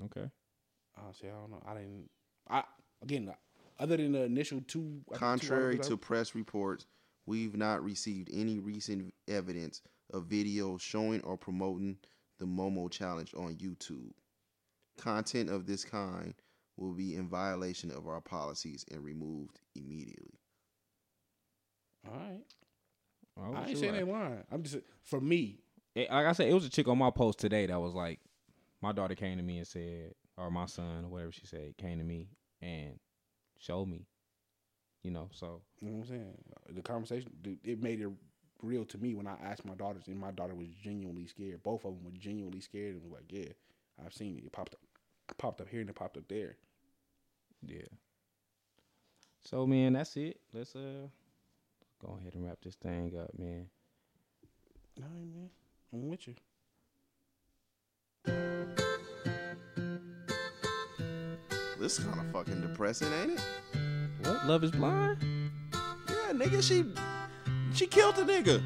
Okay. 0.04 0.30
Oh, 0.98 1.12
see, 1.18 1.28
I 1.28 1.30
don't 1.30 1.50
know. 1.50 1.62
I 1.66 1.74
didn't. 1.74 2.10
I 2.48 2.64
again, 3.02 3.32
other 3.78 3.96
than 3.96 4.12
the 4.12 4.22
initial 4.24 4.60
two. 4.66 4.80
I 4.80 4.82
think 4.82 5.06
two 5.08 5.16
Contrary 5.18 5.78
to 5.78 5.94
I- 5.94 5.96
press 5.96 6.34
reports, 6.34 6.86
we've 7.26 7.56
not 7.56 7.82
received 7.84 8.28
any 8.32 8.58
recent 8.58 9.14
evidence 9.28 9.82
of 10.12 10.24
videos 10.24 10.80
showing 10.80 11.20
or 11.22 11.36
promoting 11.36 11.96
the 12.38 12.44
Momo 12.46 12.90
challenge 12.90 13.32
on 13.34 13.54
YouTube. 13.56 14.10
Content 14.98 15.48
of 15.48 15.66
this 15.66 15.84
kind 15.84 16.34
will 16.76 16.92
be 16.92 17.14
in 17.14 17.28
violation 17.28 17.90
of 17.90 18.08
our 18.08 18.20
policies 18.20 18.84
and 18.90 19.04
removed 19.04 19.58
immediately. 19.76 20.38
all 22.06 22.14
right. 22.16 22.40
Oh, 23.38 23.54
I 23.54 23.68
ain't 23.68 23.78
saying 23.78 23.94
I- 23.94 23.98
they 23.98 24.02
lying. 24.04 24.44
I'm 24.50 24.62
just 24.62 24.78
for 25.02 25.20
me. 25.20 25.60
it, 25.94 26.10
like 26.10 26.26
I 26.26 26.32
said, 26.32 26.48
it 26.48 26.54
was 26.54 26.64
a 26.66 26.70
chick 26.70 26.88
on 26.88 26.98
my 26.98 27.10
post 27.10 27.38
today 27.38 27.66
that 27.66 27.80
was 27.80 27.94
like, 27.94 28.20
my 28.82 28.92
daughter 28.92 29.14
came 29.14 29.36
to 29.38 29.42
me 29.42 29.58
and 29.58 29.66
said, 29.66 30.14
or 30.40 30.50
my 30.50 30.66
son, 30.66 31.04
or 31.04 31.08
whatever 31.08 31.32
she 31.32 31.46
said, 31.46 31.76
came 31.76 31.98
to 31.98 32.04
me 32.04 32.28
and 32.62 32.98
showed 33.58 33.86
me, 33.86 34.06
you 35.02 35.10
know. 35.10 35.28
So 35.32 35.60
You 35.80 35.90
know 35.90 35.96
what 35.98 36.02
I'm 36.04 36.08
saying? 36.08 36.34
The 36.70 36.82
conversation, 36.82 37.30
it 37.62 37.82
made 37.82 38.00
it 38.00 38.08
real 38.62 38.84
to 38.86 38.98
me 38.98 39.14
when 39.14 39.26
I 39.26 39.36
asked 39.44 39.64
my 39.64 39.74
daughters, 39.74 40.04
and 40.06 40.18
my 40.18 40.30
daughter 40.30 40.54
was 40.54 40.68
genuinely 40.82 41.26
scared. 41.26 41.62
Both 41.62 41.84
of 41.84 41.94
them 41.94 42.04
were 42.04 42.18
genuinely 42.18 42.60
scared 42.60 42.94
and 42.94 43.02
was 43.02 43.12
like, 43.12 43.30
"Yeah, 43.30 43.52
I've 44.04 44.14
seen 44.14 44.36
it. 44.38 44.44
It 44.44 44.52
popped 44.52 44.74
up, 44.74 44.80
it 45.28 45.38
popped 45.38 45.60
up 45.60 45.68
here 45.68 45.80
and 45.80 45.90
it 45.90 45.96
popped 45.96 46.16
up 46.16 46.28
there." 46.28 46.56
yeah. 47.66 47.82
So 49.44 49.66
man, 49.66 49.94
that's 49.94 50.16
it. 50.16 50.40
Let's 50.52 50.74
uh 50.74 51.08
go 52.04 52.16
ahead 52.20 52.34
and 52.34 52.44
wrap 52.44 52.58
this 52.62 52.76
thing 52.76 53.12
up, 53.18 53.38
man. 53.38 53.66
All 54.98 55.08
right, 55.08 55.26
man. 55.34 55.50
I'm 55.92 56.08
with 56.08 56.28
you. 56.28 56.34
This 61.80 61.98
is 61.98 62.04
kind 62.04 62.20
of 62.20 62.30
fucking 62.30 62.60
depressing, 62.60 63.08
ain't 63.22 63.30
it? 63.32 63.40
What? 64.26 64.46
Love 64.46 64.64
is 64.64 64.70
blind? 64.70 65.16
Yeah, 65.72 66.32
nigga, 66.34 66.62
she 66.62 66.84
she 67.72 67.86
killed 67.86 68.18
a 68.18 68.24
nigga 68.24 68.62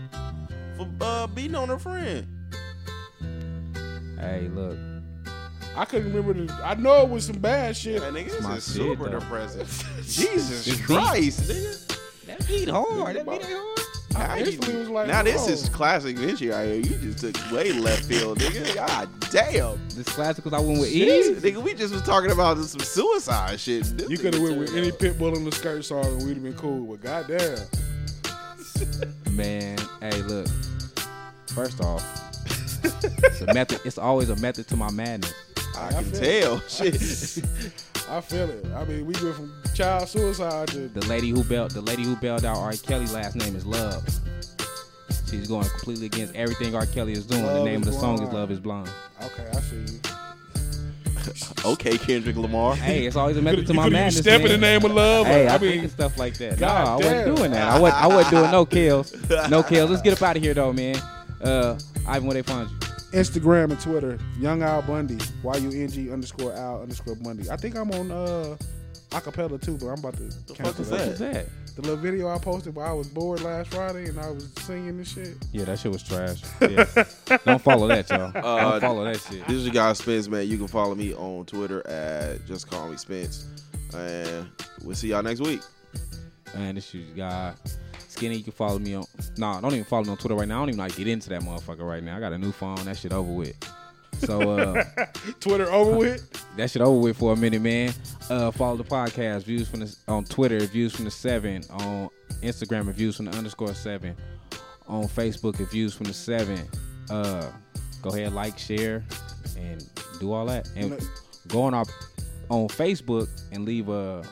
for 0.76 0.88
uh, 1.00 1.28
beating 1.28 1.54
on 1.54 1.68
her 1.68 1.78
friend. 1.78 2.26
Hey, 4.18 4.48
look. 4.52 4.76
I 5.76 5.84
couldn't 5.84 6.12
remember 6.12 6.44
the. 6.44 6.52
I 6.64 6.74
know 6.74 7.02
it 7.02 7.08
was 7.08 7.26
some 7.26 7.38
bad 7.38 7.76
shit. 7.76 8.02
Yeah, 8.02 8.08
nigga, 8.10 8.30
this 8.30 8.42
my 8.42 8.56
is 8.56 8.64
shit, 8.66 8.74
super 8.74 9.04
though. 9.08 9.20
depressing. 9.20 9.66
Jesus 10.02 10.80
Christ, 10.84 11.42
nigga. 11.42 11.98
That 12.26 12.48
beat 12.48 12.68
hard. 12.68 13.14
That 13.14 13.26
beat 13.26 13.42
hard. 13.44 13.78
Now, 14.14 14.34
you- 14.36 14.58
like, 14.92 15.08
now 15.08 15.22
this 15.22 15.48
is 15.48 15.68
classic 15.68 16.16
Vinci 16.16 16.48
right 16.48 16.66
here. 16.66 16.76
You 17.00 17.12
just 17.12 17.18
took 17.18 17.50
way 17.50 17.72
left 17.72 18.04
field, 18.04 18.38
nigga. 18.38 18.74
God 18.76 19.08
damn. 19.30 19.78
This 19.88 20.08
classic 20.08 20.44
because 20.44 20.56
I 20.58 20.64
went 20.64 20.80
with 20.80 20.90
Shit, 20.90 21.44
E. 21.44 21.50
nigga, 21.50 21.62
we 21.62 21.74
just 21.74 21.92
was 21.92 22.02
talking 22.02 22.30
about 22.30 22.58
some 22.58 22.80
suicide 22.80 23.58
shit. 23.58 23.82
This 23.96 24.08
You 24.08 24.16
could 24.18 24.34
have 24.34 24.42
went 24.42 24.58
with 24.58 24.68
turned 24.68 24.78
any 24.80 24.92
up. 24.92 24.98
Pitbull 24.98 25.34
in 25.36 25.44
the 25.44 25.52
skirt 25.52 25.84
song 25.84 26.04
and 26.06 26.18
we'd 26.26 26.34
have 26.34 26.42
been 26.44 26.54
cool. 26.54 26.84
But 26.96 27.02
goddamn, 27.02 27.58
Man, 29.32 29.78
hey, 30.00 30.22
look. 30.22 30.46
First 31.48 31.80
off, 31.80 32.02
it's 32.84 33.40
a 33.40 33.52
method. 33.54 33.80
It's 33.84 33.98
always 33.98 34.28
a 34.30 34.36
method 34.36 34.68
to 34.68 34.76
my 34.76 34.90
madness. 34.90 35.32
I 35.76 35.88
I 35.88 35.92
can 35.92 36.04
feel 36.04 36.60
tell. 36.60 36.68
Shit. 36.68 37.44
I 38.08 38.20
feel 38.20 38.50
it. 38.50 38.66
I 38.74 38.84
mean, 38.84 39.06
we 39.06 39.14
went 39.22 39.36
from 39.36 39.52
child 39.74 40.08
suicide 40.08 40.68
to 40.68 40.88
The 40.88 41.06
lady 41.06 41.30
who 41.30 41.42
bailed, 41.44 41.70
the 41.72 41.80
lady 41.80 42.02
who 42.04 42.16
bailed 42.16 42.44
out 42.44 42.58
R. 42.58 42.72
Kelly 42.72 43.06
last 43.06 43.34
name 43.36 43.56
is 43.56 43.64
Love. 43.64 44.02
She's 45.30 45.48
going 45.48 45.68
completely 45.68 46.06
against 46.06 46.34
everything 46.34 46.74
R. 46.74 46.86
Kelly 46.86 47.12
is 47.12 47.26
doing. 47.26 47.42
the 47.42 47.64
name 47.64 47.82
of 47.82 47.88
is 47.88 47.94
the 47.94 48.00
song 48.00 48.22
is 48.22 48.32
Love 48.32 48.50
is 48.50 48.60
Blind. 48.60 48.90
okay. 49.22 49.48
I 49.50 49.60
see 49.60 49.76
you. 49.76 50.00
okay, 51.64 51.96
Kendrick 51.96 52.36
Lamar. 52.36 52.76
Hey, 52.76 53.06
it's 53.06 53.16
always 53.16 53.36
a 53.36 53.42
method 53.42 53.66
to 53.68 53.74
my 53.74 53.84
could've 53.84 53.92
madness. 53.94 54.18
Step 54.18 54.42
in 54.42 54.48
the 54.48 54.58
name 54.58 54.84
of 54.84 54.92
love. 54.92 55.26
Hey, 55.26 55.48
I, 55.48 55.54
I 55.54 55.58
mean, 55.58 55.88
stuff 55.88 56.18
like 56.18 56.36
that. 56.38 56.60
No, 56.60 56.66
God 56.66 56.86
I 56.86 56.96
wasn't 56.96 57.24
damn. 57.24 57.34
doing 57.34 57.50
that. 57.52 57.68
I 57.68 57.78
wasn't. 57.80 58.02
I 58.02 58.06
wasn't 58.08 58.30
doing 58.30 58.50
no 58.50 58.66
kills. 58.66 59.30
No 59.48 59.62
kills. 59.62 59.90
Let's 59.90 60.02
get 60.02 60.12
up 60.12 60.22
out 60.22 60.36
of 60.36 60.42
here 60.42 60.52
though, 60.54 60.72
man. 60.72 60.96
Uh, 61.42 61.78
Ivan, 62.06 62.26
where 62.26 62.34
they 62.34 62.42
find 62.42 62.68
you? 62.70 62.76
Instagram 63.14 63.70
and 63.70 63.80
Twitter, 63.80 64.18
Young 64.38 64.62
Al 64.62 64.82
Bundy, 64.82 65.18
Y 65.42 65.56
U 65.56 65.70
N 65.70 65.88
G 65.88 66.10
underscore 66.10 66.52
Al 66.52 66.82
underscore 66.82 67.14
Bundy. 67.16 67.48
I 67.50 67.56
think 67.56 67.76
I'm 67.76 67.90
on 67.92 68.10
uh 68.10 68.56
acapella 69.10 69.60
too, 69.60 69.78
but 69.78 69.86
I'm 69.86 69.98
about 69.98 70.16
to 70.16 70.30
fuck 70.30 70.56
cancel 70.56 70.82
is 70.82 70.90
that. 70.90 71.18
That? 71.18 71.46
The 71.76 71.82
little 71.82 71.96
video 71.96 72.28
I 72.28 72.38
posted 72.38 72.74
where 72.76 72.86
I 72.86 72.92
was 72.92 73.08
bored 73.08 73.40
last 73.40 73.74
Friday 73.74 74.08
and 74.08 74.18
I 74.20 74.30
was 74.30 74.48
singing 74.60 74.90
and 74.90 75.06
shit. 75.06 75.36
Yeah, 75.52 75.64
that 75.64 75.80
shit 75.80 75.90
was 75.90 76.04
trash. 76.04 76.40
Yeah. 76.60 77.38
Don't 77.44 77.60
follow 77.60 77.88
that, 77.88 78.08
y'all. 78.10 78.30
Uh, 78.34 78.70
Don't 78.72 78.80
follow 78.80 79.04
that 79.04 79.20
shit. 79.20 79.44
This 79.46 79.56
is 79.56 79.64
your 79.64 79.74
guy 79.74 79.92
Spence, 79.92 80.28
man. 80.28 80.48
You 80.48 80.56
can 80.56 80.68
follow 80.68 80.94
me 80.94 81.14
on 81.14 81.46
Twitter 81.46 81.84
at 81.88 82.46
just 82.46 82.70
call 82.70 82.88
me 82.88 82.96
Spence. 82.96 83.46
And 83.92 84.48
we'll 84.84 84.94
see 84.94 85.08
y'all 85.08 85.22
next 85.22 85.40
week. 85.40 85.62
And 86.54 86.76
this 86.76 86.94
is 86.94 87.06
your 87.06 87.16
guy. 87.16 87.54
Skinny, 88.24 88.36
you 88.38 88.44
can 88.44 88.54
follow 88.54 88.78
me 88.78 88.94
on. 88.94 89.04
Nah, 89.36 89.60
don't 89.60 89.74
even 89.74 89.84
follow 89.84 90.04
me 90.04 90.10
on 90.10 90.16
Twitter 90.16 90.34
right 90.34 90.48
now. 90.48 90.56
I 90.56 90.60
don't 90.62 90.70
even 90.70 90.78
like 90.78 90.96
get 90.96 91.06
into 91.08 91.28
that 91.28 91.42
motherfucker 91.42 91.86
right 91.86 92.02
now. 92.02 92.16
I 92.16 92.20
got 92.20 92.32
a 92.32 92.38
new 92.38 92.52
phone. 92.52 92.76
That 92.86 92.96
shit 92.96 93.12
over 93.12 93.30
with. 93.30 93.54
So 94.20 94.52
uh 94.52 94.82
Twitter 95.40 95.70
over 95.70 95.94
with. 95.98 96.56
that 96.56 96.70
shit 96.70 96.80
over 96.80 96.98
with 96.98 97.18
for 97.18 97.34
a 97.34 97.36
minute, 97.36 97.60
man. 97.60 97.92
Uh 98.30 98.50
follow 98.50 98.78
the 98.78 98.84
podcast, 98.84 99.42
views 99.42 99.68
from 99.68 99.80
the 99.80 99.94
on 100.08 100.24
Twitter, 100.24 100.58
views 100.60 100.96
from 100.96 101.04
the 101.04 101.10
seven, 101.10 101.64
on 101.68 102.08
Instagram, 102.42 102.90
views 102.94 103.16
from 103.16 103.26
the 103.26 103.36
underscore 103.36 103.74
seven, 103.74 104.16
on 104.88 105.04
Facebook, 105.04 105.56
views 105.70 105.92
from 105.94 106.06
the 106.06 106.14
seven. 106.14 106.66
Uh 107.10 107.46
go 108.00 108.08
ahead, 108.08 108.32
like, 108.32 108.58
share, 108.58 109.04
and 109.58 109.86
do 110.18 110.32
all 110.32 110.46
that. 110.46 110.66
And 110.76 110.98
go 111.48 111.60
on 111.60 111.74
our 111.74 111.84
on 112.48 112.68
Facebook 112.68 113.28
and 113.52 113.66
leave 113.66 113.90
a 113.90 114.22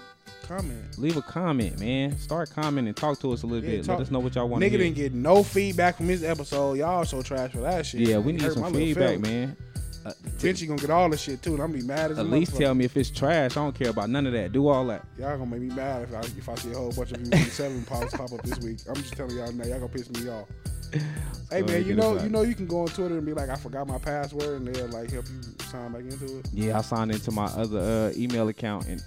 Comment. 0.46 0.98
leave 0.98 1.16
a 1.16 1.22
comment, 1.22 1.78
man. 1.80 2.18
Start 2.18 2.50
commenting, 2.50 2.94
talk 2.94 3.18
to 3.20 3.32
us 3.32 3.42
a 3.42 3.46
little 3.46 3.64
Yeah, 3.68 3.76
bit. 3.78 3.84
talk- 3.86 3.98
Let 3.98 4.06
us 4.06 4.10
know 4.10 4.20
what 4.20 4.34
y'all 4.34 4.48
want 4.48 4.62
to 4.62 4.68
Nigga 4.68 4.78
didn't 4.78 4.94
get 4.96 5.12
no 5.14 5.42
feedback 5.42 5.96
from 5.96 6.08
his 6.08 6.22
episode. 6.24 6.78
Y'all 6.78 7.04
so 7.04 7.22
trash 7.22 7.52
for 7.52 7.60
that 7.60 7.86
shit. 7.86 8.00
yeah, 8.02 8.18
we 8.18 8.32
need 8.32 8.42
some 8.52 8.72
feedback, 8.72 9.20
man. 9.20 9.56
Uh, 10.04 10.10
Vinci 10.38 10.66
gonna 10.66 10.80
get 10.80 10.90
all 10.90 11.08
the 11.08 11.16
shit 11.16 11.40
too, 11.42 11.54
and 11.54 11.62
I'm 11.62 11.70
gonna 11.70 11.82
be 11.82 11.86
mad 11.86 12.10
as 12.10 12.18
at 12.18 12.26
least 12.28 12.56
tell 12.56 12.74
me 12.74 12.84
if 12.84 12.96
it's 12.96 13.08
trash. 13.08 13.52
I 13.52 13.60
don't 13.60 13.72
care 13.74 13.90
about 13.90 14.10
none 14.10 14.26
of 14.26 14.32
that. 14.32 14.50
Do 14.50 14.66
all 14.66 14.84
that. 14.88 15.04
Y'all 15.16 15.38
gonna 15.38 15.48
make 15.48 15.60
me 15.60 15.72
mad 15.72 16.02
if 16.02 16.12
I 16.12 16.18
if 16.20 16.48
I 16.48 16.54
see 16.56 16.72
a 16.72 16.74
whole 16.74 16.90
bunch 16.90 17.12
of 17.12 17.18
from 17.28 17.38
seven 17.44 17.84
pops 17.84 18.12
pop 18.16 18.32
up 18.32 18.42
this 18.42 18.58
week. 18.58 18.78
I'm 18.88 18.96
just 18.96 19.12
telling 19.16 19.36
y'all 19.36 19.52
now, 19.52 19.62
y'all 19.64 19.74
gonna 19.78 19.88
piss 19.88 20.10
me 20.10 20.28
off. 20.28 20.48
hey 21.50 21.62
man, 21.62 21.86
you 21.86 21.94
know 21.94 22.20
you 22.20 22.28
know 22.30 22.42
you 22.42 22.56
can 22.56 22.66
go 22.66 22.80
on 22.80 22.88
Twitter 22.88 23.16
and 23.16 23.24
be 23.24 23.32
like, 23.32 23.48
I 23.48 23.54
forgot 23.54 23.86
my 23.86 23.98
password, 23.98 24.60
and 24.62 24.74
they'll 24.74 24.88
like 24.88 25.08
help 25.12 25.24
you 25.28 25.40
sign 25.70 25.92
back 25.92 26.02
into 26.02 26.38
it. 26.38 26.48
Yeah, 26.52 26.78
I 26.78 26.82
signed 26.82 27.12
into 27.12 27.30
my 27.30 27.44
other 27.44 27.78
uh, 28.12 28.18
email 28.18 28.48
account 28.48 28.88
and 28.88 29.00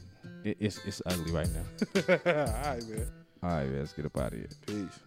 it, 0.46 0.58
it's 0.60 0.80
it's 0.86 1.02
ugly 1.06 1.32
right 1.32 1.50
now. 1.54 1.66
all 1.96 2.16
right, 2.16 2.88
man. 2.88 3.08
All 3.44 3.50
right, 3.50 3.68
man, 3.68 3.80
let's 3.80 3.94
get 3.94 4.06
up 4.06 4.18
out 4.18 4.34
of 4.34 4.40
here. 4.40 4.50
Peace. 4.66 5.00